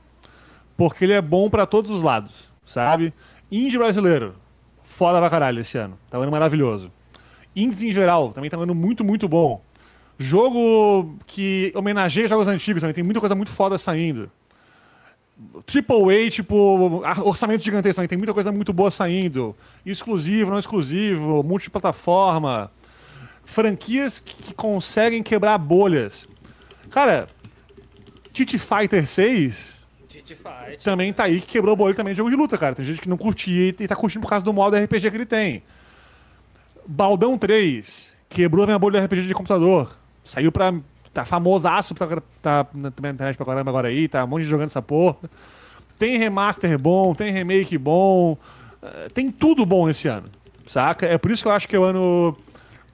porque 0.76 1.06
ele 1.06 1.14
é 1.14 1.22
bom 1.22 1.50
pra 1.50 1.66
todos 1.66 1.90
os 1.90 2.02
lados, 2.02 2.52
sabe? 2.66 3.14
Indie 3.50 3.78
brasileiro, 3.78 4.36
foda 4.84 5.20
pra 5.20 5.30
caralho 5.30 5.62
esse 5.62 5.78
ano. 5.78 5.98
Tá 6.10 6.20
um 6.20 6.24
ano 6.24 6.32
maravilhoso. 6.32 6.92
Indies 7.56 7.84
em 7.84 7.92
geral, 7.92 8.32
também 8.32 8.50
tá 8.50 8.58
um 8.58 8.64
ano 8.64 8.76
muito, 8.76 9.04
muito 9.04 9.30
bom. 9.30 9.62
Jogo 10.18 11.16
que 11.26 11.72
homenageia 11.74 12.28
jogos 12.28 12.48
antigos 12.48 12.82
também, 12.82 12.94
tem 12.94 13.04
muita 13.04 13.20
coisa 13.20 13.36
muito 13.36 13.52
foda 13.52 13.78
saindo. 13.78 14.30
Triple 15.66 16.28
A, 16.28 16.30
tipo, 16.30 17.04
orçamento 17.24 17.64
gigantesco 17.64 17.96
também, 17.96 18.08
tem 18.08 18.18
muita 18.18 18.34
coisa 18.34 18.52
muito 18.52 18.72
boa 18.72 18.92
saindo. 18.92 19.56
Exclusivo, 19.86 20.52
não 20.52 20.60
exclusivo, 20.60 21.44
multiplataforma. 21.44 22.72
Franquias 23.44 24.20
que, 24.20 24.36
que 24.36 24.54
conseguem 24.54 25.24
quebrar 25.24 25.58
bolhas. 25.58 26.28
Cara, 26.90 27.28
Titi 28.32 28.58
Fighter 28.58 29.06
6 29.06 29.82
Titi 30.08 30.36
Fight. 30.36 30.84
também 30.84 31.12
tá 31.12 31.24
aí 31.24 31.42
que 31.42 31.48
quebrou 31.48 31.76
bolha 31.76 31.96
também 31.96 32.14
de 32.14 32.18
jogo 32.18 32.30
de 32.30 32.36
luta, 32.36 32.58
cara. 32.58 32.76
Tem 32.76 32.86
gente 32.86 33.02
que 33.02 33.10
não 33.10 33.18
curtia 33.18 33.70
e 33.70 33.88
tá 33.88 33.96
curtindo 33.96 34.22
por 34.22 34.30
causa 34.30 34.46
do 34.46 34.54
modo 34.54 34.78
RPG 34.78 35.10
que 35.10 35.18
ele 35.18 35.26
tem. 35.26 35.64
Baldão 36.86 37.38
3 37.38 38.16
quebrou 38.30 38.64
a 38.64 38.68
minha 38.68 38.80
bolha 38.80 39.00
de 39.00 39.06
RPG 39.06 39.28
de 39.28 39.34
computador. 39.34 39.98
Saiu 40.24 40.52
pra. 40.52 40.74
Tá 41.14 41.26
famosaço, 41.26 41.94
tá, 41.94 42.08
tá 42.42 42.68
na 42.74 42.92
na 43.02 43.10
internet 43.10 43.36
pra 43.36 43.46
caramba 43.46 43.70
agora 43.70 43.90
aí, 43.90 44.08
tá 44.08 44.24
um 44.24 44.28
monte 44.28 44.44
de 44.44 44.48
jogando 44.50 44.68
essa 44.68 44.82
porra. 44.82 45.18
Tem 46.00 46.18
remaster 46.18 46.78
bom, 46.80 47.14
tem 47.14 47.32
remake 47.32 47.78
bom. 47.78 48.38
eh, 48.82 49.08
Tem 49.14 49.30
tudo 49.30 49.66
bom 49.66 49.90
esse 49.90 50.08
ano, 50.08 50.30
saca? 50.66 51.06
É 51.06 51.18
por 51.18 51.30
isso 51.32 51.44
que 51.44 51.48
eu 51.50 51.52
acho 51.52 51.68
que 51.68 51.76
é 51.76 51.80
o 51.80 51.84
ano 51.84 52.36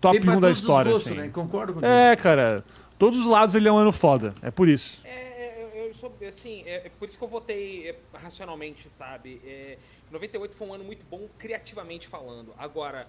top 0.01 0.17
Tem 0.17 0.25
pra 0.25 0.31
1 0.35 0.35
da 0.39 0.47
todos 0.47 0.57
os 0.57 0.63
história. 0.63 0.91
gostos, 0.91 1.11
assim. 1.11 1.21
né? 1.21 1.29
Concordo 1.29 1.73
contigo. 1.73 1.91
É, 1.91 2.15
cara. 2.15 2.63
Todos 2.97 3.19
os 3.19 3.27
lados 3.27 3.53
ele 3.53 3.67
é 3.67 3.71
um 3.71 3.77
ano 3.77 3.91
foda. 3.91 4.33
É 4.41 4.49
por 4.49 4.67
isso. 4.67 4.99
É, 5.05 5.09
é, 5.09 5.69
eu, 5.75 5.85
eu 5.85 5.93
sou, 5.93 6.11
assim, 6.27 6.63
é, 6.65 6.87
é 6.87 6.91
por 6.99 7.07
isso 7.07 7.15
que 7.17 7.23
eu 7.23 7.27
votei 7.27 7.89
é, 7.89 7.95
racionalmente, 8.17 8.87
sabe? 8.97 9.39
É, 9.45 9.77
98 10.11 10.55
foi 10.55 10.67
um 10.67 10.73
ano 10.73 10.83
muito 10.83 11.05
bom 11.09 11.27
criativamente 11.37 12.07
falando. 12.07 12.51
Agora, 12.57 13.05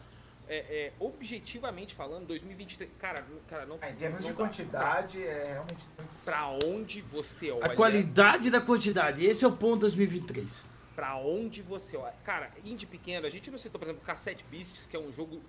é, 0.49 0.57
é, 0.57 0.93
objetivamente 0.99 1.95
falando, 1.95 2.27
2023, 2.27 2.91
cara, 2.99 3.25
cara 3.49 3.67
não 3.67 3.79
Ah, 3.81 3.91
em 3.91 3.95
termos 3.95 4.21
não 4.21 4.29
de 4.29 4.35
quantidade, 4.35 5.23
é 5.23 5.53
realmente 5.53 5.85
Pra 6.25 6.49
onde 6.65 7.01
você 7.03 7.51
olha, 7.51 7.67
A 7.67 7.77
qualidade 7.77 8.51
da 8.51 8.61
quantidade, 8.61 9.25
esse 9.25 9.45
é 9.45 9.49
o 9.49 9.53
ponto 9.53 9.81
2023. 9.81 10.65
pra 10.97 11.17
onde 11.17 11.63
você 11.63 11.97
olha. 11.97 12.15
Cara, 12.25 12.51
indie 12.65 12.87
pequeno, 12.87 13.27
a 13.27 13.31
gente 13.31 13.51
não 13.51 13.59
citou, 13.59 13.79
por 13.79 13.87
exemplo, 13.87 14.03
Cassette 14.05 14.45
Beasts, 14.51 14.87
que 14.87 14.97
é 14.97 15.01
um 15.01 15.13
jogo, 15.13 15.41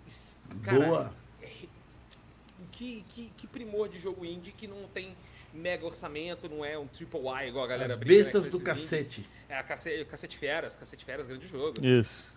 cara, 0.62 0.80
Boa. 0.80 1.14
que, 2.74 3.04
que, 3.10 3.32
que 3.36 3.48
primor 3.48 3.90
de 3.90 3.98
jogo 3.98 4.26
indie 4.26 4.52
que 4.52 4.68
não 4.68 4.88
tem 4.94 5.16
mega 5.54 5.86
orçamento, 5.86 6.48
não 6.48 6.64
é 6.64 6.78
um 6.78 6.88
triple 6.88 7.28
A 7.28 7.46
igual 7.48 7.66
a 7.66 7.68
galera 7.68 7.94
As 7.94 8.00
brinca, 8.00 8.14
né, 8.16 8.24
bestas 8.24 8.50
com 8.50 8.58
do 8.58 8.58
esses 8.58 8.70
indies. 8.70 8.84
cacete. 8.90 9.30
É, 9.50 9.58
a 9.58 9.64
Cacete, 9.64 10.06
Cacete 10.06 10.38
Feras, 10.38 10.76
Cacete 10.76 11.04
Feras, 11.06 11.26
grande 11.26 11.48
jogo. 11.48 11.84
Isso. 11.84 12.32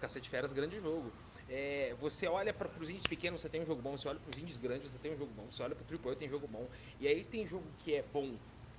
Cacete 0.00 0.28
Feras, 0.28 0.52
grande 0.52 0.80
jogo. 0.80 1.12
É, 1.48 1.94
você 2.00 2.26
olha 2.26 2.52
para 2.52 2.68
os 2.80 2.90
indies 2.90 3.06
pequenos, 3.06 3.40
você 3.40 3.48
tem 3.48 3.62
um 3.62 3.66
jogo 3.66 3.80
bom. 3.80 3.96
Você 3.96 4.08
olha 4.08 4.18
para 4.18 4.30
os 4.34 4.42
indies 4.42 4.58
grandes, 4.58 4.90
você 4.90 4.98
tem 4.98 5.12
um 5.12 5.16
jogo 5.18 5.30
bom. 5.36 5.44
Você 5.50 5.62
olha 5.62 5.74
para 5.74 5.82
o 5.84 5.86
Triple 5.86 6.16
tem 6.16 6.28
jogo 6.28 6.46
bom. 6.48 6.66
E 7.00 7.06
aí 7.06 7.22
tem 7.24 7.46
jogo 7.46 7.64
que 7.84 7.94
é 7.94 8.04
bom 8.12 8.32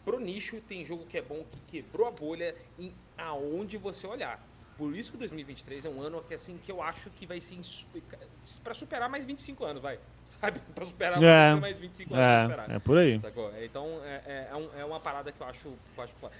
pro 0.04 0.20
nicho, 0.20 0.60
tem 0.62 0.86
jogo 0.86 1.06
que 1.06 1.18
é 1.18 1.22
bom 1.22 1.44
que 1.52 1.60
quebrou 1.82 2.08
a 2.08 2.12
bolha 2.12 2.56
em 2.80 2.94
aonde 3.18 3.78
você 3.78 4.06
olhar. 4.08 4.46
Por 4.78 4.96
isso 4.96 5.12
que 5.12 5.18
2023 5.18 5.86
é 5.86 5.90
um 5.90 6.00
ano 6.02 6.22
que 6.24 6.34
assim 6.36 6.58
que 6.60 6.72
eu 6.72 6.82
acho 6.84 7.10
que 7.12 7.26
vai 7.26 7.40
ser 7.42 7.58
para 8.64 8.74
superar 8.76 9.10
mais 9.10 9.26
25 9.26 9.66
anos, 9.66 9.82
vai. 9.82 9.98
Sabe? 10.26 10.60
Para 10.76 10.86
superar 10.86 11.22
É. 11.24 11.56
mais 11.56 11.80
25 11.80 12.14
anos. 12.14 12.58
É, 12.70 12.76
é 12.76 12.80
por 12.80 12.98
aí. 12.98 13.20
Sacou? 13.20 13.52
Então 13.64 14.02
é, 14.06 14.22
é, 14.26 14.48
é 14.52 14.56
um- 14.56 14.80
é 14.80 14.86
uma 14.86 15.00
parada 15.00 15.32
que 15.32 15.42
eu 15.42 15.48
acho. 15.48 15.62
que 15.70 15.98
eu 15.98 16.04
acho 16.04 16.14
foda. 16.22 16.34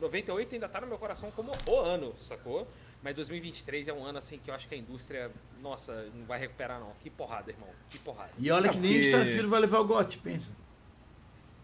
98 0.00 0.54
ainda 0.54 0.68
tá 0.68 0.80
no 0.80 0.86
meu 0.88 0.98
coração 0.98 1.30
como 1.30 1.52
o 1.66 1.78
ano, 1.78 2.12
sacou? 2.18 2.66
Mas 3.02 3.16
2023 3.16 3.88
é 3.88 3.92
um 3.92 4.04
ano 4.04 4.18
assim 4.18 4.38
que 4.38 4.50
eu 4.50 4.54
acho 4.54 4.68
que 4.68 4.74
a 4.74 4.78
indústria, 4.78 5.30
nossa, 5.60 6.08
não 6.14 6.24
vai 6.24 6.38
recuperar 6.38 6.78
não. 6.78 6.92
Que 7.02 7.10
porrada, 7.10 7.50
irmão. 7.50 7.68
Que 7.90 7.98
porrada. 7.98 8.32
E 8.38 8.50
olha 8.50 8.68
É, 8.68 8.72
que 8.72 8.78
nem 8.78 8.92
o 8.92 9.00
Starfield 9.02 9.46
vai 9.48 9.60
levar 9.60 9.80
o 9.80 9.84
GOT, 9.84 10.18
pensa. 10.18 10.52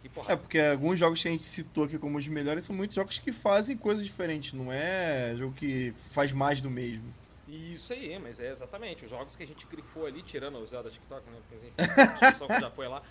Que 0.03 0.09
É, 0.09 0.11
porrada. 0.11 0.37
porque 0.37 0.59
alguns 0.59 0.99
jogos 0.99 1.23
que 1.23 1.29
a 1.29 1.31
gente 1.31 1.45
citou 1.45 1.85
aqui 1.85 1.99
como 1.99 2.19
os 2.19 2.27
melhores 2.27 2.65
são 2.65 2.75
muitos 2.75 2.97
jogos 2.97 3.19
que 3.19 3.31
fazem 3.33 3.77
coisas 3.77 4.05
diferentes, 4.05 4.53
não 4.53 4.73
é 4.73 5.35
jogo 5.37 5.55
que 5.55 5.95
faz 6.11 6.33
mais 6.33 6.61
do 6.61 6.71
mesmo. 6.71 7.15
Isso 7.49 7.93
aí, 7.93 8.19
mas 8.19 8.41
é 8.41 8.51
exatamente. 8.51 9.05
Os 9.05 9.11
jogos 9.11 9.35
que 9.35 9.43
a 9.43 9.47
gente 9.47 9.67
grifou 9.67 10.07
ali, 10.07 10.23
tirando 10.23 10.59
os 10.59 10.71
Zelda 10.71 10.91
TikTok, 10.91 11.25
né? 11.31 11.39
Porque, 11.49 11.67
assim, 11.67 11.73
a 12.01 12.31
discussão 12.31 12.49
que 12.49 12.61
já 12.61 12.71
foi 12.71 12.89
lá, 12.89 13.03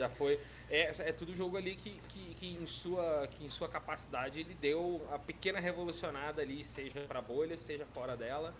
já 0.00 0.08
foi. 0.08 0.38
É, 0.70 0.92
é 0.98 1.12
tudo 1.12 1.34
jogo 1.34 1.56
ali 1.56 1.74
que, 1.76 2.00
que, 2.08 2.34
que 2.34 2.58
em 2.60 2.66
sua, 2.66 3.28
que 3.30 3.44
em 3.46 3.50
sua 3.50 3.68
capacidade 3.68 4.38
ele 4.40 4.56
deu 4.60 5.00
a 5.12 5.18
pequena 5.18 5.58
revolucionada 5.60 6.42
ali, 6.42 6.62
seja 6.64 7.00
pra 7.08 7.20
bolha, 7.20 7.56
seja 7.56 7.84
fora 7.94 8.16
dela. 8.16 8.52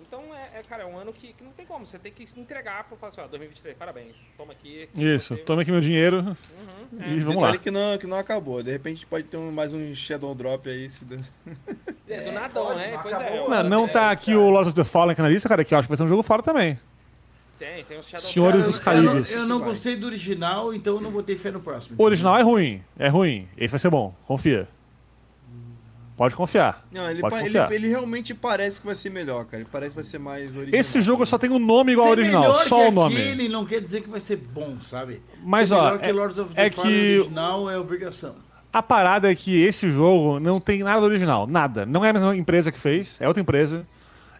Então, 0.00 0.22
é, 0.32 0.60
é, 0.60 0.62
cara, 0.62 0.84
é 0.84 0.86
um 0.86 0.96
ano 0.96 1.12
que, 1.12 1.32
que 1.32 1.42
não 1.42 1.50
tem 1.50 1.66
como. 1.66 1.84
Você 1.84 1.98
tem 1.98 2.12
que 2.12 2.24
se 2.24 2.38
entregar 2.38 2.84
pra 2.84 2.96
falar 2.96 3.08
assim, 3.10 3.20
ó, 3.20 3.26
2023, 3.26 3.76
parabéns. 3.76 4.16
Toma 4.36 4.52
aqui. 4.52 4.88
Isso. 4.94 5.34
você- 5.36 5.42
Tome 5.42 5.62
aqui 5.62 5.72
meu 5.72 5.80
dinheiro 5.80 6.18
Uhum, 6.18 7.00
é. 7.02 7.08
e 7.14 7.18
vamos 7.18 7.34
Detalhe 7.34 7.56
lá. 7.56 7.58
que 7.58 7.70
não, 7.72 7.98
que 7.98 8.06
não 8.06 8.16
acabou. 8.16 8.62
De 8.62 8.70
repente 8.70 9.04
pode 9.04 9.24
ter 9.24 9.36
um- 9.36 9.50
mais 9.50 9.74
um 9.74 9.92
Shadow 9.96 10.32
Drop 10.36 10.68
aí. 10.70 10.88
Se... 10.88 11.04
der. 11.04 11.18
É, 12.08 12.20
do 12.22 12.28
É, 12.28 12.30
nadão, 12.30 12.76
né? 12.76 12.92
não 12.92 13.54
é, 13.54 13.62
Não, 13.64 13.68
não 13.68 13.86
né? 13.86 13.92
tá 13.92 14.12
aqui 14.12 14.36
o 14.36 14.48
Lords 14.48 14.68
of 14.68 14.76
the 14.76 14.84
Fallen 14.84 15.12
aqui 15.14 15.20
na 15.22 15.28
lista, 15.28 15.48
cara, 15.48 15.64
que 15.64 15.74
eu 15.74 15.78
acho 15.78 15.86
que 15.86 15.90
vai 15.90 15.96
ser 15.96 16.04
um 16.04 16.08
jogo 16.08 16.22
fora 16.22 16.44
também. 16.44 16.78
Tem, 17.58 17.84
tem 17.84 17.98
os 17.98 18.06
Shadow 18.08 18.26
Senhores 18.26 18.64
dos 18.64 18.78
eu, 18.78 18.84
não- 19.02 19.04
Caídos. 19.12 19.32
eu 19.32 19.46
não 19.46 19.58
Vai. 19.58 19.68
gostei 19.70 19.96
do 19.96 20.06
original, 20.06 20.72
então 20.72 20.94
eu 20.94 21.00
não 21.00 21.10
botei 21.10 21.36
fé 21.36 21.50
no 21.50 21.60
próximo. 21.60 21.96
O 21.98 22.02
original 22.04 22.36
é 22.38 22.42
ruim. 22.42 22.82
É 22.98 23.08
ruim. 23.08 23.48
Esse 23.56 23.72
vai 23.72 23.80
ser 23.80 23.90
bom. 23.90 24.14
Confia. 24.26 24.68
Pode 26.16 26.34
confiar. 26.34 26.84
Não, 26.90 27.08
ele, 27.08 27.20
Pode 27.20 27.32
pa- 27.32 27.40
ele, 27.42 27.46
confiar. 27.58 27.72
ele 27.72 27.88
realmente 27.88 28.34
parece 28.34 28.80
que 28.80 28.86
vai 28.86 28.94
ser 28.96 29.08
melhor, 29.10 29.44
cara. 29.44 29.62
Ele 29.62 29.68
parece 29.70 29.90
que 29.90 29.96
vai 30.02 30.04
ser 30.04 30.18
mais 30.18 30.56
original. 30.56 30.80
Esse 30.80 31.00
jogo 31.00 31.24
só 31.24 31.38
tem 31.38 31.48
um 31.48 31.60
nome 31.60 31.92
igual 31.92 32.08
ao 32.08 32.14
Ser 32.14 32.20
original, 32.20 32.42
melhor 32.42 32.64
só 32.64 32.82
que 32.82 32.88
o 32.88 32.90
nome. 32.90 33.16
Aquele 33.16 33.48
não 33.48 33.64
quer 33.64 33.80
dizer 33.80 34.00
que 34.02 34.08
vai 34.10 34.18
ser 34.18 34.36
bom, 34.36 34.80
sabe? 34.80 35.22
Mas 35.44 35.68
Ser 35.68 35.76
ó, 35.76 35.84
melhor 35.84 35.98
que 36.00 36.06
é, 36.06 36.12
Lords 36.12 36.38
of 36.38 36.52
the 36.54 36.66
é 36.66 36.70
que 36.70 36.80
original 36.80 37.70
é 37.70 37.78
obrigação. 37.78 38.34
a 38.72 38.82
parada 38.82 39.30
é 39.30 39.34
que 39.34 39.62
esse 39.62 39.90
jogo 39.92 40.40
não 40.40 40.58
tem 40.60 40.82
nada 40.82 41.00
do 41.00 41.06
original, 41.06 41.46
nada. 41.46 41.86
Não 41.86 42.04
é 42.04 42.10
a 42.10 42.12
mesma 42.12 42.36
empresa 42.36 42.72
que 42.72 42.80
fez, 42.80 43.16
é 43.20 43.28
outra 43.28 43.40
empresa. 43.40 43.86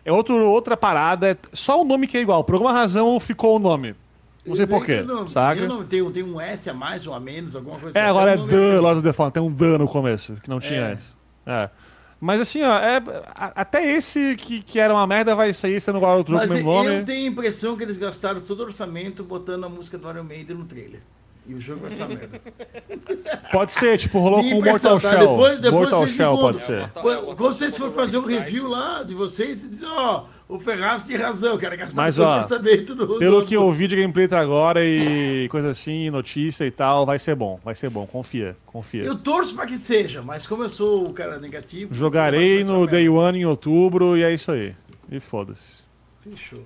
É 0.04 0.12
outro, 0.12 0.38
outra 0.46 0.76
parada, 0.76 1.30
é 1.32 1.36
só 1.52 1.80
o 1.80 1.84
nome 1.84 2.06
que 2.06 2.16
é 2.16 2.20
igual. 2.20 2.42
Por 2.44 2.54
alguma 2.54 2.72
razão 2.72 3.18
ficou 3.20 3.56
o 3.56 3.58
nome. 3.58 3.94
Não 4.46 4.56
sei 4.56 4.66
porquê, 4.66 5.04
saca? 5.28 5.66
Não 5.66 5.84
tenho, 5.84 6.10
tem 6.10 6.22
um 6.22 6.40
S 6.40 6.70
a 6.70 6.72
mais 6.74 7.06
ou 7.06 7.12
a 7.12 7.20
menos, 7.20 7.54
alguma 7.54 7.78
coisa 7.78 7.98
É, 7.98 8.02
assim. 8.02 8.10
agora 8.10 8.30
é 8.32 8.36
The 8.36 8.42
lembro. 8.42 8.80
Lords 8.80 8.98
of 9.00 9.02
the 9.08 9.12
Fallen. 9.12 9.32
Tem 9.32 9.42
um 9.42 9.52
The 9.54 9.76
no 9.78 9.86
começo, 9.86 10.34
que 10.42 10.48
não 10.48 10.58
tinha 10.58 10.80
É. 10.80 10.92
antes. 10.92 11.14
É. 11.46 11.68
Mas 12.20 12.40
assim, 12.40 12.62
ó, 12.62 12.78
é, 12.78 13.00
até 13.34 13.92
esse 13.92 14.34
que, 14.36 14.60
que 14.62 14.80
era 14.80 14.92
uma 14.92 15.06
merda 15.06 15.36
vai 15.36 15.52
sair 15.52 15.78
sendo 15.80 15.98
igual 15.98 16.16
outro 16.18 16.32
jogo 16.34 16.46
com 16.46 16.52
o 16.52 16.56
mesmo 16.56 16.72
nome. 16.72 16.96
eu 16.96 17.04
tenho 17.04 17.28
a 17.28 17.30
impressão 17.30 17.76
que 17.76 17.82
eles 17.84 17.96
gastaram 17.98 18.40
todo 18.40 18.60
o 18.60 18.64
orçamento 18.64 19.22
botando 19.22 19.64
a 19.64 19.68
música 19.68 19.96
do 19.98 20.08
Iron 20.10 20.24
Maiden 20.24 20.56
no 20.56 20.64
trailer. 20.64 21.00
E 21.48 21.54
o 21.54 21.60
jogo 21.60 21.80
vai 21.80 21.90
ser 21.90 22.02
uma 22.02 22.08
merda. 22.08 22.40
Pode 23.50 23.72
ser, 23.72 23.96
tipo, 23.96 24.18
rolou 24.18 24.42
com 24.42 24.58
o 24.58 24.62
Mortal 24.62 25.00
tá? 25.00 25.10
Shell. 25.10 25.28
Depois- 25.28 25.58
depois 25.58 25.80
Mortal 25.80 26.06
Shell 26.06 26.36
pode 26.36 26.60
ser. 26.60 26.90
Quando 26.90 27.36
vocês 27.38 27.74
for 27.74 27.90
fazer 27.90 28.18
um 28.18 28.26
review 28.26 28.68
lá 28.68 29.02
de 29.02 29.14
vocês, 29.14 29.60
vocês 29.60 29.70
dizem, 29.70 29.88
ó, 29.88 30.24
o 30.46 30.60
Ferraz 30.60 31.04
tem 31.04 31.16
razão, 31.16 31.56
cara, 31.56 31.74
gastaram 31.74 32.06
Mas, 32.06 32.18
ó, 32.18 32.36
orçamento 32.36 32.94
do... 32.94 33.18
Pelo 33.18 33.46
que 33.46 33.54
eu 33.54 33.62
ouvi 33.62 33.86
de 33.86 33.96
gameplay 33.96 34.26
até 34.26 34.36
agora 34.36 34.84
e 34.84 35.48
coisa 35.50 35.70
assim, 35.70 36.10
notícia 36.10 36.66
e 36.66 36.70
tal, 36.70 37.06
vai 37.06 37.18
ser 37.18 37.34
bom, 37.34 37.58
vai 37.64 37.74
ser 37.74 37.88
bom, 37.88 38.06
confia, 38.06 38.54
confia. 38.66 39.04
Eu 39.04 39.16
torço 39.16 39.54
pra 39.54 39.64
que 39.64 39.78
seja, 39.78 40.20
mas 40.20 40.46
como 40.46 40.62
eu 40.64 40.68
sou 40.68 41.06
o 41.08 41.14
cara 41.14 41.38
negativo... 41.38 41.94
Jogarei 41.94 42.62
no 42.62 42.86
Day 42.86 43.08
One 43.08 43.38
em 43.38 43.44
outubro 43.46 44.18
e 44.18 44.22
é 44.22 44.34
isso 44.34 44.52
aí. 44.52 44.74
E 45.10 45.18
foda-se. 45.18 45.76
Fechou. 46.22 46.62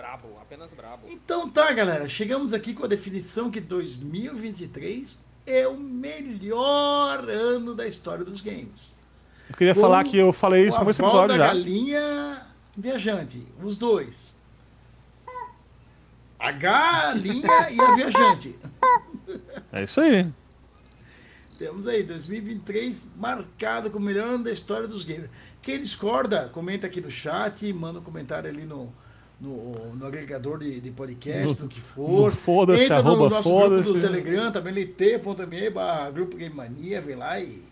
Brabo, 0.00 0.38
apenas 0.40 0.72
brabo. 0.72 1.06
Então 1.10 1.46
tá, 1.50 1.70
galera, 1.74 2.08
chegamos 2.08 2.54
aqui 2.54 2.72
com 2.72 2.86
a 2.86 2.88
definição 2.88 3.50
que 3.50 3.60
2023 3.60 5.18
é 5.46 5.68
o 5.68 5.76
melhor 5.76 7.28
ano 7.28 7.74
da 7.74 7.86
história 7.86 8.24
dos 8.24 8.40
games. 8.40 8.96
Eu 9.50 9.54
queria 9.56 9.74
Com 9.74 9.80
falar 9.82 10.02
que 10.04 10.16
eu 10.16 10.32
falei 10.32 10.66
isso 10.66 10.78
Com 10.78 10.84
no 10.84 10.90
episódio 10.90 11.28
da 11.28 11.36
já. 11.36 11.46
galinha 11.48 12.46
viajante, 12.74 13.46
os 13.62 13.76
dois. 13.76 14.38
A 16.38 16.50
galinha 16.50 17.70
e 17.70 17.78
a 17.78 17.94
viajante. 17.94 18.58
É 19.72 19.84
isso 19.84 20.00
aí. 20.00 20.26
Temos 21.58 21.86
aí 21.86 22.02
2023 22.02 23.06
marcado 23.16 23.90
como 23.90 24.02
o 24.04 24.08
melhor 24.08 24.26
ano 24.28 24.44
da 24.44 24.50
história 24.50 24.88
dos 24.88 25.04
games. 25.04 25.30
Quem 25.62 25.80
discorda, 25.80 26.48
comenta 26.48 26.86
aqui 26.88 27.00
no 27.00 27.10
chat, 27.10 27.70
manda 27.72 28.00
um 28.00 28.02
comentário 28.02 28.50
ali 28.50 28.64
no, 28.64 28.92
no, 29.40 29.94
no 29.94 30.06
agregador 30.06 30.58
de, 30.58 30.80
de 30.80 30.90
podcast, 30.90 31.54
No- 31.56 31.62
no, 31.64 31.68
que 31.68 31.80
for. 31.80 32.30
foda-se, 32.30 32.84
Entra 32.84 32.96
arroba 32.98 33.24
no 33.24 33.30
nosso 33.30 33.48
grupo 33.48 33.60
foda-se. 33.68 33.92
do 33.94 34.00
Telegram, 34.00 34.52
também 34.52 34.72
lit.me 34.74 35.70
barra 35.70 36.10
Grupo 36.10 36.36
Game 36.36 36.54
Mania, 36.54 37.00
vem 37.00 37.16
lá 37.16 37.40
e 37.40 37.62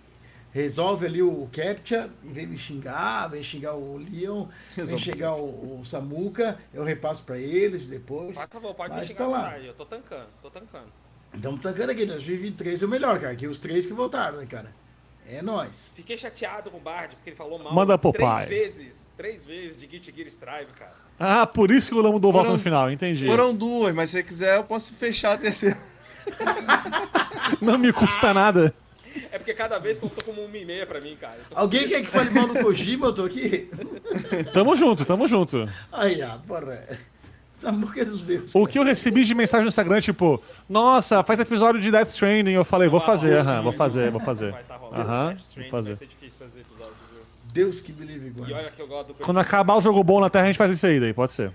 resolve 0.51 1.05
ali 1.07 1.23
o 1.23 1.47
Captcha 1.53 2.09
e 2.25 2.29
vem 2.29 2.47
me 2.47 2.57
xingar, 2.57 3.29
vem 3.29 3.43
xingar 3.43 3.75
o 3.75 3.99
Leon, 3.99 4.45
vem 4.45 4.51
Resolve. 4.77 5.05
xingar 5.05 5.35
o, 5.35 5.81
o 5.81 5.85
Samuca, 5.85 6.59
eu 6.73 6.83
repasso 6.85 7.23
pra 7.25 7.39
eles 7.39 7.87
depois. 7.87 8.35
Pode, 8.37 8.51
tá 8.51 8.59
bom, 8.59 8.73
pode 8.75 8.95
me 8.95 9.01
Mas 9.01 9.09
xingar 9.09 9.25
tá 9.25 9.31
lá. 9.31 9.45
vontade, 9.45 9.67
eu 9.67 9.75
tô 9.75 9.85
tancando, 9.85 10.27
tô 10.43 10.51
tancando. 10.51 10.87
Estamos 11.35 11.61
tancando 11.61 11.91
aqui, 11.93 12.07
2023 12.07 12.83
é 12.83 12.87
o 12.87 12.89
melhor, 12.89 13.21
cara, 13.21 13.37
que 13.37 13.47
os 13.47 13.59
três 13.61 13.85
que 13.85 13.93
voltaram, 13.93 14.39
né, 14.39 14.47
cara? 14.47 14.73
É 15.31 15.43
nóis. 15.43 15.93
Fiquei 15.95 16.17
chateado 16.17 16.71
com 16.71 16.79
o 16.79 16.81
Bard, 16.81 17.15
porque 17.17 17.29
ele 17.29 17.37
falou 17.37 17.59
mal 17.59 17.75
Manda 17.75 17.99
pro 17.99 18.11
três 18.13 18.27
pai. 18.31 18.47
vezes, 18.47 19.13
três 19.15 19.45
vezes 19.45 19.79
de 19.79 19.87
Git 19.87 20.11
Gear 20.17 20.27
Strive, 20.29 20.73
cara. 20.73 20.97
Ah, 21.19 21.47
por 21.47 21.71
isso 21.71 21.91
que 21.91 21.97
o 21.99 22.03
Lamo 22.03 22.19
do 22.19 22.31
volta 22.31 22.47
Foram- 22.47 22.57
no 22.57 22.63
final, 22.63 22.91
entendi. 22.91 23.27
Foram 23.27 23.55
duas, 23.55 23.95
mas 23.95 24.11
se 24.11 24.19
você 24.19 24.23
quiser 24.23 24.57
eu 24.57 24.65
posso 24.65 24.95
fechar 24.95 25.33
a 25.33 25.39
terceira. 25.39 25.79
Não 27.61 27.79
me 27.79 27.93
custa 27.93 28.33
nada. 28.33 28.73
É 29.33 29.39
porque 29.39 29.53
cada 29.55 29.79
vez 29.79 29.99
contou 29.99 30.23
como 30.23 30.43
uma 30.45 30.57
e 30.57 30.65
meia 30.65 30.87
pra 30.87 31.01
mim, 31.01 31.17
cara. 31.21 31.39
Alguém 31.55 31.89
quer 31.89 32.03
que 32.03 32.11
fale 32.11 32.31
mal 32.31 32.47
do 32.47 32.55
Kojima? 32.61 33.07
Eu 33.07 33.13
tô 33.15 33.25
aqui. 33.25 33.69
Tamo 34.53 34.77
junto, 34.77 35.05
tamo 35.05 35.27
junto. 35.27 35.69
Aí, 35.91 36.23
ah, 36.23 36.39
porra. 36.47 36.87
Samuca 37.53 38.01
é 38.01 38.05
dos 38.05 38.23
meus. 38.23 38.55
O 38.55 38.67
que 38.69 38.79
eu 38.79 38.85
recebi 38.85 39.25
de 39.25 39.35
mensagem 39.35 39.65
no 39.65 39.69
Instagram, 39.69 40.01
tipo, 40.01 40.41
nossa, 40.69 41.25
faz 41.25 41.41
episódio 41.41 41.81
de 41.81 41.91
Death 41.91 42.09
Stranding. 42.11 42.53
Eu 42.53 42.65
falei, 42.65 42.89
vou 42.89 43.01
fazer, 43.01 43.41
aham, 43.41 43.63
vou 43.63 43.73
fazer, 43.73 44.11
vou 44.13 44.21
fazer. 44.21 44.53
Vai 44.53 44.63
tá 44.63 44.77
rolando. 44.77 45.03
Aham, 45.03 45.37
vou 45.57 45.69
fazer. 45.69 45.91
Vai 45.91 45.97
ser 45.97 46.07
difícil 46.07 46.39
fazer? 46.47 46.65
Deus 47.59 47.81
que 47.81 47.93
me 47.93 48.07
livre 48.07 48.33
E 48.47 48.53
olha 48.53 48.71
que 48.71 48.81
eu 48.81 48.87
gosto 48.87 49.09
do 49.09 49.15
Quando 49.15 49.41
acabar 49.41 49.75
o 49.75 49.81
jogo 49.81 50.05
bom 50.05 50.21
na 50.21 50.31
Terra, 50.31 50.45
a 50.45 50.47
gente 50.47 50.57
faz 50.57 50.71
isso 50.71 50.87
aí, 50.87 51.01
daí 51.01 51.13
pode 51.13 51.33
ser. 51.33 51.53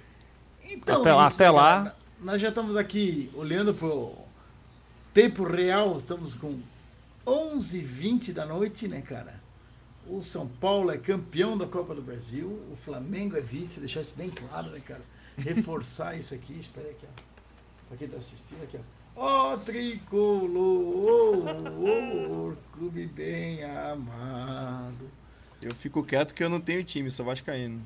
Então, 0.70 1.00
Até 1.00 1.14
lá, 1.14 1.28
até 1.28 1.50
lá. 1.50 1.76
galera. 1.78 1.96
Nós 2.20 2.42
já 2.42 2.50
estamos 2.50 2.76
aqui 2.76 3.32
olhando 3.34 3.74
pro 3.74 4.14
tempo 5.14 5.44
real. 5.44 5.96
Estamos 5.96 6.34
com 6.36 6.60
11h20 7.26 8.34
da 8.34 8.46
noite, 8.46 8.86
né, 8.88 9.02
cara? 9.02 9.42
O 10.08 10.22
São 10.22 10.46
Paulo 10.46 10.92
é 10.92 10.98
campeão 10.98 11.58
da 11.58 11.66
Copa 11.66 11.96
do 11.96 12.02
Brasil. 12.02 12.48
O 12.72 12.76
Flamengo 12.76 13.38
é 13.38 13.42
vice. 13.42 13.80
Deixar 13.80 14.02
isso 14.02 14.14
bem 14.18 14.30
claro, 14.30 14.72
né, 14.72 14.82
cara? 14.86 15.02
Reforçar 15.38 16.18
isso 16.18 16.34
aqui. 16.34 16.60
Espera 16.60 16.88
aí 16.88 16.94
aqui, 16.94 17.06
ó. 17.06 17.22
Pra 17.88 17.98
quem 17.98 18.10
tá 18.10 18.18
assistindo 18.18 18.62
aqui, 18.64 18.78
ó. 18.78 18.82
Ó, 19.16 19.58
tricolor, 19.58 20.58
clube 22.74 23.06
bem 23.08 23.64
amado. 23.64 25.23
Eu 25.64 25.74
fico 25.74 26.04
quieto 26.04 26.34
que 26.34 26.44
eu 26.44 26.50
não 26.50 26.60
tenho 26.60 26.84
time, 26.84 27.10
sou 27.10 27.26
vascaíno. 27.26 27.82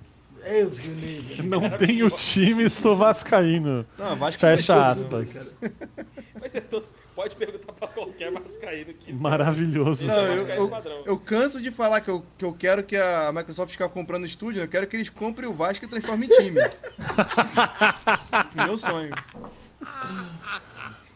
Livre. 0.46 1.44
Não 1.48 1.70
tenho 1.72 2.10
time, 2.10 2.70
sou 2.70 2.96
vascaíno. 2.96 3.86
Não, 3.98 4.16
Vasco 4.16 4.40
Fecha 4.40 4.58
fechou, 4.58 4.80
aspas. 4.80 5.54
Vai 6.40 6.50
ser 6.50 6.62
todo... 6.62 6.86
Pode 7.14 7.36
perguntar 7.36 7.74
pra 7.74 7.88
qualquer 7.88 8.32
mascaíno 8.32 8.94
que 8.94 9.12
Maravilhoso. 9.12 10.06
Não, 10.06 10.16
eu, 10.16 10.38
Vascaíno 10.38 10.64
eu, 10.64 10.70
padrão. 10.70 11.04
eu 11.06 11.18
canso 11.18 11.60
de 11.62 11.72
falar 11.72 12.00
que 12.02 12.10
eu, 12.10 12.24
que 12.38 12.46
eu 12.46 12.54
quero 12.54 12.84
que 12.84 12.96
a 12.96 13.32
Microsoft 13.34 13.72
ficar 13.72 13.90
comprando 13.90 14.26
estúdio, 14.26 14.62
eu 14.62 14.68
quero 14.68 14.86
que 14.86 14.96
eles 14.96 15.10
comprem 15.10 15.50
o 15.50 15.54
Vasco 15.54 15.84
e 15.84 15.88
transformem 15.88 16.30
em 16.30 16.38
time. 16.44 16.60
Meu 18.56 18.78
sonho. 18.78 19.16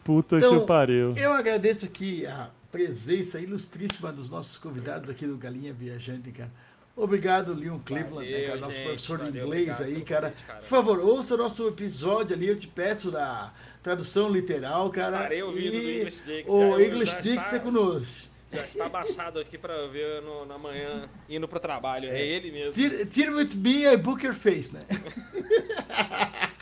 Puta 0.04 0.38
Então, 0.38 0.60
que 0.60 0.66
pariu. 0.66 1.16
Eu 1.16 1.32
agradeço 1.32 1.86
aqui 1.86 2.26
a 2.26 2.50
presença 2.72 3.40
ilustríssima 3.40 4.12
dos 4.12 4.30
nossos 4.30 4.58
convidados 4.58 5.10
aqui 5.10 5.26
do 5.28 5.38
Galinha 5.38 5.74
Viajante, 5.74 6.32
cara. 6.32 6.52
Obrigado, 6.96 7.54
Leon 7.54 7.80
Cleveland, 7.80 8.26
né, 8.30 8.32
Valeu, 8.34 8.48
cara, 8.50 8.60
nosso 8.60 8.76
gente, 8.78 8.86
professor 8.86 9.18
de 9.20 9.30
inglês 9.30 9.80
obrigado 9.80 9.84
aí, 9.84 10.02
cara. 10.04 10.22
convite, 10.30 10.46
cara. 10.46 10.60
Por 10.60 10.68
favor, 10.68 11.00
ouça 11.00 11.36
o 11.36 11.38
nosso 11.38 11.68
episódio 11.68 12.36
ali, 12.36 12.48
eu 12.48 12.58
te 12.58 12.68
peço 12.68 13.10
da 13.10 13.54
tradução 13.82 14.30
literal, 14.30 14.90
cara. 14.90 15.16
Estarei 15.18 15.42
ouvindo 15.42 15.72
do 15.72 15.78
e 15.78 16.00
English 16.02 16.24
já- 16.26 16.52
O 16.52 16.80
English 16.82 17.12
está- 17.12 17.22
Dicks 17.22 17.54
é 17.54 17.60
conosco. 17.60 18.32
Já 18.52 18.66
está 18.66 18.90
baixado 18.90 19.40
aqui 19.40 19.58
pra 19.58 19.88
ver 19.88 20.22
no- 20.22 20.46
na 20.46 20.58
manhã, 20.58 21.10
indo 21.30 21.48
pro 21.48 21.58
trabalho. 21.62 22.10
É, 22.10 22.22
ele 22.22 22.52
mesmo. 22.52 23.06
Tira 23.10 23.34
with 23.34 23.56
me 23.56 23.86
I 23.86 23.96
book 23.96 24.26
your 24.26 24.36
face, 24.36 24.74
né? 24.74 24.82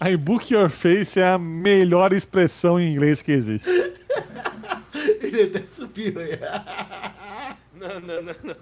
I 0.00 0.16
book 0.16 0.52
your 0.52 0.70
face 0.70 1.20
é 1.20 1.26
a 1.26 1.38
melhor 1.38 2.12
expressão 2.12 2.80
em 2.80 2.92
inglês 2.92 3.22
que 3.22 3.32
existe. 3.32 3.68
Ele 5.20 5.42
até 5.42 5.64
subiu 5.70 6.14
aí. 6.18 6.38
Não, 7.74 8.00
não, 8.00 8.22
não, 8.22 8.34
não. 8.42 8.56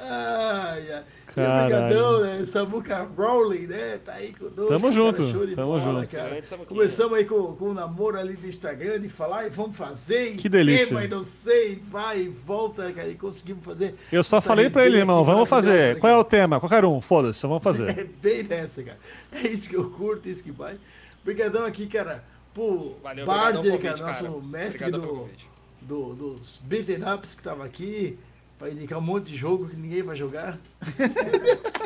Ai, 0.00 0.92
ai. 0.92 1.04
Obrigadão, 1.42 2.20
né? 2.20 2.44
Samuca 2.46 3.10
Rowley, 3.16 3.66
né? 3.66 3.98
Tá 4.04 4.14
aí 4.14 4.32
conosco. 4.32 4.66
Tamo 4.66 4.80
cara, 4.80 4.92
junto, 4.92 5.30
show 5.30 5.46
de 5.46 5.54
tamo 5.56 5.78
bola, 5.78 6.00
junto. 6.02 6.08
cara. 6.16 6.42
Começamos 6.66 7.18
aí 7.18 7.24
com, 7.24 7.54
com 7.56 7.68
um 7.70 7.74
namoro 7.74 8.18
ali 8.18 8.34
do 8.36 8.46
Instagram, 8.46 9.00
de 9.00 9.08
falar 9.08 9.46
e 9.46 9.50
vamos 9.50 9.76
fazer. 9.76 10.34
e 10.34 10.36
Que 10.36 10.48
delícia. 10.48 10.86
Tema, 10.88 11.04
e 11.04 11.08
não 11.08 11.24
sei, 11.24 11.80
vai 11.88 12.20
e 12.22 12.28
volta, 12.28 12.86
né, 12.86 12.92
cara? 12.92 13.08
E 13.08 13.14
conseguimos 13.14 13.64
fazer. 13.64 13.94
Eu 14.10 14.24
só 14.24 14.40
falei 14.40 14.68
pra 14.70 14.84
ele, 14.86 14.96
irmão, 14.98 15.22
vamos 15.24 15.48
fazer. 15.48 15.94
né, 15.94 16.00
Qual 16.00 16.10
é 16.10 16.14
cara? 16.14 16.20
o 16.20 16.24
tema? 16.24 16.60
Qualquer 16.60 16.84
um, 16.84 17.00
foda-se, 17.00 17.38
só 17.38 17.48
vamos 17.48 17.62
fazer. 17.62 17.88
É 17.98 18.04
bem 18.04 18.42
nessa, 18.42 18.82
cara. 18.82 18.98
É 19.32 19.46
isso 19.48 19.68
que 19.68 19.76
eu 19.76 19.90
curto, 19.90 20.28
é 20.28 20.32
isso 20.32 20.42
que 20.44 20.50
vai. 20.52 20.76
Obrigadão 21.22 21.64
aqui, 21.64 21.86
cara, 21.86 22.24
por 22.54 22.96
Valeu, 23.02 23.26
Bard, 23.26 23.58
obrigadão 23.58 23.62
né, 23.62 23.70
pelo 23.70 23.78
cara, 23.82 23.98
convite, 23.98 24.22
nosso 24.22 24.24
cara. 24.40 24.46
mestre 24.46 24.90
do, 24.90 25.00
convite. 25.02 25.48
do- 25.82 26.14
dos 26.14 26.62
beaten 26.64 27.02
ups 27.14 27.34
que 27.34 27.42
tava 27.42 27.64
aqui, 27.64 28.18
pra 28.58 28.70
indicar 28.70 28.98
um 28.98 29.02
monte 29.02 29.26
de 29.32 29.36
jogo 29.36 29.68
que 29.68 29.76
ninguém 29.76 30.02
vai 30.02 30.16
jogar. 30.16 30.58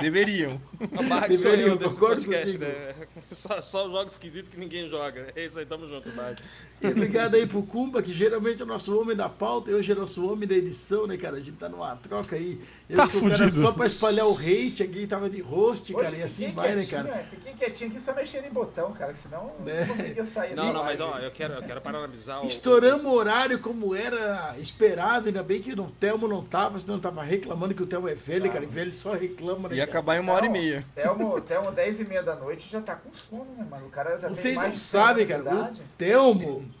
Deveriam. 0.00 0.60
A 0.96 1.02
Bard 1.02 1.36
sou 1.36 1.50
Deveria, 1.50 1.66
eu 1.72 1.76
desse 1.76 1.94
concordo 1.94 2.22
podcast, 2.22 2.46
contigo. 2.58 2.64
né? 2.64 2.94
Só, 3.32 3.60
só 3.60 3.90
jogos 3.90 4.12
esquisitos 4.12 4.50
que 4.50 4.58
ninguém 4.58 4.88
joga. 4.88 5.32
É 5.36 5.44
isso 5.44 5.58
aí, 5.58 5.66
tamo 5.66 5.86
junto, 5.88 6.10
Bard. 6.12 6.42
E 6.80 6.86
obrigado 6.86 7.34
aí 7.34 7.46
pro 7.46 7.62
Kumba, 7.62 8.00
que 8.02 8.12
geralmente 8.12 8.62
é 8.62 8.64
o 8.64 8.68
nosso 8.68 8.98
homem 9.00 9.16
da 9.16 9.28
pauta, 9.28 9.70
hoje 9.72 9.90
é 9.90 9.94
o 9.94 9.98
nosso 9.98 10.30
homem 10.30 10.48
da 10.48 10.54
edição, 10.54 11.06
né, 11.06 11.16
cara? 11.16 11.36
A 11.36 11.40
gente 11.40 11.52
tá 11.52 11.68
numa 11.68 11.96
troca 11.96 12.36
aí. 12.36 12.60
Eu 12.88 12.96
Tá 12.96 13.06
sou 13.06 13.20
o 13.20 13.24
cara 13.24 13.36
fudido. 13.36 13.60
só 13.60 13.72
pra 13.72 13.86
espalhar 13.86 14.26
o 14.26 14.32
hate 14.38 14.82
aqui, 14.82 15.06
tava 15.06 15.28
de 15.28 15.40
host, 15.42 15.92
cara, 15.92 16.16
e 16.16 16.22
assim 16.22 16.52
vai, 16.52 16.74
né, 16.74 16.86
cara? 16.86 17.08
é, 17.10 17.24
Fiquei 17.24 17.52
quietinho 17.52 17.90
aqui 17.90 18.00
só 18.00 18.14
mexendo 18.14 18.46
em 18.46 18.50
botão, 18.50 18.92
cara, 18.92 19.14
senão 19.14 19.52
Né? 19.64 19.80
não 19.84 19.88
conseguia 19.96 20.24
sair 20.24 20.54
Não, 20.54 20.72
não, 20.72 20.84
mas 20.84 20.98
ó, 21.00 21.18
eu 21.18 21.30
quero, 21.30 21.54
eu 21.54 21.62
quero 21.62 21.80
parabenizar 21.80 22.42
o. 22.42 22.46
Estouramos 22.46 23.04
o 23.06 23.14
horário 23.14 23.58
como 23.58 23.94
era 23.94 24.54
esperado, 24.58 25.26
ainda 25.26 25.42
bem 25.42 25.60
que 25.60 25.72
o 25.72 25.90
Telmo 26.00 26.26
não 26.28 26.42
tava, 26.42 26.78
senão 26.80 26.94
eu 26.94 27.00
tava 27.00 27.22
reclamando 27.22 27.74
que 27.74 27.82
o 27.82 27.86
Telmo 27.86 28.08
é 28.08 28.14
velho, 28.14 28.50
cara, 28.50 28.64
e 28.64 28.68
velho 28.68 28.94
só 28.94 29.12
reclama, 29.12 29.68
né, 29.68 29.74
Ia 29.76 29.86
cara? 29.86 29.90
acabar 29.98 30.16
em 30.16 30.20
uma 30.20 30.32
hora 30.32 30.46
e 30.46 30.48
Não, 30.48 30.52
meia. 30.54 30.86
Telmo, 30.94 31.40
Telmo 31.42 31.72
10 31.72 32.00
e 32.00 32.04
meia 32.04 32.22
da 32.22 32.36
noite 32.36 32.70
já 32.70 32.80
tá 32.80 32.94
com 32.94 33.12
sono, 33.12 33.46
né, 33.58 33.66
mano? 33.70 33.86
O 33.86 33.90
cara 33.90 34.16
já 34.16 34.28
Vocês 34.28 34.42
tem 34.42 34.54
não 34.54 34.62
mais 34.62 34.74
de 34.74 34.80
sabem, 34.80 35.26
100 35.26 35.42
cara, 35.44 35.64
o 35.66 35.70
de 35.70 35.82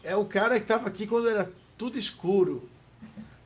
é 0.02 0.16
o 0.16 0.24
cara 0.24 0.58
que 0.60 0.66
tava 0.66 0.88
aqui 0.88 1.06
quando 1.06 1.28
era 1.28 1.50
tudo 1.76 1.98
escuro. 1.98 2.68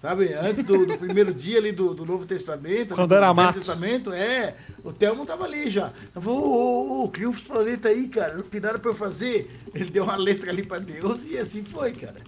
Sabe, 0.01 0.33
antes 0.35 0.65
do, 0.65 0.85
do 0.85 0.99
primeiro 0.99 1.33
dia 1.33 1.59
ali 1.59 1.71
do, 1.71 1.95
do 1.95 2.05
Novo 2.05 2.27
Testamento, 2.27 2.93
Quando 2.97 3.11
do 3.11 3.15
era 3.15 3.33
mato. 3.33 3.55
Testamento, 3.55 4.13
é, 4.13 4.57
o 4.83 4.93
Telmo 4.93 5.25
tava 5.25 5.45
ali 5.45 5.71
já. 5.71 5.93
Eu 6.13 6.21
falei, 6.21 6.39
ô, 6.39 6.43
ô, 6.43 7.05
ô, 7.05 7.09
cria 7.09 7.29
uns 7.29 7.41
planetas 7.41 7.93
aí, 7.93 8.09
cara, 8.09 8.35
não 8.35 8.43
tem 8.43 8.61
nada 8.61 8.81
pra 8.81 8.91
eu 8.91 8.97
fazer. 8.97 9.61
Ele 9.73 9.91
deu 9.91 10.03
uma 10.03 10.17
letra 10.17 10.51
ali 10.51 10.67
pra 10.67 10.81
Deus 10.81 11.25
e 11.25 11.39
assim 11.39 11.63
foi, 11.63 11.93
cara. 11.93 12.21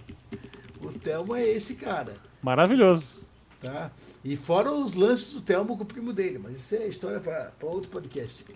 O 0.81 0.89
Telmo 0.93 1.35
é 1.35 1.45
esse 1.49 1.75
cara, 1.75 2.15
Maravilhoso. 2.41 3.21
tá? 3.61 3.91
E 4.23 4.37
fora 4.37 4.71
os 4.71 4.93
lances 4.93 5.31
do 5.31 5.41
Telmo 5.41 5.75
com 5.75 5.83
o 5.83 5.85
primo 5.85 6.13
dele, 6.13 6.39
mas 6.41 6.57
isso 6.57 6.75
é 6.75 6.87
história 6.87 7.19
pra 7.19 7.51
outro 7.61 7.89
podcast. 7.89 8.45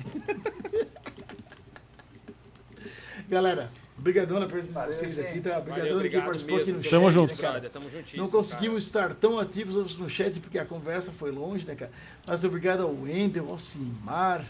Galera, 3.28 3.70
obrigadão 4.00 4.40
na 4.40 4.48
presença 4.48 4.74
de 4.74 4.80
Valeu, 4.80 4.94
vocês 4.94 5.20
aqui, 5.20 5.34
gente. 5.34 5.44
tá? 5.44 5.50
Valeu, 5.50 5.62
Obrigadão 5.62 5.88
quem 5.90 5.96
obrigado 5.98 6.26
participou 6.26 6.56
aqui 6.58 6.72
no 6.72 6.78
mesmo. 6.78 6.84
chat. 6.84 6.92
Tamo 6.92 7.12
junto. 7.12 7.38
cara? 7.38 7.52
Brother, 7.54 7.70
tamo 7.72 7.90
juntíssimo. 7.90 8.24
Não 8.24 8.30
conseguimos 8.32 8.86
estar 8.86 9.14
tão 9.14 9.40
ativos 9.40 9.98
no 9.98 10.10
chat 10.10 10.40
porque 10.40 10.58
a 10.60 10.66
conversa 10.66 11.12
foi 11.12 11.32
longe, 11.32 11.66
né, 11.66 11.76
cara? 11.76 11.92
Mas 12.28 12.44
obrigado 12.44 12.82
ao 12.84 12.94
Wendel, 12.94 13.50
ao 13.50 13.58
Simar, 13.58 14.44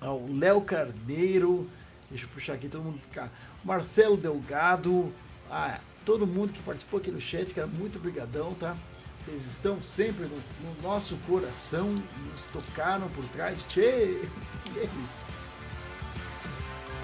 ao 0.00 0.26
Léo 0.28 0.60
Carneiro, 0.62 1.68
deixa 2.10 2.24
eu 2.24 2.28
puxar 2.30 2.54
aqui 2.54 2.68
todo 2.68 2.82
mundo 2.82 2.98
ficar. 3.00 3.30
Marcelo 3.64 4.16
Delgado, 4.16 5.12
a 5.50 5.78
todo 6.04 6.26
mundo 6.26 6.52
que 6.52 6.62
participou 6.62 7.00
aqui 7.00 7.10
no 7.10 7.20
chat, 7.20 7.52
cara, 7.54 7.66
muito 7.66 7.96
obrigadão, 7.98 8.54
tá? 8.54 8.76
Vocês 9.20 9.46
estão 9.46 9.80
sempre 9.80 10.24
no, 10.26 10.36
no 10.36 10.82
nosso 10.82 11.16
coração, 11.26 11.90
nos 11.92 12.42
tocaram 12.52 13.08
por 13.08 13.24
trás. 13.26 13.64
Tchê! 13.68 14.20
E 14.74 14.78
é 14.80 14.84
isso. 14.84 15.33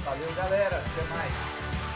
Valeu, 0.04 0.32
galera. 0.34 0.76
Até 0.76 1.14
mais. 1.14 1.90